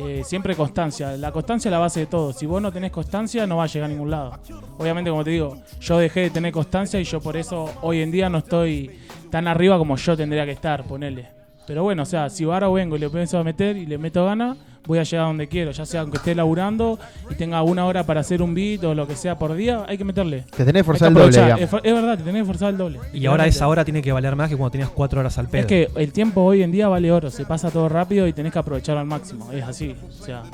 Eh, 0.00 0.22
siempre 0.24 0.54
constancia. 0.54 1.16
La 1.16 1.32
constancia 1.32 1.68
es 1.68 1.72
la 1.72 1.80
base 1.80 2.00
de 2.00 2.06
todo. 2.06 2.32
Si 2.32 2.46
vos 2.46 2.62
no 2.62 2.70
tenés 2.70 2.92
constancia, 2.92 3.48
no 3.48 3.56
vas 3.56 3.68
a 3.68 3.74
llegar 3.74 3.90
a 3.90 3.92
ningún 3.92 4.12
lado. 4.12 4.38
Obviamente, 4.78 5.10
como 5.10 5.24
te 5.24 5.30
digo, 5.30 5.56
yo 5.80 5.98
dejé 5.98 6.20
de 6.20 6.30
tener 6.30 6.52
constancia 6.52 7.00
y 7.00 7.04
yo 7.04 7.20
por 7.20 7.36
eso 7.36 7.68
hoy 7.82 8.00
en 8.00 8.12
día 8.12 8.28
no 8.28 8.38
estoy 8.38 8.96
tan 9.30 9.46
arriba 9.46 9.78
como 9.78 9.96
yo 9.96 10.16
tendría 10.16 10.44
que 10.44 10.52
estar, 10.52 10.84
ponele. 10.84 11.28
Pero 11.66 11.82
bueno, 11.82 12.04
o 12.04 12.06
sea, 12.06 12.30
si 12.30 12.44
ahora 12.44 12.68
vengo 12.68 12.96
y 12.96 12.98
le 12.98 13.06
a 13.06 13.42
meter 13.44 13.76
y 13.76 13.84
le 13.84 13.98
meto 13.98 14.24
ganas, 14.24 14.56
voy 14.86 14.98
a 14.98 15.02
llegar 15.02 15.26
a 15.26 15.28
donde 15.28 15.48
quiero. 15.48 15.70
Ya 15.70 15.84
sea 15.84 16.00
aunque 16.00 16.16
esté 16.16 16.34
laburando 16.34 16.98
y 17.30 17.34
tenga 17.34 17.62
una 17.62 17.84
hora 17.84 18.04
para 18.04 18.20
hacer 18.20 18.40
un 18.40 18.54
beat 18.54 18.82
o 18.84 18.94
lo 18.94 19.06
que 19.06 19.14
sea 19.14 19.38
por 19.38 19.54
día, 19.54 19.84
hay 19.86 19.98
que 19.98 20.04
meterle. 20.04 20.44
Te 20.56 20.64
tenés 20.64 20.80
que 20.80 20.84
forzar 20.84 21.08
el 21.08 21.14
doble, 21.14 21.26
aprovechar. 21.26 21.58
digamos. 21.58 21.84
Es, 21.84 21.94
verdad, 21.94 22.16
te 22.16 22.24
tenés 22.24 22.42
que 22.42 22.46
forzar 22.46 22.70
el 22.70 22.78
doble. 22.78 23.00
Y 23.12 23.26
ahora 23.26 23.46
esa 23.46 23.68
hora 23.68 23.84
tiene 23.84 24.00
que 24.00 24.10
valer 24.10 24.34
más 24.34 24.48
que 24.48 24.56
cuando 24.56 24.70
tenías 24.70 24.88
cuatro 24.88 25.20
horas 25.20 25.36
al 25.36 25.48
pedo. 25.48 25.60
Es 25.60 25.66
que 25.66 25.90
el 25.94 26.10
tiempo 26.10 26.40
hoy 26.42 26.62
en 26.62 26.72
día 26.72 26.88
vale 26.88 27.12
oro, 27.12 27.30
se 27.30 27.44
pasa 27.44 27.70
todo 27.70 27.88
rápido 27.90 28.26
y 28.26 28.32
tenés 28.32 28.50
que 28.50 28.58
aprovecharlo 28.60 29.00
al 29.00 29.06
máximo. 29.06 29.52
Es 29.52 29.62
así. 29.62 29.94
O 30.08 30.24
sea, 30.24 30.44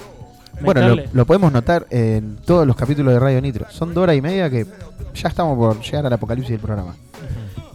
Bueno, 0.61 0.97
lo 1.13 1.27
podemos 1.27 1.53
notar 1.53 1.87
en 1.91 2.39
todos 2.45 2.67
los 2.67 2.75
capítulos 2.75 3.15
de 3.15 3.21
Radio 3.21 3.41
Nitro. 3.41 3.67
Son 3.71 3.95
dos 3.95 4.03
horas 4.03 4.17
y 4.17 4.21
media 4.21 4.51
que 4.51 4.67
ya 5.15 5.29
estamos 5.29 5.57
por 5.57 5.81
llegar 5.81 6.07
al 6.07 6.13
apocalipsis 6.13 6.51
del 6.51 6.61
programa. 6.61 6.97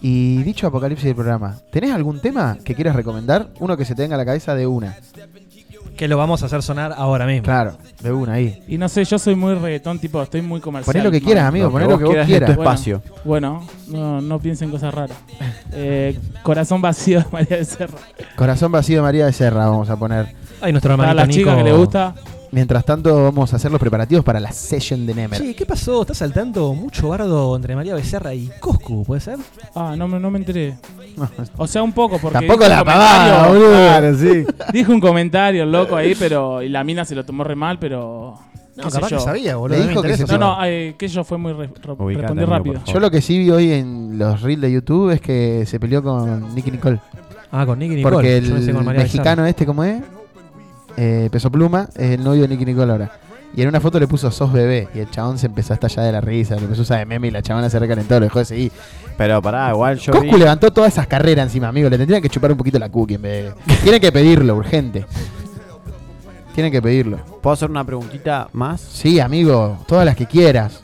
Y 0.02 0.42
dicho 0.44 0.68
apocalipsis 0.68 1.06
del 1.06 1.16
programa, 1.16 1.56
¿tenés 1.72 1.92
algún 1.92 2.20
tema 2.22 2.58
que 2.64 2.74
quieras 2.76 2.96
recomendar? 2.96 3.50
Uno 3.60 3.76
que 3.76 3.86
se 3.86 3.96
te 3.96 4.02
venga 4.02 4.16
a 4.16 4.18
la 4.18 4.26
cabeza 4.26 4.56
de 4.56 4.66
una. 4.66 4.96
Que 5.98 6.08
lo 6.08 6.16
vamos 6.16 6.42
a 6.42 6.46
hacer 6.46 6.64
sonar 6.64 6.94
ahora 6.96 7.26
mismo. 7.26 7.44
Claro, 7.44 7.78
de 8.02 8.14
una 8.14 8.34
ahí. 8.34 8.64
Y 8.70 8.78
no 8.78 8.88
sé, 8.88 9.04
yo 9.04 9.20
soy 9.20 9.36
muy 9.36 9.54
reggaetón, 9.56 10.00
tipo, 10.00 10.22
estoy 10.22 10.42
muy 10.42 10.62
comercial. 10.62 10.94
Poné 10.94 11.04
lo 11.04 11.12
que 11.12 11.20
quieras, 11.20 11.44
amigo, 11.44 11.70
poné 11.70 11.88
lo 11.88 11.98
que 11.98 12.06
vos 12.06 12.16
quieras. 12.26 12.56
Bueno, 12.56 13.02
Bueno, 13.26 13.68
no, 13.90 14.22
no 14.22 14.40
piensen 14.40 14.72
cosas 14.72 14.94
raras. 14.94 15.18
Eh, 15.74 16.18
corazón 16.42 16.82
vacío 16.82 17.20
de 17.20 17.26
María 17.34 17.58
de 17.58 17.66
Serra. 17.66 17.98
Corazón 18.38 18.72
vacío 18.72 18.96
de 18.98 19.02
María 19.02 19.26
de 19.26 19.34
Serra, 19.34 19.68
vamos 19.68 19.90
a 19.90 19.98
poner. 19.98 20.34
Ay, 20.62 20.72
nuestro 20.72 20.96
Para 20.96 21.12
hermanito 21.12 21.28
la 21.28 21.34
chica 21.34 21.52
Nico. 21.52 21.64
que 21.66 21.70
le 21.72 21.78
gusta. 21.78 22.16
Mientras 22.52 22.84
tanto, 22.84 23.24
vamos 23.24 23.54
a 23.54 23.58
hacer 23.58 23.72
los 23.72 23.80
preparativos 23.80 24.26
para 24.26 24.40
la 24.40 24.52
session 24.52 25.06
de 25.06 25.14
Nemer. 25.14 25.40
Che, 25.40 25.56
¿qué 25.56 25.66
pasó? 25.68 26.02
¿Estás 26.02 26.18
saltando 26.18 26.74
mucho 26.74 27.10
bardo 27.10 27.56
entre 27.56 27.76
María 27.76 27.94
Becerra 27.94 28.34
y 28.34 28.50
Coscu? 28.60 29.04
¿Puede 29.06 29.22
ser? 29.22 29.38
Ah, 29.76 29.94
no, 29.96 30.08
me- 30.08 30.20
no 30.20 30.32
me 30.32 30.40
enteré. 30.40 30.76
O 31.58 31.68
sea, 31.68 31.84
un 31.84 31.94
poco, 31.94 32.18
porque. 32.20 32.40
Tampoco 32.40 32.64
dijo 32.64 32.70
la 32.74 32.80
un 32.82 32.86
pavada, 32.86 33.48
boludo. 33.50 33.70
Claro, 33.70 34.18
sí. 34.18 34.46
Dijo 34.74 34.92
un 34.92 35.00
comentario 35.00 35.66
loco 35.66 35.96
ahí, 35.96 36.16
pero. 36.18 36.62
Y 36.64 36.70
la 36.70 36.84
mina 36.84 37.06
se 37.06 37.14
lo 37.16 37.24
tomó 37.26 37.44
re 37.44 37.56
mal, 37.56 37.78
pero. 37.78 38.40
No, 38.78 38.84
qué 38.86 38.90
sé 38.92 38.96
capaz 38.96 39.08
que 39.10 39.16
yo. 39.16 39.20
sabía, 39.20 39.56
boludo, 39.58 39.78
Le 39.78 39.82
no 39.82 39.86
me 39.86 39.90
dijo 39.92 40.02
que 40.02 40.08
interesa. 40.12 40.34
se 40.34 40.40
No, 40.40 40.56
no, 40.58 40.66
eh, 40.66 40.96
que 40.98 41.08
yo 41.08 41.24
fue 41.24 41.38
muy. 41.38 41.52
re- 41.54 41.66
Ubicate, 41.68 42.22
respondí 42.22 42.44
amigo, 42.44 42.46
rápido. 42.58 42.76
por 42.80 42.94
Yo 42.94 43.00
lo 43.00 43.12
que 43.12 43.22
sí 43.22 43.38
vi 43.38 43.50
hoy 43.52 43.72
en 43.74 44.18
los 44.18 44.42
reels 44.42 44.62
de 44.62 44.72
YouTube 44.72 45.12
es 45.12 45.22
que 45.22 45.66
se 45.68 45.80
peleó 45.80 46.02
con 46.02 46.56
Nicky 46.56 46.72
Nicole. 46.72 47.00
Ah, 47.52 47.66
con 47.66 47.78
Nicky 47.78 47.96
Nicole. 47.96 48.14
Porque 48.16 48.42
Yo 48.42 48.54
pensé 48.54 48.70
el 48.72 48.76
con 48.78 48.86
María 48.86 49.02
mexicano 49.04 49.46
este, 49.46 49.66
¿cómo 49.66 49.84
es? 49.84 50.02
Eh, 51.02 51.30
Peso 51.32 51.50
Pluma, 51.50 51.88
es 51.96 52.12
el 52.12 52.24
novio 52.24 52.42
de 52.42 52.50
Nicky 52.50 52.66
Nicole 52.66 52.92
ahora. 52.92 53.12
Y 53.56 53.62
en 53.62 53.70
una 53.70 53.80
foto 53.80 54.00
le 54.00 54.08
puso 54.08 54.30
sos 54.32 54.52
bebé. 54.52 54.90
Y 54.94 55.00
el 55.00 55.10
chabón 55.10 55.38
se 55.38 55.46
empezó 55.48 55.72
a 55.72 55.76
estallar 55.76 56.06
de 56.06 56.12
la 56.12 56.20
risa, 56.22 56.56
lo 56.56 56.62
empezó 56.62 56.82
a 56.82 56.84
usar 56.84 57.00
de 57.00 57.06
meme 57.06 57.30
y 57.30 57.32
la 57.32 57.42
chabona 57.42 57.70
se 57.70 57.80
recalentó, 57.80 58.16
lo 58.20 58.26
dejó 58.26 58.40
de 58.40 58.46
seguir. 58.46 58.72
Pero 59.18 59.42
pará, 59.42 59.70
igual 59.72 59.98
yo 59.98 60.12
Coscu 60.12 60.34
vi- 60.34 60.40
levantó 60.40 60.72
todas 60.72 60.92
esas 60.94 61.08
carreras 61.08 61.46
encima, 61.46 61.70
amigo. 61.70 61.90
Le 61.90 61.98
tendrían 61.98 62.22
que 62.22 62.30
chupar 62.30 62.52
un 62.52 62.58
poquito 62.58 62.78
la 62.80 62.90
cookie 62.90 63.16
en 63.16 63.22
vez 63.22 63.56
de... 63.68 63.76
Tienen 63.82 64.02
que 64.02 64.12
pedirlo, 64.12 64.56
urgente. 64.56 65.06
Tienen 66.54 66.72
que 66.72 66.82
pedirlo. 66.82 67.18
¿Puedo 67.42 67.54
hacer 67.54 67.70
una 67.70 67.84
preguntita 67.86 68.50
más? 68.54 68.82
Sí, 68.82 69.20
amigo, 69.20 69.78
todas 69.88 70.06
las 70.06 70.16
que 70.16 70.26
quieras. 70.26 70.80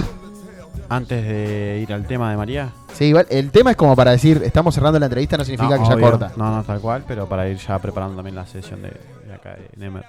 Antes 0.87 1.23
de 1.23 1.79
ir 1.83 1.91
al 1.91 2.05
tema 2.05 2.31
de 2.31 2.37
María. 2.37 2.69
Sí, 2.93 3.05
igual, 3.05 3.25
el 3.29 3.51
tema 3.51 3.71
es 3.71 3.77
como 3.77 3.95
para 3.95 4.11
decir, 4.11 4.41
estamos 4.45 4.73
cerrando 4.73 4.97
la 4.99 5.07
entrevista, 5.07 5.35
no 5.37 5.43
significa 5.43 5.75
No, 5.77 5.83
que 5.83 5.89
ya 5.89 5.95
obvio. 5.95 6.09
corta. 6.11 6.31
No, 6.37 6.55
no, 6.55 6.63
tal 6.63 6.79
cual, 6.79 7.03
pero 7.07 7.27
para 7.27 7.49
ir 7.49 7.57
ya 7.57 7.77
preparando 7.79 8.15
también 8.15 8.35
la 8.35 8.45
sesión 8.45 8.81
de 8.81 8.93
acá 9.45 9.57
de 9.57 9.69
Nemer. 9.77 10.05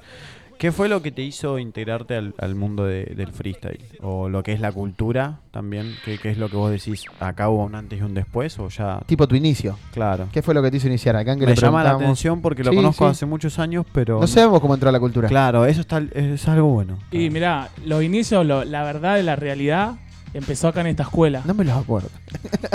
¿Qué 0.58 0.72
fue 0.72 0.88
lo 0.88 1.02
que 1.02 1.12
te 1.12 1.20
hizo 1.20 1.58
integrarte 1.58 2.14
al, 2.16 2.32
al 2.38 2.54
mundo 2.54 2.86
de- 2.86 3.04
del 3.14 3.30
freestyle? 3.30 3.84
¿O 4.00 4.30
lo 4.30 4.42
que 4.42 4.54
es 4.54 4.60
la 4.60 4.72
cultura 4.72 5.40
también? 5.50 5.92
¿Qué, 6.02 6.16
qué 6.16 6.30
es 6.30 6.38
lo 6.38 6.48
que 6.48 6.56
vos 6.56 6.70
decís? 6.70 7.04
¿Acá 7.20 7.50
hubo 7.50 7.62
un 7.66 7.74
antes 7.74 7.98
y 7.98 8.02
un 8.02 8.14
después? 8.14 8.58
¿O 8.58 8.68
ya...? 8.70 9.00
Tipo 9.04 9.28
tu 9.28 9.34
inicio. 9.34 9.78
Claro. 9.92 10.28
¿Qué 10.32 10.40
fue 10.40 10.54
lo 10.54 10.62
que 10.62 10.70
te 10.70 10.78
hizo 10.78 10.86
iniciar? 10.86 11.14
Acá 11.14 11.34
que 11.34 11.40
Me 11.44 11.54
le 11.54 11.56
llama 11.56 11.84
la 11.84 11.90
atención 11.90 12.40
porque 12.40 12.64
lo 12.64 12.70
Sí, 12.70 12.76
conozco 12.76 13.04
sí. 13.04 13.10
hace 13.10 13.26
muchos 13.26 13.58
años, 13.58 13.84
pero... 13.92 14.18
No 14.18 14.26
sabemos 14.26 14.60
cómo 14.60 14.72
entró 14.72 14.88
a 14.88 14.92
la 14.92 15.00
cultura. 15.00 15.28
Claro, 15.28 15.66
eso 15.66 15.82
está, 15.82 16.02
es 16.14 16.48
algo 16.48 16.68
bueno. 16.72 16.98
Y 17.10 17.28
mirá, 17.28 17.68
los 17.84 18.02
inicios, 18.02 18.46
lo- 18.46 18.64
la 18.64 18.82
verdad 18.82 19.16
de 19.16 19.24
la 19.24 19.36
realidad, 19.36 19.96
empezó 20.36 20.68
acá 20.68 20.80
en 20.82 20.88
esta 20.88 21.02
escuela. 21.04 21.42
No 21.44 21.54
me 21.54 21.64
los 21.64 21.76
acuerdo. 21.76 22.08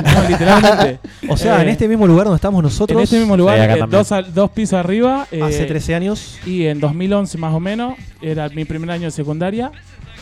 No, 0.03 0.29
literalmente. 0.29 0.99
O 1.29 1.37
sea, 1.37 1.61
en 1.61 1.69
Eh, 1.69 1.71
este 1.71 1.87
mismo 1.87 2.07
lugar 2.07 2.25
donde 2.25 2.35
estamos 2.37 2.61
nosotros. 2.63 2.97
En 2.97 3.03
este 3.03 3.19
mismo 3.19 3.37
lugar, 3.37 3.57
Sí, 3.73 3.79
eh, 3.79 3.85
dos, 3.89 4.11
al- 4.11 4.33
dos 4.33 4.51
pisos 4.51 4.73
arriba. 4.79 5.27
eh, 5.31 5.41
Hace 5.41 5.65
13 5.65 5.95
años. 5.95 6.39
Y 6.45 6.65
en 6.65 6.79
2011 6.79 7.37
más 7.37 7.53
o 7.53 7.59
menos, 7.59 7.95
era 8.21 8.49
mi 8.49 8.65
primer 8.65 8.91
año 8.91 9.05
de 9.05 9.11
secundaria. 9.11 9.71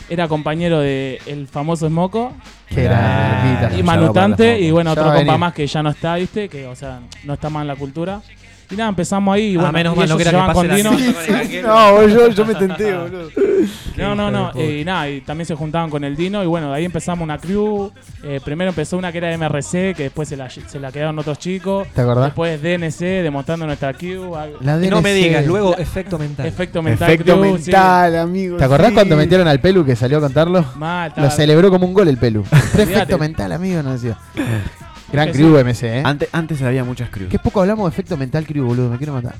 Era 0.09 0.27
compañero 0.27 0.79
de 0.79 1.19
el 1.27 1.47
famoso 1.47 1.87
Smoco. 1.87 2.33
Qué 2.67 2.83
grande, 2.83 3.67
Quita. 3.67 3.79
Y 3.79 3.83
Manutante, 3.83 4.59
y 4.59 4.71
bueno, 4.71 4.93
Ya 4.95 5.01
otro 5.01 5.13
compa 5.15 5.37
más 5.37 5.53
que 5.53 5.67
ya 5.67 5.83
no 5.83 5.91
está, 5.91 6.15
¿viste? 6.15 6.49
Que, 6.49 6.65
o 6.65 6.75
sea, 6.75 6.99
no 7.25 7.33
está 7.35 7.49
más 7.49 7.61
en 7.61 7.67
la 7.67 7.75
cultura. 7.75 8.21
Y 8.71 8.75
nada, 8.75 8.89
empezamos 8.89 9.33
ahí. 9.33 9.53
Y 9.53 9.55
Ah, 9.57 9.61
bueno, 9.61 9.73
menos 9.73 9.95
y 9.95 9.97
mal, 9.99 10.09
no 10.09 10.17
que 10.17 10.23
llevaban 10.25 10.47
pase 10.47 10.57
con 10.59 10.67
la 10.67 10.75
Dino. 10.75 10.91
crisis 10.91 11.13
con 11.15 11.23
el 11.25 11.35
arquero. 11.41 11.67
No, 11.67 12.07
yo, 12.07 12.27
yo 12.29 12.45
me 12.45 12.55
tenté, 12.55 12.93
boludo. 12.97 13.29
No, 13.97 14.15
no, 14.15 14.31
no. 14.31 14.51
de 14.53 14.77
eh, 14.77 14.81
y 14.81 14.85
nada, 14.85 15.09
y 15.09 15.21
también 15.21 15.45
se 15.45 15.55
juntaban 15.55 15.89
con 15.89 16.03
el 16.03 16.15
Dino. 16.15 16.43
Y 16.43 16.47
bueno, 16.47 16.69
de 16.69 16.77
ahí 16.77 16.85
empezamos 16.85 17.23
una 17.23 17.37
crew. 17.39 17.91
Eh, 18.23 18.39
primero 18.45 18.69
empezó 18.69 18.97
una 18.97 19.11
que 19.11 19.17
era 19.17 19.35
MRC, 19.37 19.93
que 19.95 20.03
después 20.03 20.29
se 20.29 20.37
la, 20.37 20.49
se 20.49 20.79
la 20.79 20.91
quedaron 20.91 21.17
otros 21.19 21.39
chicos. 21.39 21.87
¿Te 21.93 22.01
acordás? 22.01 22.25
Después 22.25 22.61
DNC, 22.61 23.23
demostrando 23.23 23.65
nuestra 23.65 23.93
crew. 23.93 24.35
al- 24.35 24.53
La 24.61 24.77
No 24.77 25.01
me 25.01 25.09
DNC. 25.13 25.23
digas, 25.23 25.45
luego 25.47 25.75
efecto 25.77 26.17
mental. 26.19 26.45
Efecto 26.45 26.81
mental. 26.83 27.09
Efecto 27.09 27.33
crew, 27.39 27.51
mental, 27.53 28.11
sí. 28.11 28.17
amigo. 28.17 28.57
¿Te 28.57 28.63
acordás 28.65 28.89
sí. 28.89 28.93
cuando 28.93 29.17
metieron 29.17 29.47
al 29.47 29.59
Pelu 29.59 29.83
que 29.83 29.95
salió 29.95 30.19
a 30.19 30.21
contarlo? 30.21 30.63
Mal, 30.75 31.11
Lo 31.17 31.29
celebró 31.31 31.69
como 31.71 31.85
un 31.87 31.93
gol 31.93 32.07
el 32.07 32.17
Pelu. 32.17 32.43
Efecto 32.77 33.17
mental, 33.17 33.51
amigo, 33.51 33.81
no 33.83 33.93
decía. 33.93 34.17
Gran 35.11 35.31
crew 35.31 35.55
sí. 35.57 35.63
MC, 35.63 35.83
¿eh? 35.99 36.01
Antes, 36.05 36.29
antes 36.31 36.61
había 36.61 36.83
muchas 36.83 37.09
crews. 37.09 37.29
Qué 37.31 37.39
poco 37.39 37.61
hablamos 37.61 37.85
de 37.85 37.89
efecto 37.93 38.15
mental 38.17 38.45
crew, 38.45 38.65
boludo. 38.65 38.89
Me 38.89 38.97
quiero 38.97 39.13
matar. 39.13 39.35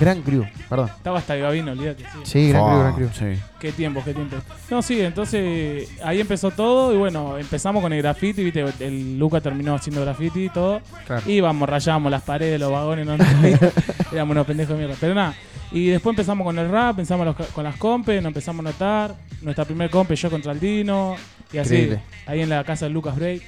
Gran 0.00 0.22
crew, 0.22 0.44
perdón. 0.68 0.88
Estaba 0.96 1.18
hasta 1.18 1.34
el 1.36 1.42
Gabino, 1.42 1.72
olvídate. 1.72 2.02
Sí. 2.04 2.18
Sí, 2.24 2.48
gran 2.48 2.64
crew, 2.64 2.78
gran 2.80 2.94
crew. 2.94 3.08
Sí. 3.12 3.40
Qué 3.60 3.72
tiempo, 3.72 4.02
qué 4.04 4.14
tiempo. 4.14 4.36
No, 4.70 4.82
sí, 4.82 5.00
entonces 5.00 5.88
ahí 6.02 6.20
empezó 6.20 6.50
todo 6.50 6.92
y 6.94 6.96
bueno, 6.96 7.38
empezamos 7.38 7.82
con 7.82 7.92
el 7.92 8.02
graffiti, 8.02 8.42
viste, 8.42 8.64
el 8.80 9.18
Luca 9.18 9.40
terminó 9.40 9.74
haciendo 9.74 10.00
graffiti 10.02 10.46
y 10.46 10.48
todo. 10.48 10.80
Claro. 11.06 11.22
Íbamos, 11.30 11.68
rayábamos 11.68 12.10
las 12.10 12.22
paredes, 12.22 12.58
los 12.58 12.72
vagones, 12.72 13.06
no, 13.06 13.16
no, 13.16 13.24
éramos 14.12 14.32
unos 14.34 14.46
pendejos 14.46 14.72
de 14.76 14.78
mierda. 14.84 14.96
Pero 15.00 15.14
nada, 15.14 15.34
y 15.70 15.86
después 15.88 16.12
empezamos 16.14 16.44
con 16.46 16.58
el 16.58 16.70
rap, 16.70 16.90
empezamos 16.98 17.26
los- 17.26 17.48
con 17.48 17.64
las 17.64 17.76
compes, 17.76 18.22
nos 18.22 18.30
empezamos 18.30 18.64
a 18.64 18.70
notar. 18.70 19.14
Nuestra 19.42 19.64
primer 19.66 19.90
compe 19.90 20.16
yo 20.16 20.30
contra 20.30 20.52
el 20.52 20.60
Dino 20.60 21.16
y 21.52 21.58
así, 21.58 21.74
Increíble. 21.74 22.00
ahí 22.26 22.40
en 22.40 22.48
la 22.48 22.64
casa 22.64 22.86
de 22.86 22.90
Lucas 22.92 23.14
Break. 23.16 23.42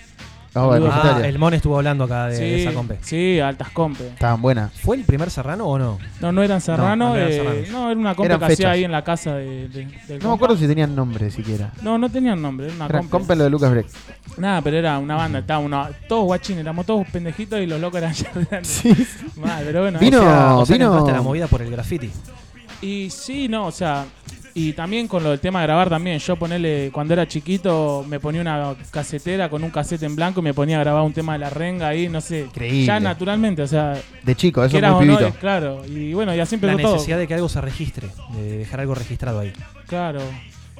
Ah, 0.54 0.64
bueno. 0.66 0.88
Ah, 0.90 1.20
el 1.24 1.38
Mon 1.38 1.52
estuvo 1.54 1.76
hablando 1.76 2.04
acá 2.04 2.26
de, 2.28 2.36
sí, 2.36 2.42
de 2.42 2.62
esa 2.62 2.72
compe. 2.72 2.98
Sí, 3.02 3.38
altas 3.38 3.68
compes. 3.70 4.06
Estaban 4.12 4.40
buenas. 4.42 4.72
¿Fue 4.72 4.96
el 4.96 5.04
primer 5.04 5.30
serrano 5.30 5.66
o 5.66 5.78
no? 5.78 5.98
No, 6.20 6.32
no 6.32 6.42
eran 6.42 6.60
serrano, 6.60 6.96
no 7.10 7.14
eran 7.16 7.28
eh, 7.30 7.32
serranos. 7.36 7.68
no, 7.70 7.90
era 7.90 8.00
una 8.00 8.14
compa 8.14 8.26
Eran 8.26 8.38
que 8.40 8.44
hacía 8.46 8.56
fechas. 8.56 8.72
ahí 8.72 8.84
en 8.84 8.92
la 8.92 9.04
casa 9.04 9.34
de, 9.34 9.68
de- 9.68 9.68
del 9.68 9.88
No 9.88 10.14
me 10.14 10.18
compa. 10.20 10.34
acuerdo 10.34 10.56
si 10.56 10.66
tenían 10.66 10.96
nombre 10.96 11.30
siquiera. 11.30 11.72
No, 11.82 11.98
no 11.98 12.08
tenían 12.10 12.40
nombre, 12.40 12.66
era 12.66 12.74
una 12.76 12.86
Era 12.86 12.98
compa. 12.98 13.18
compa 13.18 13.34
lo 13.34 13.44
de 13.44 13.50
Lucas 13.50 13.70
Break. 13.70 13.86
Nada, 14.38 14.62
pero 14.62 14.76
era 14.78 14.98
una 14.98 15.16
banda, 15.16 15.40
estaba 15.40 15.60
una, 15.60 15.90
todos 16.08 16.24
guachines, 16.24 16.62
éramos 16.62 16.86
todos 16.86 17.06
pendejitos 17.08 17.60
y 17.60 17.66
los 17.66 17.80
locos 17.80 17.98
eran 17.98 18.12
ya 18.14 18.30
grandes. 18.32 18.66
Sí. 18.68 19.06
Mal, 19.36 19.62
pero 19.64 19.82
bueno. 19.82 19.98
Vino- 19.98 20.18
o 20.18 20.22
sea, 20.22 20.56
o 20.56 20.66
sea 20.66 20.74
que 20.74 20.78
vino- 20.78 20.90
entraste 20.92 21.10
a 21.12 21.14
la 21.16 21.22
movida 21.22 21.46
por 21.46 21.62
el 21.62 21.70
graffiti. 21.70 22.10
Y 22.80 23.10
sí, 23.10 23.48
no, 23.48 23.66
o 23.66 23.72
sea, 23.72 24.06
y 24.60 24.72
también 24.72 25.06
con 25.08 25.22
lo 25.22 25.30
del 25.30 25.38
tema 25.40 25.60
de 25.60 25.66
grabar 25.66 25.88
también, 25.88 26.18
yo 26.18 26.34
ponerle, 26.36 26.90
cuando 26.92 27.12
era 27.14 27.28
chiquito, 27.28 28.04
me 28.08 28.18
ponía 28.18 28.40
una 28.40 28.74
casetera 28.90 29.48
con 29.48 29.62
un 29.62 29.70
casete 29.70 30.04
en 30.06 30.16
blanco 30.16 30.40
y 30.40 30.42
me 30.42 30.54
ponía 30.54 30.78
a 30.78 30.80
grabar 30.80 31.02
un 31.02 31.12
tema 31.12 31.34
de 31.34 31.38
la 31.40 31.50
renga 31.50 31.88
ahí, 31.88 32.08
no 32.08 32.20
sé. 32.20 32.40
Increíble. 32.40 32.84
Ya 32.86 32.98
naturalmente, 32.98 33.62
o 33.62 33.66
sea, 33.68 33.96
De 34.22 34.34
chico, 34.34 34.60
eso 34.62 34.66
es 34.66 34.72
quieras 34.72 34.94
muy 34.96 35.08
o 35.08 35.12
no, 35.12 35.18
pibito. 35.18 35.38
claro. 35.38 35.82
Y 35.86 36.12
bueno, 36.14 36.34
y 36.34 36.40
así 36.40 36.56
La 36.56 36.76
todo. 36.76 36.94
necesidad 36.94 37.18
de 37.18 37.28
que 37.28 37.34
algo 37.34 37.48
se 37.48 37.60
registre, 37.60 38.08
de 38.34 38.58
dejar 38.58 38.80
algo 38.80 38.94
registrado 38.94 39.40
ahí. 39.40 39.52
Claro. 39.86 40.20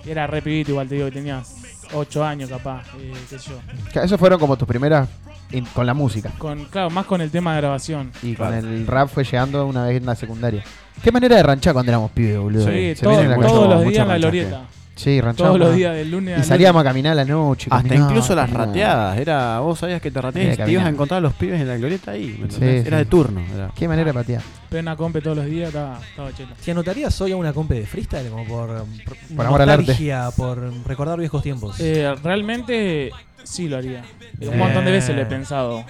Era 0.06 0.26
re 0.26 0.42
pibito 0.42 0.70
igual, 0.72 0.88
te 0.88 0.94
digo, 0.96 1.06
que 1.06 1.12
tenías 1.12 1.55
8 1.94 2.24
años 2.24 2.48
capaz, 2.50 2.82
eh, 2.98 3.12
qué 3.30 3.38
sé 3.38 3.50
yo. 3.50 3.59
Claro, 3.92 4.06
Esos 4.06 4.18
fueron 4.18 4.38
como 4.40 4.56
tus 4.56 4.66
primeras 4.66 5.09
in- 5.52 5.66
con 5.66 5.86
la 5.86 5.94
música. 5.94 6.30
Con, 6.38 6.64
claro, 6.66 6.90
más 6.90 7.06
con 7.06 7.20
el 7.20 7.30
tema 7.30 7.55
de 7.55 7.60
grabación. 7.60 8.10
Y 8.22 8.34
con 8.34 8.52
el 8.55 8.86
rap 8.86 9.09
fue 9.09 9.24
llegando 9.24 9.66
una 9.66 9.84
vez 9.86 9.96
en 9.98 10.06
la 10.06 10.14
secundaria. 10.14 10.64
Qué 11.02 11.12
manera 11.12 11.36
de 11.36 11.42
ranchar 11.42 11.72
cuando 11.72 11.90
éramos 11.90 12.10
pibes, 12.10 12.38
boludo. 12.38 12.66
Sí, 12.66 12.94
Se 12.94 13.02
todo- 13.02 13.10
viene 13.18 13.34
en 13.34 13.40
la 13.40 13.46
todos 13.46 13.68
los 13.68 13.84
días 13.88 14.02
en 14.02 14.08
la 14.08 14.18
glorieta. 14.18 14.62
Sí, 14.96 15.20
ranchábamos. 15.20 15.58
Todos 15.58 15.68
los 15.70 15.76
días 15.76 15.94
del 15.94 16.10
lunes 16.10 16.38
Y 16.38 16.40
al 16.40 16.44
salíamos 16.44 16.80
a 16.80 16.84
caminar 16.84 17.12
a 17.12 17.14
la 17.14 17.24
noche. 17.24 17.68
Hasta 17.70 17.94
incluso 17.94 18.34
las 18.34 18.50
rateadas. 18.50 19.16
Era, 19.16 19.60
vos 19.60 19.78
sabías 19.78 20.02
que 20.02 20.10
te 20.10 20.20
rateabas 20.20 20.54
y 20.54 20.56
te 20.56 20.62
ibas 20.62 20.66
caminar. 20.66 20.86
a 20.86 20.90
encontrar 20.90 21.18
a 21.18 21.20
los 21.20 21.34
pibes 21.34 21.60
en 21.60 21.68
la 21.68 21.76
glorieta 21.76 22.10
ahí. 22.10 22.26
¿me 22.26 22.34
Sí, 22.34 22.42
entendés? 22.56 22.82
sí. 22.82 22.88
Era 22.88 22.96
de 22.98 23.04
turno. 23.04 23.40
era. 23.54 23.70
Qué 23.76 23.86
manera 23.86 24.06
de 24.08 24.14
patear. 24.14 24.42
Plena 24.68 24.96
compe 24.96 25.20
todos 25.20 25.36
los 25.36 25.46
días, 25.46 25.68
estaba, 25.68 26.00
estaba 26.00 26.32
chelo. 26.34 26.48
¿Te 26.64 26.70
anotarías 26.72 27.20
hoy 27.20 27.30
a 27.30 27.36
una 27.36 27.52
compe 27.52 27.74
de 27.74 27.86
freestyle? 27.86 28.28
Como 28.28 28.44
por, 28.44 28.66
por, 29.04 29.16
Por 29.36 29.46
amor 29.46 29.62
al 29.62 29.70
arte. 29.70 29.82
nostalgia, 29.86 30.30
por 30.36 30.72
recordar 30.84 31.16
viejos 31.20 31.44
tiempos. 31.44 31.76
Eh, 31.78 32.12
realmente 32.24 33.12
sí 33.44 33.68
lo 33.68 33.76
haría. 33.76 34.02
Un 34.32 34.40
Bien. 34.40 34.58
montón 34.58 34.84
de 34.84 34.90
veces 34.90 35.14
lo 35.14 35.22
he 35.22 35.26
pensado. 35.26 35.84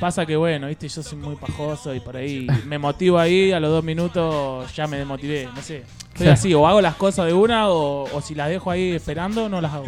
Pasa 0.00 0.26
que 0.26 0.36
bueno, 0.36 0.66
viste, 0.66 0.88
yo 0.88 1.02
soy 1.02 1.18
muy 1.18 1.36
pajoso 1.36 1.94
y 1.94 2.00
por 2.00 2.16
ahí 2.16 2.46
me 2.66 2.78
motivo 2.78 3.18
ahí, 3.18 3.52
a 3.52 3.60
los 3.60 3.70
dos 3.70 3.84
minutos 3.84 4.74
ya 4.74 4.86
me 4.86 4.98
desmotivé, 4.98 5.48
no 5.54 5.62
sé. 5.62 5.82
Soy 6.16 6.28
así, 6.28 6.54
o 6.54 6.66
hago 6.66 6.80
las 6.80 6.94
cosas 6.94 7.26
de 7.26 7.32
una 7.32 7.68
o, 7.68 8.04
o 8.12 8.20
si 8.20 8.34
las 8.34 8.48
dejo 8.48 8.70
ahí 8.70 8.92
esperando, 8.92 9.48
no 9.48 9.60
las 9.60 9.72
hago. 9.72 9.86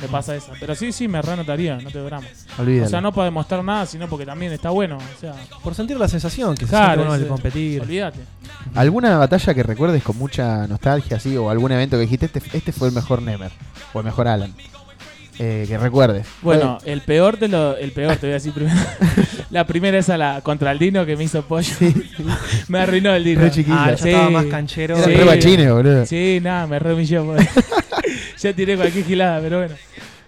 Me 0.00 0.06
pasa 0.06 0.36
esa. 0.36 0.52
Pero 0.60 0.76
sí, 0.76 0.92
sí, 0.92 1.08
me 1.08 1.20
reanotaría, 1.20 1.76
no 1.78 1.90
te 1.90 1.98
drama. 1.98 2.24
Olvídalo. 2.56 2.86
O 2.86 2.88
sea, 2.88 3.00
no 3.00 3.10
para 3.12 3.24
demostrar 3.24 3.64
nada, 3.64 3.84
sino 3.84 4.06
porque 4.06 4.24
también 4.24 4.52
está 4.52 4.70
bueno. 4.70 4.96
O 4.98 5.20
sea, 5.20 5.34
Por 5.60 5.74
sentir 5.74 5.98
la 5.98 6.06
sensación 6.06 6.54
que 6.54 6.66
se 6.66 6.70
claro, 6.70 6.86
siente 6.86 7.02
uno 7.02 7.12
al 7.14 7.20
ese- 7.20 7.28
competir. 7.28 7.80
Olvídate. 7.82 8.20
¿Alguna 8.76 9.18
batalla 9.18 9.54
que 9.54 9.62
recuerdes 9.64 10.04
con 10.04 10.16
mucha 10.16 10.68
nostalgia, 10.68 11.16
así, 11.16 11.36
o 11.36 11.50
algún 11.50 11.72
evento 11.72 11.96
que 11.96 12.02
dijiste, 12.02 12.26
este, 12.26 12.40
este 12.56 12.70
fue 12.70 12.88
el 12.88 12.94
mejor 12.94 13.22
Nemer, 13.22 13.50
o 13.92 13.98
el 13.98 14.04
mejor 14.04 14.28
Alan? 14.28 14.54
Eh, 15.38 15.66
que 15.68 15.78
recuerdes. 15.78 16.26
Bueno, 16.42 16.78
el 16.84 17.00
peor 17.02 17.38
de 17.38 17.48
lo, 17.48 17.76
el 17.76 17.92
peor 17.92 18.16
te 18.16 18.26
voy 18.26 18.30
a 18.30 18.34
decir 18.34 18.52
primero. 18.52 18.76
la 19.50 19.66
primera 19.66 19.98
es 19.98 20.08
a 20.08 20.16
la 20.18 20.40
contra 20.42 20.72
el 20.72 20.78
Dino 20.78 21.06
que 21.06 21.16
me 21.16 21.24
hizo 21.24 21.42
pollo. 21.42 21.72
me 22.68 22.78
arruinó 22.80 23.14
el 23.14 23.22
Dino. 23.24 23.42
Re 23.42 23.50
chiquito. 23.50 23.76
Ah, 23.78 23.92
ya 23.94 24.10
estaba 24.10 24.30
más 24.30 24.46
canchero. 24.46 24.96
Eran 24.96 25.10
re 25.10 25.24
guachines, 25.24 25.72
boludo. 25.72 26.06
Sí, 26.06 26.40
nada, 26.42 26.66
me 26.66 26.78
re 26.78 26.94
humilló. 26.94 27.24
pues. 27.24 27.48
ya 28.38 28.52
tiré 28.52 28.76
cualquier 28.76 29.04
gilada, 29.04 29.40
pero 29.40 29.58
bueno. 29.58 29.74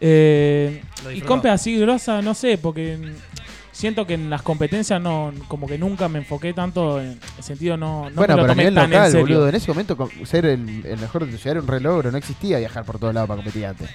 Eh, 0.01 0.83
y 1.13 1.21
compes 1.23 1.53
así 1.53 1.77
grosa, 1.77 2.23
no 2.23 2.35
sé, 2.35 2.57
porque 2.57 2.99
siento 3.73 4.07
que 4.07 4.15
en 4.15 4.31
las 4.31 4.43
competencias 4.43 5.01
no, 5.01 5.33
como 5.49 5.67
que 5.67 5.77
nunca 5.77 6.09
me 6.09 6.21
enfoqué 6.21 6.53
tanto 6.53 7.01
en 7.01 7.19
el 7.37 7.43
sentido 7.43 7.77
no, 7.77 8.09
no 8.11 8.17
bueno, 8.17 8.37
me 8.37 8.43
lo 8.43 8.43
pero 8.43 8.45
a 8.45 8.47
tomé 8.49 8.63
nivel 8.63 8.75
tan 8.75 8.85
en 8.85 8.91
local, 8.91 9.11
serio. 9.11 9.27
boludo. 9.27 9.49
En 9.49 9.55
ese 9.57 9.69
momento, 9.71 10.09
ser 10.25 10.47
el, 10.47 10.85
el 10.87 10.99
mejor 10.99 11.27
de 11.27 11.33
tu 11.33 11.39
ciudad 11.39 11.57
era 11.57 11.61
un 11.63 11.69
re 11.69 11.81
logro. 11.81 12.11
No 12.11 12.19
existía 12.19 12.59
viajar 12.59 12.85
por 12.85 12.99
todos 12.99 13.13
lados 13.13 13.29
para 13.29 13.39
competir 13.43 13.67
antes. 13.67 13.91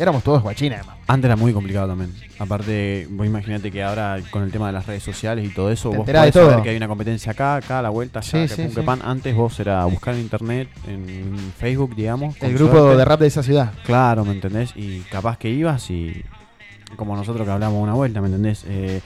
Éramos 0.00 0.22
todos 0.24 0.42
guachines, 0.42 0.78
además. 0.78 0.96
Antes 1.06 1.26
era 1.26 1.36
muy 1.36 1.52
complicado 1.52 1.88
también. 1.88 2.12
Aparte, 2.38 3.06
vos 3.10 3.26
imagínate 3.26 3.70
que 3.70 3.82
ahora 3.82 4.18
con 4.30 4.42
el 4.42 4.50
tema 4.50 4.66
de 4.68 4.72
las 4.72 4.86
redes 4.86 5.02
sociales 5.02 5.44
y 5.44 5.52
todo 5.52 5.70
eso, 5.70 5.90
Te 5.90 5.96
vos 5.98 6.06
de 6.06 6.12
podés 6.14 6.32
saber 6.34 6.52
todo. 6.54 6.62
que 6.62 6.70
hay 6.70 6.76
una 6.76 6.88
competencia 6.88 7.32
acá, 7.32 7.56
acá, 7.56 7.80
a 7.80 7.82
la 7.82 7.90
vuelta, 7.90 8.20
allá, 8.20 8.30
Sí, 8.30 8.38
que 8.48 8.48
sí, 8.48 8.62
pum, 8.62 8.74
que 8.74 8.80
sí. 8.80 8.86
pan. 8.86 9.00
Antes 9.04 9.34
vos 9.34 9.60
era 9.60 9.84
buscar 9.84 10.14
en 10.14 10.20
internet, 10.22 10.68
en 10.88 11.36
Facebook, 11.58 11.94
digamos. 11.94 12.34
El 12.40 12.54
grupo 12.54 12.78
suerte. 12.78 12.96
de 12.96 13.04
rap 13.04 13.20
de 13.20 13.26
esa 13.26 13.42
ciudad. 13.42 13.72
Claro, 13.84 14.24
¿me 14.24 14.32
entendés? 14.32 14.72
Y 14.74 15.00
capaz 15.10 15.36
que 15.36 15.50
ibas 15.50 15.90
y 15.90 16.24
como 16.96 17.14
nosotros 17.14 17.46
que 17.46 17.52
hablamos 17.52 17.82
una 17.82 17.92
vuelta, 17.94 18.20
¿me 18.22 18.28
entendés? 18.28 18.64
Eh, 18.66 19.00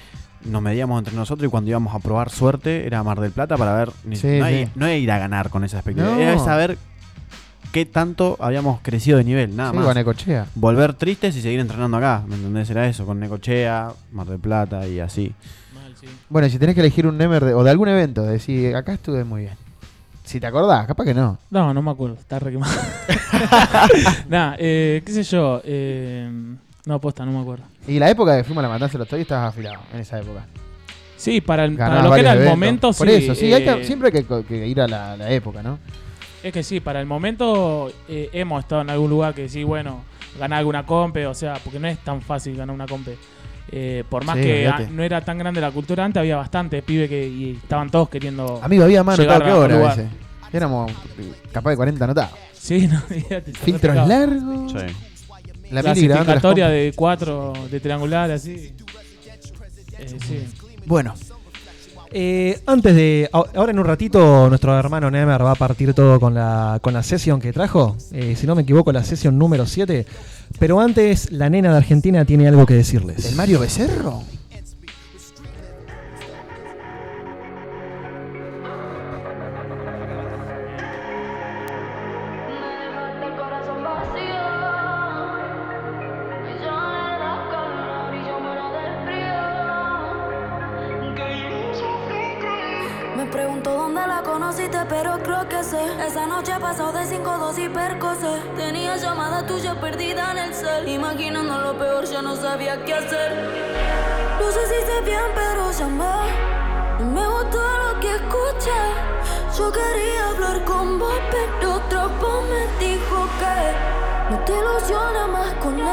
nos 0.45 0.63
medíamos 0.63 0.99
entre 0.99 1.15
nosotros 1.15 1.49
y 1.49 1.51
cuando 1.51 1.71
íbamos 1.71 1.95
a 1.95 1.99
probar 1.99 2.31
suerte 2.31 2.87
era 2.87 3.03
Mar 3.03 3.19
del 3.19 3.33
Plata 3.33 3.57
para 3.57 3.75
ver. 3.75 3.91
ni- 4.05 4.15
Sí, 4.17 4.39
no, 4.39 4.45
hay- 4.45 4.69
no 4.75 4.87
era 4.87 4.95
ir 4.97 5.11
a 5.11 5.19
ganar 5.19 5.51
con 5.51 5.65
esa 5.65 5.79
expectativa, 5.79 6.15
No. 6.15 6.21
era 6.21 6.39
saber 6.39 6.79
qué 7.75 7.85
tanto 7.87 8.37
habíamos 8.39 8.79
crecido 8.83 9.19
de 9.19 9.25
nivel, 9.25 9.57
nada 9.57 9.73
Sí, 9.73 9.77
más. 9.79 9.87
con 9.87 9.95
Necochea. 9.97 10.47
Volver 10.55 10.95
tristes 10.95 11.35
y 11.35 11.43
seguir 11.43 11.59
entrenando 11.59 11.97
acá, 11.97 12.23
¿me 12.29 12.37
entendés? 12.37 12.71
Era 12.71 12.87
eso, 12.89 13.05
con 13.05 13.19
Necochea, 13.19 13.89
Mar 14.13 14.29
del 14.29 14.39
Plata 14.39 14.87
y 14.87 15.01
así. 15.01 15.35
Bueno, 16.29 16.47
y 16.47 16.51
si 16.51 16.59
tenés 16.61 16.77
que 16.77 16.83
elegir 16.83 17.05
un 17.07 17.19
Nemer 17.19 17.45
de- 17.45 17.55
o 17.55 17.65
de 17.65 17.71
algún 17.71 17.89
evento, 17.89 18.23
decir, 18.23 18.77
acá 18.77 18.93
estuve 18.93 19.25
muy 19.25 19.43
bien. 19.43 19.55
Si 20.23 20.39
te 20.39 20.47
acordás, 20.47 20.87
capaz 20.87 21.05
que 21.05 21.15
no. 21.15 21.37
No, 21.51 21.75
no 21.75 21.83
me 21.83 21.91
acuerdo, 21.91 22.15
está 22.15 22.39
re 22.39 22.53
quemado. 22.53 22.73
Nada, 24.29 24.55
eh, 24.59 25.03
qué 25.05 25.13
sé 25.13 25.23
yo. 25.25 25.61
eh, 25.65 26.31
no, 26.87 27.01
posta, 27.01 27.25
no 27.27 27.33
me 27.33 27.41
acuerdo. 27.41 27.65
Y 27.89 27.99
la 27.99 28.09
época 28.09 28.37
que 28.37 28.45
fuimos 28.45 28.63
a 28.63 28.69
la 28.69 28.73
matanza 28.75 28.93
de 28.93 28.99
los 29.01 29.09
Toys 29.09 29.23
estabas 29.23 29.49
afilado 29.49 29.81
en 29.93 30.01
esa 30.01 30.21
época. 30.21 30.47
Sí, 31.17 31.41
para, 31.41 31.65
el, 31.65 31.77
para 31.77 32.03
lo 32.03 32.13
que 32.13 32.21
era 32.21 32.33
el 32.33 32.39
eventos. 32.39 32.57
momento, 32.57 32.93
Por 32.93 33.09
sí. 33.09 33.15
eso, 33.15 33.35
sí, 33.35 33.53
hay 33.53 33.65
que- 33.65 33.81
eh, 33.81 33.85
siempre 33.85 34.13
hay 34.15 34.23
que, 34.25 34.45
que 34.45 34.67
ir 34.69 34.81
a 34.81 34.87
la, 34.87 35.17
la 35.17 35.31
época, 35.31 35.63
¿no? 35.63 35.79
Es 36.45 36.53
que 36.53 36.63
sí, 36.63 36.79
para 36.81 37.01
el 37.01 37.07
momento 37.07 37.91
eh, 38.09 38.29
hemos 38.33 38.61
estado 38.63 38.83
en 38.83 38.91
algún 38.91 39.09
lugar 39.11 39.35
que 39.35 39.49
sí, 39.49 39.65
bueno, 39.65 40.03
ganar 40.39 40.59
alguna 40.61 40.85
compe, 40.85 41.27
o 41.27 41.33
sea, 41.35 41.55
porque 41.65 41.81
no 41.81 41.89
es 41.89 41.99
tan 42.01 42.21
fácil 42.21 42.55
ganar 42.57 42.75
una 42.75 42.87
compe. 42.87 43.17
Eh, 43.73 44.05
por 44.09 44.25
más 44.27 44.37
Sí, 44.37 44.43
que 44.43 44.71
no 44.91 45.03
era 45.03 45.21
tan 45.25 45.39
grande 45.39 45.61
la 45.61 45.71
cultura 45.71 46.05
antes, 46.05 46.21
había 46.21 46.37
bastantes 46.37 46.83
pibes 46.85 47.09
que 47.09 47.27
y 47.27 47.53
estaban 47.63 47.89
todos 47.91 48.11
queriendo. 48.11 48.61
Amigo, 48.63 48.85
había 48.85 49.03
más 49.03 49.19
anotado 49.19 49.41
que 49.43 49.49
a 49.51 49.53
ahora 49.55 49.75
a 49.75 49.79
lugar. 49.79 49.97
veces. 49.97 50.13
Éramos 50.53 50.91
eh, 50.93 51.33
capaz 51.51 51.71
de 51.71 51.77
40 51.77 52.05
anotados. 52.05 52.31
Sí, 52.53 52.87
no, 52.87 53.01
Filtros 53.65 54.07
largos. 54.07 54.73
La 54.75 55.83
las 55.83 55.85
Clasificatoria 55.85 56.67
comp- 56.69 56.73
de 56.73 56.93
cuatro, 56.95 57.53
de 57.71 57.81
triangular, 57.81 58.31
así. 58.31 58.75
Eh, 59.99 60.07
sí. 60.21 60.45
Bueno. 60.85 61.15
Eh, 62.17 62.61
antes 62.67 62.95
de. 62.95 63.29
Ahora 63.33 63.73
en 63.73 63.79
un 63.81 63.85
ratito, 63.85 64.49
nuestro 64.49 64.79
hermano 64.79 65.11
Nemer 65.11 65.45
va 65.45 65.51
a 65.51 65.57
partir 65.57 65.95
todo 65.95 66.21
con 66.21 66.33
la, 66.33 66.79
con 66.81 66.95
la 66.95 67.03
sesión 67.03 67.41
que 67.41 67.53
trajo. 67.53 67.97
Eh, 68.13 68.37
si 68.37 68.47
no 68.47 68.55
me 68.55 68.63
equivoco, 68.63 68.93
la 68.93 69.03
sesión 69.03 69.37
número 69.37 69.67
7. 69.67 70.07
Pero 70.61 70.81
antes, 70.81 71.33
la 71.33 71.51
nena 71.51 71.73
de 71.73 71.77
Argentina 71.79 72.25
tiene 72.25 72.47
algo 72.47 72.67
que 72.67 72.75
decirles. 72.75 73.25
¿El 73.25 73.35
Mario 73.35 73.59
Becerro? 73.59 74.23
5-2 97.85 97.87
y 97.87 97.89
percocé. 97.89 98.43
Tenía 98.57 98.97
llamada 98.97 99.47
tuya 99.47 99.75
perdida 99.81 100.33
en 100.33 100.39
el 100.39 100.55
cel. 100.55 100.89
Imaginando 100.89 101.59
lo 101.59 101.79
peor, 101.79 102.05
ya 102.05 102.23
no 102.23 102.37
sabía 102.37 102.83
qué 102.85 102.95
hacer. 102.95 103.33
No 104.41 104.51
sé 104.51 104.67
si 104.67 104.87
sé 104.87 105.01
bien, 105.05 105.25
pero 105.35 105.71
llamé. 105.71 106.05
No 107.01 107.05
me 107.07 107.27
gustó 107.27 107.59
lo 107.59 108.01
que 108.01 108.15
escuché. 108.15 108.81
Yo 109.57 109.73
quería 109.73 110.31
hablar 110.31 110.65
con 110.65 110.99
vos, 110.99 111.19
pero 111.31 111.75
otro 111.75 112.09
voz 112.21 112.45
me 112.45 112.67
dijo 112.85 113.29
que 113.41 114.31
no 114.31 114.39
te 114.45 114.53
ilusiones 114.53 115.29
más 115.33 115.55
con 115.55 115.79
él. 115.79 115.87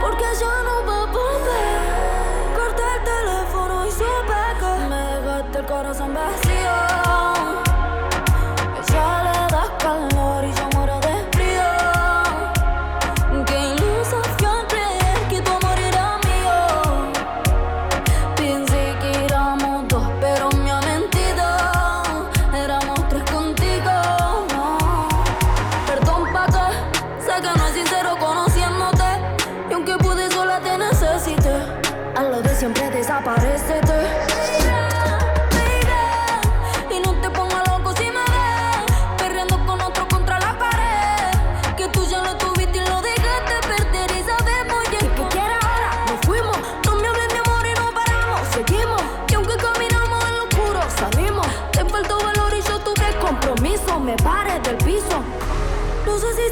Porque 0.00 0.24
ya 0.38 0.62
no 0.66 0.86
va 0.86 1.02
a 1.02 1.06
volver. 1.06 2.56
Corté 2.56 2.82
el 2.96 3.04
teléfono 3.04 3.86
y 3.86 3.90
supe 3.90 4.40
que 4.60 4.88
me 4.88 5.02
dejaste 5.20 5.58
el 5.58 5.66
corazón 5.66 6.14
vacío. 6.14 7.13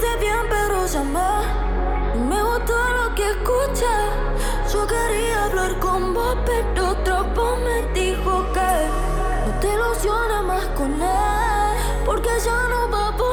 Sé 0.00 0.16
bien 0.18 0.46
pero 0.48 0.86
No 2.14 2.24
me 2.24 2.42
gustó 2.42 2.74
lo 2.98 3.14
que 3.14 3.30
escuché 3.30 3.96
Yo 4.72 4.86
quería 4.86 5.44
hablar 5.44 5.78
con 5.78 6.14
vos 6.14 6.36
pero 6.46 6.90
otro 6.90 7.24
voz 7.34 7.58
me 7.60 7.82
dijo 7.92 8.44
que 8.52 9.12
no 9.46 9.60
te 9.60 9.68
ilusiones 9.68 10.42
más 10.44 10.64
con 10.76 10.92
él, 11.02 12.04
porque 12.04 12.30
ya 12.44 12.68
no 12.68 12.90
va 12.90 13.08
a 13.08 13.10
volver. 13.10 13.31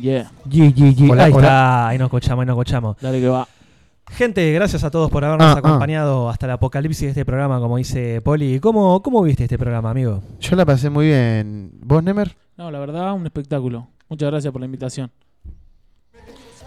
Yeah. 0.00 0.30
G, 0.48 0.74
G, 0.74 0.94
G. 0.96 1.10
Hola, 1.10 1.24
ahí 1.24 1.32
hola. 1.32 1.46
está, 1.46 1.88
ahí 1.88 1.98
nos 1.98 2.06
escuchamos, 2.06 2.42
ahí 2.42 2.46
nos 2.46 2.54
escuchamos. 2.54 2.96
Dale 3.00 3.20
que 3.20 3.28
va. 3.28 3.48
Gente, 4.10 4.52
gracias 4.52 4.84
a 4.84 4.90
todos 4.90 5.10
por 5.10 5.24
habernos 5.24 5.46
Ah, 5.48 5.52
ah. 5.56 5.58
acompañado 5.58 6.30
hasta 6.30 6.46
el 6.46 6.52
apocalipsis 6.52 7.02
de 7.02 7.08
este 7.08 7.24
programa, 7.24 7.60
como 7.60 7.76
dice 7.76 8.20
Poli. 8.22 8.58
¿Cómo, 8.60 9.02
¿Cómo 9.02 9.22
viste 9.22 9.44
este 9.44 9.58
programa, 9.58 9.90
amigo? 9.90 10.22
Yo 10.40 10.56
la 10.56 10.64
pasé 10.64 10.88
muy 10.88 11.06
bien. 11.06 11.72
¿Vos, 11.82 12.02
Nemer? 12.02 12.34
No, 12.56 12.70
la 12.70 12.78
verdad, 12.78 13.12
un 13.12 13.26
espectáculo. 13.26 13.88
Muchas 14.08 14.30
gracias 14.30 14.50
por 14.50 14.60
la 14.60 14.66
invitación. 14.66 15.10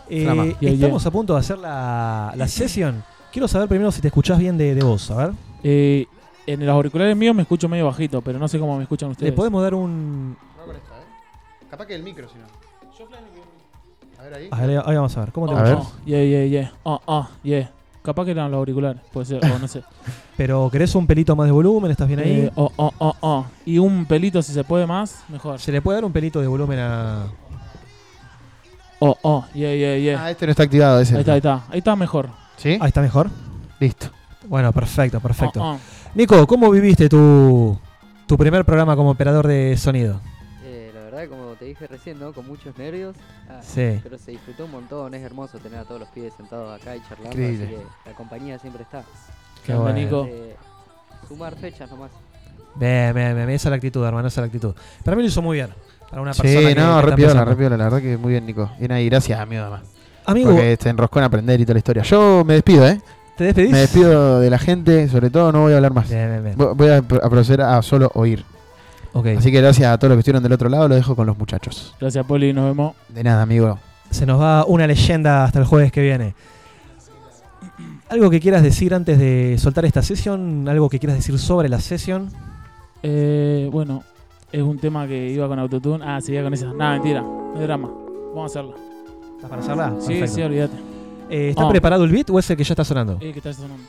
Eh, 0.10 0.56
estamos 0.62 1.02
yeah. 1.02 1.10
a 1.10 1.12
punto 1.12 1.34
de 1.34 1.40
hacer 1.40 1.58
la, 1.58 2.34
la 2.36 2.48
sesión. 2.48 3.04
Quiero 3.32 3.48
saber 3.48 3.68
primero 3.70 3.92
si 3.92 4.02
te 4.02 4.08
escuchás 4.10 4.38
bien 4.38 4.58
de, 4.58 4.76
de 4.76 4.84
voz, 4.84 5.10
a 5.10 5.16
ver. 5.16 5.32
Eh, 5.64 6.06
en 6.46 6.66
los 6.66 6.76
auriculares 6.76 7.16
míos 7.16 7.34
me 7.34 7.44
escucho 7.44 7.70
medio 7.70 7.86
bajito, 7.86 8.22
pero 8.22 8.38
no 8.38 8.48
sé 8.48 8.60
cómo 8.60 8.76
me 8.78 8.84
escuchan 8.84 9.10
ustedes. 9.12 9.32
¿Le 9.32 9.36
podemos 9.36 9.64
dar 9.64 9.74
un. 9.74 10.36
Capaz 11.70 11.86
que 11.86 11.96
el 11.96 12.04
micro, 12.04 12.28
si 12.28 12.36
no. 12.38 12.44
A 14.18 14.24
ver 14.24 14.34
ahí. 14.34 14.48
A 14.52 14.66
ver, 14.66 14.84
ahí 14.86 14.96
vamos 14.96 15.18
a 15.18 15.20
ver. 15.22 15.32
¿Cómo 15.32 15.48
te 15.48 15.54
Oh, 15.54 15.80
oh, 15.80 15.92
yeah, 16.06 16.24
yeah, 16.24 16.46
yeah. 16.46 16.72
Oh, 16.84 17.00
oh, 17.06 17.28
yeah. 17.44 17.70
Capaz 18.04 18.26
que 18.26 18.32
eran 18.32 18.50
los 18.50 18.58
auriculares, 18.58 19.02
puede 19.14 19.26
ser, 19.28 19.46
o 19.46 19.60
no 19.60 19.68
sé. 19.68 19.84
Pero 20.38 20.70
¿querés 20.72 20.94
un 20.96 21.06
pelito 21.06 21.36
más 21.36 21.46
de 21.46 21.52
volumen? 21.52 21.92
¿Estás 21.92 22.08
bien 22.08 22.20
ahí? 22.20 22.32
Eh, 22.32 22.52
oh, 22.56 22.72
oh, 22.76 22.92
oh, 22.98 23.16
oh. 23.22 23.46
Y 23.66 23.78
un 23.78 24.06
pelito, 24.06 24.42
si 24.42 24.54
se 24.54 24.64
puede 24.64 24.88
más, 24.88 25.24
mejor. 25.30 25.60
¿Se 25.60 25.72
le 25.72 25.82
puede 25.82 25.98
dar 25.98 26.06
un 26.06 26.12
pelito 26.12 26.42
de 26.42 26.48
volumen 26.48 26.80
a. 26.80 27.26
Oh, 29.00 29.18
oh, 29.22 29.46
yeah, 29.54 29.76
yeah, 29.76 29.98
yeah. 29.98 30.24
Ah, 30.24 30.32
este 30.32 30.46
no 30.46 30.52
está 30.52 30.64
activado, 30.64 31.00
ese. 31.00 31.16
Ahí 31.16 31.22
está, 31.22 31.34
ahí 31.34 31.38
está. 31.38 31.64
Ahí 31.70 31.78
está 31.80 31.96
mejor. 31.96 32.30
¿Sí? 32.58 32.78
Ahí 32.80 32.88
está 32.88 33.02
mejor. 33.02 33.30
Listo. 33.80 34.08
Bueno, 34.48 34.72
perfecto, 34.74 35.20
perfecto. 35.20 35.62
Oh, 35.62 35.74
oh. 35.74 35.80
Nico, 36.16 36.46
¿cómo 36.48 36.70
viviste 36.72 37.08
tu, 37.08 37.78
tu 38.26 38.38
primer 38.38 38.66
programa 38.66 38.96
como 38.96 39.12
operador 39.12 39.48
de 39.48 39.78
sonido? 39.78 40.20
Eh, 40.64 40.92
la 40.94 41.02
verdad, 41.02 41.28
como 41.30 41.51
te 41.62 41.66
dije 41.68 41.86
recién, 41.86 42.20
¿no? 42.20 42.34
Con 42.34 42.48
muchos 42.48 42.76
nervios. 42.76 43.16
Ah, 43.48 43.60
Sí. 43.62 44.00
Pero 44.02 44.18
se 44.18 44.32
disfrutó 44.32 44.66
un 44.66 44.72
montón, 44.72 45.14
es 45.14 45.22
hermoso 45.22 45.60
tener 45.60 45.78
a 45.78 45.84
todos 45.84 46.00
los 46.00 46.10
pibes 46.10 46.34
sentados 46.36 46.82
acá 46.82 46.96
y 46.96 47.02
charlando. 47.08 47.30
Increíble. 47.30 47.66
Así 47.66 47.76
que 47.76 48.10
la 48.10 48.16
compañía 48.16 48.58
siempre 48.58 48.82
está. 48.82 49.04
Qué 49.64 49.76
bueno. 49.76 49.94
Nico. 49.94 50.26
Eh, 50.28 50.56
sumar 51.28 51.56
fechas 51.56 51.88
nomás. 51.92 52.10
Bien, 52.74 53.14
bien, 53.14 53.36
bien. 53.36 53.48
Esa 53.52 53.68
es 53.68 53.70
la 53.70 53.76
actitud, 53.76 54.04
hermano, 54.04 54.28
esa 54.28 54.42
es 54.42 54.44
la 54.44 54.48
actitud. 54.48 54.74
Para 55.06 55.16
mí 55.16 55.22
lo 55.22 55.28
hizo 55.30 55.44
muy 55.44 55.58
bien. 55.58 55.70
Para 56.10 56.24
una 56.24 56.34
Sí, 56.34 56.42
persona 56.42 56.68
que 56.70 56.76
no, 56.76 56.82
está 56.82 57.02
re 57.02 57.16
piola, 57.16 57.32
empezando. 57.32 57.52
re 57.52 57.56
piola, 57.58 57.78
la 57.78 57.84
verdad 57.84 58.02
que 58.02 58.18
muy 58.18 58.32
bien, 58.32 58.46
Nico. 58.48 58.72
Bien 58.80 58.92
ahí, 58.94 59.08
gracias, 59.08 59.40
amigo, 59.40 59.62
además. 59.62 59.82
Amigo, 60.26 60.50
Porque 60.52 60.78
se 60.82 60.90
enroscó 60.90 61.20
en 61.20 61.26
aprender 61.26 61.60
y 61.62 61.64
toda 61.66 61.76
la 61.76 61.80
historia. 61.80 62.02
Yo 62.02 62.44
me 62.44 62.56
despido, 62.56 62.88
¿eh? 62.88 63.00
¿te 63.38 63.44
despedís? 63.44 63.72
Me 63.72 63.78
despido 63.82 64.40
de 64.40 64.50
la 64.50 64.58
gente, 64.58 65.08
sobre 65.10 65.30
todo 65.30 65.52
no 65.52 65.62
voy 65.62 65.74
a 65.74 65.76
hablar 65.76 65.94
más. 65.94 66.10
Bien, 66.10 66.28
bien, 66.32 66.44
bien. 66.44 66.58
Vo- 66.58 66.76
Voy 66.76 66.90
a 66.90 67.02
proceder 67.30 67.62
a 67.62 67.80
solo 67.84 68.10
oír. 68.16 68.44
Ok. 69.14 69.28
Así 69.38 69.52
que 69.52 69.60
gracias 69.62 69.92
a 69.92 69.98
todos 69.98 70.10
los 70.10 70.16
que 70.18 70.20
estuvieron 70.22 70.44
del 70.44 70.54
otro 70.54 70.70
lado, 70.70 70.88
lo 70.88 70.96
dejo 70.96 71.16
con 71.16 71.28
los 71.28 71.38
muchachos. 71.38 71.94
Gracias, 72.00 72.26
Poli, 72.26 72.54
nos 72.54 72.66
vemos. 72.66 72.96
De 73.10 73.24
nada, 73.24 73.42
amigo. 73.42 73.78
Se 74.10 74.26
nos 74.26 74.40
va 74.42 74.66
una 74.66 74.88
leyenda 74.88 75.44
hasta 75.46 75.60
el 75.60 75.66
jueves 75.66 75.92
que 75.92 76.02
viene. 76.02 76.34
¿Algo 78.10 78.30
que 78.30 78.40
quieras 78.42 78.62
decir 78.64 78.94
antes 78.94 79.18
de 79.18 79.56
soltar 79.58 79.86
esta 79.86 80.02
sesión? 80.02 80.68
¿Algo 80.68 80.90
que 80.90 81.00
quieras 81.00 81.18
decir 81.18 81.38
sobre 81.40 81.70
la 81.70 81.80
sesión? 81.80 82.30
Eh, 83.04 83.70
bueno, 83.72 84.04
es 84.52 84.62
un 84.62 84.78
tema 84.80 85.08
que 85.08 85.30
iba 85.30 85.48
con 85.48 85.58
autotune. 85.60 86.04
Ah, 86.06 86.20
seguía 86.20 86.44
con 86.44 86.54
esa. 86.54 86.74
Nada, 86.74 86.94
mentira. 86.94 87.22
No 87.22 87.54
hay 87.56 87.64
drama. 87.64 87.90
Vamos 88.36 88.44
a 88.56 88.60
hacerla. 88.60 88.76
¿Estás 89.36 89.50
para 89.50 89.62
hacerla? 89.62 89.94
Sí, 90.00 90.08
Perfecto. 90.08 90.36
sí, 90.36 90.42
olvídate. 90.42 90.78
Eh, 91.30 91.50
¿Está 91.52 91.66
Oh. 91.66 91.70
preparado 91.70 92.04
el 92.04 92.12
beat 92.12 92.30
o 92.30 92.38
es 92.40 92.50
el 92.50 92.58
que 92.58 92.64
ya 92.66 92.74
está 92.74 92.84
sonando? 92.84 93.18
Eh, 93.22 93.32
que 93.32 93.40
está 93.40 93.54
sonando. 93.54 93.84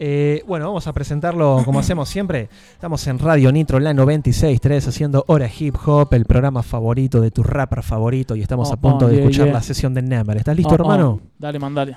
Eh, 0.00 0.42
bueno, 0.46 0.66
vamos 0.66 0.86
a 0.86 0.92
presentarlo 0.92 1.62
como 1.64 1.80
hacemos 1.80 2.08
siempre. 2.08 2.48
Estamos 2.72 3.04
en 3.08 3.18
Radio 3.18 3.50
Nitro, 3.50 3.80
la 3.80 3.92
96.3, 3.92 4.86
haciendo 4.86 5.24
Hora 5.26 5.48
Hip 5.58 5.74
Hop, 5.86 6.14
el 6.14 6.24
programa 6.24 6.62
favorito 6.62 7.20
de 7.20 7.30
tu 7.32 7.42
rapper 7.42 7.82
favorito. 7.82 8.36
Y 8.36 8.42
estamos 8.42 8.70
Oh, 8.70 8.74
a 8.74 8.76
punto 8.76 9.06
oh, 9.06 9.08
de 9.08 9.14
yeah, 9.16 9.24
escuchar 9.24 9.46
yeah. 9.46 9.54
la 9.54 9.62
sesión 9.62 9.94
de 9.94 10.02
Nemer. 10.02 10.36
¿Estás 10.36 10.56
listo, 10.56 10.70
Oh, 10.72 10.74
hermano? 10.76 11.20
Dale, 11.38 11.58
mandale. 11.58 11.96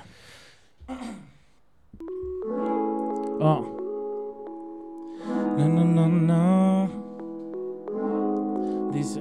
Oh. 3.40 3.68
No, 5.58 5.68
no, 5.68 5.84
no, 5.84 6.08
no. 6.08 6.90
Dice. 8.92 9.20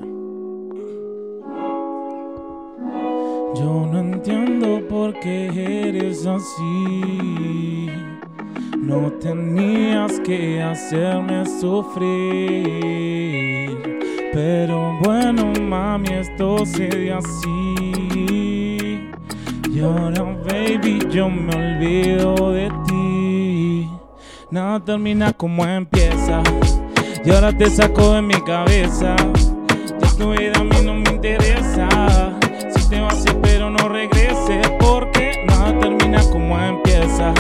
Yo 3.53 3.85
no 3.91 3.99
entiendo 3.99 4.87
por 4.87 5.13
qué 5.19 5.89
eres 5.89 6.25
así. 6.25 7.89
No 8.77 9.11
tenías 9.19 10.19
que 10.22 10.61
hacerme 10.61 11.45
sufrir. 11.45 12.02
Pero 14.34 14.98
bueno, 15.02 15.52
mami, 15.61 16.10
esto 16.10 16.65
se 16.65 16.88
dio 16.88 17.18
así. 17.18 19.10
Y 19.69 19.80
ahora, 19.80 20.23
baby, 20.48 20.99
yo 21.10 21.30
me 21.30 21.56
olvido 21.56 22.52
de 22.53 22.72
ti. 22.88 23.89
Nada 24.49 24.80
termina 24.80 25.31
como 25.34 25.65
empieza. 25.65 26.41
Y 27.23 27.31
ahora 27.31 27.56
te 27.56 27.69
saco 27.69 28.14
de 28.14 28.22
mi 28.22 28.35
cabeza. 28.41 29.15
Ya 30.02 30.10
tu 30.18 30.31
vida 30.31 30.53
a 30.60 30.64
mí 30.64 30.76
no 30.84 30.95
me 30.95 31.10
interesa. 31.10 31.88
Si 32.76 32.89
te 32.89 32.99
vas, 32.99 33.26
espero 33.26 33.69
no 33.69 33.88
regreses. 33.89 34.68
Porque 34.80 35.45
nada 35.48 35.80
termina 35.80 36.22
como 36.31 36.60
empieza. 36.60 37.34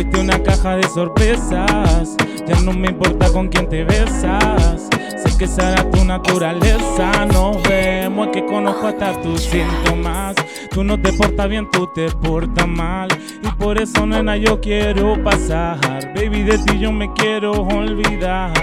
Te 0.00 0.06
fuiste 0.06 0.20
una 0.22 0.42
caja 0.42 0.76
de 0.76 0.88
sorpresas. 0.88 2.16
Ya 2.46 2.58
no 2.62 2.72
me 2.72 2.88
importa 2.88 3.30
con 3.30 3.48
quién 3.48 3.68
te 3.68 3.84
besas. 3.84 4.88
Sé 5.22 5.36
que 5.36 5.46
será 5.46 5.90
tu 5.90 6.02
naturaleza. 6.06 7.26
Nos 7.26 7.62
vemos, 7.64 8.28
que 8.28 8.42
conozco 8.46 8.86
hasta 8.86 9.20
tus 9.20 9.42
síntomas. 9.42 10.36
Tú 10.70 10.84
no 10.84 10.98
te 10.98 11.12
portas 11.12 11.50
bien, 11.50 11.68
tú 11.70 11.86
te 11.94 12.10
portas 12.12 12.66
mal. 12.66 13.10
Y 13.42 13.48
por 13.58 13.76
eso, 13.76 14.06
nena, 14.06 14.38
yo 14.38 14.58
quiero 14.58 15.22
pasar. 15.22 15.78
Baby, 16.14 16.44
de 16.44 16.56
ti 16.56 16.78
yo 16.78 16.92
me 16.92 17.12
quiero 17.12 17.52
olvidar. 17.52 18.54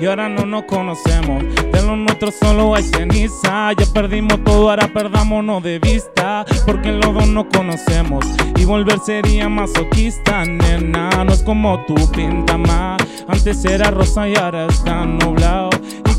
Y 0.00 0.06
ahora 0.06 0.28
no 0.30 0.46
nos 0.46 0.64
conocemos. 0.64 1.44
De 1.72 1.82
lo 1.82 1.94
nuestro 1.94 2.30
solo 2.30 2.74
hay 2.74 2.82
ceniza. 2.82 3.72
Ya 3.72 3.84
perdimos 3.92 4.42
todo, 4.44 4.70
ahora 4.70 4.88
perdámonos 4.92 5.62
de 5.62 5.78
vista. 5.78 6.46
Porque 6.64 6.90
los 6.90 7.12
dos 7.12 7.28
nos 7.28 7.46
conocemos. 7.46 8.24
Y 8.56 8.64
volver 8.64 8.98
sería 9.04 9.48
masoquista, 9.48 10.44
nena. 10.46 11.10
No 11.24 11.32
es 11.32 11.42
como 11.42 11.84
tú 11.84 11.94
pinta 12.12 12.56
más. 12.56 12.98
Antes 13.28 13.64
era 13.66 13.90
rosa 13.90 14.26
y 14.26 14.36
ahora 14.36 14.66
está 14.66 15.04
nublado. 15.04 15.70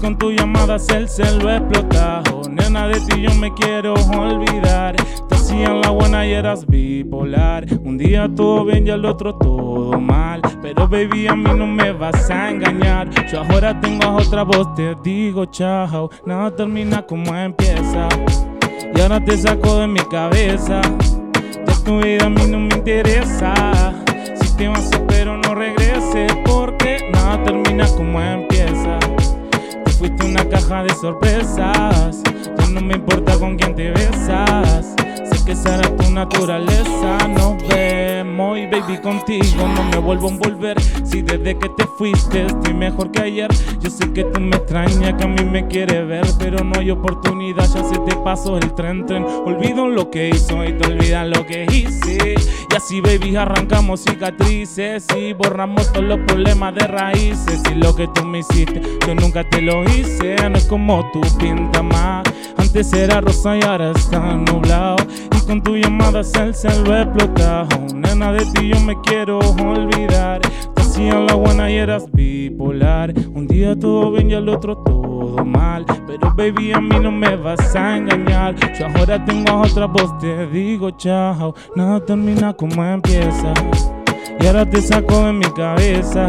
Con 0.01 0.17
tu 0.17 0.31
llamada 0.31 0.77
el 0.95 1.07
cel 1.07 1.37
lo 1.37 1.51
he 1.51 1.57
explotado. 1.57 2.41
Nena, 2.49 2.87
de 2.87 2.99
ti 3.01 3.21
yo 3.21 3.35
me 3.35 3.53
quiero 3.53 3.93
olvidar. 3.93 4.95
Te 5.29 5.35
hacían 5.35 5.79
la 5.79 5.91
buena 5.91 6.25
y 6.25 6.33
eras 6.33 6.65
bipolar. 6.65 7.67
Un 7.83 7.99
día 7.99 8.27
todo 8.35 8.65
bien 8.65 8.87
y 8.87 8.89
al 8.89 9.05
otro 9.05 9.35
todo 9.35 9.99
mal. 9.99 10.41
Pero 10.63 10.87
baby, 10.87 11.27
a 11.27 11.35
mí 11.35 11.51
no 11.55 11.67
me 11.67 11.91
vas 11.91 12.31
a 12.31 12.49
engañar. 12.49 13.11
Yo 13.31 13.43
ahora 13.43 13.79
tengo 13.79 14.15
otra 14.15 14.41
voz, 14.41 14.73
te 14.73 14.95
digo 15.03 15.45
chao. 15.45 16.09
Nada 16.25 16.55
termina 16.55 17.05
como 17.05 17.35
empieza. 17.35 18.09
Y 18.95 19.01
ahora 19.01 19.23
te 19.23 19.37
saco 19.37 19.81
de 19.81 19.87
mi 19.87 19.99
cabeza. 19.99 20.81
Ya 21.67 21.83
tu 21.85 21.99
vida 21.99 22.25
a 22.25 22.29
mí 22.29 22.41
no 22.49 22.57
me 22.57 22.75
interesa. 22.75 23.93
Si 24.41 24.57
te 24.57 24.67
vas, 24.67 24.91
espero 24.91 25.37
no 25.37 25.53
regreses. 25.53 26.31
Porque 26.43 27.07
nada 27.13 27.43
termina 27.43 27.85
como 27.95 28.19
empieza. 28.19 28.50
Te 30.01 30.07
fuiste 30.07 30.25
una 30.25 30.49
caja 30.49 30.83
de 30.83 30.89
sorpresas. 30.95 32.23
Ya 32.57 32.67
no 32.71 32.81
me 32.81 32.95
importa 32.95 33.37
con 33.37 33.55
quién 33.55 33.75
te 33.75 33.91
besas. 33.91 34.95
Que 35.45 35.55
será 35.55 35.81
tu 35.97 36.11
naturaleza. 36.11 37.27
Nos 37.29 37.57
vemos 37.67 38.57
y 38.57 38.67
baby 38.67 38.97
contigo 39.01 39.67
no 39.67 39.83
me 39.85 39.97
vuelvo 39.97 40.27
a 40.27 40.31
envolver. 40.31 40.81
Si 41.03 41.21
desde 41.21 41.57
que 41.57 41.69
te 41.69 41.85
fuiste 41.97 42.45
estoy 42.45 42.73
mejor 42.73 43.11
que 43.11 43.21
ayer. 43.21 43.49
Yo 43.79 43.89
sé 43.89 44.11
que 44.13 44.23
tú 44.25 44.39
me 44.39 44.55
extrañas, 44.55 45.15
que 45.15 45.23
a 45.23 45.27
mí 45.27 45.43
me 45.43 45.67
quiere 45.67 46.03
ver. 46.05 46.25
Pero 46.37 46.63
no 46.63 46.79
hay 46.79 46.91
oportunidad, 46.91 47.63
ya 47.73 47.83
se 47.83 47.97
te 47.99 48.15
pasó 48.23 48.57
el 48.57 48.73
tren, 48.75 49.05
tren. 49.05 49.25
Olvido 49.45 49.87
lo 49.87 50.09
que 50.09 50.29
hizo 50.29 50.63
y 50.63 50.73
te 50.73 50.87
olvidas 50.87 51.27
lo 51.27 51.45
que 51.45 51.65
hice. 51.71 52.35
Y 52.71 52.75
así, 52.75 53.01
baby, 53.01 53.35
arrancamos 53.35 54.01
cicatrices 54.01 55.05
y 55.17 55.33
borramos 55.33 55.91
todos 55.91 56.05
los 56.05 56.19
problemas 56.19 56.75
de 56.75 56.87
raíces. 56.87 57.61
Y 57.71 57.75
lo 57.75 57.95
que 57.95 58.07
tú 58.09 58.23
me 58.25 58.39
hiciste, 58.39 58.81
yo 59.05 59.15
nunca 59.15 59.43
te 59.43 59.61
lo 59.61 59.83
hice. 59.83 60.35
No 60.49 60.57
es 60.57 60.65
como 60.65 61.09
tú 61.11 61.21
pinta 61.37 61.81
más. 61.81 62.23
Antes 62.57 62.93
era 62.93 63.19
rosa 63.19 63.57
y 63.57 63.63
ahora 63.63 63.91
está 63.91 64.19
nublado. 64.19 64.97
Y 65.35 65.45
con 65.45 65.61
tu 65.61 65.75
llamada 65.75 66.23
cel 66.23 66.53
lo 66.83 66.95
he 66.95 67.01
explotado. 67.01 67.67
Nena, 67.93 68.31
de 68.33 68.45
ti 68.45 68.69
yo 68.69 68.79
me 68.81 68.99
quiero 69.01 69.39
olvidar. 69.39 70.41
Te 70.75 70.81
hacían 70.81 71.27
la 71.27 71.35
buena 71.35 71.71
y 71.71 71.77
eras 71.77 72.05
bipolar. 72.11 73.13
Un 73.33 73.47
día 73.47 73.77
todo 73.77 74.11
bien 74.11 74.31
y 74.31 74.33
al 74.33 74.49
otro 74.49 74.77
todo 74.77 75.43
mal. 75.45 75.85
Pero 76.07 76.33
baby, 76.35 76.73
a 76.73 76.81
mí 76.81 76.97
no 77.01 77.11
me 77.11 77.35
vas 77.35 77.75
a 77.75 77.97
engañar. 77.97 78.55
Yo 78.77 78.87
ahora 78.87 79.23
tengo 79.25 79.51
a 79.51 79.61
otra 79.61 79.85
voz, 79.85 80.17
te 80.19 80.47
digo 80.47 80.91
chao. 80.91 81.55
Nada 81.75 82.03
termina 82.05 82.53
como 82.53 82.83
empieza. 82.83 83.53
Y 84.39 84.47
ahora 84.47 84.69
te 84.69 84.81
saco 84.81 85.25
de 85.25 85.33
mi 85.33 85.45
cabeza. 85.53 86.25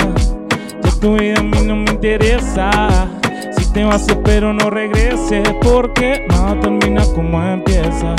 Ya 0.82 1.00
tu 1.00 1.16
vida 1.16 1.38
a 1.38 1.42
mí 1.42 1.58
no 1.64 1.76
me 1.76 1.90
interesa. 1.90 3.08
Si 3.56 3.72
te 3.72 3.84
vas, 3.84 4.06
espero 4.08 4.52
no 4.52 4.70
regreses. 4.70 5.48
Porque 5.62 6.26
nada 6.28 6.60
termina 6.60 7.02
como 7.14 7.42
empieza. 7.42 8.14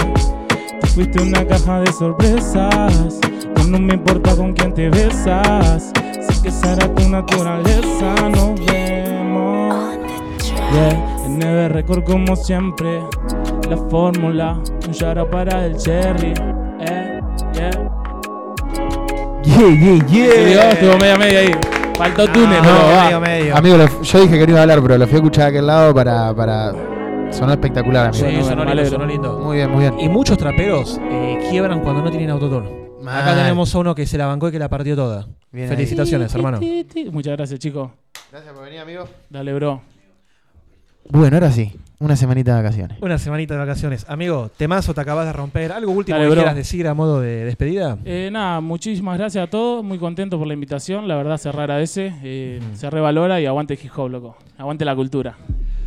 Te 0.94 0.98
fuiste 1.06 1.24
una 1.24 1.44
caja 1.48 1.80
de 1.80 1.92
sorpresas. 1.92 3.20
Ya 3.56 3.64
no 3.68 3.80
me 3.80 3.96
importa 3.96 4.36
con 4.36 4.54
quién 4.54 4.72
te 4.76 4.92
besas. 4.92 5.92
Sé 5.92 6.44
que 6.44 6.52
será 6.52 6.88
tu 6.94 7.10
naturaleza. 7.10 8.14
Nos 8.30 8.64
vemos. 8.64 9.98
Yeah, 10.72 11.26
en 11.26 11.40
Neve 11.40 11.70
Record 11.70 12.04
como 12.04 12.36
siempre. 12.36 13.00
la 13.68 13.78
fórmula, 13.90 14.60
un 14.86 14.92
shout 14.92 15.32
para 15.32 15.66
el 15.66 15.78
cherry. 15.78 16.36
Eh, 16.82 17.20
yeah. 17.56 17.72
Yeah, 19.42 19.70
yeah, 19.70 20.06
yeah. 20.06 20.32
Sí, 20.32 20.44
Dios, 20.46 20.64
estuvo 20.74 20.98
media 21.00 21.18
media 21.18 21.40
ahí. 21.40 21.52
Faltó 21.98 22.28
túnel, 22.28 22.62
no, 22.62 22.70
va. 22.70 23.04
medio, 23.06 23.20
medio. 23.20 23.58
Amigo, 23.58 23.78
yo 24.04 24.22
dije 24.22 24.38
que 24.38 24.46
no 24.46 24.52
iba 24.52 24.60
a 24.60 24.62
hablar, 24.62 24.80
pero 24.84 25.00
lo 25.00 25.08
fui 25.08 25.16
a 25.16 25.18
escuchar 25.18 25.46
a 25.46 25.48
aquel 25.48 25.66
lado 25.66 25.92
para. 25.92 26.36
para... 26.36 26.93
Sonó 27.34 27.54
espectacular, 27.54 28.08
amigo. 28.08 28.28
Sí, 28.30 28.44
sonó 28.44 28.64
lindo, 28.66 28.86
sonó 28.90 29.06
lindo. 29.06 29.40
Muy 29.40 29.58
bien, 29.58 29.70
muy 29.72 29.80
bien. 29.82 30.00
Y 30.00 30.08
muchos 30.08 30.38
traperos 30.38 31.00
eh, 31.10 31.40
quiebran 31.50 31.82
cuando 31.82 32.02
no 32.02 32.10
tienen 32.10 32.30
autotune. 32.30 32.70
Acá 33.08 33.36
tenemos 33.36 33.74
a 33.76 33.80
uno 33.80 33.96
que 33.96 34.06
se 34.06 34.18
la 34.18 34.28
bancó 34.28 34.48
y 34.48 34.52
que 34.52 34.60
la 34.60 34.70
partió 34.70 34.96
toda. 34.96 35.28
Bien 35.52 35.68
Felicitaciones, 35.68 36.34
hermano. 36.34 36.60
Muchas 37.12 37.34
gracias, 37.36 37.60
chicos. 37.60 37.90
Gracias 38.32 38.54
por 38.54 38.64
venir, 38.64 38.80
amigo. 38.80 39.06
Dale, 39.30 39.54
bro. 39.54 39.82
Bueno, 41.10 41.36
ahora 41.36 41.52
sí. 41.52 41.74
Una 42.00 42.16
semanita 42.16 42.56
de 42.56 42.62
vacaciones. 42.64 42.98
Una 43.02 43.18
semanita 43.18 43.54
de 43.56 43.60
vacaciones. 43.60 44.06
Amigo, 44.10 44.50
temazo 44.56 44.94
te 44.94 45.02
acabas 45.02 45.26
de 45.26 45.34
romper. 45.34 45.72
¿Algo 45.72 45.92
último 45.92 46.18
Dale, 46.18 46.28
que 46.28 46.32
bro. 46.32 46.42
quieras 46.42 46.56
decir 46.56 46.88
a 46.88 46.94
modo 46.94 47.20
de 47.20 47.46
despedida? 47.46 47.98
Eh, 48.06 48.30
nada, 48.32 48.62
muchísimas 48.62 49.18
gracias 49.18 49.44
a 49.46 49.50
todos. 49.50 49.84
Muy 49.84 49.98
contento 49.98 50.38
por 50.38 50.48
la 50.48 50.54
invitación. 50.54 51.08
La 51.08 51.16
verdad 51.16 51.38
se 51.38 51.52
re 51.52 51.60
agradece. 51.62 52.14
eh, 52.24 52.62
Se 52.74 52.90
revalora 52.90 53.40
y 53.42 53.46
aguante 53.46 53.74
hip 53.82 53.92
hop, 53.98 54.10
loco. 54.10 54.38
Aguante 54.58 54.86
la 54.86 54.96
cultura. 54.96 55.36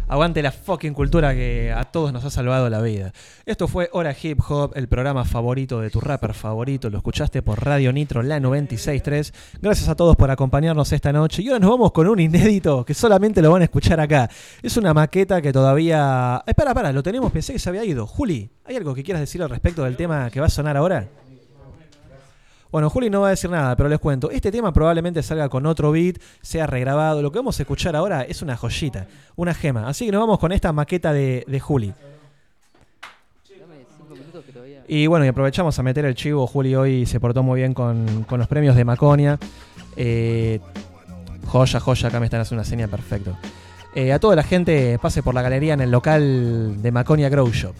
Aguante 0.09 0.41
la 0.41 0.53
fucking 0.53 0.95
cultura 0.95 1.35
que 1.35 1.73
a 1.73 1.83
todos 1.83 2.13
nos 2.13 2.25
ha 2.25 2.31
salvado 2.31 2.71
la 2.71 2.81
vida. 2.81 3.13
Esto 3.45 3.67
fue 3.67 3.89
Hora 3.93 4.15
Hip 4.23 4.39
Hop, 4.49 4.71
el 4.77 4.87
programa 4.87 5.25
favorito 5.25 5.81
de 5.81 5.91
tu 5.91 6.01
rapper 6.01 6.33
favorito. 6.33 6.89
Lo 6.91 6.99
escuchaste 6.99 7.43
por 7.43 7.65
Radio 7.65 7.93
Nitro, 7.93 8.23
la 8.23 8.39
96.3. 8.39 9.33
Gracias 9.61 9.89
a 9.89 9.97
todos 9.97 10.15
por 10.15 10.31
acompañarnos 10.31 10.93
esta 10.93 11.13
noche. 11.13 11.43
Y 11.43 11.49
ahora 11.49 11.59
nos 11.59 11.71
vamos 11.71 11.91
con 11.91 12.07
un 12.07 12.21
inédito 12.21 12.85
que 12.85 12.95
solamente 12.95 13.43
lo 13.43 13.51
van 13.51 13.63
a 13.63 13.65
escuchar 13.65 13.99
acá. 13.99 14.31
Es 14.63 14.77
una 14.77 14.95
maqueta 14.95 15.43
que 15.43 15.53
todavía... 15.53 16.41
Espera, 16.47 16.73
para, 16.73 16.93
lo 16.93 17.03
tenemos, 17.03 17.33
pensé 17.33 17.55
que 17.55 17.59
se 17.59 17.69
había 17.69 17.85
ido. 17.85 18.07
Juli, 18.07 18.49
¿hay 18.65 18.77
algo 18.77 18.95
que 18.95 19.03
quieras 19.03 19.21
decir 19.21 19.43
al 19.43 19.51
respecto 19.51 19.83
del 19.83 19.97
tema 19.97 20.31
que 20.31 20.39
va 20.39 20.47
a 20.47 20.51
sonar 20.51 20.77
ahora? 20.77 21.09
Bueno, 22.71 22.91
Juli 22.91 23.11
no 23.11 23.23
va 23.23 23.29
a 23.29 23.31
decir 23.31 23.51
nada, 23.51 23.77
pero 23.77 23.89
les 23.89 23.99
cuento. 23.99 24.31
Este 24.31 24.51
tema 24.51 24.73
probablemente 24.73 25.23
salga 25.23 25.49
con 25.49 25.67
otro 25.67 25.93
beat, 25.93 26.19
sea 26.43 26.67
regrabado. 26.67 27.23
Lo 27.23 27.31
que 27.33 27.39
vamos 27.39 27.59
a 27.59 27.63
escuchar 27.63 27.97
ahora 27.97 28.23
es 28.23 28.43
una 28.43 28.57
joyita, 28.57 29.07
una 29.37 29.55
gema. 29.55 29.89
Así 29.89 30.07
que 30.07 30.13
nos 30.13 30.21
vamos 30.21 30.39
con 30.39 30.53
esta 30.53 30.73
maqueta 30.73 31.13
de, 31.13 31.45
de 31.47 31.61
Juli. 31.61 31.95
Y 34.89 35.07
bueno, 35.09 35.25
y 35.25 35.29
aprovechamos 35.29 35.79
a 35.79 35.83
meter 35.83 36.05
el 36.05 36.15
chivo. 36.15 36.47
Juli 36.47 36.75
hoy 36.75 37.07
se 37.07 37.19
portó 37.19 37.43
muy 37.43 37.61
bien 37.61 37.75
con, 37.75 38.25
con 38.25 38.39
los 38.39 38.49
premios 38.49 38.77
de 38.77 38.85
Maconia. 38.85 39.39
Eh, 39.97 40.61
joya, 41.47 41.81
joya, 41.81 42.09
acá 42.09 42.21
me 42.21 42.27
están 42.27 42.41
haciendo 42.41 42.61
una 42.61 42.69
seña 42.69 42.87
perfecto. 42.87 43.37
Eh, 43.95 44.13
a 44.13 44.19
toda 44.19 44.37
la 44.37 44.43
gente, 44.43 44.99
pase 45.01 45.23
por 45.23 45.35
la 45.35 45.43
galería 45.43 45.75
en 45.75 45.81
el 45.81 45.91
local 45.91 46.83
de 46.83 46.93
Maconia 46.93 47.29
Grow 47.29 47.51
Shop. 47.51 47.75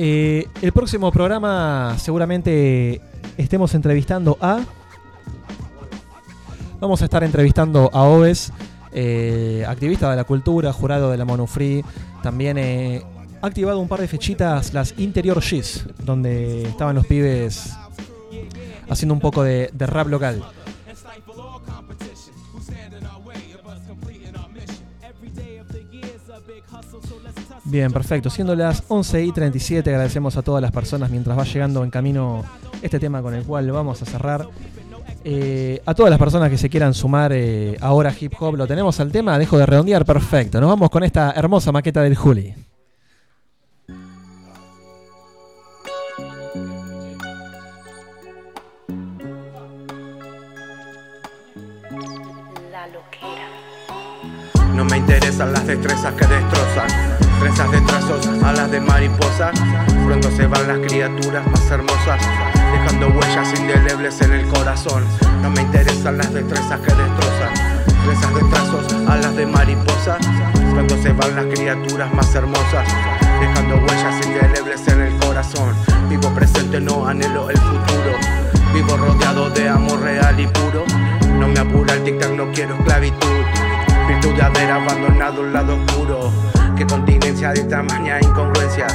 Eh, 0.00 0.46
el 0.62 0.70
próximo 0.70 1.10
programa 1.10 1.96
seguramente 1.98 3.00
estemos 3.36 3.74
entrevistando 3.74 4.38
a... 4.40 4.60
Vamos 6.78 7.02
a 7.02 7.06
estar 7.06 7.24
entrevistando 7.24 7.90
a 7.92 8.04
Oves, 8.04 8.52
eh, 8.92 9.64
activista 9.66 10.08
de 10.08 10.14
la 10.14 10.22
cultura, 10.22 10.72
jurado 10.72 11.10
de 11.10 11.16
la 11.16 11.24
Monofree. 11.24 11.84
También 12.22 12.58
eh, 12.58 13.02
ha 13.42 13.46
activado 13.48 13.80
un 13.80 13.88
par 13.88 14.00
de 14.00 14.06
fechitas 14.06 14.72
las 14.72 14.94
Interior 14.98 15.40
G's, 15.40 15.84
donde 16.04 16.62
estaban 16.62 16.94
los 16.94 17.04
pibes 17.04 17.72
haciendo 18.88 19.14
un 19.14 19.20
poco 19.20 19.42
de, 19.42 19.68
de 19.72 19.86
rap 19.86 20.06
local. 20.06 20.44
Bien, 27.70 27.92
perfecto. 27.92 28.30
Siendo 28.30 28.56
las 28.56 28.82
11 28.88 29.24
y 29.24 29.32
37, 29.32 29.90
agradecemos 29.90 30.38
a 30.38 30.42
todas 30.42 30.62
las 30.62 30.72
personas 30.72 31.10
mientras 31.10 31.38
va 31.38 31.44
llegando 31.44 31.84
en 31.84 31.90
camino 31.90 32.42
este 32.80 32.98
tema 32.98 33.20
con 33.20 33.34
el 33.34 33.44
cual 33.44 33.70
vamos 33.70 34.00
a 34.00 34.06
cerrar. 34.06 34.48
Eh, 35.22 35.82
a 35.84 35.92
todas 35.92 36.08
las 36.08 36.18
personas 36.18 36.48
que 36.48 36.56
se 36.56 36.70
quieran 36.70 36.94
sumar 36.94 37.32
eh, 37.34 37.76
ahora 37.82 38.14
hip 38.18 38.32
hop, 38.40 38.56
lo 38.56 38.66
tenemos 38.66 38.98
al 39.00 39.12
tema, 39.12 39.38
dejo 39.38 39.58
de 39.58 39.66
redondear, 39.66 40.06
perfecto. 40.06 40.60
Nos 40.62 40.70
vamos 40.70 40.88
con 40.88 41.04
esta 41.04 41.32
hermosa 41.32 41.70
maqueta 41.70 42.00
del 42.00 42.16
Juli. 42.16 42.54
No 54.74 54.84
me 54.86 54.96
interesan 54.96 55.52
las 55.52 55.66
destrezas 55.66 56.14
que 56.14 56.26
destrozan. 56.26 57.07
Trenzas 57.40 57.70
de 57.70 57.80
trazos, 57.82 58.28
alas 58.42 58.70
de 58.70 58.80
mariposa. 58.80 59.52
Pronto 60.04 60.30
se 60.30 60.46
van 60.46 60.66
las 60.66 60.78
criaturas 60.78 61.46
más 61.46 61.70
hermosas, 61.70 62.20
dejando 62.72 63.08
huellas 63.08 63.58
indelebles 63.58 64.20
en 64.22 64.32
el 64.32 64.48
corazón. 64.48 65.04
No 65.42 65.50
me 65.50 65.62
interesan 65.62 66.18
las 66.18 66.32
destrezas 66.32 66.80
que 66.80 66.92
destrozan. 66.94 67.84
Trenzas 68.04 68.34
de 68.34 68.40
trazos, 68.50 69.08
alas 69.08 69.36
de 69.36 69.46
mariposa. 69.46 70.18
Pronto 70.72 71.00
se 71.02 71.12
van 71.12 71.36
las 71.36 71.46
criaturas 71.46 72.12
más 72.12 72.34
hermosas, 72.34 72.88
dejando 73.40 73.76
huellas 73.76 74.26
indelebles 74.26 74.88
en 74.88 75.00
el 75.00 75.16
corazón. 75.18 75.74
Vivo 76.08 76.28
presente, 76.30 76.80
no 76.80 77.06
anhelo 77.06 77.50
el 77.50 77.58
futuro. 77.58 78.16
Vivo 78.74 78.96
rodeado 78.96 79.50
de 79.50 79.68
amor 79.68 80.00
real 80.00 80.40
y 80.40 80.46
puro. 80.46 80.84
No 81.38 81.46
me 81.46 81.60
apura 81.60 81.94
el 81.94 82.04
tic-tac, 82.04 82.34
no 82.34 82.50
quiero 82.52 82.74
esclavitud. 82.74 83.44
Virtud 84.08 84.34
de 84.34 84.42
haber 84.42 84.70
abandonado 84.70 85.42
un 85.42 85.52
lado 85.52 85.76
oscuro. 85.76 86.32
Qué 86.78 86.86
continencia 86.86 87.50
de 87.50 87.64
tamaña 87.64 88.20
incongruencia. 88.20 88.86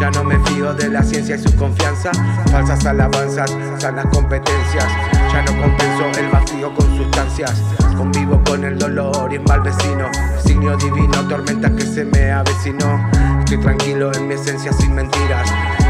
Ya 0.00 0.10
no 0.10 0.24
me 0.24 0.38
fío 0.48 0.72
de 0.72 0.88
la 0.88 1.02
ciencia 1.02 1.36
y 1.36 1.38
su 1.38 1.54
confianza. 1.56 2.10
Falsas 2.50 2.86
alabanzas, 2.86 3.54
sanas 3.76 4.06
competencias. 4.06 4.86
Ya 5.34 5.42
no 5.42 5.60
compenso 5.60 6.18
el 6.18 6.30
vacío 6.30 6.74
con 6.74 6.96
sustancias. 6.96 7.62
Convivo 7.94 8.42
con 8.46 8.64
el 8.64 8.78
dolor 8.78 9.30
y 9.30 9.36
es 9.36 9.42
mal 9.42 9.60
vecino. 9.60 10.10
Signo 10.42 10.78
divino, 10.78 11.28
tormenta 11.28 11.68
que 11.76 11.82
se 11.82 12.06
me 12.06 12.32
avecinó. 12.32 13.06
Estoy 13.40 13.58
tranquilo 13.58 14.14
en 14.14 14.28
mi 14.28 14.34
esencia 14.34 14.72
sin 14.72 14.94
mentiras. 14.94 15.46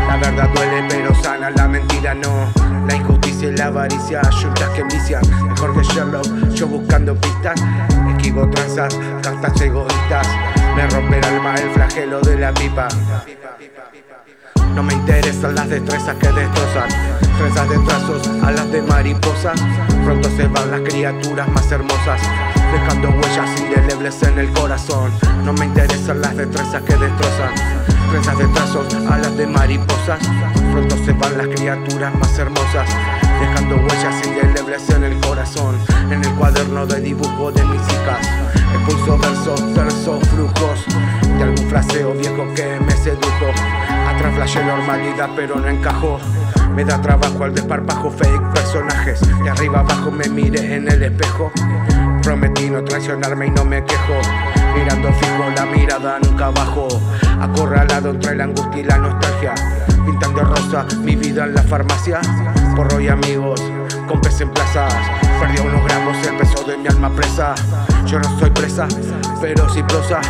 La 0.09 0.17
verdad 0.17 0.51
duele, 0.53 0.85
pero 0.89 1.15
sana 1.23 1.51
la 1.51 1.69
mentira 1.69 2.13
no. 2.13 2.51
La 2.89 2.97
injusticia 2.97 3.51
y 3.51 3.57
la 3.57 3.67
avaricia, 3.67 4.21
juntas 4.33 4.69
que 4.71 4.81
envician. 4.81 5.23
Mejor 5.49 5.75
que 5.75 5.85
Sherlock, 5.85 6.27
yo 6.55 6.67
buscando 6.67 7.15
pistas. 7.15 7.63
Esquivo 8.17 8.51
tranzas, 8.51 8.99
cartas 9.23 9.61
egoístas. 9.61 10.27
Me 10.77 10.87
rompe 10.89 11.19
el 11.19 11.25
alma 11.25 11.55
el 11.55 11.71
flagelo 11.71 12.21
de 12.21 12.37
la 12.37 12.53
pipa. 12.53 12.89
No 14.75 14.83
me 14.83 14.93
interesan 14.93 15.55
las 15.55 15.71
destrezas 15.71 16.15
que 16.17 16.29
destrozan. 16.31 16.89
Trenzas 17.39 17.69
de 17.71 17.79
trazos, 17.79 18.29
alas 18.43 18.71
de 18.71 18.83
mariposas. 18.83 19.59
Pronto 20.05 20.29
se 20.37 20.47
van 20.49 20.71
las 20.71 20.81
criaturas 20.83 21.49
más 21.49 21.73
hermosas, 21.73 22.21
dejando 22.73 23.09
huellas 23.09 23.59
indelebles 23.59 24.23
en 24.23 24.39
el 24.39 24.53
corazón. 24.53 25.11
No 25.45 25.55
me 25.55 25.65
interesan 25.65 26.21
las 26.21 26.37
destrezas 26.37 26.83
que 26.83 26.95
destrozan. 26.95 27.55
Trenzas 28.11 28.39
de 28.39 28.47
trazos, 28.49 28.95
alas 29.11 29.35
de 29.35 29.47
mariposas. 29.47 30.21
Pronto 30.73 30.97
se 31.07 31.13
van 31.13 31.39
las 31.39 31.49
criaturas 31.49 32.15
más 32.17 32.39
hermosas, 32.39 32.87
dejando 33.41 33.77
huellas 33.77 34.27
indelebles 34.27 34.91
en 34.91 35.05
el 35.05 35.21
corazón. 35.21 35.79
En 36.11 36.23
el 36.23 36.35
cuaderno 36.35 36.87
de 36.87 37.01
dibujo 37.01 37.51
de 37.51 37.65
mis 37.65 37.81
hijas, 37.81 38.56
expulso 38.75 39.19
versos, 39.19 39.75
versos, 39.75 40.29
flujos 40.29 40.85
de 41.39 41.43
algún 41.45 41.69
fraseo 41.69 42.13
viejo 42.15 42.47
que 42.55 42.79
me 42.81 42.93
sedujo. 42.93 43.51
Atrás 44.09 44.35
flashé 44.35 44.65
normalidad, 44.65 45.31
pero 45.37 45.57
no 45.57 45.69
encajó. 45.69 46.19
Me 46.75 46.85
da 46.85 47.01
trabajo 47.01 47.45
al 47.45 47.55
desparpajo 47.55 48.11
fake 48.11 48.53
personajes. 48.55 49.21
De 49.43 49.51
arriba 49.51 49.81
abajo 49.81 50.11
me 50.11 50.29
miré 50.29 50.77
en 50.77 50.89
el 50.89 51.03
espejo. 51.03 51.51
Prometí 52.23 52.71
no 52.71 52.83
traicionarme 52.85 53.47
y 53.47 53.51
no 53.51 53.65
me 53.65 53.85
quejo. 53.85 54.15
Mirando 54.77 55.13
fijo 55.15 55.51
la 55.55 55.67
mirada 55.67 56.19
nunca 56.21 56.51
bajo. 56.51 56.89
Acorralado 57.41 58.11
entre 58.11 58.37
la 58.37 58.45
angustia 58.45 58.81
y 58.81 58.85
la 58.85 58.99
nostalgia. 58.99 59.55
Pintando 60.05 60.43
rosa 60.43 60.87
mi 61.03 61.17
vida 61.17 61.45
en 61.45 61.55
la 61.55 61.63
farmacia. 61.63 62.21
Porro 62.75 63.01
y 63.01 63.09
amigos 63.09 63.63
con 64.07 64.21
pez 64.21 64.41
en 64.41 64.51
plazas. 64.51 64.95
Perdí 65.41 65.61
unos 65.61 65.85
gramos 65.85 66.17
el 66.27 66.37
peso 66.37 66.65
de 66.65 66.77
mi 66.79 66.87
alma 66.89 67.11
presa. 67.15 67.55
Yo 68.07 68.19
no 68.19 68.39
soy 68.39 68.51
presa, 68.51 68.87
pero 69.41 69.69
sí 69.71 69.83
prosa. 69.83 70.21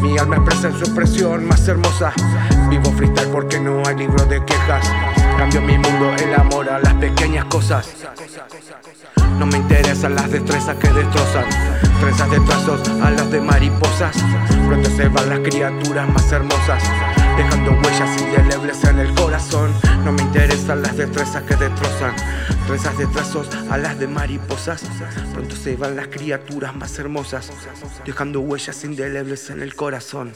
Mi 0.00 0.16
alma 0.18 0.36
expresa 0.36 0.68
en 0.68 0.74
su 0.74 0.84
expresión 0.84 1.46
más 1.46 1.66
hermosa. 1.68 2.12
Vivo 2.68 2.90
freestyle 2.92 3.28
porque 3.30 3.58
no 3.60 3.82
hay 3.86 3.96
libro 3.96 4.24
de 4.26 4.44
quejas. 4.44 4.90
Cambio 5.36 5.60
mi 5.60 5.76
mundo, 5.78 6.12
el 6.22 6.34
amor 6.34 6.68
a 6.68 6.78
las 6.78 6.94
pequeñas 6.94 7.44
cosas. 7.46 7.88
No 9.38 9.46
me 9.46 9.58
interesan 9.58 10.14
las 10.14 10.30
destrezas 10.30 10.76
que 10.76 10.88
destrozan. 10.88 11.44
Trenzas 12.00 12.30
de 12.30 12.40
trazos, 12.40 12.88
alas 13.02 13.30
de 13.30 13.40
mariposas. 13.40 14.16
Pronto 14.66 14.90
se 14.90 15.08
van 15.08 15.28
las 15.28 15.40
criaturas 15.40 16.08
más 16.08 16.30
hermosas, 16.32 16.82
dejando 17.36 17.72
huellas 17.72 18.20
indelebles 18.20 18.84
en 18.84 18.98
el 18.98 19.14
corazón. 19.14 19.72
No 20.04 20.12
me 20.12 20.22
interesan 20.22 20.82
las 20.82 20.96
destrezas 20.96 21.42
que 21.42 21.56
destrozan. 21.56 22.14
Trenzas 22.66 22.96
de 22.96 23.06
trazos, 23.06 23.48
alas 23.70 23.98
de 23.98 24.06
mariposas. 24.06 24.82
Pronto 25.32 25.54
se 25.56 25.76
van 25.76 25.96
las 25.96 26.08
criaturas 26.08 26.74
más 26.74 26.98
hermosas, 26.98 27.50
dejando 28.04 28.40
huellas 28.40 28.84
indelebles 28.84 29.50
en 29.50 29.62
el 29.62 29.74
corazón. 29.74 30.32